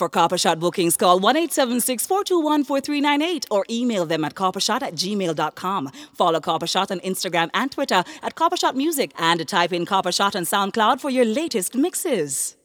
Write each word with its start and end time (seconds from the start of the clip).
For 0.00 0.08
Copper 0.08 0.38
Shot 0.38 0.58
bookings, 0.58 0.96
call 0.96 1.20
1 1.20 1.36
876 1.36 2.06
421 2.06 2.64
4398 2.64 3.46
or 3.50 3.66
email 3.68 4.06
them 4.06 4.24
at 4.24 4.32
coppershot 4.32 4.80
at 4.80 4.94
gmail.com. 4.94 5.90
Follow 6.14 6.40
Copper 6.40 6.66
Shot 6.66 6.90
on 6.90 7.00
Instagram 7.00 7.50
and 7.52 7.70
Twitter 7.70 8.02
at 8.22 8.34
Copper 8.34 8.56
Shot 8.56 8.74
Music 8.74 9.12
and 9.18 9.46
type 9.46 9.74
in 9.74 9.84
Copper 9.84 10.10
Shot 10.10 10.34
on 10.34 10.44
SoundCloud 10.44 11.02
for 11.02 11.10
your 11.10 11.26
latest 11.26 11.74
mixes. 11.74 12.56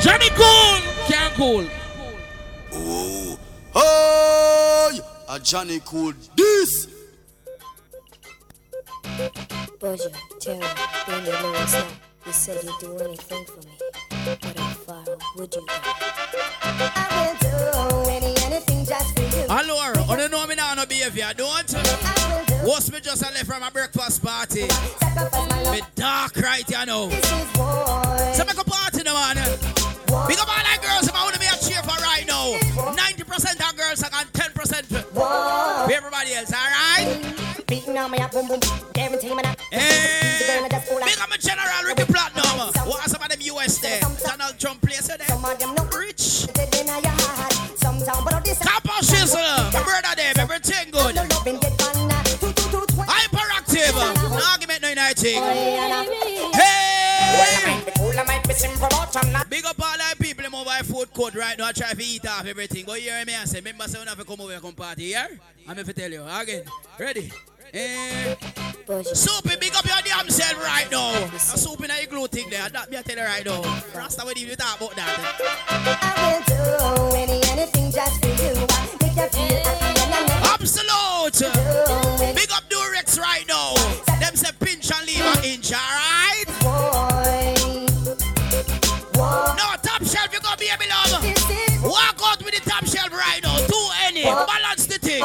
Johnny 0.00 0.30
Cool! 0.30 0.78
Can't 1.08 1.34
cool. 1.34 1.66
Oh, 2.72 3.38
hey, 4.94 5.00
a 5.28 5.38
Johnny 5.40 5.78
Cool 5.84 6.14
this. 6.36 6.86
Bojo, 9.78 10.08
Terry, 10.40 10.64
Brandy 11.04 11.32
Lewis, 11.32 11.74
now. 11.74 11.86
You 12.24 12.32
said 12.32 12.64
you'd 12.64 12.78
do 12.80 12.96
anything 12.96 13.44
for 13.44 13.60
me. 13.60 13.83
Would 14.24 15.54
you? 15.54 15.66
I 19.50 19.62
I 20.08 20.16
don't 20.16 20.30
know 20.30 20.46
me 20.46 20.54
now, 20.54 20.72
no 20.72 20.86
behavior, 20.86 21.30
don't. 21.36 21.70
What's 22.62 22.90
me 22.90 23.00
just 23.00 23.20
left 23.20 23.44
from 23.44 23.62
a 23.62 23.70
breakfast 23.70 24.22
party? 24.22 24.62
Me 25.70 25.82
dark 25.94 26.36
right, 26.36 26.66
you 26.66 26.86
know. 26.86 27.10
So 27.10 28.44
make 28.46 28.58
a 28.58 28.64
party 28.64 29.02
now, 29.02 29.12
man. 29.12 29.36
Big 30.26 30.38
up 30.38 30.48
all 30.48 30.64
the 30.64 30.78
girls 30.80 31.06
if 31.06 31.14
I 31.14 31.22
want 31.22 31.34
to 31.34 31.40
be 31.40 31.46
a 31.46 31.56
cheer 31.58 31.82
for 31.82 32.00
right 32.02 32.24
now. 32.26 32.56
90% 32.96 33.70
of 33.70 33.76
girls 33.76 34.02
and 34.02 34.32
10% 34.32 34.86
for 35.12 35.92
everybody 35.92 36.32
else, 36.32 36.50
alright? 36.50 37.43
Beating 37.74 37.98
on 37.98 38.08
me 38.08 38.18
up, 38.18 38.30
boom, 38.30 38.46
boom, 38.46 38.60
guaranteeing 38.92 39.34
me 39.34 39.42
that. 39.42 39.58
Hey, 39.72 40.68
big 40.70 41.18
up 41.18 41.28
my 41.28 41.36
general 41.36 41.82
Ricky 41.84 42.04
Platinum. 42.04 42.70
What 42.86 43.02
are 43.02 43.08
some 43.10 43.20
of 43.20 43.28
them 43.28 43.40
US 43.40 43.78
there? 43.78 43.98
Donald 44.22 44.56
Trump 44.60 44.80
place 44.80 45.10
eh, 45.10 45.16
there. 45.16 45.26
Some 45.26 45.44
of 45.44 45.92
Rich. 45.92 46.46
Kappa 48.62 49.02
Shizzle. 49.02 49.72
My 49.72 49.82
brother 49.82 50.14
there, 50.14 50.32
everything 50.38 50.92
good. 50.92 51.16
Hyperactive. 53.10 53.96
No 54.30 54.38
argument, 54.52 54.80
no 54.80 54.88
uniting. 54.90 55.42
Hey! 56.54 56.94
Big 59.50 59.64
up 59.64 59.82
all 59.82 59.98
the 59.98 60.16
people 60.20 60.44
in 60.44 60.52
mobile 60.52 60.70
food 60.84 61.12
court 61.12 61.34
right 61.34 61.58
now. 61.58 61.72
Try 61.72 61.92
to 61.92 62.04
eat 62.04 62.24
off 62.24 62.46
everything. 62.46 62.84
Go 62.84 62.94
hear 62.94 63.24
me 63.24 63.34
and 63.34 63.48
say, 63.48 63.58
remember, 63.58 63.88
say, 63.88 63.98
we 63.98 64.06
have 64.06 64.16
to 64.16 64.24
come 64.24 64.40
over 64.40 64.52
and 64.52 64.62
come 64.62 64.74
party 64.74 65.06
here. 65.06 65.26
I'm 65.66 65.74
going 65.74 65.86
to 65.86 65.92
tell 65.92 66.10
you 66.10 66.24
again. 66.24 66.62
Ready? 67.00 67.32
Eh, 67.76 68.36
Soupy, 69.02 69.56
big 69.58 69.74
up 69.74 69.84
your 69.84 69.96
damn 70.04 70.30
self 70.30 70.62
right 70.62 70.88
now. 70.92 71.10
A 71.34 71.58
soup 71.58 71.82
in 71.82 71.90
a 71.90 72.06
glue 72.06 72.28
thing 72.28 72.48
there. 72.48 72.68
That 72.68 72.88
me 72.88 72.98
I 72.98 73.02
tell 73.02 73.16
you 73.16 73.24
right 73.24 73.44
now. 73.44 73.62
Rasta 73.92 74.22
with 74.24 74.38
you 74.38 74.54
talk 74.54 74.76
about 74.80 74.94
that. 74.94 75.10
I 76.00 76.38
will 76.38 76.44
do 76.46 77.16
any, 77.16 77.42
anything 77.50 77.90
just 77.90 78.20
for 78.20 78.28
you. 78.30 78.54
Make 79.02 79.16
you 79.18 79.26
feel 79.26 79.58
happy 79.66 79.90
and 79.90 80.14
I 80.14 80.54
Absolute. 80.54 81.50
Big 82.36 82.52
up 82.52 82.62
Durex 82.70 83.18
right 83.18 83.44
now. 83.48 83.74
Them 84.20 84.36
say 84.36 84.52
pinch 84.60 84.92
and 84.92 85.04
leave 85.04 85.24
an 85.24 85.42
inch, 85.44 85.72
alright? 85.72 86.46
No, 89.18 89.66
top 89.82 90.04
shelf, 90.04 90.32
you 90.32 90.38
gonna 90.38 90.56
be 90.58 90.68
a 90.68 90.78
beloved. 90.78 91.82
Walk 91.82 92.20
out 92.22 92.38
with 92.44 92.54
the 92.54 92.70
top 92.70 92.86
shelf 92.86 93.10
right 93.10 93.40
now. 93.42 93.56
Do 93.66 93.88
any. 94.06 94.22
Balance 94.22 94.86
the 94.86 94.98
thing. 95.00 95.24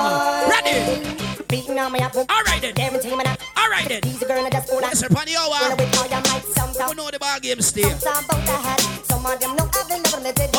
Ready? 0.50 1.19
Beating 1.50 1.80
on 1.80 1.92
me 1.92 2.00
up, 2.00 2.16
Alright 2.16 2.62
then. 2.62 2.76
guaranteeing 2.76 3.18
me 3.18 3.24
that. 3.24 3.42
Alright 3.58 3.90
then. 3.90 4.02
These 4.04 4.22
girl 4.22 4.48
just 4.52 4.70
for 4.70 4.82
that. 4.82 4.94
Listen, 4.94 5.10
Panny 5.10 5.34
Hour. 5.36 5.74
With 5.74 5.98
all 5.98 6.06
your 6.06 6.22
might, 6.30 6.46
some 6.46 6.70
You 6.90 6.96
know 6.96 7.10
the 7.10 7.18
ball 7.18 7.40
game 7.42 7.60
still. 7.62 7.90
Some 7.98 8.24
about 8.24 8.46
the 8.46 8.54
hat. 8.54 8.80
Some 9.10 9.26
of 9.26 9.40
them 9.40 9.56
know 9.58 9.66
I've 9.66 9.90
been 9.90 10.04
never 10.06 10.22
let 10.22 10.40
it. 10.40 10.54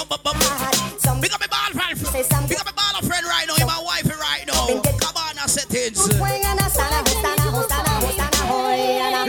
Some 0.99 1.21
Big 1.21 1.31
up 1.31 1.39
my 1.39 1.47
ball 1.47 1.71
friend. 1.71 1.97
say 1.97 2.23
some 2.27 2.47
Big 2.49 2.59
up 2.59 2.67
my 2.67 2.73
ball 2.75 3.03
friend 3.07 3.25
right 3.25 3.47
now. 3.47 3.55
You're 3.55 3.71
my 3.71 3.79
wife 3.87 4.11
right 4.19 4.43
now. 4.51 4.83
Come 4.83 5.15
on, 5.15 5.37
now 5.37 5.47
settings. 5.47 6.11
a 6.11 6.11
a 6.11 6.19
a 6.19 6.27
a 6.27 6.67
a 6.83 7.07
a 7.07 7.11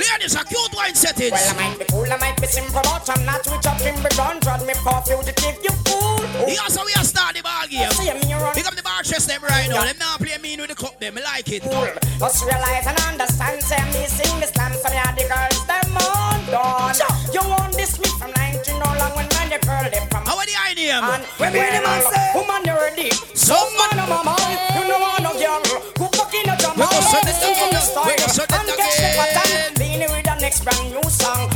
Ladies, 0.01 0.33
a 0.33 0.43
cute 0.45 0.73
wine 0.73 0.95
settings. 0.95 1.31
Well, 1.31 1.45
I 1.45 1.53
might 1.61 1.77
be 1.77 1.85
cool, 1.85 2.11
I 2.11 2.17
might 2.17 2.41
be 2.41 2.47
simple, 2.47 2.81
but 2.81 3.05
I'm 3.05 3.25
not 3.25 3.45
with 3.45 3.65
a 3.65 4.01
but 4.01 4.11
don't 4.17 4.41
drag 4.41 4.65
me 4.65 4.73
for 4.81 5.01
fugitive, 5.05 5.61
you 5.61 5.71
fool. 5.85 6.20
He 6.47 6.57
also 6.57 6.85
we 6.85 6.93
are 6.95 7.03
start 7.03 7.35
the 7.35 7.43
ball 7.43 7.67
game. 7.69 7.91
See 7.91 8.07
me 8.07 8.33
run. 8.33 8.55
Big 8.55 8.65
up 8.65 8.75
the 8.75 8.83
bar 8.83 9.03
chest 9.03 9.27
them 9.27 9.41
right 9.43 9.67
now. 9.69 9.83
Them 9.83 9.95
now 9.99 10.17
play 10.17 10.37
mean 10.41 10.59
with 10.61 10.69
the 10.69 10.75
cup 10.75 10.99
them. 10.99 11.17
I 11.17 11.21
like 11.21 11.49
it. 11.51 11.63
Just 11.63 12.45
realize 12.45 12.87
and 12.87 12.99
understand, 13.09 13.61
say 13.63 13.81
me 13.91 14.05
sing 14.07 14.39
the 14.39 14.47
slam. 14.47 14.73
so 14.73 14.89
me 14.89 14.97
are 14.97 15.13
the 15.15 15.25
girls, 15.27 15.59
them 15.67 15.97
on 15.97 16.39
done. 16.47 16.95
You 17.33 17.43
want 17.49 17.73
this 17.75 17.99
me 17.99 18.07
from 18.17 18.31
19 18.31 18.79
no 18.79 18.85
long 18.95 19.11
when 19.15 19.27
man, 19.35 19.49
the 19.51 19.59
girl, 19.65 19.83
they 19.91 19.99
from 20.07 20.23
How 20.25 20.37
are 20.39 20.45
the 20.45 20.55
eye 20.55 20.73
name? 20.73 21.03
And 21.03 21.23
when 21.37 21.51
me 21.53 21.59
the 21.59 21.81
man 21.83 22.01
say, 22.07 22.31
woman, 22.33 22.61
you 22.63 22.75
ready? 22.79 23.11
Some 23.35 23.67
man, 23.75 23.99
I'm 23.99 24.11
a 24.11 24.19
man, 24.23 24.51
you 24.79 24.87
know 24.87 24.99
want 25.03 25.23
no 25.27 25.31
girl 25.35 25.59
who 25.99 26.05
fucking 26.15 26.47
a 26.47 26.55
drum. 26.55 26.79
We 26.79 26.87
go 26.87 26.99
shut 27.11 27.27
it 27.27 27.35
is 27.35 27.57
from 27.59 27.75
the 27.75 27.81
down. 27.91 28.07
We 28.07 28.15
go 28.15 28.27
shut 28.31 28.47
it 28.47 28.55
and 28.55 28.69
catch 28.79 28.95
the 28.95 29.03
again. 29.03 29.19
pattern. 29.19 29.73
Beanie 29.75 30.09
with 30.15 30.25
the 30.25 30.35
next 30.39 30.63
brand 30.63 30.95
new 30.95 31.03
song. 31.11 31.50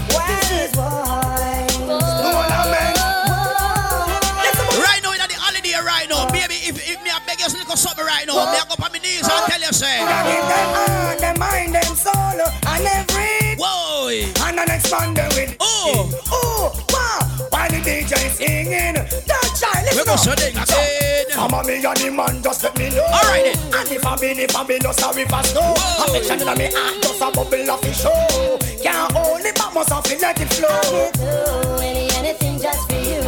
Beg 7.75 7.83
you 7.83 7.83
little 7.83 7.91
something 7.91 8.05
right 8.05 8.27
now, 8.27 8.51
me 8.51 8.57
a 8.57 8.65
go 8.65 8.73
up 8.73 8.83
on 8.83 8.91
my 8.91 8.99
knees 8.99 9.21
and 9.21 9.45
tell 9.47 9.59
you, 9.59 9.73
say, 9.73 9.99
Give 9.99 10.07
them 10.07 10.69
heart, 10.75 11.19
them 11.19 11.39
mind, 11.39 11.75
them 11.75 11.95
soul, 11.95 12.13
and 12.15 12.85
every. 12.85 13.55
Whoa! 13.57 14.07
Eh. 14.07 14.31
And 14.47 14.57
then 14.57 14.69
expand 14.71 15.17
them 15.17 15.29
with. 15.35 15.55
Oh! 15.59 16.09
Oh! 16.31 16.85
Wow! 16.89 17.47
While 17.49 17.69
the 17.69 17.77
DJ 17.77 18.29
singing, 18.29 18.95
that 18.95 19.49
child, 19.59 19.87
We 19.91 19.97
listen 19.97 20.05
go 20.05 20.13
up. 20.13 20.19
shut 20.19 20.41
it 20.41 20.51
again. 20.51 21.31
Some 21.31 21.53
of 21.53 21.65
me 21.65 21.75
and 21.83 21.97
the 21.97 22.11
man 22.11 22.41
just 22.43 22.63
let 22.63 22.77
me 22.77 22.89
know. 22.89 23.03
Alright 23.03 23.53
then. 23.53 23.73
And 23.73 23.91
if 23.91 24.05
I 24.05 24.15
been, 24.17 24.39
if 24.39 24.55
I 24.55 24.63
been, 24.63 24.81
no 24.83 24.91
sorry 24.91 25.25
for 25.25 25.43
snow. 25.43 25.73
Affection 25.99 26.47
in 26.47 26.57
me 26.57 26.69
heart 26.71 27.01
just 27.03 27.21
a 27.21 27.31
bubble 27.31 27.71
of 27.71 27.79
fish 27.81 28.01
show. 28.01 28.57
Can't 28.81 29.11
hold 29.11 29.41
it, 29.41 29.55
but 29.55 29.73
must 29.73 29.89
have 29.89 30.03
to 30.03 30.17
let 30.19 30.39
it 30.39 30.53
flow. 30.53 31.11
do 31.11 31.83
any, 31.83 32.09
anything 32.15 32.59
just 32.59 32.89
for 32.89 32.95
you. 32.99 33.24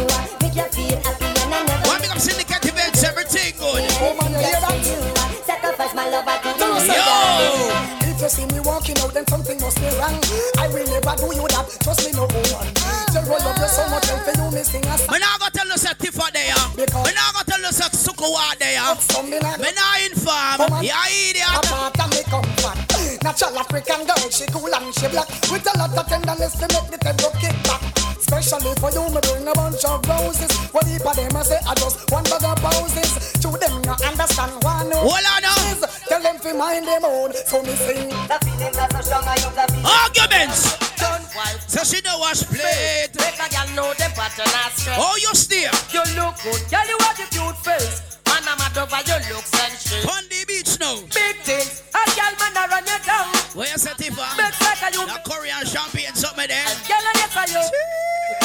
Oh, 3.00 4.14
I 6.26 6.38
could 6.42 6.58
do 6.58 6.66
Yo! 6.66 8.10
If 8.10 8.20
you 8.20 8.28
see 8.28 8.46
me 8.50 8.60
walking 8.66 8.98
out, 8.98 9.14
then 9.14 9.26
something 9.28 9.58
must 9.60 9.78
be 9.78 9.86
wrong. 9.98 10.18
I 10.58 10.66
will 10.68 10.86
never 10.86 11.14
do 11.14 11.30
you 11.30 11.46
that. 11.54 11.66
Trust 11.82 12.02
me, 12.06 12.12
no 12.18 12.26
woman. 12.26 12.66
Tell 13.14 13.22
roll 13.24 13.38
up 13.38 13.58
you 13.58 13.68
so 13.70 13.86
much, 13.88 14.10
and 14.10 14.20
for 14.26 14.34
you, 14.34 14.50
me 14.50 14.62
sing 14.66 14.82
a 14.82 14.98
song. 14.98 15.14
Me 15.14 15.18
not 15.22 15.38
gonna 15.38 15.50
tell 15.54 15.66
you 15.66 15.78
say 15.78 15.94
Tifa 15.94 16.26
there. 16.34 16.58
Me 16.74 16.84
not 16.90 17.30
gonna 17.34 17.46
tell 17.46 17.62
you 17.62 17.70
say 17.70 17.86
Sukuwa 17.94 18.58
there. 18.58 18.82
Something 18.98 19.42
like 19.42 19.60
Me 19.62 19.70
not 19.70 20.02
inform. 20.02 20.82
You 20.82 20.94
idiot. 20.94 21.54
Apart 21.54 21.98
and 22.02 22.10
me 22.10 22.22
comfort. 22.26 22.78
Natural 23.22 23.58
African 23.58 24.06
girl, 24.06 24.30
she 24.30 24.46
cool 24.50 24.74
and 24.74 24.94
she 24.94 25.06
black. 25.08 25.28
With 25.50 25.66
a 25.66 25.78
lot 25.78 25.94
of 25.94 26.06
tenderness 26.06 26.54
to 26.58 26.66
make 26.70 26.90
the 26.90 26.98
tempo 26.98 27.30
kick 27.38 27.54
back. 27.57 27.57
Especially 28.28 28.74
for 28.76 28.92
you, 28.92 29.08
me 29.08 29.20
bring 29.24 29.48
a 29.48 29.52
bunch 29.54 29.84
of 29.88 30.04
roses. 30.04 30.52
What 30.68 30.84
heap 30.86 31.00
of 31.00 31.16
them 31.16 31.34
I 31.34 31.42
say 31.42 31.58
I 31.66 31.74
just 31.74 32.10
one 32.12 32.24
bag 32.24 32.44
of 32.44 32.60
poses. 32.60 33.32
To 33.40 33.48
them 33.56 33.80
not 33.82 34.04
understand 34.04 34.52
one. 34.62 34.92
Hold 34.92 35.16
on 35.16 35.40
now. 35.40 35.56
Tell 36.06 36.20
them 36.20 36.38
to 36.40 36.52
mind 36.52 36.86
them 36.86 37.04
own. 37.04 37.32
So 37.32 37.62
me 37.62 37.72
sing. 37.72 38.12
The 38.28 38.36
feelings 38.44 38.76
are 38.76 38.90
so 38.92 39.00
strong, 39.00 39.24
I 39.24 39.40
hope 39.40 39.56
the 39.56 39.64
feelings. 39.72 39.88
Arguments. 39.88 40.60
Done 41.00 41.24
wife. 41.34 41.64
So 41.68 41.82
she 41.84 42.02
know 42.04 42.18
wash 42.20 42.44
plate. 42.44 43.16
Make 43.16 43.40
a 43.40 43.48
girl 43.48 43.68
know 43.74 43.94
them 43.96 44.12
pattern 44.12 44.44
and 44.44 44.72
strength. 44.76 45.00
Oh, 45.00 45.16
you 45.16 45.32
steer. 45.32 45.72
You 45.88 46.04
look 46.20 46.36
good, 46.44 46.60
girl. 46.68 46.84
You 46.84 46.98
have 47.00 47.16
a 47.16 47.26
cute 47.32 47.56
face. 47.64 48.07
Man, 48.38 48.54
I'm 48.54 48.58
mad 48.62 48.78
over 48.78 49.02
your 49.02 49.18
looks 49.34 49.50
and 49.50 49.74
shit. 49.74 50.06
On 50.06 50.22
the 50.30 50.46
beach 50.46 50.78
now. 50.78 50.94
Big 51.10 51.42
things. 51.42 51.82
A 51.90 52.02
girl 52.14 52.30
man 52.38 52.54
a 52.54 52.70
run 52.70 52.86
you 52.86 52.98
down. 53.02 53.26
Where 53.58 53.66
you 53.66 53.78
say 53.82 53.90
Tifa? 53.98 54.22
Make 54.38 54.54
like 54.62 54.78
a 54.78 54.88
you. 54.94 55.02
That 55.10 55.26
Korean 55.26 55.66
champagne 55.66 56.14
something 56.14 56.46
there. 56.46 56.70
Girl, 56.86 57.02
I 57.02 57.12
get 57.18 57.34
for 57.34 57.46
you. 57.50 57.58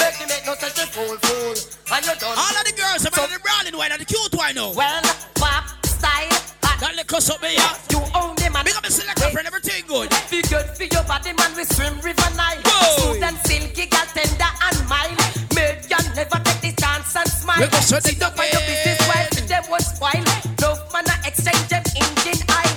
Make 0.02 0.18
you 0.18 0.26
make 0.34 0.46
no 0.50 0.58
sense 0.58 0.74
to 0.82 0.90
fool, 0.90 1.14
fool. 1.22 1.54
And 1.94 2.02
you 2.10 2.16
done. 2.18 2.34
All 2.34 2.56
of 2.58 2.66
the 2.66 2.74
girls, 2.74 3.06
some 3.06 3.14
of 3.14 3.30
the 3.30 3.38
browning 3.38 3.78
wine 3.78 3.94
and 3.94 4.02
the 4.02 4.10
cute 4.10 4.34
wine 4.34 4.58
now. 4.58 4.74
Well, 4.74 5.06
pop, 5.38 5.70
style. 5.86 6.42
That 6.82 6.98
little 6.98 7.22
something 7.22 7.54
here. 7.54 7.74
You 7.94 8.02
own 8.18 8.34
the 8.34 8.50
man. 8.50 8.66
Big 8.66 8.74
up 8.74 8.82
the 8.82 8.90
selector 8.90 9.30
friend, 9.30 9.46
everything 9.46 9.86
good. 9.86 10.10
Be 10.34 10.42
good 10.42 10.74
for 10.74 10.90
your 10.90 11.06
body, 11.06 11.38
man. 11.38 11.54
We 11.54 11.70
swim 11.70 12.02
river 12.02 12.34
Nile. 12.34 12.66
Smooth 12.98 13.22
and 13.22 13.38
silky, 13.46 13.86
girl, 13.94 14.10
tender 14.10 14.52
and 14.58 14.80
mild. 14.90 15.22
Made 15.54 15.86
you 15.86 16.02
never 16.18 16.42
take 16.42 16.66
the 16.66 16.72
chance 16.82 17.14
and 17.14 17.30
smile. 17.30 17.62
We 17.62 17.70
go 17.70 17.78
shut 17.78 18.02
Sit 18.02 18.18
it 18.18 18.26
up 18.26 18.34
for 18.34 18.42
your 18.50 18.66
business 18.66 18.98
while 19.06 19.33
them 19.64 19.72
was 19.72 19.86
spoil. 19.96 20.24
Love 20.62 20.80
man, 20.94 21.06
I 21.08 21.28
exchange 21.28 21.68
them 21.68 21.84
engine 21.96 22.44
oil. 22.52 22.76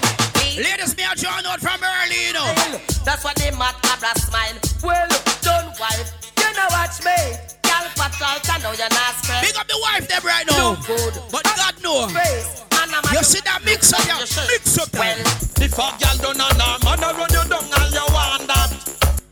Ladies, 0.56 0.96
me 0.96 1.04
a 1.04 1.14
drawn 1.14 1.44
out 1.46 1.60
from 1.60 1.80
early, 1.82 2.26
you 2.26 2.32
know. 2.32 2.48
That's 3.04 3.24
why 3.24 3.32
they 3.36 3.50
mad 3.52 3.74
cabra 3.82 4.14
smile. 4.18 4.56
Well, 4.82 5.08
don't 5.42 5.78
wife, 5.78 6.12
you 6.38 6.50
know 6.54 6.66
watch 6.70 7.04
me. 7.04 7.16
Girl, 7.62 7.86
patrol, 7.94 8.38
I 8.40 8.58
know 8.62 8.72
you're 8.72 8.88
not 8.88 9.14
scared. 9.20 9.42
Big 9.44 9.56
up 9.56 9.66
the 9.68 9.78
wife 9.82 10.08
them 10.08 10.22
right 10.24 10.46
now. 10.46 10.74
No 10.74 10.82
good. 10.86 11.14
But 11.30 11.44
God 11.56 11.74
know. 11.82 12.08
Face, 12.08 12.62
You 13.12 13.22
see 13.22 13.40
that 13.44 13.60
mix 13.64 13.92
up, 13.92 14.06
yeah? 14.06 14.18
Mix 14.48 14.78
up 14.78 14.92
Well, 14.94 15.16
that. 15.16 15.60
If 15.60 15.72
a 15.74 15.76
girl 15.76 16.16
don't 16.22 16.38
know, 16.38 16.48
man, 16.56 17.04
I 17.04 17.12
run 17.12 17.30
you 17.30 17.44
down 17.48 17.64
and 17.64 17.92
you 17.92 18.06
want 18.14 18.46
that. 18.48 19.22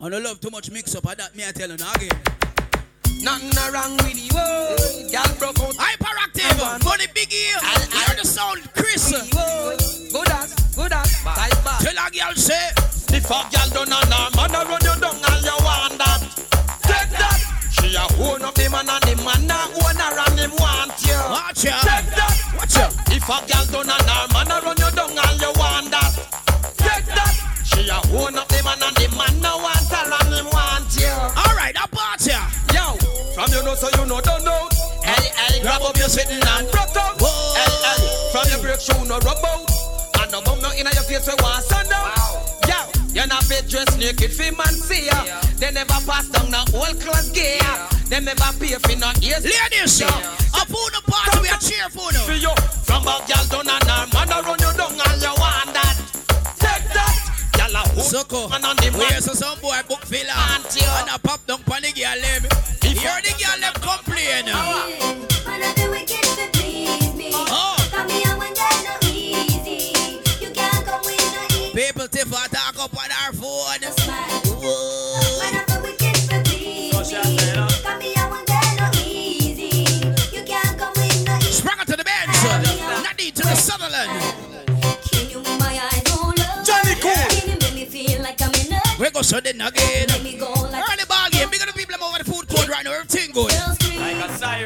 I 0.00 0.08
don't 0.08 0.22
love 0.22 0.40
too 0.40 0.50
much 0.50 0.70
mix 0.70 0.94
up. 0.94 1.06
I 1.06 1.14
that 1.14 1.34
me 1.36 1.44
I 1.46 1.52
tell 1.52 1.70
you 1.70 1.76
now 1.76 1.92
again. 1.94 2.10
Nothing 3.24 3.56
wrong 3.72 3.96
with 4.04 4.20
the 4.20 4.28
world. 4.36 5.08
Y'all 5.08 5.24
broke 5.40 5.56
out. 5.64 5.72
Hyperactive. 5.80 6.60
For 6.84 6.92
the 7.00 7.08
big 7.16 7.32
ear. 7.32 7.56
Hear 7.56 8.20
the 8.20 8.26
sound, 8.28 8.60
Chris. 8.76 9.16
Good 10.12 10.28
as, 10.28 10.52
good 10.76 10.92
as. 10.92 11.08
Type 11.24 11.56
back. 11.64 11.80
Tell 11.80 11.96
a 11.96 12.06
girl 12.12 12.36
say, 12.36 12.68
the 13.08 13.24
fat 13.24 13.48
girl 13.48 13.68
done 13.72 13.96
a 13.96 14.00
norm, 14.12 14.36
and 14.44 14.52
I 14.52 14.60
run 14.68 14.84
you 14.84 14.94
down 15.00 15.16
all 15.24 15.40
you 15.40 15.56
want 15.64 15.96
that. 16.04 16.20
Take 16.84 17.16
that. 17.16 17.40
She 17.72 17.96
a 17.96 18.04
own 18.20 18.44
up 18.44 18.52
the 18.60 18.68
man 18.68 18.92
and 18.92 19.04
the 19.08 19.16
man 19.16 19.48
a 19.48 19.72
own 19.72 19.96
her 20.04 20.20
and 20.20 20.40
him 20.44 20.52
want 20.60 20.92
you. 21.08 21.16
Watch 21.16 21.64
ya. 21.64 21.80
Take 21.80 22.12
that. 22.12 22.36
Watch 22.60 22.76
ya. 22.76 22.92
If 23.08 23.24
a 23.24 23.40
girl 23.48 23.64
done 23.72 23.88
a 23.88 23.96
norm, 24.04 24.36
and 24.36 24.52
I 24.52 24.60
run 24.60 24.76
you 24.76 24.90
down 24.92 25.16
all 25.16 25.36
you 25.40 25.52
want 25.56 25.88
that. 25.96 26.12
Take 26.76 27.08
that. 27.08 27.32
She 27.64 27.88
a 27.88 27.96
own 28.20 28.36
up 28.36 28.48
the 28.52 28.60
man 28.60 28.84
and 28.84 28.96
the 29.00 29.08
man 29.16 29.40
now. 29.40 29.56
want 29.64 29.73
from 33.44 33.58
you 33.58 33.64
know 33.64 33.74
so 33.74 33.88
you 34.00 34.06
know 34.06 34.20
don't 34.20 34.44
know. 34.44 34.68
Hey, 35.02 35.28
hey, 35.36 35.60
grab 35.60 35.82
up 35.82 35.96
your 35.96 36.08
sitting 36.08 36.40
and 36.40 36.66
rock 36.72 36.96
out. 36.96 37.20
Whoa. 37.20 37.28
Hey, 37.56 37.72
hey, 37.84 38.32
from 38.32 38.48
your 38.48 38.60
break 38.60 38.80
shoe 38.80 39.04
no 39.04 39.18
rub 39.20 39.44
out. 39.44 39.68
And 40.20 40.32
no 40.32 40.40
bum 40.40 40.60
no 40.62 40.72
inna 40.72 40.90
your 40.94 41.04
face 41.04 41.28
we 41.28 41.34
want 41.42 41.64
sun 41.64 41.84
down. 41.88 42.08
Yo, 42.68 42.78
you 43.12 43.26
not 43.26 43.44
fit 43.44 43.68
dress 43.68 43.96
naked 43.98 44.32
fi 44.32 44.50
man 44.50 44.72
see 44.72 45.06
ya. 45.06 45.18
They 45.60 45.70
never 45.72 46.00
pass 46.08 46.28
down 46.28 46.50
no 46.50 46.64
old 46.72 46.96
class 47.00 47.28
gear. 47.30 47.60
They 48.08 48.20
never 48.20 48.50
pay 48.56 48.76
fi 48.80 48.94
no 48.96 49.12
ears. 49.20 49.44
Ladies, 49.44 50.00
Yo, 50.00 50.08
up 50.08 50.70
on 50.70 50.90
the 50.96 51.02
party, 51.04 51.38
we 51.42 51.48
are 51.48 51.60
cheerful 51.60 52.08
for 52.08 52.32
for 52.32 52.32
you. 52.32 52.48
you. 52.48 52.54
From 52.88 53.04
a 53.04 53.20
girl 53.28 53.44
down 53.52 53.68
and 53.68 53.84
her 53.84 54.06
man 54.14 54.32
a 54.32 54.38
run 54.40 54.58
you 54.60 54.72
down 54.72 54.92
and 54.92 55.20
you 55.20 55.34
want 55.36 55.68
that. 55.68 55.68
Take 55.68 55.72
that. 55.72 55.73
Girl 57.74 57.82
a 57.82 57.88
hood 57.88 58.04
Sucko, 58.06 58.48
man 58.50 58.64
on 58.64 58.76
the 58.76 58.90
man. 58.92 59.00
where's 59.00 59.26
some 59.36 59.58
boy 59.58 59.74
book 59.88 60.06
filler? 60.06 60.30
Aunt 60.30 60.62
you. 60.76 60.86
Oh. 60.86 60.98
And 61.02 61.10
I 61.10 61.18
pop 61.18 61.44
down 61.46 61.58
pon 61.66 61.82
the 61.82 61.90
girl 61.90 62.14
them. 62.22 62.46
Hear 62.86 63.18
the 63.18 63.34
girl 63.34 63.58
them 63.58 63.74
complain. 63.82 64.46
One 64.46 65.58
of 65.58 65.74
the 65.74 65.90
wicked 65.90 66.22
to 66.22 66.46
please 66.54 67.14
me. 67.18 67.30
Oh. 67.34 67.74
Got 67.90 68.06
me 68.06 68.22
on 68.30 68.38
one 68.38 68.54
day 68.54 68.78
no 68.86 68.94
easy. 69.10 70.22
You 70.38 70.50
can't 70.54 70.86
come 70.86 71.02
with 71.02 71.18
no 71.18 71.42
easy 71.50 71.74
People 71.74 72.06
tiff 72.06 72.30
a 72.30 72.46
talk 72.46 72.78
up 72.78 72.94
on 72.94 73.10
our 73.10 73.32
phone. 73.34 73.82
smile. 73.90 74.54
Whoa. 74.62 75.18
One 75.42 75.58
of 75.58 75.66
the 75.66 75.78
wicked 75.82 76.14
to 76.30 76.38
please 76.46 76.94
me. 76.94 77.50
Got 77.82 77.98
me 77.98 78.14
on 78.14 78.30
one 78.30 78.44
day 78.46 78.70
no 78.78 78.86
easy. 79.02 79.98
You 80.30 80.42
can't 80.46 80.78
come 80.78 80.94
with 80.94 81.26
no 81.26 81.34
easy. 81.42 81.50
Sprung 81.58 81.80
it 81.82 81.86
to 81.90 81.96
the 81.98 82.04
bench. 82.06 82.38
Nadine 83.02 83.34
to 83.34 83.42
the 83.42 83.56
Sutherland. 83.58 84.03
We 88.98 89.10
go 89.10 89.22
sudden 89.22 89.60
again. 89.60 90.06
Make 90.08 90.22
me 90.22 90.38
go 90.38 90.52
like 90.70 90.84
Early 90.92 91.04
ball 91.08 91.28
game. 91.30 91.50
Big 91.50 91.60
the 91.60 91.72
people 91.74 91.98
over 92.04 92.18
the 92.18 92.24
food 92.24 92.46
court 92.46 92.68
right 92.68 92.84
now. 92.84 92.92
Everything 92.92 93.32
good. 93.32 93.50
girls 93.50 93.74
scream. 93.74 93.98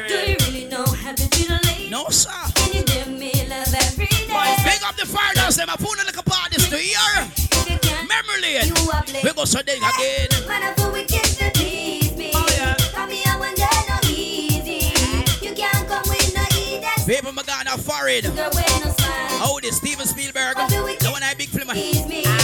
Do 0.07 0.13
you 0.13 0.37
really 0.45 0.65
know 0.69 0.85
how 0.85 1.13
to 1.13 1.29
treat 1.31 1.49
a 1.49 1.59
lady? 1.65 1.89
No, 1.89 2.07
sir. 2.09 2.29
Can 2.53 2.73
you 2.73 2.83
give 2.83 3.07
me 3.07 3.31
love 3.49 3.73
every 3.73 4.05
day? 4.05 4.29
Big 4.29 4.81
up 4.85 4.95
the 4.97 5.07
foreigners. 5.09 5.55
Them 5.55 5.69
a 5.69 5.77
phone 5.77 5.97
a 5.99 6.05
little 6.05 6.21
parties 6.23 6.69
to 6.69 6.77
hear. 6.77 7.25
If 7.73 7.81
Memory 8.07 8.41
lane. 8.41 8.67
you 8.69 8.91
are 8.91 9.01
playing. 9.01 9.25
We 9.25 9.33
go 9.33 9.45
sudden 9.45 9.77
again. 9.77 10.29
Man, 10.47 10.61
I 10.61 10.73
feel 10.77 10.91
wicked 10.91 11.25
to 11.41 11.49
please 11.57 12.15
me. 12.15 12.31
Oh, 12.35 12.75
Got 12.93 13.09
me 13.09 13.23
on 13.25 13.39
one 13.39 13.55
day 13.55 13.65
no 13.89 13.97
easy. 14.05 14.93
You 15.41 15.53
can't 15.55 15.87
come 15.87 16.05
with 16.05 16.35
no 16.37 16.45
easy. 16.53 16.85
People 17.09 17.31
my 17.31 17.41
God 17.41 17.65
foreign. 17.81 18.21
Girl, 18.21 18.49
with 18.53 18.85
no 18.85 18.91
smile. 18.93 19.39
How 19.41 19.59
this 19.59 19.77
Steven 19.77 20.05
Spielberg? 20.05 20.55
The 20.69 21.09
one 21.11 21.23
I 21.23 21.33
big 21.33 21.49
film. 21.49 21.69
Please 21.69 22.05
me. 22.05 22.38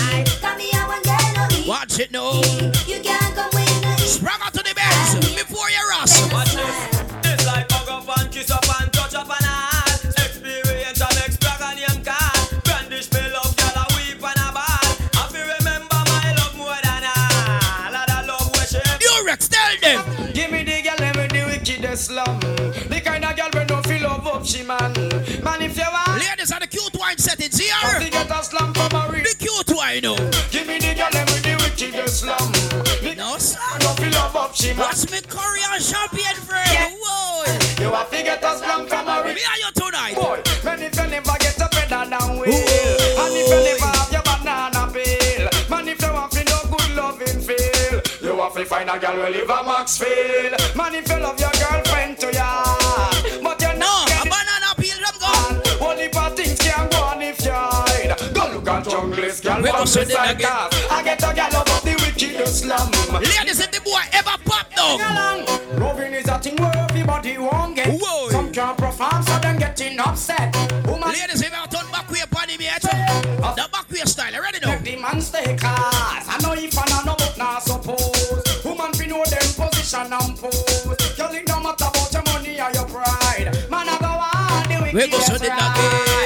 Watch 1.75 2.00
it 2.00 2.10
now. 2.10 2.39
You 2.88 3.01
can't 3.04 3.36
come 3.36 3.50
with 3.51 3.83
no 3.83 3.92
easy. 3.95 4.07
Sprung 4.07 4.39
out 4.42 4.54
to 4.54 4.63
the 4.63 4.74
bench 4.74 5.36
before 5.36 5.69
you 5.69 5.83
rush. 5.89 6.16
Watch 6.31 6.56
this. 6.56 6.77
It's 7.27 7.45
like 7.45 7.69
hug 7.69 7.89
up 7.89 8.18
and 8.18 8.31
kiss 8.31 8.50
up 8.50 8.63
and 8.80 8.88
touch 8.94 9.13
up 9.13 9.27
and 9.27 9.44
heart. 9.44 10.06
Experience 10.24 11.01
and 11.04 11.18
express 11.27 11.60
and 11.60 11.75
name 11.75 12.00
card. 12.00 12.63
Brandish 12.63 13.12
me 13.12 13.27
love, 13.27 13.51
girl, 13.60 13.75
a 13.75 13.83
weep 13.92 14.24
and 14.24 14.39
a 14.39 14.48
ball. 14.56 14.88
I 15.19 15.27
feel 15.27 15.44
remember 15.44 16.00
my 16.07 16.31
love 16.39 16.56
more 16.56 16.80
than 16.80 17.04
all. 17.12 17.92
Lot 17.92 18.07
of 18.07 18.24
love 18.24 18.48
we 18.56 18.63
share. 18.72 18.95
Durex, 19.04 19.51
tell 19.51 19.75
them. 19.83 20.31
Give 20.31 20.48
me 20.56 20.63
the 20.63 20.80
girl 20.80 21.04
with 21.12 21.36
the 21.36 21.44
wickedest 21.44 22.07
slum. 22.07 22.39
The 22.88 23.01
kind 23.04 23.25
of 23.27 23.36
girl 23.36 23.51
we 23.51 23.68
don't 23.68 23.83
feel 23.86 24.00
love 24.07 24.25
up 24.25 24.45
she 24.48 24.63
man. 24.63 24.95
Man 25.44 25.60
if 25.60 25.75
you 25.75 25.92
want, 25.92 26.24
Ladies 26.24 26.56
are 26.56 26.62
the 26.63 26.72
cute 26.72 26.95
wine 26.95 27.19
settings 27.19 27.60
to 27.60 27.68
here. 27.68 28.07
get 28.10 28.31
a 28.31 28.39
slum 28.48 28.72
from 28.74 28.95
a. 28.95 29.12
The 29.12 29.36
cute 29.36 29.75
wine, 29.75 29.95
you 29.95 30.16
know. 30.16 30.34
Slum. 32.15 32.51
No, 33.17 33.38
sir. 33.38 33.59
don't 33.79 33.97
feel 34.00 34.12
love 34.12 34.35
up 34.35 34.56
she 34.56 34.69
man. 34.69 34.79
Watch 34.79 35.09
me 35.12 35.19
Korean 35.27 35.79
champion 35.79 36.35
friend. 36.47 36.95
Whoa. 37.03 37.44
You 37.79 37.91
have 37.91 38.09
to 38.12 38.23
get 38.23 38.44
a 38.44 38.51
slum 38.57 38.88
from 38.88 39.07
a 39.07 39.23
real. 39.23 39.35
Me 39.35 39.41
and 39.44 39.59
you 39.63 39.71
tonight. 39.75 40.15
Boy, 40.15 40.39
man 40.63 40.81
if 40.83 40.95
you 40.95 41.07
never 41.07 41.35
get 41.39 41.59
a 41.59 41.67
feather 41.75 42.09
down 42.09 42.39
with. 42.39 42.50
Ooh. 42.50 43.21
And 43.23 43.35
if 43.35 43.47
you 43.51 43.59
never 43.67 43.91
have 43.97 44.12
your 44.12 44.23
banana 44.23 44.83
peel. 44.91 45.44
Man 45.69 45.88
if 45.88 46.01
you 46.01 46.12
want 46.13 46.31
to 46.31 46.44
no 46.44 46.59
good 46.71 46.95
loving 46.95 47.39
feel. 47.39 47.95
You 48.21 48.39
have 48.41 48.53
to 48.53 48.65
find 48.65 48.89
a 48.89 49.00
girl 49.00 49.15
who 49.15 49.31
live 49.31 49.50
a 49.50 49.63
Maxfield. 49.63 50.53
Man 50.75 50.95
if 50.95 51.07
you 51.09 51.19
love 51.19 51.39
your 51.39 51.51
girlfriend 51.56 52.17
to 52.19 52.33
ya. 52.33 52.63
But 53.44 53.62
you 53.62 53.73
No, 53.79 53.91
not 54.03 54.12
a 54.12 54.29
banana 54.29 54.71
peel 54.79 55.00
them 55.03 55.17
gone. 55.19 55.56
only 55.81 56.07
for 56.09 56.29
things 56.35 56.59
can 56.59 56.89
go 56.89 57.00
on 57.03 57.21
if 57.21 57.44
you 57.45 57.51
hide. 57.51 58.15
Don't 58.33 58.53
look 58.53 58.67
at 58.67 58.83
junglist, 58.85 59.44
girl, 59.44 59.62
We 59.62 59.71
go 59.71 59.77
from 59.79 59.88
send 59.88 60.09
the 60.09 60.19
it 60.19 60.31
again. 60.35 60.69
I 60.91 61.01
get 61.03 61.23
a 61.23 61.33
girl 61.33 61.54
the 62.45 63.09
wicked. 63.12 63.27
Ladies, 63.38 63.59
if 63.59 63.71
the 63.71 63.81
boy 63.81 64.01
ever 64.13 64.38
pop. 64.45 64.65
Along. 64.77 65.45
Loving 65.80 66.13
is 66.13 66.27
a 66.27 66.38
thing 66.39 66.56
where 66.57 66.75
everybody 66.75 67.38
won't 67.38 67.75
get. 67.75 68.00
Whoa. 68.00 68.30
Some 68.30 68.51
can't 68.51 68.77
perform, 68.77 69.24
so 69.24 69.39
them 69.39 69.57
getting 69.57 70.00
upset. 70.00 70.56
Woman, 70.86 71.09
Ladies, 71.09 71.42
if 71.42 71.50
you 71.50 71.57
ever 71.57 71.68
turn 71.68 71.92
back 71.92 72.09
way 72.12 72.19
upon 72.21 72.50
him 72.50 72.62
yet. 72.62 72.81
The 72.81 73.69
back 73.71 73.89
way 73.92 74.00
style, 74.06 74.33
you 74.33 74.42
ready 74.42 74.59
now? 74.62 74.69
make 74.75 74.83
the 74.83 74.95
man 74.97 75.21
stay 75.21 75.56
class. 75.56 76.27
I 76.27 76.38
know 76.44 76.53
if 76.53 76.77
I 76.77 77.03
know 77.06 77.15
but 77.18 77.38
not 77.38 77.63
suppose. 77.63 78.63
Woman 78.63 78.94
fi 78.94 79.06
know 79.07 79.24
them 79.25 79.50
position 79.56 80.13
and 80.13 80.38
pose. 80.38 81.15
Girl, 81.18 81.31
it 81.33 81.45
don't 81.45 81.63
matter 81.63 81.86
about 81.86 82.13
your 82.13 82.24
money 82.24 82.62
or 82.62 82.71
your 82.71 82.86
pride. 82.86 83.50
Man, 83.69 83.89
I 83.89 83.98
go 84.00 84.07
on 84.07 84.69
the 84.69 84.91
We 84.94 85.07
go 85.09 85.18
wickedest 85.18 85.27
send 85.27 86.25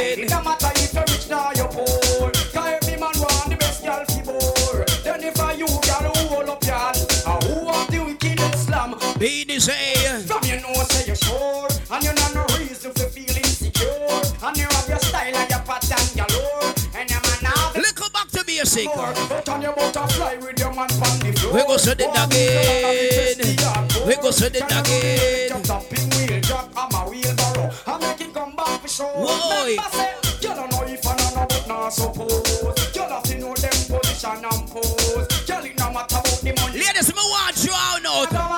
Beanie 9.19 9.59
say. 9.59 10.23
From 10.27 10.41
you 10.45 10.61
know 10.61 10.71
say 10.87 11.07
you're 11.07 11.15
sure 11.17 11.67
And 11.91 12.03
you 12.05 12.13
know 12.13 12.39
no 12.39 12.45
reason 12.55 12.93
to 12.93 13.03
feel 13.11 13.35
insecure 13.35 14.23
And 14.41 14.55
you 14.55 14.63
have 14.63 14.87
your 14.87 14.97
style 14.99 15.35
and 15.35 15.49
your 15.51 15.59
pattern 15.59 16.07
galore 16.15 16.71
And 16.95 17.09
your 17.09 17.19
man 17.19 17.51
have 17.51 17.75
Little 17.75 18.09
back 18.11 18.29
to 18.29 18.45
basic. 18.45 18.85
But 18.87 19.49
on 19.49 19.61
your 19.61 19.73
butterfly 19.75 20.35
with 20.37 20.57
your 20.57 20.69
man 20.73 20.87
on 21.03 21.19
the 21.19 21.33
floor 21.35 21.53
We 21.53 21.61
go 21.67 21.75
send 21.75 21.99
it 21.99 22.07
again. 22.07 23.35
thing 23.35 23.55
that 23.57 23.77
I'm 23.77 23.83
interested 23.83 24.07
We 24.07 24.15
go 24.23 24.31
send 24.31 24.55
it 24.55 24.63
again. 24.63 25.49
Just 25.49 25.69
a 25.69 25.79
pinwheel 25.83 26.39
jack 26.39 26.69
I'm 26.77 26.95
a 26.95 27.09
wheelbarrow 27.11 27.71
I 27.87 27.97
make 27.99 28.21
it 28.21 28.33
come 28.33 28.55
back 28.55 28.79
for 28.79 28.87
sure 28.87 29.05
Whoa. 29.05 29.67
You 29.67 30.47
don't 30.55 30.71
know 30.71 30.83
if 30.87 31.05
I 31.05 31.15
know 31.17 31.41
no 31.41 31.45
but 31.45 31.67
not 31.67 31.89
suppose 31.89 32.95
You 32.95 33.01
have 33.01 33.23
to 33.23 33.37
know 33.37 33.53
them 33.53 33.79
position 33.83 34.47
and 34.47 34.63
pose 34.71 35.27
Girl 35.43 35.65
it 35.65 35.77
no 35.77 35.91
matter 35.91 36.15
about 36.15 36.39
the 36.39 36.53
money 36.55 36.79
Ladies, 36.79 37.11
me 37.13 37.19
want 37.19 37.63
you 37.65 37.73
out 37.75 37.99
now. 38.31 38.48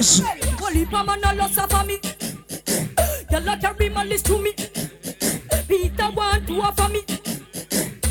Ladies, 0.00 0.22
Holy 0.58 0.86
mama 0.86 1.14
no 1.18 1.34
loss 1.34 1.58
of 1.58 1.86
me. 1.86 1.98
Carry 3.28 3.90
my 3.90 4.02
list 4.04 4.24
to 4.26 4.38
me. 4.38 4.52
Peter 5.68 6.10
want 6.16 6.46
to 6.46 6.62
offer 6.62 6.88
me. 6.88 7.02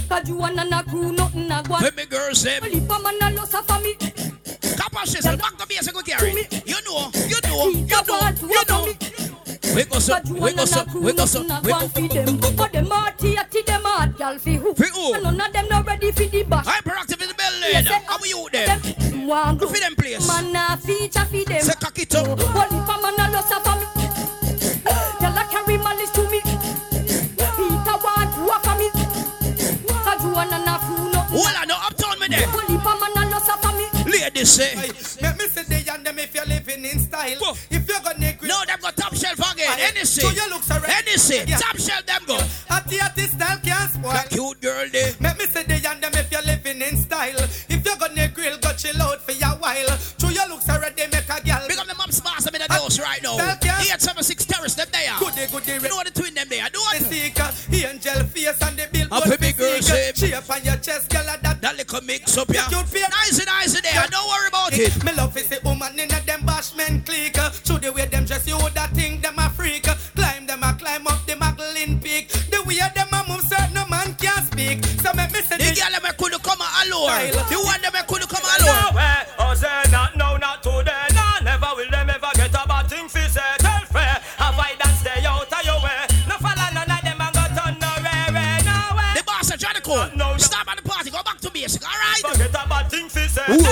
Cause 0.08 0.29
you 0.29 0.36
wanna 0.36 0.65
na 0.65 0.84
crew 0.84 1.12
nothing 1.12 1.50
a 1.51 1.63
go. 1.67 1.77
when 1.79 1.96
me 1.96 2.05
girls 2.05 2.43
them. 2.43 2.62
Holy 2.62 2.79
mama 2.81 3.12
no 3.19 3.29
loss 3.31 3.55
of 3.55 3.84
me. 3.84 3.96
Capacity, 3.96 5.36
back 5.36 5.58
to 5.58 5.65
basic 5.67 5.96
we 5.96 6.03
carry. 6.03 6.29
You 6.63 6.75
know, 6.86 7.10
you 7.27 7.39
know, 7.43 7.69
you 7.69 8.01
know, 8.08 8.34
you 8.39 8.63
know. 8.69 8.99
Me. 9.79 9.86
We 9.86 9.89
go 9.89 10.00
so, 10.00 10.13
Cause 10.13 10.27
you 10.29 10.33
we 10.36 10.39
wanna 10.41 10.55
go 10.55 10.65
so, 10.65 10.83
na 10.83 10.91
crew 10.91 11.01
we 11.01 11.13
go 11.13 11.25
so, 11.25 11.43
nothing 11.43 11.55
a 11.57 11.62
we 11.65 11.71
go 11.71 11.79
go 11.79 11.86
and 11.86 11.93
feed 11.93 12.12
them. 12.12 12.55
But 12.55 12.71
them 12.74 12.86
hearty 12.88 13.38
at 13.38 13.51
them 13.51 13.81
hard 13.83 14.17
gal 14.17 14.38
fi 14.38 14.55
who. 14.55 14.74
Fi 14.75 14.86
who? 14.88 15.13
And 15.13 15.24
none 15.24 15.41
of 15.41 15.53
them 15.53 15.67
not 15.69 15.86
ready 15.88 16.12
for 16.12 16.25
the 16.25 16.43
bash. 16.43 16.65
Hyperactive 16.65 17.21
in 17.21 17.27
the 17.29 17.36
building. 17.36 17.86
How 18.05 18.17
are 18.17 18.27
you 18.27 18.39
ah, 18.45 18.50
them? 18.51 18.79
Them 18.81 19.27
want 19.27 19.59
Who 19.59 19.65
go. 19.67 19.71
fi 19.74 19.79
them 19.79 19.95
place? 19.95 20.27
Man 20.27 20.55
a 20.55 20.77
feature 20.77 21.25
fi 21.25 21.43
them. 21.45 21.62
Say 21.62 21.74
cock 21.79 21.98
it 22.00 22.15
up. 22.15 22.27
Holy 22.27 22.79
mama 22.86 23.12
no 23.17 23.25
loss 23.31 23.51
of 23.51 23.65
me. 23.79 23.86
Girl 25.19 25.38
a 25.38 25.43
carry 25.50 25.77
malice 25.77 26.12
to 26.12 26.24
me. 26.29 26.39
Peter 26.41 27.98
want 28.03 28.29
to 28.36 28.41
offer 28.51 28.75
me. 28.79 28.89
Cause 30.03 30.24
you 30.24 30.31
wanna 30.31 30.59
na 30.65 30.77
crew 30.79 31.12
nothing. 31.12 31.38
Hold 31.39 31.55
on, 31.62 31.67
no 31.67 31.75
uptown 31.86 32.19
me 32.19 32.27
there. 32.27 32.48
Holy 32.48 32.77
mama 32.83 33.07
no 33.15 33.21
loss 33.29 33.50
of 33.50 33.63
me. 33.77 33.86
Ladies 34.12 34.50
say. 34.51 34.75
Make 35.21 35.38
me 35.38 35.48
say 35.48 35.63
they 35.63 35.83
in 36.86 37.00
style. 37.00 37.57
If 37.69 37.88
you're 37.88 38.00
gonna 38.01 38.33
quit, 38.33 38.50
no, 38.50 38.63
them 38.65 38.79
go 38.81 38.89
top 38.91 39.15
shelf 39.15 39.39
again. 39.53 39.77
Anything. 39.79 40.05
So 40.05 40.29
you 40.29 40.50
look 40.50 40.63
so. 40.63 40.75
Anything. 40.75 41.48
Yeah. 41.48 41.57
Top 41.57 41.77
shelf 41.77 42.05
them 42.05 42.21
go. 42.25 42.38
At 42.69 42.88
the 42.88 43.01
artist 43.01 43.33
style 43.33 43.59
can't 43.63 43.91
spoil. 43.91 44.13
That 44.13 44.29
cute 44.29 44.62
girl 44.62 44.86
there. 44.91 45.13
let 45.19 45.38
me 45.38 45.45
say 45.45 45.63
they 45.63 45.81
and 45.86 46.03
them 46.03 46.12
if 46.13 46.31
you're 46.31 46.41
living 46.43 46.81
in 46.81 46.98
style. 46.98 47.39
If 47.69 47.86
you're 47.86 47.98
gonna 47.98 48.27
grill, 48.29 48.57
go 48.59 48.71
chill 48.74 49.01
out 49.01 49.21
for 49.21 49.31
a 49.31 49.50
while. 49.57 49.98
True, 50.17 50.29
your 50.29 50.48
looks 50.48 50.65
so 50.65 50.79
red, 50.79 50.95
make 50.95 51.13
a 51.13 51.38
girl. 51.41 51.67
Become 51.67 51.88
the 51.88 51.95
mom's 51.95 52.21
boss. 52.21 52.48
I'm 52.48 52.55
in 52.55 52.62
the 52.65 52.74
house 52.74 53.00
right 53.00 53.21
now. 53.24 53.36
876 53.36 54.45
Terrace, 54.45 54.75
them 54.75 54.88
there. 54.91 55.13
Good 55.19 55.36
day, 55.36 55.48
good 55.51 55.63
day. 55.63 55.75
You 55.75 55.89
know 55.89 55.95
what 55.95 56.07
the 56.07 56.19
twin 56.19 56.33
them 56.33 56.48
there. 56.50 56.67
Do 56.71 56.79
what? 56.79 57.00
The 57.00 57.05
seeker, 57.05 57.50
angel 57.74 58.24
face 58.29 58.62
and 58.62 58.77
the 58.77 58.88
billboard. 58.91 59.33
a 59.33 59.38
big 59.38 59.57
girl, 59.57 59.81
She 59.81 60.33
up 60.33 60.50
on 60.50 60.63
your 60.63 60.77
chest, 60.77 61.09
girl 61.09 61.25
mix 62.05 62.37
up, 62.37 62.49
yeah. 62.49 62.67
Nice 62.69 63.37
and 63.37 63.45
nice 63.45 63.75
in 63.75 63.83
there. 63.83 64.07
Don't 64.09 64.27
worry 64.27 64.47
about 64.47 64.73
it. 64.73 65.03
Me 65.03 65.11
love 65.13 65.35
is 65.37 65.47
the 65.47 65.59
woman 65.63 65.99
in 65.99 66.11
a 66.11 66.19
them 66.25 66.41
bashment 66.41 67.05
clique. 67.05 67.33
To 67.65 67.77
the 67.79 67.91
way 67.91 68.05
them 68.05 68.25
dress, 68.25 68.47
you 68.47 68.57
would 68.57 68.73
that 68.73 68.91
think 68.91 69.21
them 69.21 69.37
a 69.37 69.49
freak. 69.49 69.83
Climb 70.15 70.47
them 70.47 70.63
a 70.63 70.73
climb 70.73 71.07
up 71.07 71.25
the 71.25 71.35
Magdalene 71.35 71.99
peak. 71.99 72.29
The 72.29 72.63
way 72.65 72.79
them 72.95 73.07
a 73.11 73.25
move, 73.27 73.41
certain 73.43 73.73
no 73.73 73.85
man 73.87 74.15
can't 74.15 74.45
speak. 74.47 74.83
So 75.03 75.13
me 75.13 75.25
me 75.27 75.41
say 75.41 75.57
The 75.57 75.75
girl 75.75 75.99
them 76.01 76.13
could 76.17 76.43
come 76.43 76.61
alone. 76.61 77.31
The 77.49 77.59
one 77.63 77.81
them 77.81 77.93
could 78.07 78.27
come 78.27 78.45
alone. 78.59 79.25
Good 93.50 93.65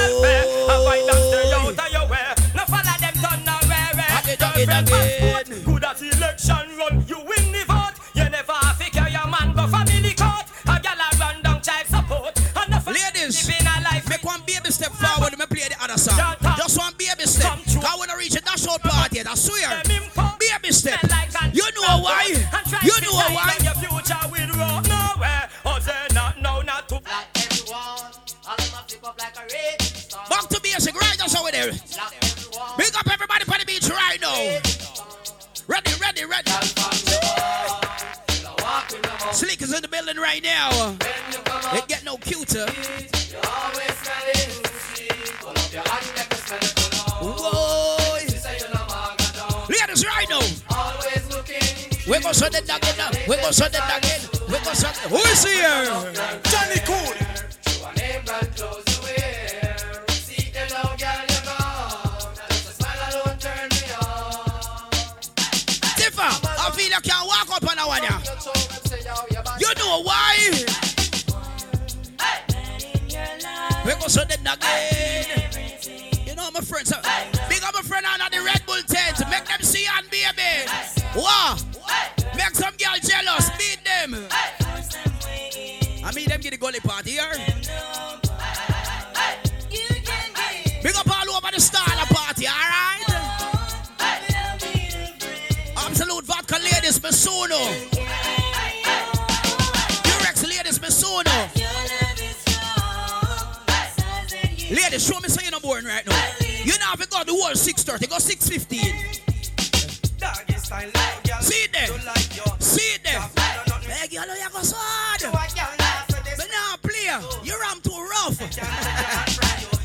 at 5.83 6.01
election 6.01 6.77
run, 6.77 7.05
you 7.07 7.19
win 7.19 7.51
the 7.51 7.63
vote. 7.67 7.93
You 8.15 8.27
never 8.27 8.53
have 8.53 8.79
to 8.79 8.89
carry 8.89 9.11
your 9.11 9.27
man 9.27 9.53
go 9.53 9.67
family 9.67 10.13
court. 10.15 10.45
A 10.65 10.79
gal 10.81 10.97
a 10.97 11.17
run 11.19 11.43
down 11.43 11.61
child 11.61 11.85
support. 11.85 12.33
The 12.33 12.43
Ladies, 12.87 13.47
a 13.49 14.09
make 14.09 14.23
one 14.23 14.41
baby 14.47 14.71
step 14.71 14.91
forward 14.93 15.37
me 15.37 15.45
play 15.45 15.67
the 15.69 15.75
other 15.79 15.97
song. 15.97 16.17
Just 16.57 16.77
one 16.79 16.93
baby 16.97 17.25
step. 17.25 17.59
Cause 17.65 17.99
when 17.99 18.09
I 18.09 18.15
reach 18.17 18.35
a 18.35 18.41
dash 18.41 18.67
out 18.67 18.81
party, 18.81 19.21
I 19.21 19.35
swear. 19.35 19.83
Baby 20.39 20.71
step. 20.73 21.03
You 21.53 21.69
know 21.75 22.01
why? 22.01 22.33
You 22.81 23.01
know 23.01 23.13
why? 23.13 23.56
Basic, 31.27 31.39
over 31.39 31.51
there. 31.51 31.71
Big 32.77 32.95
up 32.95 33.07
everybody 33.11 33.43
on 33.51 33.59
the 33.59 33.65
beach 33.65 33.89
right 33.89 34.19
now. 34.21 34.59
Ready, 35.67 35.91
ready, 36.01 36.25
ready. 36.25 36.51
Slick 39.33 39.61
is 39.61 39.73
in 39.73 39.81
the 39.81 39.87
building 39.89 40.17
right 40.17 40.43
now. 40.43 40.95
It 41.73 41.87
get 41.87 42.03
no 42.05 42.17
cuter. 42.17 42.65
Whoa. 47.19 47.97
Ladies, 49.69 50.05
right 50.05 50.29
now. 50.29 50.39
We 52.07 52.19
go 52.21 52.31
shut 52.31 52.55
it 52.55 52.63
again. 52.63 53.11
We 53.27 53.35
go 53.35 53.51
shut 53.51 53.73
it 53.73 53.81
again. 53.97 54.21
We 54.47 54.59
go 54.63 54.73
shut 54.73 54.95
it. 54.95 55.09
Who 55.09 55.17
is 55.17 55.43
here? 55.43 56.41
Johnny 56.43 56.79
Cool. 56.85 57.26
That 67.89 68.21
one. 68.45 69.59
You 69.59 69.73
know 69.75 70.01
why? 70.03 70.37
We 73.85 73.93
go 73.93 74.07
shut 74.07 74.31
it 74.31 74.39
again. 74.41 76.25
You 76.27 76.35
know 76.35 76.49
my 76.51 76.61
friends. 76.61 76.91
uh, 76.91 77.01
Big 77.49 77.63
up 77.63 77.73
my 77.73 77.81
friend 77.81 78.05
on 78.05 78.19
the 78.31 78.41
Red 78.43 78.61
Bull 78.65 78.81
tent. 78.87 79.19
Make 79.29 79.45
them 79.45 79.61
see 79.61 79.85
and 79.97 80.09
baby. 80.09 80.69
Wow. 81.15 81.57
Make 82.35 82.55
some 82.55 82.73
girl 82.75 82.97
jealous. 83.01 83.49
Beat 83.57 83.79
them. 83.85 84.27
I 86.03 86.11
mean 86.13 86.27
them 86.29 86.41
get 86.41 86.51
the 86.51 86.57
gully 86.57 86.79
party 86.79 87.11
here. 87.11 87.31
Ladies, 96.87 96.99
Masuno. 96.99 97.59
Durex 100.03 100.47
ladies, 100.47 100.79
Masuno. 100.79 101.35
Ladies, 104.69 105.05
show 105.05 105.19
me 105.19 105.27
saying 105.27 105.51
you're 105.51 105.59
boring 105.59 105.85
right 105.85 106.05
now. 106.07 106.15
You 106.63 106.77
know 106.79 106.93
if 106.93 106.99
you 107.01 107.07
go 107.07 107.23
the 107.25 107.33
whole 107.33 107.55
630, 107.55 108.07
go 108.07 108.19
615. 108.19 108.79
See 111.41 111.55
it 111.55 111.73
there. 111.73 111.87
See 112.59 112.95
it 112.95 113.03
there. 113.03 113.19
Hey, 113.91 114.07
girl, 114.07 114.25
you 114.25 114.49
go 114.49 114.61
so 114.61 114.77
hard. 114.79 115.21
But 116.37 116.47
now, 116.49 116.77
player, 116.81 117.19
you're 117.43 117.63
am 117.65 117.81
too 117.81 117.99
rough. 117.99 118.39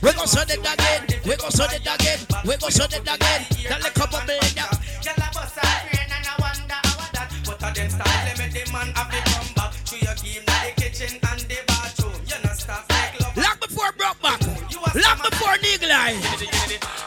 We 0.03 0.13
go 0.13 0.27
shut 0.27 0.51
it 0.51 0.61
again. 0.61 1.21
We 1.25 1.35
go 1.35 1.51
shut 1.51 1.75
it 1.75 1.81
again. 1.81 2.19
We 2.45 2.57
go 2.59 2.69
shut 2.69 2.93
it 2.95 3.01
again. 3.01 3.45
Tell 3.67 3.81
the 3.81 3.91
couple 3.91 4.21
million. 4.25 4.73
Lock 13.37 13.61
before 13.61 13.93
broke 13.97 14.21
back. 14.21 14.41
Lock 14.95 15.23
before 15.25 15.57
niggle 15.63 15.89
eye. 15.91 16.13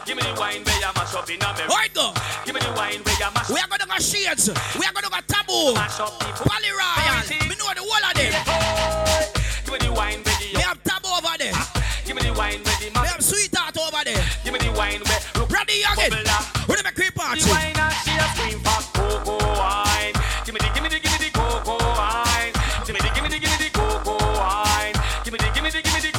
Give 0.04 0.16
me 0.16 0.22
the 0.22 0.34
wine 0.38 0.64
where 0.64 0.74
you 0.74 0.90
mash 0.94 1.14
up 1.14 1.30
in 1.30 1.40
a 1.40 1.54
mirror. 1.54 1.70
Alright, 1.70 1.94
go. 1.94 2.12
Give 2.44 2.54
me 2.54 2.60
the 2.60 2.72
wine 2.74 2.98
where 3.04 3.14
you 3.14 3.30
mash 3.32 3.48
We 3.48 3.60
are 3.60 3.68
gonna 3.68 3.86
go 3.86 3.98
shades. 4.02 4.50
We 4.78 4.84
are 4.86 4.92
gonna 4.92 5.08
go 5.08 5.18
taboo. 5.28 5.74
mash 5.74 6.00
up 6.00 6.18
people. 6.18 6.46
Pally 6.50 6.70
Royal. 6.74 7.48
Me 7.48 7.54
know 7.54 7.70
the 7.70 7.86
whole 7.86 8.02
of 8.02 8.14
them. 8.18 8.34
Give 9.64 9.72
me 9.72 9.78
the 9.86 9.92
wine 9.92 10.22
where 10.26 10.34
We 10.42 10.52
the 10.52 10.60
have 10.66 10.82
taboo 10.82 11.08
ah, 11.14 11.18
over 11.22 11.38
there. 11.38 11.54
Give 12.04 12.16
me 12.16 12.22
the 12.22 12.34
wine 12.34 12.58
where 12.66 12.78
the 12.82 12.86
We 12.86 12.90
mash. 12.90 13.10
have 13.12 13.22
sweetheart 13.22 13.78
over 13.78 14.02
there. 14.02 14.24
Give 14.42 14.52
me 14.52 14.58
the 14.58 14.72
wine 14.72 14.98
where 15.06 15.20
look 15.38 15.50
Ready 15.50 15.86
again. 15.86 16.10
We 16.66 16.74
never 16.74 16.90
creep 16.90 17.14
the 17.14 17.20
party. 17.20 17.75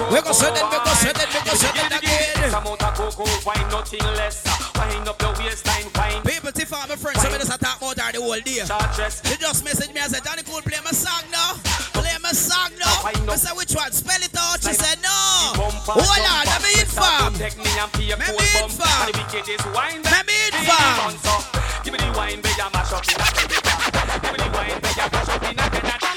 We 0.07 0.21
go 0.21 0.31
set 0.31 0.55
it, 0.55 0.63
we 0.71 0.77
go 0.79 0.93
set 0.95 1.19
it, 1.19 1.27
we 1.27 1.39
go 1.43 1.51
Give 1.51 1.67
it 1.67 1.75
me 1.75 1.89
the- 1.91 1.99
give 1.99 2.11
me 2.11 2.17
the 2.17 2.39
again. 2.39 2.51
Some 2.51 2.63
amount 2.63 2.83
of 2.83 2.93
cocoa 2.95 3.27
wine, 3.45 3.67
nothing 3.69 3.99
less. 4.15 4.43
Wine 4.75 5.07
up 5.07 5.21
your 5.21 5.33
waistline, 5.35 5.91
wine. 5.95 6.21
People, 6.23 6.51
Tiff, 6.51 6.71
my 6.71 6.95
friends, 6.95 7.21
some 7.21 7.33
of 7.33 7.41
us 7.41 7.49
are 7.51 7.57
talk 7.57 7.77
about 7.81 7.99
her 7.99 8.11
the 8.15 8.21
whole 8.21 8.39
day. 8.39 8.63
She 8.63 9.35
just 9.35 9.65
messaged 9.67 9.93
me 9.93 9.99
and 9.99 10.11
said, 10.11 10.23
Johnny 10.23 10.43
Cool, 10.47 10.61
play 10.61 10.79
my 10.83 10.91
song 10.91 11.27
now. 11.31 11.59
Play 11.91 12.15
my 12.23 12.31
song 12.31 12.71
now. 12.79 13.03
I 13.03 13.35
said, 13.35 13.51
which 13.57 13.75
one? 13.75 13.91
Spell 13.91 14.21
it 14.23 14.31
out. 14.37 14.63
She 14.63 14.71
said, 14.73 14.95
no. 15.03 15.11
Hold 15.59 15.99
oh, 15.99 16.39
on, 16.39 16.45
let 16.47 16.61
me 16.63 16.71
inform. 16.79 17.33
Take 17.35 17.57
me 17.59 17.67
and 17.75 17.91
pay 17.91 18.11
a 18.11 18.17
Me 18.17 18.23
full 18.31 18.39
me 18.39 18.47
bump. 18.55 18.71
inform. 18.71 18.95
And 19.03 19.11
the 19.11 19.19
wickedest 19.19 19.65
wine 19.75 20.01
Me 20.23 20.39
inform. 20.47 21.43
Give 21.83 21.91
me 21.91 21.99
the 21.99 22.11
wine 22.15 22.39
where 22.39 22.55
you 22.55 22.69
mash 22.71 22.95
up 22.95 23.03
in 23.03 23.19
a 23.19 23.27
America. 23.27 23.75
Give 24.23 24.31
me 24.31 24.39
the 24.39 24.49
wine 24.55 24.79
where 24.79 24.95
you 24.95 25.07
mash 25.11 25.29
up 25.35 25.43
in 25.43 25.59
a 25.59 25.67
Canada. 25.67 26.07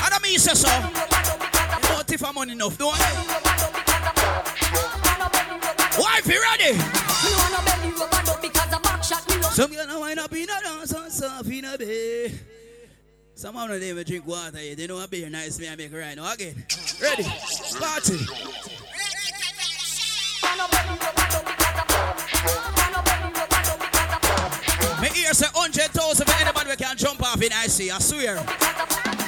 I 0.00 0.08
don't 0.08 0.22
mean 0.24 0.38
so. 0.40 1.17
You 2.10 2.16
know 2.16 2.28
I'm 2.40 2.48
enough, 2.48 2.78
don't 2.78 2.96
you? 2.96 3.04
Wife, 5.98 6.26
you 6.26 6.40
ready? 6.40 6.78
Some 9.50 9.72
girl 9.72 9.86
now 9.86 10.00
wind 10.00 10.18
up 10.18 10.32
in 10.32 10.44
a 10.44 10.46
dance 10.46 10.92
and 10.92 11.12
soft 11.12 11.50
in 11.50 11.64
a 11.66 11.76
bed. 11.76 12.32
Some 13.34 13.56
of 13.56 13.68
them 13.68 13.82
even 13.82 14.04
drink 14.04 14.26
water. 14.26 14.52
They 14.52 14.86
know 14.86 14.98
a 15.02 15.06
beer 15.06 15.28
nice 15.28 15.58
me 15.58 15.68
I 15.68 15.76
make 15.76 15.92
right 15.92 16.16
now 16.16 16.32
again. 16.32 16.64
Ready? 17.02 17.24
Party. 17.78 18.18
Me 25.02 25.08
hear 25.10 25.34
say 25.34 25.46
hundred 25.54 25.90
thousand 25.90 26.26
for 26.26 26.42
anybody 26.42 26.70
we 26.70 26.76
can 26.76 26.96
jump 26.96 27.22
off 27.22 27.42
in 27.42 27.52
I 27.52 27.66
see. 27.66 27.90
I 27.90 27.98
swear. 27.98 29.27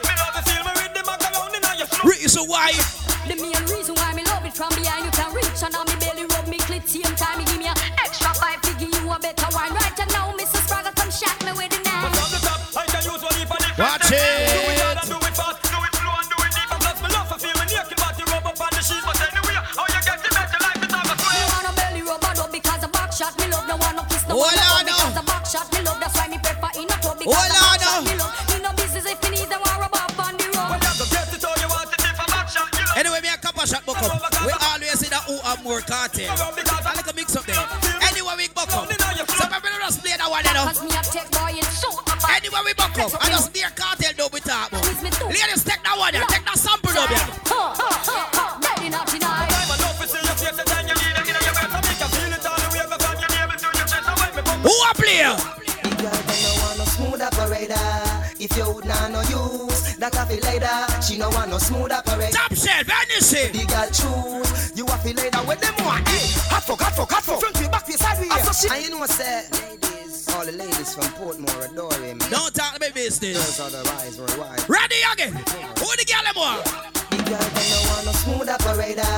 choose. 63.91 64.71
You 64.75 64.85
a 64.85 64.97
feel 65.03 65.15
later 65.15 65.43
with 65.47 65.59
them 65.59 65.75
one. 65.85 66.03
Hey, 66.05 66.27
hot 66.49 66.63
fuck, 66.63 66.81
hot 66.81 66.93
fuck, 66.95 67.11
hot 67.11 67.23
fuck. 67.23 67.39
Front 67.39 67.59
way, 67.59 67.67
back 67.67 67.87
way, 67.87 67.95
side 67.95 68.19
way. 68.19 68.29
So 68.43 68.51
she. 68.51 68.67
And 68.73 68.83
you 68.83 68.89
know 68.91 69.05
say, 69.05 69.43
ladies, 69.51 70.27
all 70.35 70.45
the 70.45 70.51
ladies 70.51 70.95
from 70.95 71.07
Portmore 71.19 71.71
adore 71.71 71.93
him. 72.01 72.17
Don't 72.29 72.53
talk 72.53 72.77
about 72.77 72.93
business. 72.93 73.37
Girls 73.37 73.59
otherwise 73.59 74.19
worldwide. 74.19 74.69
Ready 74.69 74.95
again. 75.13 75.33
Who 75.33 75.87
the 75.99 76.05
girl 76.07 76.23
them 76.23 76.35
want? 76.35 76.65
The 77.11 77.17
girl 77.27 77.47
they 77.53 77.67
no 77.69 77.79
want 77.91 78.05
no 78.05 78.11
smooth 78.11 78.49
operator. 78.49 79.15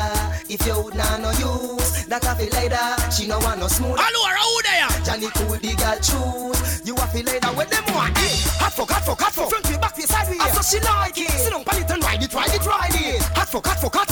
If 0.50 0.66
you 0.66 0.76
would 0.82 0.96
not 0.96 1.22
no 1.22 1.32
use 1.38 2.06
that 2.08 2.26
I 2.26 2.36
feel 2.36 2.50
later. 2.54 2.86
She 3.12 3.28
no 3.28 3.40
want 3.40 3.60
no 3.60 3.68
smooth. 3.68 3.98
Hello, 3.98 4.22
who 4.34 4.62
there? 4.66 4.90
Johnny 5.06 5.30
cool, 5.38 5.58
the 5.58 5.74
girl 5.78 5.98
choose. 6.02 6.82
You 6.86 6.96
a 6.96 7.06
feel 7.10 7.26
later 7.26 7.52
with 7.54 7.70
them 7.70 7.86
one. 7.94 8.14
Hey, 8.18 8.38
hot 8.58 8.74
fuck, 8.74 8.90
hot 8.90 9.06
fuck, 9.06 9.22
hot 9.22 9.34
fuck. 9.34 9.50
Front 9.50 9.70
way, 9.70 9.78
back 9.78 9.98
way, 9.98 10.06
side 10.06 10.30
way. 10.30 10.38
So 10.54 10.62
she 10.62 10.80
like 10.84 11.18
it. 11.18 11.30
Sit 11.32 11.52
down, 11.54 11.64
pan 11.64 11.82
it 11.82 11.90
and 11.90 12.04
ride 12.04 12.22
it, 12.22 12.34
ride 12.34 12.54
it, 12.54 12.66
ride 12.66 12.98
it. 12.98 13.22
Hot 13.38 13.50
fuck, 13.50 13.66
hot 13.66 13.80
fuck, 13.82 13.96
hot 13.96 14.03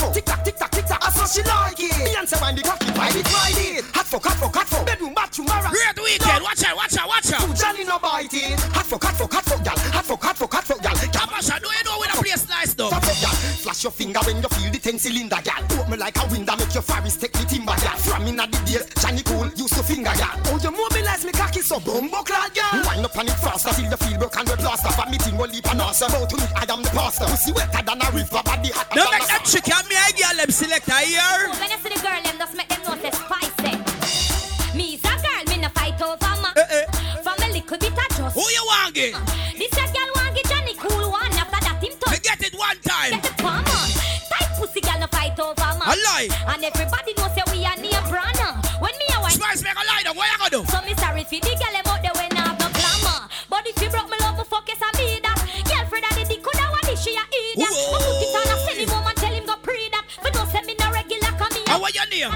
she 1.32 1.42
like 1.44 1.80
it. 1.80 1.92
Beyonce 2.04 2.36
wind 2.42 2.58
the 2.58 2.62
cocky, 2.62 2.92
ride 2.92 3.16
it, 3.16 3.26
ride 3.32 3.58
it. 3.58 3.86
Hot 3.96 4.06
fuck, 4.06 4.26
hot 4.26 4.38
fuck, 4.38 4.56
hot 4.56 4.68
fuck. 4.68 4.86
Bedroom, 4.86 5.14
bathroom, 5.14 5.48
mara. 5.48 5.70
Great 5.72 5.98
weekend. 6.04 6.44
Watch 6.44 6.64
out, 6.64 6.76
watch 6.76 6.98
out, 6.98 7.08
watch 7.08 7.32
out. 7.32 7.56
Johnny 7.56 7.84
no 7.88 7.98
bite 8.00 8.34
it. 8.34 8.60
Hot 8.76 8.86
fuck, 8.86 9.04
hot 9.04 9.16
fuck, 9.16 9.34
hot 9.34 9.46
fuck, 9.46 9.64
gal. 9.64 9.78
Hot 9.96 10.06
fuck, 10.06 10.24
hot 10.24 10.38
fuck, 10.38 10.54
hot 10.54 10.64
fuck, 10.64 10.82
gal. 10.84 10.96
Kabasha, 10.96 11.56
do 11.64 11.68
you 11.72 11.84
know 11.88 11.98
when 12.00 12.12
a 12.12 12.18
place 12.20 12.48
nice 12.50 12.74
though? 12.74 12.90
Top 12.90 13.04
up, 13.04 13.16
gal. 13.24 13.36
Flash 13.64 13.84
your 13.84 13.92
finger 13.92 14.20
when 14.28 14.44
you 14.44 14.50
feel 14.50 14.72
the 14.72 14.80
ten 14.80 15.00
cylinder, 15.00 15.40
gal. 15.44 15.64
Open 15.80 15.92
me 15.92 15.98
like 15.98 16.18
a 16.20 16.26
window, 16.28 16.56
make 16.60 16.74
your 16.74 16.84
fire 16.84 17.02
take 17.08 17.32
the 17.32 17.46
timber, 17.48 17.76
gal. 17.80 17.96
From 17.96 18.28
inna 18.28 18.46
the 18.48 18.60
day, 18.68 18.84
Johnny 19.00 19.24
cool, 19.24 19.48
used 19.56 19.74
to 19.74 19.84
finger, 19.84 20.12
gal. 20.20 20.36
Oh, 20.52 20.60
you 20.60 20.72
mobilize 21.22 21.26
me 21.26 21.32
cocky 21.32 21.62
so 21.62 21.80
bumbo 21.80 22.24
clad, 22.24 22.54
gal. 22.54 22.84
Wind 22.86 23.06
up 23.06 23.18
on 23.18 23.28
it 23.28 23.34
faster 23.34 23.70
till 23.74 23.90
you 23.90 23.98
feel 23.98 24.18
broke 24.18 24.38
and 24.38 24.50
we 24.50 24.56
plaster. 24.56 24.90
For 24.90 25.10
me 25.10 25.18
thing 25.18 25.38
will 25.38 25.48
leap 25.48 25.70
and 25.70 25.82
answer. 25.82 26.08
Bow 26.08 26.26
to 26.26 26.38
me, 26.38 26.44
I 26.56 26.66
am 26.70 26.82
the 26.82 26.90
pastor. 26.90 27.26
Pussy 27.26 27.52
wetter 27.52 27.84
than 27.84 28.02
a 28.02 28.12
river, 28.12 28.42
body 28.44 28.72
hot. 28.72 28.90
Don't 28.92 29.12
make 29.12 29.28
them 29.28 29.42
chicken, 29.46 29.84
me 29.90 29.96
I 29.96 30.12
girl 30.12 30.38
them 30.38 30.52
select 30.52 30.90
a 30.90 31.00
year. 31.08 31.50
When 31.60 31.70
you 31.70 31.78
see 31.78 31.90
the 31.90 32.00
girl, 32.02 32.22
them 32.24 32.38
just 32.38 32.56
make 32.56 32.70
them 32.70 32.82
know 32.84 32.96
say 33.02 33.12
spicy. 33.12 33.74
Me's 34.78 35.04
a 35.04 35.14
girl, 35.22 35.44
me 35.50 35.58
no 35.62 35.70
fight 35.70 36.02
over 36.02 36.34
man. 36.42 36.54
Eh, 36.58 36.82
eh. 36.82 36.86
From 37.22 37.38
a 37.38 37.48
little 37.52 37.78
bit 37.78 37.92
of 37.92 38.08
just. 38.10 38.36
Who 38.36 38.42
you 38.42 38.64
want 38.66 38.94
get? 38.96 39.14
This 39.58 39.74
a 39.78 39.86
girl 39.94 40.10
want 40.16 40.36
get 40.36 40.46
Johnny 40.50 40.76
cool 40.76 41.12
one. 41.12 41.34
After 41.38 41.62
that 41.62 41.78
him 41.84 41.94
Me 41.94 42.00
touch. 42.00 42.24
get 42.24 42.42
it 42.42 42.56
one 42.58 42.80
time. 42.82 43.20
Get 43.20 43.24
the 43.24 43.34
palm 43.44 43.62
on. 43.62 43.90
Tight 44.32 44.50
pussy 44.58 44.82
girl 44.82 45.00
no 45.00 45.08
fight 45.08 45.38
over 45.40 45.70
man. 45.78 45.86
A 45.86 45.96
lie. 46.08 46.30
And 46.50 46.64
everybody 46.64 47.14
know 47.18 47.30
say 47.36 47.44
me 49.64 49.70
a 49.70 49.74
make 49.74 49.84
a 49.84 49.88
lie 49.88 50.04
down. 50.04 50.16
What 50.18 50.28
you 50.32 50.38
gonna 50.38 50.58
do? 50.58 50.62
So 50.72 50.78
me 50.86 50.94
sorry 50.98 51.24
for 51.24 51.40
the 51.40 51.54
girl 51.54 51.76
out 51.86 52.02
there 52.02 52.16
when 52.18 52.32
I 52.34 52.42
have 52.50 52.58
no 52.58 52.68
glamour. 52.74 53.20
But 53.50 53.64
if 53.68 53.78
you 53.82 53.90
broke 53.90 54.10
me 54.10 54.18
love, 54.22 54.42
fuck 54.48 54.68
yes 54.68 54.82
I 54.82 54.90
me 54.98 55.22
that. 55.22 55.38
Girlfriend 55.70 56.06
of 56.10 56.14
the 56.18 56.24
dick 56.26 56.42
coulda 56.42 56.66
want 56.72 56.86
this 56.86 57.02
she 57.04 57.14
a 57.14 57.24
eat 57.30 57.62
that. 57.62 57.70
I 57.70 58.02
put 58.02 58.22
it 58.22 58.34
on 58.34 58.48
a 58.50 58.92
home 58.92 59.08
and 59.08 59.18
tell 59.18 59.34
him 59.34 59.46
go 59.46 59.56
pre 59.62 59.90
that. 59.94 60.06
But 60.22 60.34
don't 60.34 60.50
send 60.50 60.66
me 60.66 60.76
no 60.80 60.90
regular 60.92 61.34
come 61.38 61.54
here. 61.54 61.70
And 61.70 61.82
what 61.82 61.94
your 61.94 62.08
name? 62.10 62.34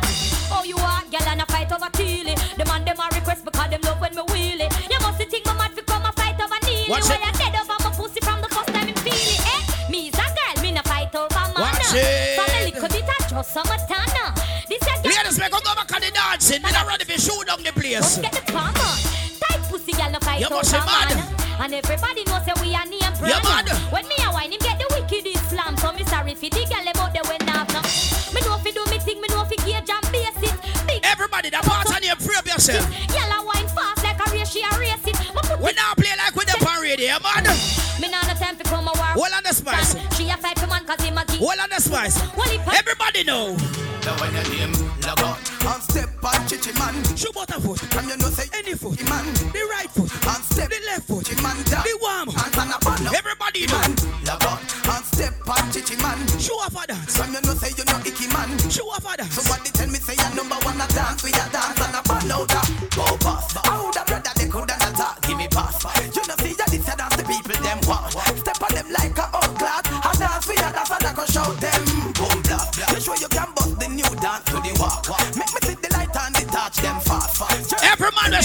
Oh, 0.53 0.63
you 0.65 0.77
are 0.77 1.01
girl 1.09 1.27
and 1.29 1.41
a 1.41 1.45
fight 1.49 1.71
over 1.73 1.89
Tilly. 1.97 2.35
The 2.57 2.65
man 2.65 2.85
them 2.85 2.99
a 3.01 3.05
request 3.13 3.41
because 3.45 3.69
them 3.69 3.81
love 3.81 3.99
when 4.01 4.13
me 4.13 4.23
wheelie. 4.29 4.69
You 4.91 4.99
must 5.01 5.17
think 5.17 5.45
my 5.45 5.53
mad 5.57 5.73
fi 5.73 5.81
come 5.81 6.05
a 6.05 6.11
fight 6.13 6.37
over 6.37 6.59
Neely. 6.65 6.89
Watch 6.89 7.09
Why 7.09 7.17
it. 7.17 7.25
you 7.25 7.33
dead 7.41 7.55
over 7.57 7.77
my 7.81 7.91
pussy 7.95 8.21
from 8.21 8.41
the 8.41 8.49
first 8.53 8.69
time 8.69 8.87
him 8.87 8.97
feel 9.01 9.17
it, 9.17 9.41
eh? 9.41 9.61
Me 9.89 10.13
is 10.13 10.17
a 10.19 10.25
girl, 10.29 10.55
me 10.61 10.69
no 10.77 10.81
fight 10.85 11.13
over 11.15 11.43
man. 11.57 11.73
Watch 11.73 11.95
it. 11.95 12.37
From 12.37 12.49
a 12.53 12.59
little 12.69 12.89
bit 12.89 13.05
just 13.35 13.51
some 13.51 13.67
dancing. 16.35 16.61
Me 16.61 16.71
not 16.71 16.87
ready 16.87 17.05
to 17.05 17.19
shoot 17.19 17.47
down 17.47 17.63
the 17.63 17.71
place. 17.71 17.99
Must 17.99 18.21
get 18.21 18.33
the 18.33 18.51
palm 18.51 18.75
on. 18.75 18.97
Tight 19.39 19.61
pussy 19.69 19.91
girl 19.93 20.11
no 20.11 20.19
fight 20.19 20.39
You 20.39 20.47
over 20.47 20.55
must 20.55 20.71
be 20.71 20.79
mad. 20.79 21.11
And 21.59 21.73
everybody 21.73 22.23
knows 22.25 22.43
say 22.43 22.55
we 22.59 22.75
are 22.75 22.85
near 22.85 23.11
You 23.23 23.39
mad. 23.43 23.69
When 23.91 24.07
me 24.07 24.15
a 24.19 24.31
wine 24.31 24.51
him 24.51 24.59
get 24.59 24.77
the 24.79 24.87
wicked 24.91 25.25
Islam. 25.27 25.77
So 25.77 25.91
me 25.93 26.03
sorry 26.05 26.35
fi 26.35 26.49
the 26.49 26.63
girl 26.67 26.83
them 26.83 26.99
out 26.99 27.13
there 27.13 27.23
when 27.23 27.39
have 27.47 27.71
no. 27.71 27.81
Me 28.35 28.39
know 28.43 28.57
fi 28.59 28.71
do 28.71 28.83
me 28.91 28.99
thing, 28.99 29.21
me 29.21 29.27
know 29.31 29.45
fi 29.45 29.55
gauge 29.63 29.89
and 29.89 30.07
base 30.11 30.43
it. 30.43 30.55
Big 30.87 30.99
Everybody, 31.03 31.49
that 31.49 31.63
part 31.63 31.87
on 31.95 32.03
your 32.03 32.19
free 32.19 32.35
of 32.37 32.45
yourself. 32.45 32.83
Yellow 33.15 33.47
wine 33.47 33.67
fast 33.71 34.03
like 34.03 34.19
a 34.19 34.25
race, 34.31 34.51
she 34.51 34.61
a 34.61 34.71
race 34.75 35.07
it. 35.07 35.17
We 35.59 35.71
now 35.73 35.95
play 35.95 36.13
like 36.19 36.35
with 36.35 36.51
the 36.51 36.57
parade, 36.59 36.99
yeah, 36.99 37.19
man. 37.23 37.47
Me 38.01 38.11
nah 38.11 38.21
no 38.27 38.35
time 38.35 38.59
fi 38.59 38.63
come 38.67 38.87
a 38.87 38.93
war. 38.99 39.15
Hold 39.15 39.33
on 39.39 39.43
the 39.43 39.53
spice. 39.55 39.95
She 40.17 40.27
a 40.27 40.35
fight 40.35 40.59
for 40.59 40.67
man 40.67 40.83
'cause 40.83 40.99
him 40.99 41.17
a 41.17 41.23
geek. 41.25 41.39
Hold 41.39 41.59
on 41.59 41.69
the 41.71 41.79
spice. 41.79 42.19
Well, 42.35 42.51
Everybody 42.75 43.23
know. 43.23 43.55
Now 44.03 44.19
when 44.19 44.33
your 44.35 44.43
name 44.51 44.73
log 45.01 45.21
on 45.23 45.37
And 45.37 45.44
step 45.44 45.44
on 45.44 45.44
man 47.15 47.17
Shoot 47.17 47.33
butter 47.33 47.59
foot. 47.61 47.95
And 47.95 48.07
you 48.09 48.17
know 48.17 48.29
say 48.29 48.47
Any 48.53 48.75
foot. 48.75 48.97
Chichi 48.97 49.09
man 49.09 49.25
The 49.33 49.61
right 49.71 49.89
foot. 49.89 50.11
And 50.11 50.43
step 50.43 50.69
The 50.69 50.79
left 50.85 51.07
foot. 51.07 51.25
Chichi 51.25 51.41
man 51.41 51.55
down 51.65 51.83
The 51.83 51.97
warm. 52.01 52.29
And 52.29 52.51
stand 52.53 52.71
up 52.71 52.85
on 52.85 53.15
Everybody 53.15 53.65
know. 53.67 53.79
man 53.79 53.95
Log 54.25 54.43
on 54.43 54.59
And 54.59 55.05
step 55.05 55.33
on 55.47 55.71
chichi 55.71 55.95
man 56.01 56.19
Show 56.39 56.59
off 56.59 56.75
a 56.75 56.87
dance. 56.87 57.17
From 57.17 57.33
you 57.33 57.41
know 57.41 57.55
say 57.55 57.71
you 57.77 57.85
know 57.85 57.99
icky 58.05 58.27
man 58.33 58.51
Show 58.69 58.87
off 58.91 59.05
a 59.07 59.17
dance. 59.17 59.33
Somebody 59.33 59.69
tell 59.71 59.87
me 59.87 59.99
say 59.99 60.15
you 60.19 60.35
number 60.35 60.55
one 60.67 60.79
a 60.81 60.87
dance 60.91 61.23
We 61.23 61.31
a 61.31 61.45
dance 61.51 61.79
and 61.79 61.95
a 61.95 62.01
ball 62.03 62.31
out 62.43 62.51
a 62.51 62.61
Go 62.95 63.05
pass 63.23 63.55
How 63.63 63.91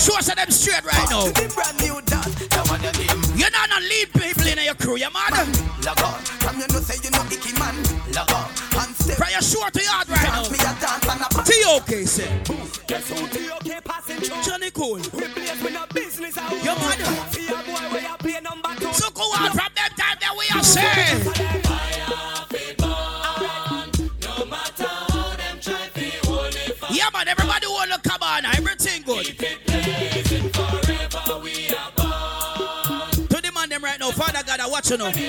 show 0.00 0.16
us 0.16 0.32
them 0.32 0.50
straight 0.50 0.84
right 0.84 1.08
now. 1.10 1.28
To 1.28 1.32
the 1.32 1.52
brand 1.52 1.76
new 1.84 2.00
dance 2.08 2.32
That 2.48 2.64
one 2.72 2.80
your 2.80 2.96
name 2.96 3.20
You're 3.36 3.52
not 3.52 3.68
gonna 3.68 3.84
lead 3.84 4.08
people 4.16 4.46
in 4.48 4.58
your 4.64 4.74
crew, 4.74 4.96
you 4.96 5.12
man. 5.12 5.36
Log 5.84 6.00
on 6.00 6.20
From 6.40 6.56
you 6.56 6.66
know 6.72 6.80
say 6.80 6.96
you 7.04 7.12
know 7.12 7.24
icky 7.28 7.52
man 7.60 7.76
Log 8.16 8.32
on 8.32 8.48
And 8.80 8.96
step 8.96 9.16
From 9.20 9.28
your 9.28 9.44
short 9.44 9.72
to 9.76 9.82
yard 9.84 10.08
right 10.08 10.24
now. 10.24 10.48
Dance 10.48 10.50
me 10.50 10.58
a 10.64 10.72
dance 10.80 11.04
and 11.04 11.20
a 11.20 11.28
T.O.K. 11.44 12.04
say. 12.04 12.30
Guess 12.88 13.08
who 13.12 13.28
T.O.K. 13.28 13.80
passing 13.84 14.16
through? 14.24 14.42
Johnny 14.42 14.70
Cool. 14.70 14.96
We 14.96 15.28
place 15.36 15.60
with 15.62 15.74
no 15.74 15.84
business 15.92 16.38
out. 16.38 16.50
You 16.52 16.74
man. 16.80 16.98
See 17.32 17.46
a 17.48 17.60
boy 17.60 17.84
where 17.92 18.02
you 18.02 18.16
play 18.18 18.40
number 18.40 18.72
two. 18.80 18.92
So 18.94 19.10
go 19.12 19.22
on 19.36 19.52
from 19.52 19.70
them 19.76 19.90
time 20.00 20.16
that 20.20 20.32
we 20.32 20.48
are 20.56 20.64
saying. 20.64 21.20
Yeah, 26.92 27.08
man, 27.12 27.28
everybody 27.28 27.66
want 27.66 27.92
to 27.92 28.08
come 28.08 28.22
on, 28.22 28.44
everything 28.46 29.02
good. 29.02 29.24
Now, 34.70 34.78
Father 34.78 34.78
God, 34.78 34.78
I 34.78 34.78
watch 34.78 34.90
you 34.90 34.98
know. 34.98 35.20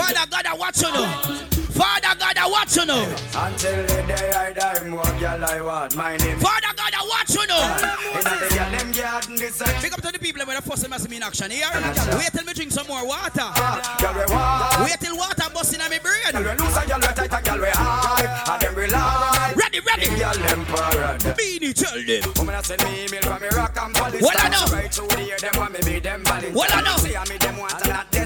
Father 0.00 0.34
God, 0.34 0.46
I 0.46 0.56
watch 0.56 0.82
you 0.82 0.90
know. 0.90 1.46
Father 1.80 2.14
God, 2.18 2.36
I 2.36 2.46
watch 2.50 2.76
you 2.76 2.84
now. 2.84 3.04
Until 3.46 3.82
the 3.86 4.04
day 4.04 4.30
I 4.36 4.52
die, 4.52 4.88
more 4.88 5.02
girl 5.16 5.44
I 5.44 5.60
want. 5.62 5.96
My 5.96 6.16
name 6.16 6.38
Father 6.38 6.74
God, 6.76 6.92
I 6.92 7.02
watch 7.08 7.32
you 7.32 7.46
know. 7.46 7.62
Inna 8.12 8.36
the 8.36 8.48
girl 8.52 8.70
them 8.70 8.92
garden 8.92 9.36
this 9.36 9.54
side. 9.56 9.80
Big 9.80 9.92
up 9.92 10.02
to 10.02 10.12
the 10.12 10.18
people 10.18 10.44
when 10.44 10.56
the 10.56 10.62
first 10.62 10.82
time 10.82 10.92
I 10.92 10.98
see 10.98 11.08
me 11.08 11.16
in 11.16 11.22
action 11.22 11.50
here. 11.50 11.70
Wait 12.18 12.28
till 12.32 12.44
me 12.44 12.52
drink 12.52 12.72
some 12.72 12.86
more 12.86 13.06
water. 13.06 13.48
We 13.48 14.34
want. 14.34 14.84
Wait 14.84 15.00
till 15.00 15.16
water 15.16 15.48
busting 15.54 15.80
on 15.80 15.88
my 15.88 15.98
brain. 15.98 16.20
Girl 16.32 16.42
we 16.42 16.52
loose 16.60 16.76
and 16.76 16.88
girl 16.90 17.00
we 17.00 17.08
tight 17.16 17.32
and 17.32 17.44
girl 17.46 17.60
we 17.60 17.70
hard. 17.72 18.28
And 18.28 18.60
them 18.60 18.74
rely. 18.74 19.54
Ready, 19.56 19.80
ready. 19.80 20.06
Parade. 20.68 21.32
Beanie, 21.38 21.72
tell 21.72 21.96
them. 21.96 22.34
Woman 22.36 22.54
I 22.56 22.62
send 22.62 22.84
me 22.84 23.08
email 23.08 23.22
from 23.22 23.42
Iraq 23.42 23.76
and 23.80 23.94
Palestine. 23.94 24.20
What 24.20 24.36
I 24.36 24.48
know? 24.52 24.66
Right 24.68 24.92
through 24.92 25.08
the 25.08 25.22
year, 25.24 25.38
them 25.38 25.52
want 25.56 25.72
me 25.72 25.80
be. 25.80 26.00
What 26.52 26.74
I 26.74 26.80
know? 26.82 27.00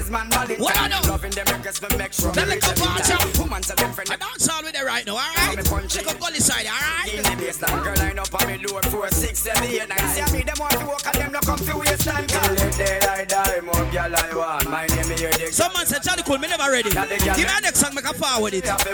See 0.05 0.13
I 0.13 0.23
me 0.23 0.29
them 0.29 0.29
want 0.29 0.35
and 0.35 0.35
not 0.35 0.45
Desmond 0.55 0.59
Valentine. 0.59 0.61
What 0.61 0.77
I 0.77 0.87
know? 0.87 1.01
Loving 1.09 1.31
them 1.31 1.45
request 1.49 1.81
to 1.81 1.97
make 1.97 2.13
sure. 2.13 2.31
Then 2.31 2.47
me 2.47 2.55
like 2.55 2.63
a 2.63 2.69
reach 2.69 2.77
every 2.77 2.85
party. 2.85 3.09
time. 3.09 3.41
Woman 3.41 3.63
say 3.63 3.75
them 3.75 3.91
friend. 3.93 4.09
I 4.11 4.15
dance 4.17 4.49
all 4.49 4.61
with 4.61 4.75
it 4.75 4.85
right 4.85 5.05
now, 5.05 5.17
alright? 5.17 5.89
Check 5.89 6.07
up 6.07 6.19
gully 6.19 6.39
side, 6.39 6.67
alright? 6.69 7.09
In 7.09 7.23
the 7.25 7.33
baseline, 7.41 7.83
girl 7.83 7.95
line 7.97 8.19
up 8.19 8.29
on 8.29 8.45
me 8.47 8.57
load 8.61 8.85
four, 8.93 9.09
six, 9.09 9.39
seven, 9.39 9.63
eight, 9.65 9.89
nine. 9.89 9.97
See 10.13 10.37
me 10.37 10.43
them 10.43 10.55
want 10.59 10.77
to 10.77 10.85
walk 10.85 11.05
and 11.09 11.15
them 11.15 11.31
no 11.33 11.39
come 11.41 11.57
to 11.57 11.77
waste 11.77 12.05
time. 12.05 12.27
Till 12.27 12.53
the 12.53 12.69
day 12.77 12.99
I 13.01 13.25
die, 13.25 13.59
more 13.65 13.85
girl 13.89 14.13
I 14.13 14.29
want. 14.35 14.69
My 14.69 14.85
name 14.85 15.09
is 15.09 15.19
here. 15.19 15.51
Someone 15.51 15.85
said 15.85 16.03
Johnny 16.03 16.21
Cool, 16.21 16.37
me 16.37 16.47
never 16.49 16.69
ready. 16.69 16.89
Give 16.91 17.09
me 17.09 17.49
a 17.49 17.61
next 17.61 17.79
song, 17.81 17.95
make 17.95 18.05
a 18.05 18.13
forward 18.13 18.53
it. 18.53 18.69
Alright, 18.69 18.85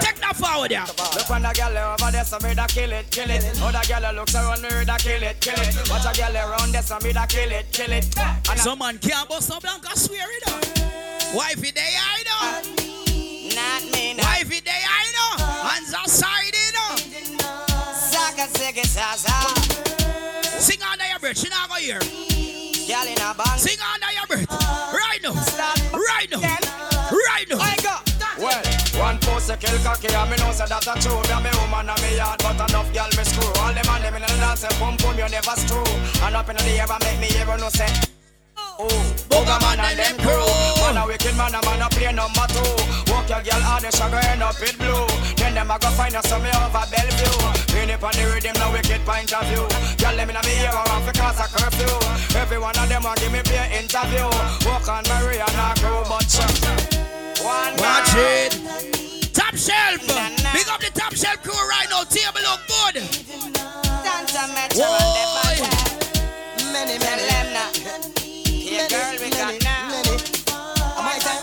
take 0.00 0.16
that 0.20 0.36
forward, 0.36 0.70
yeah. 0.70 0.88
Look 0.88 1.28
on 1.28 1.42
the 1.42 1.52
girl 1.52 1.76
over 1.76 2.10
there, 2.10 2.24
so 2.24 2.38
me 2.40 2.54
da 2.54 2.66
kill 2.66 2.92
it, 2.92 3.10
kill 3.10 3.28
it. 3.28 3.44
Other 3.60 3.84
girl 3.84 4.14
looks 4.16 4.34
around 4.34 4.62
me, 4.62 4.68
da 4.84 4.96
kill 4.96 5.22
it, 5.22 5.40
kill 5.40 5.60
it. 5.60 5.76
Watch 5.90 6.08
a 6.08 6.12
girl 6.16 6.36
around 6.36 6.72
there, 6.72 6.82
so 6.82 6.98
me 7.04 7.12
da 7.12 7.26
kill 7.26 7.52
it, 7.52 7.68
kill 7.72 7.92
it. 7.92 8.08
And 8.48 8.60
Some 8.60 8.78
man 8.78 8.98
can't 8.98 9.28
bust 9.28 9.50
no 9.50 9.60
don't 9.74 9.82
go 9.82 9.94
swear 9.94 10.26
it 10.30 10.48
up. 10.48 10.64
Why 11.34 11.50
if 11.50 11.58
I 11.58 12.22
know? 12.30 12.62
Not 13.54 13.82
me. 13.90 14.14
Why 14.14 14.38
if 14.40 14.52
it 14.52 14.68
I 14.70 15.10
know? 15.16 15.44
Hands 15.68 15.94
outside 15.94 16.54
it 16.54 16.76
up. 16.78 16.98
Sing 20.60 20.82
under 20.82 21.06
your 21.06 21.18
breath. 21.18 21.38
She 21.38 21.48
not 21.48 21.68
go 21.68 21.74
here. 21.74 22.00
Sing 22.00 23.78
under 23.82 24.12
your 24.14 24.26
breath. 24.28 24.46
Right 24.94 25.20
now. 25.22 25.34
Right 25.92 26.30
now. 26.30 26.40
Right 27.10 27.46
now. 27.50 27.58
I 27.58 27.76
go. 27.82 27.96
Well, 28.38 28.62
one 28.98 29.18
post 29.18 29.50
a 29.50 29.56
kill 29.56 29.78
cocky 29.82 30.08
and 30.14 30.30
me 30.30 30.36
know 30.36 30.50
say 30.50 30.66
that 30.66 30.86
a 30.86 30.94
true 31.00 31.14
Me 31.14 31.30
a 31.30 31.40
me 31.40 31.50
woman 31.62 31.88
and 31.88 32.02
me 32.02 32.16
yard 32.16 32.40
but 32.42 32.58
enough 32.68 32.92
girl 32.92 33.06
me 33.16 33.22
screw 33.22 33.46
All 33.62 33.72
them 33.72 33.86
and 33.86 34.04
them 34.04 34.14
in 34.16 34.22
the 34.22 34.28
dance 34.42 34.64
and 34.64 34.74
boom 34.80 34.96
pum 34.96 35.16
you 35.16 35.28
never 35.28 35.54
screw 35.54 35.86
And 36.26 36.34
up 36.34 36.48
in 36.48 36.56
the 36.56 36.62
air 36.74 36.86
make 36.98 37.20
me 37.20 37.38
ever 37.38 37.56
no 37.56 37.68
say 37.68 38.13
Oh, 38.78 38.90
Booga 39.30 39.56
man 39.62 39.80
and 39.80 39.98
them 39.98 40.16
crew 40.18 40.46
Man 40.82 40.98
a 40.98 41.06
wicked 41.06 41.36
man 41.36 41.54
a 41.54 41.60
man 41.62 41.82
a 41.82 41.88
play 41.90 42.12
number 42.12 42.46
two 42.50 42.74
Walk 43.12 43.28
your 43.30 43.42
girl 43.42 43.62
hard 43.62 43.84
and 43.84 43.94
she 43.94 44.06
go 44.10 44.18
end 44.18 44.42
up 44.42 44.58
with 44.58 44.76
blue 44.78 45.06
Then 45.38 45.54
them 45.54 45.70
a 45.70 45.78
go 45.78 45.88
find 45.94 46.14
us 46.14 46.26
some 46.26 46.42
over 46.42 46.84
Bellevue 46.90 47.38
Pin 47.70 47.90
it 47.90 48.02
on 48.02 48.14
the 48.18 48.24
rhythm 48.30 48.56
no 48.58 48.72
wicked 48.74 49.02
point 49.06 49.30
of 49.30 49.46
view 49.46 49.64
Girl 49.98 50.16
them 50.16 50.30
in 50.30 50.36
a 50.36 50.42
me 50.42 50.54
ear 50.62 50.74
around 50.74 51.02
for 51.06 51.14
cause 51.14 51.38
a 51.38 51.46
curfew 51.46 51.94
Every 52.34 52.58
one 52.58 52.74
of 52.74 52.88
them 52.88 53.06
a 53.06 53.14
give 53.22 53.30
me 53.30 53.42
pay 53.46 53.70
interview 53.78 54.26
Walk 54.66 54.90
on 54.90 55.06
Maria 55.06 55.46
and 55.46 55.60
a 55.62 55.70
crew 55.78 56.02
but 56.10 56.26
one 57.44 57.76
Watch 57.76 58.14
it. 58.16 58.52
Top 59.34 59.54
shelf. 59.54 60.00
Big 60.52 60.68
up 60.68 60.80
the 60.80 60.90
top 60.94 61.14
shelf 61.14 61.42
crew 61.42 61.52
right 61.52 61.86
now. 61.90 62.04
Table 62.04 62.40
look 62.40 62.60
good. 62.66 63.02
Whoa. 64.74 65.14
Many, 66.72 66.98
many, 66.98 67.33
Yeah, 68.90 69.16
girl, 69.16 69.24
we 69.24 69.30
got 69.30 69.62
now. 69.62 70.02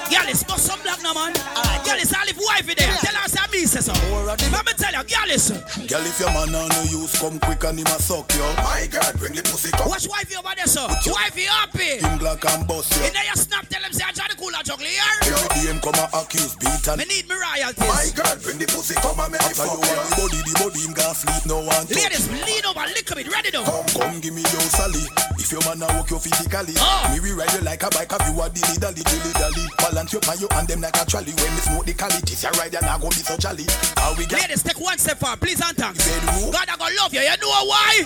Girl, 0.10 0.28
it's 0.30 0.44
got 0.44 0.60
some 0.60 0.82
black 0.82 1.02
now, 1.02 1.14
man. 1.14 1.34
Girl, 1.34 1.98
it's 1.98 2.14
all 2.14 2.28
if 2.28 2.38
wifey 2.38 2.74
there. 2.76 2.94
Tell 3.02 3.16
her 3.16 3.28
say 3.28 3.42
me 3.52 3.66
say 3.66 3.82
so. 3.82 3.94
Let 4.26 4.42
me 4.66 4.74
tell 4.78 4.92
you, 4.94 5.04
girl, 5.04 5.28
listen. 5.28 5.58
Girl, 5.88 6.06
if 6.06 6.20
your 6.20 6.30
man 6.32 6.54
on 6.54 6.70
no 6.70 6.82
use, 6.84 7.18
come 7.20 7.40
quick 7.40 7.64
and 7.64 7.80
him 7.80 7.88
a 7.88 7.98
suck 8.00 8.32
you. 8.34 8.42
My 8.58 8.88
God, 8.92 9.18
bring 9.18 9.34
the 9.34 9.42
pussy 9.42 9.72
come. 9.72 9.90
Watch 9.90 10.08
wifey 10.08 10.36
over 10.36 10.54
there, 10.56 10.68
so. 10.68 10.88
Wifey 10.88 11.44
happy. 11.50 11.98
Him 12.06 12.18
black 12.20 12.44
and 12.46 12.68
bust 12.68 12.94
you. 12.96 13.06
In 13.08 13.14
there 13.14 13.24
you 13.26 13.36
snap, 13.36 13.68
tell 13.68 13.82
him 13.82 13.92
say 13.94 14.04
I 14.08 14.12
try 14.12 14.28
to 14.28 14.31
cool 14.31 14.31
a 14.56 14.64
juggler 14.64 14.88
here. 14.88 15.18
Every 15.22 15.48
day 15.56 15.80
come 15.82 15.98
a 15.98 16.06
accuse 16.22 16.56
beat 16.56 16.86
and 16.88 16.98
Me 17.00 17.06
need 17.06 17.26
me 17.30 17.36
royalties. 17.36 17.88
My 17.88 18.08
God, 18.16 18.38
bring 18.44 18.58
the 18.58 18.68
pussy 18.68 18.96
come 19.00 19.20
and 19.20 19.32
make 19.32 19.42
me 19.46 19.54
fuck 19.54 19.72
you. 19.72 19.82
the 19.82 20.14
body, 20.18 20.40
the 20.46 20.54
body 20.60 20.80
him 20.86 20.94
gonna 20.94 21.16
sleep 21.16 21.44
no 21.46 21.58
one 21.66 21.86
touch. 21.88 21.98
Ladies, 21.98 22.26
lean 22.30 22.66
over, 22.66 22.86
lick 22.94 23.10
a 23.12 23.16
bit, 23.16 23.28
ready 23.32 23.50
though. 23.52 23.64
Come, 23.66 23.88
come, 23.96 24.20
give 24.22 24.34
me 24.34 24.42
your 24.42 24.66
sally. 24.74 25.04
If 25.42 25.52
your 25.52 25.62
man 25.68 25.82
a 25.84 25.88
walk 25.98 26.10
you 26.12 26.20
physically, 26.20 26.76
Oh. 26.78 27.10
me 27.14 27.20
we 27.20 27.32
ride 27.34 27.52
you 27.54 27.62
like 27.62 27.82
a 27.84 27.90
bike. 27.90 28.12
If 28.12 28.24
you 28.30 28.36
a 28.42 28.46
dilly 28.50 28.78
dally, 28.78 29.02
dilly 29.04 29.32
dally. 29.34 29.66
Balance 29.80 30.14
you 30.14 30.22
on 30.30 30.38
you 30.40 30.48
and 30.54 30.68
them 30.68 30.82
like 30.82 30.98
a 31.00 31.04
trolley. 31.06 31.34
When 31.34 31.52
me 31.56 31.62
smoke 31.62 31.86
the 31.86 31.94
cali, 31.94 32.20
this 32.26 32.44
your 32.44 32.52
ride 32.60 32.76
and 32.76 32.86
I 32.86 32.98
go 33.00 33.10
be 33.10 33.22
so 33.24 33.36
jolly. 33.38 33.66
How 33.98 34.14
we 34.18 34.26
get 34.26 34.42
Ladies, 34.42 34.64
take 34.64 34.80
one 34.80 34.98
step 34.98 35.18
forward, 35.20 35.40
please 35.42 35.60
and 35.62 35.76
thanks. 35.76 36.00
Bedroom. 36.06 36.52
God, 36.52 36.68
I 36.70 36.76
gonna 36.78 36.96
love 37.02 37.14
you. 37.14 37.22
You 37.22 37.38
know 37.42 37.50
why? 37.66 38.06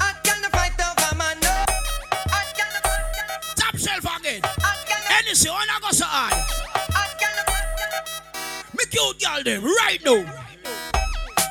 I 0.00 0.14
can't 0.22 0.44
fight 0.52 0.74
over 0.80 1.14
man, 1.16 1.36
no. 1.42 1.54
Top 3.56 3.76
shelf 3.76 4.06
again. 4.18 4.40
Any 4.42 4.77
show, 5.34 5.50
and 5.50 5.68
oh, 5.70 5.76
I 5.76 5.80
go 5.80 5.90
so 5.90 6.04
hard. 6.06 6.34
Me 8.76 8.84
cute 8.90 9.18
girl 9.18 9.42
them 9.42 9.64
right 9.64 9.98
now. 10.04 10.22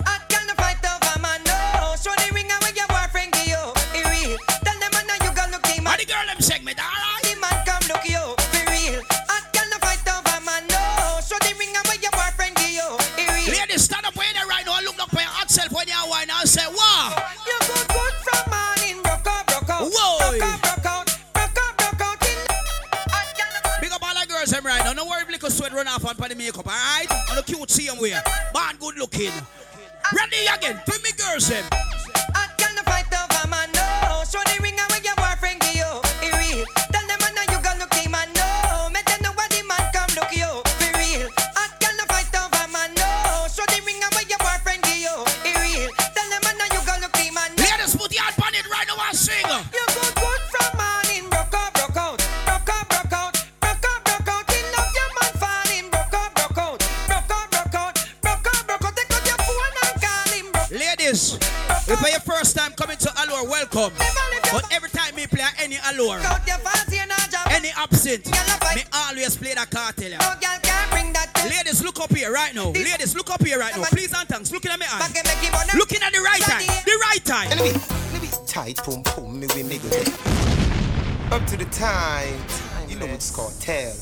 I 0.06 0.20
can't 0.30 0.52
fight 0.56 0.80
over 0.88 1.20
man, 1.20 1.42
no. 1.44 1.96
Show 2.00 2.16
the 2.16 2.32
ring 2.34 2.48
away 2.48 2.72
your 2.76 2.88
boyfriend 2.88 3.34
give 3.34 3.52
you. 3.52 3.64
It 3.94 4.06
real. 4.08 4.38
Tell 4.64 4.78
them 4.80 4.92
man 4.96 5.08
you 5.22 5.32
gonna 5.36 5.52
look 5.52 5.66
him. 5.68 5.86
And 5.86 6.00
the 6.00 6.06
girl 6.06 6.26
them 6.26 6.40
segment, 6.40 6.80
alright? 6.80 7.24
The 7.28 7.36
man 7.40 7.58
come 7.68 7.84
look 7.92 8.06
you. 8.08 8.24
For 8.52 8.64
real. 8.72 9.04
I 9.30 9.44
can't 9.52 9.74
fight 9.84 10.04
over 10.08 10.40
man, 10.48 10.64
no. 10.72 11.20
Show 11.22 11.38
the 11.44 11.52
ring 11.60 11.76
away 11.76 12.00
your 12.02 12.14
boyfriend 12.16 12.56
give 12.56 12.72
you. 12.72 12.90
It 13.20 13.28
real. 13.36 13.52
Ladies, 13.52 13.84
stand 13.84 14.06
up 14.08 14.16
where 14.16 14.32
they 14.32 14.46
right 14.48 14.66
now 14.66 14.80
look 14.82 14.98
up 15.04 15.12
for 15.12 15.20
your 15.22 15.32
hot 15.32 15.52
self 15.52 15.72
when 15.76 15.88
you're 15.88 16.08
wine 16.08 16.32
and 16.32 16.48
say, 16.48 16.66
wow. 16.72 16.87
Sweat 25.58 25.74
run 25.74 25.88
off 25.88 26.06
on 26.06 26.30
the 26.30 26.36
makeup, 26.36 26.68
alright? 26.68 27.10
On 27.32 27.36
the 27.36 27.42
cute 27.42 27.70
same 27.72 28.00
way. 28.00 28.14
Man 28.54 28.76
good 28.80 28.96
looking. 28.98 29.34
Ready 30.14 30.46
again. 30.54 30.80
Feel 30.86 31.02
me 31.02 31.10
girls. 31.18 31.50
Eh? 31.50 31.64
I 32.36 32.48
can't 32.58 32.78
fight 32.86 33.10
over 33.10 33.48
man, 33.50 33.70
no. 33.74 34.24
Show 34.30 34.44
the 34.46 34.62
Allure, 63.38 63.50
welcome. 63.50 63.94
But 64.52 64.66
every 64.72 64.90
time 64.90 65.14
me 65.16 65.28
play 65.28 65.46
any 65.60 65.78
Allure, 65.90 66.20
out 66.20 66.48
your 66.48 66.58
fancy 66.58 66.98
and 66.98 67.12
a 67.12 67.16
job. 67.30 67.48
any 67.52 67.70
absent, 67.76 68.26
me 68.76 68.84
always 68.94 69.38
play 69.38 69.54
that 69.54 69.70
cartel. 69.70 70.10
No 70.10 70.18
girl 70.42 70.58
can 70.64 70.90
bring 70.90 71.14
that 71.14 71.34
to 71.36 71.50
Ladies, 71.50 71.84
look 71.84 72.00
up 72.00 72.14
here 72.16 72.32
right 72.32 72.56
now. 72.56 72.70
Ladies, 72.72 73.16
look 73.16 73.30
up 73.30 73.44
here 73.46 73.60
right 73.60 73.76
now. 73.76 73.84
Please 73.86 74.14
and 74.14 74.28
thanks. 74.28 74.52
Looking 74.52 74.72
at 74.72 74.80
me 74.80 74.86
eyes. 74.92 75.06
and 75.06 75.14
make 75.14 75.38
him 75.38 75.54
on 75.54 75.68
them. 75.68 75.78
Looking 75.78 76.02
at 76.02 76.14
the 76.14 76.20
right 76.20 76.42
time. 76.42 76.66
The 76.86 76.98
right 77.02 77.26
time. 77.26 77.52
Enemy, 77.52 77.80
enemy, 78.10 78.30
tight 78.48 78.78
pum 78.78 79.04
pum, 79.04 79.40
me 79.40 79.48
we 79.54 79.62
nigga. 79.64 81.32
Up 81.32 81.46
to 81.48 81.58
the 81.58 81.66
time, 81.66 82.34
you 82.90 82.98
know 82.98 83.06
it's 83.06 83.36
called 83.36 83.54
tell. 83.60 83.94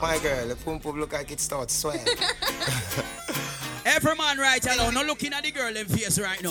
My 0.00 0.18
girl, 0.18 0.46
the 0.46 0.56
pum 0.56 0.78
pum 0.78 1.00
look 1.00 1.12
like 1.12 1.32
it 1.32 1.40
starts 1.40 1.74
swell. 1.74 1.98
Every 3.90 4.14
man 4.14 4.38
right 4.38 4.64
alone, 4.64 4.94
not 4.94 5.06
looking 5.06 5.32
at 5.32 5.42
the 5.42 5.50
girl 5.50 5.76
in 5.76 5.84
face 5.86 6.16
right 6.20 6.40
now. 6.42 6.50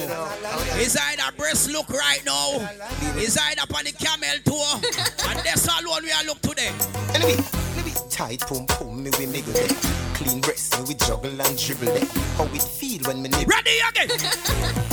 His 0.76 0.98
either 0.98 1.32
breast 1.38 1.72
look 1.72 1.90
right 1.90 2.22
now, 2.26 2.60
his 3.16 3.38
up 3.38 3.74
on 3.74 3.86
the 3.86 3.94
camel 3.94 4.38
tour, 4.44 4.76
and 5.30 5.40
that's 5.46 5.68
all 5.70 5.90
one 5.90 6.04
we 6.04 6.12
are 6.12 6.26
look 6.26 6.42
today. 6.42 6.72
Enemy, 7.90 8.10
tight 8.10 8.40
pum 8.42 8.66
pum, 8.68 9.04
me 9.04 9.10
we 9.18 9.26
nigga 9.26 9.56
it. 9.56 10.16
Clean 10.16 10.40
breast, 10.42 10.78
me 10.80 10.86
we 10.88 10.94
juggle 10.96 11.42
and 11.42 11.58
dribble 11.58 11.88
it. 11.90 12.08
How 12.38 12.46
it 12.46 12.62
feel 12.62 13.02
when 13.04 13.22
me 13.22 13.30
nibble 13.30 13.46
Ready 13.46 13.80
again. 13.90 14.10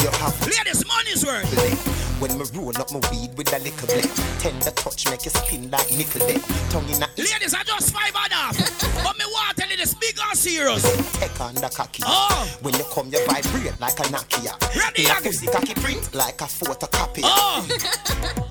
You 0.02 0.12
have 0.12 0.40
Ladies, 0.46 0.86
money's 0.86 1.24
worth. 1.26 1.50
it. 1.52 1.78
When 2.20 2.38
me 2.38 2.44
roll 2.54 2.76
up 2.78 2.90
my 2.92 3.00
weed 3.10 3.36
with 3.36 3.52
a 3.52 3.58
little 3.58 3.88
bit. 3.88 4.06
Tender 4.38 4.70
touch 4.70 5.08
make 5.10 5.24
you 5.24 5.30
spin 5.30 5.70
like 5.70 5.90
nickel 5.90 6.22
it. 6.22 6.40
Tongue 6.70 6.88
in 6.88 7.02
a 7.02 7.08
Ladies, 7.18 7.54
I 7.54 7.62
just 7.64 7.92
five 7.92 8.14
and 8.14 8.32
a 8.32 8.36
half. 8.36 8.56
But 9.04 9.18
me 9.18 9.24
want 9.26 9.54
to 9.56 9.62
tell 9.62 9.70
you 9.70 9.76
this 9.76 9.94
big 9.94 10.16
and 10.18 10.38
serious. 10.38 10.82
Take 11.18 11.38
on 11.40 11.54
the 11.54 11.68
cocky. 11.68 12.02
Oh. 12.06 12.48
When 12.62 12.74
you 12.74 12.84
come, 12.94 13.08
you 13.12 13.18
vibrate 13.26 13.78
like 13.80 13.98
a 14.00 14.04
Nokia. 14.04 14.54
Ready 14.74 15.04
In 15.04 15.10
a 15.10 15.12
again. 15.12 15.22
pussy 15.24 15.46
cocky 15.46 15.74
print 15.74 16.14
like 16.14 16.40
a 16.40 16.44
photocopy. 16.44 17.20
Oh. 17.24 17.66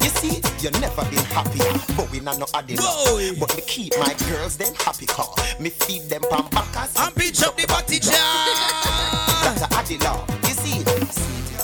You 0.01 0.10
see, 0.10 0.41
you 0.62 0.71
never 0.79 1.03
been 1.10 1.25
happier. 1.34 1.71
But 1.97 2.12
we 2.12 2.19
not 2.19 2.38
no 2.39 2.45
adding. 2.53 2.77
But 3.39 3.55
me 3.58 3.63
keep 3.67 3.97
my 3.99 4.13
girls 4.36 4.58
them 4.58 4.74
happy 4.76 5.06
car. 5.06 5.34
Me 5.60 5.69
feed 5.69 6.04
them 6.10 6.21
pan 6.30 6.45
backers. 6.52 6.95
And 6.98 7.15
pinch 7.15 7.43
up 7.43 7.56
the 7.56 7.65
body 7.67 8.00
jar. 8.00 8.13
That's 9.43 9.62
a. 9.62 9.76
You 10.48 10.54
see, 10.62 10.84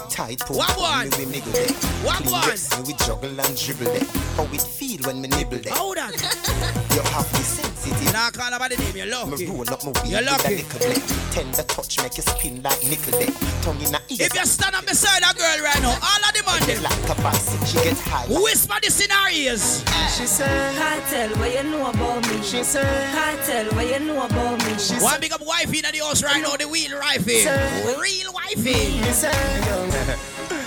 tight 0.09 0.39
pum 0.39 0.57
What 0.57 0.77
one? 0.77 1.09
we 1.17 1.25
niggle 1.25 1.51
them. 1.51 1.73
What 2.05 2.23
one? 2.31 2.85
we 2.85 2.93
juggle 2.93 3.39
and 3.39 3.57
dribble 3.57 3.91
them. 3.91 4.05
How 4.37 4.43
it 4.53 4.61
feel 4.61 5.01
when 5.05 5.21
me 5.21 5.27
nibble 5.27 5.57
them. 5.57 5.73
Hold 5.73 5.97
on. 5.97 6.11
You 6.11 7.01
have 7.11 7.29
the 7.31 7.70
sensitive. 7.81 8.13
Now 8.13 8.29
call 8.29 8.53
about 8.53 8.69
the 8.69 8.77
name, 8.77 8.95
you're 8.95 9.05
Me 9.05 9.11
lucky. 9.11 9.45
roll 9.47 9.69
up 9.69 9.83
my 9.83 9.91
weed 10.01 10.11
You're 10.11 10.21
with 10.21 10.29
a 10.29 10.31
lucky. 10.31 11.01
Tender 11.31 11.63
touch 11.63 11.97
make 12.01 12.17
you 12.17 12.23
spin 12.23 12.61
like 12.61 12.83
nickel 12.83 13.13
deck. 13.19 13.33
Tongue 13.63 13.81
in 13.81 13.95
a 13.95 13.99
ear. 14.09 14.27
If 14.27 14.33
you 14.35 14.45
stand 14.45 14.75
up 14.75 14.85
beside 14.85 15.23
a 15.23 15.33
girl 15.33 15.59
right 15.63 15.81
now, 15.81 15.95
all 15.95 16.21
of 16.27 16.31
the 16.35 16.43
man 16.45 16.61
them, 16.67 16.83
like 16.83 17.09
a 17.09 17.21
bicycle, 17.21 17.65
she 17.65 17.77
get 17.83 17.97
high. 17.99 18.25
like- 18.27 18.43
whisper 18.43 18.77
this 18.81 18.99
in 19.03 19.09
her 19.09 19.29
ears. 19.31 19.83
She 20.17 20.25
said, 20.27 20.75
Kartel, 20.75 21.37
what 21.39 21.53
you 21.53 21.63
know 21.71 21.89
about 21.89 22.27
me? 22.29 22.41
She 22.43 22.63
said, 22.63 22.85
Kartel, 23.15 23.73
what 23.75 23.87
you 23.87 23.99
know 24.05 24.25
about 24.25 24.57
me? 24.65 24.77
She 24.77 24.95
One 24.95 25.19
big 25.19 25.31
up 25.33 25.41
wifey 25.45 25.79
in 25.79 25.85
the 25.91 26.03
house 26.03 26.23
right 26.23 26.41
now, 26.41 26.55
the 26.57 26.67
wheel 26.67 26.99
wifey. 26.99 27.39
Sir. 27.41 27.97
Real 28.01 28.33
wifey. 28.33 28.99
Big 29.01 29.03
up 29.03 29.23
a 29.23 30.60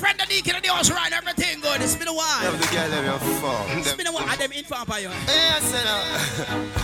friend 0.00 0.18
that 0.18 0.28
Deacon 0.32 0.56
in 0.56 0.62
the 0.62 0.68
house 0.72 0.90
right 0.90 1.12
everything 1.12 1.60
good. 1.60 1.80
It's 1.84 1.94
been 1.94 2.08
a 2.08 2.14
while. 2.16 2.40
the 2.56 2.66
girl 2.72 2.88
them 2.88 3.04
your 3.04 3.20
phone. 3.44 3.78
It's 3.78 3.92
been 3.92 4.06
a 4.08 4.12
while. 4.12 4.36
Them 4.36 4.52
inform 4.52 4.86
for 4.88 4.98
you. 4.98 5.12
Yes, 5.28 5.68
no. 5.76 5.96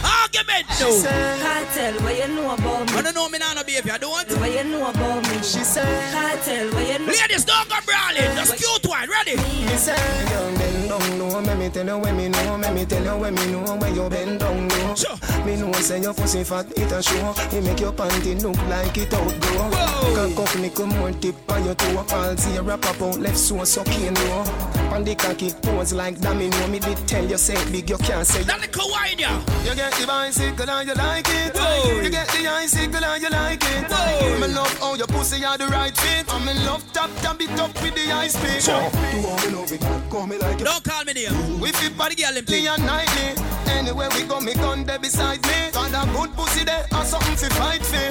Argument, 0.05 0.69
She 0.77 0.85
no. 0.85 0.91
said, 0.93 1.41
Kartel, 1.41 1.95
what 2.05 2.13
you 2.13 2.29
know 2.37 2.53
about 2.53 2.93
me? 2.93 2.99
I 2.99 3.03
don't 3.03 3.15
know 3.15 3.29
me 3.29 3.39
now, 3.39 3.55
no 3.55 3.65
baby. 3.65 3.91
I 3.91 3.99
don't. 3.99 4.29
What 4.37 4.53
you 4.53 4.65
know 4.65 4.91
about 4.91 5.23
me? 5.33 5.37
She 5.41 5.65
said, 5.65 5.89
Kartel, 6.13 6.73
what 6.75 6.85
you 6.87 6.99
know? 7.01 7.13
Ladies, 7.17 7.45
don't 7.49 7.69
go 7.69 7.81
brawling. 7.89 8.37
Just 8.37 8.53
cute 8.61 8.85
one. 8.85 9.09
Ready? 9.09 9.41
Young 9.41 10.55
them 10.55 10.89
don't 10.89 11.19
know 11.19 11.27
know, 11.41 11.55
me 11.55 11.65
me 11.67 11.71
tell 11.71 11.87
you 11.87 11.99
when 11.99 12.17
me 12.17 12.29
know, 12.29 12.59
me 12.59 12.71
me 12.71 12.85
tell 12.85 13.05
you 13.05 13.17
when 13.21 13.35
me 13.35 13.47
know 13.53 13.77
where 13.77 13.91
you 13.95 14.09
bend 14.09 14.41
down 14.41 14.69
low. 14.69 14.95
Sure. 14.95 15.17
Me 15.45 15.57
know 15.57 15.73
say 15.73 16.01
your 16.01 16.15
pussy 16.15 16.45
fat, 16.45 16.67
it 16.77 16.93
a 16.93 17.03
show. 17.03 17.35
It 17.57 17.63
make 17.65 17.81
your 17.81 17.93
panty 17.93 18.41
look 18.43 18.57
like 18.69 18.97
it 18.97 19.13
outgrow. 19.13 19.71
Cock 20.15 20.39
up, 20.51 20.59
nickel 20.61 20.87
more 20.87 21.13
tip 21.13 21.35
on 21.51 21.65
your 21.65 21.75
toe. 21.75 22.05
All 22.11 22.37
see 22.37 22.57
a 22.57 22.63
wrap 22.63 22.85
up 22.87 23.01
out 23.07 23.19
left 23.19 23.39
so 23.39 23.65
sucking 23.65 24.15
low. 24.15 24.45
On 24.93 25.05
the 25.05 25.15
cocky 25.15 25.51
pose 25.63 25.93
like 25.93 26.21
domino. 26.21 26.67
Me 26.69 26.79
did 26.79 26.99
tell 27.07 27.25
you 27.25 27.39
say 27.39 27.57
big, 27.71 27.89
you 27.91 27.99
can't 27.99 28.27
say. 28.27 28.43
That 28.43 28.61
little 28.61 28.91
wine, 28.91 29.19
yeah. 29.19 29.39
You 29.65 29.75
get 29.75 29.93
the 29.95 30.07
bicycle 30.07 30.71
and 30.71 30.89
you 30.89 30.95
like 30.95 31.29
it. 31.29 31.57
Whoa. 31.57 32.01
You 32.03 32.11
get 32.11 32.29
the 32.29 32.49
icicle 32.49 33.05
and 33.05 33.23
you 33.23 33.31
like 33.31 33.63
it. 33.63 33.85
Whoa. 33.91 34.41
Me 34.41 34.49
love 34.55 34.79
how 34.79 34.95
your 34.95 35.07
pussy 35.07 35.41
you 35.41 35.47
are 35.47 35.59
the 35.59 35.67
right 35.67 35.97
fit. 35.97 36.33
And 36.33 36.45
me 36.47 36.55
love 36.65 36.83
tap 36.93 37.11
tap 37.23 37.41
it 37.41 37.59
up 37.61 37.75
with 37.83 37.95
the 37.95 38.13
ice 38.13 38.37
pick. 38.41 38.61
Sure. 38.61 38.91
Do 39.13 39.29
all 39.29 39.39
me 39.39 39.49
love 39.57 39.73
it, 39.73 40.11
call 40.11 40.27
me 40.27 40.39
like 40.39 40.59
you. 40.59 40.65
Don't 40.65 40.85
call 40.85 41.05
me 41.05 41.13
name. 41.13 41.61
We 41.61 41.73
fit 41.73 41.97
Body 41.97 42.15
girl, 42.15 42.35
them 42.35 42.45
thing. 42.45 42.65
day 42.65 42.69
and 42.69 42.85
nightly. 42.85 43.43
Anywhere 43.69 44.09
we 44.15 44.23
go, 44.25 44.41
me 44.41 44.55
gun 44.55 44.85
there 44.85 44.99
beside 44.99 45.43
me. 45.47 45.71
Got 45.73 45.93
a 45.93 46.11
good 46.13 46.33
pussy 46.35 46.65
there, 46.65 46.87
and 46.93 47.07
something 47.07 47.37
fi 47.37 47.49
fight 47.57 47.83
for. 47.83 48.07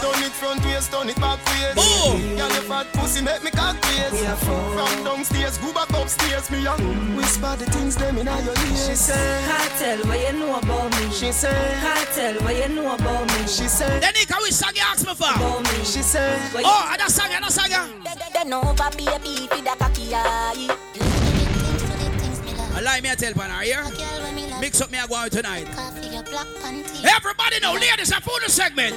Turn 0.00 0.22
it 0.22 0.32
front 0.32 0.64
waist, 0.64 0.92
turn 0.92 1.08
it 1.08 1.16
back 1.16 1.38
waist. 1.46 1.76
Oh. 1.76 2.18
Girl, 2.36 2.50
your 2.50 2.62
fat 2.62 2.86
pussy 2.92 3.22
make 3.22 3.42
me 3.42 3.50
cock 3.50 3.76
waist. 3.82 4.25
From 4.34 5.04
downstairs, 5.04 5.56
go 5.58 5.72
back 5.72 5.88
upstairs, 5.90 6.50
me 6.50 6.62
young. 6.62 7.16
Whisper 7.16 7.54
the 7.56 7.66
things 7.70 7.94
them 7.94 8.18
inna 8.18 8.34
your 8.42 8.54
ears. 8.54 8.88
She 8.88 8.94
say, 8.96 9.44
Kartel, 9.46 10.04
what 10.08 10.18
you 10.20 10.38
know 10.40 10.58
about 10.58 10.90
me? 10.98 11.10
She 11.12 11.30
say, 11.30 11.78
Kartel, 11.80 12.42
what 12.42 12.56
you 12.56 12.74
know 12.74 12.94
about 12.94 13.28
me? 13.28 13.46
She 13.46 13.68
said, 13.68 14.02
Then 14.02 14.14
he 14.16 14.26
can 14.26 14.38
we 14.42 14.50
song 14.50 14.72
you 14.74 14.82
ask 14.84 15.06
me 15.06 15.14
for? 15.14 15.24
About 15.32 15.62
me. 15.62 15.84
She 15.84 16.02
say, 16.02 16.38
Oh, 16.56 16.90
another 16.92 17.10
song, 17.10 17.28
another 17.30 17.52
song. 17.52 17.66
yeah. 17.70 17.88
Then 18.32 18.52
over 18.52 18.90
baby 18.96 19.46
for 19.46 19.62
the 19.62 19.76
cocky 19.78 20.12
eye. 20.12 20.76
Allow 22.78 22.94
me 23.00 23.08
to 23.10 23.16
tell 23.16 23.32
Pana 23.32 23.62
here. 23.62 23.84
Mix 24.60 24.80
up 24.80 24.90
me 24.90 24.98
a 24.98 25.06
go 25.06 25.14
out 25.14 25.30
tonight. 25.30 25.66
Coffee, 25.72 26.08
your 26.08 26.22
black 26.24 26.46
panty. 26.60 27.04
Everybody 27.04 27.60
know, 27.60 27.74
ladies, 27.74 28.10
a 28.10 28.20
full 28.20 28.40
segment. 28.48 28.94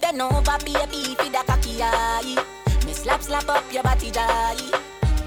Then 0.00 0.20
over 0.20 0.58
baby 0.64 1.14
for 1.14 1.30
the 1.30 1.42
cocky 1.46 1.82
eye. 1.82 2.44
Me 3.08 3.14
slap 3.14 3.22
slap 3.22 3.48
up 3.48 3.72
your 3.72 3.82
body 3.82 4.10
die. 4.10 4.54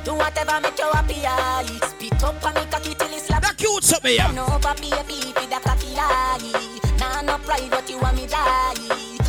Do 0.05 0.13
whatever 0.13 0.61
make 0.61 0.77
you 0.77 0.85
happy 0.93 1.25
eye. 1.25 1.65
Spit 1.81 2.23
up 2.23 2.45
on 2.45 2.53
me 2.53 2.61
cocky 2.69 2.93
till 2.93 3.09
it 3.09 3.21
slap. 3.21 3.41
That 3.41 3.57
cute 3.57 3.83
something, 3.83 4.13
yeah. 4.13 4.27
Then 4.27 4.37
over 4.37 4.75
baby 4.77 5.33
for 5.33 5.47
the 5.49 5.59
cocky 5.65 5.97
eye. 5.97 6.37
Nah 6.99 7.21
no 7.21 7.39
pride 7.39 7.71
but 7.71 7.89
you 7.89 7.97
want 7.97 8.17
me 8.17 8.27
die. 8.27 8.77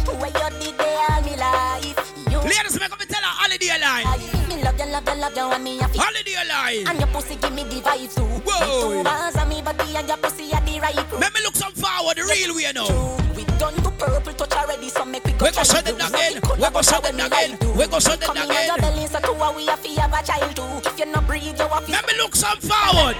Where 0.04 0.28
you 0.28 0.50
did 0.60 0.76
they 0.76 0.96
all 1.08 1.22
me 1.22 1.34
life. 1.36 2.12
You 2.28 2.38
Ladies, 2.44 2.78
make 2.78 2.92
me 2.92 3.06
tell 3.08 3.24
her 3.24 3.34
holiday 3.40 3.72
line. 3.80 4.20
me 4.50 4.62
love 4.62 4.78
you, 4.78 4.84
love 4.92 5.08
you, 5.08 5.16
love 5.16 5.36
you, 5.36 5.48
and 5.48 5.64
me 5.64 5.80
a 5.80 5.88
feel. 5.88 6.02
Holiday 6.02 6.36
line. 6.44 6.88
And 6.88 6.98
your 7.00 7.08
pussy 7.08 7.36
give 7.36 7.54
me 7.54 7.64
the 7.64 7.80
vibes 7.80 8.14
too. 8.14 8.28
Whoa. 8.44 8.90
Me 8.90 8.96
two 8.98 9.04
bars 9.04 9.34
and 9.34 9.48
me 9.48 9.62
body 9.62 9.96
and 9.96 10.06
your 10.06 10.18
pussy 10.18 10.52
at 10.52 10.60
the 10.66 10.78
right. 10.78 11.12
Let 11.18 11.32
me 11.32 11.40
look 11.40 11.56
some 11.56 11.72
forward, 11.72 12.18
the 12.18 12.24
real 12.28 12.54
way 12.54 12.68
now. 12.74 13.16
We 13.31 13.31
done 13.62 13.74
to 13.78 13.90
purple 13.92 14.32
touch 14.34 14.56
already, 14.56 14.88
so 14.88 15.04
make 15.04 15.24
we 15.24 15.32
go 15.32 15.46
We 15.46 15.52
go 15.52 15.62
send 15.62 15.86
them 15.86 16.00
again. 16.02 16.34
We 16.58 16.68
go 16.70 16.82
send 16.82 17.04
them 17.04 17.20
again. 17.20 17.50
We 17.78 17.86
go 17.86 17.98
send 18.00 18.20
them 18.20 18.34
Come 18.34 18.42
in 18.42 18.50
your 18.50 18.74
again. 18.74 18.80
belly, 18.82 19.06
so 19.06 19.18
two 19.20 19.32
a 19.38 19.48
we 19.54 19.68
a 19.68 19.76
fi 19.76 19.90
have 20.00 20.12
a 20.12 20.20
child 20.26 20.56
too. 20.56 20.90
If 20.90 20.98
you 20.98 21.06
no 21.06 21.20
breathe, 21.22 21.58
you 21.58 21.66
a 21.70 21.78
fi. 21.80 21.92
Let 21.92 22.06
me 22.08 22.14
look 22.18 22.34
some 22.34 22.58
forward. 22.58 23.16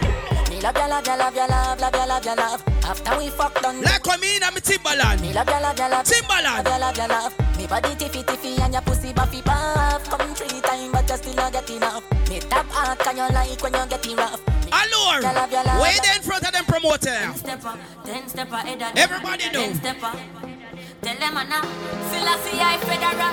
Me 0.50 0.60
love 0.60 0.76
you, 0.76 0.88
love 0.90 1.06
you, 1.06 1.16
love 1.16 1.36
you, 1.36 1.46
love, 1.46 1.80
love 1.80 1.94
you, 1.94 2.06
love 2.10 2.24
you, 2.26 2.34
love. 2.34 2.62
After 2.84 3.18
we 3.18 3.28
fuck 3.30 3.54
done. 3.62 3.82
Like 3.82 4.04
when 4.04 4.18
me 4.20 4.36
in 4.36 4.42
a 4.42 4.50
me 4.50 4.60
Timberland. 4.60 5.20
Me 5.22 5.32
love 5.32 5.48
you, 5.48 5.60
love 5.62 5.78
you, 5.78 5.88
love. 5.88 6.04
Timberland. 6.04 6.66
Love 6.66 6.98
you, 6.98 7.06
love. 7.06 7.32
Me 7.56 7.66
body 7.66 7.94
tiffy 7.94 8.22
tiffy 8.24 8.58
and 8.58 8.72
your 8.74 8.82
pussy 8.82 9.12
buffy 9.12 9.42
puff. 9.42 10.02
Come 10.10 10.34
three 10.34 10.60
times, 10.60 10.90
but 10.92 11.08
you 11.08 11.16
still 11.16 11.34
not 11.34 11.52
get 11.52 11.70
enough. 11.70 12.02
Me 12.28 12.40
tap 12.40 12.66
hard, 12.70 12.98
can 12.98 13.16
you 13.16 13.28
like 13.32 13.62
when 13.62 13.74
you 13.74 13.86
get 13.86 14.06
rough? 14.18 14.61
Allure. 14.82 15.22
Love 15.22 15.50
you, 15.50 15.62
love. 15.62 15.80
Way 15.82 15.94
there 16.02 16.16
in 16.16 16.22
front 16.22 16.42
of 16.46 16.52
them 16.52 16.64
promoter. 16.64 17.32
Step 17.36 17.64
up, 17.64 17.78
ten 18.04 18.28
step 18.28 18.50
ahead 18.50 18.82
of 18.82 18.94
them. 18.94 18.96
Everybody 18.96 19.44
know. 19.50 19.62
Ten 19.66 19.74
step 19.76 20.02
up. 20.02 20.16
Tell 21.02 21.16
them 21.16 21.36
a. 21.36 21.44
Selassie 22.10 22.58
federal. 22.86 23.32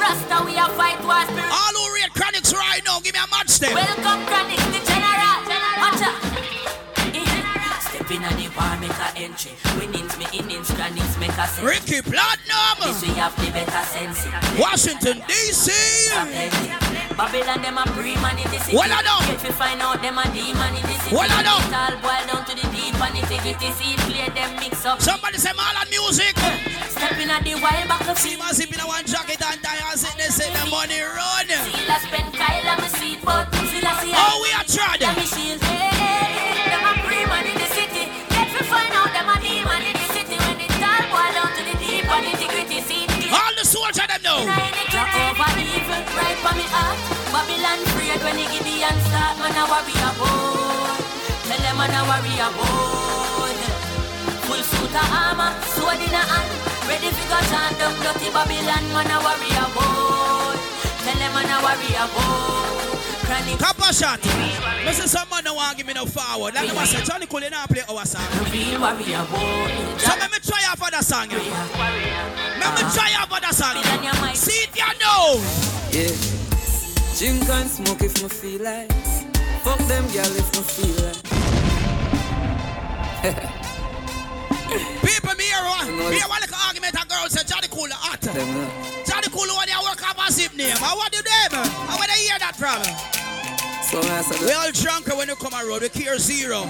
Rasta 0.00 0.44
we 0.44 0.56
a 0.56 0.66
fight 0.78 1.00
war 1.04 1.22
spirit. 1.26 1.52
All 1.52 1.74
who 1.74 1.94
read 1.94 2.10
chronics 2.14 2.52
right 2.54 2.82
now, 2.84 3.00
give 3.00 3.14
me 3.14 3.20
a 3.20 3.28
match 3.30 3.48
step. 3.48 3.74
Welcome 3.74 4.26
Chronic, 4.26 4.58
the 4.58 4.80
general. 4.86 5.38
Watch 5.78 6.02
Step 8.10 8.26
in 8.26 8.42
the 8.42 8.50
war, 8.58 8.74
make 8.82 8.90
a 8.90 9.08
entry. 9.22 9.54
Winnings 9.78 10.18
me 10.18 10.26
innings, 10.34 10.66
chronics 10.74 11.14
make 11.22 11.30
a 11.30 11.46
sense. 11.46 11.62
Ricky 11.62 12.02
Platinum. 12.02 12.82
This 12.82 13.06
we 13.06 13.14
have 13.14 13.30
the 13.38 13.54
better 13.54 13.86
sense. 13.86 14.26
Washington, 14.58 15.22
D.C. 15.30 15.70
Babylon 17.14 17.62
them 17.62 17.78
a 17.78 17.86
pre-man 17.94 18.34
in 18.34 18.50
the 18.50 18.58
city. 18.58 18.74
Well, 18.74 18.90
I 18.90 18.98
know. 19.06 19.22
Get 19.30 19.38
to 19.46 19.52
find 19.54 19.78
out 19.78 20.02
them 20.02 20.18
a 20.18 20.26
demon 20.34 20.74
in 20.74 20.82
the 20.82 20.96
city. 21.06 21.14
Well, 21.14 21.30
I 21.30 21.38
know. 21.46 21.62
It 21.62 21.70
all 21.70 21.94
boil 22.02 22.24
down 22.26 22.42
to 22.50 22.54
the 22.58 22.66
deep 22.74 22.98
and 22.98 23.14
the 23.14 23.22
ticket 23.30 23.62
is 23.62 23.78
it 23.78 24.02
play 24.10 24.26
them 24.34 24.58
mix 24.58 24.82
up. 24.82 24.98
Somebody 24.98 25.38
say 25.38 25.54
Marlon 25.54 25.86
music. 25.94 26.34
Step 26.90 27.14
in 27.14 27.30
at 27.30 27.46
the 27.46 27.54
wild 27.62 27.86
back 27.86 28.10
of 28.10 28.18
See 28.18 28.34
my 28.34 28.50
zip 28.50 28.74
in 28.74 28.80
a 28.80 28.86
one 28.90 29.06
jacket 29.06 29.38
and 29.38 29.62
tie 29.62 29.78
and 29.86 29.94
sit 29.94 30.18
there, 30.18 30.34
say 30.34 30.50
the 30.50 30.66
money 30.66 30.98
run. 30.98 31.46
Seal 31.46 31.86
a 31.86 31.96
spend 32.02 32.34
Kyle 32.34 32.74
and 32.74 32.82
me 32.82 32.88
seat 32.90 33.22
but 33.22 33.46
Still 33.54 33.86
a 33.86 33.92
see 34.02 34.10
Oh, 34.18 34.42
we 34.42 34.50
are 34.50 34.66
tried. 34.66 34.98
Them 34.98 35.14
me 35.14 35.30
shield 35.30 35.62
hey, 35.62 35.99
All 43.70 43.86
the 43.86 43.94
soldiers 43.94 44.08
them 44.10 44.22
know. 44.26 44.42
Drop 44.90 45.14
over 45.14 45.60
evil 45.62 46.02
right 46.18 46.38
for 46.42 46.54
me 46.58 46.66
heart. 46.66 46.98
Babylon 47.30 47.78
afraid 47.86 48.18
when 48.26 48.34
the 48.34 48.46
Gideon 48.50 48.98
Man 49.38 49.54
a 49.54 49.64
warrior 49.70 50.12
boy 50.18 50.98
Tell 51.46 51.60
them 51.62 51.76
man 51.78 51.94
a 51.94 52.02
warrior 52.02 52.50
boy 52.58 53.54
Full 54.50 54.62
suit 54.66 54.90
of 54.90 55.06
armor, 55.14 55.54
sword 55.70 56.02
in 56.02 56.10
a 56.10 56.18
hand. 56.18 56.50
Ready 56.90 57.14
fi 57.14 57.24
go 57.30 57.38
chant 57.46 57.78
up 57.78 57.94
dirty 58.02 58.30
Babylon 58.34 58.84
Man 58.90 59.06
a 59.06 59.18
warrior 59.22 59.68
boy 59.70 60.58
Tell 61.06 61.18
them 61.22 61.30
man 61.30 61.50
a 61.54 61.56
warrior 61.62 62.06
boy 62.10 62.50
Chronic 62.74 62.89
Copper 63.30 63.92
shot. 63.92 64.18
Listen, 64.84 65.06
some 65.06 65.28
man 65.30 65.44
don't 65.44 65.54
want 65.54 65.70
to 65.70 65.76
give 65.76 65.86
me 65.86 65.92
no 65.92 66.04
forward. 66.04 66.52
Like 66.54 66.68
I 66.68 66.84
said, 66.84 67.04
Johnny 67.04 67.26
Cool 67.26 67.42
not 67.48 67.68
play 67.68 67.82
our 67.88 68.04
song. 68.04 68.26
Real 68.50 68.80
warrior 68.80 69.24
boy 69.30 69.70
So 69.98 70.10
let 70.18 70.32
me 70.32 70.38
try 70.42 70.64
out 70.66 70.78
for 70.78 70.90
the 70.90 71.00
song. 71.00 71.30
yeah. 71.30 71.38
Let 72.58 72.74
me 72.74 72.82
try 72.90 73.14
out 73.14 73.28
for 73.30 73.38
the 73.38 73.52
song. 73.54 73.76
See 74.34 74.66
it, 74.66 74.74
you 74.74 74.82
know. 74.98 75.38
Yeah. 75.94 76.10
Drink 77.18 77.48
and 77.48 77.70
smoke 77.70 78.02
if 78.02 78.20
me 78.20 78.28
feel 78.28 78.64
like. 78.64 78.90
Fuck 79.62 79.78
them 79.86 80.02
girl 80.10 80.34
if 80.34 80.50
me 80.50 80.62
feel 80.66 80.96
like. 81.06 81.22
People, 85.06 85.34
me 85.36 85.44
here, 85.44 85.62
one. 85.62 85.86
Me 85.98 86.16
here, 86.18 86.26
one 86.26 86.40
like 86.40 86.66
argument. 86.66 86.94
A 86.94 87.06
girl 87.06 87.28
said, 87.28 87.46
Johnny 87.46 87.68
Cool 87.68 87.90
hot. 87.92 88.20
Them 88.22 88.70
Johnny 89.06 89.28
Cool 89.30 89.54
one 89.54 89.66
day 89.66 89.74
work 89.86 90.02
up 90.08 90.18
a 90.18 90.32
zip 90.32 90.54
name. 90.56 90.74
I 90.82 90.94
want 90.96 91.14
you 91.14 91.22
them. 91.22 91.62
I 91.62 91.94
want 91.94 92.10
to 92.10 92.16
hear 92.18 92.38
that 92.40 92.56
from. 92.56 93.19
So 93.90 93.98
I 93.98 94.22
said, 94.22 94.40
We 94.46 94.52
all 94.52 94.70
drunk 94.70 95.06
when 95.18 95.28
you 95.28 95.34
come 95.34 95.52
road. 95.66 95.82
We 95.82 95.88
care 95.88 96.18
zero. 96.18 96.62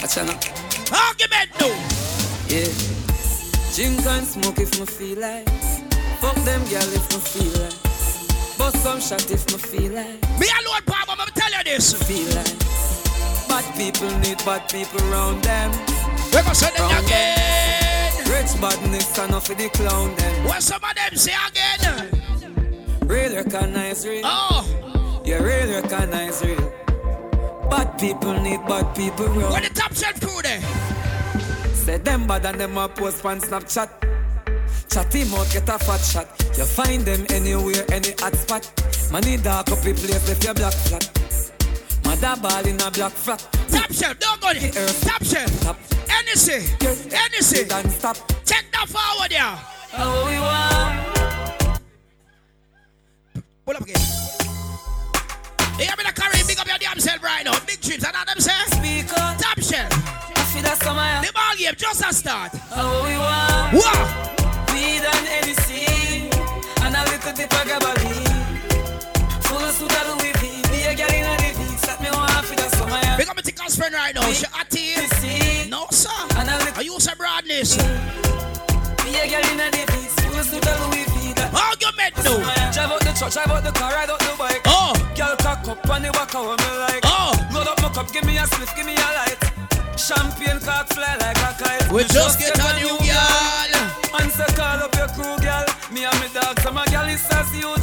watch 0.00 0.16
out 0.16 0.26
now. 0.26 0.40
Argument, 0.88 1.52
no. 1.60 1.68
Yeah. 2.48 2.72
Drink 3.76 4.06
and 4.06 4.26
smoke 4.26 4.58
if 4.58 4.80
me 4.80 4.86
feel 4.86 5.20
like. 5.20 5.48
Fuck 6.20 6.36
them 6.44 6.60
girl 6.72 6.88
if 6.96 7.06
me 7.12 7.20
feel 7.20 7.52
like. 7.60 8.58
Bust 8.58 8.82
some 8.82 9.00
shot 9.00 9.30
if 9.30 9.44
me 9.52 9.58
feel 9.58 9.92
like. 9.92 10.20
Me 10.40 10.48
alone, 10.48 10.82
Papa, 10.86 11.12
I'm 11.18 11.28
tell 11.34 11.52
you 11.52 11.64
this. 11.64 11.92
Feel 11.92 12.28
like. 12.36 12.58
Bad 13.48 13.64
people 13.76 14.10
need 14.20 14.38
bad 14.44 14.68
people 14.70 15.00
around 15.12 15.42
them. 15.44 15.70
We 16.32 16.40
go 16.40 16.52
send 16.54 16.74
them 16.76 17.04
again. 17.04 17.52
Rich 18.30 18.58
badness 18.60 19.18
enough 19.18 19.46
for 19.46 19.54
the 19.54 19.68
clown 19.70 20.14
them. 20.16 20.44
What 20.46 20.62
some 20.62 20.82
of 20.82 20.94
them 20.94 21.16
say 21.16 21.34
again? 21.48 22.08
Real 23.02 23.34
recognize 23.34 24.06
real. 24.06 24.22
Oh, 24.24 24.91
You 25.24 25.38
real 25.38 25.80
recognize 25.80 26.42
real. 26.44 26.72
Bad 27.70 27.96
people 27.98 28.32
need 28.40 28.60
bad 28.66 28.94
people 28.96 29.26
around. 29.26 29.52
what 29.52 29.62
the 29.62 29.70
top 29.72 29.94
shelf 29.94 30.20
crew 30.20 30.42
there? 30.42 30.60
Say 31.74 31.98
them 31.98 32.26
bad 32.26 32.44
and 32.44 32.60
them 32.60 32.76
a 32.76 32.88
post 32.88 33.24
on 33.24 33.40
Snapchat. 33.40 33.88
Chat 34.90 35.14
him 35.14 35.32
out, 35.34 35.48
get 35.52 35.68
a 35.68 35.78
fat 35.78 36.00
shot. 36.00 36.28
You 36.58 36.64
find 36.64 37.04
them 37.04 37.24
anywhere, 37.30 37.84
any 37.92 38.12
hot 38.18 38.34
spot. 38.34 38.66
Money 39.12 39.36
dark 39.36 39.70
up 39.70 39.78
the 39.78 39.94
place 39.94 40.28
if 40.28 40.42
you 40.44 40.54
black 40.54 40.72
flat. 40.72 41.08
Mother 42.04 42.40
ball 42.42 42.66
in 42.66 42.80
a 42.80 42.90
black 42.90 43.12
flat. 43.12 43.40
Top 43.70 43.92
shelf, 43.92 44.18
don't 44.18 44.40
go 44.40 44.52
there. 44.52 44.72
Top 44.72 45.22
shelf. 45.22 45.62
Top. 45.62 45.78
Anything, 46.10 46.66
anything. 46.82 47.68
Don't 47.68 47.90
stop. 47.90 48.16
Check 48.44 48.64
that 48.72 48.88
forward 48.88 49.30
there. 49.30 49.58
Oh, 49.98 50.26
we 50.26 50.38
want. 50.40 51.82
Pull 53.64 53.76
up 53.76 53.82
again. 53.82 54.41
Hey, 55.78 55.88
I'm 55.90 55.98
in 55.98 56.06
the 56.06 56.12
carry, 56.12 56.42
big 56.46 56.58
up 56.58 56.66
your 56.66 56.78
damn 56.78 56.98
self 57.00 57.22
right 57.22 57.44
now. 57.44 57.58
Big 57.66 57.80
trips, 57.80 58.04
and 58.04 58.14
them 58.14 58.38
say. 58.38 58.52
Speak 58.76 59.12
up. 59.18 59.38
Top 59.38 59.58
shelf. 59.60 59.90
I 60.36 60.44
feel 60.52 60.62
that 60.62 60.78
summer. 60.82 61.24
The 61.24 61.32
ball 61.32 61.56
game 61.56 61.74
just 61.76 62.04
a 62.04 62.12
start. 62.12 62.52
Oh, 62.76 63.02
we 63.08 63.16
want. 63.16 63.80
Wow. 63.80 64.04
Weed 64.72 65.00
and 65.00 65.26
anything. 65.40 66.28
And 66.84 66.94
a 66.94 67.02
little 67.08 67.32
bit 67.32 67.48
of 67.48 67.64
gabardine. 67.64 68.52
Full 69.48 69.64
of 69.64 69.72
suit 69.72 69.92
of 69.92 70.04
Louis 70.12 70.32
V. 70.38 70.62
Be 70.68 70.84
a 70.84 70.94
girl 70.94 71.08
in 71.08 71.24
a 71.24 71.34
the 71.40 71.50
V. 71.56 71.60
Set 71.80 71.98
me 72.00 72.10
one 72.12 72.44
for 72.44 72.56
the 72.56 72.68
summer. 72.76 73.00
Big 73.16 73.28
up 73.28 73.36
my 73.36 73.42
tickle 73.42 73.70
friend 73.70 73.94
right 73.94 74.14
now. 74.14 74.30
She 74.32 74.46
at 74.52 74.72
here. 74.74 75.68
No, 75.68 75.86
sir. 75.90 76.10
Are 76.76 76.82
you 76.82 77.00
some 77.00 77.16
broadness? 77.16 77.76
Be 77.76 79.16
a 79.16 79.24
girl 79.24 79.46
in 79.50 79.60
a 79.60 79.70
the 79.70 79.84
schools 80.20 80.50
to 80.52 80.60
the 80.60 80.72
Louis 80.84 81.04
V. 81.08 81.11
Argument 82.02 82.24
no. 82.24 82.72
Drive 82.72 82.90
out 82.90 83.00
the 83.00 83.12
truck, 83.16 83.32
drive 83.32 83.50
out 83.50 83.64
the 83.64 83.72
car, 83.72 83.92
ride 83.92 84.10
out 84.10 84.18
the 84.18 84.34
bike. 84.38 84.62
Oh. 84.66 84.92
Girl 85.14 85.36
cock 85.38 85.68
up 85.68 85.90
on 85.90 86.02
the 86.02 86.10
back 86.10 86.34
of 86.34 86.44
me 86.44 86.70
like. 86.78 87.04
Oh. 87.04 87.32
Load 87.54 87.68
up 87.68 87.80
my 87.82 87.88
cup, 87.90 88.12
give 88.12 88.24
me 88.24 88.38
a 88.38 88.42
spliff, 88.42 88.74
give 88.74 88.86
me 88.86 88.94
a 88.94 89.08
light. 89.18 89.38
Champagne 89.98 90.58
cock 90.60 90.88
fly 90.88 91.16
like 91.20 91.38
a 91.38 91.52
kite. 91.62 91.92
We 91.92 92.04
just 92.04 92.38
get 92.38 92.58
a 92.58 92.70
new 92.80 92.98
girl. 92.98 93.62
Say 94.32 94.46
call 94.56 94.80
up 94.80 94.94
your 94.96 95.08
crew, 95.08 95.36
girl. 95.44 95.66
Me 95.92 96.06
and 96.06 96.18
my 96.18 96.28
dog, 96.32 96.58
so 96.60 96.72
my 96.72 96.86
girl 96.86 97.06
is 97.06 97.20
as 97.30 97.52
usual. 97.54 97.76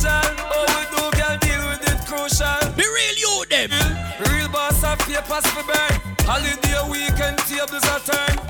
Oh, 0.50 0.66
we 0.74 0.82
do, 0.90 1.04
girl, 1.14 1.38
deal 1.38 1.62
with 1.70 1.86
it 1.86 2.02
crucial. 2.10 2.74
Be 2.74 2.84
real, 2.90 3.16
you 3.22 3.46
them. 3.46 3.70
Real 4.34 4.50
boss 4.50 4.84
of 4.84 4.98
papers 5.06 5.46
for 5.54 5.64
burn. 5.64 6.02
Holiday 6.26 6.90
weekend 6.90 7.38
tables 7.46 7.86
are 7.86 8.00
turn. 8.00 8.49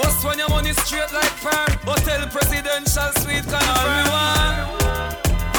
What's 0.00 0.24
when 0.24 0.38
your 0.38 0.48
money 0.48 0.72
straight 0.72 1.12
like 1.12 1.36
perm? 1.44 1.76
Hotel 1.84 2.26
presidential 2.28 3.12
suite 3.20 3.44
confirm. 3.44 4.06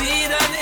Weed 0.02 0.34
and. 0.34 0.62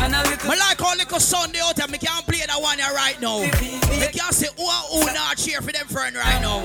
And 0.00 0.14
a 0.14 0.22
little 0.28 0.50
Me 0.50 0.56
like 0.58 0.82
all 0.82 0.96
little 0.96 1.20
Sunday 1.20 1.60
out 1.60 1.78
and 1.78 1.92
me 1.92 1.98
can't 1.98 2.26
play 2.26 2.42
that 2.46 2.60
one 2.60 2.78
here 2.78 2.92
right 2.94 3.20
now. 3.20 3.40
Me 3.40 4.08
can't 4.10 4.34
say 4.34 4.48
who 4.56 4.64
and 4.64 4.86
who 4.90 5.12
not 5.12 5.36
cheer 5.36 5.60
for 5.60 5.72
them 5.72 5.86
friend 5.86 6.16
right 6.16 6.40
now. 6.40 6.62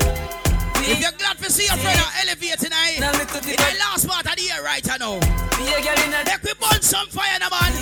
If 0.88 1.02
you're 1.02 1.12
glad 1.12 1.38
to 1.38 1.52
see 1.52 1.66
your 1.66 1.78
friend 1.78 2.00
on 2.00 2.12
elevate 2.24 2.60
tonight, 2.60 2.98
it's 2.98 3.46
the 3.46 3.78
last 3.78 4.08
part 4.08 4.26
of 4.26 4.36
the 4.38 4.42
year 4.42 4.64
right 4.64 4.86
now. 5.00 5.20
Be 5.20 5.68
a 5.68 5.84
girl 5.84 6.00
in 6.08 6.14
a 6.14 6.24
Make 6.24 6.44
we 6.44 6.54
burn 6.56 6.82
some 6.82 7.08
fire 7.10 7.40
man. 7.40 7.78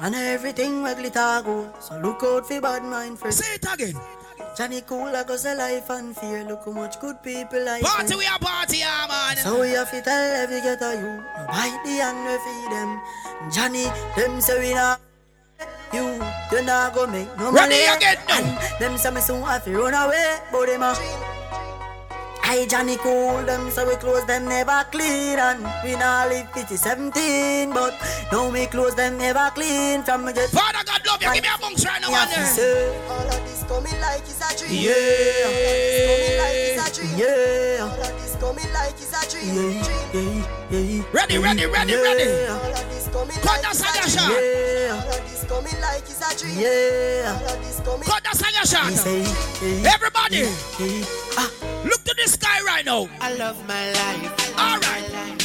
And 0.00 0.14
everything 0.14 0.82
we 0.82 0.94
glitter 0.94 1.42
go. 1.44 1.72
So 1.80 1.98
look 1.98 2.22
out 2.22 2.46
for 2.46 2.60
bad 2.60 2.84
mind 2.84 3.18
friends. 3.18 3.36
Say 3.36 3.54
it 3.54 3.66
again. 3.72 3.94
Johnny 4.56 4.80
Cool 4.82 5.14
a 5.14 5.24
goes 5.24 5.44
a 5.44 5.54
life 5.54 5.90
and 5.90 6.16
fear. 6.16 6.44
Look 6.44 6.64
how 6.64 6.72
much 6.72 6.98
good 7.00 7.22
people 7.22 7.62
like 7.64 7.82
Party 7.82 8.08
them. 8.08 8.18
we 8.18 8.26
a 8.26 8.38
party, 8.38 8.78
yeah, 8.78 9.06
man. 9.08 9.36
So 9.36 9.60
we 9.60 9.70
have 9.70 9.90
to 9.90 10.00
tell 10.00 10.42
every 10.42 10.60
get 10.62 10.80
a 10.82 10.94
you. 10.94 11.22
No 11.22 11.46
bite 11.46 11.80
the 11.84 11.90
hand 12.00 12.24
we 12.24 12.36
feed 12.44 12.72
them. 12.72 13.00
Johnny, 13.52 13.84
them 14.16 14.40
say 14.40 14.58
we 14.60 14.74
not. 14.74 15.00
You, 15.92 16.20
you 16.52 16.62
not 16.64 16.94
go 16.94 17.06
make 17.06 17.28
no 17.38 17.52
Ready 17.52 17.86
money. 17.86 17.96
again 17.96 18.16
now. 18.28 18.38
And 18.38 18.80
them 18.80 18.98
say 18.98 19.10
me 19.10 19.20
soon 19.20 19.42
have 19.42 19.64
to 19.64 19.70
run 19.76 19.94
away. 19.94 20.38
But 20.50 20.66
them 20.66 20.82
a 20.82 20.94
I 22.48 22.64
Johnny 22.66 22.96
cool 22.96 23.42
them 23.44 23.70
so 23.70 23.86
we 23.86 23.96
close 23.96 24.24
them 24.24 24.46
never 24.46 24.84
clean. 24.92 25.38
And 25.38 25.66
we 25.84 25.96
not 25.96 26.28
live 26.28 26.48
50 26.52 26.76
17 26.76 27.70
but 27.72 27.94
now 28.30 28.50
we 28.50 28.66
close 28.66 28.94
them 28.94 29.18
never 29.18 29.50
clean 29.52 30.02
from 30.04 30.24
me 30.24 30.32
get 30.32 30.50
Father 30.50 30.84
God 30.86 31.04
love 31.06 31.22
you. 31.22 31.34
Give 31.34 31.42
me 31.42 31.48
a 31.54 31.58
bunks 31.60 31.84
right 31.84 32.00
now 32.00 32.10
man 32.10 32.28
all 33.10 33.26
of 33.26 33.40
this 33.44 33.64
coming 33.64 34.00
like 34.00 34.22
it's 34.22 34.40
a 34.40 34.56
dream. 34.58 34.80
Yeah. 34.84 34.92
Yeah 34.94 35.46
all 35.46 35.58
of 35.58 35.74
this 35.82 35.96
coming 36.06 36.38
like 36.38 36.56
it's 36.56 36.98
a 36.98 37.00
dream. 37.00 37.18
Yeah 37.18 38.35
yeah 38.40 40.30
yeah 40.70 41.02
Ready, 41.12 41.38
ready, 41.38 41.66
ready, 41.66 41.94
ready. 41.94 42.46
all 42.46 42.72
of 42.72 42.88
this 42.90 43.08
coming 43.12 43.36
Cut 43.36 43.44
like 43.46 43.62
that 43.62 43.70
it's 43.70 43.78
song, 43.80 43.94
a 43.94 44.00
Yasha. 44.00 44.26
dream 44.26 44.40
yeah 44.40 45.02
all 45.04 45.12
of 45.12 45.30
this 45.30 45.44
coming 45.44 45.80
like 45.80 46.02
it's 46.02 46.20
a 46.20 46.38
dream 46.38 46.58
yeah 46.58 47.38
all 47.40 47.54
of 47.54 47.58
this 47.64 47.80
coming 47.80 48.08
Cut 48.08 48.22
that 48.24 48.36
song, 48.36 48.52
Yasha. 48.54 48.80
Me 49.62 49.86
Everybody, 49.86 50.44
Ah. 51.38 51.50
look 51.84 52.02
to 52.04 52.14
the 52.14 52.28
sky 52.28 52.60
right 52.66 52.84
now. 52.84 53.08
I 53.20 53.34
love 53.34 53.56
my 53.66 53.92
life 53.92 54.58
All 54.58 54.78
right. 54.78 55.04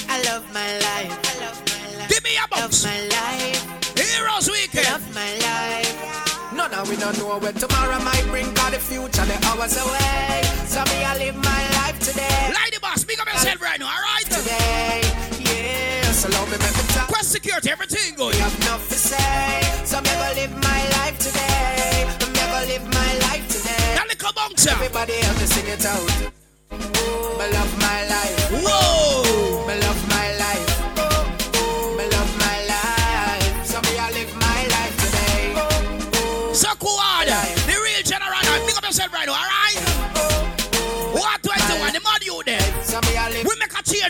I 0.10 0.22
love 0.24 0.44
my 0.54 0.78
life 0.80 1.12
I 1.32 1.46
love 1.46 1.62
my 1.66 1.98
life 1.98 2.10
Give 2.10 2.24
me 2.24 2.36
a 2.36 2.42
love 2.42 2.50
box. 2.72 2.84
my 2.84 3.00
life 3.08 3.98
Heroes 3.98 4.50
Weekend. 4.50 4.86
love 4.88 5.16
my 5.16 5.32
life 5.38 6.31
None 6.62 6.76
of 6.76 6.90
we 6.92 6.96
don't 6.96 7.18
know 7.18 7.40
where 7.40 7.52
tomorrow 7.54 7.98
might 8.06 8.24
bring 8.30 8.46
Cause 8.54 8.70
the 8.70 8.78
future, 8.78 9.26
the 9.26 9.34
hours 9.50 9.76
away 9.82 10.44
So 10.70 10.86
me, 10.94 11.02
I 11.04 11.18
live 11.18 11.36
my 11.36 11.64
life 11.82 11.98
today 11.98 12.54
Lady 12.54 12.78
boss, 12.78 13.04
big 13.04 13.20
up 13.20 13.26
yourself 13.26 13.60
right 13.64 13.80
now, 13.80 13.88
all 13.90 13.98
right? 13.98 14.26
Today, 14.30 15.02
yeah 15.42 16.04
So 16.14 16.30
love 16.30 16.46
me, 16.52 16.60
make 16.62 16.78
me 16.78 16.84
talk 16.94 17.08
Quest 17.08 17.32
security, 17.32 17.72
everything 17.72 18.14
good. 18.14 18.36
have 18.36 18.54
enough 18.62 18.88
to 18.90 18.94
say 18.94 19.58
So 19.86 20.02
me, 20.02 20.14
go 20.22 20.30
live 20.38 20.54
my 20.62 20.82
life 21.02 21.18
today 21.18 22.06
Me 22.30 22.30
go 22.30 22.60
live 22.70 22.86
my 22.94 23.12
life 23.26 23.48
today 23.50 23.98
That 23.98 24.06
little 24.08 24.32
bouncer. 24.34 24.70
Everybody 24.70 25.14
help 25.14 25.38
me 25.42 25.46
sing 25.50 25.66
it 25.66 25.84
out 25.84 26.32
oh, 26.70 27.38
Me 27.42 27.46
love 27.58 27.74
my 27.82 28.06
life 28.06 28.38
Whoa. 28.62 29.81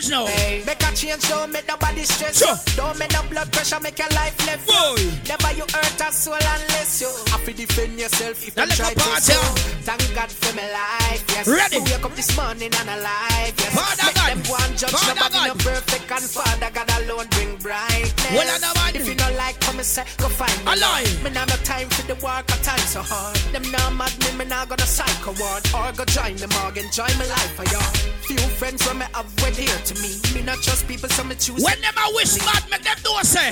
change 0.00 0.10
now. 0.10 0.26
Hey, 0.26 0.62
Make 0.66 0.82
a 0.82 0.94
change, 0.94 1.28
don't 1.28 1.52
make 1.52 1.68
nobody 1.68 2.02
stress 2.04 2.38
Sure. 2.38 2.56
Don't 2.76 2.98
make 2.98 3.12
no 3.12 3.22
blood 3.28 3.50
pressure, 3.52 3.80
make 3.80 3.98
your 3.98 4.08
life 4.10 4.36
live 4.46 4.64
Boy. 4.66 4.96
Never 5.28 5.52
you 5.56 5.64
hurt 5.72 6.00
a 6.00 6.12
soul 6.12 6.34
unless 6.34 7.00
you 7.00 7.08
have 7.30 7.44
to 7.44 7.52
defend 7.52 7.98
yourself 7.98 8.46
if 8.46 8.56
Now 8.56 8.64
you 8.64 8.70
try 8.72 8.94
to 8.94 9.00
party. 9.00 9.32
so. 9.32 9.40
Thank 9.82 10.14
God 10.14 10.30
for 10.30 10.54
my 10.56 10.62
life, 10.70 11.24
yes. 11.28 11.48
Ready. 11.48 11.76
So 11.76 11.84
wake 11.84 12.04
up 12.04 12.14
this 12.14 12.36
morning 12.36 12.70
and 12.78 12.88
alive, 12.88 13.54
yes. 13.58 13.74
Father 13.74 14.06
make 14.06 14.14
God. 14.14 14.30
them 14.30 14.42
go 14.46 14.54
and 14.64 14.78
judge 14.78 14.90
Father 14.92 15.14
nobody 15.14 15.34
God. 15.34 15.48
no 15.48 15.54
perfect 15.70 16.10
and 16.10 16.24
Father 16.30 16.70
God 16.72 16.88
alone 17.02 17.26
bring 17.30 17.56
brightness. 17.56 18.32
Well, 18.32 18.46
what- 18.46 18.94
if 18.94 19.08
you 19.08 19.14
don't 19.14 19.36
like, 19.36 19.58
come 19.60 19.78
and 19.78 19.86
say, 19.86 20.04
go 20.18 20.28
find 20.28 20.54
me. 20.64 20.72
Alive. 20.72 21.22
Me 21.24 21.30
nah 21.30 21.44
no 21.46 21.56
time 21.64 21.88
for 21.90 22.02
the 22.06 22.14
work, 22.24 22.44
I 22.52 22.56
time 22.62 22.78
so 22.86 23.00
hard. 23.02 23.36
Them 23.52 23.64
nah 23.72 23.90
mad 23.90 24.12
me, 24.20 24.38
me 24.38 24.44
nah 24.44 24.64
gonna 24.66 24.86
psycho 24.86 25.32
ward. 25.40 25.64
Or 25.74 25.90
go 25.92 26.04
join 26.04 26.36
them 26.36 26.50
or 26.62 26.68
enjoy 26.78 27.08
my 27.18 27.26
life 27.26 27.52
for 27.56 27.64
y'all. 27.72 27.92
Few 28.28 28.38
friends 28.60 28.86
when 28.86 28.98
me 28.98 29.06
have 29.14 29.26
went 29.42 29.56
here 29.56 29.78
to 29.86 29.94
me. 30.00 30.14
Me 30.34 30.42
not 30.42 30.62
trust 30.62 30.86
people, 30.86 31.08
so 31.08 31.24
me 31.24 31.34
choose. 31.34 31.62
When 31.62 31.80
them 31.80 31.94
a 31.98 32.14
wish 32.14 32.38
bad, 32.38 32.62
make 32.70 32.82
them 32.82 32.96
do 33.02 33.10
a 33.20 33.24
say. 33.24 33.50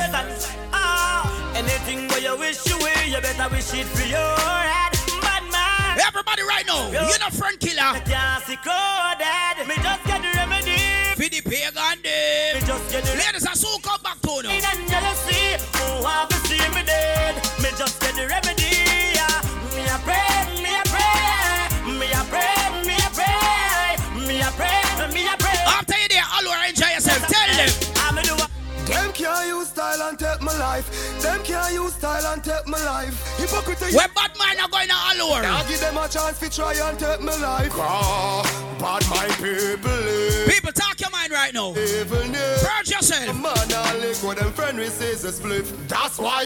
Ah, 0.73 1.27
anything 1.57 2.09
where 2.09 2.21
you 2.21 2.37
wish 2.39 2.65
you 2.67 2.77
will, 2.79 3.05
you 3.07 3.21
better 3.21 3.49
wish 3.51 3.75
it 3.75 3.87
for 3.87 4.07
your 4.07 4.37
head. 4.39 4.93
Bad 5.21 5.43
man. 5.51 5.99
Everybody 6.07 6.43
right 6.43 6.67
now, 6.67 6.87
you 6.91 7.19
know 7.19 7.31
friend 7.31 7.59
killer. 7.59 7.99
Can't 8.07 8.45
see 8.45 8.57
coded. 8.63 9.67
Me 9.67 9.75
just 9.83 10.05
get 10.07 10.23
the 10.23 10.31
remedy. 10.37 10.79
For 11.19 11.29
the 11.29 11.41
pagan 11.43 11.99
Me 11.99 12.03
day. 12.03 12.61
just 12.65 12.91
get 12.93 13.05
the 13.05 13.13
Ladies, 13.19 13.47
I 13.47 13.55
soon 13.55 13.81
come 13.83 14.01
back 14.03 14.21
to 14.23 14.43
now. 14.43 14.51
In 14.51 14.65
and 14.65 14.89
jealousy, 14.89 15.59
who 15.77 16.07
have 16.07 16.29
to 16.29 16.37
see 16.47 16.63
me 16.75 16.83
dead? 16.87 17.35
Me 17.63 17.71
just 17.77 18.01
get 18.01 18.15
the 18.15 18.27
remedy. 18.29 18.60
Style 29.81 30.09
and 30.09 30.19
take 30.19 30.43
my 30.43 30.57
life. 30.59 30.87
Them 31.23 31.43
can't 31.43 31.73
use 31.73 31.95
style 31.95 32.27
and 32.33 32.45
take 32.45 32.67
my 32.67 32.83
life. 32.85 33.17
Hypocrite. 33.39 33.81
When 33.81 34.11
bad 34.15 34.33
man 34.39 34.61
are 34.61 34.69
going 34.69 34.89
to 34.89 34.95
all 34.95 35.33
over. 35.33 35.43
Now 35.43 35.63
give 35.69 35.81
them 35.81 35.97
a 35.97 36.07
chance 36.07 36.39
to 36.41 36.51
try 36.51 36.75
and 36.75 36.99
take 36.99 37.21
my 37.23 37.37
life. 37.37 37.73
Ah, 37.77 38.43
bad 38.79 39.03
mind 39.09 39.33
people 39.41 39.91
live. 39.91 40.49
People, 40.49 40.73
talk 40.73 41.01
your 41.01 41.11
mind 41.11 41.33
right 41.33 41.55
now. 41.55 41.71
Evil 41.71 42.29
near. 42.29 42.57
Purge 42.61 42.91
yourself. 42.91 43.35
Man, 43.41 43.73
I 43.73 43.97
lick 43.99 44.17
what 44.19 44.37
them 44.37 44.53
friend 44.53 44.77
receives 44.77 45.25
a 45.25 45.33
split. 45.33 45.65
That's 45.89 46.19
why. 46.19 46.45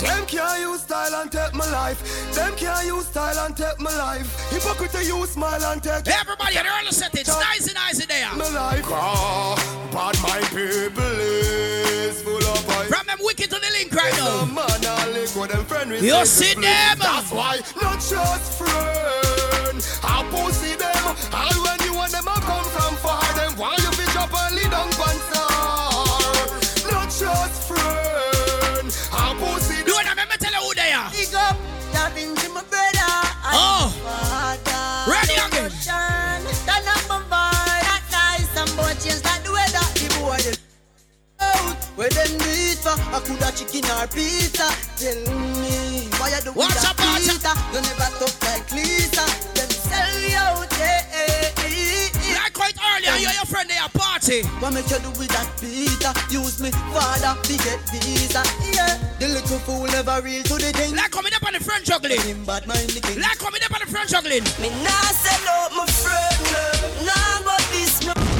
Them 0.00 0.26
can't 0.26 0.60
use 0.60 0.82
style 0.82 1.14
and 1.22 1.30
take 1.32 1.54
my 1.54 1.68
life. 1.70 2.32
Them 2.34 2.54
can't 2.56 2.86
use 2.86 3.06
style 3.06 3.38
and 3.46 3.56
take 3.56 3.78
my 3.80 3.94
life. 3.96 4.28
Hypocrite, 4.50 4.94
use 5.06 5.30
smile 5.30 5.62
and 5.64 5.82
take 5.82 6.06
Everybody, 6.06 6.54
the 6.54 6.64
early 6.66 6.92
set 6.92 7.14
it's 7.14 7.28
nice 7.28 7.66
and 7.66 7.74
nice 7.74 8.00
in 8.00 8.08
there. 8.08 8.28
my 8.36 8.48
life. 8.50 8.84
Ah, 8.88 9.54
bad 9.92 10.16
mind 10.22 10.46
people 10.48 11.02
is 11.18 12.22
full 12.22 12.36
of 12.36 12.58
fight. 12.68 12.88
From 12.88 13.06
them 13.06 13.18
wicked 13.22 13.50
to 13.50 13.58
the 13.58 13.70
link 13.72 13.92
right 13.94 14.12
No 14.18 14.44
now. 14.44 14.54
man, 14.54 14.80
I 14.84 15.08
lick 15.12 15.30
what 15.30 15.50
them 15.50 15.64
friend 15.64 15.90
receives 15.90 16.12
You 16.12 16.26
see 16.26 16.54
them? 16.54 16.98
That's 16.98 17.30
why 17.32 17.60
not 17.80 17.98
just 18.00 18.58
friend. 18.58 19.78
I 20.04 20.22
pussy 20.30 20.74
them. 20.76 21.04
All 21.32 21.56
when 21.64 21.78
you 21.86 21.94
want 21.94 22.12
them, 22.12 22.24
I 22.28 22.36
come 22.40 22.64
from 22.64 22.94
far. 22.96 23.22
Them 23.34 23.52
while 23.58 23.76
you 23.80 23.90
bitch 23.98 24.16
up 24.16 24.32
and 24.34 24.56
lead 24.56 24.72
on. 24.72 24.86
Where 41.96 42.08
them 42.10 42.28
do 42.38 42.44
it 42.46 42.78
for. 42.78 42.92
I 42.92 43.18
coulda 43.24 43.50
chicken 43.56 43.84
or 43.90 44.06
pizza. 44.06 44.68
Tell 45.00 45.20
me 45.64 46.06
why 46.20 46.30
you 46.30 46.40
do 46.44 46.52
Watch 46.52 46.76
that 46.84 46.94
pizza? 46.96 47.52
You 47.72 47.80
never 47.80 48.10
talk 48.20 48.36
like 48.44 48.68
Lisa. 48.70 49.24
Them 49.56 49.70
sell 49.72 50.14
you 50.20 50.36
out, 50.36 50.70
yeah. 50.78 51.02
Like 52.36 52.52
quite 52.52 52.76
earlier, 52.76 53.16
you 53.16 53.26
and 53.26 53.36
your 53.36 53.48
friend 53.48 53.68
they 53.68 53.78
are 53.80 53.88
party. 53.90 54.42
What 54.60 54.72
make 54.72 54.88
you 54.90 55.00
do 55.00 55.10
with 55.16 55.32
that 55.32 55.48
Peter? 55.58 56.12
Use 56.30 56.60
me, 56.60 56.70
father, 56.92 57.34
to 57.40 57.54
get 57.64 57.80
visa. 57.90 58.44
Yeah, 58.70 59.00
the 59.18 59.28
little 59.28 59.58
fool 59.64 59.88
never 59.88 60.20
real 60.20 60.42
to 60.44 60.54
the 60.54 60.72
thing. 60.76 60.94
Like 60.94 61.10
coming 61.10 61.32
up 61.34 61.42
on 61.42 61.54
the 61.54 61.60
front 61.60 61.84
juggling. 61.84 62.20
Him 62.20 62.44
bad 62.44 62.66
mind 62.68 62.90
the 62.90 63.00
king. 63.00 63.20
Like 63.20 63.38
coming 63.38 63.62
up 63.64 63.72
on 63.72 63.80
the 63.80 63.90
front 63.90 64.10
juggling. 64.10 64.44
Me 64.60 64.68
nah 64.84 65.10
sell 65.16 65.48
out 65.64 65.72
my 65.72 65.86
friend. 65.88 67.06
Nah, 67.08 67.42
but 67.42 67.64
this 67.72 68.04
me. 68.06 68.35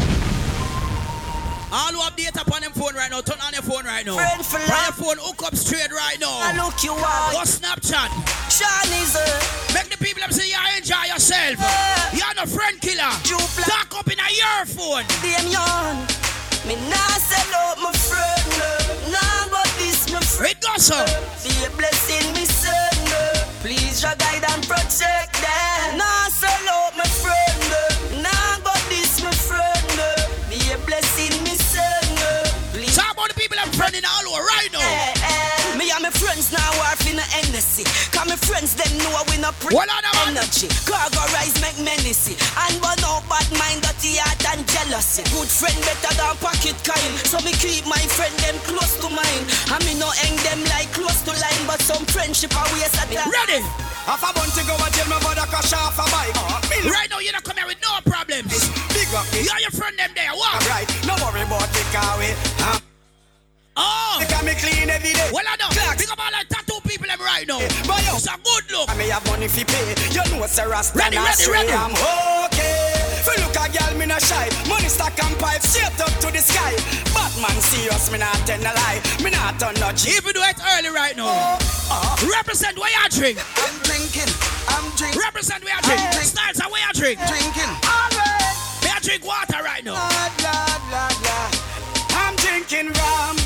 All 1.73 1.93
who 1.93 2.01
have 2.01 2.15
data 2.15 2.43
upon 2.43 2.63
them 2.63 2.73
phone 2.73 2.95
right 2.95 3.11
now, 3.11 3.21
turn 3.21 3.39
on 3.43 3.53
your 3.53 3.63
phone 3.63 3.85
right 3.85 4.07
now. 4.07 4.15
Friend 4.15 4.45
for 4.45 4.59
Bring 4.63 4.71
your 4.71 4.95
phone, 4.95 5.19
hook 5.19 5.43
up 5.43 5.55
straight 5.57 5.91
right 5.91 6.19
now. 6.21 6.31
I 6.31 6.55
look 6.55 6.79
you 6.87 6.95
out. 6.95 7.35
Go 7.35 7.43
Snapchat. 7.43 8.11
Sean 8.47 8.87
Make 9.75 9.91
the 9.91 9.99
people 9.99 10.23
them 10.23 10.31
say 10.31 10.47
you 10.47 10.61
enjoy 10.77 11.11
yourself. 11.11 11.59
Yeah. 11.59 12.23
You're 12.23 12.35
no 12.39 12.47
friend 12.47 12.79
killer. 12.81 13.11
Jupla. 13.27 13.67
Talk 13.67 13.99
up 13.99 14.07
in 14.07 14.19
a 14.19 14.29
your 14.31 14.63
phone. 14.71 15.05
damn 15.19 15.47
yarn. 15.51 16.07
Me 16.71 16.75
nah 16.87 17.19
sell 17.19 17.51
out 17.59 17.79
my 17.83 17.91
friend. 17.95 18.47
Nah, 19.11 19.51
but 19.51 19.67
this 19.79 20.07
me 20.11 20.19
friend. 20.23 20.55
It 20.55 20.63
goes 20.63 20.87
so. 20.87 20.99
Be 21.43 21.51
a 21.67 21.71
blessing, 21.75 21.96
we 39.67 39.75
not 39.75 40.03
pre 40.03 40.11
What 40.15 40.29
on 40.29 40.35
them? 40.35 40.39
energy 40.39 40.69
Cargo 40.87 41.23
rise 41.35 41.57
make 41.61 41.79
menacy 41.83 42.39
And 42.67 42.77
burn 42.79 43.03
out 43.07 43.27
bad 43.27 43.47
mind, 43.59 43.83
dirty 43.83 44.19
heart 44.23 44.43
and 44.55 44.63
jealousy 44.67 45.23
Good 45.35 45.51
friend 45.51 45.79
better 45.83 46.13
than 46.15 46.35
pocket 46.39 46.79
kind 46.87 47.13
So 47.27 47.43
me 47.43 47.53
keep 47.59 47.87
my 47.87 48.01
friend 48.15 48.35
them 48.47 48.57
close 48.63 48.95
to 49.03 49.09
mine 49.11 49.43
And 49.75 49.83
me 49.87 49.99
no 49.99 50.09
hang 50.15 50.37
them 50.47 50.63
like 50.71 50.91
close 50.95 51.23
to 51.27 51.33
line 51.35 51.65
But 51.67 51.83
some 51.83 52.05
friendship 52.07 52.55
are 52.55 52.69
waste 52.75 52.95
of 53.03 53.11
time 53.11 53.31
Ready? 53.31 53.61
Half 54.07 54.23
a 54.23 54.31
bunch 54.39 54.55
to 54.55 54.63
go 54.63 54.79
and 54.79 54.95
tell 54.95 55.09
me 55.11 55.19
about 55.19 55.35
a 55.37 55.47
crash 55.51 55.73
off 55.73 55.99
a 55.99 56.07
bike. 56.15 56.31
Uh, 56.39 56.63
me 56.71 56.89
Right 56.89 57.11
now, 57.11 57.19
you're 57.19 57.33
not 57.33 57.43
coming 57.43 57.67
with 57.67 57.83
no 57.83 57.99
problems. 58.09 58.71
big 58.95 59.11
up 59.11 59.27
me. 59.35 59.43
You're 59.43 59.59
your 59.59 59.75
friend 59.75 59.99
them 59.99 60.11
there. 60.15 60.31
What? 60.31 60.63
Right, 60.71 60.87
no 61.05 61.17
worry 61.19 61.43
about 61.43 61.67
the 61.75 61.83
car 61.91 62.17
way. 62.17 62.31
Huh? 62.63 62.86
Oh. 63.77 64.25
They 64.25 64.41
me 64.47 64.55
clean 64.57 64.89
every 64.91 65.13
day. 65.13 65.29
Well, 65.33 65.45
I 65.49 65.57
know. 65.57 65.69
Clocks. 65.71 66.01
Big 66.01 66.11
up 66.11 66.19
all 66.19 66.33
like 66.33 66.49
tattoo 66.49 66.81
people 66.89 67.07
them 67.07 67.21
right 67.21 67.47
now. 67.47 67.61
But 67.87 68.01
yo, 68.07 68.17
It's 68.17 68.27
a 68.27 68.37
good 68.41 68.65
look. 68.73 68.89
I 68.91 68.95
may 68.97 69.09
have 69.09 69.25
money 69.29 69.49
fi 69.49 69.65
pay. 69.65 69.95
You 70.13 70.25
know, 70.33 70.47
Sir 70.47 70.69
Rasta 70.71 70.97
Ready, 70.99 71.17
ready, 71.19 71.45
ready. 71.51 71.73
I'm 71.73 71.93
okay. 72.49 72.97
Fi 73.25 73.35
look 73.43 73.57
a 73.57 73.67
girl, 73.69 73.93
me 73.99 74.07
no 74.07 74.19
shy. 74.19 74.49
Money 74.69 74.89
stack 74.89 75.19
and 75.23 75.37
pipe 75.39 75.61
straight 75.63 75.93
up 76.01 76.13
to 76.25 76.29
the 76.33 76.41
sky. 76.41 76.73
Batman 77.13 77.57
serious, 77.61 78.11
me 78.11 78.19
not 78.19 78.37
tell 78.49 78.61
no 78.61 78.73
lie. 78.73 79.01
Me 79.23 79.31
not 79.31 79.61
turn 79.61 79.75
no 79.77 79.93
G. 79.93 80.17
Even 80.17 80.33
though 80.33 80.47
it's 80.49 80.63
early 80.77 80.89
right 80.95 81.17
now. 81.17 81.29
Uh, 81.91 82.17
Represent 82.33 82.79
where 82.79 82.89
you 82.91 83.09
drink. 83.13 83.37
I'm 83.61 83.77
drinking, 83.85 84.31
I'm 84.73 84.89
drinking, 84.97 85.21
Represent 85.21 85.61
where 85.65 85.77
you 85.77 85.83
drink. 85.85 86.01
Styles 86.25 86.61
are 86.61 86.71
where 86.73 86.81
you 86.81 86.93
drink. 86.97 87.19
drinking. 87.29 87.71
May 88.83 88.91
I 88.95 88.99
drink 89.03 89.25
water 89.27 89.61
right 89.63 89.85
now. 89.85 90.01
Lord, 90.01 90.35
Lord, 90.41 90.83
Lord, 90.89 91.17
Lord. 91.29 91.53
I'm 92.17 92.35
drinking 92.41 92.89
rum. 92.97 93.37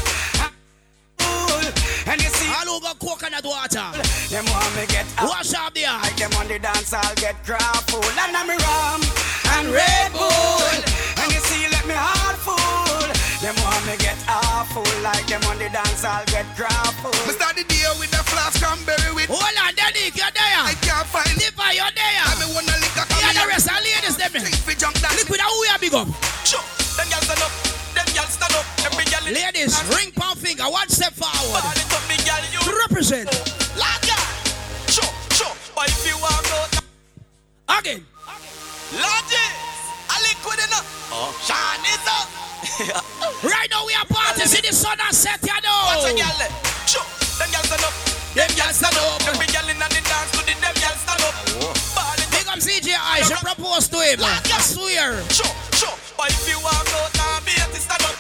Cool. 2.05 2.13
And 2.13 2.23
you 2.23 2.31
see, 2.31 2.49
All 2.49 2.67
who 2.67 2.81
got 2.81 2.99
coconut 2.99 3.45
water. 3.45 3.87
them 4.31 4.45
want 4.53 4.73
me 4.77 4.87
get 4.87 5.07
up. 5.19 5.29
Wash 5.29 5.53
up 5.55 5.75
the 5.75 5.87
eye. 5.87 6.01
Like 6.03 6.17
them 6.17 6.33
on 6.39 6.49
the 6.49 6.59
dance, 6.59 6.93
I'll 6.93 7.15
get 7.17 7.37
crap 7.45 7.85
full. 7.91 8.05
And 8.05 8.37
I'm 8.37 8.49
rum 8.49 9.01
and 9.57 9.69
Red 9.73 10.13
Bull. 10.13 10.65
And 11.21 11.29
you 11.33 11.41
see, 11.49 11.69
let 11.71 11.85
me 11.87 11.95
heart 11.95 12.37
full. 12.41 12.57
Them 13.45 13.57
want 13.65 13.85
me 13.87 13.97
get 13.99 14.17
awful. 14.29 14.85
Like 15.03 15.27
them 15.27 15.43
on 15.49 15.59
the 15.59 15.69
dance, 15.69 16.05
I'll 16.05 16.25
get 16.27 16.47
crap 16.57 16.93
full. 17.05 17.13
Me 17.29 17.33
start 17.37 17.57
the 17.57 17.65
day 17.65 17.85
with 18.01 18.11
the 18.11 18.23
flask 18.29 18.61
cranberry 18.61 19.13
with. 19.15 19.29
Hold 19.29 19.45
on, 19.45 19.73
Daddy, 19.77 20.13
you're 20.13 20.33
there. 20.33 20.61
I 20.61 20.75
can't 20.81 21.07
find 21.09 21.29
it. 21.37 21.53
Liver, 21.57 21.71
you're 21.77 21.95
there. 21.97 22.23
I 22.25 22.33
me 22.41 22.47
wanna 22.53 22.77
lick 22.81 22.97
a 22.97 23.05
Yeah, 23.21 23.33
the 23.37 23.45
rest 23.49 23.69
of 23.69 23.77
ladies, 23.81 24.17
them. 24.17 24.33
Drink 24.33 24.57
fi 24.65 24.75
junk 24.75 24.97
that. 25.01 25.17
Liquid, 25.17 25.41
how 25.41 25.53
we 25.61 25.67
are 25.69 25.79
big 25.81 25.95
up? 25.95 26.09
Sure. 26.45 26.65
Them 26.97 27.09
girls 27.09 27.25
stand 27.29 27.43
up. 27.45 27.70
Ladies, 29.31 29.79
ring 29.95 30.11
palm 30.13 30.37
finger, 30.37 30.65
one 30.65 30.89
step 30.89 31.13
forward. 31.13 31.63
Ball 31.63 31.73
it 31.73 31.93
up, 31.95 32.03
me 32.11 32.17
girl, 32.27 32.43
you. 32.51 32.61
Represent. 32.89 33.31
Lord, 33.79 34.03
yeah. 34.03 34.19
Sure, 34.91 35.07
sure. 35.31 35.55
But 35.75 35.89
if 35.89 36.03
you 36.07 36.17
walk 36.19 36.47
out, 36.51 37.79
Again. 37.79 38.05
Lord. 38.93 39.31
I 40.11 40.17
liquid 40.27 40.59
enough. 40.67 40.87
Oh. 41.13 41.31
Shine. 41.47 41.79
Right 43.43 43.69
now 43.71 43.87
we 43.87 43.95
are 43.95 44.05
partying. 44.05 44.47
See 44.49 44.61
the 44.61 44.73
sun 44.75 44.99
and 45.01 45.15
set, 45.15 45.41
you 45.43 45.49
Watch 45.49 46.05
a 46.05 46.13
know. 46.13 46.19
girl 46.19 46.37
there. 46.39 46.53
Sure. 46.87 47.05
Them 47.39 47.49
girls 47.53 47.67
stand 47.71 47.85
up. 47.85 47.95
Them 48.35 48.51
girls 48.57 48.77
stand 48.77 48.97
up. 48.99 49.21
Every 49.29 49.47
girl 49.49 49.69
in 49.71 49.79
the 49.79 49.89
dance 49.89 50.31
to 50.33 50.41
the 50.45 50.55
them 50.61 50.75
girls 50.77 51.01
stand 51.01 51.23
up. 51.25 51.35
Oh. 51.61 51.73
Ball 51.95 52.19
it 52.21 52.29
Big 52.35 52.49
up 52.49 52.59
CJ 52.59 52.97
I 52.99 53.23
should 53.23 53.39
propose 53.41 53.89
to 53.89 53.99
him. 54.01 54.21
I 54.23 54.61
swear. 54.61 55.23
Sure, 55.31 55.55
sure. 55.77 55.97
But 56.17 56.31
if 56.31 56.49
you 56.49 56.59
walk 56.61 56.89
out 57.01 57.20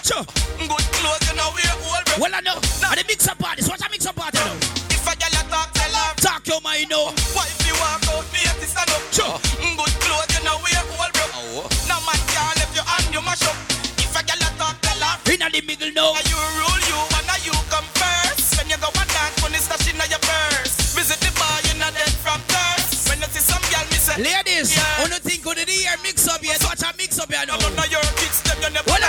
Sure. 0.03 0.24
Good 0.59 0.86
clothes, 0.96 1.22
you 1.30 1.36
know, 1.36 1.51
wear 1.55 1.74
old 1.86 2.03
bro. 2.07 2.14
Well, 2.18 2.34
I 2.34 2.40
know. 2.40 2.57
And 2.59 2.98
the 2.98 3.05
mix 3.07 3.28
up 3.28 3.38
party. 3.38 3.62
What 3.64 3.80
a 3.84 3.88
mix 3.90 4.07
up 4.07 4.16
party 4.16 4.38
now. 4.38 4.55
If 4.90 5.07
a 5.07 5.14
girl 5.16 5.34
a 5.38 5.42
talk, 5.48 5.70
tell 5.72 5.92
her. 5.92 6.09
Talk 6.18 6.46
your 6.46 6.61
mind 6.61 6.90
now. 6.90 7.12
Why 7.36 7.46
if 7.46 7.61
you 7.66 7.74
walk 7.78 8.03
out, 8.11 8.24
be 8.34 8.40
at 8.48 8.57
the 8.59 8.66
stand 8.66 8.90
up. 8.90 9.03
Sure. 9.14 9.36
Good 9.61 9.94
clothes, 10.03 10.30
you 10.34 10.42
know, 10.44 10.57
wear 10.64 10.82
old 10.98 11.12
bro. 11.14 11.24
Oh. 11.62 11.68
No 11.86 11.96
man 12.05 12.18
can't 12.32 12.57
left 12.59 12.74
your 12.74 12.84
hand, 12.86 13.07
you 13.14 13.22
mash 13.22 13.44
up. 13.46 13.57
If 14.03 14.12
a 14.16 14.22
girl 14.26 14.42
a 14.42 14.48
talk, 14.59 14.76
tell 14.82 14.98
her. 14.98 15.14
In 15.30 15.40
the 15.40 15.62
middle 15.62 15.92
now. 15.94 16.16
Now 16.16 16.24
you 16.26 16.38
rule 16.59 16.80
you, 16.90 16.98
and 17.16 17.24
now 17.30 17.38
you 17.46 17.55
come 17.70 17.86
first. 17.94 18.59
When 18.59 18.66
you 18.72 18.78
go 18.82 18.90
and 18.90 19.09
dance, 19.14 19.36
money 19.44 19.61
stash 19.62 19.86
in 19.88 20.01
your 20.11 20.20
purse. 20.20 20.74
Visit 20.96 21.20
the 21.22 21.30
bar, 21.38 21.57
you're 21.70 21.78
not 21.78 21.94
dead 21.94 22.12
from 22.18 22.40
thirst. 22.51 23.07
When 23.09 23.20
you 23.22 23.28
see 23.30 23.44
some 23.44 23.62
girl, 23.70 23.84
me 23.92 23.98
say. 24.01 24.18
Ladies, 24.20 24.74
Yeah. 24.74 25.07
don't 25.07 25.22
think 25.22 25.44
who 25.46 25.55
did 25.55 25.68
the 25.70 25.76
year 25.86 25.96
mix 26.03 26.26
up 26.28 26.42
yet? 26.42 26.59
Watch 26.66 26.82
a 26.82 26.90
mix 26.98 27.16
up 27.20 27.30
here 27.32 27.46
now. 27.46 27.57
No, 27.57 27.68
no, 27.70 27.80
no, 27.80 27.84
your 27.88 28.03
kids, 28.18 28.42
them, 28.42 28.59
you 28.61 28.70
never 28.74 28.90
Well, 28.90 29.01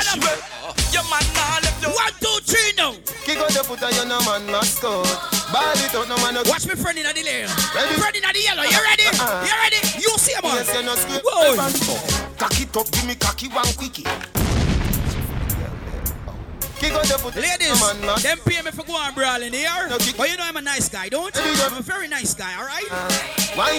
foot 3.77 3.87
and 3.87 3.95
you 3.95 4.05
no 4.05 4.19
man 4.25 4.45
mascot. 4.47 5.05
Ball 5.51 5.71
it 5.75 5.95
out, 5.95 6.07
no 6.09 6.15
man 6.17 6.33
no 6.35 6.43
Watch 6.47 6.67
me 6.67 6.75
friend 6.75 6.97
in 6.97 7.05
the 7.05 7.13
layer. 7.23 7.47
Ready? 7.75 7.95
Friend 7.99 8.15
in 8.15 8.23
the 8.23 8.39
yellow. 8.39 8.63
You 8.63 8.81
ready? 8.83 9.03
Uh-uh. 9.07 9.45
You 9.45 9.53
ready? 9.63 9.79
You 9.99 10.11
see 10.17 10.35
on. 10.43 10.55
Yes, 10.55 10.75
you 10.75 10.83
no 10.83 10.95
script. 10.95 11.25
Whoa. 11.25 11.55
Cock 12.37 12.59
it 12.59 12.75
up, 12.75 12.91
give 12.91 13.05
me 13.05 13.15
cocky 13.15 13.47
one 13.47 13.65
quickie. 13.77 14.60
Kick 16.81 16.93
out 16.93 17.05
foot. 17.21 17.35
Ladies, 17.35 17.79
no 17.79 17.93
man 17.93 18.17
them 18.23 18.39
pay 18.43 18.59
me 18.63 18.71
for 18.71 18.83
going 18.83 19.13
brawling 19.13 19.53
here. 19.53 19.69
No, 19.87 19.99
kick- 19.99 20.17
But 20.17 20.31
you 20.31 20.37
know 20.37 20.43
I'm 20.45 20.57
a 20.57 20.61
nice 20.61 20.89
guy, 20.89 21.09
don't 21.09 21.33
you? 21.35 21.41
I'm 21.61 21.77
a 21.77 21.81
very 21.81 22.07
nice 22.07 22.33
guy, 22.33 22.57
alright? 22.57 22.89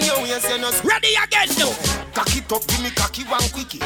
Your 0.07 0.23
waist, 0.23 0.49
you 0.49 0.59
no 0.59 0.71
script. 0.71 0.87
Ready 0.87 1.15
again 1.19 1.49
now. 1.59 1.73
Cock 2.15 2.37
it 2.37 2.53
up, 2.53 2.65
give 2.69 2.81
me 2.83 2.91
cocky 2.91 3.25
one 3.25 3.43
quickie. 3.51 3.81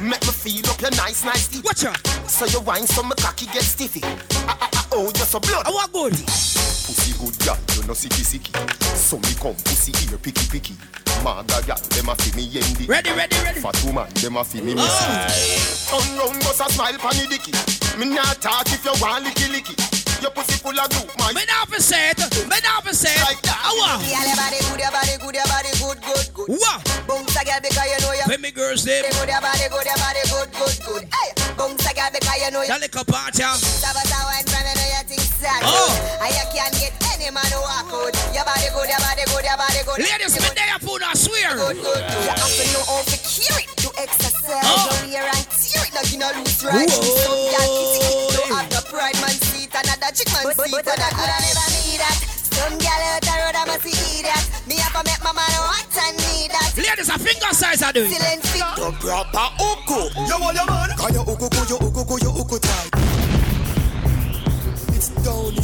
Make 0.00 0.22
me 0.22 0.32
feel 0.32 0.66
up 0.70 0.80
your 0.80 0.90
nice, 0.92 1.22
nice 1.24 1.48
teeth. 1.48 1.64
Watch 1.64 1.84
out. 1.84 2.00
So 2.28 2.46
you 2.46 2.60
wine, 2.60 2.86
so 2.86 3.02
my 3.02 3.14
cocky 3.16 3.44
get 3.46 3.62
stiffy. 3.62 4.00
Ah, 4.48 4.56
ah, 4.60 4.70
ah, 4.72 4.88
oh, 4.92 5.04
you're 5.04 5.26
so 5.26 5.38
blood. 5.38 5.66
I 5.66 5.70
want 5.70 5.92
good. 5.92 6.12
Pussy 6.16 7.12
good 7.20 7.38
girl, 7.44 7.58
you 7.76 7.82
no 7.86 7.92
sicky 7.92 8.24
sicky. 8.24 8.52
So 8.96 9.18
me 9.18 9.34
come 9.36 9.54
pussy 9.64 9.92
ear 10.10 10.16
picky 10.18 10.46
picky. 10.48 10.74
Maga 11.22 11.62
girl, 11.62 11.78
them 11.94 12.08
a 12.10 12.14
fi 12.16 12.34
me 12.36 12.42
yendi. 12.48 12.88
Ready, 12.88 13.10
ready, 13.12 13.36
ready. 13.46 13.60
Fat 13.60 13.78
woman, 13.84 14.08
them 14.18 14.36
a 14.36 14.44
fi 14.44 14.60
me 14.60 14.74
missy. 14.74 15.86
Turn 15.86 16.18
round, 16.18 16.38
bust 16.42 16.60
a 16.60 16.66
smile 16.72 16.98
pon 16.98 17.14
the 17.14 17.26
dicky. 17.30 17.52
Me 17.98 18.06
not 18.10 18.40
talk 18.42 18.66
if 18.66 18.84
you 18.84 18.90
want 18.98 19.24
licky 19.24 19.46
licky. 19.54 19.74
Your 20.22 20.30
pussy 20.30 20.58
full 20.58 20.74
of 20.78 20.86
glue, 20.90 21.06
my. 21.18 21.32
Me 21.34 21.42
now 21.46 21.66
for 21.66 21.78
say 21.82 22.10
it. 22.10 22.18
Me 22.46 22.58
now 22.62 22.80
for 22.82 22.94
say 22.94 23.10
it. 23.14 23.22
Like 23.22 23.42
that. 23.42 23.58
I 23.58 23.70
want. 23.74 24.02
Girl, 24.02 24.22
your 24.22 24.38
body 24.38 24.58
good, 24.66 24.80
your 24.82 24.90
body 24.94 25.14
good, 25.18 25.34
your 25.34 25.48
body 25.50 25.72
good, 25.82 25.98
good, 26.02 26.26
good. 26.34 26.48
What? 26.58 26.78
Bounce 27.06 27.34
a 27.38 27.42
girl 27.42 27.58
because 27.62 27.86
you 27.90 27.98
know 28.02 28.12
you 28.14 28.26
When 28.26 28.40
me 28.42 28.50
girls 28.50 28.82
them. 28.86 29.02
body 29.02 29.14
good, 29.18 29.30
your 29.30 29.42
body 29.42 29.66
good, 29.70 29.86
your 29.86 29.98
body 29.98 30.22
good, 30.26 30.48
good, 30.58 30.76
good. 30.86 31.04
Hey, 31.10 31.30
bounce 31.58 31.86
a 31.86 31.92
girl 31.94 32.10
because 32.14 32.38
you 32.38 32.50
know 32.54 32.62
you 32.62 32.70
That 32.70 32.80
little 32.82 33.02
party. 33.06 33.42
Sabata 33.42 34.18
wine 34.30 34.46
from 34.46 34.62
you 34.62 34.74
know 34.78 34.88
you 34.94 35.02
think 35.10 35.26
sad. 35.42 35.62
Oh. 35.66 35.90
And 36.22 36.30
you 36.30 36.46
can't 36.54 36.74
get 36.78 36.94
any 37.12 37.28
man 37.34 37.44
to 37.50 37.58
walk 37.58 37.90
out. 37.90 38.14
Your 38.30 38.46
body 38.46 38.68
good, 38.70 38.88
your 38.88 39.02
body 39.02 39.24
good, 39.26 39.44
your 39.44 39.58
body 39.58 39.80
good. 39.82 39.98
Ladies, 39.98 40.34
me 40.38 40.48
there 40.54 40.78
phone, 40.78 41.02
I 41.02 41.12
swear. 41.18 41.50
Good, 41.58 41.82
good, 41.82 42.02
good. 42.06 42.22
You 42.22 42.30
have 42.30 42.54
to 42.54 42.64
know 42.70 42.84
how 42.86 43.02
to 43.02 43.16
cure 43.18 43.58
it. 43.58 43.68
To 43.82 43.88
exercise 43.98 44.62
Oh. 44.62 44.86
your 45.10 45.18
ear 45.18 45.26
and 45.26 45.46
tear 45.58 45.82
it. 45.82 45.92
Now 45.92 46.06
you 46.06 46.18
know 46.22 46.30
loose 46.38 46.62
right. 46.62 46.86
Some 46.86 47.42
girl 47.50 47.68
kiss 47.74 47.98
it. 47.98 48.38
Don't 48.38 48.54
have 48.54 48.68
no 48.70 48.80
pride 48.86 49.18
man 49.18 49.34
seat. 49.34 49.70
Another 49.74 50.10
chick 50.14 50.30
man 50.30 50.46
seat. 50.54 50.70
But 50.86 51.02
I 51.02 51.10
coulda 51.10 51.36
never 51.42 51.66
need 51.82 51.98
that. 51.98 52.18
Some 52.52 52.78
girl 52.78 53.02
out 53.10 53.22
the 53.26 53.34
road 53.42 53.56
I 53.58 53.64
must 53.66 53.82
see 53.82 54.22
that. 54.22 54.44
Me 54.70 54.76
have 54.78 54.94
to 54.94 55.02
make 55.02 55.22
my 55.26 55.32
man 55.34 55.50
want 55.66 55.90
and 55.98 56.14
need 56.22 56.50
that. 56.54 56.70
Ladies, 56.78 57.10
a 57.10 57.18
finger 57.18 57.50
size 57.50 57.82
I 57.82 57.90
do. 57.90 58.06
Silent 58.06 58.42
fit. 58.46 58.62
The 58.78 58.88
proper 59.02 59.46
uku. 59.58 60.00
You 60.30 60.36
want 60.38 60.54
your 60.54 60.66
man? 60.70 60.90
Cause 60.94 61.10
you 61.10 61.22
uku, 61.26 61.48
you 61.66 61.76
uku, 61.82 62.14
you 62.22 62.30
uku 62.30 62.56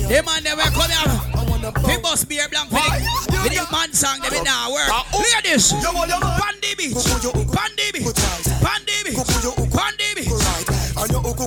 Them 0.09 0.25
man 0.25 0.43
never 0.45 0.63
come 0.73 0.91
here. 0.91 1.39
They 1.87 1.97
bump. 1.97 2.03
must 2.03 2.29
be 2.29 2.39
a 2.39 2.49
blank 2.49 2.71
for 2.71 2.77
the, 2.77 3.49
the 3.53 3.67
man 3.73 3.93
song 3.93 4.21
them 4.21 4.33
in 4.35 4.45
now 4.45 4.73
work. 4.73 4.89
Want 4.89 6.09
your 6.11 6.21
man? 6.21 6.41
Pandy 6.41 6.75
beach, 6.77 6.95
uku. 6.97 7.45
Pandy 7.53 7.93
beach, 7.93 8.09
Kuku 8.09 8.15
tight. 8.15 8.45
Pandy 8.65 8.97
beach, 9.05 9.17
Kuku, 9.19 9.37
you 9.43 9.53
uku. 9.53 9.77
Pandy 9.77 10.09
beach. 10.17 10.29
Right. 10.33 10.69
And 10.99 11.13
you 11.13 11.21
uku, 11.21 11.45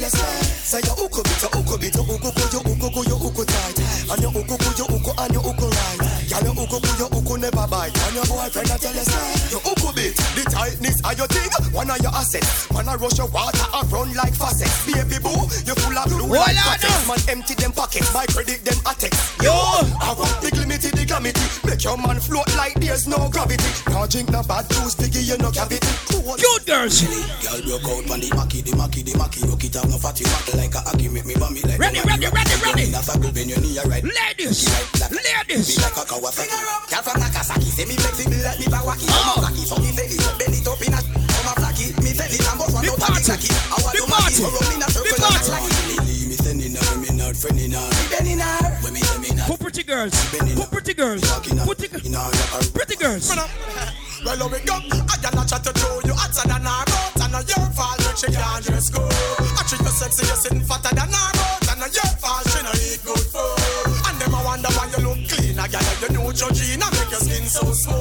you 0.00 0.08
say. 0.10 0.40
Say 0.66 0.80
your 0.86 0.96
uku 0.98 1.22
bit, 1.22 1.42
your 1.42 1.50
uku 1.54 1.78
bit, 1.78 1.94
your 1.94 2.04
uku 2.04 2.30
ku, 2.30 2.44
your 2.50 2.62
uku 2.62 2.88
ku, 2.90 3.00
your 3.06 3.20
uku 3.20 3.44
tight. 3.44 3.78
And 4.10 4.22
your 4.22 4.30
uku 4.30 4.54
ku, 4.56 4.70
your 4.78 4.88
uku, 4.90 5.10
and 5.18 5.32
your 5.34 5.44
uku 5.46 5.66
right. 5.66 5.98
Girl, 6.30 6.42
your 6.42 6.54
uku 6.62 6.78
ku, 6.80 6.90
your 6.98 7.10
uku 7.10 7.34
never 7.38 7.66
bite. 7.66 7.94
And 8.06 8.14
your 8.14 8.26
boyfriend 8.26 8.70
I 8.70 8.76
tell 8.78 8.94
say. 8.94 9.50
Your 9.52 9.62
uku 9.96 10.12
bit, 10.12 10.16
the 10.36 10.44
tightness 10.50 11.00
of 11.04 11.16
your 11.18 11.26
thing. 11.26 11.48
One 11.72 11.90
of 11.90 11.98
your 12.00 12.12
assets. 12.12 12.70
Man, 12.72 12.88
I 12.88 12.94
rush 12.96 13.18
your 13.18 13.28
water 13.28 13.66
and 13.72 13.92
run 13.92 14.12
like 14.14 14.34
faucet. 14.34 14.68
Baby 14.86 15.18
boo, 15.22 15.48
you 15.64 15.74
full 15.74 15.96
of 15.96 16.06
blue 16.08 16.28
like 16.28 16.56
on 16.56 17.08
Man, 17.08 17.20
empty 17.28 17.54
them 17.54 17.72
pockets. 17.72 18.12
My 18.14 18.26
credit 18.26 18.64
them 18.64 18.78
attack. 18.86 19.12
Yo. 19.42 19.52
I 19.52 20.14
want 20.16 20.40
the 20.42 20.50
glimity, 20.52 20.90
the 20.92 21.04
glamity. 21.04 21.40
Make 21.66 21.82
your 21.84 21.96
man 21.96 22.20
float 22.20 22.48
like 22.56 22.74
there's 22.74 23.06
no 23.06 23.28
gravity. 23.28 23.64
Now 23.88 24.06
drink 24.06 24.30
no 24.30 24.42
bad 24.42 24.68
juice, 24.70 24.94
biggie, 24.94 25.24
you 25.24 25.38
no 25.38 25.50
cavity. 25.50 25.88
Cool. 26.08 26.36
Cute 26.36 26.66
girls. 26.66 27.02
Girl, 27.02 27.60
broke 27.64 27.88
out 27.88 28.10
on 28.10 28.20
the 28.20 28.28
maki, 28.36 28.62
the 28.64 28.72
maki, 28.76 29.04
the 29.04 29.12
maki. 29.16 29.44
Look 29.48 29.64
it 29.64 29.76
up, 29.76 29.88
no 29.88 29.98
fatty, 29.98 30.24
maki 30.24 30.56
like 30.56 30.74
a 30.74 30.80
aki. 30.88 31.08
Make 31.08 31.26
me 31.26 31.34
bummy 31.34 31.62
like 31.62 31.78
Ready, 31.78 31.98
a 31.98 32.04
ready, 32.04 32.28
ready, 32.28 32.56
ready. 32.64 32.84
In 32.88 32.94
a 32.94 33.02
circle, 33.02 33.32
bend 33.32 33.50
your 33.50 33.60
knee, 33.60 33.78
right. 33.86 34.04
Ladies, 34.04 34.68
ladies. 35.00 35.76
Be 35.76 35.82
like 35.82 35.96
a 35.96 36.04
Kawasaki. 36.04 36.50
Girl 36.90 37.02
from 37.02 37.20
Nagasaki, 37.20 37.70
say 37.70 37.84
me 37.84 37.94
flexible 37.96 38.42
like 38.42 38.58
me 38.58 38.66
Bawaki. 38.66 39.06
Oh. 39.08 39.46
I'm 39.46 39.85
a 39.86 39.94
Flaki, 39.94 40.18
so 40.18 40.32
me 40.32 40.38
belly, 40.38 40.38
belly 40.38 40.60
top 40.64 40.82
in 40.82 40.94
a. 40.94 41.00
I'm 41.00 41.46
a 41.46 41.52
Flaki, 41.60 41.86
me 42.02 42.10
belly, 42.16 42.38
I'm 42.46 42.58
one 42.58 42.86
out 42.86 42.96
of 42.96 42.98
the 42.98 43.22
Flaki. 43.22 43.50
I 43.52 43.76
want 43.82 43.94
to 43.96 44.02
Maki, 44.10 44.32
so 44.34 44.48
roll 44.50 44.70
in 44.74 44.82
a 44.82 44.88
circle 44.90 45.24
and 45.24 45.36
act 45.36 45.48
like 45.50 45.66
me 46.26 46.34
sending 46.34 46.74
her, 46.74 46.98
me 46.98 47.10
not 47.14 47.34
friending 47.34 47.74
her. 47.74 47.86
Me 47.86 48.04
bending 48.10 48.38
her. 48.38 48.62
When 48.82 48.92
me 48.94 49.00
say 49.00 49.18
me 49.18 49.30
not. 49.36 49.46
Put 49.46 49.60
pretty 49.60 49.82
girls. 49.82 50.14
Put 50.30 50.70
pretty 50.70 50.94
girls. 50.94 51.22
Put 51.66 51.78
pretty, 51.78 52.14
uh. 52.14 52.30
pretty 52.74 52.96
girls. 52.96 53.30
Well, 54.26 54.38
how 54.38 54.48
we 54.48 54.58
go? 54.66 54.74
I 54.74 55.16
got 55.22 55.38
a 55.38 55.42
chat 55.46 55.62
to 55.62 55.70
you 56.02 56.14
hotter 56.14 56.48
than 56.48 56.66
her 56.66 56.84
boat 56.88 57.22
And 57.22 57.34
a 57.36 57.40
your 57.46 57.62
fault 57.76 58.00
she 58.18 58.26
can't 58.32 58.64
dress 58.64 58.90
good 58.90 59.06
I 59.06 59.62
treat 59.68 59.82
you 59.82 59.92
sexy, 59.92 60.26
you 60.26 60.34
sitting 60.34 60.60
fatter 60.66 60.94
than 60.96 61.12
her 61.12 61.30
boat 61.38 61.68
And 61.70 61.82
a 61.84 61.88
your 61.94 62.10
fault 62.18 62.42
she 62.50 62.58
no 62.64 62.72
eat 62.74 63.04
good 63.06 63.22
food 63.22 63.92
And 64.08 64.18
them 64.18 64.34
a 64.34 64.40
wonder 64.42 64.68
why 64.74 64.90
you 64.90 65.04
look 65.06 65.20
clean 65.28 65.35
A 65.66 65.68
girl 65.68 65.82
you 66.00 66.08
know 66.14 66.30
Georgina 66.30 66.84
make 66.92 67.10
your 67.10 67.18
skin 67.18 67.44
so 67.46 67.72
smooth. 67.72 67.98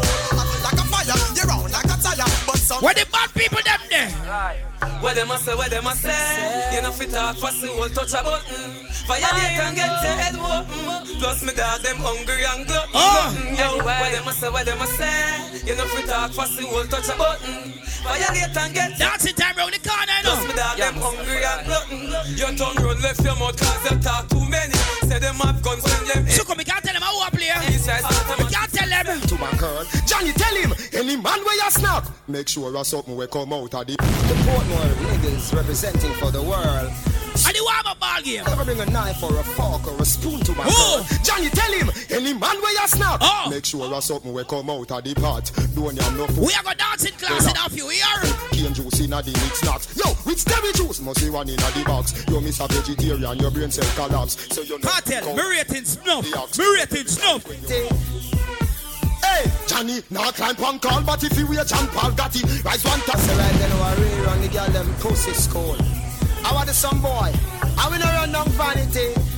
Like 0.62 0.74
a 0.74 0.86
fire, 0.86 1.18
you're 1.36 1.46
round 1.46 1.72
like 1.72 1.86
a 1.86 1.98
tire 1.98 2.30
But 2.46 2.58
some 2.58 2.80
Where 2.84 2.94
the 2.94 3.08
bad 3.12 3.34
people 3.34 3.60
them 3.64 3.80
there? 3.90 4.65
Where 5.02 5.14
them 5.16 5.32
a 5.32 5.38
say, 5.38 5.56
where 5.56 5.70
them 5.70 5.88
a 5.88 5.96
say 5.96 6.76
You 6.76 6.82
know 6.82 6.92
fit 6.92 7.12
talk 7.12 7.38
fast, 7.38 7.62
you 7.64 7.72
will 7.76 7.90
touch 7.90 8.14
a 8.14 8.24
button. 8.24 8.86
Violate 9.06 9.60
and 9.62 9.76
get 9.76 9.90
your 9.90 10.16
head 10.18 10.36
open 10.36 11.20
Plus 11.20 11.44
me 11.44 11.54
dog, 11.54 11.82
them 11.82 11.98
hungry 11.98 12.44
and 12.46 12.66
glutton 12.66 12.90
Oh. 12.94 12.98
Ah. 12.98 13.32
Yo, 13.54 13.84
where 13.86 14.12
them 14.12 14.28
a 14.28 14.34
say, 14.34 14.50
where 14.50 14.66
them 14.66 14.82
a 14.82 14.88
say 14.88 15.62
You 15.66 15.76
know 15.76 15.86
fit 15.86 16.06
talk 16.10 16.32
fast, 16.32 16.60
you 16.60 16.68
will 16.68 16.86
touch 16.86 17.10
a 17.10 17.16
button. 17.18 17.74
Violate 18.06 18.58
and 18.58 18.74
get 18.74 18.98
Dancing 18.98 19.34
time 19.36 19.56
round 19.58 19.74
the 19.74 19.80
corner, 19.82 20.18
you 20.22 20.30
Plus 20.30 20.42
me 20.48 20.54
dog, 20.54 20.78
them 20.78 20.96
hungry 20.98 21.42
and 21.46 21.62
glutton 21.66 22.02
You 22.38 22.50
turn 22.58 22.76
round 22.84 23.02
left 23.02 23.22
your 23.24 23.36
mouth 23.36 23.58
cause 23.58 23.92
you 23.92 23.98
talk 24.00 24.30
too 24.30 24.46
many. 24.50 24.74
Say 25.06 25.20
them 25.20 25.36
have 25.42 25.62
guns 25.62 25.84
when 25.84 26.04
them 26.10 26.30
So 26.30 26.44
come, 26.44 26.58
we 26.58 26.64
can't 26.64 26.84
tell 26.84 26.94
them 26.94 27.02
how 27.02 27.20
I 27.22 27.30
play. 27.30 27.50
We 27.62 27.78
can't 27.78 28.50
tell 28.50 28.65
them. 29.04 29.20
to 29.22 29.36
my 29.38 29.52
girl. 29.58 29.84
Johnny, 30.06 30.32
tell 30.34 30.56
him, 30.56 30.74
any 30.94 31.16
man 31.16 31.44
where 31.44 31.56
you 31.56 31.72
snap, 31.72 32.06
make 32.28 32.48
sure 32.48 32.76
a 32.76 32.86
something 32.86 33.16
will 33.16 33.28
come 33.28 33.54
out 33.54 33.74
of 33.74 33.88
the. 33.88 33.96
The 33.96 34.36
Portmore 34.46 34.94
niggas 35.10 35.54
representing 35.56 36.14
for 36.14 36.32
the 36.32 36.42
world. 36.42 36.92
And 37.36 37.54
the 37.54 37.62
warm 37.64 37.86
up 37.86 38.00
ball 38.00 38.22
game. 38.24 38.44
Never 38.46 38.64
bring 38.64 38.80
a 38.80 38.86
knife 38.86 39.22
or 39.22 39.38
a 39.38 39.44
fork 39.44 39.86
or 39.92 40.02
a 40.02 40.06
spoon 40.06 40.40
to 40.40 40.54
my 40.54 40.64
Oh. 40.70 41.06
girl. 41.10 41.20
Johnny, 41.22 41.50
tell 41.50 41.72
him, 41.72 41.92
any 42.10 42.32
man 42.34 42.62
where 42.62 42.72
you 42.72 42.88
snap, 42.88 43.20
Oh. 43.22 43.50
make 43.50 43.66
sure 43.66 43.94
a 43.94 44.02
something 44.02 44.32
will 44.34 44.46
come 44.46 44.70
out 44.70 44.90
of 44.90 45.04
the 45.04 45.14
pot. 45.16 45.52
Don't 45.76 46.00
have 46.02 46.16
no. 46.18 46.26
We 46.42 46.54
are 46.54 46.64
going 46.64 46.78
dancing 46.78 47.12
class 47.14 47.46
in 47.52 47.58
off 47.58 47.76
you 47.76 47.90
here. 47.90 48.06
Cane 48.52 48.74
juice 48.74 49.02
in 49.02 49.12
a 49.12 49.22
the 49.22 49.32
mix 49.32 49.60
snacks. 49.60 49.88
Yo, 49.98 50.16
with 50.26 50.40
sterry 50.40 50.72
juice, 50.74 51.02
must 51.02 51.20
be 51.22 51.30
one 51.30 51.50
in 51.50 51.56
a 51.60 51.72
the 51.72 51.84
box. 51.86 52.14
Yo, 52.30 52.40
miss 52.40 52.62
a 52.62 52.68
vegetarian, 52.68 53.38
your 53.38 53.52
brain 53.52 53.70
cell 53.70 53.86
collapse. 53.96 54.38
So 54.56 54.62
you 54.62 54.80
know. 54.80 54.88
Kartel, 54.88 55.36
me 55.36 55.44
rating 55.44 55.84
snuff. 55.84 56.58
Me 56.58 56.66
rating 56.80 57.08
snuff. 57.08 57.44
Hey, 59.26 59.52
Johnny, 59.68 60.02
now 60.12 60.30
climb 60.32 60.56
on 60.64 60.80
call, 60.80 61.02
but 61.02 61.24
if 61.24 61.38
you 61.38 61.48
wait, 61.48 61.66
John 61.68 61.88
Paul 61.88 62.12
got 62.12 62.36
it. 62.36 62.64
Rise 62.64 62.86
one 62.86 63.00
time. 63.02 63.20
So 63.20 63.34
right 63.36 63.56
then, 63.60 63.72
really 64.00 64.26
run 64.26 64.42
the 64.42 64.48
girl 64.50 64.70
them 64.70 64.94
pussy 65.00 65.34
school. 65.34 65.76
I 66.46 66.54
want 66.54 66.68
the 66.68 66.74
some 66.74 67.02
boy. 67.02 67.34
I 67.78 67.90
will 67.90 68.00
not 68.00 68.14
run 68.14 68.32
down 68.32 68.50
vanity. 68.50 69.35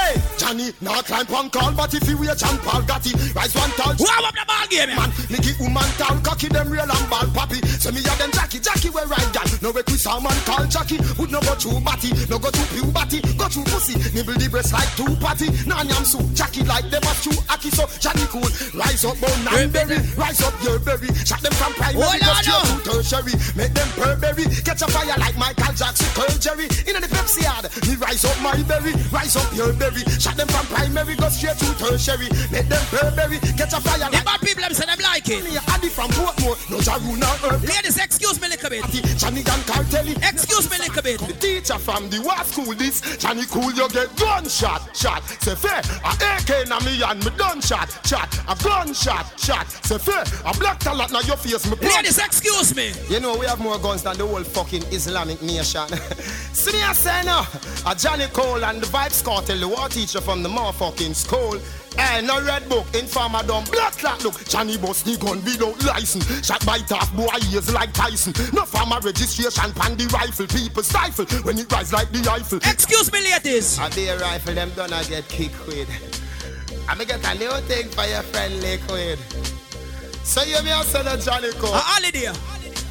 Hey, 0.00 0.16
Johnny, 0.38 0.72
now 0.80 1.02
climb 1.02 1.28
on 1.34 1.50
call, 1.50 1.72
but 1.72 1.92
if 1.92 2.08
you 2.08 2.16
wait, 2.16 2.36
John 2.38 2.56
Paul 2.64 2.82
got 2.82 3.04
it. 3.04 3.12
Rise 3.36 3.54
one 3.54 3.70
tall. 3.76 3.92
Warm 4.00 4.24
up 4.24 4.34
the 4.34 4.44
ball 4.48 4.66
game, 4.72 4.88
man. 4.96 5.12
Give 5.28 5.60
woman 5.60 5.84
tall, 6.00 6.16
cocky 6.24 6.48
them 6.48 6.72
real 6.72 6.88
and 6.88 7.06
ball 7.12 7.28
poppy. 7.36 7.60
So 7.76 7.92
me 7.92 8.00
have 8.08 8.16
them 8.16 8.32
Jackie, 8.32 8.60
Jackie 8.60 8.88
we 8.88 9.02
ride 9.04 9.30
gal. 9.32 9.44
No 9.60 9.72
Chris 9.72 10.06
man 10.08 10.36
call 10.48 10.64
Jackie. 10.66 10.96
Would 11.20 11.30
no 11.30 11.40
go 11.44 11.52
through 11.54 11.80
batty, 11.84 12.16
no 12.32 12.40
go 12.40 12.48
through 12.48 12.68
puberty, 12.72 13.20
go 13.36 13.46
through 13.52 13.68
pussy. 13.68 13.94
Nibble 14.16 14.40
the 14.40 14.48
breast 14.48 14.72
like 14.72 14.88
two 14.96 15.12
party. 15.20 15.52
Nah 15.68 15.84
yam 15.84 16.04
soup, 16.08 16.24
Jackie 16.32 16.64
like 16.64 16.88
them 16.88 17.04
a 17.04 17.12
chew 17.20 17.36
aki. 17.52 17.68
So 17.70 17.84
Johnny 18.00 18.24
cool, 18.32 18.48
rise 18.72 19.04
up 19.04 19.20
bone 19.20 19.44
and 19.52 19.72
berry, 19.72 20.00
rise 20.16 20.40
up 20.40 20.56
your 20.64 20.80
berry. 20.80 21.12
Shot 21.28 21.44
them 21.44 21.52
from 21.60 21.76
primary, 21.76 22.00
on 22.00 22.16
straight 22.40 22.48
now. 22.48 22.64
to 22.64 23.04
tertiary. 23.04 23.34
Make 23.52 23.74
them 23.76 23.88
Burberry, 24.00 24.48
catch 24.64 24.80
a 24.80 24.88
fire 24.88 25.16
like 25.20 25.36
Michael 25.36 25.76
Jackson, 25.76 26.08
Curl 26.16 26.32
Jerry. 26.40 26.66
In 26.88 26.96
the 26.96 27.08
Pepsi 27.08 27.44
yard, 27.44 27.68
me 27.84 27.96
rise 28.00 28.24
up 28.24 28.36
my 28.40 28.56
berry, 28.64 28.96
rise 29.12 29.36
up 29.36 29.48
your 29.52 29.72
berry. 29.74 29.89
Shot 30.20 30.36
them 30.36 30.48
from 30.48 30.66
primary, 30.66 31.16
go 31.16 31.28
straight 31.28 31.58
to 31.58 31.66
tertiary. 31.74 32.28
Make 32.52 32.68
them 32.68 32.84
Burberry, 32.90 33.38
catch 33.58 33.72
a 33.74 33.80
fire 33.80 33.98
like. 33.98 34.24
bad 34.24 34.40
people 34.40 34.62
them 34.62 34.74
say 34.74 34.86
them 34.86 34.99
like 35.10 35.28
it. 35.28 35.42
From 35.90 36.08
Portmore, 36.10 36.56
no 36.70 36.78
Ladies, 37.66 37.98
excuse 37.98 38.40
me 38.40 38.46
a 38.46 38.50
little 38.50 38.70
bit. 38.70 38.84
Johnny 39.18 39.40
and 39.40 39.64
Cartelli. 39.66 40.16
Excuse 40.22 40.70
me 40.70 40.76
a 40.76 40.80
little 40.86 41.02
bit. 41.02 41.18
The 41.20 41.32
teacher 41.34 41.78
from 41.78 42.08
the 42.10 42.20
war 42.20 42.44
school 42.44 42.74
this 42.74 43.00
Johnny 43.16 43.44
cool 43.46 43.72
you 43.72 43.88
get 43.88 44.14
gunshot 44.16 44.96
shot 44.96 45.22
say 45.42 45.54
fair 45.54 45.80
a 46.04 46.12
AK 46.14 46.68
na 46.68 46.78
me 46.80 47.02
and 47.02 47.24
me 47.24 47.30
done 47.36 47.60
shot 47.60 47.88
shot 48.06 48.28
a 48.48 48.54
gunshot 48.62 49.26
shot 49.38 49.66
say 49.84 49.98
fair 49.98 50.22
a 50.46 50.56
black 50.58 50.78
talent 50.78 51.10
na 51.12 51.20
your 51.20 51.36
face 51.36 51.66
me. 51.68 51.76
Ladies, 51.88 52.18
excuse 52.18 52.76
me. 52.76 52.92
You 53.08 53.20
know 53.20 53.36
we 53.36 53.46
have 53.46 53.60
more 53.60 53.78
guns 53.78 54.02
than 54.02 54.16
the 54.16 54.26
whole 54.26 54.44
fucking 54.44 54.84
Islamic 54.92 55.42
nation. 55.42 55.88
See 56.52 56.72
me 56.72 56.82
I 56.82 56.92
say 56.92 57.22
now, 57.24 57.46
a 57.86 57.94
Johnny 57.96 58.26
Cole 58.28 58.64
and 58.64 58.80
the 58.80 58.86
Vybz 58.86 59.24
Kartel, 59.24 59.58
the 59.58 59.68
war 59.68 59.88
teacher 59.88 60.20
from 60.20 60.42
the 60.42 60.48
motherfucking 60.48 61.14
school. 61.14 61.58
Hey, 61.96 62.22
no 62.22 62.42
red 62.44 62.68
book, 62.68 62.86
informer 62.94 63.42
done 63.42 63.64
blood 63.70 63.92
clot 63.92 64.22
look. 64.24 64.44
Johnny 64.46 64.76
bust 64.78 65.04
the 65.04 65.16
gun 65.16 65.42
without 65.44 65.82
license. 65.84 66.46
Shot 66.46 66.64
by 66.64 66.78
top 66.78 67.12
boy 67.14 67.28
ears 67.52 67.72
like 67.72 67.92
Tyson. 67.92 68.32
No 68.52 68.64
farmer 68.64 69.00
registration 69.00 69.72
pan 69.72 69.96
the 69.96 70.06
rifle. 70.12 70.46
People 70.46 70.82
stifle 70.82 71.26
when 71.42 71.58
it 71.58 71.70
rise 71.72 71.92
like 71.92 72.10
the 72.12 72.28
Eiffel. 72.30 72.58
Excuse 72.58 73.12
me, 73.12 73.20
ladies. 73.20 73.78
A 73.78 73.90
day 73.90 74.16
rifle 74.16 74.54
them 74.54 74.70
gonna 74.76 75.02
get 75.08 75.28
kicked 75.28 75.66
with. 75.66 75.88
I'ma 76.88 77.04
get 77.04 77.24
a 77.24 77.34
new 77.38 77.50
thing 77.68 77.88
for 77.88 78.04
your 78.04 78.22
friend 78.22 78.60
Liquid. 78.62 79.18
So 80.22 80.42
you 80.42 80.62
me 80.62 80.70
say 80.84 81.02
that 81.02 81.20
Johnny 81.20 81.52
Cole. 81.52 81.74
A 81.74 81.78
holiday. 81.78 82.32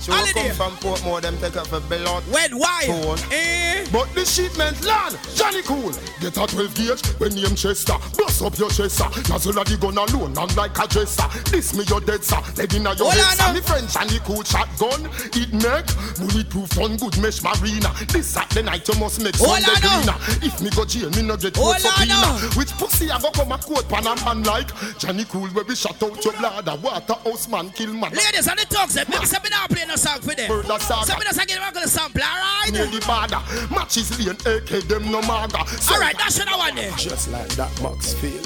Will 0.10 0.16
holiday. 0.18 0.50
come 0.58 0.74
from 0.74 0.74
Portmore, 0.82 1.22
them 1.22 1.38
take 1.38 1.56
up 1.56 1.68
for 1.68 1.80
blood. 1.82 2.24
When? 2.34 2.58
Why? 2.58 2.86
Eh? 3.32 3.86
But 3.92 4.10
the 4.16 4.26
shipment 4.26 4.84
land, 4.84 5.20
Johnny 5.36 5.62
Cool. 5.62 5.94
Get 6.20 6.38
a 6.38 6.48
12 6.48 6.74
gauge 6.74 7.06
when 7.22 7.36
name 7.36 7.54
Chester. 7.54 7.94
Bust 8.18 8.42
up 8.42 8.58
your 8.58 8.70
chest, 8.70 8.98
sir. 8.98 9.10
Nozzle 9.30 9.54
the 9.54 9.78
gun 9.80 9.98
alone, 9.98 10.36
I'm 10.38 10.50
like 10.56 10.78
a 10.78 10.88
dresser. 10.88 11.30
This 11.52 11.76
me 11.78 11.84
your 11.86 12.02
dead, 12.02 12.24
sir. 12.24 12.42
Leg 12.58 12.74
in 12.74 12.84
your 12.90 13.12
head, 13.12 13.38
sir. 13.38 13.54
Me 13.54 13.62
friend 13.62 13.88
Johnny 13.88 14.18
Cool 14.26 14.42
shotgun. 14.44 15.06
It 15.38 15.54
neck, 15.54 15.86
bulletproof 16.18 16.74
on 16.82 16.98
good 16.98 17.18
mesh 17.22 17.44
marina. 17.46 17.94
This 18.10 18.34
Saturday 18.34 18.64
night 18.66 18.88
you 18.88 18.98
must 19.00 19.22
make 19.22 19.36
Sunday 19.36 19.78
now. 20.10 20.18
If 20.42 20.60
me 20.62 20.72
go 20.72 20.86
jail, 20.86 21.10
me 21.12 21.22
no 21.22 21.38
get 21.38 21.58
on 21.58 21.80
subpoena. 21.80 22.50
Which 22.58 22.74
pussy 22.82 23.12
I 23.12 23.22
go 23.22 23.30
come 23.30 23.52
a 23.52 23.58
court 23.60 23.88
pan 23.88 24.08
a 24.08 24.16
man 24.26 24.42
like 24.42 24.74
Johnny 24.98 25.26
Cool 25.26 25.50
where 25.50 25.66
we 25.66 25.76
shut 25.76 26.02
out 26.02 26.18
your 26.26 26.34
blood. 26.34 26.68
A 26.68 26.76
waterhouse 26.78 27.48
man 27.48 27.70
kill 27.70 27.94
man. 27.94 28.10
Ladies, 28.10 28.48
and 28.48 28.58
the 28.58 28.66
talks, 28.66 28.98
eh, 28.98 29.06
maybe 29.08 29.26
say 29.26 29.38
me 29.44 29.50
not 29.50 29.70
play 29.70 29.86
no 29.86 29.96
song 30.00 30.20
for 30.22 30.34
them. 30.36 30.50
Murder 30.50 30.80
saga. 30.80 31.06
Say 31.06 31.14
me 31.18 31.26
not 31.26 31.48
give 31.48 31.58
them 31.60 31.70
a 31.70 31.72
good 31.74 31.90
sample, 31.90 32.22
alright? 32.22 32.72
Near 32.74 32.86
the 32.88 33.00
border, 33.06 33.42
matches 33.74 34.10
lane, 34.26 34.36
AK 34.46 34.88
them 34.88 35.12
no 35.12 35.22
maga. 35.24 35.68
So- 35.68 35.94
Alright, 35.96 36.18
that's 36.18 36.40
what 36.40 36.48
I 36.48 36.58
want 36.58 36.76
there. 36.76 36.92
Just 36.98 37.30
like 37.32 37.50
that, 37.50 37.72
Maxfield. 37.82 38.46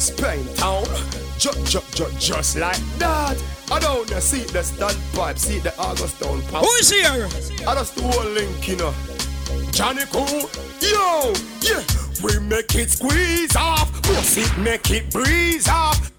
Spain 0.00 0.46
town. 0.54 0.84
Just, 1.38 1.64
just, 1.66 1.96
just, 1.96 2.20
just 2.20 2.56
like 2.58 2.78
that. 2.98 3.42
I 3.70 3.80
don't 3.80 4.08
know, 4.10 4.20
see 4.20 4.42
the 4.42 4.60
standpipe, 4.60 5.38
see 5.38 5.58
the 5.58 5.76
August 5.78 6.20
town. 6.20 6.40
Who 6.40 6.68
is 6.78 6.90
here? 6.90 7.26
I 7.66 7.74
just 7.74 7.96
the 7.96 8.02
whole 8.02 8.30
link, 8.30 8.68
you 8.68 8.76
know. 8.76 8.94
Johnny 9.72 10.02
Cool, 10.12 10.48
yo, 10.80 11.32
yeah. 11.62 11.82
We 12.22 12.38
make 12.40 12.74
it 12.76 12.90
squeeze 12.90 13.56
off, 13.56 13.90
it, 14.36 14.58
make 14.58 14.90
it 14.90 15.10
breeze 15.10 15.68
off. 15.68 16.11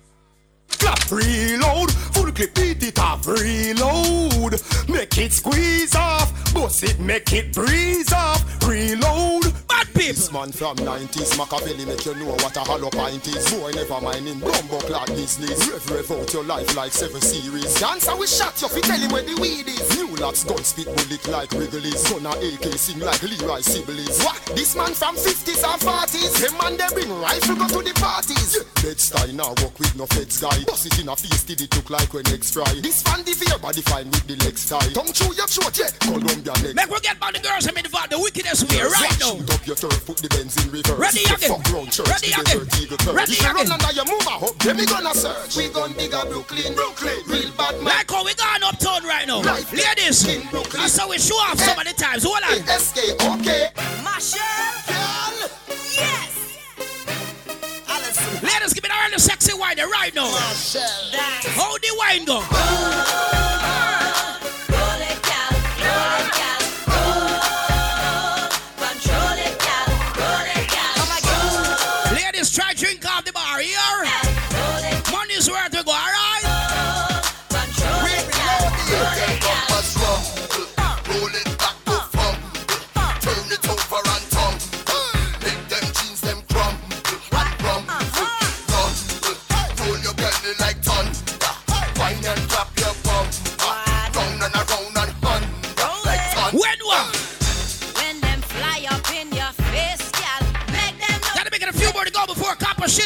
Clap, 0.79 1.11
reload. 1.11 1.91
Full 2.13 2.31
clip, 2.31 2.53
beat 2.55 2.83
it 2.83 2.99
off, 2.99 3.25
reload. 3.27 4.61
Make 4.89 5.17
it 5.17 5.33
squeeze 5.33 5.95
off. 5.95 6.31
Bust 6.53 6.83
it, 6.83 6.99
make 6.99 7.31
it 7.33 7.53
breeze 7.53 8.11
off. 8.13 8.43
Reload. 8.67 9.43
Bad 9.67 9.87
people. 9.87 10.13
This 10.13 10.31
man 10.31 10.51
from 10.51 10.77
90s, 10.77 11.37
Machiavelli 11.37 11.85
make 11.85 12.05
you 12.05 12.15
know 12.15 12.31
what 12.43 12.55
a 12.57 12.61
hollow 12.61 12.89
pint 12.89 13.27
is. 13.27 13.51
Boy, 13.51 13.71
never 13.71 14.01
mind 14.01 14.27
him, 14.27 14.39
bumbo 14.39 14.79
clad 14.81 15.07
business. 15.07 15.67
Rev, 15.69 15.89
rev 15.89 16.11
out 16.11 16.33
your 16.33 16.43
life 16.43 16.75
like 16.75 16.91
seven 16.91 17.21
series. 17.21 17.79
Dancer, 17.79 18.15
we 18.15 18.27
shot 18.27 18.59
you, 18.61 18.67
fi 18.67 18.81
tell 18.81 18.99
him 18.99 19.11
where 19.11 19.23
the 19.23 19.35
weed 19.41 19.67
is. 19.67 19.97
New 19.97 20.15
locks, 20.17 20.43
gun 20.43 20.63
spit 20.63 20.85
bullet 20.85 21.27
like 21.27 21.51
Wrigley's. 21.51 21.99
Son 22.07 22.25
of 22.25 22.35
AK 22.35 22.73
sing 22.77 22.99
like 22.99 23.21
Leroy 23.23 23.61
Sibbles. 23.61 24.23
What? 24.23 24.39
This 24.55 24.75
man 24.75 24.93
from 24.93 25.15
50s 25.15 25.63
and 25.63 25.81
40s. 25.81 26.33
Him 26.43 26.57
man, 26.57 26.77
they 26.77 26.87
bring 26.93 27.21
rifle 27.21 27.55
go 27.55 27.67
to 27.67 27.81
the 27.81 27.93
parties. 27.99 28.57
Yeah. 28.57 28.83
Bed-Stuy 28.83 29.33
now 29.33 29.49
work 29.63 29.77
with 29.79 29.95
no 29.95 30.05
feds 30.07 30.39
guy. 30.41 30.62
Bust 30.65 30.85
it 30.85 30.99
in 30.99 31.09
a 31.09 31.15
face 31.15 31.43
till 31.43 31.59
it 31.59 31.75
look 31.75 31.89
like 31.89 32.13
when 32.13 32.23
next 32.31 32.53
fry. 32.53 32.67
This 32.81 33.01
fan 33.01 33.23
the 33.23 33.33
Your 33.49 33.59
body 33.59 33.81
fine 33.81 34.09
with 34.09 34.25
the 34.27 34.35
legs 34.45 34.67
tie. 34.69 34.79
Tongue 34.93 35.11
through 35.11 35.35
your 35.35 35.47
throat, 35.47 35.75
yeah. 35.77 35.91
Columbia 35.99 36.53
neck. 36.63 36.75
Make 36.75 36.89
we 36.89 36.99
get 37.01 37.19
by 37.19 37.31
the 37.31 37.39
girls 37.39 37.67
I'm 37.67 37.77
involved. 37.77 38.11
The 38.11 38.19
wickedest 38.19 38.69
way 38.71 38.81
right 38.81 39.17
now. 39.19 39.35
now. 39.39 39.53
up 39.55 39.65
your 39.67 39.75
turf, 39.75 40.05
put 40.05 40.17
the 40.17 40.29
bends 40.29 40.55
in 40.63 40.71
reverse. 40.71 40.99
Ready 40.99 41.23
again. 41.27 41.51
Fuck 41.51 41.65
round 41.73 41.91
church, 41.91 42.07
Ready 42.07 42.31
again. 42.31 42.63
Ready 43.11 43.35
again. 43.35 43.55
Run 43.55 43.71
under 43.71 43.91
your 43.91 44.07
mover 44.07 44.37
hook. 44.39 44.55
Then 44.59 44.77
we 44.77 44.85
gonna 44.85 45.13
search. 45.13 45.57
We 45.57 45.69
gonna 45.69 45.93
dig 45.93 46.13
up 46.13 46.29
Brooklyn, 46.29 46.73
Brooklyn. 46.73 47.19
Real 47.27 47.51
bad 47.57 47.75
man. 47.81 47.85
Like 47.85 48.09
how 48.09 48.23
we 48.23 48.33
gone 48.35 48.63
uptown 48.63 49.03
right 49.03 49.27
now. 49.27 49.41
Life 49.41 49.71
Ladies. 49.73 50.23
In 50.27 50.47
Brooklyn. 50.49 50.81
That's 50.81 50.97
how 50.97 51.09
we 51.09 51.17
show 51.19 51.35
off 51.49 51.59
some 51.59 51.77
of 51.77 51.85
the 51.85 51.93
times. 51.93 52.23
Hold 52.23 52.43
on. 52.45 52.61
SK, 52.67 53.19
okay. 53.19 53.69
Marshall. 54.03 54.39
Yes. 55.93 56.42
Ladies, 58.43 58.73
give 58.73 58.83
me 58.83 58.89
the 59.13 59.19
sexy 59.19 59.53
wine 59.57 59.77
right 59.77 60.13
now. 60.13 60.27
How 60.27 61.77
the 61.77 61.95
wine 61.97 62.25
go? 62.25 63.62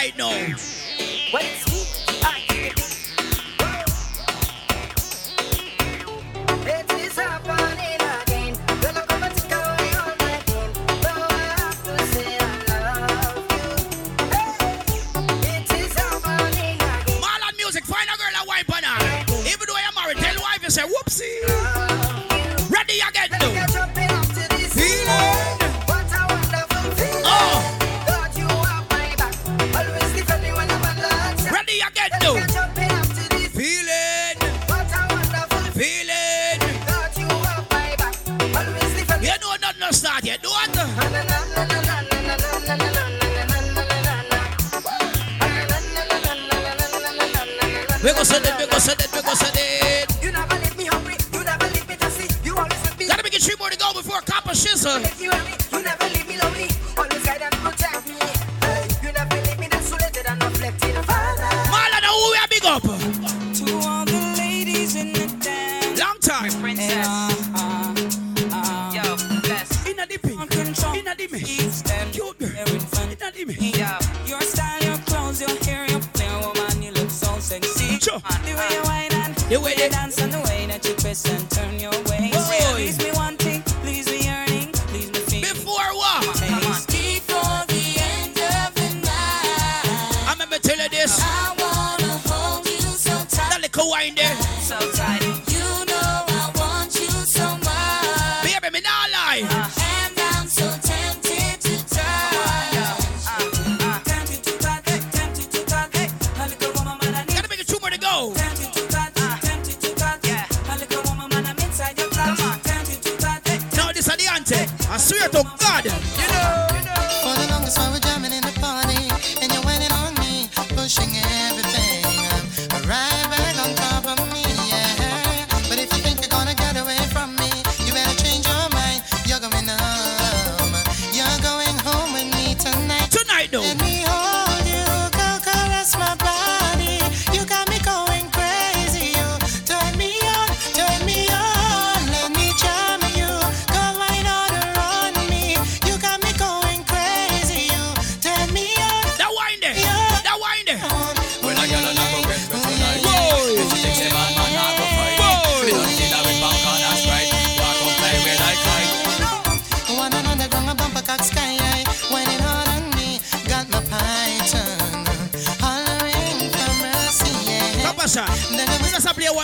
right 0.00 0.16
now. 0.16 0.30
What? 1.30 1.59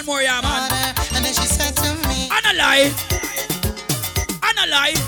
More, 0.06 0.22
yeah, 0.22 0.40
man. 0.40 0.94
And 1.14 1.24
then 1.24 1.34
she 1.34 1.46
said 1.46 1.74
to 1.76 2.08
me, 2.08 2.28
Anna 2.30 2.56
lie. 2.56 2.92
Anna 4.42 4.70
lie. 4.70 5.05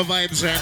Little 0.00 0.16
vibes 0.16 0.42
right 0.42 0.56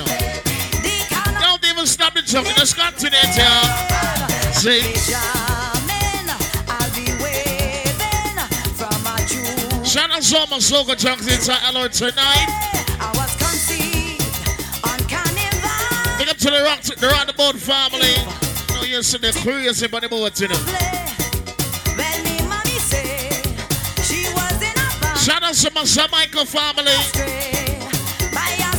now. 1.32 1.40
Don't 1.40 1.64
even 1.64 1.86
stop 1.86 2.12
the 2.12 2.22
jumping. 2.22 2.54
Let's 2.56 2.74
continue, 2.74 3.18
yeah. 3.36 4.50
See? 4.50 4.80
jamming. 5.06 6.26
I'll 6.66 6.90
be 6.90 7.06
waving 7.22 8.34
from 8.74 9.06
a 9.06 9.14
June. 9.28 9.84
Shout 9.84 10.10
out 10.10 10.22
to 10.22 10.38
all 10.38 10.46
my 10.48 10.58
soca 10.58 10.98
junks 10.98 11.28
inside 11.32 11.58
Hello 11.62 11.86
tonight. 11.86 12.50
I 12.98 13.12
was 13.14 13.30
conceived 13.38 14.26
on 14.82 14.98
carnival. 15.06 16.18
Big 16.18 16.28
up 16.28 16.36
to 16.38 16.50
the 16.50 16.62
rock, 16.64 16.82
the 16.82 17.06
rock 17.06 17.28
the 17.28 17.32
boat 17.32 17.54
family. 17.54 18.10
You 18.10 18.74
know, 18.74 18.82
you're 18.82 19.02
sitting 19.04 19.30
there 19.30 19.40
curious 19.40 19.80
about 19.82 20.02
the 20.02 20.08
boat, 20.08 20.40
you 20.40 20.48
know. 20.48 20.56
When 21.94 22.24
me 22.24 22.42
mommy 22.48 22.74
say 22.82 23.30
she 24.02 24.34
was 24.34 24.58
in 24.62 24.74
a 24.74 25.00
band 25.00 25.18
Shout 25.20 25.44
out 25.44 25.54
to 25.54 25.70
my 25.74 25.84
Sir 25.84 26.08
Michael 26.10 26.44
family. 26.44 27.27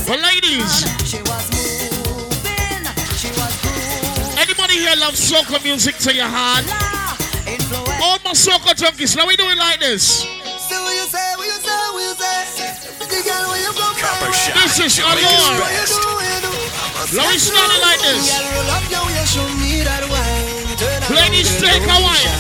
For 0.10 0.18
ladies, 0.18 0.90
She 1.06 1.22
was 1.22 1.46
moving. 1.54 2.82
She 3.14 3.30
was 3.38 3.54
grooving. 3.62 4.40
anybody 4.42 4.82
here 4.82 4.96
love 4.98 5.14
soca 5.14 5.64
music 5.64 5.98
to 6.00 6.10
your 6.12 6.26
heart? 6.26 6.66
All 8.02 8.18
my 8.26 8.34
soca 8.34 8.74
junkies, 8.74 9.16
now 9.16 9.28
we 9.28 9.36
do 9.38 9.46
it 9.46 9.58
like 9.60 9.80
this. 9.80 10.26
This 14.58 14.80
is 14.82 14.98
Jamaica's 14.98 15.46
Allure. 15.46 15.62
What 15.62 15.78
you 15.78 15.86
do, 15.86 16.02
what 16.18 16.26
you 16.26 16.42
do. 16.42 17.18
Now 17.18 17.30
we 17.30 17.38
start 17.38 17.70
it 17.70 17.82
like 17.86 18.02
this. 18.02 18.34
Girl, 18.34 18.50
roll 18.50 18.72
up 18.74 18.90
your 18.90 19.06
waist, 19.06 19.30
show 19.36 19.46
me 19.62 19.86
that 19.86 20.02
wine. 20.10 20.74
Turn 20.82 21.06
around, 21.06 21.22
Ladies, 21.22 21.54
take 21.62 21.86
a 21.86 21.98
wine. 22.02 22.34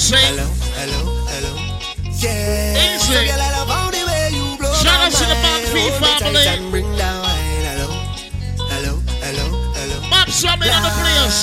Say, 0.00 0.16
hello, 0.32 0.48
hello, 0.80 1.28
hello. 1.28 1.52
Yeah. 2.24 2.96
Easy. 2.96 3.43
To 5.74 5.80
the 5.80 6.00
mind. 6.00 6.00
Band 6.00 6.22
Fee 6.24 6.24
Hold 6.24 6.34
me 6.34 6.44
tight 6.44 6.58
family. 6.58 6.82
Hello, 6.82 7.88
hello, 8.70 8.94
hello, 9.22 9.46
hello. 9.74 9.98
Bob 10.10 10.28
Summit 10.28 10.68
on 10.70 10.82
the 10.82 10.90
place. 11.00 11.38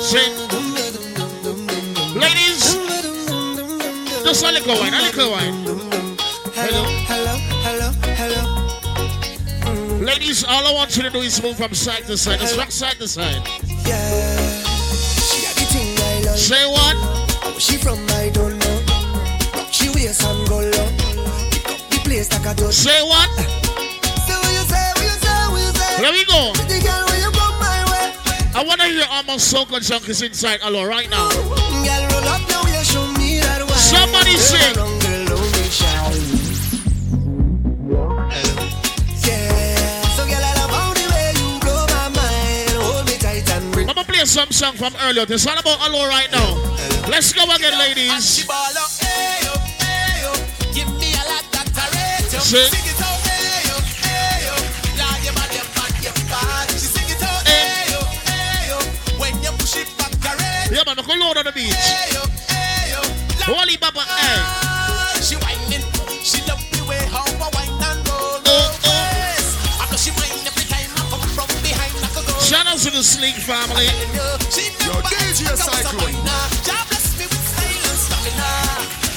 Say, 0.00 0.26
ladies, 2.18 2.62
just 4.24 4.44
a 4.44 4.50
little 4.50 4.74
wine, 4.80 4.94
a 4.94 5.00
little 5.02 5.30
wine. 5.30 5.54
Hello, 6.54 6.84
hello, 7.06 7.34
hello, 7.64 7.92
hello. 8.16 8.42
Ladies, 10.04 10.44
all 10.44 10.66
I 10.66 10.72
want 10.72 10.96
you 10.96 11.02
to 11.02 11.10
do 11.10 11.20
is 11.20 11.42
move 11.42 11.56
from 11.56 11.74
side 11.74 12.04
to 12.06 12.16
side. 12.16 12.40
Just 12.40 12.56
rock 12.56 12.70
side 12.70 12.96
to 12.96 13.06
side. 13.06 13.46
Yeah. 13.86 14.64
She 15.28 15.42
got 15.42 15.54
the 15.54 15.66
thing 15.68 15.98
I 15.98 16.22
love. 16.24 16.38
Say 16.38 16.64
what? 16.66 16.96
She 17.60 17.76
from, 17.76 17.98
I 18.10 18.30
don't 18.30 18.58
know. 18.58 18.80
Rock 19.54 19.70
she 19.70 19.88
waist 19.90 20.22
and 20.24 20.48
go 20.48 20.56
low. 20.56 20.59
Pick 20.59 20.59
up 20.59 20.59
the 22.54 22.62
a 22.62 22.64
dog. 22.64 22.72
Say 22.72 23.02
what? 23.02 23.28
Say 23.30 24.34
what 24.34 24.52
you 24.52 24.64
say, 24.66 24.92
what 24.96 25.02
you 25.02 25.16
say, 25.20 25.48
what 25.50 25.60
you 25.60 25.72
say. 25.78 26.02
Here 26.02 26.12
we 26.12 26.24
go. 26.24 26.52
Pretty 26.54 26.80
girl, 26.84 27.04
when 27.06 27.20
you 27.20 27.30
come 27.30 27.58
my 27.60 27.84
way. 27.90 28.14
I 28.54 28.64
want 28.66 28.80
to 28.80 28.86
hear 28.86 29.06
all 29.10 29.22
my 29.24 29.36
soca 29.36 29.78
junkies 29.78 30.22
inside 30.26 30.60
Hello 30.62 30.84
right 30.84 31.08
now. 31.10 31.28
Girl, 31.30 31.44
roll 32.10 32.28
up 32.28 32.42
your 32.50 32.64
waist, 32.64 32.92
show 32.92 33.06
me 33.18 33.40
that 33.40 33.62
wine. 33.62 33.78
Somebody 33.78 34.36
sing. 34.36 34.76
around, 34.76 35.00
girl, 35.02 35.24
don't 35.36 35.52
be 35.54 35.62
shy. 35.70 35.86
Yeah. 39.26 40.02
So 40.16 40.26
girl, 40.26 40.42
I 40.42 40.52
love 40.58 40.70
how 40.70 40.90
the 40.94 41.06
way 41.14 41.32
you 41.38 41.48
blow 41.60 41.86
my 41.86 42.08
mind. 42.18 42.74
Hold 42.82 43.06
me 43.06 43.16
tight 43.18 43.46
and 43.50 43.72
bring 43.72 43.88
I'm 43.88 43.94
gonna 43.94 44.06
play 44.06 44.24
some 44.24 44.50
song 44.50 44.74
from 44.74 44.94
earlier. 45.02 45.26
It's 45.28 45.46
all 45.46 45.58
about 45.58 45.78
Hello 45.80 46.08
right 46.08 46.30
now. 46.32 46.58
Let's 47.08 47.32
go 47.32 47.44
again, 47.44 47.78
ladies. 47.78 48.46
Sing. 52.50 52.66
Sing 52.66 52.82
it 52.82 52.98
out, 52.98 53.14
hey 53.30 53.62
yo, 53.70 53.78
hey 54.02 54.42
yo. 54.42 54.54
Lord, 54.98 55.22
you 55.22 55.30
bad, 55.38 55.54
you 55.54 55.62
bad, 55.70 55.94
you 56.02 56.10
bad. 56.26 56.66
She 56.74 56.90
sing 56.90 57.06
it 57.06 57.22
out, 57.22 57.46
hey 57.46 57.94
yo, 57.94 58.02
hey 58.26 58.66
yo. 58.66 58.78
When 59.22 59.38
you 59.38 59.54
push 59.54 59.78
it 59.78 59.86
back, 59.94 60.10
I 60.26 60.34
rate 60.34 60.74
Yeah, 60.74 60.82
man, 60.82 60.98
go 60.98 61.14
load 61.14 61.38
on 61.38 61.46
the 61.46 61.54
beach. 61.54 61.70
Hey 61.70 62.10
yo, 62.10 62.26
hey 62.50 62.90
yo. 62.90 63.06
Holy 63.54 63.78
Baba, 63.78 64.02
hey. 64.02 65.22
She 65.22 65.38
whining, 65.38 65.86
she 66.26 66.42
love 66.50 66.58
the 66.74 66.82
way 66.90 66.98
how 67.14 67.22
I 67.22 67.46
whine 67.54 67.70
and 67.86 68.02
roll. 68.10 68.42
Oh, 68.42 68.50
oh. 68.82 69.78
I 69.78 69.86
know 69.86 69.94
she 69.94 70.10
whine 70.18 70.42
every 70.42 70.66
time 70.66 70.90
I 70.98 71.06
come 71.06 71.22
from 71.30 71.46
behind. 71.62 71.94
I 72.02 72.10
could 72.10 72.26
go. 72.26 72.34
Shout 72.42 72.66
out 72.66 72.82
to 72.82 72.90
the 72.90 73.06
Sleek 73.06 73.38
family. 73.46 73.86
She 74.50 74.74
never 74.82 75.06
DJ 75.06 75.54
Cyclone. 75.54 76.18
God 76.66 76.82
bless 76.90 77.14
me 77.14 77.30
with 77.30 77.46
style 77.46 77.86
and 77.94 78.00
stamina. 78.10 78.50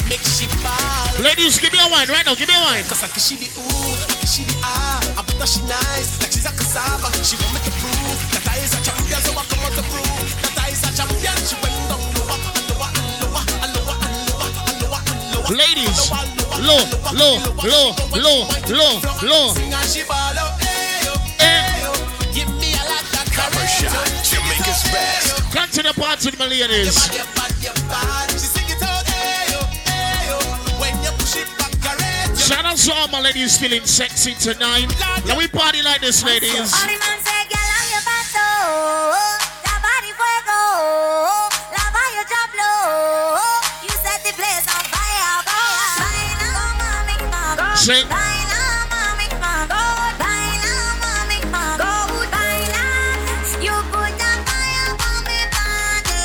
Make 0.05 0.21
she 0.21 0.45
ball. 0.61 1.17
Ladies, 1.17 1.57
give 1.57 1.72
me 1.93 1.99
wine 1.99 2.09
right 2.09 2.25
now. 2.25 2.35
Give 2.35 2.47
me 2.47 2.55
a 2.55 2.61
wine. 2.61 2.83
Cause 2.89 3.03
I 3.03 3.07
can 3.07 3.21
she 3.21 3.35
the 3.37 3.47
ooh, 3.53 3.93
I 4.09 4.15
can 4.17 4.27
she 4.27 4.43
the 4.43 4.55
ah. 4.63 4.99
I 5.17 5.21
bet 5.21 5.37
that 5.37 5.49
she 5.49 5.61
nice, 5.69 6.21
like 6.21 6.31
she's 6.33 6.45
a 6.45 6.53
cassava. 6.53 7.09
She 7.21 7.37
want 7.37 7.53
me 7.53 7.59
to 7.61 7.73
prove 7.77 8.19
that 8.33 8.45
I 8.49 8.57
is 8.65 8.73
a 8.73 8.79
champion, 8.81 9.19
so 9.21 9.31
I 9.37 9.43
come 9.45 9.61
out 9.61 9.73
to 9.77 9.83
prove 9.93 10.29
that 10.41 10.57
I 10.57 10.73
is 10.73 10.81
a 10.81 10.91
champion. 10.93 11.37
She 11.45 11.55
went 11.61 11.77
down 11.89 12.01
lower, 12.17 12.39
and 12.49 12.65
lower, 12.73 12.89
and 12.97 13.13
lower, 13.21 13.43
and 13.45 13.69
lower, 13.77 13.97
and 14.09 14.21
lower, 14.33 14.49
and 14.49 14.73
lower, 14.81 15.01
and 15.05 15.21
lower. 15.37 15.53
Ladies, 15.53 16.01
low, 16.65 16.81
low, 17.13 17.35
low, 17.61 17.87
low, 18.17 18.39
low, 18.73 18.93
low. 19.21 19.45
Sing 19.53 19.73
and 19.73 19.85
she 19.85 20.01
ball 20.09 20.33
out, 20.33 20.57
hey 20.57 21.05
yo, 21.05 21.13
hey 21.37 21.85
yo. 21.85 21.91
Give 22.33 22.49
me 22.57 22.73
a 22.73 22.83
lot 22.89 23.05
of 23.05 23.25
Copper 23.29 23.67
shot, 23.69 23.93
Jamaica's 24.25 24.81
best. 24.89 25.45
Come 25.53 25.69
to 25.69 25.81
the 25.85 25.93
party, 25.93 26.33
my 26.41 26.49
ladies. 26.49 27.32
Rate 32.73 32.79
you. 32.79 32.83
Shout 32.83 32.97
out 32.97 33.01
all 33.01 33.07
my 33.09 33.21
ladies 33.21 33.57
feeling 33.57 33.85
sexy 33.85 34.33
tonight. 34.33 34.87
Now 35.25 35.37
we 35.37 35.47
party 35.47 35.81
like 35.81 36.01
this, 36.01 36.23
ladies. 36.23 36.49
All 36.51 36.65
the 36.65 36.97
say, 37.23 37.45
girl, 37.49 37.59
I'm 37.59 37.89
your 37.91 38.01
pato. 38.01 38.47
La 39.65 39.75
body 39.81 40.11
fuego. 40.17 40.61
La 41.71 41.85
vaya 41.93 42.23
drop 42.27 42.51
low. 42.57 43.39
You 43.83 43.89
set 43.89 44.23
the 44.23 44.33
place 44.33 44.65
on 44.67 44.83
fire, 44.89 45.43
fire. 45.45 46.01
Baila, 46.01 46.49
mami, 46.79 47.15
mami. 47.31 47.77
Sing. 47.77 48.07
Baila, 48.09 48.63
mami, 48.89 49.27
mami. 49.37 49.67
Baila, 50.19 50.73
mami, 51.01 51.37
mami. 51.53 51.87
Baila. 52.31 52.85
You 53.61 53.75
put 53.91 54.13
the 54.17 54.31
fire 54.47 54.93
on 54.97 55.19
me 55.25 55.39
body. 55.53 56.21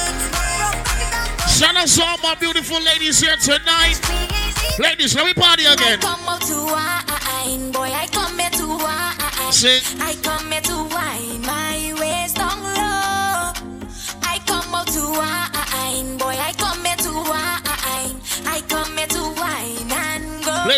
Shout 1.49 1.77
out 1.77 1.89
to 1.89 2.03
all 2.03 2.19
my 2.23 2.35
beautiful 2.41 2.81
ladies 2.83 3.21
here 3.21 3.37
tonight. 3.37 4.01
Ladies, 4.79 5.15
let 5.15 5.27
me 5.27 5.35
party 5.35 5.65
again. 5.65 5.99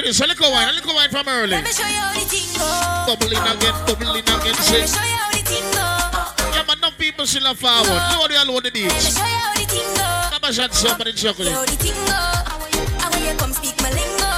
Ladies, 0.01 0.19
little 0.19 0.51
wine, 0.51 0.73
wine 0.97 1.11
from 1.11 1.29
early. 1.29 1.51
Let 1.51 1.63
me 1.63 1.73
show 1.73 1.87
you 1.87 2.01
how 2.01 2.15
the 2.17 2.25
thing 2.25 2.49
go. 2.57 2.65
Bubbling 3.05 3.37
again, 3.37 3.77
bubbling 3.85 4.25
again, 4.25 4.57
Let 4.57 4.57
me 4.57 4.89
show 4.89 5.05
you 5.05 5.13
how 5.13 5.29
the 5.29 5.45
thing 5.45 5.69
go. 5.77 6.57
Yeah, 6.57 6.65
man, 6.65 6.81
no 6.81 6.89
people 6.97 7.27
still 7.27 7.47
are 7.47 7.55
forward. 7.55 8.01
Nobody 8.09 8.37
all 8.41 8.49
over 8.49 8.65
the 8.65 8.81
Let 8.81 8.97
me 8.97 9.13
show 9.13 9.21
you 9.21 9.37
how 9.45 9.53
the 9.53 9.67
thing 9.69 9.85
go. 9.93 10.09
Come 10.33 10.45
and 10.45 10.55
shot 10.57 10.73
somebody 10.73 11.13
chocolate. 11.13 11.53
How 11.53 11.67
the 11.69 11.77
thing 11.77 11.93
go. 12.09 12.17
How 12.17 13.13
you 13.13 13.37
come 13.37 13.53
speak 13.53 13.77
my 13.85 13.93
lingo. 13.93 14.33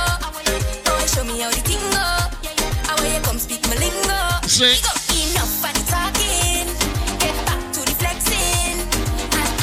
Boy, 0.82 1.06
show 1.06 1.22
me 1.30 1.38
how 1.38 1.54
the 1.54 1.62
thing 1.62 1.78
go. 1.94 2.10
How 2.90 2.98
you 3.06 3.22
come 3.22 3.38
speak 3.38 3.62
my 3.70 3.78
lingo. 3.78 4.18
Enough 4.42 5.52
for 5.62 5.70
the 5.78 5.82
talking. 5.86 6.66
Get 7.22 7.38
back 7.46 7.62
to 7.70 7.86
the 7.86 7.94
flexing. 8.02 8.82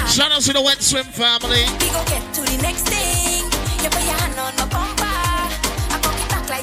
Shout 0.08 0.32
out 0.32 0.48
to 0.48 0.54
the 0.54 0.62
Wet 0.64 0.80
Swim 0.82 1.04
family. 1.12 1.68
We 1.84 1.92
go 1.92 2.00
get 2.08 2.29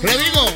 Here 0.00 0.16
we 0.18 0.30
go. 0.34 0.46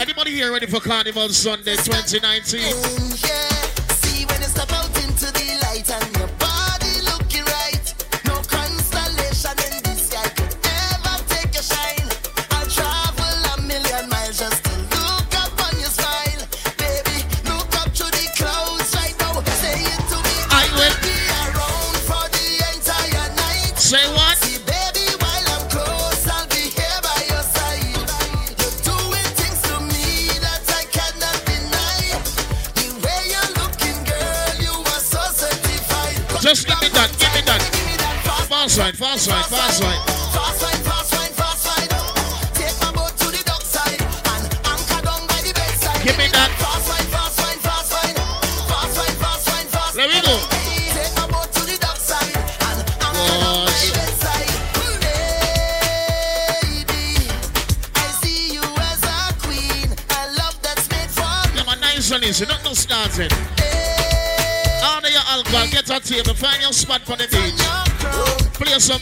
Anybody 0.00 0.32
here 0.32 0.52
ready 0.52 0.66
for 0.66 0.80
Carnival 0.80 1.28
Sunday 1.28 1.76
2019? 1.76 3.05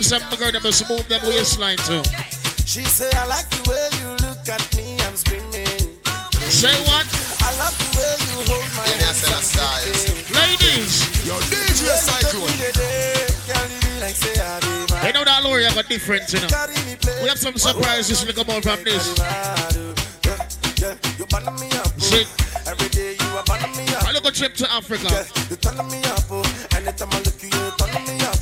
Play 0.04 0.18
some 0.18 0.28
some 0.28 0.38
girl, 0.38 0.52
them 0.52 0.62
must 0.62 0.86
move 0.90 1.08
them 1.08 1.22
waistline 1.24 1.78
too. 1.78 2.02
She 2.66 2.84
say, 2.84 3.08
I 3.16 3.24
like 3.24 3.48
the 3.48 3.70
way 3.70 3.88
you 4.04 4.10
look 4.20 4.44
at 4.52 4.60
me, 4.76 5.00
I'm 5.00 5.16
screaming. 5.16 5.64
Say 6.52 6.76
what? 6.84 7.08
I 7.40 7.48
love 7.56 7.72
the 7.80 7.88
way 7.96 8.12
you 8.28 8.36
hold 8.44 8.68
my 8.76 8.84
hand. 8.84 9.00
Ladies, 10.36 11.08
Yo, 11.24 11.40
DJ 11.48 11.88
Cyclone. 11.96 12.52
they 15.00 15.12
know 15.12 15.24
that 15.24 15.40
Lori 15.42 15.64
have 15.64 15.78
a 15.78 15.82
difference, 15.84 16.34
you 16.34 16.40
know. 16.40 16.48
We 17.22 17.28
have 17.30 17.38
some 17.38 17.56
surprises 17.56 18.22
to 18.22 18.32
come 18.34 18.50
out 18.50 18.62
from 18.62 18.84
this. 18.84 19.08
See, 21.96 22.26
Every 22.66 22.88
day 22.88 23.16
you 23.20 23.26
are 23.36 23.44
burning 23.44 23.76
me 23.76 23.84
up. 23.94 24.08
I 24.08 24.12
look 24.12 24.24
a 24.24 24.30
trip 24.30 24.54
to 24.54 24.72
Africa. 24.72 25.26
You 25.50 25.56
turning 25.56 25.86
me 25.88 26.00
up, 26.04 26.24
oh. 26.30 26.42
Anytime 26.76 27.10
I 27.12 27.18
look 27.20 27.36
at 27.36 27.52
you, 27.52 27.63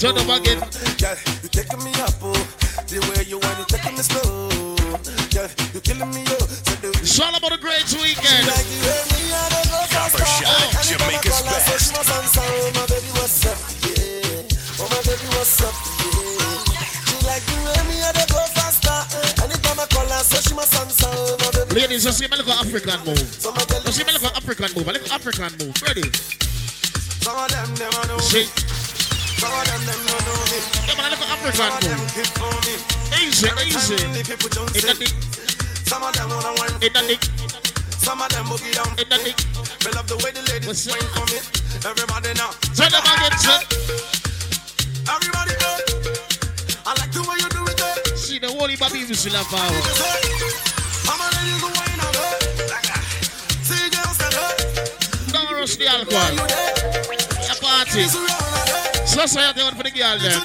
Turn 0.02 0.18
up 0.18 0.26
again. 0.34 0.58
Yeah, 0.98 1.14
you 1.46 1.48
taking 1.54 1.78
me 1.86 1.94
up, 2.02 2.10
oh. 2.26 2.34
The 2.90 2.98
way 3.06 3.22
you 3.22 3.38
want, 3.38 3.54
you 3.54 3.66
taking 3.70 3.94
me 3.94 4.02
slow. 4.02 4.50
Yeah, 5.30 5.46
you 5.70 5.78
killing 5.78 6.10
me, 6.10 6.26
oh. 6.26 6.42
So 6.42 6.74
the 6.82 6.90
It's 6.98 7.22
all 7.22 7.30
about 7.30 7.54
a 7.54 7.60
great 7.62 7.86
weekend. 7.94 8.50
like 8.50 8.66
the 8.66 8.82
way 8.82 8.98
me 9.14 9.30
oh, 9.30 9.46
and 9.46 9.54
the 9.54 9.62
girls 9.70 9.94
are 9.94 10.10
Copper. 10.10 10.26
Shot, 10.26 10.58
Anytime 10.74 11.06
Jamaica's 11.06 11.38
call 11.38 11.54
her, 11.54 11.60
say 11.62 11.78
she. 11.78 11.94
Oh, 11.94 12.74
my 12.74 12.82
baby, 12.90 13.10
what's 13.14 13.46
up? 13.46 13.54
Yeah. 13.86 14.82
Oh, 14.82 14.90
my 14.90 14.98
baby, 15.06 15.26
what's 15.38 15.62
up? 15.62 15.70
Yeah. 15.70 16.82
She 17.06 17.16
like 17.22 17.44
the 17.46 17.56
way 17.62 17.82
me 17.86 17.96
and 18.02 18.16
the 18.18 18.26
girls 18.26 18.54
are 18.58 18.74
star. 18.74 19.06
Anytime 19.38 19.78
I 19.78 19.86
call 19.86 20.10
her, 20.10 20.22
say 20.26 20.42
she 20.42 20.54
must 20.58 20.74
answer. 20.82 21.14
Oh, 21.14 21.38
my 21.46 21.50
baby. 21.54 21.78
Ladies, 21.78 22.02
you 22.02 22.10
see 22.10 22.26
me 22.26 22.42
look 22.42 22.50
at 22.50 22.58
African 22.58 22.98
move. 23.06 23.22
You 23.22 23.94
see 23.94 24.02
me 24.02 24.18
look 24.18 24.26
at 24.26 24.34
African 24.34 24.66
move. 24.74 24.82
I 24.82 24.98
look 24.98 25.06
African 25.14 25.54
move. 25.62 25.78
Ready? 25.78 26.10
Some 27.22 27.38
of 27.38 27.46
them, 27.54 27.70
them 27.78 27.94
know 28.10 28.18
See? 28.18 28.50
Some 29.42 29.50
of 29.50 29.66
them, 29.66 29.82
don't 29.82 30.22
know 30.22 30.38
me. 30.54 30.58
Yeah, 30.86 30.94
man, 30.94 31.02
I 31.02 31.10
look 31.10 31.18
at 31.18 31.34
African 31.34 31.74
me. 31.82 32.78
Easy, 33.26 33.50
the 33.50 33.74
say. 33.82 33.98
dick, 34.14 35.10
Some 35.82 36.02
of 36.06 36.14
them 36.14 36.30
wanna 36.30 36.54
wine 36.62 36.78
in 36.78 36.92
the 36.94 37.02
dick, 37.10 37.26
Some 37.98 38.22
of 38.22 38.30
them 38.30 38.46
boogie 38.46 38.70
down 38.70 38.94
in 38.94 39.08
the 39.10 39.18
dick. 39.18 39.34
Me 39.82 39.90
love 39.98 40.06
the 40.06 40.14
way 40.22 40.30
the 40.30 40.46
ladies 40.46 40.86
wine 40.86 41.02
for 41.10 41.26
me 41.26 41.42
Everybody 41.82 42.30
now 42.38 42.54
Turn 42.70 42.86
them 42.94 43.02
again, 43.02 43.34
son. 43.42 43.66
Everybody 45.10 45.58
go 45.58 45.70
I 46.86 46.94
like 47.02 47.10
the 47.10 47.26
way 47.26 47.34
you 47.42 47.50
do 47.50 47.66
it 47.66 47.82
eh. 47.82 48.14
See 48.14 48.38
the 48.38 48.46
holy 48.46 48.78
baby 48.78 49.02
we 49.10 49.14
still 49.18 49.34
have 49.34 49.50
power. 49.50 49.74
I'm 51.10 51.18
a 51.18 51.26
lady 51.34 51.58
who 51.58 51.66
wine 51.66 51.98
her 51.98 52.14
See 53.66 53.90
girls 53.90 54.18
that 54.22 54.38
her 54.38 55.34
Don't 55.34 55.50
rush 55.50 55.74
the 55.74 55.90
alcohol. 55.90 56.46
A 57.50 57.54
party. 57.58 58.51
Society 59.12 59.60
out 59.60 59.74
for 59.74 59.82
the 59.82 59.90
girl 59.90 60.18
then. 60.18 60.40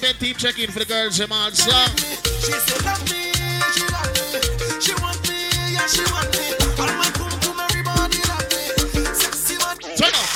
The 0.00 0.12
team 0.18 0.34
check 0.34 0.58
in 0.58 0.70
for 0.70 0.80
the 0.80 0.84
girls, 0.84 1.16
them. 1.16 1.30
She 1.30 2.52
said 2.52 2.84
love 2.84 3.00
me, 3.08 3.32
she 3.72 3.86
love 3.86 4.10
me 4.12 4.80
She 4.80 4.92
want 5.00 5.22
me, 5.28 5.48
yeah 5.72 5.86
she 5.86 6.02
want 6.12 6.28
me 6.36 6.44
All 6.78 6.92
my 6.98 7.08
cum 7.14 7.30
cum 7.40 7.60
everybody 7.60 8.18
love 8.28 8.44
me 8.52 9.04
Sexy 9.14 9.56
one 9.56 9.78
Turn 9.96 10.12
up. 10.12 10.28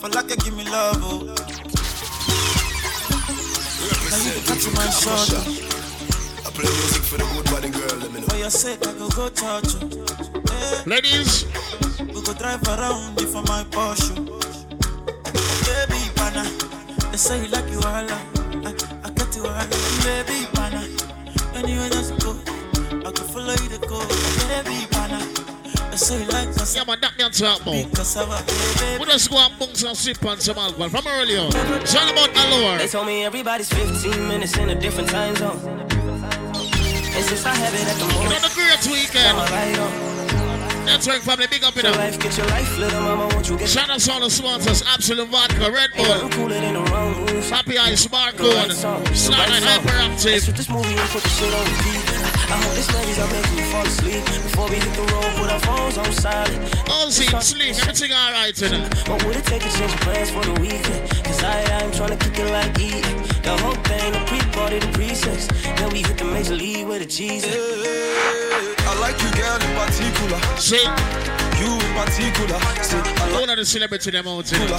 For 0.00 0.08
like 0.10 0.30
you 0.30 0.36
give 0.36 0.56
me 0.56 0.64
love, 0.64 1.02
oh. 1.02 1.34
Catch 4.46 4.66
my 4.72 4.88
shoulder. 4.90 5.73
I 6.54 6.56
play 6.56 6.70
music 6.70 7.02
for 7.02 7.18
the 7.18 7.24
good 7.34 7.44
body 7.50 7.68
girl, 7.70 7.98
let 7.98 8.12
me 8.12 8.20
know 8.20 8.26
For 8.28 8.36
your 8.36 8.50
sake, 8.50 8.86
I 8.86 8.92
go 8.94 9.08
go 9.10 9.28
touch 9.28 9.74
you. 9.74 9.90
Eh, 9.90 10.82
Ladies, 10.86 11.46
we 11.98 12.22
go 12.22 12.32
drive 12.32 12.62
around 12.68 13.20
you 13.20 13.26
for 13.26 13.42
my 13.42 13.64
Porsche. 13.74 14.14
Baby, 15.66 15.98
pana. 16.14 16.44
They 17.10 17.16
say 17.16 17.42
you 17.42 17.48
like 17.48 17.68
you 17.70 17.78
all. 17.78 18.06
I, 18.06 18.70
I 19.02 19.10
get 19.10 19.34
you 19.34 19.46
all. 19.46 19.66
Baby, 20.06 20.46
pana. 20.54 20.86
Anywhere 21.58 21.88
that 21.90 22.06
you 22.06 22.18
go, 22.22 22.38
I 23.02 23.10
can 23.10 23.26
follow 23.34 23.50
you 23.58 23.68
to 23.74 23.78
go. 23.90 23.98
Baby, 24.46 24.86
pana. 24.94 25.18
They 25.90 25.96
say 25.96 26.24
like 26.26 26.48
us. 26.60 26.76
yeah, 26.76 26.84
man, 26.84 27.00
that 27.00 27.18
me 27.18 27.24
on 27.24 27.32
talk 27.32 27.62
about. 27.62 27.92
Cassava, 27.94 28.38
baby. 28.46 29.00
We 29.04 29.10
just 29.10 29.28
go 29.28 29.38
and 29.38 29.58
bunk 29.58 29.74
some 29.74 29.94
sip 29.96 30.24
on 30.24 30.38
some 30.38 30.58
alcohol 30.58 30.88
from 30.88 31.06
early 31.08 31.36
on. 31.36 31.50
It's 31.82 31.96
all 31.96 32.08
about 32.10 32.30
allure. 32.30 32.78
They 32.78 32.86
told 32.86 33.06
me 33.08 33.24
everybody's 33.24 33.68
15 33.72 34.28
minutes 34.28 34.56
in 34.56 34.70
a 34.70 34.74
different 34.80 35.08
time 35.10 35.34
zone. 35.34 35.80
And 37.14 37.24
since 37.24 37.46
I 37.46 37.54
have 37.54 37.74
it 37.74 37.86
at 37.86 37.96
the 37.96 38.08
moment, 38.14 38.42
the 38.42 38.50
great 38.54 38.82
weekend. 38.90 39.38
I'm 39.38 39.46
a 39.46 39.50
right. 39.50 39.76
Oh. 39.78 40.14
Network 40.84 41.22
family, 41.22 41.46
big 41.46 41.64
up 41.64 41.76
in 41.76 41.86
Your 41.86 41.94
life, 41.94 42.20
get 42.20 42.36
your 42.36 42.46
life, 42.48 42.76
little 42.76 43.00
mama, 43.00 43.26
won't 43.32 43.48
you 43.48 43.56
get 43.56 43.68
Shout 43.68 43.88
out 43.88 44.00
to 44.00 44.12
all 44.12 44.20
the 44.20 44.30
sponsors, 44.30 44.82
Absolut 44.82 45.28
Vodka, 45.28 45.70
Red 45.70 45.90
Bull, 45.96 46.28
cooler 46.30 46.60
than 46.60 46.74
the 46.74 46.82
wrong 46.90 47.24
moves. 47.24 47.48
Happy 47.48 47.78
Ice, 47.78 48.06
Barcode, 48.06 48.36
The 48.36 48.54
right 48.54 48.72
song, 48.72 49.02
the 49.04 49.14
Starlight 49.14 49.62
Hyperactive. 49.62 50.44
put 50.44 50.56
this 50.56 50.68
movie 50.68 50.92
and 50.92 51.08
put 51.08 51.22
the 51.22 51.28
shit 51.30 51.54
on 51.54 51.64
repeat. 51.64 52.24
I 52.52 52.60
hope 52.60 52.74
this 52.76 52.92
ladies 52.94 53.18
are 53.18 53.30
making 53.32 53.58
you 53.58 53.64
fall 53.72 53.86
asleep. 53.86 54.24
Before 54.44 54.68
we 54.68 54.76
hit 54.76 54.92
the 54.92 55.06
road, 55.08 55.32
put 55.40 55.50
our 55.50 55.60
phones 55.60 55.96
on 55.98 56.12
silent. 56.12 56.90
All 56.90 57.10
seem 57.10 57.40
sleep, 57.40 57.74
everything 57.80 58.12
alright 58.12 58.60
it. 58.60 59.08
What 59.08 59.24
would 59.24 59.36
it 59.36 59.46
take 59.46 59.62
to 59.62 59.72
change 59.78 59.96
plans 60.04 60.30
for 60.30 60.44
the 60.44 60.52
weekend? 60.60 61.10
Cause 61.24 61.42
I, 61.42 61.64
I'm 61.80 61.90
trying 61.92 62.12
to 62.12 62.20
kick 62.20 62.38
it 62.38 62.50
like 62.52 62.78
E. 62.78 63.00
The 63.40 63.56
whole 63.56 63.78
thing, 63.88 64.12
the 64.12 64.20
pre-party, 64.54 64.78
the 64.78 64.88
pre-sex. 64.92 65.46
Then 65.76 65.90
we 65.90 66.02
hit 66.02 66.16
the 66.18 66.24
major 66.24 66.54
league 66.54 66.86
with 66.86 67.02
a 67.02 67.06
G's. 67.06 67.44
I 67.44 68.94
like 69.00 69.18
you, 69.20 69.30
girl, 69.34 69.58
in 69.58 69.74
particular. 69.76 70.38
See, 70.58 70.86
You 71.60 71.70
in 71.74 71.92
particular. 71.94 72.58
See, 72.82 72.96
I 72.98 73.30
like 73.30 73.34
all 73.42 73.50
of 73.50 73.56
the 73.56 73.64
celebrity 73.64 74.10
them 74.10 74.28
out 74.28 74.52
in 74.52 74.62
it. 74.62 74.70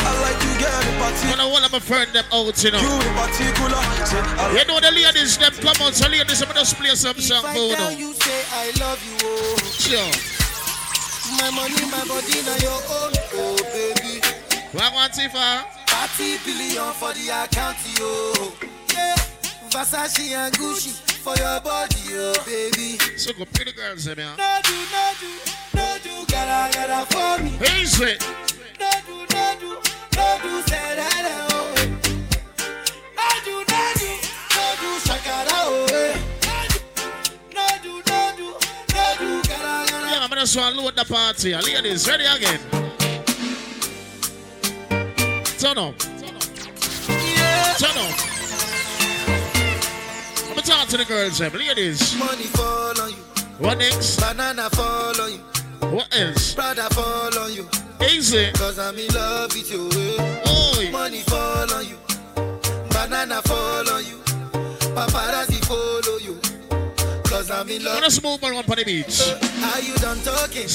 I 0.00 0.10
like 0.22 0.40
you, 0.42 0.54
girl, 0.58 0.82
in 0.82 0.94
particular. 0.98 1.30
When 1.30 1.40
I 1.40 1.46
want 1.50 1.72
my 1.72 1.78
friend 1.78 2.10
them 2.12 2.24
out, 2.32 2.64
you 2.64 2.70
know. 2.72 2.80
You 2.80 2.92
in 2.94 3.14
particular. 3.14 3.80
See, 4.04 4.16
I 4.18 4.52
You 4.58 4.64
know 4.66 4.80
the 4.80 4.90
ladies 4.90 5.38
them 5.38 5.52
come 5.54 5.86
on, 5.86 5.92
so 5.92 6.08
ladies 6.08 6.42
I'm 6.42 6.52
just 6.54 6.76
play 6.76 6.94
some 6.94 7.18
song 7.20 7.44
If 7.44 7.50
I 7.50 7.54
tell 7.54 7.68
know. 7.90 7.90
you 7.90 8.12
say 8.14 8.42
I 8.52 8.72
love 8.80 9.00
you, 9.06 9.16
oh 9.22 9.56
Sure. 9.78 10.10
My 11.38 11.50
money, 11.50 11.84
my 11.92 12.02
body, 12.08 12.40
now 12.42 12.56
your 12.56 12.80
own, 12.88 13.12
oh 13.36 13.56
baby 13.70 14.20
What 14.72 14.94
want 14.94 15.18
if 15.18 15.34
uh? 15.34 15.77
30 16.06 16.38
billion 16.44 16.92
for 16.94 17.12
the 17.12 17.26
account, 17.42 17.76
yo 17.98 18.32
Yeah, 18.94 19.16
Versace 19.70 20.30
and 20.30 20.54
Gucci 20.54 20.94
for 21.18 21.34
your 21.36 21.60
body, 21.60 21.96
oh 22.12 22.34
baby 22.46 22.98
So 23.16 23.32
go 23.32 23.44
pretty 23.46 23.72
girls 23.72 24.04
them 24.04 24.18
here. 24.18 24.30
No 24.38 24.60
do, 24.62 24.76
no 24.94 25.12
do, 25.18 25.30
no 25.74 25.98
do, 26.04 26.32
gotta, 26.32 26.72
gotta 26.78 27.04
for 27.10 27.42
me 27.42 27.50
Hey, 27.50 27.82
Easy. 27.82 28.14
No 28.78 28.90
do, 29.06 29.26
no 29.34 29.56
do, 29.58 29.70
no 30.14 30.38
do, 30.40 30.62
said 30.68 30.98
hello. 31.02 31.74
No 33.18 33.28
do, 33.44 33.54
no 33.66 33.82
do, 33.98 34.10
no 34.54 34.66
do, 34.78 34.90
shakara, 35.02 35.58
oh. 35.66 35.86
eh. 35.90 36.14
No 37.56 37.66
do, 37.82 37.92
no 38.06 38.32
do, 38.36 38.46
no 38.94 39.04
do, 39.18 39.48
gara. 39.48 40.12
Yeah, 40.12 40.20
I'm 40.22 40.30
gonna 40.30 40.80
load 40.80 40.94
the 40.94 41.04
party. 41.04 41.56
Ladies, 41.56 42.06
ready 42.06 42.24
again. 42.24 42.87
Turn 45.58 45.76
up. 45.76 45.98
Turn 45.98 47.96
up. 47.98 48.14
I'm 50.46 50.50
gonna 50.50 50.62
talk 50.62 50.88
to 50.88 50.96
the 50.96 51.04
girls, 51.04 51.38
them. 51.38 51.52
ladies. 51.52 52.14
Money 52.16 52.44
fall 52.44 53.00
on 53.00 53.10
you. 53.10 53.16
What 53.58 53.78
next? 53.78 54.20
Banana 54.20 54.70
fall 54.70 55.20
on 55.20 55.32
you. 55.32 55.38
What 55.88 56.16
else? 56.16 56.54
Brother 56.54 56.88
fall 56.90 57.36
on 57.38 57.52
you. 57.52 57.68
Easy. 58.08 58.52
Cause 58.52 58.78
I'm 58.78 58.96
in 58.98 59.08
love 59.12 59.52
with 59.52 59.70
you. 59.72 59.88
eh. 59.92 60.78
Oi. 60.78 60.90
Money 60.92 61.20
fall 61.22 61.72
on 61.74 61.86
you. 61.88 61.96
Banana 62.90 63.42
fall 63.42 63.90
on 63.90 64.04
you. 64.06 64.18
Paparazzi 64.94 65.64
follow 65.66 66.18
you. 66.18 66.38
Cause 67.24 67.50
I'm 67.50 67.68
in 67.68 67.84
love. 67.84 68.00
Let's 68.00 68.22
move 68.22 68.42
around 68.44 68.70
on 68.70 68.76
the 68.76 68.84
beach. 68.84 69.20
Are 69.74 69.80
you 69.80 69.94
done 69.96 70.18
talking? 70.20 70.68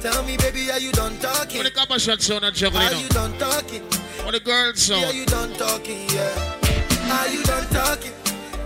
Tell 0.00 0.22
me, 0.22 0.36
baby, 0.36 0.70
are 0.70 0.78
you 0.78 0.92
done 0.92 1.18
talking? 1.18 1.58
When 1.58 1.64
the 1.64 1.72
couple 1.72 1.98
shots 1.98 2.30
on 2.30 2.44
and 2.44 2.54
juggling 2.54 2.86
Are 2.86 2.94
you 2.94 3.08
done 3.08 3.36
talking? 3.38 3.82
When 4.28 4.34
the 4.34 4.40
girls 4.40 4.90
Yeah, 4.90 5.10
you 5.10 5.24
done 5.24 5.54
talking, 5.54 6.04
yeah. 6.10 7.16
Are 7.16 7.28
you 7.28 7.42
done 7.44 7.66
talking? 7.72 8.12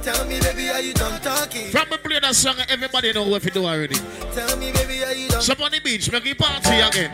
Tell 0.02 0.26
me, 0.26 0.40
baby, 0.40 0.68
are 0.70 0.80
you 0.80 0.92
done 0.92 1.20
talking? 1.20 1.66
Me 1.66 1.96
play 2.02 2.18
that 2.18 2.34
song, 2.34 2.56
everybody 2.68 3.12
know 3.12 3.28
what 3.28 3.42
to 3.42 3.50
do 3.50 3.64
already. 3.64 3.94
Tell 4.34 4.56
me, 4.56 4.72
baby, 4.72 5.04
are 5.04 5.14
you 5.14 5.28
done 5.28 5.40
So 5.40 5.54
on 5.62 5.70
the 5.70 5.78
beach, 5.78 6.10
make 6.10 6.26
it 6.26 6.36
party 6.36 6.80
again. 6.80 7.12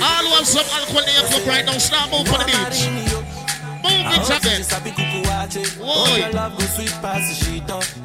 All 0.00 0.24
who 0.24 0.32
have 0.40 0.46
some 0.46 0.64
alcohol 0.64 1.04
in 1.04 1.12
your 1.20 1.28
cup 1.28 1.46
right 1.46 1.66
now, 1.66 1.76
start 1.76 2.10
move 2.10 2.26
for 2.26 2.38
the 2.38 2.46
beach. 2.48 2.88
Move 3.84 4.08
it 4.08 4.24
ah, 4.24 4.40
again. 4.40 4.64
Whoa. 5.84 6.16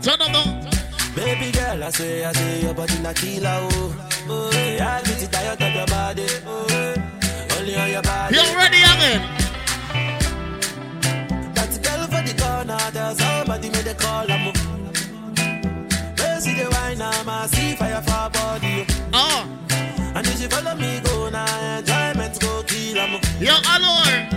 Turn 0.01 0.19
up 0.21 0.31
now. 0.33 0.76
Baby 1.17 1.51
girl, 1.51 1.83
I 1.83 1.89
say, 1.89 2.23
I 2.23 2.31
say, 2.31 2.61
your 2.61 2.73
body 2.75 2.99
na 2.99 3.11
killer, 3.11 3.49
oh. 3.49 3.95
Oh, 4.29 4.51
yeah, 4.53 4.99
I 5.01 5.01
get 5.03 5.23
it 5.23 5.31
tired 5.31 5.59
of 5.61 5.73
your 5.73 5.85
body, 5.87 6.27
oh. 6.45 7.57
Only 7.57 7.75
on 7.75 7.89
your 7.89 8.03
body. 8.03 8.35
You 8.35 8.43
ready 8.55 8.77
again? 8.85 9.21
That 11.55 11.73
girl 11.81 12.03
for 12.05 12.21
the 12.21 12.33
corner, 12.37 12.77
there's 12.91 13.17
somebody 13.17 13.69
made 13.71 13.87
a 13.87 13.95
call, 13.95 14.29
I'm 14.31 14.53
Where 16.17 16.39
see 16.39 16.53
the 16.53 16.69
wine, 16.71 17.01
I'm 17.01 17.27
a 17.27 17.47
see 17.47 17.73
fire 17.75 18.01
for 18.03 18.29
body, 18.37 18.85
oh. 19.11 19.17
oh. 19.41 19.49
And 20.15 20.27
if 20.27 20.39
you 20.39 20.47
follow 20.49 20.75
me, 20.75 20.99
go 21.03 21.29
now, 21.29 21.79
enjoyment 21.79 22.39
go 22.39 22.61
kill, 22.67 22.99
I'm 22.99 23.13
Yo, 23.41 23.55
Alor. 23.73 24.29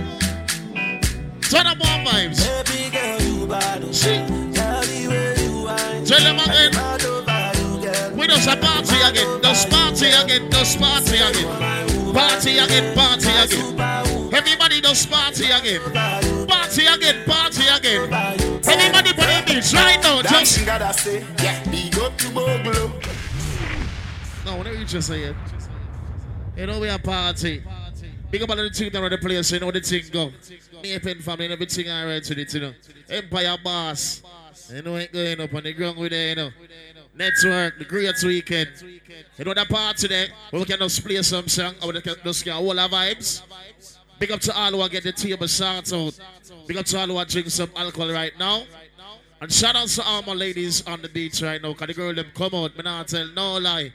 Turn 1.50 1.66
up 1.66 1.80
on 1.84 2.06
vibes. 2.06 2.40
Baby 2.40 2.90
girl, 2.90 3.20
you 3.20 3.46
bad, 3.46 3.84
oh. 3.84 3.92
Tell 3.92 4.39
Just 8.40 8.56
a 8.56 8.56
party 8.56 8.96
again. 9.02 9.42
Just 9.42 9.68
party 9.68 10.06
again. 10.06 10.50
Just 10.50 10.78
party 10.80 11.16
again. 11.16 12.14
Party 12.14 12.56
again. 12.56 12.96
Party 12.96 13.28
again. 13.28 14.32
Everybody 14.32 14.80
just 14.80 15.10
party 15.10 15.44
again. 15.50 15.82
Party 16.48 16.86
again. 16.86 17.24
Party 17.26 17.66
again. 17.68 18.10
Everybody 18.64 19.12
put 19.12 19.28
in 19.28 19.44
beach 19.44 19.74
right 19.74 20.00
now. 20.02 20.22
Just. 20.22 20.64
gotta 20.64 20.90
say, 20.94 21.22
yeah, 21.42 21.62
big 21.70 21.98
up 21.98 22.16
to 22.16 22.30
Bogle. 22.30 22.92
No, 24.46 24.56
whatever 24.56 24.78
you 24.78 24.86
just 24.86 25.08
say 25.08 25.24
it. 25.24 25.36
You 26.56 26.64
know 26.64 26.80
we 26.80 26.88
a 26.88 26.98
party. 26.98 27.62
Big 28.30 28.42
up 28.42 28.48
all 28.48 28.56
the 28.56 28.70
thing 28.70 28.96
around 28.96 29.10
the 29.10 29.18
place, 29.18 29.52
you 29.52 29.60
know 29.60 29.70
the 29.70 29.80
thing 29.80 30.04
go. 30.10 30.32
Me 30.82 30.98
pen 30.98 31.18
family 31.18 31.44
and 31.44 31.52
everything 31.52 31.90
alright 31.90 32.26
with 32.26 32.38
it, 32.38 32.54
you 32.54 32.60
know. 32.60 32.72
Empire 33.06 33.58
boss. 33.62 34.22
You 34.72 34.80
know 34.80 34.96
it 34.96 35.12
going 35.12 35.40
up 35.42 35.52
on 35.52 35.62
the 35.62 35.74
ground 35.74 35.98
with 35.98 36.14
it, 36.14 36.28
you 36.30 36.34
know. 36.36 36.50
Network, 37.20 37.78
the 37.78 37.84
great 37.84 38.22
weekend. 38.24 38.70
You 39.36 39.44
know 39.44 39.52
that 39.52 39.68
there, 40.08 40.28
where 40.48 40.60
we 40.60 40.64
can 40.64 40.78
just 40.78 41.04
play 41.04 41.20
some 41.20 41.48
song, 41.48 41.74
or 41.82 41.92
we 41.92 42.00
can 42.00 42.14
just 42.24 42.42
get 42.42 42.54
all 42.54 42.80
our 42.80 42.88
vibes. 42.88 43.42
Big 44.18 44.32
up 44.32 44.40
to 44.40 44.56
all 44.56 44.70
who 44.70 44.80
are 44.80 44.88
get 44.88 45.02
the 45.02 45.12
table 45.12 45.46
sorted 45.46 45.92
out. 45.92 46.18
Big 46.66 46.78
up 46.78 46.86
to 46.86 46.98
all 46.98 47.06
who 47.06 47.18
are 47.18 47.26
drink 47.26 47.50
some 47.50 47.68
alcohol 47.76 48.10
right 48.10 48.32
now. 48.38 48.62
And 49.38 49.52
shout 49.52 49.76
out 49.76 49.88
to 49.88 50.02
all 50.02 50.22
my 50.22 50.32
ladies 50.32 50.86
on 50.86 51.02
the 51.02 51.10
beach 51.10 51.42
right 51.42 51.60
now, 51.60 51.74
because 51.74 51.88
the 51.88 51.94
girl 51.94 52.14
them 52.14 52.26
come 52.34 52.54
out, 52.54 52.74
me 52.74 52.82
not 52.84 53.08
tell 53.08 53.26
no 53.36 53.58
lie. 53.58 53.92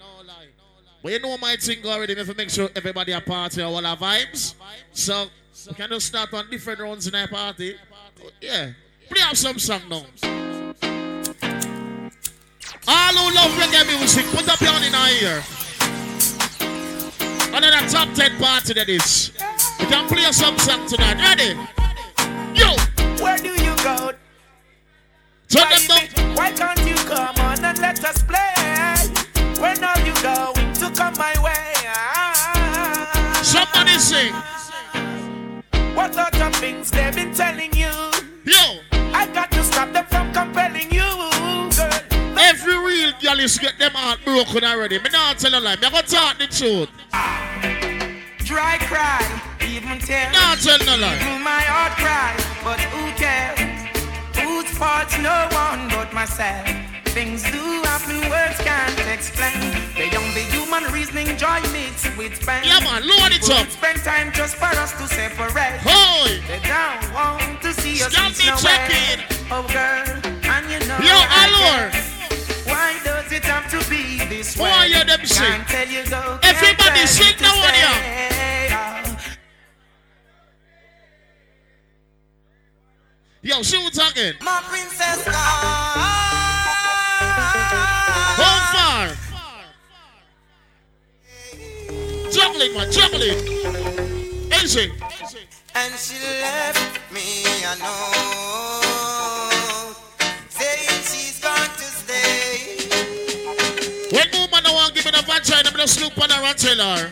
But 1.01 1.11
you 1.11 1.19
know 1.19 1.35
my 1.39 1.55
thing 1.55 1.83
already, 1.83 2.13
have 2.13 2.27
to 2.27 2.35
make 2.35 2.51
sure 2.51 2.69
everybody 2.75 3.11
a 3.11 3.21
party 3.21 3.63
all 3.63 3.83
our 3.83 3.97
vibes. 3.97 4.53
So, 4.91 5.25
we 5.67 5.73
can 5.73 5.89
just 5.89 6.05
start 6.05 6.31
on 6.31 6.47
different 6.51 6.79
rounds 6.79 7.07
in 7.07 7.15
our 7.15 7.27
party. 7.27 7.75
Yeah. 8.39 8.73
Play 9.09 9.21
up 9.23 9.35
some 9.35 9.57
song 9.57 9.81
now. 9.89 10.44
All 12.87 13.13
who 13.13 13.35
love 13.35 13.51
reggae 13.57 13.85
music, 13.97 14.25
put 14.27 14.47
up 14.47 14.61
your 14.61 14.71
hand 14.71 14.85
in 14.85 14.93
our 14.93 15.09
ear. 15.09 15.43
Another 17.55 17.87
top 17.89 18.13
10 18.13 18.37
party 18.37 18.73
that 18.73 18.89
is. 18.89 19.31
We 19.79 19.85
can 19.87 20.07
play 20.07 20.31
some 20.31 20.57
song 20.59 20.85
tonight. 20.87 21.17
Ready? 21.17 21.57
Yo! 22.53 22.75
Where 23.23 23.37
do 23.37 23.49
you 23.49 23.75
go? 23.81 24.11
Turn 25.49 25.63
Why, 25.63 25.79
be- 25.87 26.21
why 26.35 26.51
can't 26.51 26.79
you 26.85 26.95
come 27.05 27.35
on 27.37 27.63
and 27.63 27.79
let 27.79 28.03
us 28.03 28.21
play? 28.23 28.53
When 29.59 29.83
are 29.83 29.99
you 30.01 30.13
going 30.21 30.73
to 30.73 30.91
come 30.91 31.13
my 31.17 31.33
way? 31.41 31.73
Ah. 31.87 33.39
Somebody 33.41 33.97
sing. 33.97 34.33
What 35.95 36.15
other 36.17 36.51
things 36.59 36.91
they've 36.91 37.15
been 37.15 37.33
telling 37.33 37.73
you? 37.73 37.89
Yo! 38.45 38.79
I 39.13 39.27
got 39.33 39.49
to 39.51 39.63
stop 39.63 39.91
them 39.93 40.05
from 40.05 40.15
you. 40.33 40.35
Every 40.35 40.54
real 43.05 43.13
girl 43.21 43.39
is 43.39 43.57
get 43.59 43.77
them 43.77 43.91
heart 43.91 44.19
broken 44.25 44.63
already. 44.63 44.97
Me 44.99 45.09
not 45.11 45.37
tell 45.37 45.53
a 45.53 45.59
lie. 45.59 45.75
Me 45.75 45.89
gonna 45.89 46.01
talk 46.03 46.37
the 46.37 46.47
truth. 46.47 46.89
Dry 48.39 48.77
cry, 48.89 49.21
even 49.61 49.99
tears. 49.99 50.33
Not 50.33 50.59
tell 50.59 50.79
no 50.85 50.97
lie. 50.97 51.15
Even 51.15 51.41
my 51.43 51.61
heart 51.69 51.93
cry, 51.97 52.33
but 52.63 52.79
who 52.93 53.11
cares? 53.17 53.59
Whose 54.37 54.69
fault's 54.77 55.17
no 55.19 55.47
one 55.51 55.89
but 55.89 56.13
myself. 56.13 56.67
Things 57.13 57.43
do 57.43 57.63
happen, 57.87 58.19
words 58.29 58.59
can't 58.59 58.99
explain. 59.07 59.71
The 59.95 60.09
young, 60.11 60.27
the 60.33 60.43
human 60.51 60.83
reasoning, 60.91 61.37
joy 61.37 61.61
mixed 61.71 62.11
with 62.17 62.45
pain. 62.45 62.65
Yeah, 62.65 62.81
man, 62.81 63.07
load 63.07 63.31
it 63.31 63.49
up. 63.49 63.69
Spend 63.69 64.03
time 64.03 64.33
just 64.33 64.55
for 64.55 64.65
us 64.65 64.91
to 64.99 65.07
separate. 65.07 65.79
Hoy. 65.81 66.41
They 66.47 66.59
don't 66.67 67.13
want 67.13 67.61
to 67.61 67.73
see 67.73 68.03
us 68.03 68.11
Stop 68.11 68.35
me 68.35 68.51
checking. 68.59 69.23
Oh, 69.49 69.63
girl, 69.71 70.03
and 70.43 70.65
you 70.69 70.79
know. 70.87 70.97
Yo, 70.99 71.15
care. 71.31 72.14
Why 72.65 72.99
does 73.03 73.31
it 73.31 73.45
have 73.45 73.69
to 73.71 73.89
be 73.89 74.25
this 74.25 74.57
way? 74.57 74.69
Why 74.69 74.85
you 74.85 75.03
them 75.03 75.25
sing? 75.25 75.45
Can't 75.45 75.67
tell 75.67 75.87
you 75.87 76.03
go. 76.09 76.39
Everybody 76.43 77.05
sing 77.05 77.35
now 77.41 77.55
one 77.57 77.73
here. 77.73 77.87
Oh. 77.91 78.05
Yo, 83.41 83.61
shoot 83.61 83.97
again. 84.09 84.35
My 84.41 84.61
princess 84.67 85.23
How 88.37 88.59
far? 88.73 89.07
Juggling, 92.31 92.73
man, 92.73 92.91
juggling. 92.91 93.39
Easy. 94.63 94.91
And 95.75 95.93
she 95.93 96.15
left 96.41 96.99
me, 97.13 97.43
I 97.45 98.74
When 104.15 104.31
woman 104.31 104.63
don't 104.63 104.73
want 104.73 104.95
give 104.95 105.03
me 105.03 105.11
the 105.11 105.21
vagina, 105.23 105.67
I'm 105.67 105.75
just 105.75 105.99
look 105.99 106.17
on 106.17 106.29
her 106.29 106.41
and 106.41 106.57
tell 106.57 106.77
her. 106.79 107.11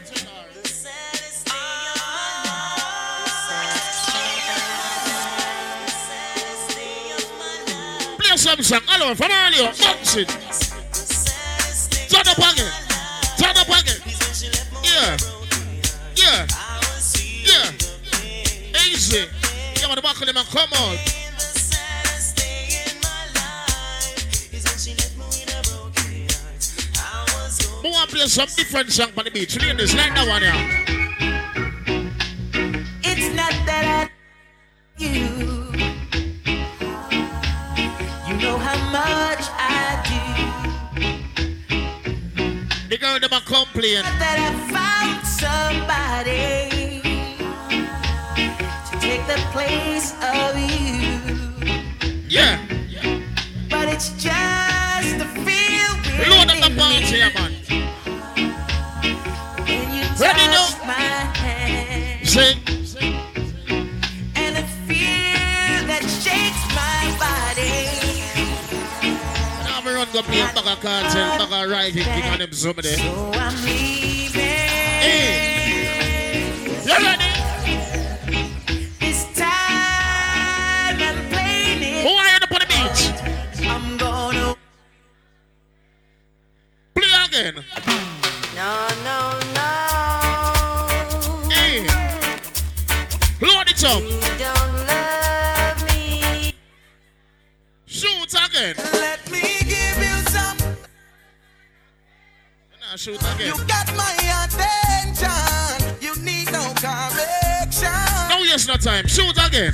Play 8.17 8.37
some 8.37 8.61
song. 8.63 8.79
Hello, 8.87 9.13
from 9.15 9.31
earlier. 9.31 9.73
Bounce 9.83 10.15
it. 10.15 10.29
Turn 12.07 12.25
up 12.25 12.37
again. 12.37 12.71
Turn 13.35 13.57
up 13.57 13.67
again. 13.67 13.99
Yeah. 14.81 15.17
Yeah. 16.15 16.47
Yeah. 17.43 17.71
Easy. 18.87 19.27
Them 19.75 20.37
and 20.37 20.47
come 20.47 20.71
on. 20.71 21.22
Play 28.13 28.27
some 28.27 28.47
different 28.55 28.91
song 28.91 29.09
on 29.17 29.25
the 29.25 29.31
beach. 29.31 29.59
Ladies, 29.59 29.95
like 29.95 30.13
that 30.13 30.27
one 30.27 30.43
here. 30.43 30.53
It's 33.03 33.35
not 33.35 33.53
that 33.65 33.85
I 33.89 34.09
you. 35.01 35.29
You 38.27 38.35
know 38.41 38.57
how 38.57 38.77
much 38.91 39.45
I 39.57 39.97
do. 40.09 40.21
The 42.89 42.97
girl 42.97 43.19
them 43.19 43.33
a 43.33 43.41
complain. 43.41 44.03
That 44.21 44.37
I 44.45 44.51
found 44.75 45.25
somebody 45.25 47.01
to 48.89 48.93
take 49.01 49.25
the 49.25 49.39
place 49.55 50.13
of 50.21 50.55
you. 50.69 51.17
Yeah. 52.29 52.61
yeah. 52.87 53.21
But 53.71 53.87
it's 53.89 54.09
just 54.21 55.17
the 55.17 55.25
feel 55.41 55.93
Load 56.29 56.49
up 56.51 56.57
the 56.61 56.69
party, 56.77 57.17
yeah, 57.17 57.33
man. 57.33 57.52
You 60.23 60.29
Ready 60.29 60.45
touch 60.45 60.79
my 60.87 60.93
hand. 60.93 62.25
Sing. 62.25 62.57
And 64.37 64.57
a 64.57 64.63
fear 64.87 65.83
that 65.89 66.03
shakes 66.23 66.63
my 66.71 67.11
body. 67.19 67.91
Now 69.67 69.83
run 69.83 70.07
go 70.13 70.21
play 70.21 70.39
a 70.39 70.47
Kartel, 70.47 71.27
bag 71.39 71.51
of 71.51 71.69
riding 71.69 72.05
king 72.05 72.23
on 72.31 72.39
them 72.39 72.53
somebody. 72.53 72.95
So 72.95 73.31
I'm 73.33 73.55
leaving. 73.65 74.39
You 76.87 76.95
ready? 77.03 77.31
This 79.01 79.25
time 79.35 81.01
I'm 81.03 81.19
playing 81.31 81.81
it. 81.83 82.01
Who 82.01 82.11
are 82.15 82.27
you 82.29 82.37
up 82.41 82.49
on 82.49 82.59
the 82.63 82.67
beach? 82.71 83.67
I'm 83.67 83.97
gonna. 83.97 84.55
Play 86.95 87.11
again. 87.25 87.55
No, 88.55 88.87
no, 89.03 89.22
it 93.83 93.89
up. 93.89 94.01
You 94.01 94.09
don't 94.39 94.73
love 94.87 95.79
me. 95.87 96.53
Shoot 97.85 98.33
again. 98.33 98.75
Let 98.93 99.31
me 99.31 99.41
give 99.59 99.97
you 99.97 100.17
some. 100.29 100.57
Nah, 102.81 102.95
shoot 102.95 103.21
again. 103.21 103.47
You 103.47 103.55
got 103.65 103.87
my 103.95 104.13
attention. 104.43 105.29
You 106.01 106.15
need 106.23 106.51
no 106.51 106.73
correction. 106.75 107.91
No, 108.29 108.43
yes, 108.43 108.67
no 108.67 108.75
time. 108.75 109.07
Shoot 109.07 109.37
again. 109.45 109.73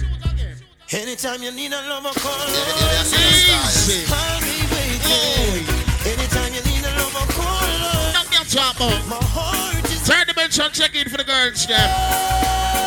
Anytime 0.92 1.44
you 1.44 1.52
need 1.52 1.72
a 1.72 1.82
lover, 1.88 2.20
call 2.20 2.50
Easy. 2.50 4.06
I'll 4.12 4.42
be 4.42 4.66
waiting. 4.74 5.68
Anytime 6.06 6.54
you 6.54 6.64
need 6.64 6.84
a 6.84 6.92
lover, 6.98 7.32
call 7.34 8.14
Knock 8.14 8.34
your 8.34 8.44
top 8.46 8.82
out. 8.82 9.08
My 9.08 9.18
heart 9.22 9.86
is 9.86 10.02
Third 10.02 10.28
dimension 10.28 10.72
check 10.72 10.96
in 10.96 11.08
for 11.08 11.18
the 11.18 11.24
girls, 11.24 11.68
them. 11.68 11.78
Oh. 11.80 12.79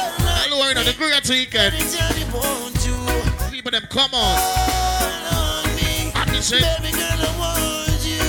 Know, 0.53 0.84
the 0.84 0.92
great 0.98 1.28
weekend. 1.30 1.74
want 2.34 2.76
to. 2.80 3.50
People, 3.50 3.70
them, 3.70 3.86
come 3.88 4.12
on. 4.12 4.36
Happy 6.12 6.40
say. 6.42 6.61
Baby 6.61 6.92
girl, 6.92 7.20
I 7.20 7.32
want 7.40 8.05
you. 8.05 8.20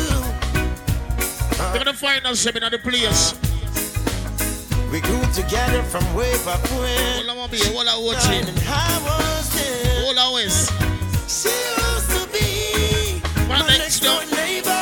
They're 1.57 1.83
gonna 1.83 1.93
find 1.93 2.25
us 2.25 2.45
in 2.45 2.53
the 2.53 2.79
place. 2.79 3.33
We 4.89 5.01
grew 5.01 5.21
together 5.33 5.83
from 5.83 6.03
way 6.15 6.31
back 6.45 6.63
when. 6.79 7.27
All 7.27 7.31
I 7.31 7.35
want 7.35 7.51
to 7.51 7.59
be, 7.59 7.75
all 7.75 7.89
I 7.89 7.97
watch 7.97 8.29
it. 8.29 8.47
And 8.47 8.59
I 8.69 9.01
was. 9.03 9.43
All. 10.17 10.69
She 11.27 11.49
used 11.49 12.09
to 12.11 12.27
be 12.31 13.21
My 13.49 13.59
my 13.59 13.67
next 13.77 13.99
door 13.99 14.23
neighbor. 14.31 14.72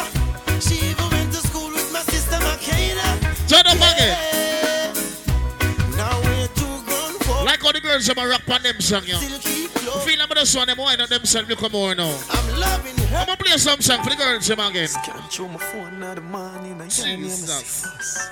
Girls 8.01 8.15
them 8.15 8.25
a 8.25 8.27
rap 8.29 8.49
on 8.49 8.63
them 8.63 8.79
song, 8.79 9.03
yo. 9.05 9.15
Still 9.17 9.39
keep 9.39 9.81
You 9.81 9.89
love. 9.89 10.03
feel 10.03 10.19
like 10.19 10.29
the 10.29 10.45
song 10.45 10.65
them 10.65 10.77
wine 10.77 11.01
on 11.01 11.09
them 11.09 11.25
song, 11.25 11.45
look 11.45 11.71
more 11.71 11.93
now. 11.95 12.17
I'm 12.31 12.59
loving 12.59 12.97
her. 12.97 13.17
I'm 13.17 13.25
gonna 13.27 13.37
play 13.37 13.57
some 13.57 13.79
song 13.81 14.03
for 14.03 14.09
the 14.09 14.15
girls 14.15 14.47
them 14.47 14.59
again. 14.59 14.87
Can't 15.05 15.31
show 15.31 15.47
my 15.47 15.57
phone 15.57 15.99
now 15.99 16.15
the 16.15 16.21
morning. 16.21 16.81
I 16.81 16.87
Jesus. 16.87 18.29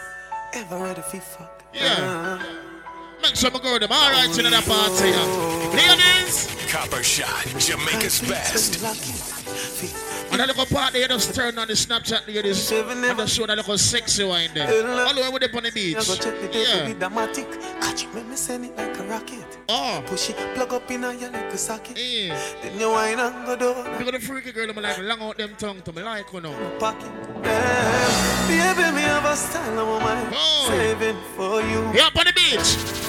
Ever 0.53 0.77
ready 0.79 1.01
for 1.01 1.19
fuck? 1.19 1.63
Yeah. 1.73 1.83
Uh-huh. 1.99 2.45
Make 3.21 3.35
some 3.35 3.53
girl 3.53 3.77
them 3.79 3.91
alright 3.91 4.37
in 4.37 4.45
the 4.45 4.63
party. 4.65 5.09
yeah. 5.09 5.97
Ladies, 5.97 6.47
Copper 6.71 7.03
Shot, 7.03 7.45
Jamaica's 7.59 8.21
best. 8.21 8.81
And 10.31 10.41
a 10.41 10.45
little 10.45 10.65
party, 10.65 10.99
you 10.99 11.07
just 11.07 11.33
turn 11.33 11.57
on 11.57 11.67
the 11.67 11.73
Snapchat 11.73 12.27
ladies 12.27 12.71
and 12.71 13.17
just 13.17 13.35
show 13.35 13.45
that 13.45 13.57
little 13.57 13.77
sexy 13.77 14.23
wine 14.23 14.49
there. 14.53 14.67
All 14.67 15.13
the 15.13 15.21
way 15.21 15.29
with 15.29 15.41
them 15.41 15.55
on 15.55 15.63
the 15.63 15.71
beach. 15.71 15.95
go 15.95 16.15
check 16.15 16.39
the 16.41 16.47
table 16.47 16.59
Yeah. 16.59 16.87
with 16.87 16.99
the 16.99 17.09
matic. 17.09 17.81
Catch 17.81 18.03
it, 18.03 18.13
make 18.13 18.27
me 18.27 18.35
send 18.35 18.65
it 18.65 18.77
like 18.77 18.97
a 18.97 19.03
rocket. 19.03 19.57
Oh. 19.67 20.03
Push 20.05 20.29
it, 20.31 20.55
plug 20.55 20.73
up 20.73 20.89
in 20.91 21.03
a 21.03 21.13
your 21.13 21.31
little 21.31 21.57
socket. 21.57 21.97
Yeah. 21.97 22.39
Then 22.61 22.79
you 22.79 22.89
wine 22.89 23.19
and 23.19 23.45
go 23.45 23.55
down. 23.55 23.97
Because 23.97 24.11
the 24.13 24.19
freaky 24.19 24.51
girl, 24.51 24.69
I'm 24.69 24.75
like, 24.81 24.97
long 24.99 25.21
out 25.21 25.37
them 25.37 25.55
tongue 25.57 25.81
to 25.81 25.93
me 25.93 26.03
like, 26.03 26.31
you 26.31 26.41
know. 26.41 26.53
Pocket. 26.79 27.11
Baby, 27.43 28.91
me 28.95 29.01
have 29.01 29.25
a 29.25 29.35
style 29.35 29.79
on 29.79 30.01
my. 30.01 30.31
Oh. 30.33 30.65
Saving 30.69 31.17
for 31.35 31.61
you. 31.61 32.01
Up 32.01 32.15
on 32.15 32.25
the 32.25 32.33
beach? 32.33 33.08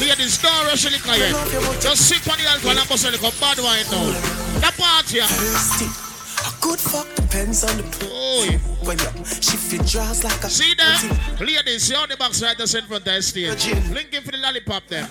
Ladies, 0.00 0.38
don't 0.38 0.64
rush 0.64 0.84
the 0.84 0.90
liquor 0.90 1.14
yet. 1.14 1.80
Just 1.80 2.08
sip 2.08 2.26
on 2.26 2.38
the 2.38 2.48
alcohol 2.48 2.78
and 2.78 2.88
bust 2.88 3.04
a 3.04 3.10
little 3.10 3.30
bad 3.38 3.58
wine 3.58 3.84
now. 3.92 4.10
That 4.60 4.74
party, 4.78 5.20
good 6.60 6.78
fuck 6.80 7.08
depends 7.16 7.64
on 7.64 7.76
the 7.76 7.84
Oh, 8.12 8.46
when 8.86 8.98
you 8.98 9.24
shift 9.24 9.72
your 9.72 9.82
jaws 9.84 10.22
like 10.24 10.42
a 10.44 10.48
See 10.48 10.74
that? 10.74 11.02
Ladies, 11.40 11.82
see 11.84 11.94
on 11.94 12.08
the 12.08 12.16
box 12.16 12.42
right 12.42 12.56
there 12.56 12.64
in 12.66 12.86
front 12.86 13.02
of 13.02 13.04
the 13.04 13.22
stage. 13.22 13.66
Linking 13.90 14.22
for 14.22 14.30
the 14.32 14.38
lollipop 14.38 14.86
them. 14.86 15.04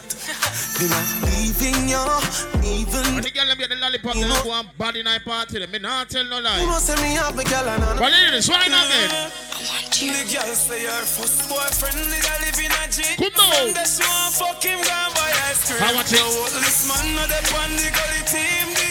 Me 0.80 0.88
not 0.94 1.08
leaving 1.28 1.90
you, 1.90 2.00
even 2.64 3.04
When 3.14 3.24
the 3.24 3.32
girl 3.34 3.48
them 3.48 3.58
get 3.58 3.70
the 3.70 3.76
lollipop, 3.76 4.14
they 4.16 4.22
go 4.44 4.54
and 4.54 4.70
bad 4.78 4.96
in 4.96 5.06
my 5.06 5.20
party. 5.20 5.60
Them. 5.60 5.72
Me 5.72 5.80
not 5.80 6.10
tell 6.10 6.24
no 6.26 6.38
You 6.38 6.44
lie. 6.44 6.66
know 6.66 6.80
say 6.80 6.96
me 7.02 7.14
have 7.16 7.38
a 7.38 7.44
girl 7.44 7.68
and 7.68 7.84
I 7.84 7.94
know 7.94 8.00
But 8.00 8.12
ladies, 8.12 8.48
why 8.50 8.68
not 8.68 8.86
again? 8.88 9.32
The 10.00 10.24
girl 10.32 10.56
say 10.56 10.86
her 10.88 11.04
first 11.04 11.50
boyfriend 11.52 12.00
nigga 12.08 12.34
live 12.40 12.60
in 12.64 12.72
a 12.72 12.84
G 12.88 13.04
Come 13.20 13.36
on. 13.44 13.74
That 13.76 13.84
she 13.92 14.00
want 14.08 14.32
fuck 14.40 14.64
him 14.64 14.80
gone 14.80 15.12
buy 15.12 15.28
ice 15.52 15.68
cream 15.68 15.84
How 15.84 15.92
much 15.94 16.14
it? 16.16 16.24
Now 16.24 16.32
what 16.40 16.52
this 16.56 16.88
man 16.88 17.04
know 17.20 17.28
that 17.28 17.44
one 17.52 17.76
the 17.76 17.92
gully 17.92 18.24
team 18.24 18.72
The 18.80 18.88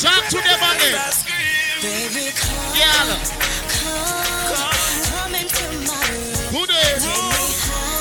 Talk 0.00 0.28
to 0.28 0.36
them 0.36 0.60
again. 0.74 0.98
Baby 1.82 2.30
come 2.36 2.72
Girl, 4.52 4.70
come 5.08 5.34
into 5.34 5.66
my 5.86 5.98
room. 6.10 6.52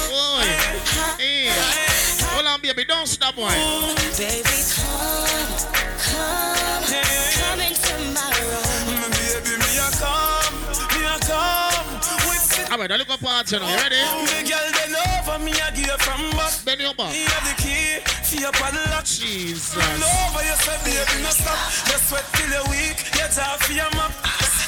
Boy. 0.10 0.46
Hey. 1.18 1.50
Hold 2.34 2.48
on, 2.48 2.62
baby. 2.62 2.84
Don't 2.86 3.08
stop, 3.08 3.36
boy. 3.36 3.50
Baby, 4.18 4.44
come, 4.76 5.48
come, 5.98 6.86
come 7.38 7.62
into 7.62 7.94
my 8.14 8.30
room. 8.42 9.12
Baby 9.12 9.58
me 9.62 9.78
a 9.78 9.90
come, 10.02 10.56
me 10.94 11.02
a 11.06 11.18
come 11.20 12.72
All 12.72 12.78
right, 12.78 12.92
I 12.92 12.96
look 12.98 13.10
up 13.10 13.22
now. 13.22 13.70
You 13.70 13.76
ready? 13.76 14.71
The 15.32 15.40
girl 15.40 15.40
they 15.40 15.40
love 15.40 15.42
and 15.42 15.46
me 15.46 15.52
a 15.52 15.72
give 15.76 15.88
you 15.88 15.98
from 16.00 16.30
back 16.32 16.66
Bend 16.66 16.82
your 16.82 16.94
back. 16.94 17.12
Me 17.12 17.24
have 17.24 17.46
the 17.48 17.62
key 17.62 18.00
for 18.24 18.42
your 18.42 18.52
padlock 18.52 19.06
Jesus. 19.06 19.76
Over 19.76 20.44
you 20.44 20.56
say 20.56 20.78
baby 20.84 21.24
no 21.24 21.30
stop 21.30 21.58
Just 21.88 22.10
sweat 22.10 22.26
till 22.34 22.50
you're 22.50 22.68
weak 22.70 22.98
You 23.16 23.28
talk 23.30 23.60
for 23.62 23.74
your 23.74 23.90
map 23.92 24.12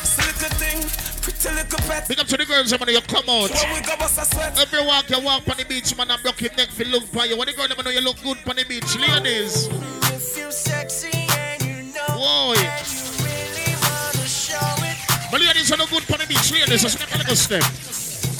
See 0.04 0.22
little 0.24 0.58
thing 0.58 0.80
Pretty 1.22 1.50
little 1.56 1.80
pet 1.88 2.08
Big 2.08 2.20
up 2.20 2.28
to 2.28 2.38
the 2.38 2.46
girls, 2.46 2.72
man. 2.72 2.90
You 2.90 3.02
come 3.02 3.30
out. 3.30 3.52
When 3.52 3.74
we 3.74 3.82
go 3.82 3.96
bust 3.98 4.20
a 4.20 4.26
sweat 4.26 4.60
Every 4.60 4.86
walk 4.86 5.10
you 5.10 5.22
walk 5.22 5.48
on 5.48 5.58
the 5.58 5.66
beach, 5.66 5.96
man, 5.98 6.12
I 6.12 6.18
broke 6.18 6.42
your 6.42 6.54
neck 6.56 6.70
for 6.70 6.84
look 6.86 7.04
for 7.06 7.26
you. 7.26 7.38
When 7.38 7.48
the 7.48 7.54
girl, 7.54 7.68
them 7.68 7.78
know 7.84 7.92
you 7.92 8.02
look 8.02 8.22
good 8.22 8.38
on 8.48 8.56
the 8.56 8.66
beach, 8.66 8.98
ladies. 9.00 9.68
If 10.12 10.38
you 10.38 10.52
sexy 10.52 11.28
and 11.32 11.62
you 11.64 11.94
know 11.94 12.08
Boy. 12.08 12.56
that 12.60 12.84
you 12.92 13.24
really 13.24 13.72
wanna 13.80 14.28
show 14.28 14.60
it 14.84 14.98
But 15.32 15.42
ladies 15.42 15.72
are 15.72 15.78
no 15.78 15.88
good 15.88 16.04
on 16.12 16.20
the 16.20 16.28
beach, 16.28 16.52
ladies. 16.52 16.82
Just 16.82 17.00
make 17.00 17.14
a 17.16 17.18
little 17.18 17.36
step. 17.36 17.64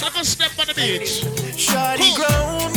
A 0.06 0.24
step 0.26 0.52
on 0.60 0.68
the 0.68 0.74
beach. 0.76 1.24
Shorty 1.58 2.12
Cool. 2.14 2.28
grown 2.28 2.72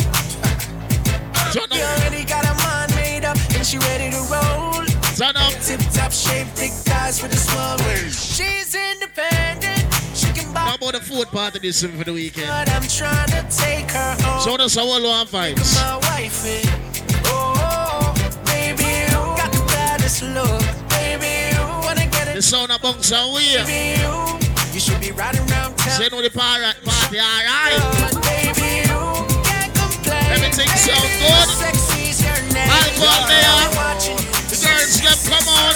Turn 1.53 1.69
You 1.71 1.83
already 1.83 2.25
got 2.25 2.43
a 2.45 2.53
mind 2.65 2.95
made 2.95 3.25
up 3.25 3.37
And 3.55 3.65
she 3.65 3.77
ready 3.77 4.09
to 4.09 4.17
roll 4.31 4.83
Turn 5.15 5.37
up. 5.37 5.51
Tip 5.61 5.79
top 5.93 6.11
shape, 6.11 6.47
big 6.55 6.71
thighs 6.71 7.21
with 7.21 7.33
a 7.33 7.37
small 7.37 7.77
waist 7.85 8.35
She's 8.35 8.73
independent 8.73 9.85
She 10.15 10.31
can 10.33 10.51
buy 10.51 10.61
How 10.61 10.75
about 10.75 10.93
the 10.93 10.99
food 11.01 11.27
party 11.27 11.59
this 11.59 11.83
for 11.83 12.03
the 12.03 12.13
weekend? 12.13 12.47
But 12.47 12.69
I'm 12.71 12.87
trying 12.87 13.27
to 13.29 13.45
take 13.55 13.91
her 13.91 14.17
home 14.23 14.41
So 14.41 14.57
that's 14.57 14.75
our 14.77 14.85
one 14.87 15.03
vibes. 15.27 15.75
my 15.79 15.97
wife 16.09 16.43
in. 16.43 16.67
Oh, 17.25 18.13
baby, 18.45 18.83
you 18.83 19.19
got 19.37 19.51
the 19.51 19.63
baddest 19.67 20.23
look. 20.23 20.63
Baby, 20.89 21.55
you 21.55 21.63
wanna 21.85 22.07
get 22.09 22.33
The 22.33 22.41
sound 22.41 22.71
of 22.71 22.81
bunks 22.81 23.11
are 23.11 23.31
weird. 23.31 23.67
Baby, 23.67 24.01
you, 24.01 24.46
you 24.77 24.81
should 24.81 25.01
be 25.01 25.11
riding 25.11 25.41
around 25.49 25.75
town. 25.75 25.97
Say 25.97 26.07
no 26.11 26.21
the 26.21 26.29
party, 26.29 26.61
party, 26.85 27.17
alright. 27.17 27.81
But 27.97 28.21
baby, 28.21 28.85
you 28.85 29.01
Everything 30.29 30.69
sound 30.77 31.09
good. 31.17 31.49
Alcohol 32.61 33.25
there. 33.25 33.57
The 34.45 34.57
girls 34.61 35.01
them 35.01 35.17
come 35.33 35.49
on. 35.49 35.73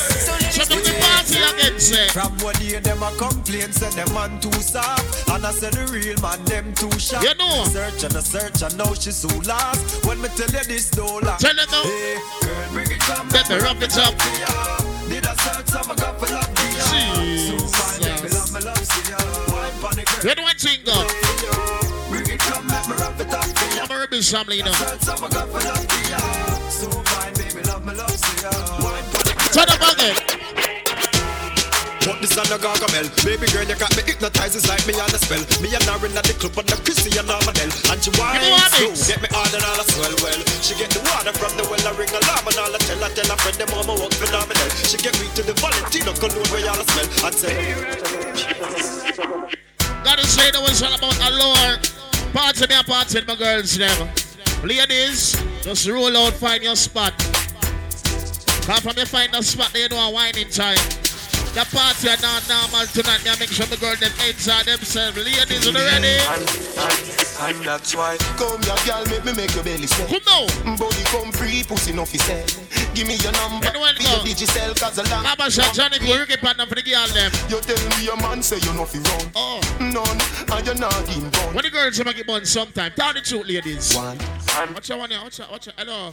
So 0.53 0.61
do 0.69 0.78
the 0.86 0.94
party 1.02 1.41
again, 1.41 1.80
say. 1.80 2.10
From 2.10 2.30
one 2.45 2.61
year 2.61 2.80
them 2.80 3.02
a 3.02 3.10
complain, 3.18 3.73
say 3.73 3.90
them 3.90 4.14
man 4.14 4.40
too 4.40 4.53
soft, 4.61 5.28
and 5.32 5.48
I 5.48 5.52
say 5.52 5.72
the 5.72 5.90
real 5.90 6.22
man 6.22 6.38
them 6.45 6.72
too 6.76 6.91
sharp. 6.99 7.23
You 7.23 7.34
know. 7.41 7.65
Search 7.73 8.03
and 8.03 8.14
a 8.14 8.22
search 8.22 8.61
and 8.61 8.78
now 8.78 8.94
she 8.94 9.10
so 9.10 9.30
lost. 9.49 10.06
When 10.06 10.22
me 10.22 10.30
tell 10.38 10.52
you 10.53 10.64
this 10.69 10.91
don't 10.91 11.23
last. 11.23 11.41
Tell 11.41 11.57
her 11.57 11.65
now. 11.73 11.82
Hey, 11.90 12.22
girl, 12.45 12.69
bring 12.69 12.91
it 12.91 12.99
come. 12.99 13.28
Let 13.30 13.49
me 13.49 13.57
rock 13.65 13.82
it 13.82 13.98
up. 13.98 14.14
Did 15.10 15.26
I 15.26 15.34
search 15.41 15.68
some 15.73 15.90
a 15.90 15.95
couple 15.95 16.30
of 16.30 16.45
years? 16.69 18.30
So 18.53 18.60
love 18.60 18.78
see 18.78 19.11
ya. 19.11 19.18
Wine 19.53 19.72
pon 19.80 19.95
the 19.95 20.03
girl. 20.03 20.30
You 20.30 20.36
know 20.36 20.44
thing 20.60 20.80
go? 20.84 21.07
Bring 22.10 22.28
it 22.28 22.40
come, 22.40 22.68
let 22.68 22.88
me 22.88 22.95
wrap 22.99 23.19
it 23.19 23.34
up 23.34 23.45
for 23.45 23.76
ya. 23.78 23.84
I'm 23.84 23.91
a 23.91 23.99
rebel 23.99 24.22
family, 24.22 24.57
you 24.57 24.64
know. 24.64 24.73
Search 24.73 25.02
some 25.02 25.23
a 25.23 25.30
couple 25.30 25.56
of. 25.56 25.91
So 26.69 26.90
fine, 26.90 27.34
baby, 27.36 27.64
love 27.64 27.86
me 27.86 27.94
love 27.94 28.11
see 28.11 28.44
ya. 28.44 28.52
Wine 28.84 29.07
pon 29.11 29.23
the 29.23 29.34
Turn 29.53 29.69
up 29.69 29.82
again. 29.95 30.70
But 32.11 32.19
this 32.19 32.35
on 32.35 32.43
a 32.51 32.59
gargamel 32.59 33.07
Baby 33.23 33.47
girl, 33.55 33.63
you 33.63 33.79
got 33.79 33.95
me 33.95 34.03
hypnotized 34.03 34.59
It's 34.59 34.67
like 34.67 34.83
me 34.83 34.99
on 34.99 35.07
a 35.15 35.15
spell 35.15 35.39
Me 35.63 35.71
and 35.71 35.79
Lauren 35.88 36.11
at 36.11 36.27
the 36.27 36.35
club 36.35 36.59
And 36.59 36.67
the 36.67 36.75
Chrissy 36.83 37.07
and 37.15 37.31
Armadell 37.31 37.71
And 37.88 38.03
she 38.03 38.11
wine 38.19 38.43
slow 38.67 38.91
Get 38.91 39.23
me 39.23 39.31
hard 39.31 39.55
and 39.55 39.63
all 39.63 39.79
a 39.79 39.85
swell 39.88 40.11
well 40.19 40.41
She 40.59 40.75
get 40.75 40.91
the 40.91 40.99
water 41.07 41.31
from 41.39 41.55
the 41.55 41.63
well 41.71 41.79
I 41.79 41.95
ring 41.95 42.11
alarm 42.11 42.51
And 42.51 42.59
all 42.59 42.75
I 42.75 42.79
tell 42.83 42.99
her 42.99 43.07
Tell 43.15 43.31
her 43.31 43.39
friend 43.39 43.55
them 43.63 43.71
mama 43.71 43.95
work 43.95 44.11
phenomenal 44.19 44.67
She 44.83 44.99
get 44.99 45.15
me 45.23 45.31
to 45.39 45.43
the 45.47 45.55
Valentino 45.55 46.11
Cologne 46.19 46.43
where 46.51 46.59
y'all 46.59 46.75
a 46.75 46.85
smell 46.91 47.07
And 47.31 47.35
tell 47.39 47.55
Gotta 50.03 50.27
say 50.27 50.51
that 50.51 50.59
was 50.59 50.83
all 50.83 50.91
about 50.91 51.15
allure. 51.31 51.79
Party 52.35 52.67
me 52.67 52.75
a 52.75 52.83
party, 52.83 53.23
my 53.23 53.39
girls 53.39 53.77
them. 53.79 53.95
Ladies, 54.67 55.39
just 55.63 55.88
roll 55.88 56.11
out, 56.17 56.33
find 56.33 56.59
your 56.59 56.75
spot. 56.75 57.15
Come 58.67 58.81
from 58.83 58.99
you 58.99 59.07
find 59.07 59.31
the 59.31 59.41
spot, 59.43 59.71
they 59.71 59.88
know 59.88 60.09
a 60.09 60.11
whining 60.11 60.49
time. 60.49 61.01
The 61.53 61.65
party 61.76 62.07
are 62.07 62.15
not 62.22 62.48
normal 62.48 62.88
tonight. 62.88 63.26
Me 63.26 63.32
make 63.38 63.52
sure 63.52 63.65
the 63.65 63.76
girl 63.76 63.95
them 63.98 64.11
enjoy 64.23 64.64
themselves. 64.64 65.18
Ladies, 65.18 65.68
are 65.68 65.72
you 65.72 65.76
ready? 65.76 66.15
And 66.32 66.48
and, 66.80 67.57
and 67.57 67.65
that's 67.65 67.94
why 67.94 68.15
Come 68.40 68.61
here, 68.64 68.76
girl, 68.88 69.03
make 69.11 69.26
me 69.26 69.34
make 69.34 69.53
your 69.53 69.64
belly 69.65 69.86
swell. 69.88 70.07
Come 70.07 70.23
now. 70.26 70.45
Mm, 70.64 70.80
body 70.80 71.03
come 71.11 71.32
free, 71.34 71.64
pussy 71.68 71.91
no 71.91 72.06
fi 72.06 72.19
sell. 72.19 72.48
Give 72.93 73.07
me 73.07 73.15
your 73.15 73.31
number, 73.34 73.72
be 73.72 74.03
your 74.03 74.19
digicel, 74.19 74.80
cause 74.80 74.97
a 74.97 75.03
long 75.09 75.23
Baba 75.23 75.49
shot 75.49 75.73
Johnny 75.73 75.97
go 75.99 76.18
rookie 76.19 76.38
partner 76.38 76.65
for 76.65 76.76
the 76.76 76.81
girl 76.81 77.07
them. 77.07 77.31
You 77.49 77.59
tell 77.61 77.80
me 77.97 78.05
your 78.05 78.18
man 78.18 78.43
say 78.43 78.57
you 78.57 78.73
no 78.73 78.85
fi 78.85 78.99
run. 78.99 79.31
Oh. 79.35 79.61
None, 79.80 80.57
and 80.57 80.68
you 80.68 80.76
not 80.76 81.15
in 81.15 81.30
bun. 81.30 81.55
When 81.55 81.63
the 81.63 81.69
girls 81.72 82.03
make 82.03 82.19
it 82.19 82.27
bun 82.27 82.45
sometime, 82.45 82.91
tell 82.95 83.13
the 83.13 83.22
truth, 83.22 83.47
ladies. 83.47 83.95
One. 83.95 84.18
Watch 84.73 84.89
your 84.89 84.97
one 84.97 85.09
here, 85.09 85.22
watch 85.23 85.39
your, 85.39 85.47
watch 85.49 85.68
your, 85.68 85.76
hello. 85.77 86.11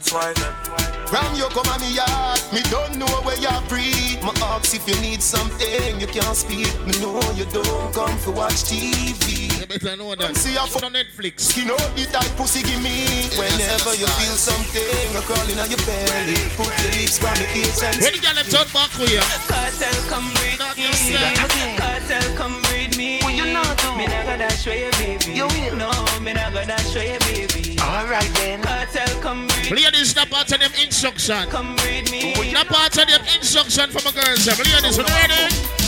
Ram 1.11 1.35
you 1.35 1.47
come 1.49 1.67
on 1.67 1.81
me 1.81 1.95
yard, 1.95 2.39
me 2.53 2.61
don't 2.71 2.95
know 2.97 3.11
where 3.27 3.37
you're 3.37 3.61
free. 3.67 4.17
My 4.23 4.33
ask 4.55 4.73
if 4.73 4.87
you 4.87 4.99
need 5.01 5.21
something, 5.21 5.99
you 5.99 6.07
can't 6.07 6.35
speak. 6.35 6.71
Me 6.87 6.93
know 7.01 7.19
you 7.35 7.45
don't 7.51 7.93
come 7.93 8.17
for 8.19 8.31
watch 8.31 8.63
TV. 8.63 9.38
You 9.59 9.67
better 9.67 9.97
know 9.97 10.15
that. 10.15 10.37
See 10.37 10.55
ya 10.55 10.63
It's 10.63 10.79
on 10.79 10.93
Netflix. 10.93 11.57
You 11.57 11.65
know 11.67 11.75
the 11.91 12.07
tight 12.07 12.31
pussy 12.39 12.63
give 12.63 12.79
me. 12.79 13.27
Whenever 13.35 13.91
you 13.99 14.07
feel 14.15 14.37
something, 14.39 14.87
a 15.11 15.21
crawling 15.27 15.59
on 15.59 15.67
your 15.67 15.83
belly. 15.83 16.39
Put 16.55 16.71
your 16.79 16.95
lips 16.95 17.19
on 17.19 17.35
the 17.35 17.47
ears 17.59 17.83
and 17.83 17.99
When 17.99 18.15
the 18.15 18.19
girl 18.23 18.35
them 18.39 18.47
turn 18.47 18.67
back 18.71 18.91
with 18.95 19.11
you. 19.11 19.19
Kartel 19.51 19.99
come 20.07 20.31
breed 20.39 20.63
me. 20.63 21.75
Kartel 21.75 22.27
come 22.39 22.55
breed 22.71 22.95
me. 22.95 23.19
What 23.19 23.35
you 23.35 23.51
not 23.51 23.75
do? 23.83 23.91
Me 23.99 24.07
not 24.07 24.23
gonna 24.23 24.47
show 24.55 24.71
you, 24.71 24.91
baby. 24.95 25.35
You 25.35 25.47
will. 25.51 25.75
No, 25.75 25.91
me 26.23 26.31
not 26.31 26.55
gonna 26.55 26.79
show 26.87 27.03
you, 27.03 27.19
baby. 27.27 27.75
Alright 27.83 28.31
then. 28.39 28.63
Kartel 28.63 29.11
come 29.19 29.43
breed 29.67 29.75
Ladies, 29.75 30.15
not 30.15 30.29
part 30.31 30.47
of 30.55 30.59
them 30.63 30.71
instruction. 30.79 31.43
Come 31.51 31.75
breed 31.83 32.07
me. 32.11 32.31
Not 32.55 32.67
part 32.71 32.95
of 32.95 33.07
them 33.11 33.21
instruction 33.35 33.91
from 33.91 34.07
my 34.07 34.15
girls. 34.15 34.47
Eh? 34.47 34.55
them. 34.55 34.63
Ladies, 34.63 34.95
ready? 35.03 35.78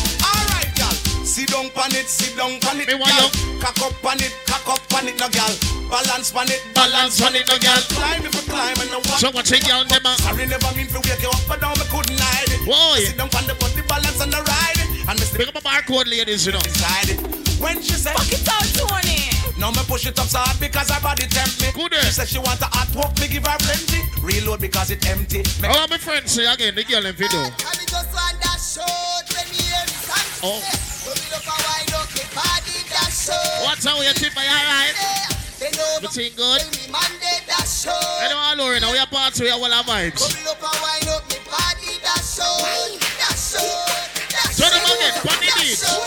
Alright, 1.31 1.47
gal. 1.47 1.47
Sit 1.47 1.49
down 1.49 1.69
pan 1.71 1.91
it, 1.95 2.07
sit 2.09 2.35
down 2.37 2.59
pan 2.59 2.79
it, 2.81 2.87
Me 2.87 2.97
gal. 2.99 3.29
Cock 3.59 3.79
up 3.81 3.93
pan 4.01 4.19
it, 4.19 4.33
cock 4.45 4.67
up 4.67 4.81
pan 4.89 5.07
it, 5.07 5.19
no 5.19 5.29
gal. 5.29 5.53
Balance 5.89 6.31
pan 6.31 6.49
it, 6.51 6.61
balance 6.75 7.19
pan 7.19 7.35
it, 7.35 7.47
no 7.47 7.57
gal. 7.59 7.79
Climb 7.91 8.25
if 8.25 8.35
you 8.35 8.41
climb 8.51 8.77
and 8.79 8.91
no 8.91 8.97
walk. 9.07 9.19
So 9.19 9.31
what 9.31 9.49
you 9.49 9.59
girl 9.61 9.83
them 9.85 10.05
a- 10.05 10.15
Sorry, 10.21 10.45
never 10.47 10.71
mean 10.75 10.87
to 10.87 10.99
wake 11.03 11.21
you 11.21 11.29
up, 11.29 11.41
but 11.47 11.61
now 11.61 11.71
me 11.75 11.85
couldn't 11.91 12.19
hide 12.19 12.51
it. 12.51 12.61
Boy. 12.65 13.05
Sit 13.05 13.17
down 13.17 13.29
pan 13.29 13.47
the 13.47 13.55
body 13.55 13.81
balance 13.87 14.19
and 14.21 14.31
the 14.31 14.41
ride 14.43 14.79
it. 14.79 14.89
And 15.07 15.15
me 15.19 15.25
Pick 15.31 15.47
up 15.49 15.55
a 15.55 15.63
barcode, 15.63 16.07
ladies, 16.09 16.45
you 16.45 16.51
know. 16.53 16.59
inside 16.63 17.09
it. 17.15 17.19
When 17.59 17.81
she 17.81 17.93
said, 17.93 18.15
Fuck 18.17 18.31
it 18.33 18.47
out, 18.49 18.65
Tony. 18.73 19.29
now 19.59 19.69
me 19.71 19.83
push 19.87 20.05
it 20.07 20.17
up 20.19 20.25
so 20.27 20.39
hard 20.39 20.59
because 20.59 20.89
her 20.89 20.99
body 21.01 21.27
tempt 21.27 21.61
me. 21.61 21.69
Good 21.73 21.93
eh? 21.93 22.01
She 22.09 22.11
said 22.11 22.27
she 22.27 22.39
want 22.39 22.59
a 22.61 22.65
hot 22.73 22.89
walk, 22.95 23.13
me 23.19 23.27
give 23.27 23.45
her 23.45 23.57
plenty. 23.61 24.01
Reload 24.21 24.59
because 24.61 24.89
it 24.91 25.05
empty. 25.07 25.45
Me 25.61 25.67
How 25.69 25.85
my 25.87 25.97
friends 25.97 26.31
say 26.31 26.45
again, 26.51 26.73
the 26.75 26.83
girl 26.83 27.03
them 27.03 27.15
video. 27.15 27.39
And 27.45 27.77
me 27.77 27.85
just 27.85 28.09
want 28.13 28.35
that 28.41 28.57
short 28.57 29.25
when 29.35 29.45
me 29.53 29.61
hear 29.61 29.83
me 29.85 29.93
sound. 29.93 30.41
Oh. 30.43 30.90
Put 31.41 31.49
me 31.49 31.57
up 31.57 31.57
and 31.57 31.65
wind 31.65 31.93
up 31.97 32.09
me 32.13 32.23
body 32.35 32.77
that 32.93 33.09
short. 33.11 33.65
What's 33.65 33.85
how 33.85 33.97
you 34.01 34.13
tip 34.13 34.33
my 34.35 34.45
alright? 34.45 34.93
They 35.61 35.69
know 35.77 36.01
You 36.01 36.09
think 36.09 36.35
good? 36.37 36.61
me 36.73 36.89
Monday 36.89 37.37
that 37.49 37.65
short. 37.69 37.97
I 37.97 38.29
know 38.29 38.37
all 38.37 38.61
over 38.69 38.79
now. 38.79 38.91
We 38.91 38.97
are 38.97 39.07
party, 39.09 39.45
we 39.45 39.49
are 39.49 39.57
all 39.57 39.69
our 39.73 39.83
vibes. 39.85 40.21
Put 40.21 40.37
up 40.45 40.61
and 40.61 40.79
wind 40.81 41.09
up 41.09 41.23
me 41.29 41.37
body 41.49 41.97
that 42.05 42.21
short. 42.21 42.61
That 43.21 43.35
short. 43.37 43.97
That 44.33 44.49
Turn 44.57 44.69
them 44.73 44.85
again, 44.85 45.13
pon 45.21 45.37
the 45.41 45.49
That 45.49 45.57
beat. 45.61 45.77
short. 45.77 46.01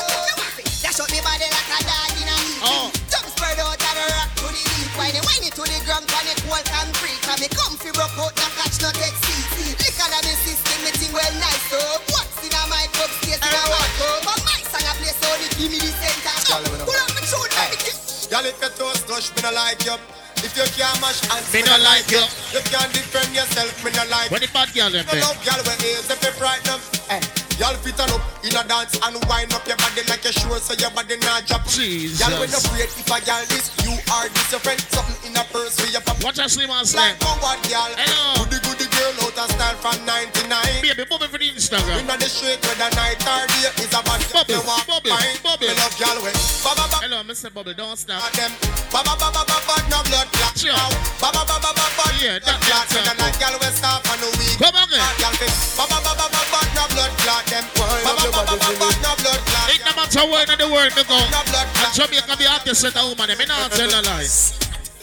Up 0.95 1.11
me 1.11 1.19
body 1.27 1.47
like 1.51 1.71
a 1.75 1.79
dog 1.83 2.15
in 2.23 2.29
a 2.31 2.37
heat. 2.39 2.63
Oh. 2.63 2.87
Jump 3.11 3.27
spread 3.27 3.59
out 3.59 3.75
and 3.75 3.99
rock 4.15 4.31
to 4.39 4.47
the 4.47 4.63
deep. 4.63 4.95
Whine 4.95 5.11
it, 5.19 5.27
whine 5.27 5.43
it 5.43 5.51
to 5.59 5.63
the 5.67 5.79
ground, 5.83 6.07
pan 6.07 6.23
it 6.31 6.39
cold 6.47 6.63
concrete. 6.71 7.19
And 7.27 7.39
me 7.43 7.49
comfy 7.51 7.91
broke 7.91 8.15
out, 8.15 8.31
no 8.39 8.47
catch 8.55 8.79
no 8.79 8.95
take 8.95 9.19
seat. 9.27 9.75
Liquor 9.83 10.07
than 10.07 10.23
the 10.23 10.35
system, 10.47 10.79
me 10.87 10.95
think 10.95 11.11
well 11.11 11.35
nice. 11.43 11.63
So 11.67 11.79
what's 12.15 12.39
in 12.47 12.55
a 12.55 12.63
my 12.71 12.87
cup, 12.95 13.11
in 13.27 13.35
a 13.43 13.63
white 13.75 13.95
cup. 13.99 14.23
But 14.23 14.39
my 14.44 14.44
song 14.75 14.87
a 14.91 14.93
play 14.99 15.15
so 15.15 15.29
it 15.39 15.53
give 15.55 15.71
me 15.71 15.79
the 15.79 15.93
center. 16.03 16.35
Pull 16.83 16.99
up 16.99 17.11
me 17.15 17.23
tune, 17.23 17.47
let 17.55 17.71
me 17.71 17.77
kick. 17.79 17.97
Girl, 18.31 18.43
if 18.45 18.59
you 18.59 18.71
toast 18.75 19.07
touch, 19.07 19.31
me 19.37 19.41
no 19.47 19.51
like 19.55 19.85
you. 19.87 19.95
If 20.43 20.53
you 20.59 20.67
can't 20.77 20.99
mash 21.01 21.21
hands, 21.31 21.49
Me 21.55 21.63
no 21.63 21.77
like 21.79 22.11
you. 22.11 22.21
You 22.53 22.61
can't 22.69 22.91
defend 22.93 23.31
yourself, 23.35 23.71
me 23.85 23.91
no 23.95 24.05
like 24.11 24.31
When 24.31 24.41
the 24.43 24.49
bad 24.53 24.75
girl 24.75 24.91
them 24.91 25.07
No 25.07 25.13
there. 25.13 25.23
love, 25.23 25.39
girl, 25.47 25.61
when 25.65 25.79
is 25.87 26.11
if 26.11 26.21
you 26.21 26.33
frighten 26.37 26.65
them. 26.67 26.81
Eh. 27.09 27.44
Y'all 27.55 27.79
fit 27.79 27.95
on 28.03 28.11
up 28.11 28.21
in 28.43 28.51
a 28.51 28.63
dance 28.67 28.99
and 28.99 29.15
wind 29.31 29.55
up 29.55 29.63
your 29.67 29.79
body 29.79 30.03
like 30.11 30.25
you're 30.27 30.35
sure 30.35 30.59
so 30.59 30.75
your 30.75 30.91
body 30.91 31.15
not 31.23 31.47
drop. 31.47 31.63
Jesus. 31.71 32.19
Y'all 32.19 32.35
when 32.43 32.51
you 32.51 32.59
afraid 32.59 32.91
if 32.91 33.07
a 33.07 33.19
girl 33.23 33.43
this, 33.47 33.71
you 33.87 33.95
are 34.11 34.27
this 34.27 34.51
your 34.51 34.59
friend. 34.59 34.81
Something 34.91 35.31
in 35.31 35.39
a 35.39 35.45
purse 35.55 35.79
for 35.79 35.87
your 35.87 36.03
pop. 36.03 36.19
Watch 36.27 36.43
us 36.43 36.59
and 36.59 36.67
slam. 36.83 37.15
Like 37.15 37.23
oh 37.23 37.39
what 37.39 37.63
girl? 37.71 37.87
Hello. 37.95 38.43
Goody 38.43 38.59
goody 38.67 38.87
girl 38.91 39.15
out 39.23 39.39
of 39.39 39.49
style 39.55 39.77
from 39.79 39.97
99. 40.03 40.51
Baby, 40.83 41.07
bubble 41.07 41.31
for 41.31 41.39
the 41.39 41.47
Instagram. 41.55 42.03
In 42.03 42.11
the 42.11 42.27
street 42.27 42.59
whether 42.67 42.91
night 42.99 43.23
or 43.23 43.47
day 43.47 43.71
is 43.87 43.93
a 43.95 44.03
bad 44.03 44.19
girl. 44.35 44.43
Bubble, 44.43 44.61
bubble, 44.91 45.15
fine. 45.15 45.39
bubble. 45.47 45.69
Me 45.71 45.79
love 45.79 45.95
girl 45.95 46.19
when 46.27 46.35
ba 46.67 46.71
ba 46.75 46.85
ba 46.91 46.99
Hello, 47.07 47.23
Mr. 47.23 47.55
Bubble, 47.55 47.75
don't 47.79 47.95
stop. 47.95 48.19
them. 48.35 48.51
Ba 48.91 49.07
ba 49.07 49.15
ba 49.15 49.31
ba 49.31 49.47
ba 49.47 49.57
ba 49.63 49.75
no 49.95 50.03
blood 50.11 50.27
clot. 50.35 50.59
Sure. 50.59 50.75
Now, 50.75 50.91
Ba 51.23 51.31
ba 51.31 51.47
ba 51.47 51.57
ba 51.63 51.71
ba 51.71 51.87
ba 52.03 52.05
Yeah, 52.19 52.43
that- 52.43 52.59
clot. 52.67 52.83
that's 52.91 52.99
In 52.99 53.05
the 53.07 53.15
it. 53.15 53.19
night 53.23 53.37
girl 53.39 53.55
when 53.63 53.71
stop 53.79 54.03
on 54.11 54.19
the 54.19 54.29
week. 54.43 54.59
Come 54.59 54.75
on. 54.75 54.91
Girl 54.91 55.35
fit. 55.39 55.55
Ba 55.79 55.87
ba 55.87 55.99
ba 56.03 56.13
ba 56.19 56.27
ba 56.35 56.43
ba 56.51 56.61
no 56.75 56.83
blood 56.91 57.15
clot 57.23 57.44
them. 57.51 57.65
Ba 57.75 57.85
ba 57.85 58.27
ba 58.33 58.43
no 58.49 59.11
blood 59.21 59.41
clot. 59.45 59.69
It 59.71 59.81
no 59.85 59.93
matter 59.97 60.25
where 60.29 60.47
in 60.51 60.59
the 60.59 60.69
world 60.69 60.93
me 60.97 61.03
go. 61.05 61.19
No 61.31 61.41
blood 61.49 61.67
And 61.67 61.91
clot. 61.91 61.95
Jamaica 61.95 62.35
be 62.39 62.47
artist 62.47 62.81
set 62.81 62.97
a 62.97 63.03
woman. 63.05 63.29
Me 63.39 63.45
not 63.47 63.73
tell 63.73 63.89
a 63.91 64.01
lie. 64.03 64.29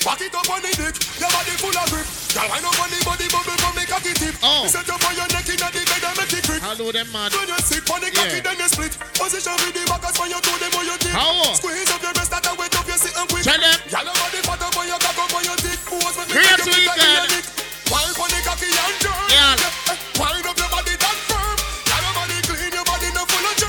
Back 0.02 0.18
it 0.18 0.34
up 0.34 0.50
on 0.50 0.58
the 0.66 0.74
dick, 0.74 0.98
your 1.22 1.30
body 1.30 1.54
full 1.62 1.78
of 1.78 1.86
grip. 1.94 2.02
Girl, 2.34 2.50
wind 2.50 2.66
up 2.66 2.74
on 2.82 2.90
the 2.90 2.98
body 3.06 3.28
bubble 3.30 3.54
from 3.62 3.74
me 3.78 3.86
cocky 3.86 4.14
tip. 4.18 4.34
Oh. 4.42 4.66
Me 4.66 4.70
set 4.74 4.90
up 4.90 4.98
on 5.06 5.14
your 5.14 5.30
neck 5.30 5.46
inna 5.46 5.70
the 5.70 5.82
bed 5.86 6.02
and 6.02 6.16
make 6.18 6.34
it 6.34 6.42
grip. 6.42 6.58
Hello, 6.66 6.90
them 6.90 7.06
man. 7.14 7.30
When 7.30 7.46
you 7.46 7.60
sit 7.62 7.86
on 7.86 8.02
the 8.02 8.10
Yeah. 8.10 8.18
cocky, 8.18 8.40
then 8.42 8.58
you 8.58 8.66
split. 8.74 8.94
Position 9.14 9.54
with 9.62 9.78
the 9.78 9.84
back 9.86 10.02
as 10.10 10.18
when 10.18 10.34
you 10.34 10.42
do 10.42 10.54
them 10.58 10.74
on 10.74 10.86
your 10.90 10.98
tip. 10.98 11.14
How? 11.14 11.54
Squeeze 11.54 11.92
up 11.94 12.02
your 12.02 12.14
breast, 12.18 12.32
that 12.34 12.50
a 12.50 12.54
wet 12.58 12.74
up 12.74 12.88
your 12.90 12.98
sit 12.98 13.14
and 13.14 13.30
quick. 13.30 13.46
Tell 13.46 13.62
them. 13.62 13.78
Girl, 13.94 14.06
your 14.10 14.18
body 14.18 14.40
fat 14.42 14.62
up 14.66 14.74
on 14.82 14.86
your 14.90 14.98
cock 15.06 15.18
up 15.22 15.34
on 15.38 15.44
your 15.46 15.58
dick. 15.62 15.80
Pose 15.86 16.16
when 16.18 16.26
me 16.26 16.34
Great 16.34 16.50
take 16.50 16.66
you 16.66 16.74
weekend. 16.82 17.06
in 17.06 17.14
your 17.22 17.28
dick. 17.38 17.46
Wind 17.94 18.18
on 18.18 18.30
the 18.34 18.40
cocky 18.42 18.70
and 18.74 18.96
jerk. 19.06 19.22
Yeah. 19.30 19.54
Wind 20.18 20.46
up 20.50 20.61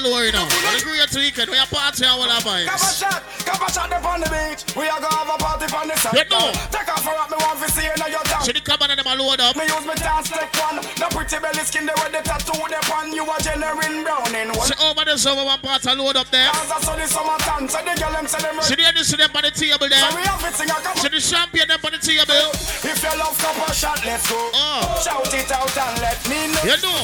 know 0.00 0.18
it's 0.18 0.18
all 0.18 0.18
about 0.18 0.22
allure 0.22 0.32
now. 0.32 0.42
On 0.44 0.74
the 0.74 0.82
great 0.84 1.12
weekend, 1.14 1.50
we 1.50 1.58
are 1.58 1.66
party 1.66 2.04
and 2.04 2.12
all 2.12 2.22
our 2.22 2.40
Cap 2.40 2.46
a 2.46 2.68
vibes. 2.68 2.98
shot, 2.98 3.22
cap 3.44 3.62
a 3.62 3.68
shot 3.72 3.92
up 3.92 4.04
on 4.04 4.20
the 4.20 4.28
beach. 4.30 4.62
We 4.76 4.86
are 4.88 5.00
gonna 5.00 5.14
have 5.14 5.30
a 5.30 5.38
party 5.38 5.66
on 5.74 5.88
the 5.88 5.96
side. 5.96 6.14
You 6.14 6.24
know. 6.30 6.52
Take 6.70 6.88
off 6.88 7.02
for 7.02 7.14
what 7.14 7.30
me 7.30 7.36
want 7.40 7.58
to 7.58 7.68
see 7.72 7.86
in 7.86 8.00
your 8.10 8.24
tongue. 8.28 8.44
So 8.44 8.52
the 8.52 8.60
cabin 8.60 8.90
and 8.90 8.98
them 8.98 9.08
a 9.08 9.14
load 9.18 9.40
up. 9.40 9.56
Me 9.56 9.64
use 9.66 9.86
me 9.86 9.94
chance 9.98 10.30
take 10.30 10.54
one. 10.62 10.78
The 10.82 11.06
pretty 11.10 11.38
belly 11.38 11.64
skin 11.66 11.86
they 11.86 11.96
with 11.98 12.12
the 12.14 12.22
tattoo 12.22 12.58
they 12.68 12.82
pan. 12.86 13.12
You 13.12 13.24
a 13.26 13.36
genuine 13.42 14.04
browning 14.04 14.50
one. 14.54 14.68
So 14.68 14.74
over 14.82 15.04
so 15.18 15.34
we 15.34 15.42
want 15.44 15.62
part 15.62 15.84
a 15.86 15.92
load 15.94 16.16
up 16.16 16.28
there. 16.30 16.50
Cause 16.52 16.70
I 16.70 16.78
saw 16.80 16.94
the 16.94 17.06
summertime, 17.06 17.66
so 17.68 17.78
the 17.82 17.92
girl 17.98 18.12
them 18.12 18.26
say 18.26 18.40
them 18.42 18.60
See 18.62 18.76
the 18.76 18.86
this 18.94 19.10
them 19.14 19.30
on 19.34 19.42
the 19.42 19.50
table 19.50 19.88
there. 19.88 19.98
So 19.98 20.16
we 20.16 20.22
have 20.26 20.44
it 20.44 20.54
sing 20.54 20.70
a 20.70 20.78
come 20.78 20.96
See 20.98 21.10
the 21.10 21.20
champion 21.20 21.66
them 21.68 21.80
on 21.82 21.92
the 21.92 22.00
table. 22.00 22.44
If 22.86 22.98
you 23.02 23.14
love 23.18 23.36
cup 23.38 23.58
of 23.58 23.74
shot, 23.74 24.00
let's 24.04 24.26
go. 24.30 24.38
Oh. 24.54 24.82
Shout 25.02 25.32
it 25.34 25.50
out 25.50 25.74
and 25.74 25.96
let 26.00 26.18
me 26.28 26.52
know. 26.54 26.62
You 26.62 26.76
know. 26.82 27.00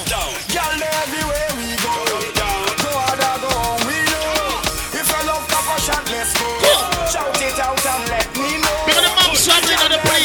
Girl, 0.52 0.78
everywhere 0.78 1.50
we 1.58 1.74
go. 1.82 2.33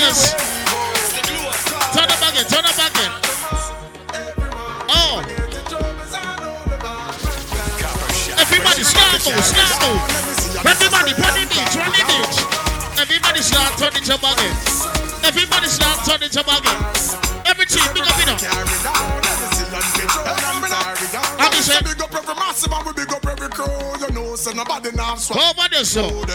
this. 0.10 0.34
Turn 1.94 2.10
up 2.10 2.22
again, 2.26 2.46
turn 2.50 2.66
up 2.66 2.80
again. 2.82 3.12
Oh. 4.90 5.22
Everybody 8.38 8.84
start 8.84 9.22
move. 9.26 9.38
Everybody 10.66 11.14
turn 11.14 11.38
it 11.38 11.52
in, 11.54 11.66
turn 11.70 11.94
it 11.94 12.10
in. 12.10 12.26
Everybody 12.98 13.42
start 13.42 13.78
turn 13.78 13.96
it 13.96 14.10
up 14.10 14.24
again. 14.24 14.56
Everybody 15.24 15.68
start 15.68 16.06
turn 16.06 16.24
it 16.24 16.38
up 16.38 16.48
again. 16.48 16.80
Every 17.46 17.66
team, 17.66 17.86
big 17.94 18.04
up, 18.04 18.18
big 18.18 18.30
up. 18.30 18.40
Massive 22.36 22.72
and 22.72 22.86
we 22.86 22.94
big 22.94 23.14
up 23.14 23.26
every 23.26 23.50
crew. 23.50 23.66
You 24.00 24.10
know, 24.14 24.36
so 24.36 24.52
nobody 24.52 24.92
now. 24.96 25.14
Over 25.14 25.70
there, 25.70 25.86
so. 25.86 26.26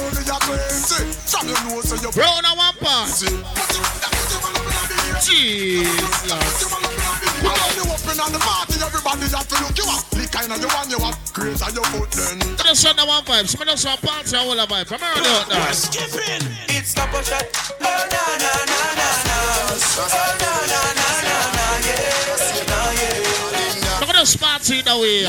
Matter 0.00 0.10
if 0.10 0.18
it's 0.18 1.34
only 1.34 1.52
a 1.52 1.58
20. 1.58 1.70
From 1.70 1.70
your 1.70 1.76
nose 1.76 1.90
to 1.90 1.96
your 2.02 2.12
Brown 2.12 2.44
on 2.44 2.56
one 2.56 2.74
part. 2.80 3.08
Jesus. 5.22 6.14
When 7.42 7.52
you 7.76 7.84
open 7.92 8.20
on 8.20 8.32
the 8.32 8.38
party, 8.40 8.80
everybody 8.82 9.26
have 9.30 9.48
to 9.48 9.56
look 9.62 9.76
you 9.78 9.86
up. 9.88 10.04
The 10.10 10.26
kind 10.30 10.52
of 10.52 10.60
you 10.60 10.68
want 10.68 10.90
you 10.90 10.98
up. 10.98 11.16
Great 11.32 11.60
on 11.62 11.74
your 11.74 11.84
foot 11.92 12.10
then. 12.12 12.40
Just 12.56 12.82
send 12.82 12.98
the 12.98 13.06
one 13.06 13.24
vibe. 13.24 13.46
Some 13.48 13.62
of 13.62 13.68
us 13.68 13.86
are 13.86 13.96
party 13.98 14.36
all 14.36 14.54
the 14.56 14.66
vibe. 14.66 14.86
From 14.86 15.02
early 15.02 15.28
out 15.28 15.48
there. 15.48 15.72
Skipping. 15.72 16.46
It's 16.68 16.94
couple 16.94 17.22
shot. 17.22 17.44
Oh 17.80 17.84
na 17.84 18.22
na 18.42 18.52
na 18.70 18.80
na 18.98 19.08
na. 19.28 19.38
Oh 19.74 20.14
na 20.40 20.52
na 20.70 20.80
na 20.98 21.08
na 21.22 21.36
na. 21.54 21.66
Yes, 21.84 22.44
na 22.68 22.78
yeah. 22.90 24.00
Look 24.00 24.10
at 24.10 24.16
this 24.16 24.36
party 24.36 24.78
in 24.80 24.84
the 24.84 24.96
way. 24.98 25.28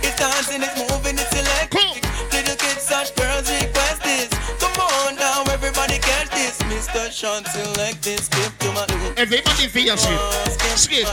It's 0.00 0.16
dancing, 0.16 0.62
it's 0.62 0.76
moving, 0.78 1.18
it's 1.18 1.32
electric. 1.32 1.87
Little 2.88 3.04
kids 3.04 3.10
and 3.10 3.16
girls 3.16 3.50
request 3.50 4.02
this. 4.02 4.28
Come 4.60 4.80
on 4.80 5.16
now, 5.16 5.42
everybody 5.52 5.98
get 5.98 6.30
this. 6.30 6.58
Mr. 6.62 7.12
Sean, 7.12 7.44
select 7.44 8.02
this. 8.02 8.26
Skip 8.26 8.58
to 8.58 8.72
my 8.72 8.86
Everybody 9.16 9.68
feel 9.68 9.84
your 9.84 9.96
skip. 9.96 10.20
Skip. 10.76 11.08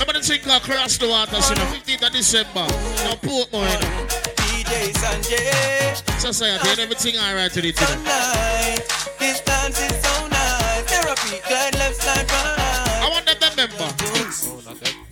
Remember 0.00 0.18
the 0.18 0.24
thing 0.24 0.40
Cross 0.60 0.98
the 0.98 1.08
Waters, 1.08 1.48
you 1.50 1.56
know, 1.56 1.62
15th 1.72 2.06
of 2.06 2.12
December. 2.12 2.66
No 3.04 3.16
Portmore, 3.16 3.64
you 3.64 3.80
know. 3.80 4.06
DJ 4.36 4.92
Sanjay. 4.92 6.20
Society 6.20 6.68
and 6.68 6.80
everything 6.80 7.16
alright 7.16 7.52
to 7.52 7.60
the 7.60 7.72
today. 7.72 7.86
Tonight, 7.86 8.84
this 9.18 9.40
dance 9.40 9.80
is 9.80 10.02
so 10.02 10.28
nice. 10.28 10.84
Therapy, 10.84 11.40
glide 11.48 11.74
left 11.76 11.96
side 11.96 12.30
right. 12.30 13.04
I 13.04 13.10
want 13.10 13.24
them 13.26 13.36
to 13.40 13.48
remember. 13.50 13.88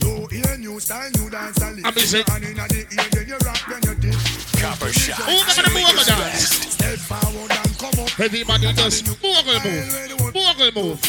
Oh, 0.05 0.28
you 0.31 0.43
hear 0.43 0.59
new 0.59 0.81
style, 0.81 1.10
new 1.19 1.31
dance 1.31 1.62
and 1.62 1.86
I'm 1.86 1.94
And. 5.09 5.49
Everybody 8.21 8.73
does 8.75 9.03
Bogle 9.23 9.61
move. 9.65 10.35
Bogle 10.35 10.73
move. 10.75 11.01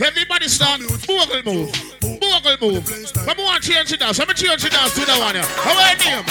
Everybody 0.00 0.48
start 0.48 0.80
Bogle 1.06 1.42
move. 1.44 1.70
Bogle 2.00 2.56
move. 2.62 3.12
Come 3.12 3.40
on, 3.40 3.60
change 3.60 3.92
it 3.92 4.00
now. 4.00 4.12
Some 4.12 4.28
change 4.28 4.64
it 4.64 4.72
now 4.72 4.88
to 4.88 5.00
the 5.04 5.12
one. 5.20 5.36
How 5.36 5.76
are 5.76 5.92
you 5.92 5.98
name? 6.00 6.24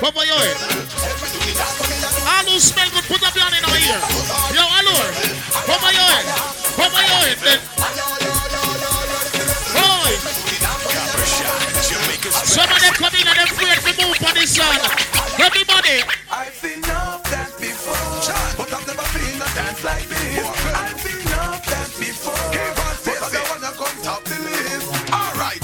Cover 0.00 0.24
your 0.24 0.40
head. 0.40 0.56
Eh? 0.56 0.78
All 2.24 2.44
who 2.48 2.58
smell 2.58 2.88
good, 2.94 3.04
put 3.04 3.22
up 3.26 3.34
your 3.34 3.44
hand 3.44 3.58
in 3.58 3.64
our 3.68 3.76
ear. 3.76 4.00
Yo, 4.56 4.64
hello. 4.72 4.96
Cover 5.68 5.92
your 5.92 6.08
head. 6.08 6.24
Eh? 6.24 6.32
Cover 6.80 7.02
your 7.02 7.20
head. 7.28 7.36
Eh, 7.36 7.44
then. 7.44 7.60
Boy. 9.74 10.16
Copper 10.64 11.26
shot. 11.28 11.60
Jamaica's 11.84 12.34
Some 12.46 12.70
of 12.70 12.80
them 12.80 12.94
come 12.94 13.14
in 13.20 13.26
and 13.26 13.36
they're 13.36 13.52
afraid 13.52 13.96
to 13.98 14.06
move 14.06 14.22
on 14.24 14.34
this 14.34 14.56
song. 14.56 15.17
Everybody. 15.38 16.02
I've 16.30 16.54
seen 16.54 16.78
enough 16.84 17.22
dance 17.30 17.54
before, 17.54 17.94
but 18.58 18.72
I've 18.72 18.86
never 18.86 19.06
seen 19.14 19.36
a 19.40 19.48
dance 19.54 19.84
like 19.84 20.06
this. 20.08 20.46
I've 20.74 21.00
seen 21.00 21.20
enough 21.26 21.64
dance 21.64 21.98
before, 21.98 22.34
but 22.34 23.22
I 23.22 23.30
don't 23.32 23.48
wanna 23.50 23.72
come 23.76 24.02
top 24.02 24.24
the 24.24 24.38
list. 24.42 25.12
Alright, 25.12 25.62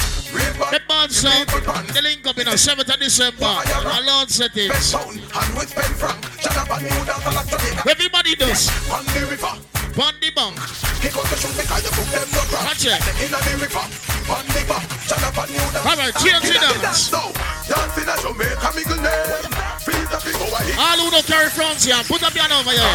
The 0.70 0.80
band 0.88 1.12
sound, 1.12 1.48
the 1.94 2.02
link 2.02 2.26
up 2.26 2.38
in 2.38 2.46
the 2.46 2.56
7th 2.56 2.88
of 2.94 3.00
December. 3.00 3.44
A 3.44 4.00
launch 4.06 4.30
settings. 4.30 4.94
and 4.94 5.58
we 5.58 5.66
spend 5.66 5.94
from 5.96 6.16
Jonathan 6.40 6.82
New 6.84 7.04
Dance. 7.04 7.86
Everybody 7.86 8.36
does. 8.36 8.70
On 8.90 9.04
the 9.06 9.26
river, 9.28 9.73
On 9.94 10.10
the 10.18 10.26
bank. 10.34 10.58
he 10.98 11.06
got 11.06 11.22
to 11.22 11.36
shoot 11.38 11.54
because 11.54 11.86
you 11.86 11.92
took 11.94 12.08
them 12.10 12.26
no 12.34 12.42
crap. 12.50 12.66
Watch 12.66 12.82
it. 12.82 12.98
In 13.22 13.30
the 13.30 13.38
river, 13.62 13.78
on 13.78 14.42
the 14.50 14.62
bank, 14.66 14.90
Jonathan 15.06 15.46
New 15.54 15.62
Dance. 15.70 15.86
All 15.86 15.94
right, 15.94 16.14
change 16.18 16.50
Inna 16.50 16.66
the 16.66 16.82
dance. 16.82 17.14
dance 17.14 17.14
now, 17.14 17.30
a 17.30 18.14
Jamaica 18.18 18.68
mingle 18.74 18.98
name. 18.98 19.54
Feel 19.86 20.02
the 20.10 20.18
big 20.18 20.34
over 20.34 20.62
here. 20.66 20.74
All 20.82 20.98
who 20.98 21.14
don't 21.14 21.22
carry 21.30 21.46
France 21.46 21.86
here, 21.86 22.02
put 22.10 22.26
up 22.26 22.34
your 22.34 22.42
hand 22.42 22.58
over 22.58 22.74
here. 22.74 22.90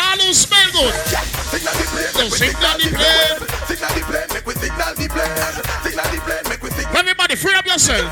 All 0.00 0.16
who 0.16 0.32
smell 0.32 0.64
good. 0.72 0.96
Signal 1.52 1.76
the 1.76 1.84
plane, 1.92 2.12
So 2.16 2.24
signal 2.32 2.74
the 2.80 2.88
plane. 2.88 3.36
Signal 3.68 3.92
the 3.92 4.02
plane, 4.08 4.28
make 4.32 4.46
we 4.48 4.54
signal 4.56 4.92
the 4.96 5.06
plane. 5.12 5.54
Signal 5.84 6.08
the 6.08 6.18
plane, 6.24 6.44
make 6.48 6.62
we 6.64 6.70
signal. 6.72 6.96
Everybody, 6.96 7.36
free 7.36 7.52
up 7.52 7.68
yourself. 7.68 8.08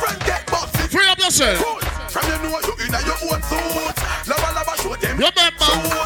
Free 0.93 1.09
up 1.09 1.17
yourself. 1.17 1.65
From 2.13 2.29
your 2.29 2.39
know 2.45 2.61
you 2.61 2.75
in 2.85 2.93
your 2.93 3.19
own 3.33 3.41
suit. 3.41 3.97
Lava 4.29 4.49
lava 4.53 4.75
show 4.85 4.93
them. 5.01 5.17
Remember, 5.17 6.06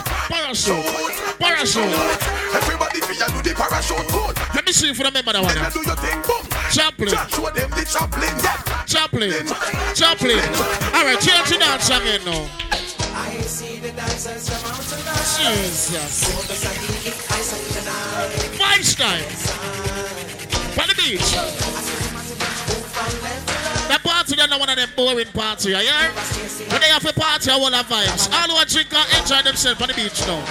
parachute. 0.50 1.38
Parachute. 1.38 1.94
Everybody 2.54 3.00
feel 3.00 3.26
do 3.28 3.42
the 3.42 3.54
parachute 3.54 4.08
good. 4.10 4.36
Let 4.54 4.66
me 4.66 4.72
see 4.72 4.90
if 4.90 4.98
you 4.98 5.04
remember 5.04 5.32
that 5.32 5.42
one. 5.42 5.54
Then 5.54 5.70
do 5.70 5.80
your 5.86 5.96
thing, 5.96 6.20
boom. 6.26 6.42
Chaplain. 6.70 7.14
Show 7.30 7.50
them 7.50 7.70
the 7.70 7.84
chaplain, 7.86 8.34
yeah. 8.42 8.58
Chaplain. 8.84 9.30
Chaplain. 9.94 10.42
All 10.94 11.04
right, 11.06 11.20
change 11.20 11.50
the 11.50 11.58
dance 11.58 11.88
again 11.88 12.24
now. 12.24 12.50
I 13.14 13.40
see 13.42 13.78
the 13.78 13.92
dancers 13.92 14.50
come 14.50 14.72
out 14.74 14.82
tonight. 14.82 15.22
Jesus. 15.38 16.24
Vibes 18.58 18.96
time. 18.98 19.24
On 20.80 20.88
the 20.88 20.94
beach. 20.94 21.30
They're 24.36 24.48
not 24.48 24.60
one 24.60 24.70
of 24.70 24.76
them 24.76 24.88
boring 24.96 25.26
party, 25.34 25.74
hear? 25.74 26.10
When 26.70 26.80
they 26.80 26.88
have 26.88 27.04
a 27.04 27.12
party, 27.12 27.50
all 27.50 27.70
have 27.72 27.86
vibes. 27.86 28.30
All 28.32 28.48
who 28.48 28.56
are 28.56 28.64
drink 28.64 28.88
and 28.92 29.20
enjoy 29.20 29.42
themselves 29.42 29.82
on 29.82 29.88
the 29.88 29.94
beach 29.94 30.26
now. 30.26 30.44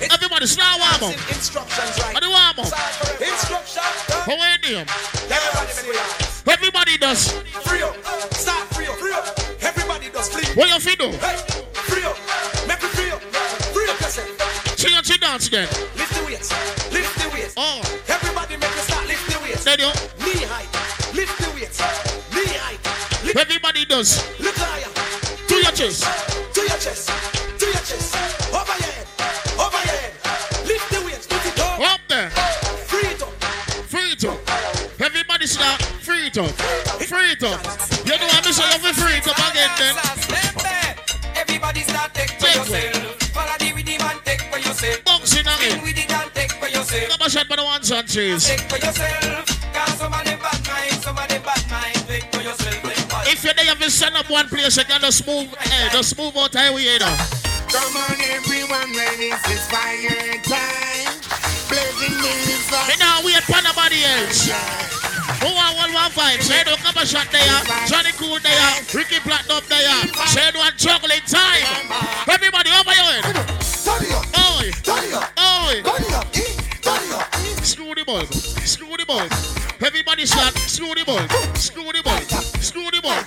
Everybody, 0.00 0.46
start 0.46 0.80
warm 0.80 1.12
up. 1.12 1.28
Instructions 1.28 1.98
right. 2.00 2.16
On 2.16 2.30
warm 2.30 2.58
up. 2.58 2.72
Instructions. 3.20 4.08
How 4.24 4.38
are 4.38 4.58
you? 4.64 4.84
Everybody. 5.28 6.28
Everybody 6.48 6.98
does. 6.98 7.32
Free 7.66 7.82
up. 7.82 7.94
Start 8.32 8.68
free 8.74 8.86
up. 8.86 8.96
Free 8.96 9.12
up. 9.12 9.38
Everybody 9.60 10.08
does 10.10 10.28
flip. 10.28 10.56
What 10.56 10.68
you 10.68 10.80
feel 10.80 11.10
do? 11.10 11.16
Hey, 11.18 11.36
free 11.90 12.04
up. 12.04 12.16
Make 12.66 12.82
me 12.82 12.88
free 12.88 13.10
up. 13.10 13.20
Free 13.74 13.88
up 13.90 14.00
yourself. 14.00 14.76
Change 14.76 15.08
your 15.08 15.18
dance 15.18 15.48
again. 15.48 15.68
Lift 15.96 16.14
the 16.14 16.24
weights. 16.24 16.92
Lift 16.92 17.18
the 17.18 17.28
weights. 17.34 17.54
Oh. 17.56 17.82
Everybody 18.08 18.56
make 18.56 18.70
me 18.70 18.82
start 18.82 19.06
lift 19.06 19.28
the 19.28 19.38
weights. 19.42 19.64
Then 19.64 19.78
you. 19.80 19.90
Knee 20.24 20.44
height. 20.46 20.77
Everybody 23.36 23.84
does. 23.84 24.24
lift 24.40 24.56
higher. 24.56 24.88
To 25.48 25.54
your 25.56 25.72
chest. 25.72 26.04
To 26.54 26.60
your 26.60 26.78
chest. 26.80 27.10
To 27.60 27.66
your 27.66 27.84
chest. 27.84 28.16
Over 28.48 28.72
your 28.80 28.88
head. 28.88 29.06
Over 29.60 29.80
your 29.84 29.96
head. 30.00 30.12
Lift 30.64 30.88
the 30.88 31.00
weights. 31.04 31.26
Put 31.26 31.44
it 31.44 31.60
up. 31.60 31.78
Up 31.78 32.00
there. 32.08 32.30
Free 32.88 33.04
it 33.12 33.22
up. 33.22 33.32
Free 33.84 34.12
it 34.16 34.24
up. 34.24 34.38
Everybody 35.00 35.46
free 35.46 36.26
it 36.32 36.38
up. 36.38 36.50
Free 37.04 37.32
it 37.36 37.42
up. 37.44 37.60
You 38.08 38.16
know 38.16 38.28
I'm 38.32 38.48
saying 38.48 38.80
you 38.80 38.92
free 38.96 39.20
it 39.20 39.28
up 39.28 39.36
again 39.36 39.70
then. 39.76 39.94
Everybody 41.36 41.80
start 41.80 42.14
take 42.14 42.32
for 42.40 42.48
yourself. 42.48 43.22
Follow 43.36 43.56
the 43.58 43.72
rhythm 43.76 44.08
and 44.08 44.24
take 44.24 44.42
for 44.48 44.58
yourself. 44.58 45.04
Boxing 45.04 45.44
again. 45.44 45.82
With 45.82 45.98
it 45.98 46.10
and 46.10 46.32
take 46.32 46.52
for 46.52 46.68
yourself. 46.68 47.08
Come 47.10 47.22
on, 47.22 47.28
shot 47.28 47.48
by 47.48 47.56
the 47.56 47.64
ones 47.64 47.90
and 47.90 48.08
trees. 48.08 48.48
Take 48.48 48.60
for 48.72 48.78
yourself. 48.78 49.44
Cause 49.74 49.98
some 49.98 50.12
of 50.14 50.24
them 50.24 50.38
bad 50.40 50.60
mind, 50.66 51.02
some 51.02 51.18
of 51.18 51.28
them 51.28 51.42
bad 51.42 51.70
mind. 51.70 52.08
Take 52.08 52.32
for 52.32 52.40
yourself. 52.40 52.87
Take 53.38 53.54
for 53.54 53.62
If 53.62 53.66
you're 53.66 53.74
there, 53.74 53.84
you 53.84 53.90
stand 53.90 54.16
up 54.16 54.30
one 54.30 54.48
place, 54.48 54.76
you 54.76 54.84
can 54.84 55.00
just 55.00 55.26
move, 55.26 55.54
eh, 55.60 55.88
just 55.92 56.18
move 56.18 56.36
out 56.36 56.52
highway, 56.54 56.82
you 56.82 56.98
know. 56.98 57.14
Come 57.70 57.96
on, 57.96 58.18
everyone, 58.34 58.90
ready? 58.96 59.30
It's 59.30 59.66
fire 59.70 60.42
time. 60.42 61.14
Blazing 61.70 62.18
news. 62.18 62.70
Me 62.88 62.94
now 62.98 63.20
wait 63.22 63.42
for 63.46 63.62
nobody 63.62 64.02
else. 64.02 64.50
Who 65.38 65.54
want 65.54 65.76
one 65.76 65.92
one 65.94 66.10
five? 66.10 66.42
Say 66.42 66.64
don't 66.64 66.78
come 66.78 66.96
a 66.96 67.06
shot 67.06 67.28
there. 67.30 67.46
Johnny 67.86 68.10
Cool 68.18 68.38
there. 68.42 68.58
Ricky 68.94 69.20
Platinum 69.20 69.62
there. 69.68 69.86
Say 70.26 70.50
one 70.54 70.72
juggling 70.76 71.22
time. 71.26 71.62
Everybody 72.26 72.70
over 72.74 72.90
your 72.90 73.22
head. 73.22 73.38
Oi. 74.58 74.72
Oi. 75.38 75.82
Screw 77.62 77.94
the 77.94 78.04
bulb. 78.04 78.32
Screw 78.32 78.96
the 78.96 79.04
bulb. 79.06 79.30
Everybody 79.84 80.26
start. 80.26 80.54
Screw 80.58 80.94
the 80.94 81.04
bulb. 81.04 81.30
Screw 81.56 81.92
the 81.92 82.02
bulb. 82.02 82.22
Screw 82.62 82.90
the 82.90 83.00
bulb. 83.02 83.24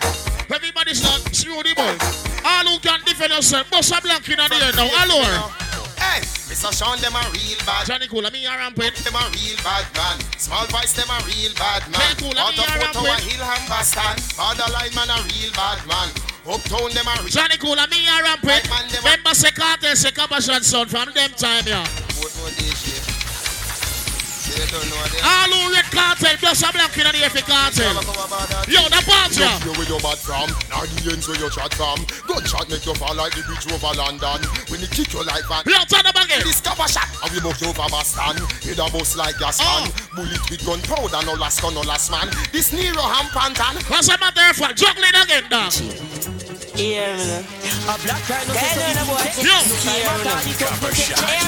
Everybody 0.51 0.93
start. 0.93 1.21
Screw 1.35 1.61
the 1.63 1.73
bulb. 1.75 1.97
All 2.43 2.65
who 2.65 2.79
can 2.79 2.99
defend 3.05 3.33
yourself. 3.33 3.69
Bust 3.69 3.93
a 3.93 4.01
blank 4.01 4.27
in 4.29 4.37
the 4.37 4.43
air 4.43 4.73
now. 4.75 4.89
Hello. 4.91 5.71
Hey, 6.01 6.25
Mr. 6.49 6.73
Sean, 6.73 6.97
them 6.97 7.13
a 7.13 7.21
real 7.29 7.61
bad. 7.65 7.85
Johnny 7.85 8.07
Cool, 8.07 8.25
me 8.33 8.45
a 8.45 8.57
rampant. 8.57 8.95
Them 9.05 9.13
a 9.13 9.23
real 9.37 9.57
bad 9.61 9.85
man. 9.93 10.17
Small 10.41 10.65
voice, 10.73 10.93
them 10.97 11.07
a 11.13 11.17
real 11.29 11.53
bad 11.53 11.85
man. 11.93 12.01
Hey, 12.01 12.17
cool, 12.17 12.33
me 12.33 12.57
a 12.57 12.73
rampant. 12.81 13.21
Hill 13.21 13.45
Boston. 13.69 14.17
Borderline 14.33 14.95
man 14.97 15.13
a 15.13 15.21
real 15.29 15.53
bad 15.53 15.79
man. 15.85 16.09
Uptown, 16.49 16.89
them 16.97 17.05
a 17.05 17.13
real 17.21 17.29
Johnny 17.29 17.57
Cool, 17.61 17.77
me 17.87 18.01
a 18.09 18.17
rampant. 18.25 18.65
Remember 18.97 19.33
say 19.37 19.51
Carter, 19.51 19.95
say 19.95 20.09
Cabashan 20.09 20.63
son 20.65 20.87
from 20.87 21.13
them 21.13 21.29
time, 21.37 21.63
yeah. 21.67 21.85
Portmore 24.52 25.07
day 25.11 25.19
shift. 25.19 25.23
All 25.23 25.52
who 25.52 25.72
red 25.72 25.88
Kartel, 25.91 26.36
plus 26.38 26.61
a 26.64 26.69
black 26.72 26.98
in 26.98 27.07
the 27.07 27.30
FA 27.32 27.41
Kartel. 27.41 27.95
Yo, 28.68 28.82
the 28.91 29.02
party. 29.07 29.48
You 29.64 29.72
where 29.80 29.88
you 29.88 29.99
bad 30.03 30.19
from, 30.19 30.48
now 30.69 30.84
the 30.84 31.11
ends 31.11 31.28
where 31.28 31.40
you 31.40 31.49
chat 31.49 31.73
from. 31.73 31.98
Gunshot 32.28 32.69
make 32.69 32.86
you 32.86 32.95
fall 32.95 33.15
like 33.15 33.34
the 33.36 33.44
bridge 33.48 33.68
over 33.72 33.94
London. 33.95 34.40
When 34.68 34.80
he 34.82 34.88
kick 34.88 35.14
you 35.14 35.23
like 35.23 35.45
van. 35.48 35.64
Yo, 35.65 35.80
turn 35.88 36.03
them 36.03 36.18
again. 36.19 36.41
Discover 36.44 36.88
shot, 36.88 37.07
and 37.23 37.32
we 37.32 37.40
buck 37.40 37.60
you 37.61 37.69
over 37.72 37.88
Boston. 37.90 38.36
Head 38.64 38.80
a 38.80 38.86
bust 38.91 39.15
like 39.18 39.38
gas 39.40 39.60
Oh. 39.61 39.88
can. 39.88 39.91
Bullet 40.15 40.44
with 40.49 40.64
gunpowder, 40.65 41.22
no 41.26 41.34
last 41.40 41.61
gun, 41.61 41.73
no 41.73 41.82
last 41.82 42.11
man. 42.11 42.28
This 42.52 42.72
Nero 42.73 43.02
ham 43.02 43.28
pantan. 43.32 43.80
What's 43.90 44.07
the 44.07 44.18
matter 44.19 44.53
for 44.53 44.72
juggling 44.73 45.15
again, 45.15 45.48
dog? 45.49 45.72
Yeah, 46.76 47.15
man. 47.18 47.44
A 47.84 47.98
black 47.99 48.23
guy 48.28 48.41
no 48.48 48.53
say 48.56 48.94
so 48.95 49.03
boy. 49.06 49.28
Yo. 49.44 49.56
Yeah, 49.86 50.23
man. 50.23 51.41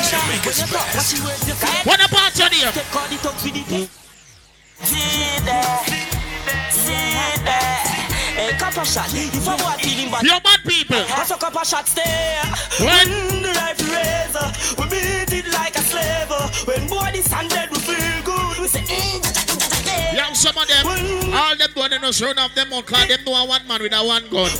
What 1.83 1.99
the 1.99 2.07
party 2.11 2.43
there? 2.59 2.71
Take 2.93 3.01
all 3.01 3.09
the 3.09 3.17
thugs 3.17 3.43
with 3.43 3.53
the 3.53 3.89
See 4.85 5.39
there, 5.45 5.79
see 6.69 7.41
there. 7.41 7.81
Hey, 8.37 8.53
copper 8.59 8.85
shot. 8.85 9.09
If 9.09 9.47
I 9.47 9.57
feeling 9.81 10.11
bad, 10.11 10.23
Yo, 10.23 10.39
bad 10.39 10.59
people. 10.61 11.01
I 11.01 11.23
saw 11.25 11.37
copper 11.37 11.65
shot 11.65 11.87
stay. 11.87 12.37
When 12.77 13.41
the 13.41 13.49
life 13.57 13.81
razor, 13.81 14.45
we 14.77 14.85
beat 14.93 15.33
it 15.33 15.51
like 15.53 15.75
a 15.75 15.81
slave. 15.81 16.29
When 16.67 16.87
body 16.87 17.23
dead, 17.49 17.71
we 17.71 17.79
feel 17.79 18.21
good. 18.23 18.59
We 18.59 18.67
say, 18.67 18.85
Yo, 18.85 19.22
some 20.43 20.57
of 20.59 20.67
them, 20.67 20.83
all 21.33 21.55
them 21.55 21.71
going 21.73 21.93
in 21.93 22.03
us 22.03 22.21
run 22.21 22.37
off 22.37 22.53
them 22.53 22.73
out, 22.73 22.85
cause 22.85 23.07
them 23.07 23.23
know 23.23 23.31
a 23.31 23.47
one 23.47 23.65
man 23.65 23.81
with 23.81 23.93
a 23.93 24.03
one 24.03 24.27
gun. 24.27 24.51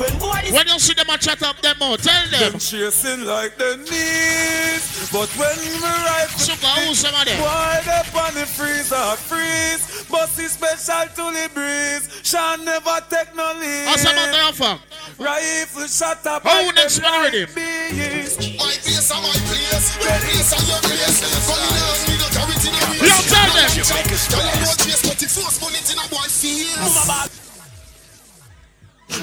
When 0.56 0.68
you 0.68 0.80
see 0.80 0.94
them 0.94 1.10
a 1.10 1.18
chat 1.18 1.44
up 1.44 1.60
them 1.60 1.76
out, 1.82 2.00
tell 2.00 2.24
them. 2.32 2.52
Them 2.52 2.60
chasing 2.60 3.26
like 3.28 3.58
the 3.58 3.76
knees, 3.84 5.12
but 5.12 5.28
when 5.36 5.60
we 5.60 5.76
rifle 5.84 6.40
Sugar, 6.40 6.88
who 6.88 6.96
some 6.96 7.14
of 7.14 7.26
them? 7.28 7.36
Why 7.44 7.84
they 7.84 8.04
on 8.16 8.34
the 8.34 8.46
freezer 8.48 8.96
freeze? 9.28 10.08
Bossy 10.08 10.48
special 10.48 11.04
to 11.20 11.26
the 11.36 11.50
breeze. 11.54 12.08
Shall 12.24 12.58
never 12.64 13.04
take 13.10 13.36
no 13.36 13.52
leave. 13.60 13.88
What's 13.88 14.04
the 14.04 14.14
matter 14.16 14.56
for? 14.56 14.80
Rifle 15.20 15.88
shot 15.88 16.26
up. 16.28 16.48
Who 16.48 16.72
next 16.72 17.04
one 17.04 17.12
already? 17.12 17.44
My 17.44 17.52
place 17.52 18.40
and 18.40 19.20
my 19.20 19.36
place. 19.52 20.00
Your 20.00 20.16
place 20.16 20.54
and 20.54 20.64
your 20.64 20.80
place. 20.80 21.20
Come 21.44 21.60
in 21.60 22.08
me 22.08 22.16
no 22.16 22.28
carry 22.32 22.56
it 22.56 22.64
in 22.64 22.72
a. 22.72 23.04
Yo, 23.04 23.20
tell 23.28 23.52
them. 23.52 25.03
Tell 25.34 25.44
them 25.44 25.60
no 25.60 25.60
chase, 25.60 25.60
but 25.60 25.60
the 25.60 25.60
force 25.60 25.60
bullet 25.60 25.92
in 25.92 25.98
a 25.98 26.08
boy 26.10 26.28
face. 26.30 26.78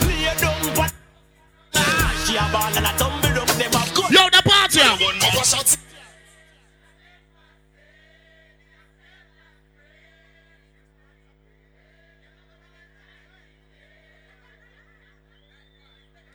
Lay 0.06 0.34
down, 0.38 0.74
but 0.74 0.92
Ah, 1.74 2.24
she 2.26 2.36
a 2.36 2.42
ball 2.52 2.76
and 2.76 2.86
a 2.86 2.92
tumble 2.98 3.40
up, 3.40 3.48
them 3.48 3.74
a. 3.74 4.12
Yo, 4.12 4.28
the 4.30 4.42
party. 4.44 4.80
Cover. 4.80 5.76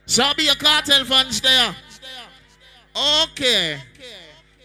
So 0.07 0.33
be 0.37 0.47
a 0.47 0.53
Kartel 0.53 1.03
fans 1.05 1.41
there. 1.41 1.75
Okay. 3.23 3.81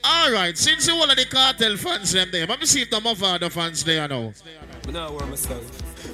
All 0.04 0.30
right. 0.32 0.56
Since 0.56 0.86
you 0.86 0.96
one 0.96 1.10
of 1.10 1.16
the 1.16 1.24
Kartel 1.24 1.76
fans 1.76 2.12
them 2.12 2.30
there, 2.30 2.46
let 2.46 2.60
me 2.60 2.66
see 2.66 2.82
if 2.82 2.90
the 2.90 3.00
more 3.00 3.16
other 3.22 3.50
fans 3.50 3.82
there 3.82 4.06
now. 4.06 4.32
Me 4.86 4.92
nah 4.92 5.10
worry 5.10 5.26
myself. 5.26 5.64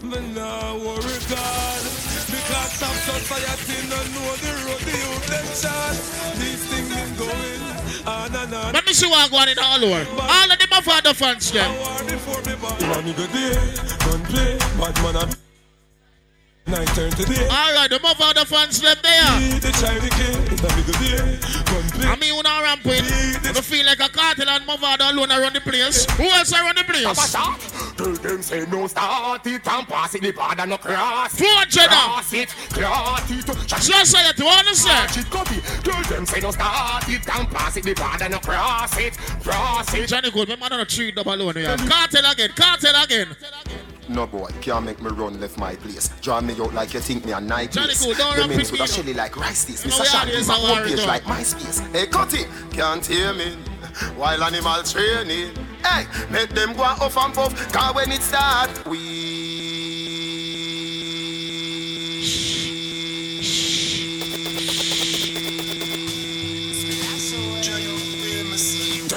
Me 0.03 0.19
nah 0.35 0.75
worry 0.75 1.19
God. 1.31 1.83
Because 2.27 2.73
some 2.73 2.99
society 3.09 3.89
no 3.89 3.97
know 3.97 4.37
the 4.43 4.53
road 4.67 4.81
the 4.81 4.91
youth 4.91 5.27
them 5.31 5.47
shot. 5.55 5.95
These 6.39 6.67
things 6.67 6.89
been 6.95 7.17
going 7.17 8.07
on 8.07 8.35
and 8.35 8.55
on. 8.55 8.73
Let 8.75 8.87
me 8.87 8.93
see 8.93 9.07
what 9.09 9.31
going 9.31 9.49
in 9.51 9.59
all 9.59 9.85
over. 9.85 10.07
All 10.21 10.51
of 10.53 10.59
them 10.59 10.69
are 10.73 10.83
father 10.83 11.15
fans 11.15 11.51
them. 11.53 11.71
In 11.71 12.91
a 12.91 13.03
nigga 13.03 13.27
day, 13.33 13.55
gun 14.05 14.23
play, 14.25 14.59
bad 14.79 15.03
man 15.03 15.46
night 16.67 16.87
turn 16.89 17.11
to 17.11 17.25
day. 17.25 17.47
All 17.49 17.75
right, 17.75 17.89
the 17.89 18.01
more 18.01 18.15
father 18.15 18.45
fans 18.45 18.81
them 18.81 18.97
there. 19.03 19.61
The 19.61 19.73
China 19.81 20.09
king, 20.19 20.43
in 20.47 20.59
a 20.59 20.69
nigga 20.75 20.95
day, 20.99 21.39
gun. 21.65 22.11
I 22.11 22.17
mean, 22.17 22.35
you 22.35 22.43
know 22.43 22.63
ramping. 22.63 23.05
You 23.05 23.63
feel 23.63 23.87
like 23.87 24.01
a 24.01 24.09
Kartel 24.09 24.49
and 24.49 24.67
my 24.67 24.77
father 24.77 25.05
alone 25.09 25.31
around 25.31 25.55
the 25.55 25.61
place. 25.61 26.07
Who 26.17 26.25
else 26.25 26.53
around 26.53 26.77
the 26.79 26.85
place? 26.85 27.33
Tell 27.97 28.13
them 28.13 28.43
say 28.43 28.67
no 28.67 28.87
start 28.87 29.47
it 29.47 29.67
and 29.67 29.89
pass 29.89 30.15
it, 30.15 30.23
the 30.23 30.33
border 30.33 30.67
no 30.67 30.77
cross 30.77 31.35
it. 31.41 31.45
Four 31.45 31.65
Jenna. 31.65 31.89
Cross 31.89 32.33
it, 32.35 32.49
cross 32.49 33.31
it. 33.31 33.47
Society, 33.81 34.43
what 34.43 34.67
is 34.67 34.85
that? 34.85 35.07
Watch 35.09 35.25
it, 35.25 35.31
copy. 35.31 35.61
Tell 35.83 36.03
them 36.03 36.27
say 36.27 36.41
no 36.41 36.51
start 36.51 37.09
it 37.09 37.29
and 37.37 37.49
pass 37.49 37.77
it, 37.77 37.85
the 37.85 37.95
border 37.95 38.29
no 38.29 38.39
cross 38.39 38.99
it. 38.99 39.17
Cross 39.43 39.95
it. 39.95 40.09
Johnny 40.09 40.31
Good, 40.31 40.49
my 40.49 40.57
man 40.57 40.73
on 40.75 40.81
a 40.81 40.85
tree 40.85 41.11
double 41.11 41.33
alone 41.33 41.57
here. 41.57 41.77
Kartel 41.77 42.31
again, 42.31 42.51
cartel 42.55 43.03
again. 43.03 43.29
No 44.09 44.27
boy, 44.27 44.51
can't 44.61 44.85
make 44.85 45.03
me 45.03 45.11
run 45.11 45.41
left 45.41 45.59
my 45.59 45.75
place. 45.75 46.09
Draw 46.21 46.41
me 46.41 46.55
out 46.61 46.73
like 46.75 46.95
you 46.95 47.01
think 47.01 47.25
me 47.25 47.33
a 47.33 47.41
night 47.41 47.73
place. 47.73 48.05
The 48.05 48.47
mints 48.49 48.71
with 48.71 48.81
a 48.81 48.87
shelly 48.87 49.15
like 49.15 49.37
rice 49.37 49.65
this. 49.65 49.85
Mr. 49.85 50.01
we 50.01 50.07
Shanty, 50.07 50.47
my 50.47 50.55
our 50.55 50.77
home 50.77 50.89
page 50.89 50.97
dog. 50.99 51.09
like 51.09 51.23
MySpace. 51.25 51.93
Hey, 51.93 52.07
cut 52.07 52.33
it, 52.35 52.49
can't 52.71 53.05
hear 53.05 53.33
me. 53.35 53.53
While 54.17 54.45
animal 54.45 54.83
training. 54.83 55.55
Hey, 55.85 56.07
make 56.31 56.51
them 56.51 56.75
go 56.75 56.83
off 56.83 57.17
and 57.17 57.35
puff. 57.35 57.73
Cause 57.73 57.95
when 57.95 58.13
it 58.13 58.23
start, 58.23 58.71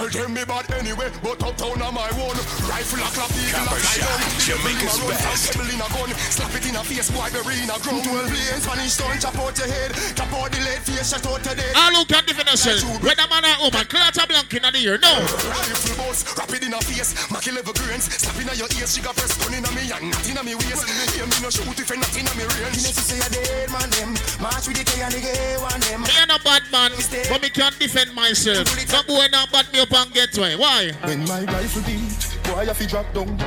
Tell 0.09 0.29
me 0.29 0.43
bad 0.43 0.65
anyway, 0.73 1.09
but 1.21 1.37
uptown 1.43 1.81
on 1.81 1.93
my 1.93 2.09
own. 2.17 2.33
Rifle 2.65 2.97
a 2.97 3.09
clap, 3.13 3.29
eagle 3.37 3.61
a 3.61 3.69
Copper 3.69 3.77
fly 3.77 3.95
shot, 4.01 4.09
down. 4.09 4.41
Jamaica's 4.41 4.97
Run 4.97 5.13
from 5.13 5.21
best. 5.21 5.53
pebble 5.53 5.69
in 5.69 5.81
a 5.81 5.87
gun, 5.93 6.09
slap 6.33 6.53
it 6.57 6.65
in 6.65 6.75
a 6.75 6.83
face, 6.83 7.09
boy, 7.13 7.29
bury 7.29 7.61
in 7.61 7.69
a 7.69 7.77
ground. 7.77 8.03
Twelve 8.03 8.33
lanes, 8.33 8.63
Spanish 8.65 8.93
stone, 8.97 9.17
chop 9.21 9.37
out 9.37 9.53
your 9.53 9.69
head, 9.69 9.91
chop 10.17 10.33
out 10.33 10.49
the 10.49 10.59
lead, 10.65 10.81
face, 10.81 11.13
shut 11.13 11.25
out 11.29 11.45
your 11.45 11.53
dead. 11.53 11.73
All 11.77 11.93
who 11.93 12.03
can 12.09 12.25
defend 12.25 12.49
themselves. 12.49 12.81
Whether 13.05 13.27
man 13.29 13.45
or 13.45 13.69
woman, 13.69 13.85
clutter 13.85 14.25
blank 14.25 14.49
in 14.49 14.65
the 14.65 14.81
ear. 14.81 14.97
No. 14.97 15.13
Rifle 15.45 15.95
boss, 16.01 16.25
rap 16.33 16.49
it 16.57 16.65
in 16.65 16.73
a 16.73 16.81
face, 16.81 17.13
Mackie 17.29 17.53
level 17.53 17.73
grains, 17.77 18.09
slap 18.09 18.33
in 18.41 18.49
a 18.49 18.53
your 18.57 18.69
ears, 18.81 18.89
she 18.97 19.05
got 19.05 19.13
press 19.13 19.37
gun 19.37 19.53
in 19.53 19.61
a 19.61 19.69
me 19.77 19.93
and 19.93 20.09
not 20.09 20.25
in 20.25 20.37
a 20.37 20.41
me 20.41 20.57
waist. 20.57 20.89
Hear 21.13 21.29
me 21.29 21.37
no 21.45 21.53
shoot 21.53 21.77
if 21.77 21.85
you 21.85 22.01
not 22.01 22.17
in 22.17 22.25
a 22.25 22.33
me 22.33 22.49
range. 22.49 22.81
You 22.81 22.89
know 22.89 22.93
she 22.97 23.03
say 23.05 23.21
a 23.21 23.29
dead 23.29 23.69
man 23.69 23.89
them, 23.93 24.17
march 24.41 24.65
with 24.65 24.81
the 24.81 24.83
K 24.89 25.05
and 25.05 25.13
the 25.13 25.21
gay 25.21 25.53
one 25.61 25.77
them. 25.85 26.01
Me 26.01 26.13
ain't 26.17 26.33
a 26.33 26.41
bad 26.41 26.65
man, 26.73 26.91
but 27.29 27.39
me 27.45 27.49
can't 27.53 27.77
defend 27.77 28.09
myself. 28.17 28.65
No 28.89 29.05
boy 29.05 29.29
not 29.29 29.53
bad 29.53 29.69
me 29.69 29.85
up 29.85 29.93
and 29.99 30.13
get 30.13 30.37
away. 30.37 30.55
Why? 30.55 30.91
When 31.03 31.25
my 31.25 31.43
rifle 31.45 31.81
beat, 31.83 32.37
boy 32.43 32.69
I 32.69 32.73
fi 32.73 32.85
drop 32.85 33.13
down. 33.13 33.37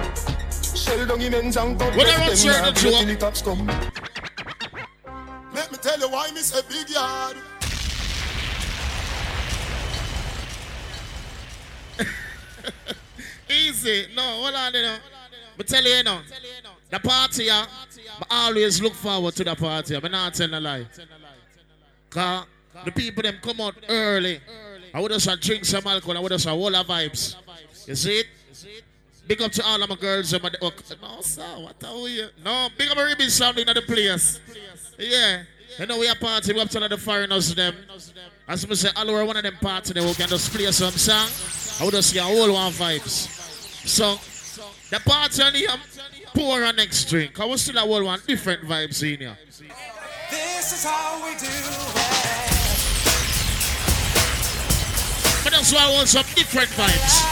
Shell 0.50 1.06
down 1.06 1.20
and 1.20 1.54
cut 1.54 1.96
When 1.96 2.06
I 2.06 2.26
run 2.26 2.36
straight 2.36 2.66
into 2.68 2.80
till 2.80 3.06
the 3.06 3.16
tops 3.16 3.42
come. 3.42 3.66
Let 5.54 5.70
me 5.70 5.78
tell 5.78 5.98
you 5.98 6.08
why 6.08 6.30
me 6.30 6.40
say 6.40 6.60
big 6.68 6.90
yard. 6.90 7.36
Easy. 13.50 14.06
No, 14.14 14.22
hold 14.22 14.54
on, 14.54 14.74
you 14.74 14.82
know. 14.82 14.96
But 15.56 15.68
tell 15.68 15.82
you, 15.82 15.90
you 15.90 16.02
know, 16.02 16.20
the 16.90 16.98
party, 16.98 17.44
yeah, 17.44 17.66
I 18.30 18.46
always 18.48 18.80
look 18.80 18.94
forward 18.94 19.34
to 19.36 19.44
the 19.44 19.54
party. 19.54 19.94
I'm 19.94 20.10
not 20.10 20.34
telling 20.34 20.54
a 20.54 20.60
lie. 20.60 20.86
Because 22.08 22.46
the 22.84 22.92
people 22.92 23.22
them 23.22 23.38
come 23.42 23.60
out 23.60 23.74
early. 23.88 24.40
I 24.94 25.00
would 25.00 25.10
just 25.12 25.40
drink 25.40 25.64
some 25.64 25.86
alcohol. 25.86 26.16
I 26.16 26.20
would 26.20 26.32
just 26.32 26.46
whole 26.46 26.74
of 26.74 26.86
vibes. 26.86 27.36
You 27.86 27.94
see 27.94 28.20
it? 28.20 28.26
Big 29.26 29.40
up 29.40 29.52
to 29.52 29.64
all 29.64 29.82
of 29.82 29.88
my 29.88 29.96
girls. 29.96 30.32
and 30.32 30.42
my- 30.42 30.50
oh, 30.60 30.72
No, 31.00 31.20
sir, 31.20 31.42
what 31.58 31.82
are 31.84 32.00
we? 32.02 32.22
No, 32.44 32.68
big 32.76 32.90
up 32.90 32.96
my 32.96 33.02
ribbon 33.02 33.30
sounding 33.30 33.68
at 33.68 33.74
the 33.74 33.82
place. 33.82 34.40
Yeah. 34.98 35.42
You 35.78 35.86
know, 35.86 35.98
we 35.98 36.08
are 36.08 36.14
partying 36.14 36.54
We 36.54 36.60
have 36.60 36.70
to 36.70 36.80
let 36.80 36.90
the 36.90 36.98
foreigners 36.98 37.54
them. 37.54 37.74
As 38.46 38.64
I 38.70 38.74
say, 38.74 38.90
all 38.94 39.26
one 39.26 39.36
of 39.36 39.42
them 39.42 39.56
party, 39.60 39.98
we 39.98 40.14
can 40.14 40.28
just 40.28 40.52
play 40.52 40.70
some 40.70 40.90
song. 40.92 41.28
I 41.80 41.84
would 41.84 41.94
just 41.94 42.10
see 42.10 42.18
a 42.18 42.22
whole 42.22 42.52
one 42.52 42.72
vibes. 42.72 43.28
So, 43.86 44.18
the 44.90 45.00
party 45.00 45.42
on 45.42 45.54
here, 45.54 45.68
pour 46.34 46.62
a 46.62 46.72
next 46.72 47.08
drink. 47.08 47.40
I 47.40 47.46
will 47.46 47.56
still 47.56 47.78
a 47.78 47.80
whole 47.80 48.04
one 48.04 48.20
different 48.26 48.62
vibes 48.62 49.02
in 49.02 49.20
here. 49.20 49.38
This 50.30 50.72
is 50.72 50.84
how 50.84 51.24
we 51.24 51.32
do 51.38 51.46
But 51.94 52.21
that's 55.62 55.74
why 55.74 55.86
I 55.88 55.94
want 55.94 56.08
some 56.08 56.26
different 56.34 56.70
vibes. 56.70 57.22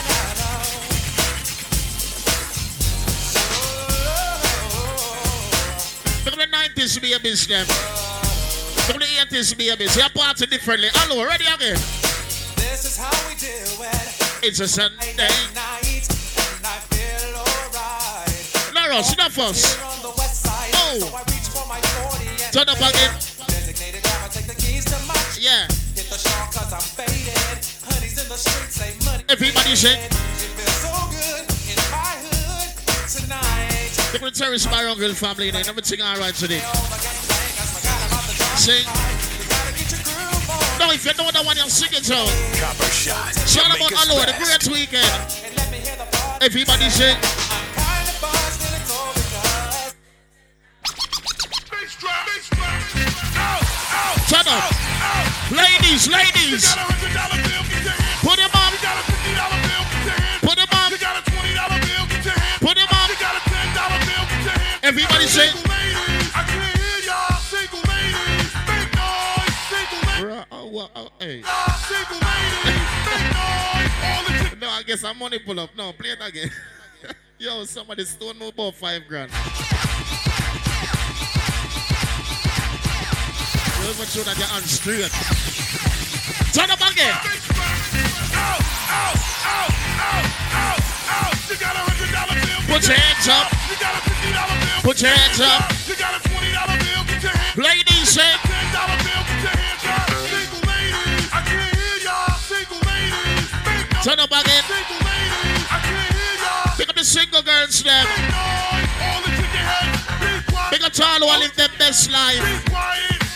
At 6.25 6.33
the 6.33 6.47
90s 6.47 7.03
babies 7.03 7.49
them. 7.49 7.67
At 7.67 8.95
the 8.95 9.37
80s 9.37 9.59
babies. 9.59 9.99
Are 9.99 10.11
party 10.11 10.47
differently. 10.47 10.91
Hello, 10.95 11.25
ready 11.27 11.45
again. 11.45 11.75
This 12.55 12.85
is 12.85 12.97
how 12.97 13.11
we 13.29 13.35
do 13.35 13.49
it. 13.51 14.47
It's 14.47 14.61
a 14.61 14.69
Sunday. 14.69 15.27
Night, 15.57 16.07
and 16.07 16.65
I 16.65 16.79
feel 16.87 17.35
alright. 17.35 18.75
Laura, 18.77 19.03
sit 19.03 19.19
up 19.19 19.33
first. 19.33 19.75
Here 19.75 19.85
on 19.85 20.03
the 20.03 20.15
west 20.17 20.43
side, 20.47 20.71
Oh. 20.75 20.99
so 21.01 21.17
I 21.17 21.23
reach 21.35 21.49
for 21.51 21.67
my 21.67 21.81
40 22.07 22.29
and 22.29 22.53
Turn 22.53 22.69
up 22.69 22.79
again. 22.79 23.13
Designated 23.49 24.03
driver, 24.05 24.29
take 24.31 24.47
the 24.47 24.55
keys 24.55 24.85
to 24.85 24.97
my 25.09 25.19
Yeah. 25.37 25.67
The 25.97 26.03
cause 26.53 26.73
I'm 26.73 26.81
faded. 26.81 27.20
Everybody 28.31 29.75
say. 29.75 29.99
It 29.99 30.15
feels 30.15 30.71
so 30.79 30.95
good 31.11 31.43
in 31.67 31.75
my 31.91 32.15
Look 34.13 34.23
at 34.23 34.33
the 34.33 34.39
terrace 34.39 34.67
my 34.67 34.85
uncle 34.85 35.13
family 35.15 35.49
and 35.49 35.57
everything 35.67 36.01
alright 36.01 36.35
today. 36.35 36.61
Sing. 38.55 38.87
No, 40.79 40.93
if 40.95 41.05
you 41.05 41.11
know 41.19 41.31
that 41.33 41.43
one, 41.45 41.57
you'll 41.57 41.67
sing 41.67 41.91
it. 41.91 42.07
Copper 42.07 42.85
shot. 42.95 43.35
Shout 43.49 43.67
out 43.67 43.77
about 43.77 43.99
Allo, 43.99 44.23
the 44.23 44.33
great 44.39 44.63
weekend. 44.71 45.11
Everybody 46.41 46.89
sing. 46.89 47.17
Turn 54.31 54.47
up. 54.47 54.71
Ladies, 55.51 56.07
ladies. 56.07 56.77
Bruh, 70.71 70.89
oh, 70.95 71.03
well, 71.03 71.11
oh, 71.11 71.25
hey. 71.25 71.41
no, 74.61 74.69
I 74.69 74.83
guess 74.87 75.03
I'm 75.03 75.19
money 75.19 75.41
pull 75.41 75.59
up. 75.59 75.71
No, 75.77 75.93
play 75.93 76.11
it 76.11 76.19
again. 76.23 76.51
Yo, 77.39 77.65
somebody 77.65 78.05
stole 78.05 78.35
me 78.35 78.49
about 78.49 78.75
five 78.75 79.03
grand. 79.09 79.33
We'll 83.81 83.99
make 83.99 84.09
sure 84.09 84.23
that 84.23 84.39
you're 84.39 84.47
on 84.55 84.63
straight. 84.63 85.11
Turn 86.55 86.71
up 86.71 86.79
again. 86.93 87.17
Put 92.69 92.87
your 92.87 92.97
hands 92.97 93.29
up. 93.29 93.51
Put 94.85 95.03
your 95.03 95.11
hands 95.11 95.41
up. 95.41 95.81
Ladies, 97.57 98.09
say. 98.09 98.51
Turn 104.03 104.19
up 104.19 104.31
again. 104.31 104.65
Pick 106.79 106.89
up 106.89 106.97
the 106.97 107.05
single 107.05 107.43
girls 107.43 107.83
them. 107.83 108.07
Pick 110.71 110.83
up 110.83 110.93
to 110.93 111.05
all 111.05 111.19
who 111.21 111.39
live 111.39 111.55
their 111.55 111.69
best 111.79 112.11
life. 112.11 112.41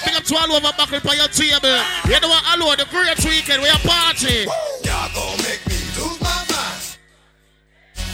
Pick 0.05 0.17
up 0.17 0.25
to 0.25 0.37
all 0.37 0.47
who 0.47 0.55
have 0.55 0.65
a 0.65 0.73
buckle 0.75 1.01
by 1.01 1.15
your 1.17 1.29
table. 1.29 1.77
You 2.09 2.19
know 2.19 2.29
what, 2.29 2.45
Allo, 2.49 2.75
the 2.77 2.87
great 2.91 3.23
weekend, 3.27 3.61
we 3.61 3.69
are 3.69 3.79
party. 3.85 4.49
Y'all 4.85 5.13
gon' 5.13 5.37
make 5.45 5.61
me 5.69 5.77
lose 6.01 6.21
my 6.23 6.33
mind. 6.49 6.97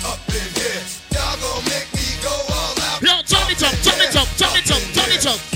Up 0.05 0.19
in 0.27 0.43
here, 0.59 0.83
y'all 1.15 1.39
gon' 1.39 1.65
make 1.71 1.87
me 1.95 2.19
go 2.21 2.35
all 2.51 2.75
out. 2.83 3.01
Yo, 3.01 3.23
turn 3.31 3.47
it 3.47 3.63
up, 3.63 3.75
turn 3.87 4.01
it 4.03 4.17
up, 4.17 4.27
turn 4.37 4.57
it 4.59 4.71
up, 4.71 4.83
turn 4.93 5.13
it 5.13 5.27
up. 5.27 5.50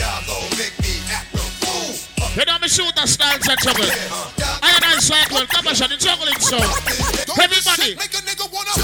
You 2.35 2.43
know 2.51 2.59
me 2.59 2.67
shoot 2.67 2.91
that 2.99 3.07
style 3.07 3.39
and 3.39 3.59
trouble. 3.63 3.87
I 3.87 4.75
and 4.75 4.83
I 4.83 4.99
cycle, 4.99 5.47
come 5.55 5.71
on, 5.71 5.79
the 5.79 5.95
juggling 5.95 6.35
so. 6.43 6.59
Everybody. 7.39 7.95
Make 7.95 8.11
a 8.11 8.23
nigga 8.27 8.51
wanna 8.51 8.75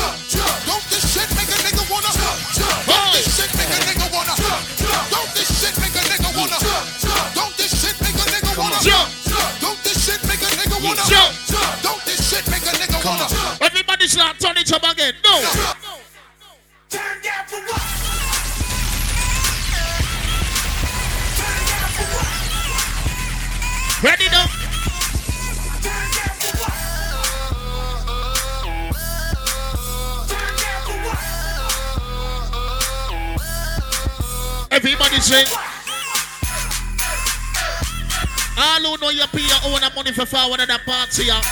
Don't 0.71 0.87
this 0.87 1.03
shit 1.11 1.27
make 1.35 1.51
a 1.51 1.59
nigga 1.67 1.83
wanna 1.91 2.15
Don't 2.15 3.11
this 3.11 3.27
shit 3.27 3.51
make 3.59 3.75
a 3.75 3.79
nigga 3.91 4.07
wanna 4.15 4.39
Don't 5.11 5.31
this 5.35 5.51
shit 5.51 5.75
make 5.83 5.99
a 5.99 6.03
nigga 6.07 6.31
wanna 6.31 6.59
Don't 7.35 7.55
this 7.59 7.75
shit 7.75 7.99
make 7.99 8.15
a 8.15 8.23
nigga 8.31 8.55
wanna 8.55 8.79
Don't 9.59 9.83
this 9.83 9.99
shit 9.99 10.23
make 10.31 10.43
a 10.47 10.51
nigga 10.55 10.79
wanna 10.79 11.03
Don't 11.83 12.03
this 12.07 12.23
shit 12.31 12.47
make 12.55 12.63
a 12.63 12.75
nigga 12.79 12.99
wanna 13.03 13.27
Everybody 13.67 14.07
start 14.07 14.39
turn 14.39 14.63
it 14.63 14.71
up 14.71 14.87
again. 14.87 15.15
No. 15.27 15.43
Turn 16.87 17.19
down 17.19 17.43
for 17.51 17.59
what? 17.67 17.90
Ready 24.03 24.25
now? 24.31 24.47
Everybody 34.71 35.21
say. 35.21 35.45
All 38.57 38.81
who 38.81 38.97
know 38.97 39.11
you 39.11 39.27
pay 39.33 39.43
your 39.43 39.57
own 39.67 39.81
money 39.95 40.13
for 40.13 40.25
forward 40.25 40.61
that 40.61 40.81
party. 40.87 41.25
yeah. 41.27 41.43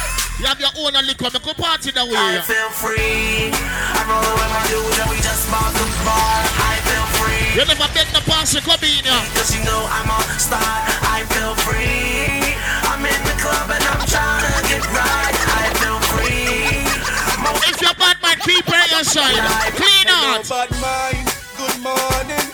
You 0.41 0.47
have 0.47 0.59
your 0.59 0.71
own 0.79 0.95
liquor, 1.05 1.25
make 1.25 1.35
a 1.35 1.55
party 1.55 1.91
that 1.91 2.07
way. 2.07 2.17
I 2.17 2.41
feel 2.41 2.71
free. 2.71 3.53
I 3.53 4.01
roll 4.09 4.25
with 4.25 4.51
my 4.57 4.65
dudes 4.73 4.99
and 5.01 5.11
we 5.11 5.17
just 5.17 5.51
bought 5.51 5.73
the 5.75 5.85
bar. 6.01 6.41
I 6.65 6.81
feel 6.87 7.07
free. 7.21 7.38
You 7.59 7.67
never 7.67 7.91
bet 7.91 8.07
the 8.15 8.23
pass, 8.23 8.55
you 8.55 8.61
come 8.61 8.79
in 8.87 9.03
here. 9.03 9.23
Cause 9.35 9.51
you 9.51 9.59
know 9.67 9.83
I'm 9.91 10.07
a 10.07 10.23
star. 10.39 10.63
I 10.63 11.27
feel 11.35 11.59
free. 11.67 12.55
I'm 12.87 13.03
in 13.03 13.19
the 13.27 13.35
club 13.35 13.67
and 13.75 13.83
I'm 13.83 14.07
trying 14.07 14.47
to 14.47 14.63
get 14.71 14.87
right. 14.95 15.35
I 15.35 15.67
feel 15.83 15.99
free. 16.07 16.87
If 17.67 17.83
you're 17.83 17.99
bad 17.99 18.15
man, 18.23 18.39
keep 18.47 18.63
it 18.63 18.91
your 18.95 19.03
side. 19.03 19.43
Clean 19.75 20.07
out. 20.07 20.47
bad 20.47 20.71
mind, 20.79 21.27
good 21.59 21.75
morning. 21.83 22.47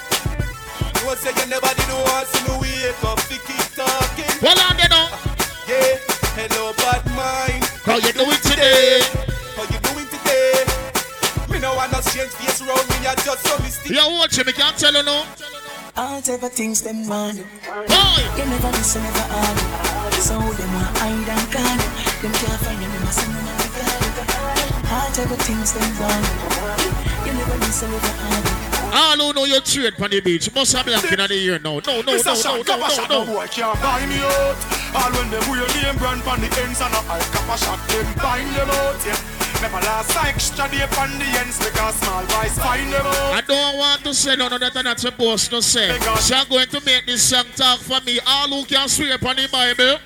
You 0.97 1.05
want 1.05 1.21
say 1.21 1.37
you 1.37 1.53
never 1.53 1.69
did 1.69 1.93
want 1.93 2.25
to 2.25 2.57
me 2.65 2.89
wake 2.89 3.05
up 3.05 3.21
to 3.29 3.37
keep 3.45 3.69
talking. 3.77 4.33
Hold 4.41 4.57
on 4.57 4.77
there 4.81 4.89
now. 4.89 5.13
Yeah, 5.69 6.01
hello 6.33 6.73
bad 6.81 7.05
mind. 7.13 7.61
How 7.85 8.01
you 8.01 8.11
doing 8.17 8.41
today? 8.41 9.14
Me 12.13 12.21
no 12.21 12.29
want 12.29 12.29
no 12.29 12.29
strange 12.29 12.33
face 12.33 12.61
around 12.61 12.87
me, 12.91 13.07
I 13.07 13.15
just 13.15 13.47
so 13.47 13.59
mystic. 13.63 13.91
You 13.91 14.05
watch 14.19 14.45
me, 14.45 14.53
can't 14.53 14.77
tell 14.77 14.93
you 14.93 15.03
no. 15.03 15.25
All 15.97 16.21
type 16.21 16.43
of 16.43 16.53
things 16.53 16.83
them 16.83 17.07
want. 17.09 17.39
Boy. 17.39 18.23
You 18.37 18.45
never 18.45 18.71
listen, 18.75 19.03
never 19.03 19.27
argue. 19.31 20.21
So 20.21 20.39
them 20.39 20.75
want 20.75 20.99
hide 20.99 21.29
and 21.29 21.53
can. 21.53 21.79
Them 22.23 22.33
can't 22.33 22.61
find 22.61 22.83
them, 22.83 22.91
them 22.91 23.03
a 23.03 23.13
send 23.13 23.35
them 23.35 23.47
a 23.47 23.55
regard. 23.63 24.05
All 24.91 25.11
type 25.15 25.31
of 25.31 25.39
things 25.47 25.73
them 25.73 25.87
want. 26.03 26.27
You 27.27 27.33
never 27.33 27.57
listen, 27.59 27.91
never 27.91 28.07
argue. 28.07 28.75
All 28.95 29.19
who 29.19 29.33
know 29.33 29.45
you 29.45 29.61
trade 29.61 30.01
on 30.01 30.11
the 30.11 30.21
beach 30.21 30.55
must 30.55 30.73
have 30.77 30.87
blank 30.87 31.11
in 31.11 31.19
the 31.19 31.35
ear 31.35 31.59
now. 31.59 31.81
No, 31.83 32.01
no, 32.01 32.15
no, 32.15 32.15
no, 32.15 32.63
no, 32.63 32.63
no, 32.63 32.79
no, 32.79 33.07
no 33.09 33.27
boy 33.27 33.47
can't 33.49 33.81
buy 33.83 34.07
me 34.07 34.19
out. 34.19 34.57
All 34.95 35.11
when 35.19 35.31
them 35.31 35.43
wear 35.51 35.67
name 35.83 35.99
brand 35.99 36.23
on 36.23 36.41
the 36.41 36.47
ends 36.63 36.81
and 36.81 36.95
I 36.95 37.19
Kappa 37.35 37.59
Shot, 37.59 37.81
them 37.89 38.07
bind 38.23 38.55
them 38.55 38.71
out, 38.71 39.07
yeah. 39.07 39.34
Never 39.65 39.81
last 39.87 40.15
extra 40.27 40.69
day 40.69 40.83
on 40.83 41.19
the 41.19 41.25
ends 41.41 41.59
because 41.59 41.95
small 41.95 42.21
boys 42.27 42.59
find 42.59 42.93
them 42.93 43.07
out. 43.07 43.33
I 43.33 43.41
don't 43.41 43.79
want 43.79 44.05
to 44.05 44.13
say 44.13 44.37
none 44.37 44.53
of 44.53 44.61
that 44.61 44.75
that's 44.75 45.05
a 45.05 45.11
boss 45.11 45.49
to 45.49 45.63
say. 45.63 45.99
So 46.21 46.37
I'm 46.37 46.47
going 46.51 46.67
to 46.67 46.83
make 46.85 47.07
this 47.07 47.23
song 47.23 47.47
talk 47.57 47.81
for 47.81 47.99
me. 48.03 48.21
All 48.27 48.49
who 48.49 48.67
can 48.67 48.87
swear 48.91 49.15
upon 49.15 49.37
the 49.37 49.49
Bible. 49.51 50.01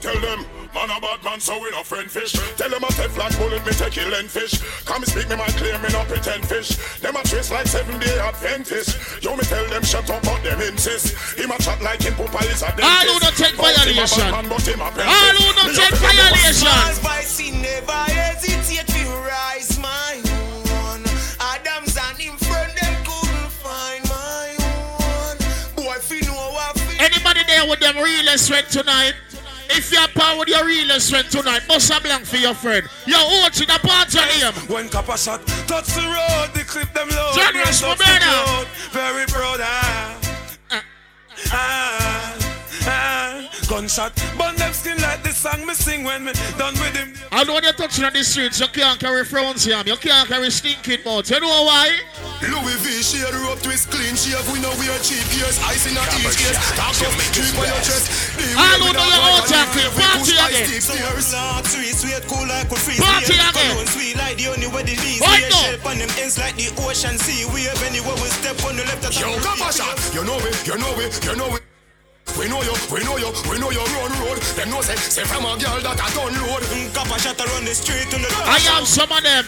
Tell 0.00 0.20
them, 0.20 0.46
man 0.74 0.90
a 0.90 1.00
bad 1.00 1.22
man, 1.24 1.40
so 1.40 1.58
we 1.60 1.70
no 1.70 1.82
friend 1.82 2.10
fish. 2.10 2.32
Tell 2.58 2.68
them 2.68 2.82
a 2.82 2.88
Teflon 2.88 3.30
bullet, 3.38 3.64
me 3.64 3.72
take 3.72 3.92
kill 3.92 4.12
and 4.14 4.28
fish. 4.28 4.58
Come 4.84 5.04
speak 5.04 5.28
me 5.30 5.36
my 5.36 5.46
claim, 5.54 5.80
me 5.80 5.88
no 5.94 6.02
pretend 6.04 6.44
fish. 6.46 6.76
Them 7.00 7.16
a 7.16 7.22
trace 7.22 7.50
like 7.50 7.66
seven 7.66 7.98
day 8.00 8.18
Adventist. 8.18 9.22
Yo, 9.22 9.36
me 9.36 9.42
tell 9.44 9.64
them 9.68 9.82
shut 9.84 10.10
up, 10.10 10.22
but 10.22 10.42
them 10.42 10.60
insist. 10.60 11.38
Him 11.38 11.50
a 11.50 11.58
chat 11.58 11.80
like 11.80 12.02
him 12.02 12.14
Papa 12.14 12.44
is 12.50 12.62
a 12.62 12.66
dentist. 12.74 12.84
All 12.84 13.06
who 13.06 13.20
don't 13.20 13.36
take 13.36 13.56
But 13.56 13.72
him 13.86 13.94
violation. 13.94 14.18
bad 14.18 14.32
man, 14.34 14.48
but 14.50 14.66
him 14.66 14.80
a 14.80 14.84
apprentice. 14.90 15.14
All 15.14 15.36
who 15.38 15.48
don't 15.54 15.74
take 15.74 15.92
a 15.92 15.96
tell 15.96 16.12
violation. 16.12 17.02
Vice 17.06 17.38
he 17.38 17.50
never 17.52 18.00
hesitate 18.10 18.86
to 18.90 19.04
rise 19.22 19.78
my 19.78 20.18
own. 20.18 21.00
Adams 21.40 21.94
and 21.96 22.18
him 22.18 22.36
friend 22.44 22.72
them 22.74 22.94
couldn't 23.06 23.50
find 23.62 24.02
my 24.10 24.50
own. 24.58 25.36
Boy, 25.78 25.94
if 25.96 26.10
you 26.10 26.26
know 26.26 26.50
what 26.52 26.74
Anybody 27.00 27.40
there 27.46 27.64
with 27.70 27.80
them 27.80 27.96
real 27.96 28.26
strength 28.38 28.70
tonight? 28.70 29.14
If 29.76 29.90
you're 29.90 30.06
power 30.08 30.38
with 30.38 30.48
your 30.48 30.64
real 30.64 31.00
strength 31.00 31.30
tonight, 31.30 31.62
bust 31.66 31.90
a 31.90 32.00
blank 32.00 32.24
for 32.24 32.36
your 32.36 32.54
friend. 32.54 32.86
Your 33.06 33.18
own 33.18 33.46
in 33.46 33.66
the 33.66 33.78
part 33.82 34.14
of 34.14 34.22
him. 34.22 34.54
When 34.72 34.88
Kappa 34.88 35.18
Shot 35.18 35.44
touch 35.66 35.86
the 35.86 36.02
road, 36.02 36.54
the 36.54 36.62
clip 36.64 36.92
them 36.94 37.08
low. 37.08 37.32
Generous 37.34 37.80
for 37.80 37.96
crowd, 37.96 38.66
Very 38.92 39.26
proud. 39.26 39.58
Ah. 39.60 40.20
Ah. 41.50 42.38
Ah. 42.86 43.50
Gunshot, 43.68 44.14
burn 44.38 44.54
them 44.56 44.72
skin 44.72 45.00
like 45.00 45.22
the 45.22 45.30
song 45.30 45.66
me 45.66 45.74
sing 45.74 46.04
when 46.04 46.24
me 46.24 46.32
done 46.56 46.74
with 46.74 46.94
him. 46.94 47.13
And 47.34 47.50
when 47.50 47.64
you're 47.64 47.74
touching 47.74 48.04
on 48.06 48.12
the 48.14 48.22
streets, 48.22 48.60
you 48.62 48.68
can't 48.70 48.94
carry 49.00 49.24
frowns 49.26 49.64
here. 49.66 49.82
You 49.84 49.96
can't 49.98 50.28
carry 50.28 50.54
stinking 50.54 51.02
mouth. 51.02 51.26
You 51.26 51.40
know 51.42 51.66
why? 51.66 51.98
Louis 52.46 52.78
V 52.78 53.02
shade 53.02 53.34
rope 53.42 53.58
twist 53.58 53.90
clean 53.90 54.14
shave 54.14 54.44
we 54.52 54.62
know 54.62 54.70
we 54.78 54.86
are 54.86 55.02
cheap 55.02 55.24
ears 55.42 55.58
ice 55.64 55.88
in 55.88 55.96
a 55.96 56.02
each 56.20 56.36
case 56.36 56.54
talk 56.76 56.92
up 56.92 57.14
keep 57.32 57.56
on 57.56 57.64
your 57.64 57.80
chest 57.80 58.36
All 58.52 58.84
who 58.84 58.92
know 58.92 59.00
your 59.00 59.24
own 59.32 59.42
talking, 59.48 59.90
party 59.96 60.36
again. 60.36 60.68
Lord, 61.32 61.64
sweet, 61.64 61.96
sweet, 61.96 62.22
cool 62.28 62.44
like 62.46 62.68
we 62.68 62.76
freeze. 62.76 63.00
Party 63.00 63.34
again. 63.34 63.50
cologne 63.50 63.88
Sweet 63.88 64.16
like 64.20 64.36
the 64.36 64.52
only 64.52 64.68
way 64.68 64.84
the 64.84 64.94
leaves. 64.94 65.24
Right 65.24 65.48
now. 65.48 65.72
shape 65.72 65.86
on 65.88 65.98
them 65.98 66.12
ends 66.20 66.36
like 66.36 66.54
the 66.54 66.68
ocean 66.84 67.16
sea. 67.16 67.48
We 67.50 67.64
have 67.64 67.80
anywhere 67.82 68.14
we 68.20 68.28
step 68.28 68.60
on 68.62 68.76
the 68.76 68.84
left. 68.84 69.08
Yo, 69.16 69.32
Kappa 69.40 69.72
Shot, 69.72 69.96
you 70.12 70.22
know 70.22 70.36
it, 70.38 70.54
you 70.68 70.76
know 70.76 70.92
it, 71.00 71.16
you 71.24 71.34
know 71.34 71.56
it. 71.56 71.73
We 72.38 72.48
know 72.48 72.62
you, 72.62 72.74
we 72.90 73.04
know 73.04 73.16
you, 73.16 73.30
we 73.48 73.58
know 73.58 73.70
you 73.70 73.78
run 73.78 74.12
road. 74.24 74.38
Them 74.56 74.70
know 74.70 74.80
say, 74.80 74.96
say 74.96 75.24
from 75.24 75.44
a 75.44 75.54
girl 75.60 75.80
that 75.80 76.00
I 76.00 76.08
don't 76.16 76.34
load. 76.42 76.62
Kappa 76.92 77.18
Shot 77.20 77.38
around 77.38 77.64
the 77.64 77.74
street 77.74 78.12
on 78.12 78.22
the 78.22 78.28
I 78.44 78.58
have 78.74 78.86
some 78.88 79.12
of 79.12 79.22
them. 79.22 79.44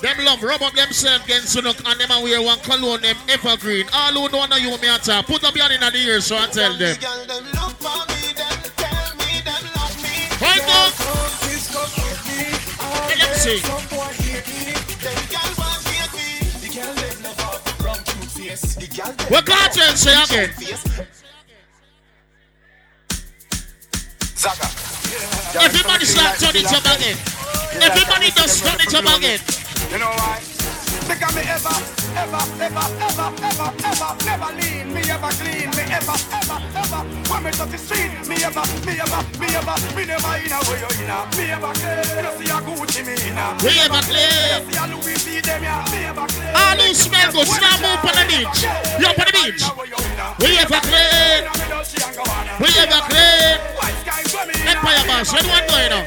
Them 0.00 0.24
love 0.24 0.42
rub 0.42 0.62
up 0.62 0.72
themselves 0.72 1.24
against 1.24 1.56
Sunuk 1.56 1.76
and 1.84 2.00
them 2.00 2.22
wear 2.22 2.40
one 2.42 2.58
cologne 2.60 3.02
them 3.02 3.16
evergreen. 3.28 3.86
All 3.92 4.12
who 4.12 4.28
don't 4.28 4.48
know 4.48 4.56
you 4.56 4.76
me 4.80 4.88
at 4.88 5.08
all, 5.08 5.22
put 5.22 5.44
up 5.44 5.54
your 5.54 5.68
hand 5.68 5.84
in 5.84 5.92
the 5.92 5.98
ear 5.98 6.20
so 6.20 6.36
I 6.36 6.46
tell 6.46 6.72
them. 6.76 6.96
Right 10.40 10.64
now. 10.66 10.88
Let 13.06 13.18
them 13.18 13.34
sing. 13.36 13.62
What 19.28 19.44
Kartel 19.44 19.96
say 19.96 20.16
again? 20.22 21.19
Everybody 24.42 26.06
start 26.06 26.38
turn 26.38 26.56
it 26.56 26.72
up 26.72 26.80
again. 26.96 27.18
Everybody 27.76 28.30
just 28.30 28.64
turn 28.64 28.80
it 28.80 28.94
up 28.94 29.18
again. 29.18 29.38
You 29.92 29.98
know 29.98 30.06
why? 30.06 30.59
Because 31.08 31.34
me 31.34 31.42
ever, 31.46 31.76
ever, 32.16 32.42
ever, 32.60 32.86
ever, 33.00 33.28
ever, 33.40 33.68
ever, 33.84 34.10
never 34.24 34.50
lean. 34.58 34.92
Me 34.94 35.02
ever 35.10 35.32
clean. 35.40 35.68
Me 35.76 35.84
ever, 35.90 36.16
ever, 36.38 36.58
ever. 36.76 37.00
When 37.30 37.40
me 37.44 37.50
touch 37.50 37.70
the 37.70 37.78
street, 37.78 38.10
me 38.28 38.36
ever, 38.42 38.64
me 38.86 38.92
ever, 39.00 39.20
me 39.40 39.48
ever, 39.54 39.76
me 39.96 40.02
never 40.06 40.34
in 40.40 40.52
a 40.52 40.58
way 40.68 40.78
you 40.80 40.90
in 41.00 41.10
a. 41.10 41.18
Me 41.36 41.44
ever 41.50 41.72
clean. 41.78 42.24
You 42.24 42.32
see 42.38 42.50
a 42.50 42.58
Gucci 42.62 43.00
me 43.06 43.14
in 43.28 43.38
a. 43.38 43.46
We 43.62 43.72
ever 43.80 44.02
clean. 44.06 44.50
You 44.50 44.60
see 44.66 44.78
a 44.78 44.84
Louis 44.90 45.18
V 45.24 45.40
them 45.40 45.62
ya. 45.62 45.84
Me 45.90 46.04
ever 46.04 46.26
clean. 46.26 46.54
All 46.54 46.78
who 46.78 46.94
smell 46.94 47.32
good, 47.32 47.48
stand 47.48 47.84
up 47.84 48.04
on 48.04 48.14
the 48.14 48.24
beach. 48.30 48.60
You 49.00 49.06
up 49.06 49.18
on 49.18 49.26
the 49.26 49.34
beach. 49.38 49.64
We 50.40 50.58
ever 50.58 50.80
clean. 50.84 51.42
We 52.60 52.68
ever 52.78 53.00
clean. 53.08 53.58
Empire 54.66 55.04
boss, 55.06 55.32
what 55.32 55.42
do 55.42 55.48
you 55.48 55.62
going 55.68 55.92
on? 55.92 56.04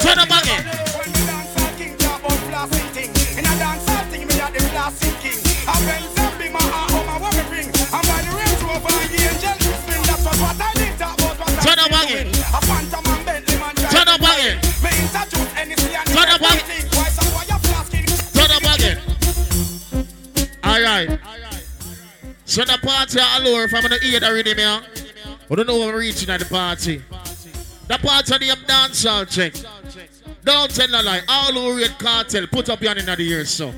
Turn 0.00 0.18
up 0.18 0.30
again. 0.30 0.91
I 5.66 5.74
bend 5.86 6.04
them 6.16 6.32
be 6.38 6.48
my 6.50 6.62
heart, 6.62 6.90
oh 6.92 7.04
my 7.06 7.16
what 7.18 7.34
me. 7.50 7.62
I'm 7.92 8.02
by 8.02 8.18
the 8.22 8.32
Range 8.34 8.62
Rover, 8.66 8.92
the 9.10 9.18
angel 9.22 9.54
spin. 9.78 10.00
That's 10.02 10.24
what 10.26 10.36
what 10.42 10.58
I 10.58 10.72
did, 10.74 10.98
that 10.98 11.14
was 11.22 11.38
what 11.38 11.50
I 11.50 11.62
Turn 11.62 11.78
up 11.78 11.90
did. 11.90 12.26
again. 12.26 12.26
A 12.52 12.60
phantom 12.66 13.04
and 13.06 13.22
Bentley 13.26 13.56
man. 13.58 13.74
Turn 13.76 14.08
up 14.08 14.20
again. 14.20 14.56
Me 14.82 14.90
introduce 14.98 15.50
anything 15.56 15.94
and 15.94 16.06
Turn 16.08 16.28
up 16.28 16.40
again. 16.40 16.58
everything. 16.58 16.84
Why 16.98 17.08
some 17.14 17.30
boy 17.30 17.46
a 17.46 17.58
flasking? 17.62 18.06
Turn 18.34 18.50
up 18.50 18.66
again. 18.74 18.98
Alright. 20.64 21.10
So 22.44 22.64
the 22.64 22.78
party 22.82 23.18
allure 23.38 23.64
if 23.64 23.74
I'm 23.74 23.82
gonna 23.82 23.96
eat 24.02 24.22
already, 24.22 24.54
man. 24.54 24.82
I 25.50 25.54
don't 25.54 25.66
know 25.66 25.78
where 25.78 25.92
we're 25.92 26.00
reaching 26.00 26.28
at 26.30 26.40
the 26.40 26.46
party. 26.46 27.02
The 27.88 27.98
party 27.98 28.38
the 28.38 28.56
dancehall 28.66 29.28
check. 29.28 29.54
Don't 30.44 30.74
tell 30.74 30.88
no 30.88 31.02
lie. 31.02 31.20
All 31.28 31.52
who 31.52 31.76
read 31.76 31.90
Kartel, 31.98 32.46
put 32.50 32.68
up 32.68 32.80
your 32.80 32.94
hand 32.94 33.08
in 33.08 33.16
the 33.16 33.22
ear, 33.22 33.44
so. 33.44 33.72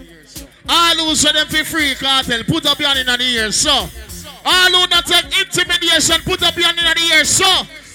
All 0.69 0.97
who 0.97 1.15
say 1.15 1.32
them 1.32 1.47
for 1.49 1.65
free 1.65 1.95
Kartel, 1.95 2.45
put 2.45 2.66
up 2.66 2.78
your 2.78 2.89
hand 2.89 3.01
in 3.01 3.07
the 3.07 3.24
ear, 3.24 3.53
so. 3.53 3.89
All 4.45 4.70
who 4.70 4.86
not 4.89 5.07
take 5.07 5.27
intimidation, 5.39 6.20
put 6.23 6.43
up 6.43 6.57
your 6.57 6.66
hand 6.66 6.78
in 6.78 6.85
the 6.85 7.15
ear, 7.15 7.24
so. 7.24 7.47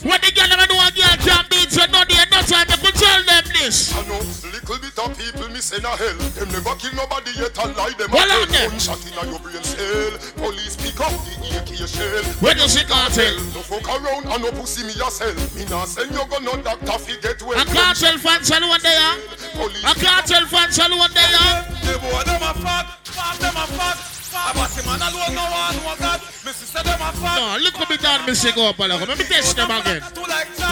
When 0.02 0.22
the 0.22 0.32
girl 0.32 0.48
ever 0.48 0.68
know 0.72 0.80
a 0.80 0.91
girl 0.96 1.18
can 1.20 1.46
beat 1.50 1.76
you, 1.76 1.88
no 1.91 2.06
day, 2.06 2.24
no 2.32 2.40
time, 2.41 2.68
could 2.68 2.96
tell 2.96 3.24
them 3.24 3.44
this. 3.52 3.91
I 3.94 4.08
know 4.08 4.22
little 4.70 4.80
bit 4.80 5.00
of 5.00 5.18
people 5.18 5.50
miss 5.50 5.72
in 5.74 5.84
a 5.84 5.90
hell. 5.90 6.18
Them 6.38 6.50
never 6.52 6.76
kill 6.76 6.94
nobody 6.94 7.32
yet 7.36 7.58
and 7.58 7.76
lie 7.76 7.94
them 7.98 8.14
a 8.14 8.18
on 8.18 8.52
there. 8.52 8.70
One 8.70 8.80
shot 8.80 9.02
in 9.04 9.18
a 9.18 9.26
your 9.26 9.40
brain 9.40 9.64
cell. 9.64 10.14
Police 10.38 10.76
pick 10.78 11.00
up 11.02 11.12
the 11.26 11.34
AK 11.58 11.72
shell. 11.88 12.24
When 12.40 12.58
you 12.58 12.68
see 12.68 12.86
Kartel? 12.86 13.36
No 13.54 13.62
fuck 13.66 13.88
around 13.90 14.28
and 14.28 14.44
no 14.44 14.52
pussy 14.52 14.86
me 14.86 14.94
yourself. 14.94 15.36
Me 15.56 15.66
nah 15.66 15.86
send 15.86 16.12
you 16.12 16.24
go 16.30 16.38
no 16.40 16.62
doctor 16.62 16.98
fi 17.00 17.20
get 17.22 17.41
well. 17.41 17.60
A 17.60 17.66
Kartel 17.66 18.18
fans 18.20 18.52
alone 18.52 18.80
there. 18.82 19.20
A 19.84 19.94
Kartel 19.98 20.46
fans 20.48 20.78
alone 20.78 21.12
there. 21.14 21.30
The 21.30 21.68
boy 21.68 21.69
but 24.53 25.34
no 25.34 25.45
one 25.45 25.76
know 25.78 25.95
that. 25.99 26.22
Me 26.45 26.52
sister 26.52 26.84
them 26.84 27.02
a 27.02 27.11
fat. 27.14 27.38
No, 27.40 27.64
look 27.64 27.76
at 27.80 27.90
me 27.90 27.98
down, 27.98 28.26
me 28.26 28.34
go 28.56 28.70
up 28.70 28.80
a 28.80 28.88
lot. 28.88 29.07
Let 29.07 29.18
me 29.18 29.26
test 29.26 29.56
them 29.56 29.72
again. 29.72 30.02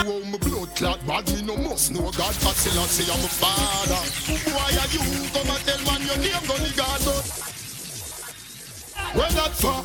Oh, 0.06 0.22
my 0.24 0.38
blood 0.38 0.74
clot 0.76 1.06
bad, 1.06 1.26
me 1.32 1.42
no 1.42 1.56
must 1.56 1.92
know 1.92 2.10
God. 2.12 2.34
God 2.42 2.56
say, 2.56 2.74
Lord, 2.76 2.88
say 2.88 3.04
I'm 3.12 3.24
a 3.24 3.28
father. 3.28 4.00
Why 4.52 4.68
are 4.72 4.90
you 4.92 5.00
come 5.32 5.50
and 5.50 5.62
tell 5.66 5.80
man 5.86 6.00
your 6.06 6.18
name, 6.18 6.44
gunny 6.46 6.72
God, 6.76 7.00
but 7.04 7.48
where 9.14 9.30
that 9.30 9.52
for? 9.56 9.80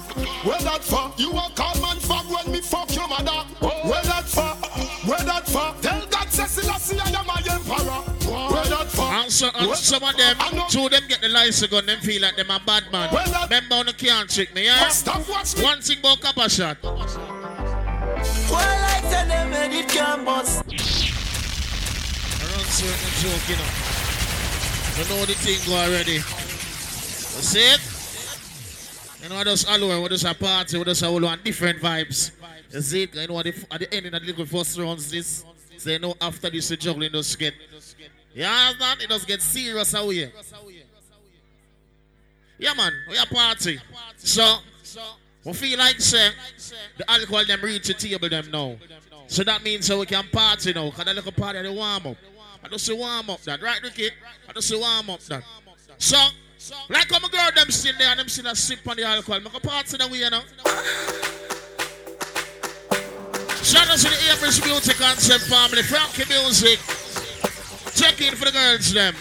Where 0.48 0.60
that 0.60 0.84
for? 0.84 1.14
You 1.18 1.32
a 1.32 1.50
man 1.80 1.98
fuck 2.00 2.30
when 2.30 2.52
me 2.52 2.62
fuck 2.62 2.94
your 2.94 3.08
mother. 3.08 3.48
Where 3.62 4.04
that 4.04 4.23
And, 9.14 9.32
so, 9.32 9.48
and 9.54 9.76
some 9.76 10.02
of 10.04 10.18
them, 10.18 10.36
two 10.70 10.86
of 10.86 10.92
them 10.92 11.04
get 11.08 11.22
the 11.22 11.30
license 11.30 11.70
gun, 11.70 11.86
them 11.86 12.00
feel 12.00 12.20
like 12.24 12.36
them 12.36 12.50
a 12.50 12.60
bad 12.66 12.92
man. 12.92 13.14
Remember 13.44 13.76
on 13.76 13.86
the 13.86 13.94
can't 13.94 14.28
trick 14.28 14.56
me, 14.56 14.66
yeah? 14.66 14.90
One 15.62 15.82
thing 15.82 16.00
about 16.00 16.20
copper 16.20 16.50
shot. 16.50 16.78
Well, 16.82 16.96
like 18.82 19.04
say 19.04 19.28
them 19.28 19.52
made 19.52 19.80
it 19.80 19.88
can 19.90 20.26
bust. 20.26 20.64
I 20.66 20.72
run 22.56 22.66
certain 22.66 23.14
joke, 23.22 23.50
you 23.50 23.56
know. 23.56 23.70
You 24.98 25.06
know 25.10 25.26
the 25.26 25.36
thing 25.36 25.60
go 25.68 25.76
already. 25.76 26.14
You 26.14 26.22
see 26.22 27.60
it? 27.60 27.82
You 29.22 29.30
know, 29.30 29.38
I 29.38 29.44
just 29.44 29.70
alone, 29.70 30.02
we 30.02 30.10
just 30.10 30.26
a 30.26 30.34
party, 30.34 30.78
we 30.78 30.84
just 30.86 31.04
a 31.04 31.06
whole 31.06 31.22
one 31.22 31.40
different 31.44 31.80
vibes. 31.80 32.32
You 32.72 32.82
see 32.82 33.04
it? 33.04 33.14
You 33.14 33.28
know, 33.28 33.38
at 33.40 33.46
the, 33.46 33.54
at 33.72 33.80
the 33.80 33.94
end, 33.94 34.08
in 34.08 34.12
the 34.14 34.20
little 34.20 34.46
first 34.48 34.78
rounds, 34.80 35.12
this, 35.12 35.46
so 35.78 35.92
you 35.92 36.00
know, 36.00 36.16
after 36.20 36.50
this, 36.50 36.70
the 36.70 36.78
juggling 36.78 37.12
just 37.12 37.38
get, 37.38 37.54
yeah, 38.34 38.70
understand? 38.70 39.02
It 39.02 39.10
does 39.10 39.26
get 39.26 39.42
serious 39.42 39.94
away. 39.94 40.32
Yeah, 42.58 42.74
man, 42.74 42.94
we 43.10 43.18
a 43.18 43.26
party. 43.26 43.80
So, 44.18 44.58
we 45.44 45.54
feel 45.54 45.78
like, 45.78 46.00
say, 46.00 46.30
the 46.98 47.10
alcohol 47.12 47.46
them 47.46 47.62
reach 47.62 47.88
the 47.88 47.94
table 47.94 48.30
them 48.30 48.50
now. 48.52 48.76
So 49.28 49.44
that 49.44 49.64
means 49.64 49.86
so 49.86 50.00
we 50.00 50.06
can 50.06 50.26
party 50.32 50.74
now. 50.74 50.90
Because 50.90 51.06
the 51.06 51.14
little 51.14 51.32
party, 51.32 51.62
the 51.62 51.72
warm 51.72 52.08
up. 52.08 52.18
I 52.64 52.68
just 52.70 52.86
say 52.86 52.94
warm 52.94 53.30
up 53.30 53.42
that, 53.42 53.62
right, 53.62 53.82
Ricky? 53.82 54.10
I 54.48 54.54
just 54.54 54.68
say 54.70 54.78
warm 54.80 55.10
up 55.10 55.20
that. 55.22 55.44
So, 55.98 56.18
like 56.90 57.12
how 57.12 57.20
my 57.20 57.28
girl 57.28 57.50
them 57.56 57.70
sitting 57.70 58.00
there 58.00 58.10
and 58.10 58.20
them 58.20 58.30
still 58.30 58.48
a 58.48 58.56
sip 58.56 58.88
on 58.88 58.96
the 58.96 59.04
alcohol. 59.04 59.42
Make 59.42 59.54
a 59.54 59.60
party 59.60 59.98
now, 59.98 60.08
you 60.08 60.30
know. 60.30 60.42
Shout 63.64 63.90
out 63.90 63.98
to 63.98 64.10
the 64.10 64.16
Amish 64.32 64.66
Music 64.66 64.96
Concept 64.98 65.44
family, 65.46 65.84
Frankie 65.84 66.26
Music. 66.30 66.80
Check 67.96 68.22
in 68.22 68.36
for 68.36 68.46
the 68.46 68.52
girls, 68.52 68.92
them. 68.94 69.16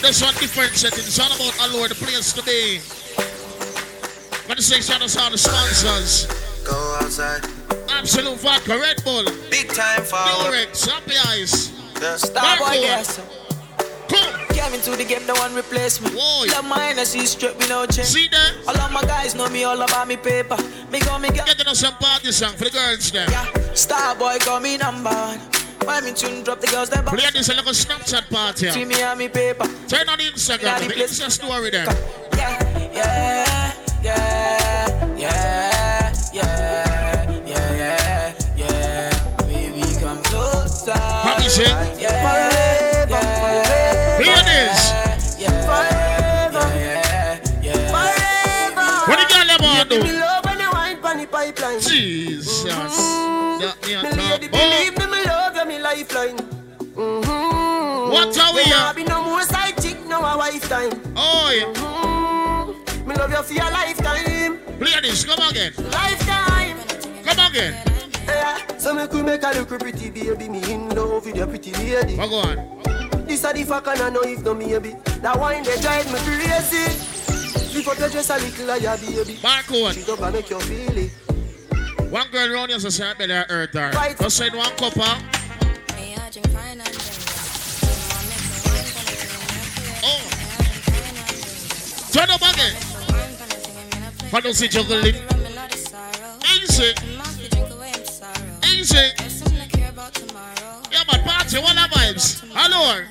This 0.00 0.20
one 0.22 0.34
different 0.34 0.72
setting. 0.74 0.98
It's 0.98 1.18
all 1.20 1.26
about 1.26 1.54
allure, 1.68 1.88
the 1.88 1.94
place 1.94 2.32
to 2.32 2.42
be. 2.42 2.80
Gonna 4.48 4.60
say 4.60 4.80
shout 4.80 5.00
out 5.00 5.08
to 5.08 5.20
all 5.20 5.30
the 5.30 5.38
sponsors. 5.38 6.26
Go 6.64 6.98
outside. 7.00 7.44
Absolut 7.88 8.38
vodka, 8.40 8.78
Red 8.78 9.02
Bull. 9.04 9.24
Big 9.50 9.68
time 9.68 10.02
forward. 10.02 10.52
Durex, 10.52 10.86
Happy 10.90 11.14
Ice. 11.40 11.70
Star 12.20 12.58
boy, 12.58 12.74
yes. 12.74 13.20
Came 14.50 14.74
into 14.74 14.90
the 14.96 15.04
game, 15.04 15.24
no 15.26 15.34
one 15.34 15.54
replace 15.54 16.00
me. 16.00 16.10
Love 16.10 16.64
my 16.64 16.90
energy 16.90 17.24
straight, 17.24 17.58
me 17.58 17.68
no 17.68 17.86
change. 17.86 18.08
See 18.08 18.28
that? 18.28 18.54
All 18.66 18.76
of 18.76 18.92
my 18.92 19.02
guys 19.02 19.34
know 19.34 19.48
me 19.48 19.64
all 19.64 19.80
about 19.80 20.08
me 20.08 20.16
paper. 20.16 20.56
Me 20.90 21.00
go, 21.00 21.18
me 21.18 21.30
get. 21.30 21.46
Getting 21.46 21.68
us 21.68 21.78
some 21.80 21.94
party 21.94 22.32
song 22.32 22.54
for 22.54 22.64
the 22.64 22.70
girls 22.70 23.10
there. 23.12 23.30
Yeah, 23.30 23.46
Star 23.74 24.14
boy, 24.14 24.36
call 24.40 24.60
me 24.60 24.76
number 24.76 25.10
one. 25.10 25.38
When 25.86 26.04
me 26.04 26.12
tune 26.12 26.44
drop 26.44 26.60
the 26.60 26.66
girls, 26.68 26.90
they 26.90 27.00
box. 27.00 27.20
Play 27.20 27.30
this 27.32 27.48
like 27.48 27.58
a 27.58 27.70
Snapchat 27.70 28.30
party. 28.30 28.70
See 28.70 28.84
me 28.84 29.00
and 29.02 29.18
me 29.18 29.28
paper. 29.28 29.66
Turn 29.88 30.08
on 30.08 30.18
Instagram, 30.18 30.86
the 30.86 30.94
Insta 30.94 31.30
story 31.30 31.70
there. 31.70 31.86
Yeah, 32.36 32.92
yeah, 32.92 33.72
yeah, 34.02 35.16
yeah, 35.16 36.12
yeah, 36.32 37.42
yeah, 37.46 38.34
yeah. 38.56 39.10
Baby, 39.46 39.82
come 40.00 40.22
closer. 40.22 40.92
Happy 40.92 41.48
say? 41.48 41.64
Yeah, 41.98 42.12
forever, 42.22 43.20
forever. 43.40 44.22
Here 44.22 44.36
it 44.38 44.48
is. 44.70 44.80
Yeah, 45.40 45.50
forever, 45.66 46.66
yeah, 46.78 47.40
yeah. 47.62 49.08
What 49.08 49.18
the 49.18 49.26
girl 49.34 49.46
them 49.46 49.60
want 49.62 49.90
to 49.90 49.96
Me 49.98 50.08
do? 50.08 50.18
love 50.20 50.44
when 50.44 50.60
you 50.60 50.70
wine 50.70 50.98
pon 51.00 51.16
the 51.18 51.26
Jesus. 53.82 54.02
Me 54.02 54.10
lady, 54.30 54.48
believe 54.48 54.98
me, 54.98 55.06
me 55.06 55.24
love 55.24 55.56
you, 55.56 55.64
me 55.66 55.78
lifeline. 55.78 56.36
Mm-hmm. 56.36 58.12
What 58.12 58.38
are 58.38 58.54
we 58.54 58.64
There 58.64 58.94
be 58.94 59.04
no 59.04 59.22
more 59.24 59.42
side 59.42 59.80
chick, 59.80 60.04
no 60.06 60.18
a 60.18 60.36
wife 60.36 60.68
time. 60.68 60.92
Oh, 61.16 61.50
yeah. 61.54 61.72
Mm-hmm. 61.72 63.08
Me 63.08 63.14
love 63.16 63.30
you 63.30 63.42
for 63.42 63.52
your 63.52 63.70
lifetime. 63.70 64.58
Play 64.78 65.00
this, 65.00 65.24
come 65.24 65.48
again. 65.48 65.72
Lifetime. 65.90 66.76
Come 67.24 67.50
again. 67.50 67.74
Yeah. 68.26 68.78
So 68.78 68.94
me 68.94 69.06
could 69.06 69.24
make 69.24 69.42
a 69.42 69.52
look 69.58 69.68
pretty 69.68 70.10
baby, 70.10 70.48
me 70.48 70.72
in 70.72 70.88
love 70.90 71.24
with 71.24 71.36
your 71.36 71.46
pretty 71.46 71.72
lady. 71.72 72.16
What 72.16 72.30
go 72.30 72.38
on? 72.40 73.26
This 73.26 73.44
a 73.44 73.52
the 73.52 73.64
fuck 73.64 73.86
and 73.86 74.00
I 74.00 74.10
know 74.10 74.22
if 74.22 74.42
no 74.42 74.54
maybe. 74.54 74.94
That 75.22 75.38
wine 75.38 75.62
they 75.62 75.80
drive 75.80 76.06
me 76.12 76.18
crazy. 76.20 76.84
Lift 77.74 77.88
up 77.88 77.98
your 77.98 78.08
dress 78.10 78.30
a 78.30 78.36
little 78.36 78.66
like 78.66 78.82
your 78.82 78.96
baby. 78.98 79.38
Marco. 79.42 79.90
Sit 79.92 80.08
up 80.08 80.20
and 80.20 80.34
make 80.34 80.50
you 80.50 80.60
feel 80.60 80.98
it. 80.98 81.10
One 82.12 82.28
girl 82.28 82.52
around 82.52 82.68
here 82.68 82.78
says, 82.78 83.00
I'm 83.00 83.16
better 83.16 83.46
earth. 83.48 83.74
Right. 83.74 84.18
Just 84.18 84.36
send 84.36 84.54
one 84.54 84.70
cup, 84.76 84.92
huh? 84.94 85.18
Oh. 90.04 90.20
Turn 92.12 92.28
up 92.28 92.42
again. 92.42 92.76
I 94.30 94.40
don't 94.40 94.52
see 94.52 94.68
juggling. 94.68 95.14
Easy. 96.52 96.92
Easy. 98.66 99.08
Yeah, 100.90 101.04
but 101.08 101.24
party, 101.24 101.58
what 101.60 101.78
are 101.78 101.88
vibes? 101.88 102.44
Hello. 102.52 103.06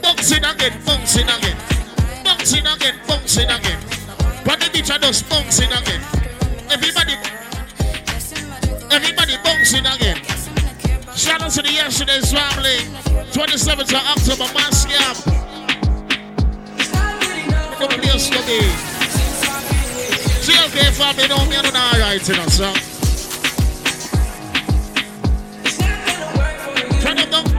Bouncing 0.00 0.44
again, 0.44 0.80
bouncing 0.86 1.28
again. 1.28 1.56
Bouncing 2.22 2.66
again, 2.68 2.94
bouncing 3.08 3.50
again. 3.50 3.99
Beach 4.72 4.90
are 4.90 4.98
just 4.98 5.28
bouncing 5.28 5.70
again. 5.72 6.00
Everybody, 6.70 7.14
everybody 8.90 9.36
bouncing 9.44 9.86
again. 9.86 10.16
Shout 11.16 11.42
out 11.42 11.50
to 11.52 11.62
the 11.62 11.72
yesterday's 11.72 12.32
family. 12.32 12.78
27th 13.32 13.92
of 13.92 13.94
October, 13.94 14.52
mass 14.54 14.86
camp. 14.86 15.16
The 17.78 17.88
place 17.88 18.28
to 18.30 18.38
be. 18.46 18.60
GLK 20.44 20.92
family 20.92 21.28
don't 21.28 21.48
know 21.48 21.80
alright, 21.80 22.28
you 22.28 22.34
know, 22.36 22.46
so. 22.46 22.72
Turn 27.00 27.18
up 27.18 27.49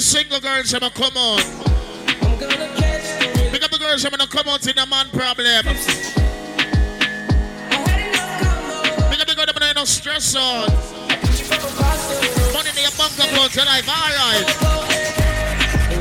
Big 0.00 0.06
up 0.06 0.12
to 0.12 0.40
the 0.40 0.40
single 0.40 0.40
girls, 0.40 0.72
I'm 0.72 0.80
come 0.92 1.16
on. 1.16 1.40
Big 3.52 3.62
up 3.62 3.70
the 3.70 3.78
girls, 3.78 4.04
I'm 4.04 4.10
gonna 4.10 4.26
come 4.26 4.48
out 4.48 4.66
in 4.66 4.78
a 4.78 4.86
man 4.86 5.10
problem. 5.10 5.64
Big 9.10 9.20
up 9.20 9.26
the 9.26 9.34
girl, 9.34 9.44
I'm 9.46 9.54
gonna 9.54 9.74
no 9.74 9.84
stress 9.84 10.34
on. 10.36 10.70
Money 12.54 12.70
in 12.70 12.82
your 12.82 12.96
bank 12.96 13.18
account 13.18 13.52
tonight, 13.52 13.86
alright. 13.88 14.46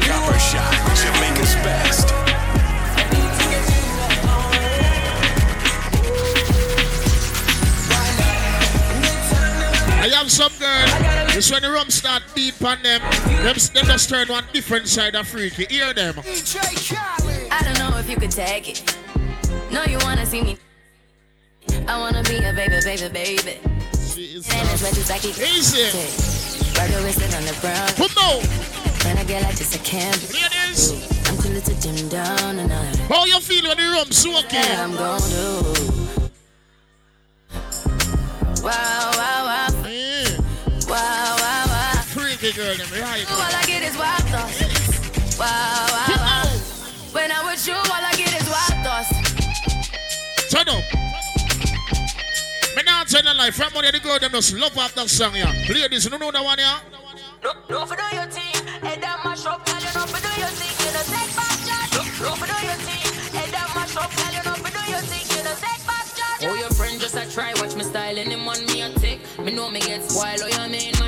Copper 0.07 0.39
Shot, 0.39 0.73
Jamaica's 0.95 1.55
best. 1.55 2.19
I 9.99 10.07
have 10.15 10.31
some 10.31 10.51
girl. 10.59 10.88
This 11.34 11.51
when 11.51 11.61
the 11.61 11.71
rum 11.71 11.89
start 11.89 12.23
deep 12.34 12.63
on 12.63 12.81
them. 12.84 13.01
Them, 13.43 13.55
them 13.55 13.85
just 13.85 14.09
turn 14.09 14.27
one 14.30 14.45
different 14.53 14.88
side 14.88 15.15
of 15.15 15.27
freaky. 15.27 15.65
Hear 15.65 15.93
them. 15.93 16.15
I 16.19 17.61
don't 17.63 17.80
know 17.80 17.97
if 17.97 18.09
you 18.09 18.15
could 18.15 18.31
take 18.31 18.69
it. 18.69 18.97
No, 19.71 19.84
you 19.84 19.97
wanna 19.99 20.26
see 20.26 20.41
me. 20.41 20.57
I 21.88 21.99
wanna 21.99 22.23
be 22.23 22.38
a 22.38 22.53
baby, 22.53 22.80
baby, 22.84 23.09
baby. 23.09 23.59
And 23.61 24.69
as 24.69 24.81
much 24.81 24.97
as 24.97 25.11
I 25.11 25.17
can 25.17 25.31
Easy. 25.31 25.84
Rock 26.80 26.89
your 26.91 27.01
wrist 27.03 27.21
on 27.35 27.43
the 27.43 27.57
ground. 27.59 27.95
Come 27.95 28.15
on. 28.23 28.41
When 29.05 29.17
I 29.17 29.23
get 29.26 29.43
like 29.43 29.55
this, 29.55 29.76
I 29.76 29.80
can't. 29.80 30.15
Ladies. 30.34 30.91
I'm 31.27 31.38
too 31.38 31.49
little 31.49 31.76
to 31.76 31.81
dim 31.81 32.09
down 32.09 32.55
tonight. 32.55 32.95
How 33.09 33.26
you 33.26 33.39
feel 33.39 33.67
when 33.67 33.77
the 33.77 33.84
rum 33.84 34.11
soaking? 34.11 34.59
Yeah, 34.59 34.84
I'm 34.84 34.95
gonna 34.95 35.27
do. 35.30 35.99
Wow. 38.63 39.11
Wow, 39.15 39.39
girl, 42.76 42.86
them 42.86 43.02
right. 43.02 43.26
All 43.32 43.41
I 43.41 43.64
get 43.66 43.84
is 43.84 43.98
wild 43.98 44.24
thoughts. 44.30 45.38
Wow, 45.40 45.88
wow, 45.90 46.06
wow. 46.22 46.46
When 47.12 47.32
I'm 47.32 47.46
with 47.46 47.66
you, 47.66 47.74
all 47.74 48.04
I 48.06 48.14
get 48.14 48.34
is 48.36 48.48
wild 48.50 48.78
thoughts. 48.86 49.10
Turn 50.52 50.70
up. 50.70 50.84
Me 52.76 52.84
not 52.86 53.08
tell 53.08 53.24
you 53.24 53.38
lie. 53.38 53.52
From 53.52 53.74
money 53.74 53.91
the 53.91 54.00
girl 54.00 54.20
them 54.20 54.32
just 54.32 54.54
love 54.54 54.78
up 54.78 54.91
that 54.91 55.10
song 55.10 55.36
yeah. 55.36 55.52
Ladies, 55.70 56.06
you 56.06 56.12
don't 56.12 56.20
know 56.20 56.32
that 56.32 56.44
one 56.44 56.60
yeah? 56.60 56.80
No, 57.44 57.54
no 57.70 57.86
for 57.86 57.96
do 57.96 58.04
your 58.14 58.26
thing, 58.28 58.54
head 58.84 59.02
down 59.02 59.20
mash 59.24 59.46
up, 59.46 59.66
girl, 59.66 59.80
you 59.80 59.94
know 59.96 60.06
for 60.06 60.20
do 60.20 60.32
your 60.38 60.52
thing, 60.60 60.76
you 60.86 60.91
know 60.91 61.04
take 61.08 61.32
back 61.36 61.56
charge. 61.64 61.91
No, 61.96 62.04
no 62.28 62.36
for 62.36 62.46
do 62.46 62.58
your 62.68 62.80
thing, 62.84 63.06
head 63.32 63.52
down 63.52 63.70
mash 63.74 63.96
up, 63.96 64.12
girl, 64.14 64.34
you 64.36 64.44
know 64.44 64.56
for 64.60 64.72
do 64.76 64.91
your 64.91 65.04
thing, 65.08 65.26
you 65.38 65.44
know 65.44 65.56
take 65.56 65.84
back 65.88 66.06
charge. 66.20 66.44
Oh, 66.44 66.56
your 66.60 66.70
friend 66.76 67.00
just 67.00 67.16
a 67.16 67.24
try, 67.32 67.54
watch 67.56 67.76
me 67.76 67.84
style 67.84 68.18
and 68.18 68.30
him 68.30 68.48
on 68.48 68.60
me 68.68 68.82
a 68.82 68.90
tick. 69.00 69.22
Me 69.40 69.54
know 69.54 69.72
me 69.72 69.80
get 69.80 70.04
spoiled, 70.04 70.41
oh, 70.44 70.48
you 70.52 70.70
mean 70.70 70.98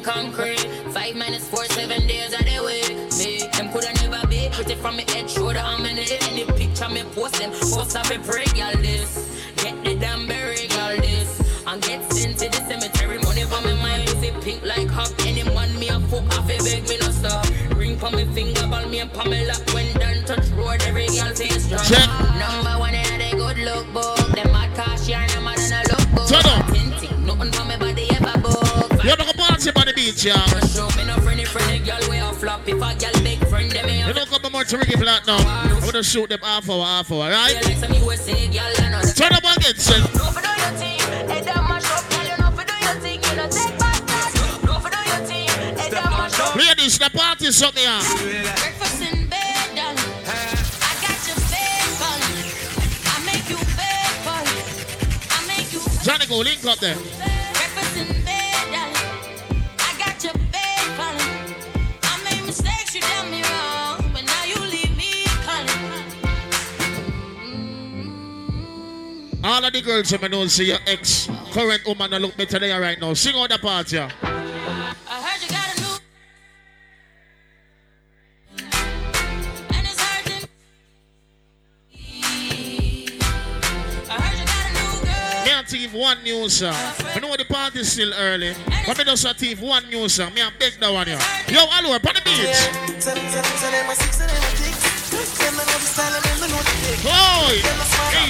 concrete. 0.00 0.60
Five 0.92 1.16
minus 1.16 1.48
four, 1.48 1.64
seven 1.66 2.06
days 2.06 2.32
of 2.32 2.40
the 2.40 2.58
week. 2.64 2.96
Me, 3.18 3.48
them 3.52 3.70
coulda 3.72 3.92
never 4.00 4.26
be 4.26 4.48
pretty 4.52 4.74
from 4.76 4.96
me 4.96 5.04
head, 5.08 5.28
shoulder, 5.28 5.60
I'm 5.62 5.84
in 5.86 5.98
it. 5.98 6.22
Any 6.30 6.44
picture 6.44 6.88
me 6.88 7.02
post 7.14 7.38
them, 7.38 7.50
post 7.50 7.96
up 7.96 8.10
a 8.10 8.18
break, 8.18 8.56
y'all 8.56 8.72
this. 8.76 9.28
Get 9.56 9.82
the 9.84 9.96
damn 9.96 10.26
berry, 10.26 10.66
y'all 10.68 10.96
this. 10.96 11.40
And 11.66 11.82
get 11.82 12.02
sent 12.12 12.38
to 12.38 12.48
the 12.48 12.56
cemetery, 12.66 13.18
money 13.18 13.44
for 13.44 13.60
me 13.62 13.74
mind, 13.74 14.08
pussy 14.08 14.32
pink 14.42 14.64
like 14.64 14.88
hop. 14.88 15.08
Anyone 15.26 15.78
me 15.78 15.88
a 15.88 16.00
fuck 16.00 16.26
off, 16.38 16.50
a 16.50 16.58
beg 16.58 16.88
me 16.88 16.98
no 16.98 17.10
stop. 17.10 17.46
Ring 17.76 17.96
for 17.98 18.10
me 18.10 18.24
finger, 18.34 18.66
ball 18.66 18.86
me 18.88 19.00
a 19.00 19.06
Pamela. 19.06 19.54
When 19.72 19.92
done 19.94 20.24
touch 20.24 20.48
road, 20.50 20.82
every 20.82 21.06
girl 21.06 21.34
face 21.34 21.66
strong. 21.66 21.84
Check. 21.84 22.08
Number 22.38 22.78
one 22.78 22.94
in 22.94 23.20
a 23.20 23.30
good 23.32 23.58
look 23.58 23.92
book. 23.92 24.16
Them 24.34 24.50
mad 24.52 24.74
cash 24.74 25.08
yarn, 25.08 25.28
them 25.28 25.44
mad 25.44 25.58
than 25.58 25.72
a 25.72 25.88
look 25.92 26.08
book. 26.14 26.28
Turn 26.28 26.46
up. 26.46 26.66
Nothing 27.20 27.52
for 27.52 27.64
me 27.64 27.76
body. 29.00 29.08
You 29.08 29.16
don't 29.16 29.26
go 29.26 29.32
party 29.42 29.70
by 29.72 29.84
the 29.84 29.92
beach 29.92 30.24
yeah. 30.24 30.44
You 34.06 34.14
don't 34.14 34.28
come 34.28 34.52
more 34.52 34.64
to 34.64 34.78
Ricky 34.78 34.96
Flat 34.96 35.26
now. 35.26 35.38
I'm 35.38 35.80
gonna 35.80 36.02
shoot 36.02 36.28
them 36.28 36.40
half 36.40 36.68
hour, 36.68 36.84
half 36.84 37.10
hour, 37.12 37.30
right? 37.30 37.54
Turn 39.14 39.32
up 39.32 39.44
again, 39.56 39.74
son. 39.76 40.00
No 40.14 40.30
for 40.30 40.40
do 40.40 40.48
your 40.48 40.72
thing, 40.78 41.00
head 41.28 41.44
down 41.44 41.68
mash 41.68 41.90
up, 41.90 42.10
girl, 42.10 42.24
you 42.24 42.36
know 42.38 42.50
for 42.50 42.64
All 69.42 69.64
of 69.64 69.72
the 69.72 69.80
girls 69.80 70.12
in 70.12 70.20
know 70.30 70.46
see 70.48 70.66
your 70.66 70.76
ex 70.86 71.26
current 71.52 71.86
woman 71.86 72.10
look 72.20 72.36
better 72.36 72.58
than 72.58 72.68
you 72.68 72.76
right 72.76 73.00
now. 73.00 73.14
Sing 73.14 73.34
on 73.34 73.48
the 73.48 73.56
party. 73.58 73.96
yeah. 73.96 74.10
I 74.22 74.26
heard 75.22 75.42
you 75.42 75.48
got 75.48 75.76
a 75.76 75.80
new. 75.80 75.96
And 79.70 79.86
it's 79.86 79.98
hurting. 80.00 80.48
I 84.10 84.12
heard 84.12 84.38
you 84.38 84.44
got 84.44 84.66
a 84.66 84.68
new 84.76 84.92
girl. 85.06 85.44
Me 85.46 85.50
and 85.52 85.66
Thief 85.66 85.94
one 85.94 86.22
news 86.22 86.52
song. 86.58 86.74
I 87.14 87.18
know 87.20 87.34
the 87.34 87.46
party's 87.46 87.90
still 87.92 88.12
early. 88.14 88.52
But 88.86 88.98
me 88.98 89.04
just 89.04 89.24
a 89.24 89.32
Thief 89.32 89.62
one 89.62 89.88
news 89.88 90.12
song. 90.14 90.34
Me 90.34 90.42
and 90.42 90.52
beg 90.58 90.74
that 90.80 90.92
one 90.92 91.08
yeah. 91.08 91.18
Yo, 91.48 91.60
hello, 91.70 91.92
on 91.94 92.00
the 92.02 92.20
beach. 92.24 92.60
Boy, 95.20 95.28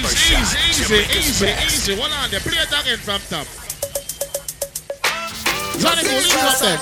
easy, 0.03 0.35
easy, 0.35 0.59
easy, 0.69 1.07
easy, 1.17 1.47
easy. 1.65 1.95
Hold 1.95 2.11
on 2.11 2.27
there. 2.29 2.41
Play 2.41 2.57
it 2.59 2.67
again 2.67 2.97
from 2.99 3.21
top. 3.31 3.47
Johnny, 5.79 6.03
go 6.03 6.11
link 6.11 6.43
up 6.43 6.59
there. 6.59 6.75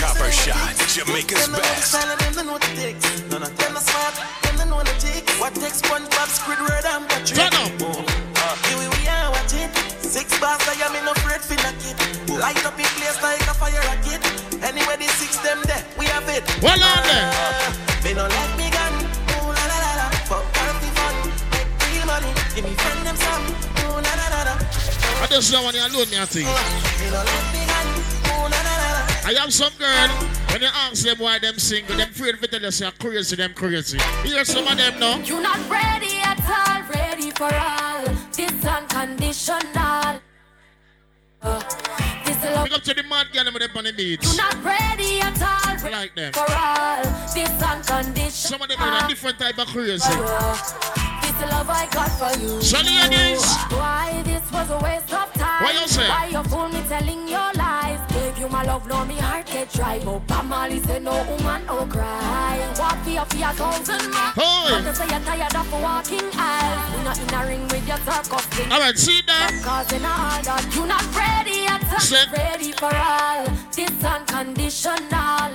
Copper 0.00 0.32
Shot, 0.32 0.72
Jamaica's 0.88 1.48
best. 1.48 1.92
What 5.38 5.54
takes 5.54 5.80
SpongeBob, 5.80 6.28
Squidward, 6.32 6.84
and 6.84 7.08
Patrick? 7.08 7.38
Turn 7.38 7.54
up. 7.54 7.70
Here 8.66 8.78
we 8.78 8.84
are 9.06 9.30
watching. 9.30 9.70
Six 10.00 10.36
bars, 10.40 10.66
I 10.66 10.72
am 10.84 10.96
in 10.96 11.04
for 11.14 11.54
knock 11.56 11.76
it. 11.84 11.87
Light 12.38 12.64
up 12.64 12.78
in 12.78 12.86
place 12.94 13.20
like 13.20 13.42
a 13.50 13.54
fire 13.54 13.82
rocket. 13.90 14.22
Anyway, 14.62 14.94
the 14.94 15.10
six 15.18 15.38
them 15.42 15.58
there, 15.66 15.82
we 15.98 16.06
have 16.06 16.28
it. 16.28 16.46
Hold 16.62 16.78
on 16.78 17.02
there. 17.02 17.34
Me 18.06 18.14
no 18.14 18.30
let 18.30 18.50
me 18.54 18.70
gun. 18.70 18.94
Ooh 19.42 19.50
la 19.50 19.64
la 19.66 19.78
la 19.82 19.92
la. 19.98 20.06
Fuck 20.30 20.46
party 20.54 20.86
fun. 20.94 21.14
Make 21.50 21.66
real 21.90 22.06
money. 22.06 22.30
Give 22.54 22.62
me 22.62 22.74
friend 22.78 23.02
them 23.02 23.16
some. 23.18 23.42
Ooh 23.82 23.98
la 23.98 24.12
la 24.14 24.26
la 24.30 24.40
la. 24.46 24.54
I 24.54 25.26
just 25.28 25.50
don't 25.50 25.64
want 25.64 25.74
you 25.74 25.82
alone, 25.82 26.08
me 26.10 26.18
I 26.18 26.26
think. 26.30 26.46
Me 26.46 27.06
no 27.10 27.20
let 27.26 27.46
me 27.50 27.62
gun. 27.66 27.88
Ooh 28.30 28.46
la 28.46 28.60
la 28.62 28.74
la 28.82 28.88
la. 28.94 29.02
I 29.26 29.34
have 29.34 29.52
some 29.52 29.74
girl, 29.76 30.08
when 30.54 30.62
you 30.62 30.70
ask 30.72 31.04
them 31.04 31.18
why 31.18 31.38
them 31.40 31.58
single, 31.58 31.96
them 31.96 32.08
afraid 32.08 32.40
to 32.40 32.46
tell 32.46 32.62
you 32.62 32.70
say 32.70 32.90
crazy, 33.00 33.34
them 33.34 33.52
crazy. 33.52 33.98
Hear 34.22 34.44
some 34.44 34.66
of 34.66 34.78
them 34.78 35.00
now. 35.00 35.18
You're 35.18 35.42
not 35.42 35.58
ready 35.68 36.22
at 36.22 36.38
all, 36.46 36.82
ready 36.94 37.32
for 37.32 37.52
all. 37.52 38.04
This 38.32 38.64
unconditional. 38.64 40.22
Uh, 41.42 41.62
this 42.40 42.56
love. 42.56 42.64
Pick 42.66 42.76
up 42.76 42.82
to 42.82 42.94
the 42.94 43.02
mad 43.04 43.32
girl 43.32 43.44
with 43.52 43.62
them 43.62 43.76
on 43.76 43.84
the 43.84 43.92
beach. 43.92 44.20
You're 44.22 44.36
not 44.36 44.64
ready 44.64 45.20
at 45.20 45.40
all, 45.42 45.86
I 45.86 45.90
like 45.90 46.14
them. 46.14 46.32
for 46.32 46.46
all. 46.52 47.02
This 47.34 47.62
unconditional. 47.62 48.30
Some 48.30 48.62
of 48.62 48.68
them 48.68 48.80
are 48.80 49.04
a 49.04 49.08
different 49.08 49.38
type 49.38 49.58
of 49.58 49.68
crazy. 49.68 50.08
This 50.08 50.74
the 51.38 51.46
love 51.46 51.70
I 51.70 51.86
got 51.92 52.10
for 52.18 52.32
you. 52.40 52.60
Sunny 52.60 52.90
Aggies. 52.98 53.44
Why 53.72 54.22
this 54.24 54.50
was 54.50 54.70
a 54.70 54.78
waste 54.78 55.12
of 55.14 55.32
time? 55.34 55.62
What 55.62 55.74
you 55.74 55.86
say? 55.86 56.08
Why 56.08 56.26
you 56.26 56.42
fool 56.44 56.68
me 56.68 56.82
telling 56.88 57.28
your 57.28 57.52
lies? 57.54 58.00
Gave 58.12 58.38
you 58.38 58.48
my 58.48 58.64
love, 58.64 58.86
now 58.88 59.04
me 59.04 59.14
heart 59.16 59.46
get 59.46 59.72
dry. 59.72 60.00
But 60.04 60.42
Marley 60.44 60.80
say 60.80 60.98
no 60.98 61.12
woman, 61.30 61.66
no 61.66 61.86
cry. 61.86 62.58
Walk 62.78 62.98
for 63.04 63.27
your 63.38 63.52
fear, 63.52 63.70
thousand 63.70 64.10
miles. 64.10 64.34
Hey. 64.34 64.82
But 64.84 64.94
say 64.94 65.08
you're 65.08 65.20
tired 65.20 65.54
of 65.54 65.72
walking 65.72 66.28
aisles. 66.34 66.94
You're 66.94 67.04
not 67.04 67.18
in 67.18 67.34
a 67.34 67.46
ring 67.46 67.62
with 67.68 67.86
your 67.86 67.96
circus 67.98 68.46
thing. 68.46 68.72
All 68.72 68.80
right, 68.80 68.98
see 68.98 69.20
that? 69.26 69.52
Cause 69.64 69.92
in 69.92 70.04
all 70.04 70.42
that 70.42 70.74
you're 70.74 70.86
not 70.86 71.04
ready 71.14 71.66
at 71.66 71.82
all. 71.92 72.00
Sit. 72.00 72.28
Ready 72.32 72.72
for 72.72 72.94
all. 72.94 73.46
This 73.72 74.04
unconditional 74.04 74.98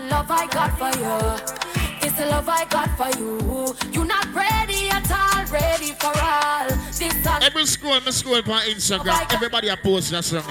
love 0.09 0.31
I 0.31 0.47
got 0.47 0.77
for 0.77 0.91
you. 0.99 1.73
This 2.01 2.13
the 2.13 2.25
love 2.25 2.49
I 2.49 2.65
got 2.65 2.89
for 2.97 3.09
you. 3.19 3.75
You're 3.91 4.05
not 4.05 4.27
ready 4.33 4.89
at 4.89 5.09
all. 5.11 5.45
Ready 5.51 5.93
for 5.93 6.11
all. 6.19 6.67
This 6.91 7.25
un- 7.27 7.43
Every 7.43 7.65
scroll, 7.65 7.99
me 8.01 8.11
scroll 8.11 8.35
on 8.37 8.63
Instagram. 8.67 9.07
Oh 9.07 9.27
Everybody 9.35 9.69
a 9.69 9.77
post 9.77 10.11
that 10.11 10.23
song. 10.23 10.43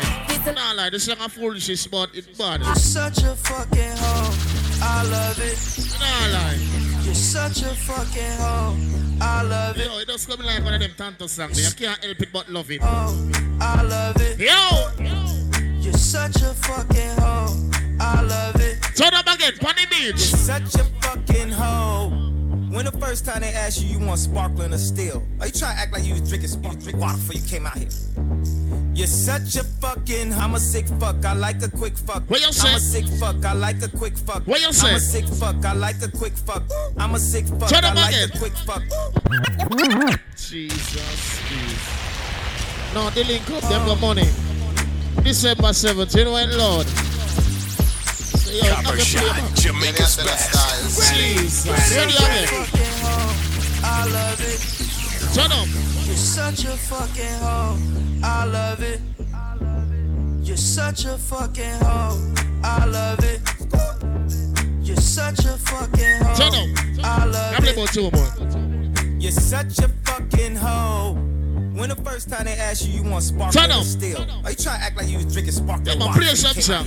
Nah, 0.54 0.72
like 0.72 0.92
this 0.92 1.04
song 1.04 1.16
a 1.20 1.28
foolishness, 1.28 1.86
but 1.86 2.10
it's 2.14 2.26
bad. 2.38 2.62
You're 2.62 2.74
such 2.74 3.22
a 3.22 3.36
fucking 3.36 3.96
hoe. 3.96 4.61
I 4.82 5.04
love 5.04 5.38
it. 5.38 5.58
Nah, 6.00 6.38
like. 6.38 6.82
You're 7.04 7.14
such 7.14 7.62
a 7.62 7.74
fucking 7.74 8.36
hoe. 8.38 8.76
I 9.20 9.42
love 9.42 9.78
it. 9.78 9.86
Yo, 9.86 9.98
it 9.98 10.08
does 10.08 10.26
come 10.26 10.44
like 10.44 10.64
one 10.64 10.74
of 10.74 10.80
them 10.80 10.90
Tanto 10.96 11.28
songs. 11.28 11.58
You 11.62 11.86
can't 11.86 12.02
help 12.02 12.20
it 12.20 12.28
but 12.32 12.48
love 12.48 12.70
it. 12.70 12.80
Oh, 12.82 13.30
I 13.60 13.82
love 13.82 14.16
it. 14.20 14.38
Yo! 14.38 14.58
You're 15.80 15.92
such 15.94 16.36
a 16.36 16.54
fucking 16.54 17.16
hoe. 17.18 17.70
I 18.00 18.22
love 18.22 18.56
it. 18.60 18.82
Turn 18.96 19.14
up 19.14 19.26
again, 19.26 19.52
Pony 19.60 19.86
Beach. 19.90 20.08
You're 20.08 20.16
such 20.16 20.74
a 20.74 20.84
fucking 21.00 21.50
hoe. 21.50 22.31
When 22.72 22.86
the 22.86 22.92
first 22.92 23.26
time 23.26 23.42
they 23.42 23.52
asked 23.52 23.82
you, 23.82 23.98
you 23.98 24.06
want 24.06 24.18
sparkling 24.18 24.72
or 24.72 24.78
still? 24.78 25.22
Are 25.40 25.46
you 25.46 25.52
trying 25.52 25.76
to 25.76 25.82
act 25.82 25.92
like 25.92 26.04
you 26.04 26.14
was 26.14 26.26
drinking 26.26 26.48
spark, 26.48 26.78
drink 26.78 26.98
water 26.98 27.18
before 27.18 27.34
you 27.34 27.46
came 27.46 27.66
out 27.66 27.76
here? 27.76 27.90
You're 28.94 29.06
such 29.06 29.56
a 29.56 29.64
fucking, 29.64 30.32
I'm 30.32 30.54
a 30.54 30.58
sick 30.58 30.88
fuck, 30.98 31.22
I 31.22 31.34
like 31.34 31.62
a 31.62 31.68
quick 31.68 31.98
fuck. 31.98 32.22
What 32.30 32.40
you 32.40 32.50
say? 32.50 32.70
I'm 32.70 32.76
a 32.76 32.80
sick 32.80 33.06
fuck, 33.20 33.44
I 33.44 33.52
like 33.52 33.82
a 33.82 33.90
quick 33.90 34.16
fuck. 34.16 34.46
What 34.46 34.62
you 34.62 34.72
say? 34.72 34.88
I'm 34.88 34.94
a 34.96 35.00
sick 35.00 35.26
fuck, 35.26 35.62
I 35.66 35.74
like 35.74 36.00
a 36.02 36.10
quick 36.10 36.32
fuck. 36.32 36.62
I'm 36.96 37.14
a 37.14 37.18
sick 37.18 37.44
fuck, 37.44 37.68
Turn 37.68 37.84
I 37.84 37.92
like 37.92 38.14
a 38.14 38.38
quick 38.38 38.54
fuck. 38.64 38.82
Jesus, 40.38 41.40
please. 41.44 42.94
No, 42.94 43.10
they 43.10 43.24
link 43.24 43.50
up, 43.50 43.60
them 43.68 43.84
got 43.84 44.00
money. 44.00 44.28
December 45.22 45.72
17th, 45.76 46.16
you 46.16 46.24
know 46.24 46.32
what, 46.32 46.48
Lord? 46.48 46.86
Yo, 48.50 48.74
Copper 48.74 48.98
Shot, 48.98 49.54
Jamaica's 49.54 50.16
best. 50.16 51.14
Jesus. 51.14 51.66
Ready. 51.96 52.12
I 53.84 54.06
love 54.10 54.40
it. 54.40 55.34
Turn 55.34 55.52
up. 55.52 55.66
You're 56.06 56.16
such 56.16 56.64
a 56.64 56.76
fucking 56.76 57.24
hoe. 57.40 57.76
I 58.22 58.44
love 58.44 58.82
it. 58.82 59.00
You're 60.46 60.56
such 60.56 61.04
a 61.04 61.16
fucking 61.16 61.64
hoe. 61.82 62.32
I 62.64 62.84
love 62.86 63.20
it. 63.24 63.40
You're 64.82 64.96
such 64.96 65.40
a 65.44 65.56
fucking 65.58 66.22
hoe. 66.22 66.34
Turn 66.34 66.54
up. 66.54 67.04
I 67.04 67.24
love 67.24 67.54
Play 67.56 67.68
it. 67.70 67.76
about 67.76 67.88
two 67.88 68.10
more. 68.10 69.20
You're 69.20 69.32
such 69.32 69.78
a 69.78 69.88
fucking 70.04 70.56
hoe. 70.56 71.14
When 71.74 71.88
the 71.88 71.96
first 72.04 72.28
time 72.28 72.44
they 72.44 72.52
asked 72.54 72.86
you, 72.86 73.02
you 73.02 73.10
want 73.10 73.24
sparkling 73.24 73.52
Turn 73.68 73.70
up. 73.70 73.84
still? 73.84 74.20
Are 74.44 74.50
you 74.50 74.56
trying 74.56 74.78
to 74.80 74.84
act 74.86 74.96
like 74.96 75.08
you 75.08 75.16
was 75.18 75.32
drinking 75.32 75.52
sparkling 75.54 76.02
on, 76.02 76.08
water? 76.08 76.20
play 76.20 76.30
you 76.30 76.36
some 76.36 76.86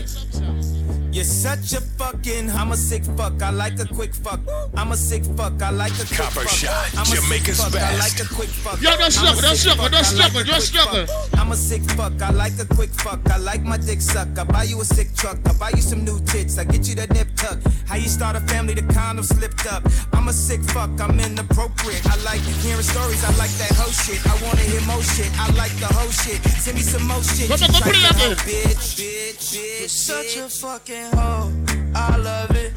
came 1.23 1.47
out 1.47 1.55
song. 1.55 1.63
here? 1.63 1.63
You're 1.65 1.65
such 1.65 1.73
a 1.73 1.81
fucking, 1.81 2.49
I'm 2.51 2.71
a 2.71 2.77
sick 2.77 3.03
fuck, 3.15 3.41
I 3.41 3.49
like 3.51 3.79
a 3.79 3.85
quick 3.85 4.13
fuck. 4.13 4.39
I'm 4.75 4.91
a 4.91 4.97
sick 4.97 5.23
fuck, 5.37 5.61
I 5.61 5.69
like 5.71 5.93
a 5.93 6.05
quick 6.05 6.17
Copper 6.19 6.41
fuck. 6.41 6.49
Shot, 6.49 6.91
I'm 6.95 7.01
a 7.01 7.05
sick 7.05 7.19
Jamaica's 7.21 7.57
fuck, 7.57 7.75
I 7.75 7.97
best. 7.97 7.99
like 8.19 8.27
a 8.27 8.35
quick 8.35 8.49
fuck. 8.49 8.81
Yo, 8.81 8.89
don't 8.91 9.01
I'm 9.01 9.07
a 9.07 9.11
struggle, 9.11 9.41
don't 9.41 9.55
sick 9.55 9.71
struggle, 9.71 9.85
don't 9.89 9.95
I 9.95 9.97
like 9.97 10.05
struggle, 10.05 10.41
a 10.41 10.43
don't 10.43 10.53
quick 10.55 10.63
struggle. 10.63 11.07
fuck. 11.07 11.39
I'm 11.39 11.51
a 11.51 11.55
sick 11.55 11.83
fuck, 11.91 12.21
I 12.21 12.29
like 12.31 12.59
a 12.59 12.65
quick 12.65 12.89
fuck. 12.91 13.21
I 13.31 13.37
like 13.37 13.63
my 13.63 13.77
dick 13.77 14.01
suck. 14.01 14.27
I 14.37 14.43
buy 14.43 14.63
you 14.63 14.81
a 14.81 14.85
sick 14.85 15.13
truck. 15.15 15.37
I 15.47 15.53
buy 15.53 15.71
you 15.75 15.81
some 15.81 16.03
new 16.03 16.19
tits. 16.25 16.57
I 16.57 16.63
get 16.65 16.87
you 16.87 16.95
the 16.95 17.07
nip 17.13 17.29
tuck. 17.35 17.59
How 17.87 17.95
you 17.95 18.09
start 18.09 18.35
a 18.35 18.41
family, 18.41 18.73
the 18.73 18.81
condom 18.93 19.23
slipped 19.23 19.65
up. 19.71 19.83
I'm 20.13 20.27
a 20.27 20.33
sick 20.33 20.61
fuck, 20.63 20.89
I'm 20.99 21.19
inappropriate. 21.19 22.05
I 22.07 22.15
like 22.23 22.41
hearing 22.41 22.81
stories, 22.81 23.23
I 23.23 23.31
like 23.37 23.51
that 23.61 23.71
hoe 23.77 23.91
shit. 23.91 24.19
I 24.25 24.33
wanna 24.43 24.61
hear 24.61 24.81
more 24.81 25.03
shit. 25.03 25.31
I 25.39 25.49
like 25.55 25.73
the 25.79 25.87
whole 25.87 26.11
shit. 26.11 26.41
Send 26.43 26.77
me 26.77 26.83
some 26.83 27.07
more 27.07 27.23
shit. 27.23 27.47
Come 27.49 27.61
on, 27.63 27.71
Just 27.71 27.83
come 27.83 27.93
like 27.93 28.11
on, 28.11 28.29
the 28.29 28.35
come 28.35 28.47
bitch, 28.49 28.87
bitch, 28.99 29.79
You're 29.79 29.87
such 29.89 30.37
a 30.37 30.49
fucking 30.49 31.04
hoe. 31.13 31.51
I 31.95 32.17
love 32.17 32.51
it. 32.51 32.73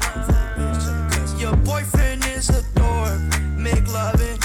Your 1.39 1.55
boyfriend 1.57 2.25
is 2.25 2.49
a 2.49 2.61
dork. 2.75 3.19
Make 3.57 3.87
loving. 3.91 4.37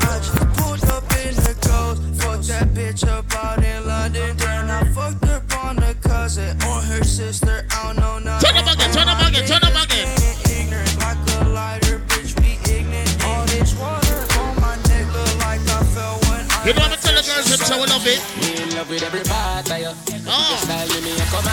I 0.00 0.18
just 0.20 0.38
pulled 0.56 0.84
up 0.84 1.04
in 1.24 1.34
the 1.34 1.54
ghost. 1.66 2.02
Fucked 2.22 2.48
that 2.48 2.68
bitch 2.74 3.06
up 3.08 3.24
out 3.34 3.62
in 3.64 3.86
London. 3.86 4.36
Then 4.36 4.70
I 4.70 4.84
fucked 4.92 5.24
her 5.26 5.42
on 5.58 5.76
the 5.76 5.96
cousin 6.02 6.56
or 6.62 6.80
her 6.80 7.04
sister. 7.04 7.66
I 7.70 7.82
don't 7.84 7.96
know 7.96 8.18
nothing. 8.18 8.50
Turn 8.50 8.58
up 8.58 8.74
again, 8.74 8.92
turn 8.92 9.08
up 9.08 9.20
again, 9.28 9.46
turn 9.46 9.64
up 9.64 9.84
again. 9.84 10.08
Ignorant 10.48 10.98
like 10.98 11.18
a 11.40 11.48
lighter, 11.48 11.98
bitch. 12.08 12.38
We 12.40 12.58
ignorant. 12.70 13.24
All 13.24 13.44
this 13.46 13.74
water 13.76 14.20
on 14.40 14.54
my 14.60 14.76
neck 14.88 15.06
look 15.12 15.34
like 15.40 15.60
I 15.68 15.82
fell 15.94 16.18
when 16.28 16.44
I. 16.50 16.66
You 16.66 16.72
know 16.74 16.82
what 16.82 16.92
I'm 16.92 17.00
telling 17.00 17.24
girls, 17.24 17.68
them 17.68 17.80
we 17.80 17.86
love 17.86 18.06
it. 18.06 18.20
Me 18.40 18.62
in 18.62 18.76
love 18.76 18.88
with 18.90 19.02
every 19.02 19.24
part 19.24 19.70
of 19.70 19.78
you. 19.78 19.92
Oh. 20.28 20.60
Style 20.62 20.88
give 20.88 21.02
me 21.04 21.12
a 21.16 21.24
come 21.32 21.48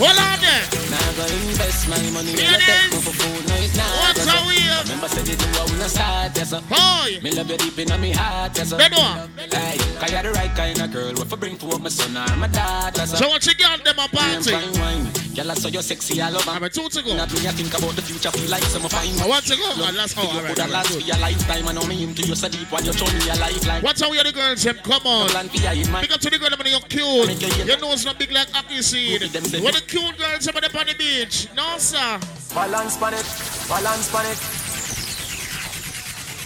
after 0.00 0.06
you. 0.06 0.06
Hold 0.06 0.18
on 0.18 0.40
there. 0.40 0.77
Now 0.77 0.77
go 1.18 1.26
invest 1.26 1.88
my 1.90 1.98
money 2.14 2.32
Here 2.38 2.54
the 2.54 2.94
it 2.94 3.02
for 3.02 3.10
food. 3.10 3.42
No, 3.48 3.54
it's 3.58 3.74
not. 3.74 3.90
What's 4.06 4.24
how 4.24 4.46
we 4.46 4.58
Remember 4.86 5.08
said 5.08 5.28
it 5.28 5.38
do 5.38 5.46
I 5.58 5.64
will 5.66 5.78
not 5.82 5.90
start, 5.90 6.36
yes 6.36 6.50
sir. 6.50 6.62
Hoy. 6.70 7.18
Me 7.22 7.30
love 7.32 7.50
you 7.50 7.58
deep 7.58 7.78
in 7.78 7.88
my 7.88 8.10
heart, 8.14 8.56
yes 8.56 8.70
sir. 8.70 8.78
Benoit. 8.78 9.26
Hey, 9.50 9.78
cause 9.98 10.10
you're 10.12 10.22
the 10.22 10.32
right 10.32 10.54
kind 10.54 10.78
of 10.80 10.92
girl. 10.92 11.12
What 11.18 11.28
for 11.28 11.36
bring 11.36 11.56
forth 11.56 11.82
my 11.82 11.88
son 11.88 12.14
or 12.16 12.36
my 12.36 12.46
daughter, 12.46 13.06
sir. 13.06 13.16
So 13.16 13.28
what 13.28 13.44
you 13.46 13.54
got 13.54 13.82
them 13.84 13.98
a 13.98 14.06
party? 14.08 15.18
Girl, 15.38 15.50
I 15.50 15.54
saw 15.54 15.68
you 15.68 15.82
sexy 15.82 16.20
all 16.20 16.34
over. 16.34 16.50
I'm 16.50 16.64
a 16.64 16.68
two 16.68 16.88
to 16.88 17.02
go. 17.02 17.14
Not 17.14 17.30
when 17.32 17.42
you 17.42 17.54
think 17.54 17.70
about 17.70 17.94
the 17.94 18.02
future, 18.02 18.30
feel 18.30 18.50
like 18.50 18.62
some 18.64 18.82
fine. 18.90 19.14
I 19.18 19.26
oh, 19.26 19.28
want 19.28 19.46
to 19.46 19.54
go. 19.54 19.70
Oh, 19.70 19.92
last 19.94 20.16
You 20.18 20.26
hour, 20.26 20.34
alright, 20.34 20.56
coulda 20.56 20.66
last 20.72 20.90
for 20.94 20.98
your 20.98 21.18
lifetime. 21.18 21.68
I 21.68 21.72
know 21.74 21.86
me 21.86 22.02
into 22.02 22.26
you 22.26 22.34
so 22.34 22.48
deep 22.48 22.66
while 22.72 22.82
you 22.82 22.92
show 22.92 23.06
me 23.06 23.22
your 23.22 23.38
lifeline. 23.38 23.82
Watch 23.82 24.00
how 24.00 24.10
we 24.10 24.18
the 24.18 24.32
girls, 24.32 24.62
them. 24.62 24.78
Come 24.82 25.06
on. 25.06 25.28
Plan 25.30 25.48
for 25.48 25.62
your 25.62 25.78
in 25.78 25.90
my 25.92 26.00
Big 26.02 26.10
up 26.10 26.20
to 26.20 26.30
the 26.30 26.38
girl, 26.38 26.50
them, 26.50 26.58
you're 26.66 26.82
cute. 26.90 27.38
You 27.38 27.76
know 27.78 27.92
it's 27.94 28.04
not 28.04 28.18
big 28.18 28.32
like 28.32 28.50
Aki 28.50 28.82
seed. 28.82 29.22
What 29.62 29.74
the 29.78 29.82
cute 29.86 30.18
girls, 30.18 30.42
them, 30.42 30.56
on 30.58 30.62
the 30.62 30.94
beach. 31.08 31.48
No, 31.56 31.78
sir. 31.78 32.20
balance 32.54 33.00
on 33.02 33.14
it, 33.14 33.28
balance 33.68 34.14
on 34.14 34.26
it. 34.26 34.40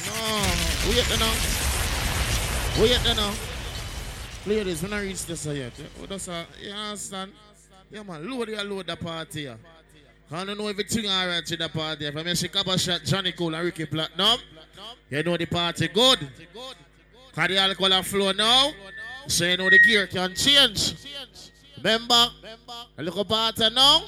No. 0.07 0.23
Wait, 0.89 1.09
know. 1.19 1.35
Wait, 2.81 3.17
know. 3.17 3.33
Ladies, 4.47 4.83
when 4.83 4.93
I 4.93 5.01
reach 5.03 5.27
this 5.27 5.47
yet, 5.47 5.73
what 5.99 6.11
does 6.11 6.29
uh, 6.29 6.45
you 6.61 6.71
understand? 6.73 7.33
Yeah, 7.91 8.03
man, 8.03 8.29
load 8.29 8.49
your 8.49 8.65
load 8.65 8.87
the 8.87 8.97
party. 8.97 9.43
Yeah. 9.43 9.55
I 10.31 10.45
don't 10.45 10.59
know 10.59 10.69
everything 10.69 11.07
alright 11.07 11.45
to 11.47 11.57
the 11.57 11.69
party. 11.69 12.07
If 12.07 12.17
I 12.17 12.23
mention 12.23 12.49
Kappa 12.49 12.79
Shot, 12.79 13.03
Johnny 13.05 13.33
Cole, 13.33 13.55
and 13.55 13.65
Ricky 13.65 13.85
Platinum, 13.85 14.39
you 15.11 15.23
know 15.23 15.37
the 15.37 15.47
party 15.47 15.89
good. 15.89 16.19
Cause 17.35 17.49
the 17.49 17.59
alcohol 17.59 18.03
flow 18.03 18.33
now, 18.33 18.73
so 19.27 19.45
you 19.45 19.57
know 19.57 19.71
the 19.71 19.79
gear 19.79 20.07
can 20.07 20.35
change. 20.35 20.95
Remember, 21.83 22.29
a 22.97 23.03
little 23.03 23.25
party 23.25 23.69
now, 23.71 24.03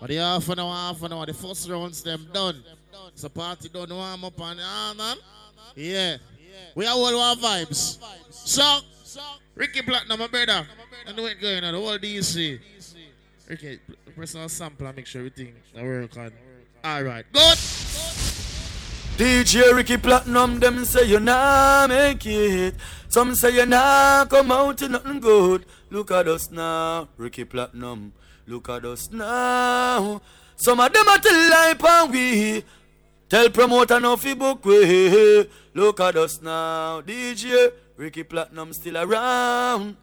but 0.00 0.08
the 0.08 0.16
half 0.16 0.48
an 0.48 0.58
hour, 0.58 0.74
half 0.74 1.02
an 1.02 1.12
hour, 1.12 1.26
the 1.26 1.34
first 1.34 1.68
rounds 1.68 2.02
them 2.02 2.26
done. 2.32 2.62
So 3.14 3.28
party 3.28 3.68
done 3.68 3.90
warm 3.90 4.24
up 4.24 4.40
and 4.40 4.60
ah 4.60 4.94
man. 4.96 5.16
Yeah. 5.76 6.16
We 6.74 6.86
are 6.86 6.94
all 6.94 7.20
our 7.20 7.36
vibes. 7.36 7.98
So, 8.30 8.80
Ricky 9.54 9.82
Platinum, 9.82 10.18
my 10.18 10.26
brother. 10.26 10.66
I 11.06 11.12
know 11.12 11.26
it 11.26 11.40
going 11.40 11.62
on, 11.64 11.74
the 11.74 11.80
whole 11.80 11.98
DC. 11.98 12.58
Ricky, 13.48 13.78
press 14.16 14.34
on 14.34 14.48
sample 14.48 14.86
and 14.86 14.96
make 14.96 15.06
sure 15.06 15.20
everything 15.20 15.54
I 15.78 15.82
work 15.82 16.16
on. 16.16 16.32
Alright, 16.84 17.26
good. 17.32 17.58
DJ 19.16 19.74
Ricky 19.74 19.98
Platinum, 19.98 20.58
them 20.58 20.84
say 20.84 21.04
you 21.04 21.20
nah 21.20 21.86
make 21.86 22.24
it. 22.26 22.74
Some 23.12 23.34
say 23.34 23.54
you 23.54 23.66
nah 23.66 24.24
come 24.24 24.50
out 24.50 24.78
to 24.78 24.88
nothing 24.88 25.20
good. 25.20 25.66
Look 25.90 26.10
at 26.10 26.26
us 26.28 26.50
now, 26.50 27.08
Ricky 27.18 27.44
Platinum. 27.44 28.14
Look 28.46 28.70
at 28.70 28.86
us 28.86 29.10
now. 29.12 30.22
Some 30.56 30.80
of 30.80 30.90
them 30.90 31.06
are 31.06 31.18
tell 31.18 31.50
lie 31.50 31.74
and 31.78 32.10
we. 32.10 32.64
Tell 33.28 33.50
promoter 33.50 34.00
no 34.00 34.16
fi 34.16 34.32
book 34.32 34.64
we. 34.64 35.46
Look 35.74 36.00
at 36.00 36.16
us 36.16 36.40
now, 36.40 37.02
DJ 37.02 37.72
Ricky 37.98 38.22
Platinum 38.22 38.72
still 38.72 38.96
around. 38.96 39.98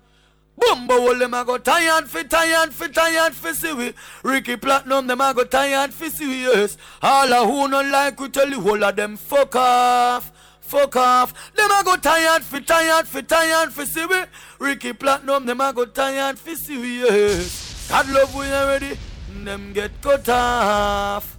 Bumbo 0.55 0.93
all 0.99 1.15
them 1.17 1.33
a 1.33 1.43
go 1.43 1.57
tired 1.57 2.07
fi 2.07 2.21
tired 2.23 2.71
fi 2.71 2.89
tired 2.89 3.33
fi 3.33 3.53
see 3.53 3.73
we 3.73 3.93
Ricky 4.21 4.55
Platinum 4.57 5.07
them 5.07 5.21
a 5.21 5.33
go 5.33 5.45
tired 5.45 5.93
fi 5.93 6.09
yes 6.25 6.77
All 7.01 7.31
a 7.31 7.47
who 7.47 7.67
no 7.69 7.81
like 7.81 8.19
we 8.19 8.29
tell 8.29 8.49
you 8.49 8.69
all 8.69 8.83
of 8.83 8.95
them 8.95 9.15
fuck 9.15 9.55
off 9.55 10.31
Fuck 10.69 10.95
off 10.95 11.33
Them 11.55 11.71
a 11.71 11.83
go 11.83 11.95
tired 11.95 12.43
fi 12.43 12.59
tired 12.59 13.07
fi 13.07 13.21
tired 13.21 13.73
fi 13.73 13.85
see 13.85 14.05
we 14.05 14.23
Ricky 14.59 14.93
Platinum 14.93 15.45
them 15.45 15.61
a 15.61 15.73
go 15.73 15.85
tired 15.85 16.37
fi 16.37 16.53
see 16.53 16.77
we 16.77 16.99
yes 16.99 17.89
God 17.89 18.07
love 18.09 18.35
we 18.35 18.45
already 18.45 18.97
Them 19.43 19.73
get 19.73 19.99
cut 20.01 20.29
off 20.29 21.37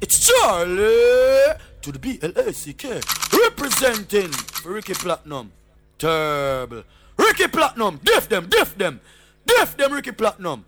It's 0.00 0.18
Charlie 0.26 1.54
to 1.86 1.92
the 1.92 2.00
B-L-A-C-K. 2.00 3.00
Representing 3.32 4.32
Ricky 4.64 4.94
Platinum. 4.94 5.52
Terrible. 5.96 6.82
Ricky 7.16 7.46
Platinum, 7.46 8.00
diff 8.02 8.28
them, 8.28 8.48
diff 8.48 8.76
them. 8.76 9.00
Diff 9.46 9.76
them, 9.76 9.92
Ricky 9.92 10.10
Platinum. 10.10 10.64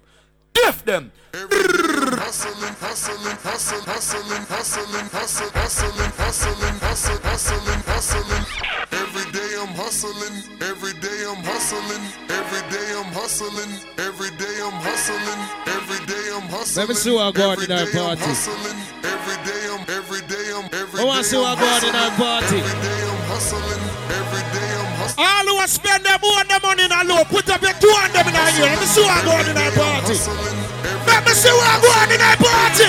Diff 0.64 0.85
them. 0.85 1.12
Hustling. 7.86 8.44
Every 8.90 9.30
day 9.32 9.56
I'm 9.59 9.68
hustling, 9.74 10.36
every 10.62 10.93
day 11.01 11.24
I'm 11.28 11.43
hustling, 11.43 12.02
every 12.30 12.62
day 12.70 12.89
I'm 12.97 13.10
hustling, 13.12 13.72
every 13.98 14.30
day 14.36 14.56
I'm 14.62 14.78
hustling, 14.82 15.40
every 15.66 16.06
day 16.06 16.24
I'm. 16.35 16.48
Let 16.76 16.89
me 16.89 16.94
see 16.94 17.12
what 17.12 17.35
going 17.35 17.60
in 17.62 17.72
our 17.72 17.86
party. 17.86 18.22
Every 18.22 19.36
day 19.44 19.62
I'm, 19.70 19.82
every 19.89 20.22
day 20.26 20.52
I'm, 20.55 20.64
every 20.72 21.01
I 21.01 21.05
want 21.05 21.18
to 21.18 21.30
see 21.30 21.36
what 21.36 21.59
going 21.59 21.85
in 21.85 21.94
our 21.94 22.10
party. 22.16 22.59
every 22.59 22.80
day 22.82 23.01
I'm 23.09 23.22
hustling. 23.30 23.78
All 25.19 25.47
who 25.51 25.66
spend 25.66 26.07
them 26.07 26.15
more 26.23 26.47
the 26.47 26.62
money 26.62 26.86
in 26.86 26.95
a 26.95 27.03
low, 27.03 27.27
put 27.27 27.51
up 27.51 27.59
your 27.59 27.74
two 27.82 27.90
on 27.90 28.07
them 28.15 28.31
in 28.31 28.39
a 28.39 28.45
year. 28.55 28.70
Let 28.70 28.78
me 28.78 28.86
see 28.86 29.03
what 29.03 29.19
going 29.27 29.51
in 29.51 29.59
our 29.59 29.74
party. 29.74 30.15
Let 31.11 31.27
me 31.27 31.32
see 31.35 31.51
what 31.51 31.82
going 31.82 32.15
in 32.15 32.23
our 32.23 32.39
party. 32.39 32.86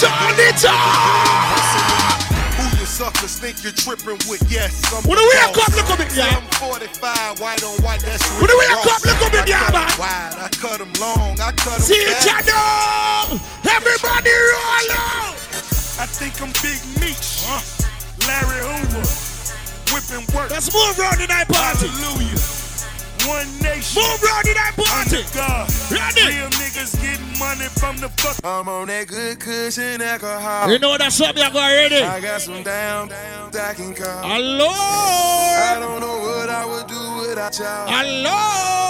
Turn 0.00 0.40
it 0.40 0.64
on. 0.64 2.16
Who 2.56 2.64
you 2.80 2.88
suckers 2.88 3.36
think 3.36 3.60
you're 3.60 3.76
tripping 3.76 4.16
with? 4.24 4.40
Yes, 4.48 4.72
I'm 4.88 5.04
When 5.04 5.20
we 5.20 5.36
up, 5.44 5.52
look 5.52 5.84
at 5.84 6.00
me, 6.00 6.08
yeah. 6.16 6.40
I'm 6.40 6.48
45, 6.64 7.40
white 7.44 7.60
on 7.60 7.76
white, 7.84 8.00
that's 8.08 8.24
When 8.40 8.48
we 8.48 8.64
up, 8.72 8.80
look 8.80 9.20
at 9.20 9.28
me, 9.28 9.40
I 9.40 9.44
yeah, 9.44 9.68
man. 9.68 9.92
Wide, 10.00 10.40
I 10.40 10.48
cut 10.56 10.80
them 10.80 10.92
long, 10.96 11.36
I 11.36 11.52
cut 11.52 11.76
them 11.76 11.84
See 11.84 12.00
each 12.08 12.24
other. 12.24 13.36
Everybody 13.68 14.32
roll 14.32 14.88
out. 14.96 15.36
I 16.00 16.08
think 16.08 16.40
I'm 16.40 16.48
Big 16.64 16.80
Meech, 16.96 17.44
huh? 17.44 17.60
Larry 18.24 18.64
Hoover, 18.64 19.04
whipping 19.92 20.26
work. 20.34 20.50
Let's 20.50 20.72
move 20.72 20.98
round 20.98 21.20
in 21.20 21.30
our 21.30 21.44
party. 21.46 21.88
Hallelujah. 21.88 22.38
One 23.28 23.50
nation. 23.60 24.00
Move 24.00 24.22
round 24.22 24.46
in 24.48 24.56
our 24.56 24.72
party. 24.72 25.22
God. 25.34 25.68
Ready. 25.90 26.36
Real 26.36 26.50
niggas 26.56 26.96
getting 27.00 27.38
money 27.38 27.68
from 27.76 27.98
the 27.98 28.08
fuck. 28.16 28.38
I'm 28.44 28.68
on 28.68 28.88
that 28.88 29.08
good 29.08 29.38
cushion 29.38 30.00
alcohol. 30.00 30.70
You 30.70 30.78
know 30.78 30.96
that's 30.96 31.16
something 31.16 31.42
I 31.42 31.50
got 31.50 31.70
already. 31.70 32.02
I 32.02 32.20
got 32.20 32.40
some 32.40 32.62
down, 32.62 33.08
down, 33.08 33.52
stacking 33.52 33.94
cars. 33.94 34.24
Hello. 34.24 34.70
I 34.70 35.76
don't 35.78 36.00
know 36.00 36.18
what 36.20 36.48
I 36.48 36.64
would 36.64 36.86
do 36.86 37.28
without 37.28 37.58
y'all. 37.58 37.88
Hello. 37.88 38.80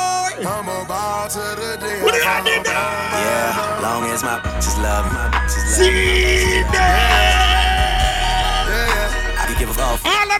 I'm 0.41 0.69
about 0.69 1.31
to 1.31 1.39
the 1.39 1.77
day. 1.81 2.03
What 2.03 2.15
do 2.15 2.21
y'all 2.21 2.43
need 2.43 2.65
now? 2.65 2.73
Yeah, 2.73 3.81
long 3.83 4.05
as 4.11 4.23
my 4.23 4.39
bitches 4.41 4.81
love 4.83 5.05
me, 5.05 5.13
my 5.13 5.29
bitches 5.37 5.65
love 5.65 5.73
See 5.75 6.65
I 6.73 7.40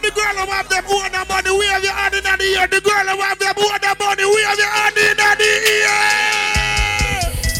fuck. 0.03 0.17
All 0.21 0.41
of 0.41 0.41
the 0.41 0.41
girls 0.41 0.41
who 0.41 0.51
have 0.53 0.69
them 0.69 0.85
own 0.89 1.13
the 1.13 1.25
money, 1.29 1.51
we 1.59 1.67
have 1.67 1.83
your 1.83 1.93
hand 1.93 2.15
in 2.15 2.23
the 2.25 2.45
ear. 2.45 2.67
The 2.67 2.81
girl 2.81 3.05
who 3.05 3.21
have 3.21 3.39
them 3.39 3.55
own 3.59 3.81
the 3.81 3.97
money, 3.99 4.25
we 4.25 4.43
have 4.43 4.59
your 4.59 4.69
hand 4.69 4.97
in 4.97 5.17
the 5.17 5.45
ear. 5.45 5.99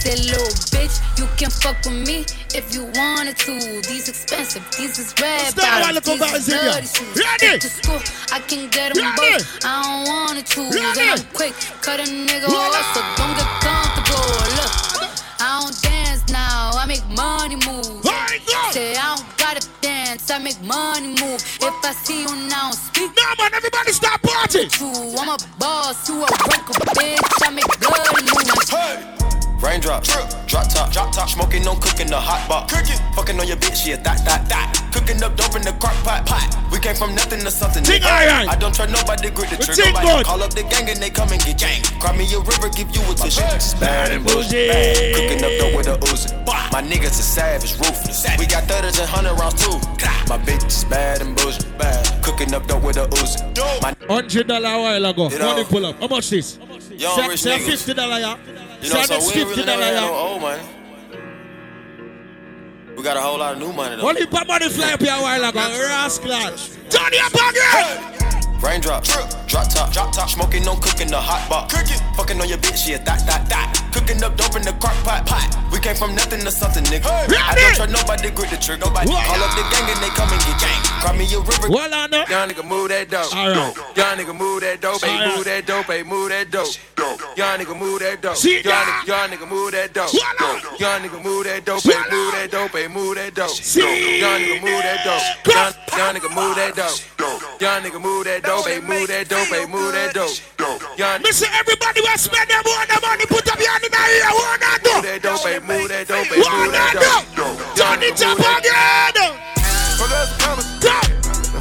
That 0.01 0.19
little 0.25 0.49
bitch, 0.73 0.97
you 1.19 1.27
can 1.37 1.51
fuck 1.51 1.77
with 1.85 2.07
me 2.09 2.25
if 2.57 2.73
you 2.75 2.85
wanted 2.97 3.37
to. 3.37 3.53
These 3.85 4.09
expensive, 4.09 4.65
these 4.77 4.99
is 4.99 5.15
red 5.21 5.55
bottoms, 5.55 6.01
these 6.05 6.21
is 6.21 6.33
and 6.33 6.43
sing, 6.43 6.57
yeah. 6.57 6.73
dirty 6.73 6.87
shoes. 6.89 7.17
Ready? 7.21 7.59
To 7.61 7.69
school, 7.69 8.01
I 8.33 8.41
can 8.41 8.69
get 8.71 8.95
them 8.95 9.05
Ready? 9.05 9.45
both. 9.45 9.61
I 9.65 9.83
don't 9.85 10.09
wanna 10.09 10.43
choose, 10.43 10.75
Ready? 10.75 11.01
and 11.01 11.21
I'm 11.21 11.27
quick, 11.35 11.53
cut 11.85 12.01
a 12.01 12.05
nigga 12.05 12.49
off, 12.49 12.97
so 12.97 13.01
don't 13.21 13.37
get 13.37 13.51
comfortable. 13.61 14.25
Look, 14.57 14.73
I 15.41 15.61
don't 15.61 15.77
dance 15.83 16.25
now, 16.33 16.71
I 16.75 16.87
make 16.89 17.05
money 17.13 17.57
move. 17.57 18.01
Say 18.73 18.95
I 18.97 19.17
don't 19.17 19.37
gotta 19.37 19.61
dance, 19.61 19.80
I 20.31 20.39
make 20.39 20.61
money 20.63 21.09
move. 21.09 21.43
If 21.61 21.85
I 21.85 21.93
see 21.93 22.23
you 22.23 22.49
now, 22.49 22.71
speak. 22.71 23.11
No 23.17 23.43
man, 23.43 23.53
everybody 23.53 23.93
stop 23.93 24.23
party. 24.23 24.69
True, 24.69 25.15
I'm 25.19 25.29
a 25.29 25.37
boss, 25.59 26.09
you 26.09 26.15
a 26.15 26.21
worker, 26.21 26.79
bitch. 26.95 27.47
I 27.47 27.51
make 27.51 27.67
bloody 27.81 28.23
moves. 28.23 28.71
Hey! 28.71 29.20
Raindrop, 29.61 30.03
drip, 30.05 30.25
drop 30.47 30.69
top, 30.73 30.91
drop 30.91 31.13
top, 31.13 31.29
smoking 31.29 31.67
on 31.69 31.79
cooking 31.81 32.07
the 32.09 32.17
hot 32.19 32.49
pot. 32.49 32.69
Cooking, 32.71 32.97
fucking 33.15 33.39
on 33.39 33.47
your 33.47 33.59
bitch, 33.59 33.87
yeah, 33.87 33.97
that, 33.97 34.25
that, 34.25 34.49
that. 34.49 34.73
Cooking 34.93 35.23
up 35.23 35.37
dope 35.37 35.55
in 35.55 35.63
the 35.63 35.73
crock 35.77 35.93
pot, 36.03 36.25
pot. 36.25 36.49
We 36.73 36.79
came 36.81 36.97
from 36.97 37.15
nothing 37.15 37.41
to 37.45 37.51
something. 37.51 37.85
Ting 37.85 38.01
nigga. 38.01 38.49
I 38.49 38.57
don't 38.57 38.75
try 38.75 38.87
nobody, 38.87 39.29
grip 39.31 39.51
the 39.51 39.57
The 39.57 39.65
trigger. 39.69 39.83
ting 39.83 39.95
Nobody 39.95 40.25
call 40.25 40.43
up 40.43 40.55
the 40.57 40.63
gang 40.65 40.89
and 40.89 40.97
they 40.99 41.11
come 41.11 41.29
and 41.29 41.41
get 41.45 41.59
gang. 41.61 41.83
Cry 42.01 42.17
me 42.17 42.25
a 42.33 42.41
river, 42.41 42.69
give 42.73 42.89
you 42.97 43.03
a 43.05 43.15
tissue. 43.15 43.45
Bad 43.79 44.13
and 44.17 44.25
bullshit. 44.25 44.73
bullshit. 44.73 45.15
Cooking 45.15 45.41
up 45.45 45.53
dope 45.61 45.77
with 45.77 45.89
a 45.93 45.97
Uzi. 46.09 46.33
My 46.73 46.81
niggas 46.81 47.21
are 47.21 47.29
savage, 47.37 47.77
ruthless. 47.77 48.25
We 48.41 48.47
got 48.49 48.65
30s 48.65 48.97
and 48.97 49.13
100 49.13 49.37
rounds 49.37 49.61
too. 49.61 49.77
My 50.33 50.39
bitch 50.41 50.65
is 50.67 50.85
bad 50.89 51.21
and 51.21 51.37
bullshit. 51.37 51.69
Bad. 51.77 52.01
Cooking 52.25 52.55
up 52.55 52.67
dope 52.67 52.83
with 52.83 52.97
a 52.97 53.05
Uzi. 53.13 53.45
My 53.85 53.93
Hundred 54.09 54.49
dollar 54.49 54.73
a 54.73 54.81
while 54.81 55.05
ago. 55.05 55.29
You 55.29 55.39
know- 55.39 55.53
Money 55.53 55.65
pull 55.69 55.85
up. 55.85 56.01
How 56.01 56.09
much 56.09 56.31
this? 56.31 56.57
Young 56.97 57.15
Say- 57.17 57.29
rich 57.29 57.41
say 57.43 57.59
niggas. 57.59 57.67
fifty 57.71 57.95
dollar 57.95 58.19
yeah. 58.19 58.37
You 58.83 58.89
know, 58.95 59.03
so 59.03 59.19
we 59.19 59.45
really 59.45 59.65
never 59.65 59.83
had 59.83 59.95
no 59.95 60.15
old 60.15 60.41
money. 60.41 60.63
We 62.97 63.03
got 63.03 63.17
a 63.17 63.21
whole 63.21 63.39
lot 63.39 63.55
of 63.55 63.59
new 63.59 63.73
money 63.73 63.97
though. 63.97 64.09
Only 64.09 64.27
put 64.27 64.47
money 64.47 64.69
fly 64.69 64.93
up 64.93 65.01
here 65.01 65.13
a 65.13 65.21
while 65.21 65.45
ago. 65.45 65.59
Rascal. 65.59 66.31
Turn 66.91 67.13
your 67.13 67.31
pocket. 67.31 68.40
Raindrop, 68.63 69.05
drip, 69.05 69.25
drop 69.47 69.69
top, 69.69 69.93
drop 69.93 70.13
top, 70.13 70.29
smoking 70.29 70.69
on 70.69 70.81
cooking 70.81 71.09
the 71.09 71.17
hot 71.17 71.49
pot. 71.49 71.71
Cooking, 71.71 71.97
fucking 72.15 72.41
on 72.41 72.49
your 72.49 72.59
bitch, 72.59 72.87
yeah, 72.87 72.99
that, 72.99 73.25
that, 73.27 73.49
that. 73.49 73.73
Cooking 73.93 74.23
up 74.23 74.37
dope 74.37 74.55
in 74.55 74.63
the 74.63 74.73
crock 74.77 74.95
pot, 75.03 75.25
pot. 75.25 75.49
We 75.73 75.81
came 75.81 75.97
from 75.97 76.15
nothing 76.15 76.41
to 76.41 76.51
something, 76.53 76.85
nigga. 76.85 77.09
I 77.09 77.55
don't 77.57 77.75
trust 77.75 77.91
nobody, 77.91 78.31
grip 78.31 78.51
the 78.51 78.57
trigger. 78.61 78.85
Nobody 78.85 79.09
call 79.09 79.41
up 79.41 79.53
the 79.57 79.65
gang 79.73 79.89
and 79.89 80.01
they 80.05 80.13
come 80.13 80.29
and 80.29 80.41
get 80.45 80.61
gang. 80.61 80.81
Cry 81.01 81.17
me 81.17 81.25
a 81.33 81.41
river. 81.41 81.73
Well, 81.73 81.89
I 81.89 82.07
know. 82.07 82.25
Young 82.29 82.49
nigga 82.53 82.65
move 82.69 82.89
that 82.91 83.09
dope. 83.09 83.35
All 83.35 83.49
right. 83.49 83.73
Young 83.97 84.17
nigga 84.21 84.37
move 84.37 84.61
that 84.61 84.81
dope. 84.81 85.01
Hey, 85.01 85.17
move 85.25 85.45
that 85.45 85.67
dope. 85.67 85.87
Hey, 85.87 86.03
move 86.03 86.29
that 86.29 86.51
dope. 86.51 86.77
Young 87.37 87.59
nigga 87.59 87.75
move 87.79 88.01
that 88.01 88.21
dope. 88.21 88.37
Young, 88.45 88.63
nigga, 88.63 89.07
young 89.09 89.29
nigga 89.31 89.49
move 89.49 89.73
that 89.73 89.95
dope. 89.95 90.13
Young 90.79 91.01
nigga 91.01 91.25
move 91.25 91.45
that 91.49 91.65
dope. 91.65 91.83
Hey, 91.83 91.97
move 92.13 92.35
that 92.37 92.51
dope. 92.53 92.71
Hey, 92.77 92.89
move 92.89 93.15
that 93.17 93.35
dope. 93.35 93.57
Young 93.75 94.37
nigga 94.45 94.61
move 94.61 94.83
that 94.85 95.01
dope. 95.09 95.25
Young 95.97 96.15
nigga 96.15 96.29
move 96.37 96.57
that 96.57 96.77
dope. 96.77 97.01
Young 97.61 97.83
nigga 97.83 98.01
move 98.01 98.25
that 98.25 98.43
dope. 98.43 98.50
Hey, 98.51 98.81
move 98.81 99.07
that 99.09 99.29
dope. 99.29 99.47
Hey, 99.47 99.65
move 99.67 99.93
that 99.95 100.11
dope. 100.15 100.35
Young 100.99 101.23
Listen, 101.23 101.49
everybody 101.55 102.01
will 102.03 102.19
spend 102.19 102.51
them 102.51 102.67
own 102.67 102.87
the 102.91 102.99
money. 102.99 103.25
Put 103.31 103.47
up 103.47 103.59
your 103.63 103.71
hand 103.71 103.85
in 103.87 103.93
the 103.95 104.03
ear. 104.11 104.27
One 104.35 104.59
and 104.59 104.83
move 104.83 105.03
that 105.07 105.23
dope. 105.23 105.47
Hey, 105.47 105.59
move 105.63 105.87
that 105.89 106.07
dope. 106.11 106.27
Hey, 106.27 106.43
One 106.43 106.67
move 106.67 106.73
that 106.75 106.99
dope. 106.99 107.31
do. 107.31 107.47
Turn 107.79 108.03
it 108.03 108.19
up 108.19 108.39
again. 108.43 109.39
Fuck 109.95 110.11
us 110.11 110.35
some 110.35 110.43
commas. 110.43 110.67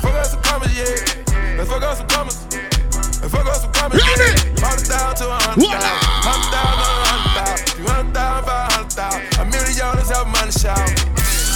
Fuck 0.01 0.17
us 0.17 0.31
some 0.33 0.41
commas, 0.41 0.73
yeah. 0.73 1.57
Let's 1.61 1.69
fuck 1.69 1.83
us 1.85 1.97
some 2.01 2.07
commas. 2.09 2.37
Let's 2.49 3.29
fuck 3.29 3.45
us 3.45 3.61
some 3.61 3.71
commas, 3.73 4.01
Ready? 4.01 4.33
yeah. 4.33 4.65
Hundred 4.65 4.89
thousand 4.89 5.17
to 5.21 5.25
a 5.29 5.37
hundred 5.45 5.69
thousand. 5.69 6.09
Hundred 6.25 6.49
thousand 6.49 6.73
to 6.73 6.89
a 6.89 7.05
hundred 7.05 7.37
thousand. 7.37 7.69
Two 7.69 7.85
hundred 7.85 8.13
thousand, 8.17 8.45
five 8.49 8.71
hundred 8.73 8.97
thousand. 8.97 9.21
A 9.37 9.45
million 9.45 9.77
dollars 9.77 10.09
help 10.09 10.27
money 10.33 10.51
shout. 10.57 10.89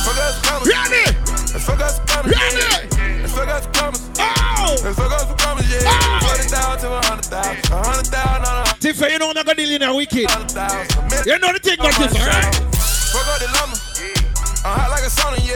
Fuck 0.06 0.14
us 0.22 0.38
some 0.38 0.46
commas. 0.46 0.70
Ready? 0.70 1.06
Let's 1.58 1.66
fuck 1.66 1.82
us 1.82 1.98
some 1.98 2.06
commas, 2.06 2.38
yeah. 2.38 3.18
Let's 3.26 3.34
fuck 3.34 3.50
us 3.50 3.64
some 3.66 3.74
commas. 3.74 4.02
Oh. 4.86 4.88
Let's 4.88 5.00
fuck 5.00 5.38
commas, 5.40 5.72
yeah. 5.72 5.80
Ah! 5.86 6.20
Hundred 6.22 6.50
thousand 6.52 6.90
to 6.90 6.96
a 6.96 7.06
hundred 7.06 7.26
thousand. 7.26 7.72
A 7.72 7.84
hundred 7.84 8.08
thousand 8.08 8.44
on 8.44 8.68
a 8.68 8.70
Tifa, 8.84 9.10
you 9.12 9.18
know 9.20 9.30
I'm 9.30 9.36
not 9.36 9.46
gonna 9.46 9.56
deal 9.56 9.72
in 9.76 9.82
a 9.82 9.96
wicked. 9.96 10.30
hundred 10.30 10.52
thousand. 10.52 11.00
A 11.00 11.02
million 11.08 11.24
You 11.26 11.40
know 11.40 11.54
the 11.54 11.60
thing 11.60 11.80
about 11.80 11.94
Tifa, 11.94 12.20
right? 12.28 12.56
Fuck 13.16 13.28
up 13.32 13.40
the 13.40 13.48
lumber. 13.56 13.80
I'm 14.68 14.76
hot 14.80 14.92
like 14.92 15.04
a 15.04 15.12
sauna, 15.12 15.40
yeah. 15.40 15.56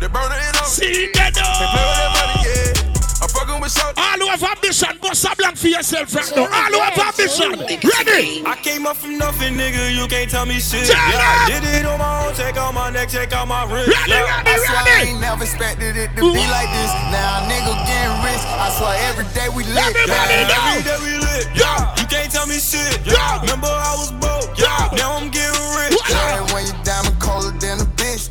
They 0.00 0.08
burn 0.08 0.26
it 0.34 0.56
up. 0.58 0.66
See 0.66 1.10
that 1.14 1.34
They 1.34 1.42
play 1.70 1.86
with 1.86 2.02
that 2.02 2.10
money, 2.18 2.34
yeah. 2.50 2.97
I'm 3.28 3.46
fucking 3.46 3.60
with 3.60 3.72
short. 3.72 3.92
All 3.98 4.18
who 4.18 4.26
have 4.28 4.42
ambition, 4.42 4.96
bust 5.02 5.24
a 5.24 5.36
blank 5.36 5.56
for 5.56 5.68
yourself 5.68 6.14
right 6.14 6.32
now. 6.34 6.48
All 6.48 6.72
who 6.72 6.80
have 6.80 6.96
ambition. 6.96 7.52
Ready? 7.60 8.40
I 8.46 8.56
came 8.62 8.86
up 8.86 8.96
from 8.96 9.18
nothing, 9.18 9.54
nigga. 9.54 9.94
You 9.94 10.06
can't 10.08 10.30
tell 10.30 10.46
me 10.46 10.58
shit. 10.60 10.88
Turn 10.88 10.96
Yeah, 10.96 11.44
I 11.44 11.60
did 11.60 11.64
it 11.64 11.84
on 11.86 11.98
my 11.98 12.26
own. 12.26 12.34
Take 12.34 12.56
out 12.56 12.72
my 12.74 12.90
neck, 12.90 13.08
take 13.08 13.32
out 13.32 13.46
my 13.48 13.64
wrist. 13.68 13.88
Ready, 13.92 14.10
Yeah. 14.12 14.24
ready, 14.24 14.50
I 14.50 14.56
swear 14.64 14.80
I 14.80 15.02
ain't 15.12 15.20
never 15.20 15.44
expected 15.44 15.96
it 15.96 16.08
to 16.16 16.22
be 16.32 16.44
like 16.48 16.70
this. 16.72 16.92
Now 17.12 17.44
a 17.44 17.48
nigga 17.52 17.72
getting 17.84 18.16
rich. 18.24 18.42
I 18.48 18.68
swear 18.78 18.96
every 19.12 19.26
day 19.36 19.48
we 19.52 19.64
lit. 19.64 19.76
Everybody 19.92 20.34
Yeah. 20.34 20.48
Every 20.48 20.82
know. 20.82 20.88
day 20.88 20.98
we 21.04 21.12
lit. 21.20 21.46
Yeah. 21.54 21.94
You 22.00 22.06
can't 22.06 22.30
tell 22.32 22.46
me 22.46 22.58
shit. 22.58 23.00
Yeah. 23.04 23.40
Remember 23.42 23.68
I 23.68 23.94
was 23.98 24.12
broke. 24.12 24.56
Yeah. 24.58 24.88
Now 24.96 25.16
I'm 25.16 25.28
getting 25.30 25.52
rich. 25.76 25.98
Yeah, 26.08 26.40
when 26.54 26.64
you 26.66 26.72
diamond 26.84 27.18
colder 27.20 27.52
than 27.58 27.80
a 27.80 27.84
bitch, 27.84 27.87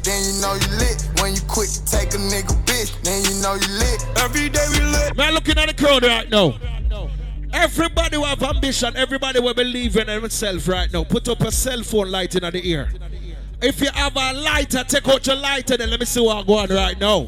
then 0.07 0.23
you 0.23 0.41
know 0.41 0.53
you 0.53 0.67
lit. 0.77 1.07
When 1.19 1.35
you 1.35 1.41
quit 1.47 1.69
to 1.69 1.85
take 1.85 2.13
a 2.13 2.17
nigga 2.17 2.55
bitch, 2.65 3.01
then 3.03 3.23
you 3.25 3.41
know 3.41 3.55
you 3.55 3.67
lit. 3.77 4.05
Every 4.17 4.49
day 4.49 4.65
we 4.71 4.79
lit. 4.79 5.17
Man, 5.17 5.33
looking 5.33 5.57
at 5.57 5.67
the 5.67 5.73
crowd 5.73 6.03
right 6.03 6.29
now. 6.29 6.55
Everybody 7.53 8.17
will 8.17 8.25
have 8.25 8.43
ambition. 8.43 8.95
Everybody 8.95 9.39
will 9.39 9.53
believe 9.53 9.97
in 9.97 10.07
themselves 10.07 10.67
right 10.67 10.91
now. 10.91 11.03
Put 11.03 11.27
up 11.27 11.41
a 11.41 11.51
cell 11.51 11.83
phone 11.83 12.11
light 12.11 12.35
in 12.35 12.41
the 12.41 12.61
ear. 12.63 12.89
If 13.61 13.81
you 13.81 13.89
have 13.93 14.15
a 14.15 14.33
lighter, 14.33 14.83
take 14.83 15.07
out 15.07 15.25
your 15.25 15.35
lighter. 15.35 15.77
Then 15.77 15.89
let 15.89 15.99
me 15.99 16.05
see 16.05 16.21
what 16.21 16.37
I'm 16.37 16.45
going 16.45 16.69
right 16.69 16.99
now. 16.99 17.27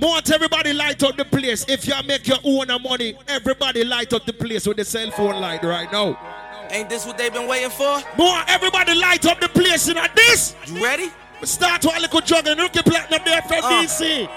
Want 0.00 0.30
everybody 0.30 0.74
light 0.74 1.02
up 1.02 1.16
the 1.16 1.24
place. 1.24 1.64
If 1.68 1.88
you 1.88 1.94
make 2.06 2.28
your 2.28 2.38
own 2.44 2.68
money, 2.82 3.16
everybody 3.28 3.82
light 3.82 4.12
up 4.12 4.26
the 4.26 4.32
place 4.32 4.66
with 4.66 4.76
the 4.76 4.84
cell 4.84 5.10
phone 5.10 5.40
light 5.40 5.64
right 5.64 5.90
now. 5.90 6.18
Ain't 6.70 6.90
this 6.90 7.06
what 7.06 7.16
they've 7.16 7.32
been 7.32 7.48
waiting 7.48 7.70
for? 7.70 8.02
More 8.18 8.42
everybody 8.48 8.94
light 8.94 9.24
up 9.24 9.40
the 9.40 9.48
place 9.48 9.88
in 9.88 9.96
this. 10.14 10.54
You 10.66 10.84
ready? 10.84 11.10
Start 11.42 11.84
with 11.84 11.96
a 11.96 12.00
little 12.00 12.20
juggling. 12.20 12.56
Look 12.56 12.76
at 12.76 12.84
platinum 12.84 13.20
there 13.24 13.42
from 13.42 13.64
Uh. 13.64 13.82
DC. 13.82 14.28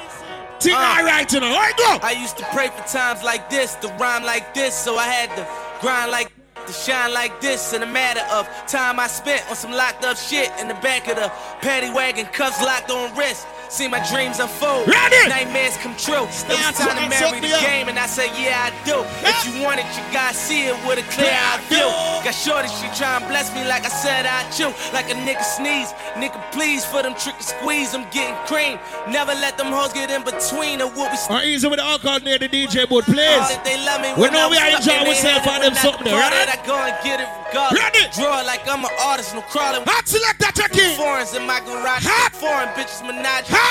Think 0.60 0.76
alright, 0.76 1.32
you 1.32 1.40
know. 1.40 1.54
Alright, 1.54 1.78
go. 1.78 2.00
I 2.04 2.12
used 2.12 2.38
to 2.38 2.46
pray 2.52 2.68
for 2.68 2.84
times 2.86 3.24
like 3.24 3.50
this, 3.50 3.76
to 3.76 3.88
rhyme 4.00 4.24
like 4.24 4.54
this, 4.54 4.76
so 4.76 4.98
I 4.98 5.06
had 5.06 5.30
to 5.38 5.48
grind 5.80 6.12
like 6.12 6.32
to 6.68 6.74
shine 6.74 7.14
like 7.14 7.40
this 7.40 7.72
in 7.74 7.82
a 7.82 7.86
matter 7.86 8.22
of 8.32 8.46
time 8.68 9.00
I 9.00 9.08
spent 9.08 9.50
on 9.50 9.56
some 9.56 9.72
locked 9.72 10.04
up 10.04 10.18
shit 10.18 10.52
in 10.60 10.68
the 10.68 10.74
back 10.76 11.08
of 11.08 11.16
the 11.16 11.30
paddy 11.62 11.90
wagon, 11.90 12.26
cuffs 12.28 12.62
locked 12.62 12.92
on 12.92 13.16
wrist. 13.18 13.48
See 13.70 13.88
my 13.88 14.02
dreams 14.10 14.40
unfold, 14.40 14.88
Ready? 14.90 15.30
nightmares 15.30 15.78
come 15.78 15.94
true. 15.96 16.26
It 16.26 16.58
was 16.58 16.74
time 16.74 16.98
to 16.98 17.06
marry 17.06 17.40
the 17.40 17.54
game, 17.62 17.88
and 17.88 18.00
I 18.00 18.08
said, 18.08 18.34
Yeah, 18.34 18.66
I 18.66 18.74
do. 18.82 19.06
If 19.22 19.46
you 19.46 19.62
want 19.62 19.80
it, 19.80 19.86
you 19.94 20.02
gotta 20.12 20.34
see 20.34 20.66
it 20.66 20.74
with 20.90 20.98
a 20.98 21.06
clear 21.14 21.30
eye 21.30 21.62
view. 21.70 21.86
Got 22.26 22.34
shorty, 22.34 22.68
she 22.68 22.90
try 22.98 23.22
and 23.22 23.28
bless 23.30 23.54
me 23.54 23.62
like 23.70 23.86
I 23.86 23.94
said 23.94 24.26
I 24.26 24.42
chew. 24.50 24.74
Like 24.92 25.14
a 25.14 25.16
nigga 25.22 25.46
sneeze, 25.46 25.94
nigga 26.18 26.42
please 26.52 26.84
for 26.84 27.04
them 27.04 27.14
trick 27.14 27.36
and 27.38 27.46
squeeze. 27.46 27.94
I'm 27.94 28.10
getting 28.10 28.34
cream. 28.50 28.80
Never 29.08 29.34
let 29.38 29.56
them 29.58 29.68
hoes 29.70 29.94
get 29.94 30.10
in 30.10 30.24
between 30.26 30.82
of 30.82 30.98
what 30.98 31.14
we 31.14 31.18
Or 31.30 31.44
easy 31.46 31.68
with 31.70 31.78
the 31.78 31.86
alcohol 31.86 32.20
near 32.22 32.40
the 32.40 32.50
DJ 32.50 32.90
booth, 32.90 33.06
please. 33.06 33.46
they 33.62 33.78
love 33.86 34.02
me 34.02 34.18
We 34.18 34.34
know 34.34 34.50
we 34.50 34.58
are 34.58 34.82
stuck 34.82 34.82
enjoying 34.82 35.14
in 35.14 35.22
their 35.22 35.38
ourselves 35.38 35.46
head 35.46 35.62
them 35.62 35.70
and 35.70 35.76
when 35.78 35.78
I 35.78 35.86
something 35.86 36.10
right? 36.10 36.34
it, 36.42 36.50
I 36.50 36.66
go 36.66 36.74
and 36.74 36.98
get 37.06 37.22
it 37.22 37.30
regardless. 37.46 37.78
Ready? 37.86 38.04
Draw 38.18 38.42
like 38.50 38.66
I'm 38.66 38.82
an 38.82 38.92
artist, 38.98 39.38
no 39.38 39.42
crawling. 39.46 39.86
Hot 39.86 40.08
select 40.10 40.42
that 40.42 40.58
check-in. 40.58 40.98
Foreigns 40.98 41.38
in 41.38 41.46
my 41.46 41.62
garage. 41.62 42.02
Hot. 42.10 42.34
Foreign 42.34 42.70
bitches 42.74 43.06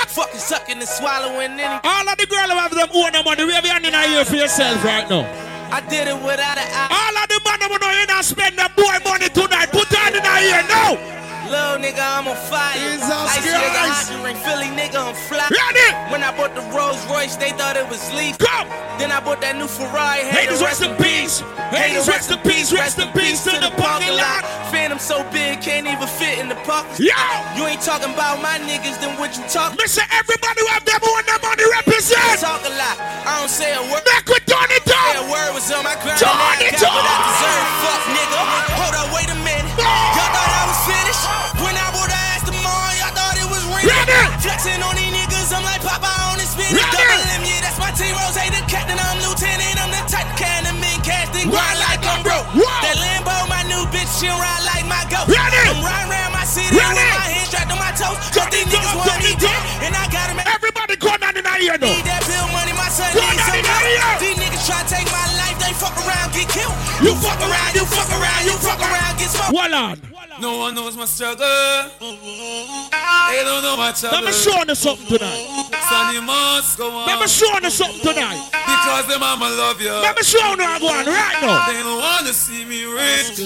Fucking 0.09 0.40
sucking 0.40 0.78
and 0.78 0.89
swallowing 0.89 1.60
any. 1.60 1.62
All 1.62 2.09
of 2.09 2.16
the 2.19 2.27
girls 2.27 2.51
who 2.51 2.59
have 2.59 2.74
them 2.74 2.89
own 2.93 3.12
them 3.12 3.24
money, 3.24 3.44
wave 3.44 3.65
your 3.65 3.73
hand 3.73 3.86
in 3.86 3.93
the 3.93 4.02
ear 4.19 4.24
for 4.24 4.36
yourself 4.36 4.82
right 4.82 5.09
now. 5.09 5.23
I 5.70 5.81
did 5.82 6.09
it 6.09 6.16
without 6.16 6.56
an 6.56 6.65
eye. 6.65 6.89
All 6.90 7.15
of 7.23 7.28
the 7.28 7.39
man 7.44 7.60
who 7.70 7.77
know 7.78 7.93
you 7.93 8.06
not 8.06 8.24
spend 8.24 8.56
the 8.59 8.70
boy 8.74 8.97
money 9.05 9.28
tonight, 9.28 9.70
put 9.70 9.89
that 9.90 10.16
in 10.16 10.24
the 10.24 10.69
now. 10.69 10.97
Little 11.49 11.81
nigga, 11.81 12.05
I'm 12.05 12.29
on 12.29 12.37
fire. 12.53 12.77
Jesus 12.77 13.09
Ice 13.09 13.41
nigga, 13.41 13.57
Christ. 13.73 14.12
hot 14.12 14.25
ring, 14.25 14.37
Philly 14.45 14.69
nigga, 14.77 15.01
I'm 15.01 15.16
fly. 15.29 15.49
Ready? 15.49 15.89
When 16.12 16.20
I 16.23 16.31
bought 16.37 16.53
the 16.55 16.61
Rolls 16.77 17.01
Royce, 17.09 17.37
they 17.37 17.51
thought 17.57 17.77
it 17.77 17.89
was 17.89 18.05
leaf. 18.12 18.37
Come. 18.39 18.69
Then 19.01 19.11
I 19.12 19.20
bought 19.25 19.41
that 19.41 19.57
new 19.57 19.66
Ferrari. 19.69 20.29
Haters, 20.29 20.61
rest 20.61 20.83
in 20.85 20.93
peace. 21.01 21.41
Haters, 21.73 22.05
rest 22.09 22.31
in 22.31 22.39
peace. 22.45 22.69
Rest 22.73 22.99
in 22.99 23.09
peace 23.16 23.45
to 23.49 23.55
the 23.57 23.73
parking 23.81 24.12
lot. 24.12 24.45
Phantom 24.69 24.99
so 24.99 25.25
big, 25.33 25.62
can't 25.65 25.87
even 25.89 26.09
fit 26.20 26.37
in 26.39 26.49
the 26.53 26.59
parking 26.69 27.07
Yo! 27.09 27.16
You 27.57 27.65
ain't 27.65 27.81
talking 27.81 28.12
about 28.12 28.43
my 28.45 28.61
niggas, 28.61 29.01
then 29.01 29.16
what 29.16 29.33
you 29.33 29.45
talking? 29.49 29.79
Listen, 29.81 30.05
everybody 30.12 30.61
who 30.61 30.69
have 30.69 30.85
them 30.85 31.01
own 31.01 31.25
them 31.25 31.41
money 31.41 31.65
represent. 31.81 32.41
Talk 32.45 32.61
a 32.69 32.73
lot. 32.77 32.97
I 33.25 33.41
don't 33.41 33.49
say 33.49 33.73
a 33.73 33.81
word. 33.89 34.05
Back 34.05 34.29
with 34.29 34.45
Say 34.49 34.93
Top. 34.93 35.25
a 35.25 35.31
word 35.31 35.53
was 35.55 35.70
on 35.73 35.85
my 35.85 35.95
grind. 36.03 36.19
Turn 36.20 36.29
and 36.29 36.39
I 36.39 36.69
it 36.69 36.73
got 36.81 36.93
what 36.93 37.05
I 37.05 37.15
on. 37.16 37.25
deserve. 37.29 37.66
Fuck 37.83 38.03
nigga. 38.12 38.41
Hold 38.79 38.95
up, 39.01 39.09
wait 39.15 39.25
a 39.25 39.35
minute. 39.35 39.38
Flexing 44.49 44.81
on 44.81 44.97
these 44.97 45.12
niggas, 45.12 45.53
I'm 45.53 45.61
like 45.61 45.85
Papa 45.85 46.09
on 46.33 46.41
his. 46.41 46.57
Ready? 46.57 46.81
Double 46.81 47.20
M, 47.37 47.45
yeah, 47.45 47.61
that's 47.69 47.77
my 47.77 47.93
team. 47.93 48.16
Rose, 48.16 48.33
ain't 48.41 48.57
the 48.57 48.65
captain, 48.65 48.97
I'm 48.97 49.20
lieutenant. 49.20 49.77
I'm 49.77 49.93
the 49.93 50.01
type 50.09 50.25
can 50.41 50.65
of 50.65 50.73
men 50.81 50.97
casting. 51.05 51.53
Grind 51.53 51.77
like 51.85 52.01
I'm 52.01 52.25
broke. 52.25 52.49
That 52.81 52.97
Lambo, 52.97 53.37
my 53.45 53.61
new 53.69 53.85
bitch, 53.93 54.09
she 54.09 54.25
ride 54.33 54.65
like 54.65 54.89
my 54.89 55.05
goat. 55.12 55.29
I'm 55.29 55.85
riding 55.85 56.09
around 56.09 56.33
my 56.33 56.49
city 56.49 56.73
with 56.73 56.81
my 56.81 57.29
hands 57.29 57.53
strapped 57.53 57.69
on 57.69 57.77
my 57.77 57.93
toes. 57.93 58.16
Cause 58.33 58.49
these 58.49 58.65
niggas 58.73 58.97
want 58.97 59.20
me 59.20 59.37
dead. 59.37 59.61
And 59.85 59.93
I 59.93 60.09
gotta 60.09 60.33
make 60.33 60.49
Everybody 60.49 60.97
go 60.97 61.12
down 61.20 61.37
in 61.37 61.45
the 61.45 61.55
ear 61.69 61.77
now. 61.77 61.93
Need 61.93 62.09
that 62.09 62.25
bill 62.25 62.49
money, 62.49 62.73
my 62.73 62.89
son 62.89 63.12
Go 63.12 63.20
needs 63.20 63.37
down 63.37 63.53
some 63.53 63.61
in 63.61 63.69
the 63.69 63.77
ear. 63.85 64.09
These 64.16 64.39
niggas 64.41 64.65
try 64.65 64.81
to 64.81 64.89
take 64.89 65.09
my 65.12 65.29
life, 65.37 65.61
they 65.61 65.77
fuck 65.77 65.93
around, 66.09 66.33
get 66.33 66.49
killed. 66.49 66.73
You 67.01 67.09
You 67.09 67.15
fuck 67.15 67.41
around, 67.41 67.75
you 67.75 67.85
fuck 67.87 68.11
around, 68.11 68.45
you 68.45 68.53
fuck 68.59 68.81
around, 68.81 69.19
get 69.19 69.31
smoked. 69.31 69.57
Hold 69.57 69.73
on. 69.73 70.01
No 70.41 70.59
one 70.59 70.75
knows 70.75 70.97
my 70.97 71.05
struggle. 71.05 71.47
They 71.99 73.43
don't 73.45 73.62
know 73.62 73.77
my 73.77 73.93
trouble. 73.93 74.19
Let 74.19 74.25
me 74.25 74.33
show 74.33 74.62
you 74.66 74.75
something 74.75 75.07
tonight. 75.07 75.70
Son, 75.89 76.15
you 76.15 76.23
must 76.23 76.79
go 76.79 76.91
on. 76.91 77.07
Let 77.07 77.20
me 77.20 77.27
show 77.29 77.59
you 77.62 77.70
something 77.70 78.01
tonight. 78.01 78.51
Because 78.53 79.07
them 79.09 79.20
mama 79.20 79.49
love 79.51 79.81
you. 79.81 79.91
Let 79.91 80.16
me 80.16 80.23
show 80.23 80.39
you 80.39 80.62
how 80.62 80.75
I 80.75 80.79
go 80.79 80.89
on 80.89 81.07
right 81.07 81.43
now. 81.43 81.66
They 81.66 81.83
don't 81.83 81.99
wanna 81.99 82.33
see 82.33 82.65
me 82.65 82.85
rich. 82.85 83.37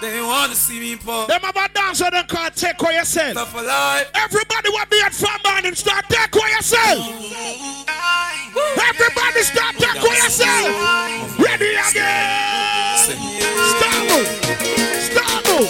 They 0.00 0.20
wanna 0.22 0.54
see 0.54 0.80
me 0.80 0.96
poor. 0.96 1.26
Them 1.26 1.40
have 1.42 1.56
a 1.56 1.68
dancer 1.72 2.10
that 2.10 2.28
can't 2.28 2.54
take 2.54 2.78
care 2.78 2.90
of 2.90 2.96
yourself. 2.96 3.34
Tough 3.34 3.52
for 3.52 3.62
life. 3.62 4.10
Everybody 4.14 4.70
want 4.70 4.90
be 4.90 5.00
at 5.04 5.14
from 5.14 5.38
man 5.44 5.66
and 5.66 5.76
start 5.76 6.04
take 6.08 6.30
care 6.30 6.44
of 6.44 6.54
yourself. 6.54 6.98
Everybody 8.78 9.42
start 9.42 9.76
take 9.76 9.94
care 9.94 10.10
of 10.10 10.22
yourself. 10.24 11.37
Ready 11.48 11.64
again. 11.64 13.00
Start 13.00 14.04
move. 14.04 14.28
Start 15.00 15.48
move. 15.48 15.64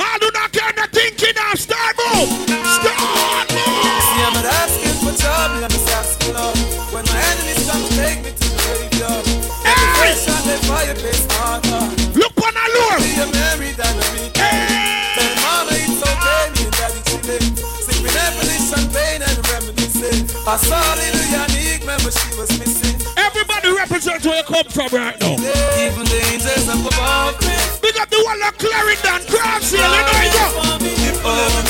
I 0.00 0.16
do 0.18 0.24
not 0.32 0.48
care 0.48 0.72
the 0.72 0.88
thinking 0.88 1.36
now. 1.36 1.52
Start 1.52 2.00
move. 2.00 2.32
See, 2.32 4.24
I'm 4.24 4.32
not 4.32 4.48
asking 4.56 4.96
for 5.04 5.12
trouble, 5.20 5.60
I'm 5.60 5.68
just 5.68 5.84
asking 5.92 6.32
love. 6.32 6.56
When 6.96 7.04
my 7.12 7.20
enemies 7.28 7.60
come 7.68 7.84
to 7.84 7.92
take 7.92 8.24
me 8.24 8.32
to 8.32 8.40
the 8.40 8.56
graveyard, 8.56 9.20
every 9.68 9.90
face 10.00 10.24
shot 10.24 10.40
they 10.48 10.56
fireplace 10.64 11.28
harder. 11.36 11.92
Look 12.16 12.40
on 12.40 12.56
lure. 12.56 13.04
A 13.20 13.28
married 13.36 13.76
and 13.76 14.00
a 14.00 14.06
meet. 14.16 14.32
Tell 14.32 15.28
mama 15.44 15.76
it's 15.76 16.00
okay, 16.00 16.56
me 16.56 16.64
and 16.64 16.72
daddy 16.72 17.04
chilling. 17.04 17.52
Sipping 17.84 18.16
ebony 18.16 18.56
champagne 18.64 19.28
and 19.28 19.36
reminiscing. 19.44 20.24
I 20.48 20.56
saw 20.56 20.80
little 20.96 21.19
Everybody 22.10 23.70
represent 23.70 24.24
where 24.26 24.38
you 24.38 24.42
come 24.42 24.64
from 24.66 24.88
right 24.90 25.14
now. 25.20 25.34
Even 25.78 26.04
the 26.10 26.18
angels 26.32 26.66
up 26.68 26.82
above 26.82 27.38
me. 27.42 27.54
Big 27.82 27.96
up 27.98 28.10
the 28.10 28.18
one 28.24 28.42
of 28.42 28.58
Clarendon, 28.58 29.22
Grand 29.30 29.62
Seal, 29.62 29.78
you 29.78 30.02
know 30.02 30.18
you 30.18 30.32
go. 30.34 31.60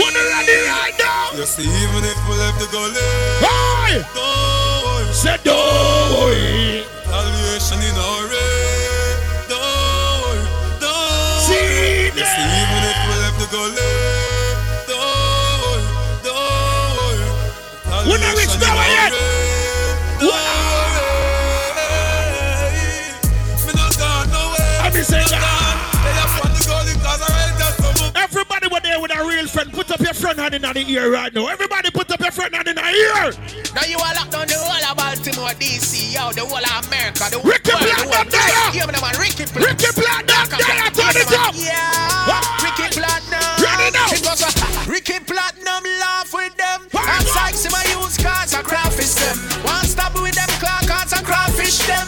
Wanna 0.00 0.24
right 0.72 0.96
now? 0.98 1.36
You 1.36 1.44
see, 1.44 1.68
even 1.68 2.04
if 2.04 2.16
we 2.28 2.34
left 2.36 2.58
the 2.60 2.66
gully, 2.72 2.96
Hey! 3.44 4.00
don't 4.14 4.84
worry. 4.84 5.12
Say 5.12 5.36
don't 5.44 6.16
worry. 6.16 6.80
Retaliation 7.04 7.80
in 7.84 7.96
our 8.00 8.24
way. 8.24 9.20
Don't 9.52 9.60
worry, 10.24 10.48
don't 10.80 11.40
See 11.44 11.52
worry. 11.52 12.16
You 12.16 12.24
see, 12.24 12.48
even 12.56 12.79
front 30.20 30.38
hand 30.38 30.54
in 30.54 30.62
the 30.62 30.84
ear 30.92 31.10
right 31.10 31.32
now. 31.32 31.46
Everybody 31.48 31.90
put 31.90 32.10
up 32.10 32.20
your 32.20 32.30
front 32.30 32.54
hand 32.54 32.68
in 32.68 32.76
the 32.76 32.84
ear. 32.84 33.32
Now 33.74 33.88
you 33.88 33.96
all 33.96 34.12
locked 34.12 34.36
on 34.36 34.46
the 34.46 34.60
whole 34.60 34.84
of 34.84 34.96
Baltimore, 34.96 35.56
DC, 35.56 36.12
yo, 36.12 36.28
the 36.36 36.44
whole 36.44 36.60
of 36.60 36.86
America, 36.86 37.24
the 37.32 37.40
whole 37.40 37.48
Ricky 37.48 37.72
world, 37.72 37.88
the 37.88 38.04
Platinum 38.04 38.52
whole. 38.52 38.76
Yeah, 38.76 38.92
man, 38.92 39.16
Ricky 39.16 39.48
Platinum. 39.48 39.64
Ricky 39.64 39.90
Platinum 39.96 40.46
there. 40.60 40.92
Turn 40.92 41.16
it 41.16 41.32
up. 41.32 41.56
Yeah, 41.56 42.36
Ricky 42.60 42.86
Platinum. 43.00 43.48
Ready 43.64 43.88
now. 43.96 44.12
It 44.12 44.20
goes, 44.20 44.44
Ricky 44.84 45.18
Platinum 45.24 45.82
laugh 46.04 46.28
with 46.36 46.54
them. 46.60 46.80
And 46.92 47.24
Sykes 47.24 47.64
in 47.64 47.72
my 47.72 47.84
use 47.96 48.20
cars 48.20 48.52
and 48.52 48.64
crawfish 48.64 49.16
them. 49.16 49.36
One 49.64 49.88
stop 49.88 50.12
with 50.20 50.36
them 50.36 50.52
car 50.60 50.84
cards 50.84 51.16
and 51.16 51.24
crawfish 51.24 51.80
them. 51.88 52.04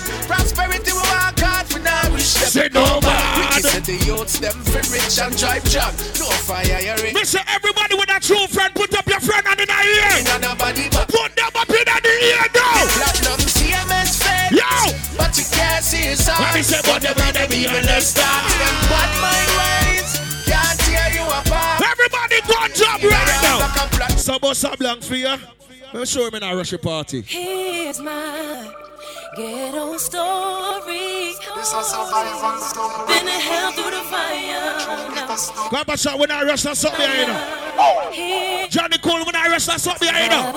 The 3.93 4.05
youths 4.06 4.39
them 4.40 4.56
for 4.64 4.81
rich 4.89 5.20
and 5.20 5.36
drive 5.36 5.64
job. 5.69 5.93
No 6.16 6.28
fire, 6.48 6.64
you're 6.81 6.97
in. 7.05 7.12
Listen, 7.12 7.44
everybody 7.48 7.94
with 7.94 8.09
a 8.09 8.20
true 8.20 8.47
friend, 8.48 8.73
put 8.74 8.94
up 8.97 9.06
your 9.06 9.20
friend 9.20 9.44
hand 9.44 9.60
in 9.60 9.69
the 9.69 9.81
ear. 9.85 10.09
Ain't 10.16 10.40
nobody 10.40 10.89
but 10.89 11.09
Put 11.12 11.36
them 11.36 11.52
up 11.52 11.69
in 11.69 11.85
the 11.85 12.14
ear 12.24 12.40
now. 12.56 12.89
Platinum 12.97 13.40
CMS 13.44 14.16
fed. 14.16 14.52
Yo. 14.56 14.73
But 15.16 15.36
you 15.36 15.44
can't 15.52 15.85
see 15.85 16.09
his 16.09 16.27
eyes. 16.28 16.40
Let 16.40 16.55
me 16.56 16.62
say, 16.62 16.81
but 16.85 17.02
them 17.02 17.16
rather 17.20 17.48
be 17.48 17.69
on 17.69 17.85
the 17.85 18.01
star. 18.01 18.40
But 18.89 19.10
my 19.20 19.40
ways 19.60 20.16
can't 20.48 20.78
tear 20.89 21.12
you 21.12 21.27
apart. 21.28 21.85
Everybody 21.85 22.40
go 22.48 22.56
and 22.64 22.74
jump 22.74 23.02
right 23.05 23.40
now. 23.44 24.16
Some 24.16 24.40
bus 24.40 24.64
a 24.64 24.77
blank 24.77 25.02
for 25.02 25.16
you. 25.16 25.36
I'm 25.93 26.06
sure 26.06 26.28
I'm 26.28 26.35
in 26.35 26.43
a 26.43 26.56
rush 26.56 26.73
party. 26.81 27.20
Here's 27.20 28.01
my 28.01 28.73
ghetto 29.35 29.97
story. 29.97 31.35
This 31.57 31.73
is 31.73 31.87
somebody's 31.87 32.43
own 32.43 32.61
story. 32.61 33.07
Been 33.07 33.29
a 33.29 33.31
hell 33.31 33.73
through 33.73 33.91
the 33.91 34.05
fire. 34.05 34.77
Come 35.71 35.85
on, 35.89 35.97
shot 35.97 36.19
when 36.19 36.31
I 36.31 36.45
rush 36.45 36.63
that 36.65 36.77
something 36.77 37.01
here, 37.01 37.21
you 37.21 37.27
know. 37.27 38.69
Johnny 38.69 38.99
Cole 38.99 39.25
when 39.25 39.37
I 39.37 39.49
rush 39.49 39.67
that 39.67 39.81
something 39.81 40.13
here, 40.13 40.25
you 40.25 40.31
know. 40.31 40.53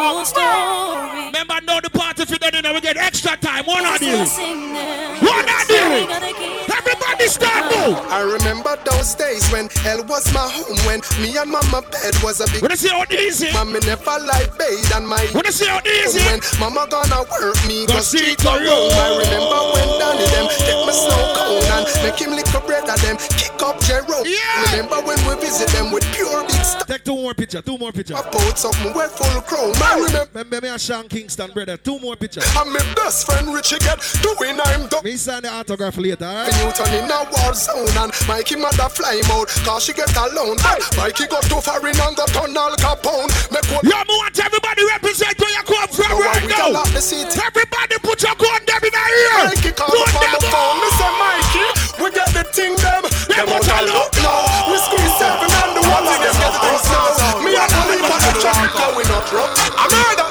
Remember 1.27 1.55
now 1.65 1.79
the 1.79 1.89
party 1.89 2.25
for 2.25 2.37
then, 2.37 2.55
you 2.55 2.61
know, 2.61 2.73
we 2.73 2.81
get 2.81 2.97
extra 2.97 3.37
time. 3.37 3.65
One 3.65 3.85
on 3.85 3.99
deal. 3.99 4.19
One 4.19 5.47
on 5.47 5.67
deal. 5.67 6.55
Everybody 6.75 7.27
start 7.27 7.71
uh, 7.71 7.89
move. 7.89 7.97
I 8.11 8.21
remember 8.21 8.75
those 8.85 9.15
days 9.15 9.49
when 9.51 9.69
Hell 9.81 10.03
was 10.05 10.31
my 10.33 10.47
home 10.47 10.77
when 10.85 11.01
me 11.21 11.37
and 11.37 11.49
mama 11.49 11.81
bed 11.81 12.13
was 12.21 12.41
a 12.41 12.51
big. 12.51 12.61
Wanna 12.61 12.77
see 12.77 12.89
how 12.89 13.05
easy? 13.09 13.51
Mommy 13.53 13.79
never 13.85 14.19
like 14.21 14.57
bathe 14.57 14.91
and 14.95 15.07
my. 15.07 15.25
Wanna 15.33 15.51
see 15.51 15.65
how 15.65 15.79
easy? 15.85 16.21
When 16.25 16.39
mama 16.59 16.87
gonna 16.89 17.23
work 17.31 17.57
me, 17.67 17.85
Go 17.85 17.95
go 17.95 17.99
see 18.01 18.17
street 18.17 18.43
to 18.65 18.71
or 18.71 18.81
you. 18.81 18.89
roam. 18.89 18.97
I 18.97 19.07
remember 19.21 19.59
when 19.73 19.87
Danny 20.01 20.25
them 20.33 20.47
take 20.49 20.81
my 20.85 20.91
snow 20.93 21.21
cone 21.37 21.65
and 21.77 21.85
make 22.03 22.17
him 22.19 22.31
lick 22.35 22.49
a 22.53 22.61
bread 22.61 22.89
of 22.89 22.99
them, 23.01 23.17
kick 23.37 23.55
up 23.61 23.79
Jerome. 23.85 24.25
Yeah. 24.25 24.81
Remember 24.81 25.01
when 25.05 25.19
we 25.27 25.35
visit 25.41 25.69
them 25.69 25.91
with 25.91 26.05
pure 26.13 26.41
big 26.47 26.63
stuff. 26.65 26.87
Take 26.87 27.03
two 27.03 27.15
more 27.15 27.33
picture, 27.33 27.61
two 27.61 27.77
more 27.77 27.91
picture. 27.91 28.15
About 28.15 28.57
something 28.57 28.93
we're 28.93 29.09
full 29.09 29.41
chrome. 29.41 29.73
I 29.81 29.95
remember. 29.95 30.27
Remember 30.33 30.61
me 30.61 30.69
and 30.69 30.81
Sean 30.81 31.07
Kingston, 31.07 31.51
brother. 31.51 31.77
Two 31.77 31.99
more 31.99 32.15
picture. 32.15 32.41
And 32.57 32.71
my 32.73 32.81
best 32.95 33.25
friend 33.25 33.53
Richie 33.53 33.79
get 33.79 33.99
doing 34.21 34.59
I'm 34.59 34.87
done. 34.87 35.03
Me 35.03 35.15
sign 35.15 35.43
the 35.43 35.51
autograph 35.51 35.97
later, 35.97 36.25
alright? 36.25 36.51
Newton 36.59 36.93
in 36.93 37.09
a 37.11 37.19
war 37.31 37.53
zone 37.53 37.89
and 37.97 38.11
Mikey 38.27 38.55
mother 38.57 38.89
fly 38.89 39.21
mode 39.29 39.47
cause 39.63 39.85
she 39.85 39.93
get 39.93 40.11
alone. 40.15 40.57
Hey. 40.59 40.79
Mikey 40.97 41.27
got 41.27 41.43
too 41.43 41.61
far 41.61 41.79
in 41.87 41.95
and 41.99 42.15
got 42.15 42.35
on 42.37 42.55
Al 42.55 42.75
Capone. 42.77 43.29
Make 43.51 43.65
one. 43.71 43.83
Yeah, 43.85 44.03
me 44.07 44.13
want 44.19 44.37
everybody 44.39 44.83
represent 44.87 45.39
where 45.39 45.51
you 45.51 45.63
come 45.63 45.87
from 45.89 46.09
Now 46.09 46.19
right 46.19 46.41
we 46.43 46.47
now. 46.49 46.71
got 46.83 46.87
the 46.93 47.01
seat. 47.01 47.29
Everybody 47.37 47.95
put 48.03 48.21
your 48.23 48.35
gun 48.55 48.63
them 48.65 48.83
in 48.87 48.93
the 48.93 49.03
ear. 49.03 49.39
Mikey 49.51 49.71
call 49.75 49.91
Gun 49.91 50.07
up 50.07 50.15
on 50.15 50.21
them 50.23 50.31
the 50.31 50.41
phone. 50.47 50.77
Me 50.79 50.89
say 50.95 51.11
Mikey, 51.19 51.65
we 51.99 52.07
get 52.11 52.29
the 52.31 52.43
thing 52.55 52.73
them. 52.79 53.03
Them 53.27 53.47
out 53.51 53.67
a 53.67 53.77
look 53.91 54.11
now. 54.23 54.71
We 54.71 54.77
squeeze 54.79 55.15
seven 55.19 55.49
and 55.51 55.71
the 55.75 55.81
ones 55.83 56.09
in 56.15 56.19
them 56.23 56.35
get 56.39 56.51
the 56.55 56.59
things 56.63 56.85
now. 56.87 57.43
Me 57.43 57.51
and 57.55 57.71
the 57.71 57.81
lead 57.91 58.05
on 58.07 58.19
the 58.23 58.33
track 58.39 58.69
going 58.71 59.09
up, 59.11 59.25
bro. 59.27 59.43
I'm 59.75 59.89
murder. 59.91 60.29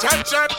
Chat 0.00 0.20
chat. 0.26 0.50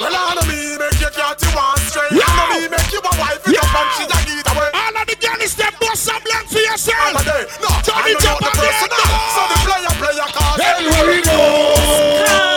Well, 0.00 0.10
I 0.10 0.34
know 0.34 0.46
me 0.50 0.74
make 0.78 0.98
you 0.98 1.10
cat 1.14 1.38
you 1.38 1.50
want 1.54 1.78
straight. 1.86 2.10
I 2.18 2.26
know 2.34 2.46
me 2.50 2.66
make 2.66 2.90
you 2.90 2.98
a 2.98 3.12
wife 3.14 3.42
it 3.46 3.54
up 3.54 3.74
and 3.74 3.90
she's 3.94 4.10
a 4.10 4.18
get 4.26 4.46
away. 4.50 4.70
All 4.74 4.94
of 4.98 5.06
the 5.06 5.16
girls 5.18 5.54
them 5.54 5.74
bust 5.78 6.02
some 6.02 6.22
blank 6.22 6.46
for 6.50 6.62
yourself. 6.62 7.14
I'm 7.14 7.18
day. 7.22 7.42
No, 7.62 7.70
Turn 7.86 7.94
I 7.94 8.10
it 8.10 8.18
know 8.18 8.34
up 8.34 8.38
the 8.42 8.50
and 8.50 8.58
person 8.58 8.90
then 8.90 9.06
now. 9.06 9.34
So 9.34 9.42
the 9.50 9.58
player 9.62 9.94
player 10.02 10.28
cause 10.34 10.58
Everywhere 10.58 11.06
we 11.10 11.18
go. 11.22 12.53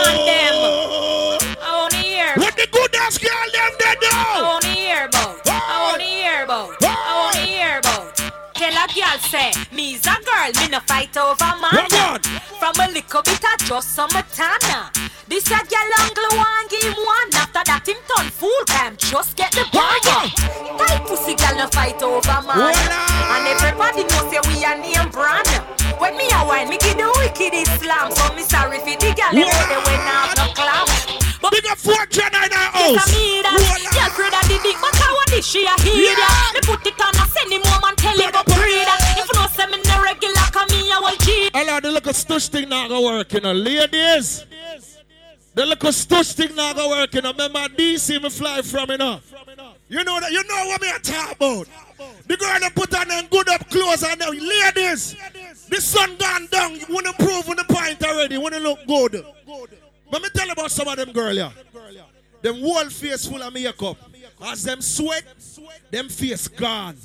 Girl 9.18 9.28
say, 9.30 9.52
me's 9.72 10.06
a 10.06 10.16
girl, 10.24 10.52
me 10.62 10.68
no 10.70 10.80
fight 10.80 11.16
over 11.16 11.52
man. 11.60 12.20
From 12.58 12.74
a 12.80 12.86
little 12.92 13.22
bit 13.22 13.44
of 13.44 13.58
just 13.66 13.94
some 13.94 14.10
tana. 14.10 14.90
This 15.26 15.46
a 15.46 15.60
girl 15.66 15.92
angle 16.00 16.38
one 16.38 16.66
give 16.70 16.94
one. 16.96 17.30
After 17.34 17.62
that 17.66 17.86
him 17.86 17.96
turn 18.08 18.30
fool 18.30 18.50
time. 18.66 18.96
Just 18.96 19.36
get 19.36 19.52
the. 19.52 19.64
God? 19.72 20.02
Tight 20.78 21.06
pussy 21.06 21.34
girl 21.36 21.56
no 21.56 21.66
fight 21.68 22.02
over 22.02 22.40
man. 22.46 22.74
And 22.74 23.46
everybody 23.46 24.04
know 24.08 24.24
say 24.30 24.40
we 24.48 24.64
a 24.64 24.76
name 24.78 25.10
brand. 25.10 25.48
When 25.98 26.16
me 26.16 26.26
a 26.32 26.44
wine, 26.46 26.68
me 26.68 26.78
give 26.78 26.96
the 26.96 27.10
wicked 27.18 27.54
Islam. 27.54 28.12
So 28.12 28.34
me 28.34 28.42
sorry 28.42 28.78
for 28.78 28.96
the 28.96 29.10
girl 29.14 29.32
they 29.34 29.80
went 29.84 30.08
out 30.08 30.32
no 30.36 30.46
clam. 30.54 30.86
But 31.40 31.52
Big 31.52 31.66
up 31.70 31.78
fortune 31.78 32.34
in 32.34 32.34
our 32.34 32.70
Yes, 32.74 32.98
house. 32.98 33.08
I 33.08 33.14
mean 33.14 33.42
that. 33.42 33.54
Girl, 33.54 34.06
afraid 34.10 34.34
of 34.34 34.44
the 34.50 34.58
dick, 34.58 34.76
but 34.82 34.94
I 34.96 35.08
want 35.14 35.30
this 35.30 35.46
she 35.46 35.62
a 35.66 35.74
hear 35.82 36.14
that. 36.18 36.50
Me 36.54 36.60
put 36.66 36.86
it 36.86 36.98
on, 36.98 37.14
I 37.14 37.26
send 37.30 37.52
him 37.52 37.62
home 37.62 37.84
and 37.86 37.96
tell 37.98 38.16
him 38.16 38.30
go 38.32 38.42
pray 38.42 38.82
that. 38.84 38.97
Say 39.68 39.76
me 39.76 39.82
no 39.84 40.02
regular, 40.02 40.34
come 40.52 40.68
me 40.70 40.90
a 40.90 41.00
will 41.00 41.16
G. 41.18 41.50
Hello, 41.52 41.80
the 41.80 41.90
little 41.90 42.12
stush 42.12 42.48
thing 42.48 42.68
not 42.68 42.88
gonna 42.88 43.04
work, 43.04 43.32
you 43.32 43.40
know. 43.40 43.52
Ladies, 43.52 44.46
the 45.54 45.66
little 45.66 45.90
stush 45.90 46.32
thing 46.32 46.54
not 46.54 46.76
gonna 46.76 46.88
work, 46.88 47.14
you 47.14 47.22
know. 47.22 47.32
Remember 47.32 47.60
DC 47.74 48.22
me 48.22 48.30
fly 48.30 48.62
from, 48.62 48.90
you 48.90 48.98
know. 48.98 49.20
You 49.88 50.04
know 50.04 50.20
that, 50.20 50.30
you 50.30 50.42
know 50.44 50.66
what 50.68 50.80
me 50.80 50.90
a 50.90 50.98
talk 50.98 51.36
about. 51.36 51.66
The 52.26 52.36
girl 52.36 52.60
that 52.60 52.74
put 52.74 52.94
on 52.94 53.08
them 53.08 53.26
good 53.30 53.48
up 53.48 53.68
clothes 53.70 54.02
and 54.02 54.20
them 54.20 54.34
ladies. 54.34 55.16
The 55.68 55.80
sun 55.80 56.16
gone 56.16 56.46
down. 56.50 56.74
You 56.76 56.86
wanna 56.88 57.12
prove 57.14 57.48
on 57.48 57.56
the 57.56 57.64
point 57.64 58.02
already. 58.04 58.34
You 58.34 58.40
wanna 58.40 58.60
look 58.60 58.86
good. 58.86 59.24
But 60.10 60.22
me 60.22 60.28
tell 60.34 60.46
you 60.46 60.52
about 60.52 60.70
some 60.70 60.88
of 60.88 60.96
them 60.96 61.12
girl, 61.12 61.32
yeah. 61.32 61.50
Them 62.40 62.60
whole 62.60 62.88
face 62.88 63.26
full 63.26 63.42
of 63.42 63.52
makeup. 63.52 63.96
As 64.40 64.62
them 64.62 64.80
sweat, 64.80 65.24
them 65.90 66.08
face 66.08 66.46
gone. 66.48 66.96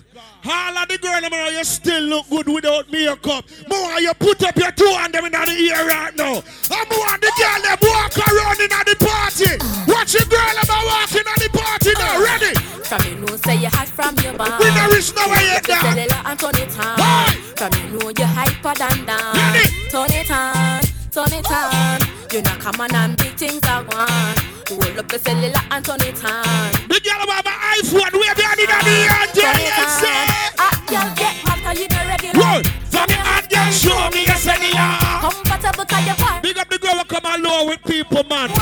All 0.45 0.77
of 0.77 0.87
the 0.87 0.97
girl 0.99 1.17
around, 1.23 1.53
you 1.53 1.63
still 1.63 2.03
look 2.03 2.29
good 2.29 2.47
without 2.47 2.91
makeup. 2.91 3.45
More 3.67 3.99
you 3.99 4.13
put 4.13 4.43
up 4.43 4.55
your 4.55 4.71
two 4.71 4.85
and 4.99 5.13
them 5.13 5.25
in 5.25 5.31
the 5.31 5.51
ear 5.51 5.87
right 5.87 6.15
now. 6.15 6.35
And 6.35 6.87
more 6.93 7.17
the 7.17 7.31
girl 7.33 7.61
them 7.65 7.77
walk 7.81 8.13
around 8.21 8.59
in 8.61 8.69
the 8.69 8.95
party. 9.01 9.49
Watch 9.89 10.13
the 10.13 10.25
girl 10.29 10.53
them 10.61 10.83
walking 10.85 11.25
at 11.25 11.39
the 11.41 11.49
party 11.51 11.91
now. 11.97 12.21
Ready? 12.21 12.53
From 12.85 13.01
you 13.09 13.15
know 13.25 13.35
say 13.37 13.55
you 13.57 13.69
hot 13.69 13.87
from 13.87 14.15
your 14.23 14.37
band. 14.37 14.53
We 14.61 14.69
no 14.69 14.87
reach 14.93 15.15
nowhere 15.15 15.41
yet 15.41 15.67
You 15.67 15.73
now. 15.73 16.37
turn 16.37 16.55
it 16.57 16.77
on. 16.79 16.97
Hey! 17.01 17.33
From 17.57 17.71
you 17.81 17.97
know 17.97 18.09
you 18.13 18.25
hyper 18.25 18.73
than 18.77 19.05
down. 19.05 19.33
Ready? 19.33 19.89
Turn 19.89 20.11
it 20.11 20.29
on, 20.29 20.81
turn 21.09 21.33
it 21.33 21.49
on. 21.49 21.99
You 22.31 22.41
know 22.43 22.57
come 22.61 22.79
on 22.81 22.93
and 22.93 23.17
big 23.17 23.33
things 23.37 23.61
are 23.65 23.83
gone. 23.83 24.35
Hold 24.69 24.99
up 24.99 25.07
the 25.07 25.17
cellular 25.19 25.61
and 25.71 25.83
turn 25.85 26.01
it 26.01 26.23
on. 26.25 26.72
The 26.93 27.01
girl 27.01 27.25
have 27.25 27.47
an 27.49 27.57
iPhone. 27.81 28.13
We 28.13 28.25
have 28.29 28.37
the 28.37 28.45
in 28.53 28.69
the 28.69 28.77
ear. 28.85 29.09
Turn 29.33 29.57
it 29.57 29.65
Yes, 29.65 29.81
on. 29.81 29.89
sir. 29.97 30.19
Hot 30.61 30.77
girl 30.85 31.09
get 31.17 31.33
'cause 31.41 31.79
you 31.79 31.87
not 31.89 32.05
ready. 32.05 32.29
Roll. 32.37 32.61
From 32.93 33.07
the 33.09 33.17
hot 33.17 33.49
girl, 33.49 33.71
show 33.73 34.09
me 34.13 34.21
your 34.29 34.35
cellular. 34.37 34.97
Comfortable 35.25 35.85
'cause 35.89 36.05
you 36.05 36.13
want. 36.23 36.43
Big 36.43 36.57
up 36.59 36.69
the 36.69 36.77
girl 36.77 36.93
who 36.99 37.05
come 37.05 37.25
along 37.25 37.69
with 37.69 37.83
people, 37.83 38.23
man. 38.29 38.53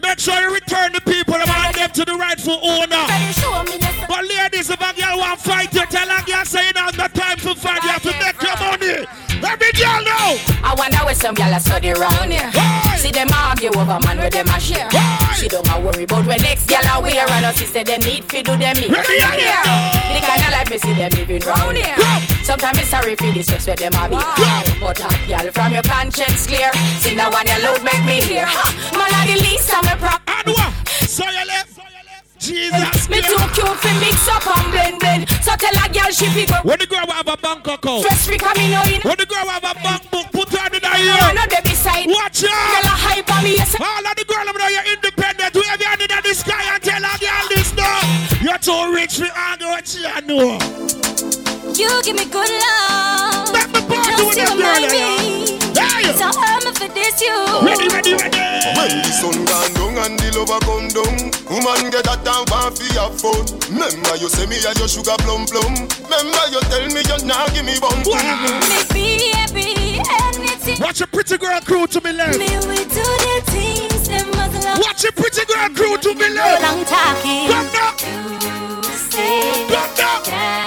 Make 0.00 0.20
sure 0.20 0.40
you 0.40 0.54
return 0.54 0.92
the 0.92 1.00
people 1.00 1.34
and 1.34 1.50
hand 1.50 1.74
them 1.74 1.90
to 1.90 2.04
the 2.04 2.14
rightful 2.14 2.60
owner. 2.62 3.04
Can 3.10 3.22
you 3.26 3.32
show 3.32 3.62
me 3.64 3.78
this? 3.78 3.96
But 4.06 4.22
ladies, 4.24 4.70
if 4.70 4.80
a 4.80 4.92
girl 4.94 5.18
want 5.18 5.40
fight 5.40 5.74
you, 5.74 5.84
tell 5.86 6.08
a 6.08 6.22
girl 6.22 6.44
say 6.44 6.66
you 6.68 6.72
don't 6.72 6.94
have 6.94 7.12
time 7.12 7.36
to 7.38 7.54
fight. 7.56 7.82
You 7.82 7.90
have 7.90 8.02
to 8.02 8.12
make 8.22 8.40
your 8.40 8.56
money. 8.62 9.06
Every 9.42 9.72
girl 9.72 10.00
know. 10.04 10.38
I 10.62 10.74
wonder 10.78 10.98
where 10.98 11.16
some 11.16 11.34
gyal 11.34 11.56
a 11.56 11.58
study 11.58 11.90
round 11.90 12.32
here. 12.32 12.48
Hey! 12.54 12.91
See 13.02 13.10
them 13.10 13.26
argue 13.34 13.74
over 13.74 13.98
man 14.06 14.16
where 14.18 14.30
them 14.30 14.46
a 14.46 14.60
share. 14.60 14.86
Hey! 14.88 15.34
She 15.34 15.48
don't 15.48 15.68
a 15.68 15.80
worry 15.80 16.04
about 16.04 16.24
when 16.24 16.38
next 16.38 16.70
gyal 16.70 16.86
a 16.86 17.02
wear 17.02 17.26
and 17.28 17.46
us 17.46 17.56
say 17.56 17.82
them 17.82 18.00
need 18.00 18.22
fi 18.26 18.42
do 18.42 18.56
them 18.56 18.76
here. 18.76 18.94
Ready, 18.94 19.18
here. 19.18 19.58
ready. 19.58 20.14
The 20.14 20.20
kind 20.22 20.42
of 20.46 20.50
life 20.54 20.70
me 20.70 20.78
see 20.78 20.94
them 20.94 21.10
living 21.10 21.42
round 21.42 21.76
here. 21.78 21.96
Sometimes 22.44 22.78
it's 22.78 22.90
sorry 22.90 23.16
for 23.16 23.32
the 23.32 23.42
sex 23.42 23.66
where 23.66 23.74
them 23.74 23.92
a 23.98 24.08
be. 24.08 24.14
But 24.78 25.00
hot 25.02 25.18
gyal 25.26 25.52
from 25.52 25.72
your 25.72 25.82
conscience 25.82 26.46
clear. 26.46 26.70
See 27.02 27.16
now 27.16 27.28
one 27.32 27.44
your 27.48 27.58
load 27.66 27.82
make 27.82 28.04
me 28.06 28.22
hear. 28.22 28.46
Man 28.94 29.10
a 29.10 29.26
the 29.26 29.34
least 29.50 29.74
of 29.74 29.82
me 29.82 29.98
prop. 29.98 30.22
And 30.28 30.54
what? 30.54 30.88
So 31.10 31.24
you 31.24 31.44
left. 31.44 31.91
Jesus. 32.42 33.08
Me 33.08 33.22
too 33.22 33.38
cute 33.54 33.78
fi 33.78 33.90
mix 34.02 34.26
up 34.26 34.42
and 34.50 34.66
blend 34.74 34.98
blend. 34.98 35.30
So 35.46 35.54
tell 35.54 35.70
a 35.78 35.86
gyal 35.94 36.10
she 36.10 36.26
fi 36.34 36.44
go. 36.50 36.58
When 36.66 36.78
the 36.78 36.86
girl 36.90 37.06
have 37.06 37.28
a 37.28 37.36
bank 37.38 37.66
account. 37.66 38.02
Stress 38.02 38.26
free 38.26 38.38
come 38.38 38.56
in 38.58 38.74
in. 38.90 39.00
When 39.06 39.16
the 39.16 39.26
girl 39.26 39.46
have 39.46 39.62
a 39.62 39.74
bank 39.78 40.10
book, 40.10 40.26
put 40.34 40.50
her 40.50 40.66
in 40.66 40.82
the 40.82 40.90
I 40.90 40.98
ear. 41.06 41.34
know 41.38 41.46
they 41.46 41.62
beside. 41.62 42.06
Watch 42.10 42.42
Gyal 42.42 42.50
a 42.50 42.90
out. 42.90 42.98
hype 43.06 43.30
on 43.30 43.44
me. 43.46 43.54
Yes. 43.54 43.78
All 43.78 44.02
of 44.02 44.14
the 44.18 44.24
girl 44.26 44.42
over 44.50 44.58
there, 44.58 44.74
you're 44.74 44.88
independent. 44.90 45.54
Wave 45.54 45.78
your 45.78 45.88
hand 45.88 46.02
in 46.02 46.10
the 46.10 46.34
sky 46.34 46.62
and 46.74 46.82
tell 46.82 46.98
a 46.98 47.14
girl 47.22 47.46
this 47.54 47.70
now. 47.78 48.02
You're 48.42 48.58
too 48.58 48.90
rich 48.92 49.22
for 49.22 49.30
argue 49.30 49.70
what 49.70 49.86
you 49.94 50.02
know. 50.26 50.58
You 51.78 51.90
give 52.02 52.16
me 52.18 52.26
good 52.26 52.50
love. 52.50 53.54
Make 53.54 53.70
me 53.70 53.80
party 53.86 54.22
with 54.26 54.34
you 54.36 54.46
them 54.50 54.58
girl, 54.58 54.82
yeah. 54.90 55.22
me. 55.22 55.61
For 56.82 56.94
this 56.94 57.20
you. 57.20 57.34
Ready, 57.62 57.88
ready, 57.88 58.14
ready. 58.14 58.38
When 58.74 58.90
the 59.02 59.12
sun 59.12 59.44
gone 59.44 59.72
down 59.74 59.98
and 60.02 60.18
the 60.18 60.28
lover 60.38 60.60
come 60.66 60.88
down 60.90 61.30
Woman 61.50 61.90
get 61.90 62.04
that 62.06 62.22
down 62.24 62.46
want 62.48 62.78
fi 62.78 62.86
have 62.94 63.18
fun 63.18 63.42
Remember 63.68 64.14
you 64.16 64.28
say 64.30 64.46
me 64.46 64.56
a 64.62 64.72
your 64.78 64.88
sugar 64.88 65.18
plum 65.22 65.44
plum 65.50 65.74
Remember 66.06 66.44
you 66.50 66.62
tell 66.70 66.86
me 66.90 67.02
you 67.02 67.18
nah 67.26 67.46
give 67.50 67.66
me 67.66 67.74
bum 67.82 67.98
Make 68.06 68.88
me 68.94 69.34
happy, 69.34 69.98
anything. 69.98 70.78
Watch 70.80 71.00
a 71.02 71.06
pretty 71.06 71.36
girl 71.38 71.60
crew 71.60 71.86
to 71.86 72.00
me 72.00 72.12
left. 72.12 72.38
Me 72.38 72.48
we 72.66 72.86
do 72.86 73.02
the 73.02 73.42
things 73.50 74.08
them 74.08 74.30
must 74.30 74.64
love. 74.64 74.78
Watch 74.78 75.04
a 75.04 75.12
pretty 75.12 75.44
girl 75.44 75.68
crew 75.74 75.98
to 75.98 76.14
me 76.14 76.30
left. 76.30 76.62
Long 76.62 76.84
talking. 76.86 77.50
Come 77.50 77.68
now. 77.74 77.92
You 77.98 78.94
say 78.94 79.66
Come 79.68 79.90
now. 79.98 80.22
that 80.22 80.62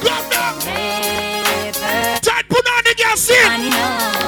Come 0.00 0.28
now. 0.32 0.56
Tight 2.20 2.48
put 2.48 2.66
on 2.66 2.82
the 2.84 2.94
girl 2.98 3.16
sing. 3.16 4.21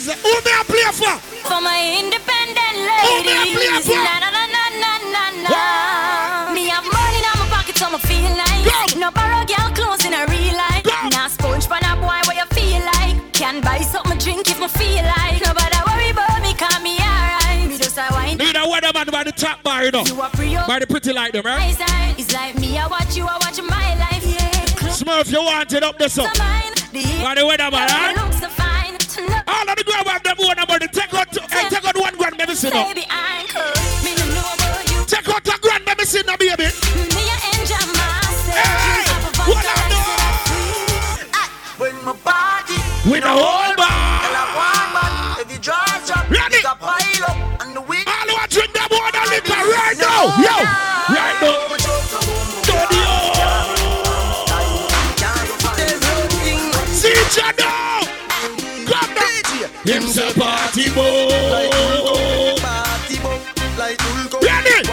Jesus. 0.00 0.16
Who 0.22 0.32
me 0.32 0.52
a 0.56 0.64
play 0.64 0.88
for? 0.96 1.12
for 1.44 1.60
my 1.60 1.76
independent 2.00 2.56
play 2.56 3.20
ladies. 3.20 3.84
for? 3.84 4.00
Na 4.00 4.16
na 4.16 4.30
na 4.32 4.44
na 4.80 4.92
na 5.12 5.24
na. 5.44 6.52
Me 6.56 6.68
have 6.72 6.88
money 6.88 7.20
in 7.20 7.36
my 7.36 7.44
pocket, 7.52 7.76
so 7.76 7.90
me 7.92 7.98
feel 8.08 8.32
like 8.32 8.64
Go. 8.64 8.98
no 8.98 9.10
borrow 9.10 9.44
girl 9.44 9.68
clothes 9.76 10.04
in 10.06 10.14
a 10.14 10.24
real 10.32 10.56
life. 10.56 10.84
Go. 10.84 10.96
Now 11.12 11.28
sponge 11.28 11.66
for 11.66 11.76
a 11.76 11.92
boy, 12.00 12.16
what 12.24 12.36
you 12.36 12.48
feel 12.56 12.80
like? 12.96 13.20
Can 13.34 13.60
buy 13.60 13.80
something 13.80 14.16
drink 14.16 14.48
if 14.48 14.58
me 14.58 14.68
feel 14.68 15.04
like. 15.04 15.36
Nobody 15.44 15.76
worry 15.84 16.10
about 16.16 16.40
me, 16.40 16.54
call 16.54 16.80
me 16.80 16.96
alright. 16.96 17.68
Me 17.68 17.76
just 17.76 17.98
a 17.98 18.08
wine. 18.12 18.38
Need 18.38 18.56
a 18.56 18.64
weatherman 18.64 19.12
by 19.12 19.24
the 19.24 19.32
top 19.32 19.62
bar, 19.62 19.84
you 19.84 19.90
know. 19.90 20.04
You 20.04 20.16
are 20.22 20.66
By 20.66 20.78
the 20.78 20.86
pretty 20.88 21.12
like 21.12 21.32
them, 21.32 21.44
right? 21.44 21.76
It's 22.16 22.32
like 22.32 22.58
me, 22.58 22.78
I 22.78 22.86
watch 22.86 23.16
you, 23.18 23.26
I 23.26 23.36
watch 23.36 23.60
my 23.60 23.88
life. 24.00 24.24
Yeah. 24.24 24.48
Smurf, 24.96 25.30
you 25.30 25.42
want 25.44 25.72
it 25.74 25.82
up 25.82 25.98
there, 25.98 26.08
so. 26.08 26.24
So 26.24 26.38
mine, 26.38 26.72
the 26.92 27.04
By 27.22 27.34
the 27.34 27.42
weatherman, 27.42 27.84
yeah, 27.84 28.14
right? 28.14 28.49
All 29.46 29.68
of 29.68 29.76
the 29.76 29.84
girl 29.84 30.04
have 30.06 30.22
them 30.22 30.36
own 30.40 30.56
money. 30.68 30.88
Take 30.88 31.14
out, 31.14 31.28
hey, 31.50 31.68
take 31.68 31.84
out 31.84 31.96
one 31.96 32.16
grand, 32.16 32.36
baby, 32.36 32.54
see 32.54 32.70
now. 32.70 32.86
Baby, 32.88 33.04
I 33.10 33.44
could. 33.48 33.76
Me 34.04 34.14
no 34.16 34.24
know 34.34 34.48
about 34.54 34.84
you. 34.90 35.04
Take 35.06 35.28
out 35.28 35.46
a 35.46 35.58
grand, 35.60 35.84
baby, 35.84 36.04
see 36.04 36.22
baby. 36.22 36.68
Me 37.12 37.22
you 37.28 37.38
enjoy 37.56 37.84
myself. 37.98 38.56
Hey, 38.56 39.04
what 39.48 39.64
I 39.64 39.80
know? 39.92 40.10
When 41.80 41.96
my 42.04 42.12
body. 42.24 42.78
with 43.08 43.24
a 43.24 43.32
whole 43.32 43.74
bar. 43.76 44.20
And 44.24 44.36
I 44.36 44.44
want 44.56 44.88
man. 44.92 45.40
If 45.40 45.52
you 45.52 45.58
draw 45.58 45.80
a 45.80 46.28
Ready? 46.28 46.56
you 46.56 46.62
got 46.62 46.78
pile 46.78 47.24
up. 47.24 47.62
And 47.62 47.76
the 47.76 47.80
week. 47.80 48.06
All 48.06 48.28
who 48.28 48.36
are 48.36 48.46
drink 48.48 48.72
them 48.72 48.88
water 48.90 49.24
liquor 49.32 49.52
right 49.52 49.96
now. 49.98 50.24
Yo. 50.38 50.44
Yeah. 50.44 50.99
Him's 59.84 60.16
a 60.18 60.32
party 60.38 60.90
boy. 60.90 61.28
Ready? 64.42 64.84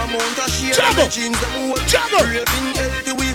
Juggle. 0.73 1.07
Juggle. 1.87 2.25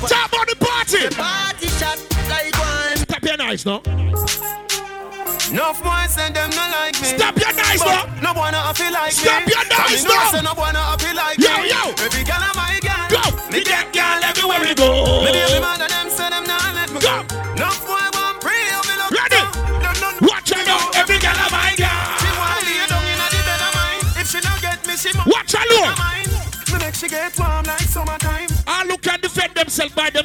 Top 0.09 0.33
on 0.33 0.47
the 0.49 0.57
party. 0.59 1.09
Party 1.15 1.67
shot 1.79 1.99
like 2.29 2.57
one. 2.59 2.97
Stop 2.97 3.23
your 3.23 3.37
nice 3.37 3.67
now. 3.67 3.83
Enough 5.53 5.83
boys 5.85 6.11
say 6.15 6.33
them 6.33 6.49
no 6.51 6.65
like 6.73 6.97
me. 7.03 7.09
Stop 7.19 7.37
your 7.39 7.53
nice 7.53 7.85
now. 7.85 8.07
No 8.23 8.33
wanna 8.33 8.73
feel 8.75 8.93
like 8.93 9.13
Stop 9.13 9.47
me. 9.47 9.53
your 9.53 9.65
nice 9.69 9.93
And 9.93 10.09
me 10.09 10.09
know 10.09 10.31
now. 10.33 10.55
no 10.55 10.61
wanna 10.61 10.97
feel 10.99 11.15
like 11.15 11.39
me. 11.39 11.45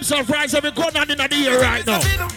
Themselves 0.08 0.30
by 0.30 0.38
themselves, 0.38 0.54
rise 0.54 0.54
every 0.54 0.72
gun 0.72 0.96
on 0.98 1.12
in 1.12 1.18
the 1.18 1.36
year 1.36 1.62
right 1.62 1.86
now. 1.86 2.00
Um, 2.00 2.32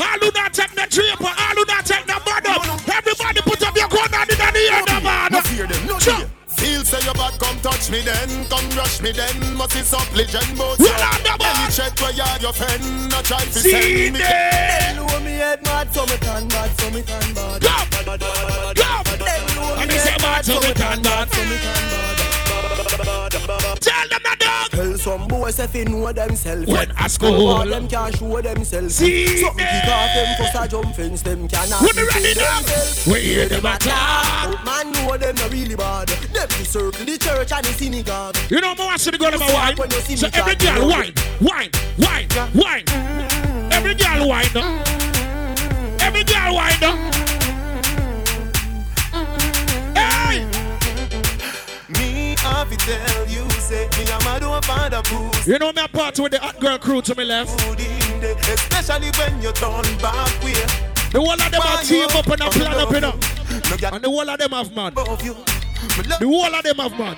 all 0.00 0.18
who 0.18 0.30
not 0.32 0.54
take 0.54 0.72
the 0.72 0.86
trip, 0.88 1.20
all 1.20 1.54
who 1.54 1.64
not 1.66 1.84
take 1.84 2.06
the 2.06 2.20
bottom. 2.24 2.80
Everybody 2.88 3.40
put 3.42 3.62
up 3.62 3.76
your 3.76 3.88
gun 3.88 4.14
on 4.14 4.30
in 4.30 4.38
the 4.38 4.60
year, 4.60 4.82
no 4.86 5.00
man. 5.00 5.28
No 5.32 5.40
fear 5.42 5.66
them, 5.66 5.86
no 5.86 5.98
fear. 5.98 6.30
Feel 6.56 6.84
say 6.84 7.00
your 7.04 7.14
bad, 7.14 7.38
come 7.38 7.58
touch 7.60 7.90
me 7.90 8.00
then, 8.00 8.44
come 8.48 8.68
rush 8.76 9.00
me 9.00 9.12
then. 9.12 9.56
Must 9.56 9.72
be 9.72 9.82
some 9.82 10.06
legend, 10.14 10.56
but 10.56 10.78
Well, 10.78 11.00
on 11.00 11.22
the 11.22 11.36
any 11.40 11.72
check 11.72 11.94
where 12.00 12.12
you 12.12 12.22
are 12.22 12.38
your 12.40 12.52
friend, 12.52 13.10
not 13.10 13.24
try 13.24 13.40
to 13.44 13.58
See 13.60 13.70
send 13.70 14.12
me. 14.14 14.20
them. 14.20 14.96
Know 14.96 15.20
me 15.20 15.32
head 15.36 15.62
mad, 15.64 15.92
so 15.94 16.04
me 16.06 16.16
can 16.18 16.48
bad, 16.48 16.70
so 16.80 16.90
me 16.90 17.02
can 17.02 17.34
bad. 17.34 17.62
Go. 17.62 17.76
Go. 18.74 18.90
And 19.80 19.90
they 19.90 19.98
say 19.98 20.16
bad, 20.18 20.44
so 20.44 20.60
we 20.60 20.74
can 20.74 21.02
bad. 21.02 21.32
so 21.32 21.40
me 21.44 21.56
can 21.56 21.90
bad. 21.90 22.19
Tell 23.04 24.08
them 24.08 24.20
the 24.22 24.36
dog. 24.38 24.70
Tell 24.70 24.98
some 24.98 25.28
boys 25.28 25.58
if 25.58 25.72
they 25.72 25.84
know 25.84 26.12
themselves. 26.12 26.66
When 26.66 26.90
I 26.92 27.06
school. 27.08 27.48
All 27.48 27.66
them 27.66 27.88
can 27.88 28.12
show 28.12 28.40
themselves. 28.40 28.96
See 28.96 29.38
Something 29.38 29.66
kick 29.66 29.84
off 29.88 30.14
them 30.14 30.36
first 30.38 30.64
a 30.64 30.68
jump 30.68 30.94
fence, 30.94 31.22
them 31.22 31.48
cannot. 31.48 31.82
When 31.82 31.96
they 31.96 32.04
ready 32.04 32.34
now, 32.38 32.60
we 33.12 33.20
hear 33.20 33.48
them 33.48 33.64
attack. 33.64 34.50
But 34.50 34.64
man 34.64 34.92
know 34.92 35.16
them 35.16 35.34
not 35.36 35.50
really 35.52 35.76
bad. 35.76 36.08
Them 36.08 36.48
the 36.48 36.64
circle, 36.64 37.04
the 37.04 37.18
church 37.18 37.52
and 37.52 37.64
the 37.64 37.72
synagogue. 37.72 38.36
You 38.50 38.60
know, 38.60 38.74
more 38.74 38.96
to 38.96 39.10
the 39.10 39.18
girl 39.18 39.34
about 39.34 39.78
wine. 39.78 39.90
See 40.02 40.16
So 40.16 40.28
every 40.32 40.54
girl 40.56 40.88
wine, 40.88 41.12
wine, 41.40 41.70
wine, 41.98 42.28
wine. 42.54 42.84
Every 43.72 43.94
girl 43.94 44.28
wine. 44.28 44.46
Every 46.00 46.24
girl 46.24 46.54
wine. 46.54 47.19
To 52.60 52.76
tell 52.76 53.26
you, 53.26 53.48
say 53.58 53.88
me 53.98 54.04
a 54.04 54.18
mad 54.22 54.42
over 54.44 54.90
the 54.90 55.00
booze. 55.10 55.46
You 55.48 55.58
know 55.58 55.72
me 55.72 55.82
a 55.82 55.88
part 55.88 56.18
with 56.20 56.32
the 56.32 56.38
hot 56.38 56.60
girl 56.60 56.78
crew 56.78 57.00
to 57.02 57.14
me 57.16 57.24
left. 57.24 57.50
Especially 58.48 59.10
when 59.18 59.42
you 59.42 59.50
turn 59.52 59.82
back 59.98 60.44
way. 60.44 60.52
The 61.10 61.18
whole 61.18 61.32
of 61.32 61.50
them 61.50 61.62
have 61.62 61.82
team 61.82 62.06
up 62.10 62.26
and 62.26 62.42
a 62.42 62.50
plan 62.50 62.74
up, 62.74 62.90
you 62.92 63.00
know. 63.00 63.14
No 63.70 63.76
get 63.76 63.92
And 63.94 64.04
the 64.04 64.08
whole 64.08 64.28
of 64.28 64.38
them 64.38 64.50
have 64.50 64.76
man. 64.76 64.92
above 64.92 65.24
you. 65.24 65.34
Me 65.34 66.04
love 66.08 66.20
The 66.20 66.26
whole 66.28 66.54
of 66.54 66.62
them 66.62 66.76
have 66.76 66.92
man. 66.92 67.16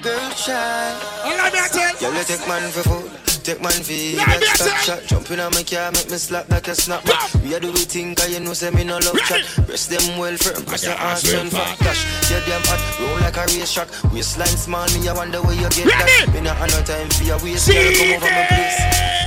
All 1.24 1.40
of 1.40 1.52
a 1.52 1.68
tell. 1.68 2.14
You 2.16 2.24
take 2.24 2.48
man 2.48 2.70
for 2.70 2.82
food. 2.88 3.31
Take 3.42 3.60
man 3.60 3.72
for 3.72 3.90
Let 3.90 3.90
me 3.90 4.14
that 4.38 4.54
stop 4.54 4.68
tell. 4.70 4.78
shot. 4.86 5.02
Jump 5.08 5.30
in 5.32 5.40
on 5.40 5.50
my 5.50 5.64
car, 5.64 5.90
make 5.90 6.08
me 6.08 6.16
slap 6.16 6.48
like 6.48 6.68
a 6.68 6.76
snap. 6.76 7.02
We 7.42 7.54
a 7.54 7.58
do 7.58 7.72
we 7.72 7.82
think, 7.82 8.18
cause 8.18 8.30
you 8.30 8.38
know 8.38 8.52
say 8.52 8.70
me 8.70 8.84
no 8.84 8.98
love 9.02 9.18
chat. 9.26 9.42
Breast 9.66 9.90
them 9.90 10.16
well 10.16 10.36
firm, 10.36 10.62
press 10.64 10.84
your 10.84 10.94
ass 10.94 11.26
well 11.26 11.50
fat. 11.50 11.76
Dash, 11.80 12.30
yeah 12.30 12.38
them 12.46 12.62
hot, 12.70 12.78
roll 13.02 13.18
like 13.18 13.36
a 13.36 13.42
race 13.50 13.72
track. 13.74 13.88
Waistline 14.12 14.46
small, 14.46 14.86
me 14.94 15.08
I 15.08 15.12
wonder 15.12 15.42
where 15.42 15.54
you 15.58 15.68
get 15.74 15.90
that. 15.90 16.30
Me 16.32 16.40
not 16.40 16.56
have 16.56 16.70
no 16.70 16.82
time 16.86 17.10
for 17.10 17.24
your 17.24 17.38
waist, 17.42 17.66
girl, 17.66 17.82
come 17.98 18.14
over 18.14 18.30
my 18.30 18.46
place. 18.46 18.78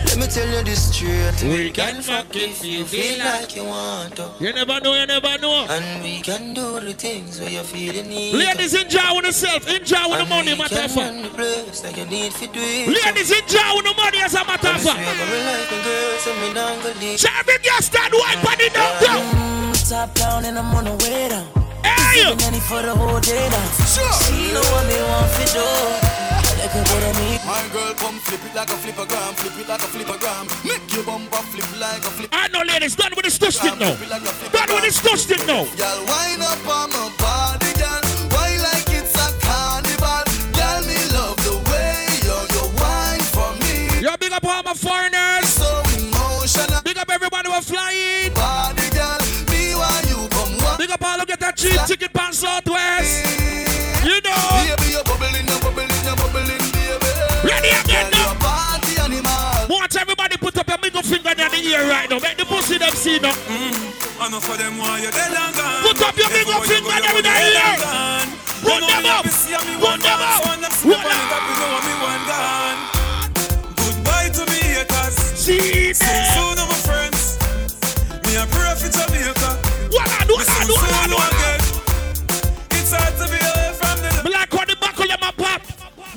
Let 0.07 0.17
me 0.17 0.27
tell 0.27 0.47
you 0.47 0.63
this 0.63 0.95
straight. 0.95 1.43
We 1.43 1.71
can 1.71 2.01
fuck 2.01 2.33
if 2.33 2.63
you 2.63 2.85
Feel 2.85 3.19
like 3.19 3.53
you 3.53 3.65
want 3.65 4.15
to. 4.15 4.31
You 4.39 4.53
never 4.53 4.79
know, 4.79 4.93
you 4.95 5.05
never 5.07 5.37
know. 5.39 5.65
And 5.67 6.03
we 6.03 6.21
can 6.21 6.53
do 6.53 6.79
the 6.79 6.93
things 6.93 7.41
where 7.41 7.49
you 7.49 7.63
feel 7.63 7.91
the 7.91 8.03
need. 8.03 8.33
Ladies, 8.33 8.75
enjoy 8.75 9.15
with 9.15 9.25
yourself. 9.25 9.67
Enjoy 9.67 10.07
with 10.07 10.19
the 10.19 10.25
money, 10.29 10.55
matter 10.55 10.85
of 10.85 10.91
fact. 10.91 10.95
Run 10.95 11.21
the 11.23 11.81
like 11.83 12.09
need 12.09 12.31
to 12.31 12.47
do 12.47 12.61
it. 12.63 12.87
Ladies, 12.87 13.31
enjoy 13.31 13.75
with 13.75 13.85
the 13.85 13.93
money 13.97 14.04
as 14.13 14.33
a 14.33 14.43
matter 14.45 14.69
of 14.69 14.81
fact. 14.81 14.99
Every 17.39 17.57
girl 17.59 17.81
stand 17.81 18.13
white 18.13 18.43
on 18.45 18.57
the 18.57 18.69
down, 18.73 18.93
go. 19.01 19.13
Top 19.89 20.13
down 20.15 20.45
and 20.45 20.57
I'm 20.57 20.73
on 20.75 20.85
the 20.85 20.93
way 21.03 21.29
down. 21.29 21.47
Hey! 21.83 22.23
Giving 22.23 22.41
any 22.45 22.59
for 22.59 22.81
the 22.81 22.95
whole 22.95 23.19
day 23.19 23.49
down. 23.49 23.67
She 23.85 24.53
know 24.53 24.61
what 24.73 24.85
me 24.89 24.97
want 24.97 25.31
to 25.37 25.45
do. 25.53 25.65
They 26.57 26.67
could 26.73 26.85
go 26.89 26.97
to 26.97 27.11
me. 27.21 27.37
My 27.45 27.61
girl 27.71 27.93
come 27.93 28.17
flip 28.17 28.41
it 28.41 28.55
like 28.55 28.69
a 28.69 28.73
flippergram, 28.73 29.33
flip 29.37 29.57
it 29.61 29.67
like 29.69 29.81
a 29.81 29.85
flippergram. 29.85 30.49
Make 30.65 30.91
your 30.93 31.03
bumper 31.05 31.43
flip 31.53 31.69
like 31.79 32.01
a 32.01 32.09
flip. 32.09 32.29
I 32.33 32.47
know, 32.49 32.63
ladies, 32.65 32.95
done 32.95 33.13
with 33.15 33.25
the 33.25 33.31
stush 33.31 33.57
stick 33.61 33.77
now. 33.77 33.93
Done 33.93 34.69
with 34.73 34.85
the 34.89 34.93
stush 34.93 35.29
stick 35.29 35.45
now. 35.45 35.65
Girl, 35.77 35.99
wind 36.09 36.41
up 36.41 36.65
on 36.65 36.89
my 36.89 37.11
body, 37.21 37.64
up 44.45 44.57
all 44.57 44.63
my 44.63 44.73
foreigners. 44.73 45.49
So 45.49 45.65
emotional. 45.97 46.81
Big 46.83 46.97
up 46.97 47.09
everybody 47.09 47.49
who 47.49 47.55
are 47.55 47.61
flying. 47.61 48.33
Body, 48.33 48.89
girl. 48.93 49.17
Me 49.49 49.73
why 49.75 50.01
you 50.07 50.27
come 50.29 50.57
walk. 50.61 50.77
Big 50.77 50.91
up 50.91 51.03
all 51.03 51.19
who 51.19 51.25
get 51.25 51.39
that 51.39 51.57
cheap 51.57 51.79
ticket 51.85 52.13
pan 52.13 52.33
Southwest. 52.33 53.25
You 54.05 54.21
know. 54.21 54.37
Baby, 54.61 54.93
you're 54.93 55.03
bubbling, 55.03 55.45
you're 55.49 55.61
bubbling, 55.61 55.89
you're 56.05 56.15
bubbling, 56.15 56.61
baby. 56.77 57.09
Ready 57.41 57.71
again 57.73 58.11
Girl, 58.13 58.33
now. 58.33 58.37
party 58.37 58.93
animal. 59.01 59.65
Want 59.69 59.95
everybody 59.97 60.37
put 60.37 60.57
up 60.57 60.67
your 60.67 60.77
middle 60.77 61.01
finger 61.01 61.31
in 61.33 61.37
the 61.37 61.61
ear 61.65 61.89
right 61.89 62.09
now. 62.09 62.19
Make 62.19 62.37
the 62.37 62.45
pussy 62.45 62.77
them 62.77 62.93
see 62.93 63.17
now. 63.19 63.33
Mm. 63.49 64.21
I 64.21 64.29
know 64.29 64.39
for 64.39 64.57
them 64.57 64.77
why 64.77 65.01
you 65.01 65.11
dead 65.11 65.33
and 65.33 65.55
gone. 65.57 65.81
Put 65.89 66.01
up 66.05 66.15
your 66.17 66.29
middle 66.29 66.61
finger 66.61 66.93
go, 66.93 67.17
in 67.17 67.17
the 67.17 67.21
go, 67.21 67.33
you 67.33 67.49
ear. 67.49 67.65
dead 67.65 67.81
and 67.81 68.29
gone. 68.29 68.45
Run 68.65 68.81
them 68.81 69.05
up. 69.05 69.25
have 69.25 69.25
to 69.25 69.31
see 69.33 69.53
me 69.53 69.73
Run 69.81 69.99
them 70.01 70.17
up. 70.21 70.45
one 70.45 70.61
them 70.61 70.71
slip 70.71 70.97
Run 70.97 71.05
on 71.05 71.33
up. 71.33 71.64
See 75.45 75.93
Soon, 75.93 76.25
soon, 76.33 76.57
my 76.57 76.73
friends. 76.81 77.37
Me 78.25 78.33
a 78.33 78.49
for 78.49 78.89
Jamaica. 78.89 79.49
What 79.93 80.09
I 80.09 80.25
do, 80.25 80.33
what 80.33 80.49
I 80.49 80.65
do, 80.65 80.73
what 80.73 80.89
I 80.89 81.05
do, 81.05 81.17
again. 81.21 81.61
It's 82.73 82.89
hard 82.89 83.13
to 83.13 83.25
be 83.29 83.37
away 83.37 83.69
from 83.77 83.93
the. 84.01 84.25
Me 84.25 84.33
like 84.33 84.49
how 84.49 84.65
the 84.65 84.75
buckle 84.81 85.05
them 85.05 85.21
a 85.21 85.29
pop. 85.37 85.61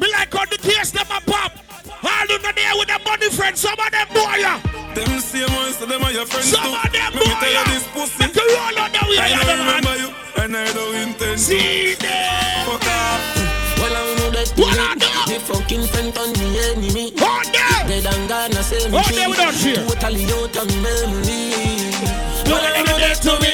Me 0.01 0.09
like 0.17 0.33
how 0.33 0.47
the 0.49 0.57
case 0.57 0.93
them 0.93 1.05
a 1.13 1.21
pop. 1.29 1.53
All 2.01 2.25
in 2.25 2.41
the 2.41 2.53
there 2.57 2.73
with 2.81 2.89
them 2.89 3.05
money 3.05 3.29
friends. 3.29 3.61
Some 3.61 3.77
of 3.77 3.91
them 3.93 4.09
boy 4.17 4.41
ya. 4.41 4.65
Them 4.97 5.21
same 5.21 5.53
ones, 5.61 5.77
so 5.77 5.85
them 5.85 6.01
are 6.05 6.13
your 6.13 6.25
friends 6.25 6.49
Some 6.49 6.65
too. 6.65 6.81
of 6.81 6.89
them 6.89 7.13
boy 7.13 7.29
ya. 7.29 7.37
you 7.37 7.65
this 7.69 7.85
pussy. 7.93 8.25
Make 8.25 8.33
you 8.33 8.49
roll 8.49 8.81
on 8.81 8.93
the 8.97 9.03
way, 9.13 9.21
I 9.21 9.45
don't 9.45 9.61
remember 9.61 9.95
you, 10.01 10.09
and 10.41 10.57
I 10.57 10.73
don't 10.73 10.95
intend 11.05 11.37
to. 11.37 11.37
See 11.37 12.01
them. 12.01 12.65
Fuck 12.65 12.81
off. 12.81 13.58
Well, 13.89 13.97
I 13.97 14.15
know 14.20 14.31
that 14.36 14.52
What 14.60 14.77
I 14.77 14.94
do? 15.01 15.09
the 15.32 15.40
fucking 15.40 15.85
friend 15.89 16.12
on 16.20 16.28
me 16.36 16.48
enemy. 16.60 17.12
Oh, 17.24 17.40
yeah. 17.56 17.89
Dead 17.89 18.05
and 18.05 18.28
gone, 18.28 18.52
I 18.52 18.60
say 18.60 18.85
me 18.89 19.01
Oh, 19.01 19.09
yeah, 19.09 19.28
we 19.32 19.36
don't 19.36 19.55
fear. 19.56 19.81
Totally 19.81 20.24
out 20.28 20.56
of 20.60 20.69
memory. 20.85 21.56
Well, 22.44 22.60
I 22.60 22.85
know 22.85 22.97
that 23.01 23.16
to 23.24 23.32
me. 23.40 23.52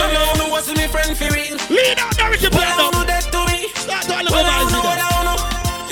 No, 0.00 0.04
no, 0.16 0.22
no, 0.40 0.44
what's 0.48 0.68
my 0.72 0.88
friend 0.88 1.12
for 1.12 1.28
real? 1.36 1.60
Lead 1.68 2.00
out 2.00 2.16
the 2.16 2.24
Ricky 2.32 2.48
Well, 2.48 2.64
I 2.64 2.72
Platinum. 2.72 2.92
know 2.96 3.04
that 3.04 3.24
to 3.28 3.40
me. 3.52 3.68
Start 3.76 4.08
all 4.08 4.24
Well, 4.32 4.48
I 4.48 4.64
over 4.64 4.72
know, 4.72 4.80
well, 4.80 4.96
I 4.96 5.20
know. 5.28 5.38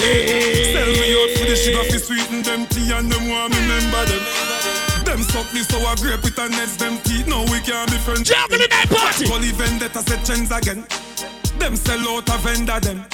Sell 0.01 0.89
me 0.89 1.09
out 1.13 1.31
for 1.37 1.45
the 1.45 1.57
sugar 1.57 1.85
fi 1.93 1.99
sweeten 2.01 2.41
them 2.43 2.65
tea 2.73 2.89
and 2.93 3.13
them 3.13 3.29
want 3.29 3.53
me 3.53 3.61
remember 3.69 4.03
them. 4.09 4.25
Them 5.05 5.21
suck 5.29 5.49
me 5.53 5.61
sour 5.61 5.93
grape 6.01 6.25
with 6.25 6.39
a 6.41 6.49
nets 6.49 6.77
them 6.81 6.97
teeth. 7.05 7.29
Now 7.29 7.45
we 7.53 7.61
can't 7.61 7.91
be 7.93 7.99
friends. 8.01 8.25
Juggle 8.29 8.61
in 8.65 8.71
that 8.73 8.89
party. 8.89 9.29
Gully 9.29 9.53
vendetta 9.53 10.01
set 10.01 10.25
trends 10.25 10.49
again. 10.53 10.85
Them 11.61 11.77
sell 11.77 12.01
out 12.17 12.29
a 12.33 12.37
vendor 12.41 12.81
them. 12.81 13.05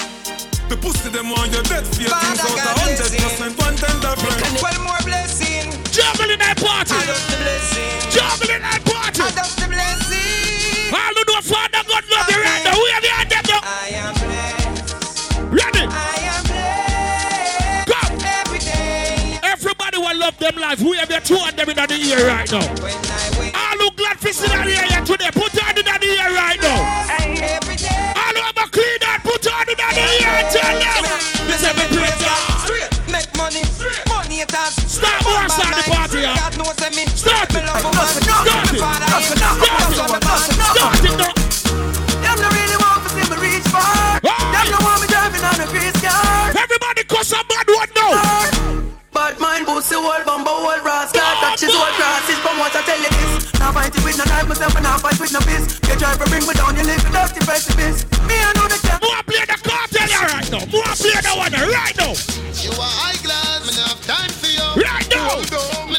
The 0.75 0.81
pussy 0.83 1.09
them 1.09 1.31
want 1.31 1.55
your 1.55 1.63
dead 1.71 1.87
fear 1.87 2.11
things 2.11 2.43
out 2.43 2.59
a 2.59 2.75
hundred 2.83 2.99
percent 2.99 3.55
one 3.63 3.79
tender 3.79 4.11
friend. 4.19 4.59
Well, 4.59 4.75
more 4.83 4.99
blessing. 5.07 5.71
Juggle 5.95 6.35
in 6.35 6.43
that 6.43 6.59
party. 6.59 6.99
I 6.99 7.07
love 7.07 7.23
the 7.31 7.39
blessing. 7.47 7.95
Juggle 8.11 8.51
in 8.51 8.59
that 8.59 8.83
party. 8.83 9.23
I 9.23 9.31
love 9.39 9.55
the 9.55 9.71
blessing. 9.71 10.91
All 10.91 11.15
who 11.15 11.23
know 11.31 11.39
Father 11.47 11.79
God 11.87 12.03
love 12.11 12.27
you 12.27 12.43
right 12.43 12.63
now. 12.67 12.75
We 12.75 12.91
have 12.91 13.07
your 13.07 13.15
hand 13.15 13.31
them 13.31 13.47
now. 13.47 13.63
I 13.63 13.87
am 14.03 14.19
blessed. 14.19 15.47
Ready? 15.55 15.87
I 15.87 16.19
am 16.35 16.43
blessed. 16.43 17.95
Go. 17.95 18.03
Every 18.43 18.59
day. 18.59 19.39
Everybody 19.47 19.99
will 20.03 20.19
love 20.19 20.35
them 20.43 20.59
life. 20.59 20.83
We 20.83 20.99
have 20.99 21.07
your 21.07 21.23
two 21.23 21.39
of 21.39 21.55
them 21.55 21.71
in 21.71 21.79
the 21.79 21.87
ear 22.03 22.27
right 22.27 22.51
now. 22.51 22.67
When 22.83 22.99
I 22.99 23.31
wake 23.39 23.55
All 23.55 23.79
who 23.79 23.95
glad 23.95 24.19
for 24.19 24.35
sitting 24.35 24.59
here 24.67 24.91
today, 25.07 25.31
put 25.31 25.55
can't 30.35 30.51
tell 30.51 30.75
them. 30.81 31.05
Make 33.11 33.31
money. 33.39 33.63
Money 34.11 34.41
it 34.43 34.49
the 34.51 34.59
party, 35.87 36.19
yeah. 36.19 36.35
God. 36.35 36.67
Start 37.15 37.55
it. 37.55 37.63
Start 37.63 38.19
it. 38.35 38.83
Start 38.83 39.35
it. 39.35 39.39
Start 39.95 40.11
it. 40.11 40.25
Start 40.75 41.05
it. 41.05 41.35
Really 42.35 42.79
want 42.83 43.01
to 43.05 43.09
see 43.15 43.27
me 43.31 43.37
reach 43.39 43.67
far. 43.71 44.19
Them 44.21 44.67
no 44.75 44.79
want 44.83 44.99
me 45.03 45.07
driving 45.07 45.45
on 45.45 45.61
a 45.63 45.67
race 45.71 46.01
car. 46.03 46.51
Everybody 46.51 47.05
cuss 47.05 47.31
a 47.33 47.41
bad 47.47 47.67
one 47.71 47.91
now. 47.95 48.19
Bad 49.15 49.39
mind 49.39 49.67
boots 49.67 49.89
the 49.89 50.03
whole 50.03 50.25
bumbo, 50.27 50.67
rascal. 50.83 51.23
Touch 51.39 51.61
his 51.63 51.71
whole 51.71 51.95
crosses, 51.95 52.39
but 52.43 52.59
what 52.59 52.75
I 52.75 52.83
tell 52.83 52.99
you 52.99 53.11
this. 53.15 53.55
Now 53.61 53.71
fight 53.71 53.95
with 54.03 54.19
no 54.19 54.25
knife, 54.25 54.49
myself, 54.49 54.75
and 54.75 54.83
now 54.83 54.99
fight 54.99 55.21
with 55.21 55.33
no 55.33 55.41
fist. 55.47 55.79
You 55.87 55.95
try 55.95 56.17
bring 56.19 56.43
me 56.43 56.55
down, 56.55 56.75
you 56.75 56.83
live 56.83 57.05
in 57.07 57.13
dirty 57.13 57.41
precipice. 57.47 58.03
Me, 58.27 58.35
I 58.35 58.51
know 58.59 58.74
right 60.25 60.49
now. 60.51 60.65
More 60.73 60.95
play 60.97 61.21
the 61.21 61.33
one 61.37 61.53
right 61.53 61.97
now. 61.97 62.13
You 62.63 62.73
are 62.73 62.95
high 63.05 63.19
glass, 63.21 63.61
me 63.69 63.77
not 63.77 63.93
have 63.93 64.03
time 64.09 64.33
for 64.33 64.49
you. 64.49 64.69
Right 64.81 65.09
now. 65.13 65.41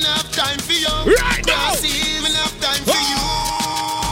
Have 0.05 0.31
time 0.31 0.59
for 0.59 0.73
you. 0.73 0.93
Right 1.05 1.45
now. 1.45 1.73
See, 1.75 2.21
have 2.23 2.55
time 2.61 2.83
for 2.85 2.97
you. 2.97 3.19
Ah. 3.21 4.05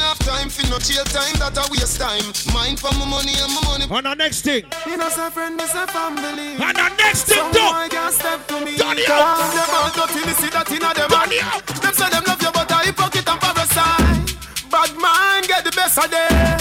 Have 0.00 0.18
time 0.26 0.48
for 0.50 0.66
no 0.66 0.78
chill 0.78 1.04
time, 1.04 1.38
that 1.38 1.54
a 1.54 1.62
waste 1.70 2.00
time. 2.00 2.24
Mind 2.52 2.80
for 2.80 2.90
my 2.98 3.06
money 3.06 3.36
and 3.38 3.52
my 3.54 3.62
money. 3.62 3.86
On 3.90 4.02
the 4.02 4.14
next 4.14 4.42
thing. 4.42 4.64
You 4.86 4.96
know, 4.96 5.08
say 5.08 5.30
friend, 5.30 5.54
me 5.56 5.64
say 5.66 5.86
family. 5.86 6.58
And 6.58 6.74
the 6.74 6.88
next 6.98 7.30
thing, 7.30 7.46
boy 7.52 7.86
can't 7.90 8.10
step 8.10 8.42
to 8.48 8.58
me. 8.64 8.76
Turn 8.76 8.98
it 8.98 9.06
Cause 9.06 9.22
up. 9.22 9.54
Them 9.54 9.70
all 9.70 9.90
dirty, 9.94 10.26
me 10.26 10.32
see 10.34 10.50
that 10.50 10.66
inna 10.66 10.90
them. 10.90 11.10
Turn 11.10 11.30
it 11.30 11.46
up. 11.46 11.62
Them 11.78 11.94
say 11.94 12.10
them 12.10 12.24
love 12.26 12.42
you, 12.42 12.50
but 12.50 12.72
hypocrite 12.82 13.28
and 13.28 13.40
parasite. 13.40 14.34
Bad 14.66 14.90
mind 14.98 15.46
get 15.46 15.62
the 15.64 15.70
best 15.70 15.98
of 15.98 16.10
them. 16.10 16.59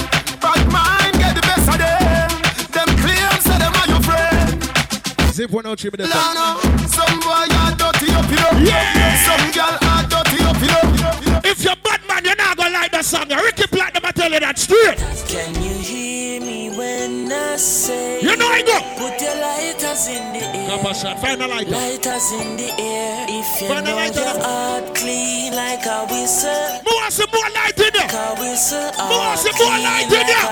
Zip 5.40 5.52
one 5.52 5.66
out, 5.68 5.80
three 5.80 5.90
minutes. 5.90 6.14
Lana, 6.14 6.60
some 6.84 7.16
boy 7.24 7.32
are 7.32 7.72
dirty 7.80 8.12
up 8.12 8.28
here. 8.28 8.60
Yeah. 8.60 9.24
Some 9.24 9.48
girl 9.56 9.72
are 9.88 10.04
dirty 10.04 10.44
up 10.44 10.60
here. 10.60 11.50
If 11.50 11.64
you're 11.64 11.80
bad 11.80 12.02
man, 12.10 12.26
you're 12.26 12.36
not 12.36 12.58
gonna 12.58 12.76
like 12.76 12.92
the 12.92 13.02
song. 13.02 13.30
Ricky 13.30 13.64
Platinum, 13.68 14.04
I 14.04 14.12
tell 14.12 14.30
you 14.30 14.42
that 14.42 14.60
straight. 14.60 15.00
Can 15.32 15.56
you 15.64 15.80
hear 15.80 16.42
me 16.42 16.76
when 16.76 17.32
I 17.32 17.56
say? 17.56 18.20
You 18.20 18.36
know 18.36 18.52
I 18.52 18.68
go. 18.68 18.84
Put 19.00 19.16
your 19.24 19.40
lighters 19.40 20.12
in 20.12 20.20
the 20.36 20.44
air. 20.44 20.76
Come 20.76 20.94
shot. 20.94 21.22
Find 21.22 21.42
a 21.42 21.48
lighter. 21.48 21.72
Lighters 21.72 22.32
in 22.36 22.58
the 22.60 22.76
air. 22.76 23.24
If 23.32 23.62
you 23.62 23.68
Find 23.70 23.86
know 23.86 23.96
your 23.96 24.44
heart 24.44 24.94
clean 24.94 25.56
like 25.56 25.88
a 25.88 26.04
whistle. 26.12 26.84
Who 26.84 26.92
wants 27.00 27.16
some 27.16 27.32
more 27.32 27.48
light 27.56 27.80
in 27.80 27.88
there? 27.96 28.12
Like. 28.12 28.92
Who 29.08 29.16
wants 29.16 29.48
some 29.48 29.56
more 29.56 29.80
light 29.88 30.04
in 30.04 30.20
there? 30.20 30.52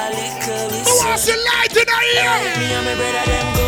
Who 0.80 0.96
wants 1.04 1.28
some 1.28 1.36
light 1.44 1.76
in 1.76 1.84
there? 1.84 2.56
Me 2.56 2.72
and 2.72 2.86
my 2.88 2.96
brother 2.96 3.28
them 3.28 3.52
good. 3.52 3.68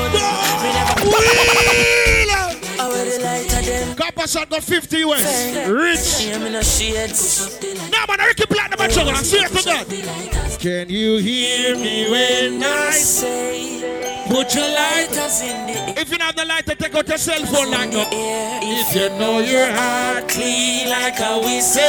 Me 1.03 1.11
never. 1.11 1.69
Wheel! 1.69 2.79
I 2.79 2.87
wear 2.87 3.05
the 3.05 3.23
lighter 3.23 3.61
them. 3.61 3.95
Copper 3.95 4.27
shot 4.27 4.49
got 4.49 4.63
50 4.63 4.97
US. 4.99 5.67
Rich. 5.67 6.27
Me 6.27 6.31
and 6.33 6.53
no 6.53 6.61
shades. 6.61 7.59
No, 7.91 8.05
man, 8.07 8.19
Ricky 8.27 8.45
Platinum, 8.45 8.79
I 8.81 8.87
tell 8.87 9.05
you, 9.05 9.13
I 9.13 9.23
swear 9.23 9.47
to 9.49 9.63
God. 9.65 10.59
Can 10.59 10.89
you 10.89 11.17
hear 11.17 11.75
me 11.75 12.09
when 12.09 12.63
I 12.63 12.91
say? 12.91 14.25
Put 14.29 14.53
your 14.53 14.67
lighters 14.69 15.41
in 15.41 15.65
the 15.67 15.73
air. 15.73 15.93
If 15.97 16.11
you 16.11 16.17
don't 16.17 16.25
have 16.27 16.35
the 16.35 16.45
lighter, 16.45 16.75
take 16.75 16.93
out 16.95 17.07
your 17.07 17.17
cell 17.17 17.43
phone 17.47 17.71
like 17.71 17.89
no. 17.91 18.05
If 18.11 18.95
you 18.95 19.09
know 19.17 19.39
your 19.39 19.71
heart 19.71 20.29
clean 20.29 20.87
like 20.89 21.19
a 21.19 21.39
whistle, 21.39 21.81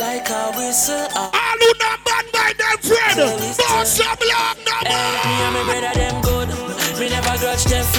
like 0.00 0.28
a 0.30 0.52
whistle. 0.56 1.06
Uh, 1.14 1.30
All 1.34 1.58
who 1.60 1.72
not 1.78 2.02
banned 2.04 2.32
by 2.32 2.52
them 2.56 2.78
friend, 2.80 3.56
but 3.58 3.84
some 3.84 4.16
love 4.26 4.58
no 4.64 4.80
me 4.88 6.41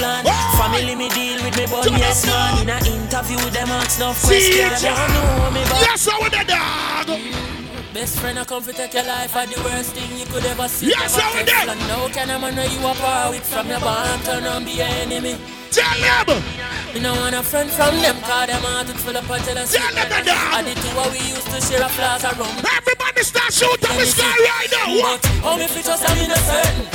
them. 0.04 0.24
Family 0.60 0.94
me 0.94 1.08
deal 1.08 1.40
with 1.42 1.56
me, 1.56 1.64
but 1.66 1.88
yes 1.96 2.26
man. 2.26 2.62
In 2.62 2.70
a 2.70 2.78
interview 2.84 3.40
them 3.50 3.68
ask 3.70 3.98
no 3.98 4.12
question. 4.12 4.68
They 4.68 4.88
ya. 4.88 4.94
don't 4.96 5.12
know 5.14 5.50
me, 5.50 5.62
but 5.68 5.80
Yes, 5.80 6.08
I 6.08 6.18
want 6.20 6.32
the 6.32 6.44
dog. 6.44 7.44
Best 7.94 8.18
friend, 8.18 8.38
I 8.38 8.44
come 8.44 8.62
to 8.64 8.72
take 8.72 8.92
your 8.92 9.04
life 9.04 9.36
are 9.36 9.46
the 9.46 9.54
worst 9.62 9.94
thing 9.94 10.18
you 10.18 10.26
could 10.26 10.44
ever 10.46 10.66
see. 10.66 10.88
Yes, 10.90 11.14
I 11.14 11.30
would 11.30 11.46
do. 11.46 11.52
plan. 11.52 11.78
Now 11.86 12.08
can 12.08 12.30
a 12.30 12.38
man 12.42 12.58
you 12.70 12.82
power 12.98 13.30
with 13.30 13.46
from 13.46 13.68
your 13.68 13.78
bond 13.78 14.24
turn 14.24 14.42
and 14.42 14.66
be 14.66 14.72
your 14.82 14.90
enemy. 14.98 15.38
Tell 15.70 16.26
them. 16.26 16.42
Me 16.92 16.98
no 17.00 17.14
want 17.14 17.34
a 17.34 17.42
friend 17.42 17.70
from 17.70 17.94
them, 18.02 18.18
cause 18.22 18.46
them 18.46 18.62
heart 18.66 18.90
is 18.90 18.98
full 18.98 19.16
of 19.16 19.26
jealousy. 19.46 19.78
Tell 19.78 19.94
them 19.94 20.08
the 20.10 20.20
dog. 20.26 20.58
And 20.58 20.66
the 20.66 20.74
two 20.74 20.90
of 20.98 21.10
we 21.14 21.22
used 21.22 21.46
to 21.54 21.58
share 21.62 21.86
a 21.86 21.88
flask 21.88 22.26
of 22.26 22.38
rum. 22.38 22.50
Everybody 22.66 23.22
start 23.22 23.52
shooting 23.54 23.86
up 23.86 23.94
the 23.94 24.06
sky 24.06 24.26
right 24.42 24.70
now. 24.74 24.90
What? 24.98 25.24
How 25.42 25.56
me 25.56 25.66
fit 25.66 25.86
just 25.86 26.02
I'm 26.02 26.18
in 26.18 26.30
a 26.30 26.38
certain. 26.50 26.86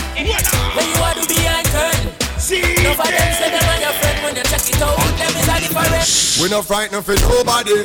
When 0.76 0.88
you 0.88 1.00
are 1.00 1.16
to 1.16 1.24
behind 1.28 1.68
curtain. 1.72 2.29
No 2.40 2.96
for 2.96 3.04
them 3.04 3.30
say 3.36 3.52
them 3.52 3.82
your 3.84 3.92
friend 4.00 4.18
when 4.24 4.36
you 4.40 4.44
check 4.48 4.64
it 4.64 4.82
out. 4.82 4.96
Them 4.96 5.28
is 5.36 5.48
a 5.52 5.56
different. 5.60 6.40
We 6.40 6.48
no 6.48 6.62
frightened 6.64 7.04
for 7.04 7.16
nobody, 7.28 7.84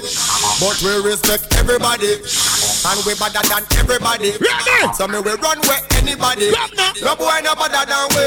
but 0.63 0.79
we 0.79 0.95
respect 1.11 1.51
everybody. 1.59 2.23
And 2.87 3.01
we 3.03 3.19
better 3.19 3.43
than 3.51 3.67
everybody. 3.83 4.31
So 4.95 5.09
me 5.11 5.19
we 5.19 5.35
run 5.43 5.59
where 5.67 5.83
anybody. 5.99 6.55
No 7.03 7.17
boy 7.19 7.43
no 7.43 7.59
better 7.59 7.83
than 7.83 8.07
we. 8.15 8.25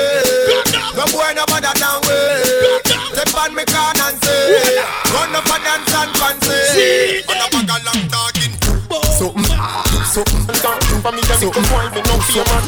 No 1.00 1.06
boy 1.16 1.32
no 1.32 1.46
better 1.48 1.72
than 1.80 1.96
we. 2.04 2.18
Step 3.16 3.32
on 3.40 3.56
me 3.56 3.64
can 3.64 3.96
and 4.04 4.20
say, 4.20 4.84
run 5.16 5.32
up 5.32 5.48
and 5.48 5.64
dance 5.64 5.96
and 5.96 6.12
fancy. 6.18 7.24
Run 7.24 7.40
up 7.40 7.54
and 7.56 7.86
long 7.88 8.04
talking. 8.12 8.57
Something, 9.18 9.50
something, 10.06 10.54
something 10.54 11.02
for 11.02 11.12
me 11.12 11.22
just 11.26 11.42
come 11.42 11.66
point 11.74 11.90
me 11.90 12.06
no 12.06 12.22
fear 12.30 12.46
man. 12.46 12.62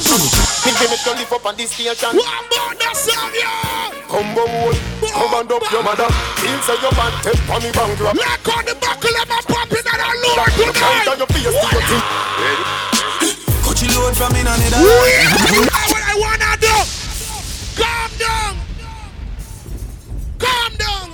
Me 0.66 0.74
give 0.82 0.90
it 0.90 0.98
to 1.06 1.14
live 1.14 1.30
up 1.30 1.46
on 1.46 1.56
this 1.56 1.70
station. 1.70 2.10
One 2.10 2.46
more 2.50 2.74
the 2.74 2.90
song, 2.98 3.30
yeah. 3.38 3.94
Come 4.10 4.34
on, 4.34 4.74
come 5.14 5.34
and 5.38 5.52
up 5.54 5.62
your 5.70 5.84
mother. 5.86 6.10
Feel 6.42 6.58
say 6.66 6.74
your 6.82 6.90
man 6.98 7.14
take 7.22 7.38
for 7.46 7.62
me 7.62 7.70
bang 7.70 7.94
drop. 8.02 8.18
Lock 8.18 8.50
on 8.50 8.66
the 8.66 8.74
buckle 8.82 9.14
of 9.14 9.30
my 9.30 9.42
popping 9.46 9.86
and 9.94 10.02
I 10.02 10.10
load 10.26 10.42
Count 10.42 10.74
tonight. 10.74 11.06
on 11.06 11.18
your 11.22 11.30
face 11.30 11.54
to 11.54 11.54
your 11.54 11.86
teeth. 11.86 12.10
Coach 13.62 13.82
you 13.86 13.94
load 13.94 14.18
from 14.18 14.34
in 14.34 14.50
on 14.50 14.58
it. 14.58 14.74
What 14.74 14.82
uh, 14.82 16.02
I 16.02 16.18
wanna 16.18 16.58
do? 16.58 16.74
Calm 17.78 18.10
down. 18.18 18.58
Calm 20.42 20.74
down. 20.82 21.10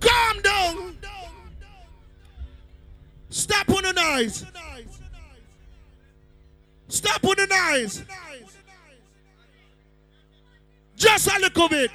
Calm 0.00 0.40
down. 0.40 0.97
Stop 3.38 3.70
on 3.70 3.82
the 3.84 3.92
noise. 3.92 4.44
Stop 6.88 7.24
on 7.24 7.36
the 7.36 7.46
noise. 7.46 8.02
Just 10.96 11.28
a 11.28 11.38
little 11.38 11.68
bit. 11.68 11.92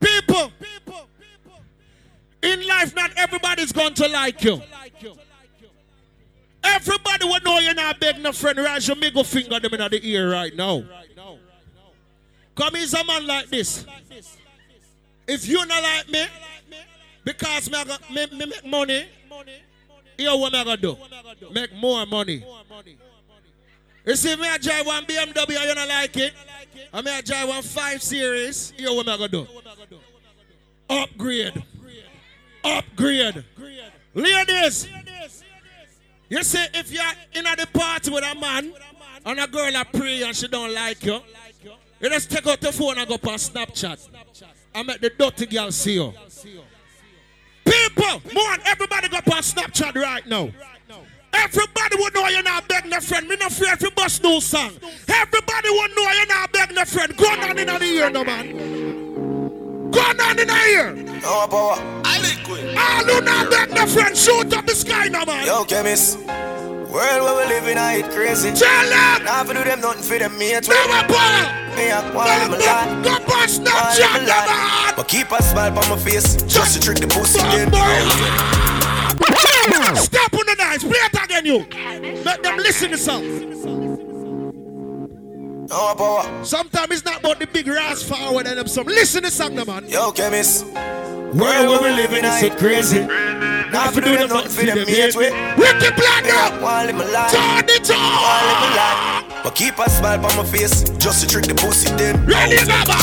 People, 0.00 0.50
in 2.42 2.66
life, 2.66 2.96
not 2.96 3.12
everybody's 3.16 3.70
going 3.70 3.94
to 3.94 4.08
like 4.08 4.42
you. 4.42 4.60
Everybody 6.64 7.24
will 7.24 7.40
know 7.42 7.60
you're 7.60 7.74
not 7.74 8.00
begging 8.00 8.26
a 8.26 8.32
friend. 8.32 8.58
Raise 8.58 8.88
your 8.88 8.96
middle 8.96 9.22
finger 9.22 9.60
them 9.60 9.72
in 9.72 9.90
the 9.90 10.00
ear 10.02 10.32
right 10.32 10.54
now. 10.56 10.82
Come 12.56 12.74
he's 12.74 12.92
a 12.92 13.04
man 13.04 13.24
like 13.28 13.46
this. 13.50 13.86
If 15.28 15.46
you're 15.46 15.64
not 15.66 15.80
like 15.80 16.08
me, 16.08 16.26
because 17.24 17.70
me, 17.70 17.78
me, 18.10 18.26
me 18.38 18.46
make 18.46 18.66
money, 18.66 19.06
here 20.16 20.36
what 20.36 20.54
I 20.54 20.64
gonna 20.64 20.76
do? 20.76 20.96
Make 21.52 21.74
more 21.74 22.04
money. 22.06 22.44
You 24.04 24.16
see 24.16 24.34
me 24.36 24.48
I 24.48 24.58
drive 24.58 24.86
one 24.86 25.04
BMW 25.04 25.56
and 25.56 25.68
you 25.68 25.74
not 25.74 25.88
like 25.88 26.16
it, 26.16 26.32
and 26.92 27.04
me 27.04 27.12
I 27.12 27.20
drive 27.20 27.48
one 27.48 27.62
5 27.62 28.02
Series, 28.02 28.72
here 28.76 28.92
what 28.92 29.08
I 29.08 29.16
gonna 29.16 29.28
do? 29.28 29.46
Upgrade. 30.90 31.62
Upgrade. 32.64 33.44
Ladies, 34.14 34.88
you 36.28 36.42
see, 36.42 36.64
if 36.74 36.92
you're 36.92 37.02
in 37.34 37.44
the 37.44 37.66
party 37.72 38.10
with 38.10 38.24
a 38.24 38.34
man 38.38 38.72
and 39.24 39.40
a 39.40 39.46
girl 39.46 39.74
a 39.74 39.84
pray 39.84 40.22
and 40.22 40.36
she 40.36 40.48
don't 40.48 40.74
like 40.74 41.04
you, 41.04 41.20
you 42.00 42.08
just 42.10 42.30
take 42.30 42.46
out 42.46 42.60
the 42.60 42.72
phone 42.72 42.98
and 42.98 43.08
go 43.08 43.14
up 43.14 43.26
on 43.26 43.34
Snapchat 43.34 44.08
and 44.74 44.86
make 44.86 45.00
the 45.00 45.10
dirty 45.10 45.46
girl 45.46 45.70
see 45.70 45.94
you. 45.94 46.12
People, 47.64 48.22
more 48.32 48.56
everybody 48.66 49.08
go 49.08 49.18
up 49.18 49.28
on 49.30 49.42
Snapchat 49.42 49.94
right 49.94 50.26
now. 50.26 50.50
Everybody 51.34 51.96
will 51.96 52.10
know 52.12 52.28
you're 52.28 52.42
not 52.42 52.68
begging 52.68 52.92
a 52.92 53.00
friend. 53.00 53.26
Me 53.26 53.36
not 53.36 53.52
fear 53.52 53.72
if 53.72 53.82
you 53.82 53.90
bust 53.92 54.22
no 54.22 54.38
song. 54.38 54.72
Everybody 55.08 55.70
will 55.70 55.88
know 55.88 56.12
you're 56.12 56.26
not 56.26 56.52
begging 56.52 56.78
a 56.78 56.86
friend. 56.86 57.16
Go 57.16 57.26
on 57.26 57.58
in 57.58 57.66
the 57.66 57.82
ear, 57.82 58.10
no 58.10 58.22
man. 58.22 59.90
Go 59.90 60.00
on 60.00 60.38
in 60.38 60.46
the 60.46 60.62
ear. 60.70 60.92
No 60.92 61.46
power. 61.48 61.76
I 62.04 62.18
liquid. 62.20 62.76
All 62.76 63.04
who 63.04 63.20
not 63.22 63.50
begging 63.50 63.78
a 63.78 63.86
friend, 63.86 64.16
shoot 64.16 64.52
up 64.52 64.66
the 64.66 64.74
sky, 64.74 65.08
no 65.08 65.24
man. 65.24 65.46
Yo, 65.46 65.64
chemist. 65.64 66.18
World 66.92 67.24
where 67.24 67.48
we 67.48 67.54
living, 67.54 67.78
I 67.78 68.04
it 68.04 68.10
crazy. 68.10 68.52
Tell 68.52 68.88
them. 68.90 69.24
Now 69.24 69.44
for 69.44 69.54
do 69.54 69.64
them 69.64 69.80
nothing 69.80 70.02
for 70.02 70.18
them 70.18 70.36
mate. 70.36 70.68
Never 70.68 71.08
power. 71.08 71.48
Me 71.74 71.88
a 71.88 72.02
them 72.02 72.52
a 72.52 72.58
lot. 72.60 73.02
Go 73.02 73.12
on 73.32 73.48
Snapchat, 73.48 74.20
no 74.20 74.36
man. 74.44 74.92
But 74.94 75.08
keep 75.08 75.32
a 75.32 75.42
smile 75.42 75.78
on 75.78 75.88
my 75.88 75.96
face, 75.96 76.36
just 76.42 76.74
to 76.74 76.80
trick 76.80 76.98
the 76.98 77.06
pussy 77.06 77.40
then. 77.40 77.72
Step 79.96 80.34
on 80.34 80.44
the 80.44 80.54
knives. 80.58 80.84
Play 80.84 80.98
it 80.98 81.24
again, 81.24 81.46
you. 81.46 81.64
Let 82.24 82.42
them 82.42 82.58
listen 82.58 82.90
to 82.90 82.98
song. 82.98 83.91
No 85.68 85.94
power. 85.94 86.44
Sometimes 86.44 86.90
it's 86.90 87.04
not 87.04 87.20
about 87.20 87.38
the 87.38 87.46
big 87.46 87.68
ras 87.68 88.02
forward 88.02 88.46
and 88.46 88.58
them 88.58 88.66
some. 88.66 88.86
Listen 88.86 89.22
to 89.22 89.30
song, 89.30 89.54
man. 89.54 89.88
Yo, 89.88 90.10
chemist. 90.10 90.66
World 90.66 91.34
where 91.38 91.82
we 91.82 91.90
living, 91.90 92.24
is 92.24 92.42
it 92.42 92.58
crazy. 92.58 93.00
Now 93.00 93.90
for 93.90 94.00
do 94.00 94.16
them 94.16 94.28
nothing 94.28 94.50
for 94.50 94.66
them 94.66 94.78
Ricky 94.78 95.90
Platinum. 95.94 96.60
want 96.60 96.86
live 96.88 96.96
my 96.96 97.04
life. 97.10 97.30
Turn 97.30 97.64
it 97.68 97.90
on. 97.90 97.96
Want 97.96 98.60
my 98.60 98.74
life. 98.74 99.42
But 99.44 99.54
keep 99.54 99.78
a 99.78 99.88
smile 99.88 100.24
on 100.26 100.36
my 100.36 100.44
face, 100.44 100.82
just 100.98 101.22
to 101.22 101.26
trick 101.28 101.46
the 101.46 101.54
pussy 101.54 101.88
then. 101.96 102.26
Ready, 102.26 102.56
Baba. 102.66 102.98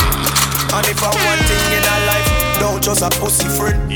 And 0.76 0.86
if 0.86 1.02
I 1.02 1.08
want 1.08 1.40
thing 1.40 1.78
in 1.78 1.84
our 1.84 2.06
life, 2.06 2.39
Don't 2.60 2.82
trust 2.82 3.02
a 3.02 3.10
pussy 3.18 3.48
friend. 3.48 3.90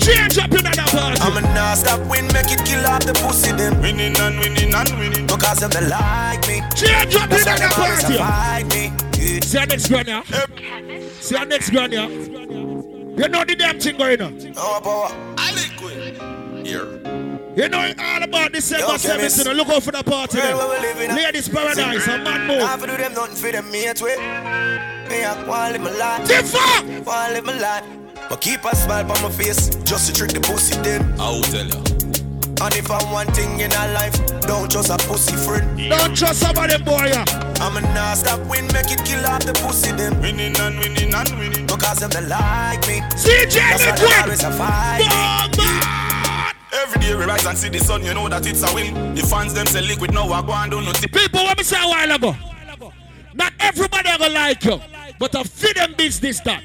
Change 0.00 0.38
up 0.38 0.50
in 0.52 0.64
that 0.64 0.76
party. 0.90 1.20
I'm 1.20 1.36
a 1.36 1.40
non-stop 1.54 2.00
win, 2.08 2.26
make 2.32 2.50
it 2.50 2.64
kill 2.64 2.84
off 2.86 3.04
the 3.04 3.12
pussy 3.14 3.52
them. 3.52 3.80
Winning 3.82 4.16
and 4.18 4.38
winning 4.40 4.74
and 4.74 4.90
winning. 4.98 5.26
Because 5.26 5.58
them 5.60 5.70
they 5.70 5.86
like 5.86 6.40
me. 6.48 6.62
Change 6.74 7.14
up 7.16 7.24
in 7.24 7.30
That's 7.30 7.46
why 7.46 7.56
that 7.56 7.60
them 7.60 7.72
always 7.76 8.02
party. 8.02 8.16
avoid 8.16 8.74
me. 8.74 8.92
Yeah. 9.18 9.40
See 9.44 9.58
our 9.58 9.66
next 9.66 9.88
grand 9.88 10.08
yeah. 10.08 10.22
See 11.20 11.36
our 11.36 11.44
next 11.46 11.70
grand 11.70 11.92
yeah. 11.92 12.08
You 12.08 13.28
know 13.28 13.44
the 13.44 13.56
damn 13.58 13.78
thing 13.80 13.96
going 13.98 14.22
on. 14.22 14.36
No 14.38 14.80
power. 14.80 15.08
I 15.36 15.52
liquid. 15.52 16.66
Here. 16.66 16.86
You 17.56 17.68
know 17.68 17.82
it 17.84 17.98
all 17.98 18.22
about 18.22 18.52
December 18.52 18.86
Yo, 18.92 18.98
chemist. 18.98 19.40
17th. 19.44 19.56
Look 19.56 19.68
out 19.68 19.82
for 19.82 19.90
the 19.92 20.02
party 20.04 20.38
Where 20.38 20.54
there. 20.56 20.68
we 20.68 20.78
living 20.86 21.10
at? 21.10 21.16
Ladies 21.16 21.48
Paradise, 21.48 22.06
a 22.06 22.18
man 22.18 22.46
move. 22.46 22.62
I 22.62 22.76
do 22.78 22.86
them 22.96 23.12
nothing 23.14 23.34
for 23.36 23.50
them 23.50 23.70
mate 23.72 24.00
way. 24.00 24.16
Me 25.08 25.24
I 25.24 25.44
wanna 25.48 25.72
live 25.72 25.82
my 25.82 25.90
life. 25.90 26.28
Differ. 26.28 27.02
Wanna 27.04 27.34
live 27.34 27.44
my 27.44 27.58
life. 27.58 27.84
But 28.28 28.40
keep 28.40 28.64
a 28.64 28.76
smile 28.76 29.10
on 29.10 29.22
my 29.22 29.30
face 29.30 29.70
just 29.84 30.06
to 30.08 30.12
trick 30.12 30.32
the 30.32 30.40
pussy 30.40 30.76
them. 30.82 31.14
I 31.20 31.30
will 31.30 31.42
tell 31.42 31.66
you. 31.66 31.82
And 32.60 32.74
if 32.74 32.90
I'm 32.90 33.10
one 33.12 33.26
thing 33.28 33.60
in 33.60 33.72
our 33.72 33.92
life, 33.92 34.14
don't 34.42 34.70
trust 34.70 34.90
a 34.90 34.98
pussy 35.08 35.36
friend. 35.36 35.78
Don't 35.88 36.14
trust 36.16 36.40
somebody, 36.40 36.76
boy. 36.82 37.06
Yeah. 37.06 37.24
I'm 37.60 37.76
a 37.76 37.80
non-stop 37.80 38.40
win, 38.50 38.66
make 38.72 38.90
it 38.90 39.04
kill 39.04 39.24
off 39.26 39.44
the 39.44 39.52
pussy 39.54 39.92
them. 39.92 40.20
Winning 40.20 40.56
and 40.58 40.78
winning 40.80 41.14
and 41.14 41.30
winning. 41.38 41.66
Because 41.66 42.00
them 42.00 42.10
they 42.10 42.26
like 42.26 42.80
me. 42.88 43.00
CJ 43.14 43.54
That's 43.54 43.84
why 43.84 43.92
they 43.92 44.02
Liquid. 44.02 44.22
always 44.22 44.42
a 44.44 44.50
fight 44.52 45.56
me. 45.56 45.64
Every 46.82 47.00
day 47.00 47.14
we 47.14 47.24
rise 47.24 47.46
and 47.46 47.56
see 47.56 47.68
the 47.68 47.78
sun, 47.78 48.04
you 48.04 48.12
know 48.12 48.28
that 48.28 48.44
it's 48.46 48.62
a 48.68 48.74
win. 48.74 49.14
The 49.14 49.22
fans 49.22 49.54
them 49.54 49.66
say 49.66 49.80
liquid 49.80 50.12
now 50.12 50.28
I 50.30 50.42
go 50.42 50.52
and 50.52 50.70
do 50.70 50.80
nothing. 50.82 51.08
People, 51.10 51.44
what 51.44 51.56
me 51.56 51.64
say 51.64 51.76
a 51.80 51.88
while 51.88 52.12
ago. 52.12 52.36
Not 53.34 53.52
everybody 53.60 54.08
gonna 54.18 54.34
like 54.34 54.64
you, 54.64 54.80
but 55.18 55.34
a 55.34 55.44
feed 55.44 55.76
them 55.76 55.94
business 55.96 56.40
that. 56.40 56.62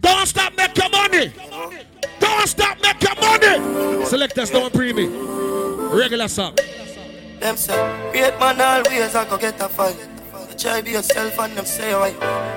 Don't 0.00 0.26
stop 0.26 0.56
make 0.56 0.76
your 0.76 0.88
money. 0.90 1.32
Don't 2.18 2.46
stop 2.48 2.80
make 2.82 3.02
your 3.02 3.14
money. 3.16 4.04
Selectors 4.06 4.50
don't 4.50 4.72
pre 4.72 4.92
me. 4.92 5.06
Regular 5.06 6.28
song. 6.28 6.56
Them 7.40 7.56
say, 7.56 7.74
great 8.12 8.38
man 8.38 8.60
always 8.60 9.14
I 9.14 9.28
go 9.28 9.36
get 9.38 9.60
a 9.60 9.68
fight. 9.68 9.96
You 10.50 10.56
try 10.56 10.80
be 10.82 10.92
yourself 10.92 11.38
and 11.38 11.56
them 11.56 11.64
say 11.64 11.94
why. 11.94 12.12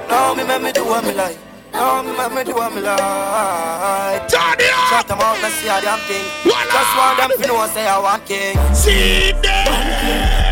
Now 0.09 0.33
me 0.33 0.43
make 0.43 0.61
me 0.61 0.71
do 0.71 0.85
what 0.85 1.03
me 1.03 1.13
like. 1.13 1.37
Now 1.71 2.01
me 2.01 2.15
make 2.15 2.33
me 2.33 2.43
do 2.43 2.55
what 2.55 2.73
me 2.73 2.81
like. 2.81 2.99
Up. 2.99 4.29
Shut 4.29 5.07
them 5.07 5.19
out, 5.19 5.41
let's 5.41 5.55
see 5.55 5.67
a 5.67 5.81
damn 5.81 5.99
thing. 5.99 6.25
Just 6.43 6.97
want 6.97 7.17
them 7.17 7.31
to 7.41 7.47
know 7.47 7.67
say 7.67 7.87
I 7.87 7.99
want 7.99 8.25
king. 8.25 8.57
See 8.73 9.31
them. 9.41 10.42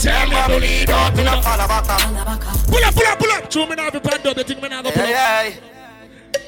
Tell 0.00 0.26
me 0.28 0.36
to 0.36 0.56
lead 0.58 0.90
up, 0.90 1.14
me 1.14 1.24
no 1.24 1.42
fall 1.42 1.58
back. 1.58 1.84
Pull 2.66 2.84
up, 2.84 2.94
pull 2.94 3.06
up, 3.06 3.18
pull 3.18 3.32
up. 3.32 3.50
Chew 3.50 3.66
me 3.66 3.74
now, 3.74 3.90
be 3.90 4.00
pan 4.00 4.26
up. 4.26 4.36
You 4.36 4.44
think 4.44 4.62
me 4.62 4.68
now 4.68 4.80
go 4.80 4.90
pull 4.90 5.02
up? 5.02 5.52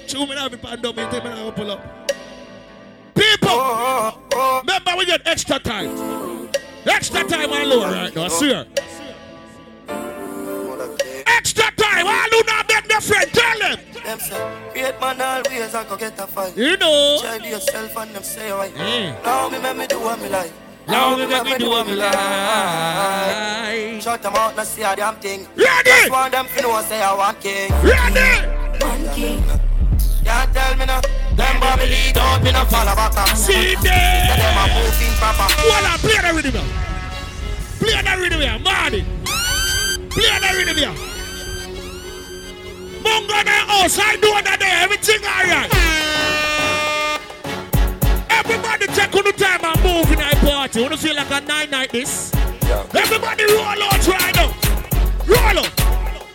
Chew 0.07 0.27
me 0.27 0.35
now, 0.35 0.49
be 0.49 0.57
pan 0.57 0.87
up. 0.87 0.97
You 0.97 1.07
think 1.11 1.25
me 1.25 1.31
now 1.31 1.51
go 1.51 1.53
pull 1.53 1.71
up? 1.71 2.13
People, 3.15 4.23
remember 4.61 4.93
we 4.97 5.05
get 5.05 5.27
extra 5.27 5.59
time. 5.59 6.49
Extra 6.87 7.25
time 7.25 7.53
on 7.53 7.69
low 7.69 7.83
right 7.83 8.15
now. 8.15 8.25
I 8.25 8.29
swear. 8.29 8.67
Extra 11.27 11.71
time. 11.77 12.07
All 12.07 12.31
who 12.31 12.43
not 12.47 12.67
beg 12.67 12.89
their 12.89 13.01
friend, 13.03 13.31
tell 13.33 13.59
them. 13.59 13.79
Them 14.03 14.19
say, 14.19 14.73
great 14.73 14.99
man 14.99 15.21
always 15.21 15.75
I 15.75 15.85
go 15.85 15.97
get 15.99 16.19
a 16.19 16.27
fight. 16.27 16.57
You 16.57 16.77
know. 16.79 17.19
Try 17.21 17.37
yourself 17.37 17.97
and 17.99 18.15
them 18.15 18.23
say 18.23 18.51
why. 18.51 18.71
Mm. 18.71 19.25
Now 19.25 19.49
me 19.51 19.59
make 19.61 19.77
me 19.77 19.87
do 19.87 20.01
what 20.01 20.21
me 20.21 20.29
like. 20.31 20.53
Now 20.87 21.17
me 21.17 21.27
make 21.27 21.45
me 21.45 21.59
do 21.59 21.71
what 21.71 21.87
me 21.87 21.95
like. 21.95 22.13
Shut 24.03 24.23
them 24.23 24.35
out, 24.35 24.57
let's 24.57 24.71
see 24.71 24.83
a 24.83 24.97
damn 24.97 25.17
thing. 25.17 25.47
Ready? 25.57 25.91
Just 25.91 26.11
want 26.11 26.33
them 26.33 26.47
to 26.47 26.63
know 26.63 26.83
say 26.83 27.03
I 27.03 27.15
want 27.15 27.41
king. 27.41 27.71
Ready? 27.83 28.47
One 28.83 29.05
Can't 30.25 30.53
tell 30.53 30.77
me 30.77 30.87
no. 30.87 31.01
Them 31.37 31.61
Bobby 31.61 31.87
Lee 31.87 32.13
don't 32.13 32.43
me 32.43 32.53
no 32.53 32.65
follow 32.67 32.95
back. 32.95 33.37
See 33.37 33.75
them. 33.77 33.85
Them 33.85 34.59
a 34.59 34.67
moving 34.75 35.15
papa. 35.19 35.47
Hold 35.55 35.87
on, 35.87 35.99
play 35.99 36.19
that 36.21 36.35
rhythm 36.35 36.53
here. 36.53 36.67
Play 37.79 38.03
that 38.03 38.19
rhythm 38.19 38.41
here, 38.41 38.59
Marty. 38.59 39.05
Play 40.11 40.39
that 40.41 40.55
rhythm 40.55 40.77
here. 40.77 40.95
Mungo 43.03 43.43
the 43.43 43.51
house, 43.67 43.99
I 43.99 44.17
do 44.17 44.31
that 44.45 44.59
there, 44.61 44.83
everything 44.83 45.25
alright. 45.27 45.71
Everybody 48.53 48.87
take 48.89 49.17
on 49.17 49.25
the 49.25 49.33
time 49.33 49.65
and 49.65 49.83
move 49.83 50.13
in 50.13 50.19
that 50.19 50.37
party. 50.45 50.83
Wanna 50.83 50.99
feel 50.99 51.17
like 51.17 51.31
a 51.31 51.41
night 51.41 51.71
night 51.71 51.91
this? 51.91 52.31
Yeah. 52.69 52.85
Everybody 52.93 53.45
roll 53.49 53.81
out 53.81 54.07
right 54.07 54.35
now. 54.37 54.53
Roll 55.25 55.57
out. 55.57 55.73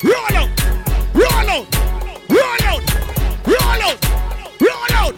Roll 0.01 0.33
out. 0.33 0.49
Roll 1.13 1.49
out. 1.53 1.69
Roll 2.25 2.63
out. 2.65 2.81
Roll 3.45 3.81
out. 3.85 4.01
Roll 4.57 4.93
out. 4.97 5.13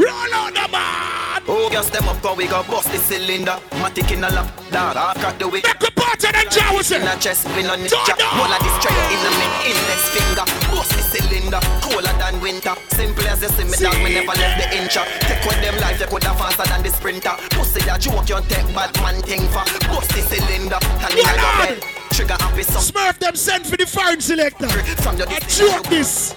Roll 0.00 0.32
out 0.32 0.54
the 0.56 0.64
man. 0.72 1.42
Oh, 1.46 1.68
gas 1.70 1.90
them 1.90 2.08
up, 2.08 2.22
go 2.22 2.32
we 2.32 2.46
go 2.46 2.62
bust 2.64 2.90
the 2.90 2.96
cylinder. 2.96 3.60
Matic 3.76 4.10
in 4.10 4.24
a 4.24 4.30
lap, 4.30 4.48
dog. 4.70 4.96
I 4.96 5.12
cut 5.20 5.38
the 5.38 5.46
wick. 5.46 5.64
Make 5.64 5.76
a 5.76 5.92
party 5.92 6.32
then 6.32 6.48
Jaws 6.48 6.90
In 6.90 7.02
a 7.02 7.16
chest, 7.20 7.44
pin 7.52 7.68
on 7.68 7.82
the 7.82 7.88
jack. 7.88 8.16
All 8.32 8.48
of 8.48 8.60
this 8.64 8.72
straight 8.80 9.12
in 9.12 9.20
min 9.28 9.76
index 9.76 10.08
finger. 10.08 10.44
Bust 10.72 10.88
the 10.96 10.99
cylinder, 11.20 11.60
colder 11.82 12.14
than 12.16 12.40
winter. 12.40 12.74
Simple 12.88 13.26
as 13.28 13.42
you 13.42 13.48
see 13.48 13.64
me, 13.64 13.76
dog. 13.76 13.96
Me 14.02 14.14
never 14.14 14.34
left 14.38 14.56
the 14.56 14.66
inch. 14.76 14.96
Take 15.28 15.44
with 15.44 15.60
them 15.60 15.76
life, 15.80 16.00
you 16.00 16.06
coulda 16.06 16.32
faster 16.34 16.66
than 16.68 16.82
the 16.82 16.90
sprinter. 16.90 17.34
Pussy 17.50 17.80
a 17.88 17.98
joke, 17.98 18.28
you 18.28 18.40
take 18.48 18.68
bad 18.74 18.90
man 19.02 19.20
thing 19.22 19.44
for. 19.52 19.64
Bust 19.88 20.10
the 20.14 20.22
cylinder, 20.24 20.80
and 20.80 21.14
your 21.14 21.34
bed. 21.60 21.82
Trigger 22.12 22.38
happy 22.40 22.62
some. 22.62 22.82
Smurf 22.82 23.18
them 23.18 23.36
send 23.36 23.66
for 23.66 23.76
the 23.76 23.86
foreign 23.86 24.20
selector. 24.20 24.66
I 24.66 25.40
joke 25.48 25.86
this. 25.88 26.34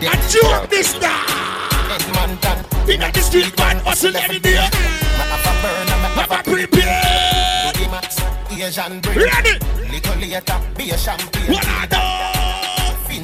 I 0.00 0.16
joke 0.28 0.70
this 0.70 0.98
now. 1.00 1.50
In 2.88 3.00
the 3.00 3.20
street 3.20 3.56
man 3.58 3.78
hustle 3.78 4.16
any 4.16 4.38
day. 4.38 4.56
Have 6.16 6.30
a. 6.30 6.50
Asian 8.70 9.00
Ready? 9.00 9.58
Little 9.90 10.16
later, 10.20 10.60
be 10.76 10.90
a 10.90 10.96
champagne. 10.96 11.52
What 11.52 11.66
I 11.66 11.86
do? 12.34 12.39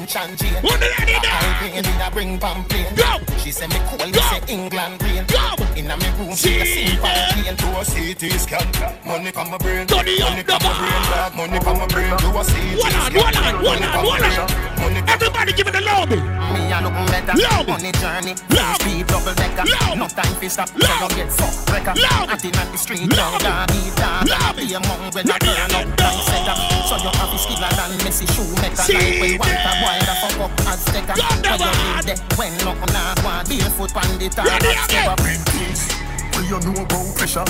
Finch 0.07 0.15
and 0.15 0.37
Jane. 0.37 0.53
What 0.63 0.79
did 0.79 0.91
I 0.97 1.05
do 1.05 1.11
now? 1.11 1.39
I 1.41 1.57
bring 1.59 1.75
in 1.75 1.85
a 1.85 2.11
bring 2.11 2.39
pamphlet. 2.39 2.95
Go. 2.95 3.35
She 3.37 3.51
say 3.51 3.67
me 3.67 3.75
cool, 3.87 4.07
me 4.07 4.13
say 4.13 4.41
England 4.47 4.99
green. 4.99 5.25
Go. 5.27 5.66
In 5.77 5.91
a 5.91 5.95
me 5.95 6.09
room, 6.17 6.35
she 6.35 6.57
a 6.57 6.65
see 6.65 6.97
pamphlet. 6.97 7.53
Do 7.61 7.69
a 7.69 7.85
CT 7.85 8.33
scan. 8.41 8.65
Money 9.05 9.31
come 9.31 9.51
my 9.51 9.57
brain. 9.59 9.85
Money 9.85 10.41
come 10.41 10.63
my 10.65 10.73
brain. 10.73 11.37
Money 11.37 11.59
come 11.61 11.77
my 11.77 11.85
brain. 11.85 12.17
Do 12.17 12.33
a 12.33 12.41
CT 12.41 12.81
One 12.81 12.95
on, 12.97 13.13
one 13.13 13.37
on, 13.37 13.63
one 13.63 13.83
on, 13.83 14.05
one 14.05 14.23
on. 14.25 14.67
Everybody 15.07 15.53
give 15.53 15.67
it 15.67 15.75
a 15.75 15.81
lobby. 15.81 16.17
Me 16.17 16.73
a 16.73 16.81
look 16.81 16.97
better. 17.13 17.37
Loud. 17.37 17.67
Money 17.67 17.91
journey. 18.01 18.33
Full 18.49 18.73
speed 18.81 19.05
double 19.05 19.33
decker. 19.37 19.69
Loud. 19.69 19.97
No 20.01 20.07
time 20.09 20.33
for 20.41 20.49
stop. 20.49 20.69
Loud. 20.73 21.11
You 21.13 21.23
get 21.23 21.31
fucked 21.31 21.69
wrecker. 21.69 21.93
Loud. 21.93 22.29
Acting 22.33 22.55
at 22.57 22.71
the 22.71 22.77
street. 22.77 23.13
Loud. 23.13 23.43
Loud. 23.43 23.69
Dog. 24.01 24.29
Loud. 24.29 24.55
Be 24.57 24.73
among 24.73 25.13
when 25.13 25.29
I 25.29 25.37
turn 25.37 25.77
up. 25.77 25.85
Time 25.93 26.19
setter. 26.25 26.57
So 26.89 26.97
you 26.97 27.11
have 27.13 27.29
to 27.29 27.37
skill 27.37 27.61
and 27.61 28.01
Messi 28.01 28.25
Schumacher. 28.33 28.97
Like 28.97 29.37
white 29.37 29.45
them. 29.45 29.61
a 29.61 29.73
boy 29.77 29.97
that 30.01 30.17
fuck 30.25 30.41
up 30.41 30.53
as 30.73 30.81
them 30.89 31.05
When 31.05 31.61
you 31.61 31.69
live 31.69 32.05
there. 32.05 32.17
When 32.33 32.53
nothing 32.65 32.93
nah 32.93 33.13
one. 33.21 33.45
Barefoot 33.45 33.93
on 33.93 34.17
the 34.17 34.27
tar. 34.29 34.45
Ready 34.45 34.73
again. 34.73 35.66
Up. 35.71 36.07
What 36.35 36.45
you 36.45 36.59
know 36.59 36.81
about 36.81 37.15
pressure? 37.15 37.45